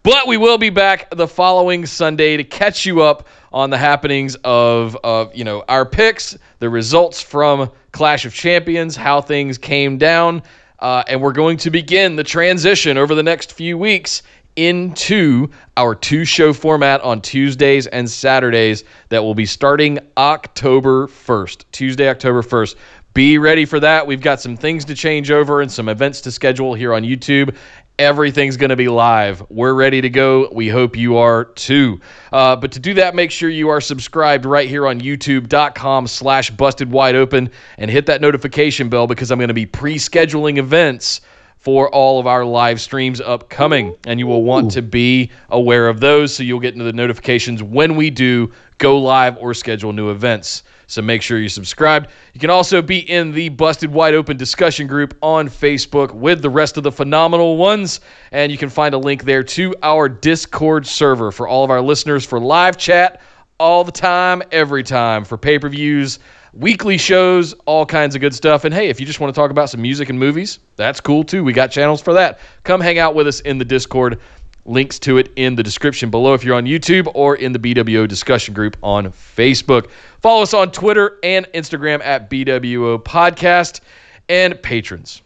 But 0.03 0.25
we 0.27 0.37
will 0.37 0.57
be 0.57 0.69
back 0.69 1.09
the 1.13 1.27
following 1.27 1.85
Sunday 1.85 2.37
to 2.37 2.43
catch 2.45 2.85
you 2.85 3.01
up 3.01 3.27
on 3.51 3.69
the 3.69 3.77
happenings 3.77 4.35
of, 4.45 4.95
of 5.03 5.35
you 5.35 5.43
know 5.43 5.65
our 5.67 5.85
picks, 5.85 6.37
the 6.59 6.69
results 6.69 7.21
from 7.21 7.69
Clash 7.91 8.23
of 8.23 8.33
Champions, 8.33 8.95
how 8.95 9.19
things 9.19 9.57
came 9.57 9.97
down, 9.97 10.41
uh, 10.79 11.03
and 11.07 11.21
we're 11.21 11.33
going 11.33 11.57
to 11.57 11.69
begin 11.69 12.15
the 12.15 12.23
transition 12.23 12.97
over 12.97 13.15
the 13.15 13.23
next 13.23 13.53
few 13.53 13.77
weeks 13.77 14.23
into 14.55 15.49
our 15.77 15.93
two 15.93 16.25
show 16.25 16.51
format 16.51 16.99
on 17.01 17.21
Tuesdays 17.21 17.87
and 17.87 18.09
Saturdays 18.09 18.83
that 19.09 19.23
will 19.23 19.35
be 19.35 19.45
starting 19.45 19.99
October 20.17 21.07
1st. 21.07 21.65
Tuesday, 21.71 22.09
October 22.09 22.41
1st. 22.41 22.75
Be 23.13 23.37
ready 23.37 23.65
for 23.65 23.79
that. 23.79 24.05
We've 24.05 24.21
got 24.21 24.41
some 24.41 24.57
things 24.57 24.85
to 24.85 24.95
change 24.95 25.31
over 25.31 25.61
and 25.61 25.71
some 25.71 25.89
events 25.89 26.21
to 26.21 26.31
schedule 26.31 26.73
here 26.73 26.93
on 26.93 27.03
YouTube. 27.03 27.55
Everything's 27.99 28.57
going 28.57 28.69
to 28.69 28.75
be 28.75 28.89
live. 28.89 29.43
We're 29.49 29.73
ready 29.73 30.01
to 30.01 30.09
go. 30.09 30.49
We 30.51 30.69
hope 30.69 30.95
you 30.95 31.17
are 31.17 31.45
too. 31.45 31.99
Uh, 32.31 32.55
but 32.55 32.71
to 32.73 32.79
do 32.79 32.93
that, 32.93 33.15
make 33.15 33.31
sure 33.31 33.49
you 33.49 33.69
are 33.69 33.81
subscribed 33.81 34.45
right 34.45 34.69
here 34.69 34.85
on 34.85 35.01
youtube.com 35.01 36.05
slash 36.05 36.51
busted 36.51 36.91
wide 36.91 37.15
open 37.15 37.49
and 37.79 37.89
hit 37.89 38.05
that 38.05 38.21
notification 38.21 38.87
bell 38.87 39.07
because 39.07 39.31
I'm 39.31 39.39
going 39.39 39.47
to 39.47 39.55
be 39.55 39.65
pre-scheduling 39.65 40.57
events 40.57 41.21
for 41.57 41.93
all 41.93 42.19
of 42.19 42.27
our 42.27 42.45
live 42.45 42.79
streams 42.79 43.19
upcoming. 43.19 43.95
And 44.05 44.19
you 44.19 44.27
will 44.27 44.43
want 44.43 44.71
to 44.71 44.81
be 44.81 45.31
aware 45.49 45.89
of 45.89 45.99
those 45.99 46.33
so 46.33 46.43
you'll 46.43 46.59
get 46.59 46.73
into 46.73 46.85
the 46.85 46.93
notifications 46.93 47.61
when 47.61 47.95
we 47.95 48.09
do 48.09 48.51
go 48.77 48.97
live 48.97 49.37
or 49.37 49.53
schedule 49.53 49.91
new 49.91 50.11
events. 50.11 50.63
So 50.85 51.01
make 51.01 51.21
sure 51.21 51.39
you're 51.39 51.49
subscribed. 51.49 52.09
You 52.33 52.39
can 52.39 52.49
also 52.49 52.81
be 52.81 52.99
in 52.99 53.31
the 53.31 53.49
Busted 53.49 53.91
Wide 53.91 54.13
Open 54.13 54.37
discussion 54.37 54.87
group 54.87 55.17
on 55.21 55.49
Facebook 55.49 56.13
with 56.13 56.41
the 56.41 56.49
rest 56.49 56.77
of 56.77 56.83
the 56.83 56.91
phenomenal 56.91 57.57
ones. 57.57 57.99
And 58.31 58.51
you 58.51 58.57
can 58.57 58.69
find 58.69 58.95
a 58.95 58.97
link 58.97 59.23
there 59.23 59.43
to 59.43 59.75
our 59.83 60.07
Discord 60.07 60.87
server 60.87 61.31
for 61.31 61.47
all 61.47 61.65
of 61.65 61.71
our 61.71 61.81
listeners 61.81 62.25
for 62.25 62.39
live 62.39 62.77
chat 62.77 63.19
all 63.59 63.83
the 63.83 63.91
time, 63.91 64.41
every 64.51 64.83
time, 64.83 65.25
for 65.25 65.37
pay 65.37 65.59
per 65.59 65.67
views, 65.67 66.19
weekly 66.59 66.97
shows, 66.97 67.53
all 67.65 67.85
kinds 67.85 68.15
of 68.15 68.21
good 68.21 68.33
stuff. 68.33 68.63
And 68.65 68.73
hey, 68.73 68.89
if 68.89 68.99
you 68.99 69.05
just 69.05 69.19
want 69.19 69.33
to 69.33 69.39
talk 69.39 69.51
about 69.51 69.69
some 69.69 69.81
music 69.81 70.09
and 70.09 70.17
movies, 70.17 70.59
that's 70.75 70.99
cool 70.99 71.23
too. 71.23 71.43
We 71.43 71.53
got 71.53 71.67
channels 71.67 72.01
for 72.01 72.13
that. 72.13 72.39
Come 72.63 72.81
hang 72.81 72.97
out 72.97 73.15
with 73.15 73.27
us 73.27 73.41
in 73.41 73.57
the 73.57 73.65
Discord. 73.65 74.19
Links 74.65 74.99
to 74.99 75.17
it 75.17 75.31
in 75.37 75.55
the 75.55 75.63
description 75.63 76.09
below 76.09 76.33
if 76.33 76.43
you're 76.43 76.55
on 76.55 76.65
YouTube 76.65 77.09
or 77.15 77.37
in 77.37 77.53
the 77.53 77.59
BWO 77.59 78.05
discussion 78.05 78.53
group 78.53 78.75
on 78.83 79.05
Facebook. 79.05 79.89
Follow 80.19 80.41
us 80.41 80.53
on 80.53 80.71
Twitter 80.71 81.19
and 81.23 81.45
Instagram 81.53 82.03
at 82.03 82.29
BWO 82.29 83.01
Podcast 83.01 83.79
and 84.27 84.61
patrons. 84.61 85.21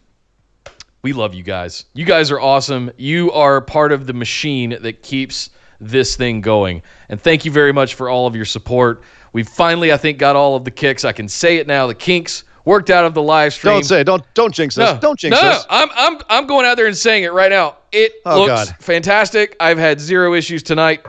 We 1.02 1.14
love 1.14 1.34
you 1.34 1.42
guys. 1.42 1.86
You 1.96 2.06
guys 2.06 2.30
are 2.30 2.40
awesome. 2.40 2.92
You 2.98 3.32
are 3.32 3.62
part 3.62 3.92
of 3.92 4.06
the 4.06 4.14
machine 4.14 4.78
that 4.82 5.02
keeps 5.02 5.50
this 5.80 6.16
thing 6.16 6.42
going. 6.42 6.84
And 7.10 7.20
thank 7.20 7.44
you 7.44 7.52
very 7.52 7.74
much 7.74 7.96
for 7.96 8.08
all 8.08 8.28
of 8.28 8.36
your 8.36 8.46
support. 8.46 9.02
We've 9.34 9.48
finally, 9.48 9.94
I 9.94 9.98
think, 9.98 10.18
got 10.18 10.36
all 10.36 10.56
of 10.56 10.66
the 10.66 10.72
kicks. 10.72 11.06
I 11.06 11.12
can 11.12 11.28
say 11.28 11.58
it 11.58 11.68
now. 11.68 11.88
The 11.88 11.96
kinks 11.96 12.44
worked 12.66 12.90
out 12.90 13.06
of 13.06 13.14
the 13.14 13.22
live 13.22 13.54
stream. 13.54 13.76
Don't 13.76 13.84
say 13.84 14.02
it. 14.02 14.04
Don't 14.04 14.24
don't 14.34 14.54
jinx 14.54 14.78
us. 14.78 15.00
Don't 15.00 15.18
jinx 15.20 15.42
no, 15.42 15.50
us. 15.50 15.64
No, 15.64 15.68
I'm 15.70 15.90
I'm 15.96 16.22
I'm 16.30 16.48
going 16.48 16.66
out 16.66 16.76
there 16.76 16.88
and 16.88 16.96
saying 16.98 17.24
it 17.24 17.34
right 17.34 17.50
now. 17.50 17.78
It 17.92 18.14
Oh, 18.26 18.42
looks 18.42 18.70
God. 18.70 18.78
fantastic. 18.80 19.56
I've 19.60 19.78
had 19.78 20.00
zero 20.00 20.34
issues 20.34 20.64
tonight. 20.64 21.06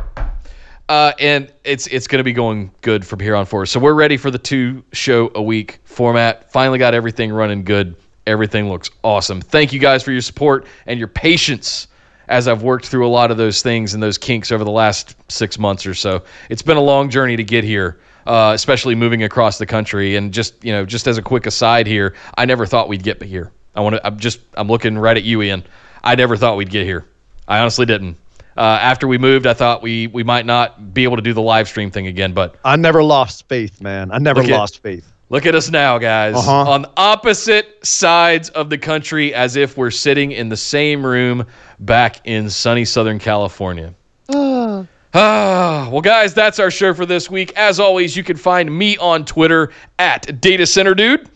Uh, 0.89 1.12
and 1.20 1.51
it's 1.65 1.86
it's 1.86 2.07
going 2.07 2.18
to 2.18 2.25
be 2.25 2.33
going 2.33 2.70
good 2.83 3.07
from 3.07 3.20
here 3.20 3.34
on 3.34 3.47
forward. 3.47 3.67
So 3.67 3.81
we're 3.81 3.94
ready 3.94 4.17
for 4.17 4.31
the 4.31 4.39
two 4.39 4.84
show 4.92 5.31
a 5.34 5.42
week 5.42 5.78
format. 5.84 6.51
Finally 6.52 6.78
got 6.78 6.92
everything 6.92 7.33
running 7.33 7.65
good. 7.65 7.97
Everything 8.26 8.68
looks 8.68 8.91
awesome. 9.02 9.41
Thank 9.41 9.73
you 9.73 9.78
guys 9.81 10.02
for 10.02 10.12
your 10.12 10.20
support 10.20 10.67
and 10.86 10.99
your 10.99 11.09
patience 11.09 11.89
as 12.28 12.47
I've 12.47 12.62
worked 12.62 12.86
through 12.86 13.07
a 13.07 13.10
lot 13.10 13.31
of 13.31 13.36
those 13.36 13.62
things 13.62 13.94
and 13.94 14.02
those 14.02 14.17
kinks 14.18 14.52
over 14.52 14.65
the 14.65 14.70
last 14.70 15.17
six 15.31 15.59
months 15.59 15.86
or 15.86 15.94
so. 15.94 16.23
It's 16.51 16.62
been 16.62 16.76
a 16.76 16.83
long 16.83 17.10
journey 17.10 17.36
to 17.36 17.44
get 17.44 17.65
here, 17.65 17.99
uh, 18.26 18.52
especially 18.55 18.94
moving 18.94 19.23
across 19.23 19.59
the 19.59 19.67
country. 19.67 20.17
And 20.17 20.33
just 20.33 20.62
you 20.65 20.73
know, 20.73 20.84
just 20.84 21.07
as 21.07 21.18
a 21.18 21.23
quick 21.23 21.47
aside 21.47 21.86
here, 21.86 22.15
I 22.36 22.44
never 22.44 22.67
thought 22.67 22.89
we'd 22.89 23.02
get 23.02 23.23
here. 23.23 23.52
I 23.75 23.81
want 23.81 23.97
to. 23.97 24.07
I'm 24.07 24.18
just. 24.18 24.41
I'm 24.55 24.68
looking 24.68 24.99
right 24.99 25.17
at 25.17 25.25
you, 25.25 25.42
Ian. 25.42 25.65
I 26.05 26.15
never 26.15 26.36
thought 26.36 26.57
we'd 26.57 26.70
get 26.70 26.84
here. 26.84 27.05
I 27.49 27.59
honestly 27.59 27.86
didn't. 27.86 28.17
Uh, 28.57 28.60
after 28.60 29.09
we 29.09 29.17
moved, 29.17 29.47
I 29.47 29.55
thought 29.55 29.83
we 29.83 30.09
we 30.09 30.23
might 30.23 30.44
not 30.47 30.92
be 30.92 31.05
able 31.05 31.17
to 31.17 31.23
do 31.23 31.33
the 31.33 31.42
live 31.42 31.68
stream 31.68 31.91
thing 31.91 32.07
again, 32.07 32.33
but 32.34 32.57
I 32.65 32.76
never 32.76 33.02
lost 33.02 33.49
faith, 33.49 33.81
man. 33.81 34.10
I 34.12 34.18
never 34.18 34.42
Look 34.42 34.51
at- 34.51 34.59
lost 34.59 34.83
faith. 34.83 35.10
Look 35.31 35.47
at 35.47 35.55
us 35.55 35.70
now, 35.70 35.97
guys. 35.97 36.34
Uh-huh. 36.34 36.70
On 36.70 36.84
opposite 36.99 37.78
sides 37.86 38.51
of 38.51 38.68
the 38.68 38.76
country, 38.76 39.33
as 39.33 39.57
if 39.57 39.78
we're 39.78 39.91
sitting 39.91 40.33
in 40.33 40.51
the 40.51 40.59
same 40.59 41.07
room 41.07 41.47
back 41.81 42.20
in 42.26 42.51
sunny 42.51 42.84
Southern 42.84 43.18
California. 43.18 43.94
Ah, 45.15 45.89
well, 45.92 46.00
guys, 46.00 46.32
that's 46.32 46.58
our 46.58 46.70
show 46.70 46.94
for 46.94 47.05
this 47.05 47.31
week. 47.31 47.52
As 47.57 47.78
always, 47.78 48.16
you 48.16 48.24
can 48.24 48.36
find 48.36 48.76
me 48.76 48.97
on 48.99 49.24
Twitter 49.24 49.70
at 49.99 50.41
Data 50.41 50.66
Center 50.66 50.94
Dude. 50.94 51.28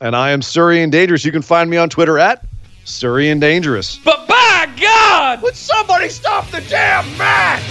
And 0.00 0.14
I 0.14 0.30
am 0.30 0.42
Surrey 0.42 0.82
and 0.82 0.92
Dangerous. 0.92 1.24
You 1.24 1.32
can 1.32 1.42
find 1.42 1.68
me 1.68 1.76
on 1.76 1.90
Twitter 1.90 2.18
at 2.18 2.44
Surrey 2.84 3.30
and 3.30 3.40
Dangerous. 3.40 3.98
But 4.04 4.26
by 4.28 4.72
God, 4.80 5.42
Would 5.42 5.56
somebody 5.56 6.08
stop 6.08 6.48
the 6.50 6.60
damn 6.62 7.04
match? 7.18 7.62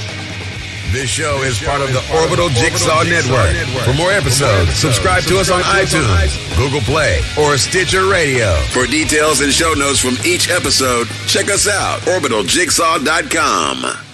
This 0.92 1.10
show 1.10 1.42
is 1.44 1.62
part 1.62 1.82
of 1.82 1.94
the 1.94 2.04
Orbital 2.20 2.50
Jigsaw 2.50 3.04
Network. 3.04 3.52
For 3.86 3.94
more 3.94 4.12
episodes, 4.12 4.74
subscribe 4.74 5.22
to 5.24 5.38
us 5.38 5.52
on 5.52 5.62
iTunes, 5.62 6.58
Google 6.58 6.82
Play, 6.82 7.22
or 7.40 7.58
Stitcher 7.58 8.08
Radio. 8.10 8.56
For 8.72 8.88
details 8.88 9.42
and 9.42 9.54
show 9.54 9.74
notes 9.76 10.00
from 10.00 10.16
each 10.26 10.50
episode, 10.50 11.08
check 11.28 11.50
us 11.52 11.68
out, 11.68 12.00
orbitaljigsaw.com. 12.02 14.09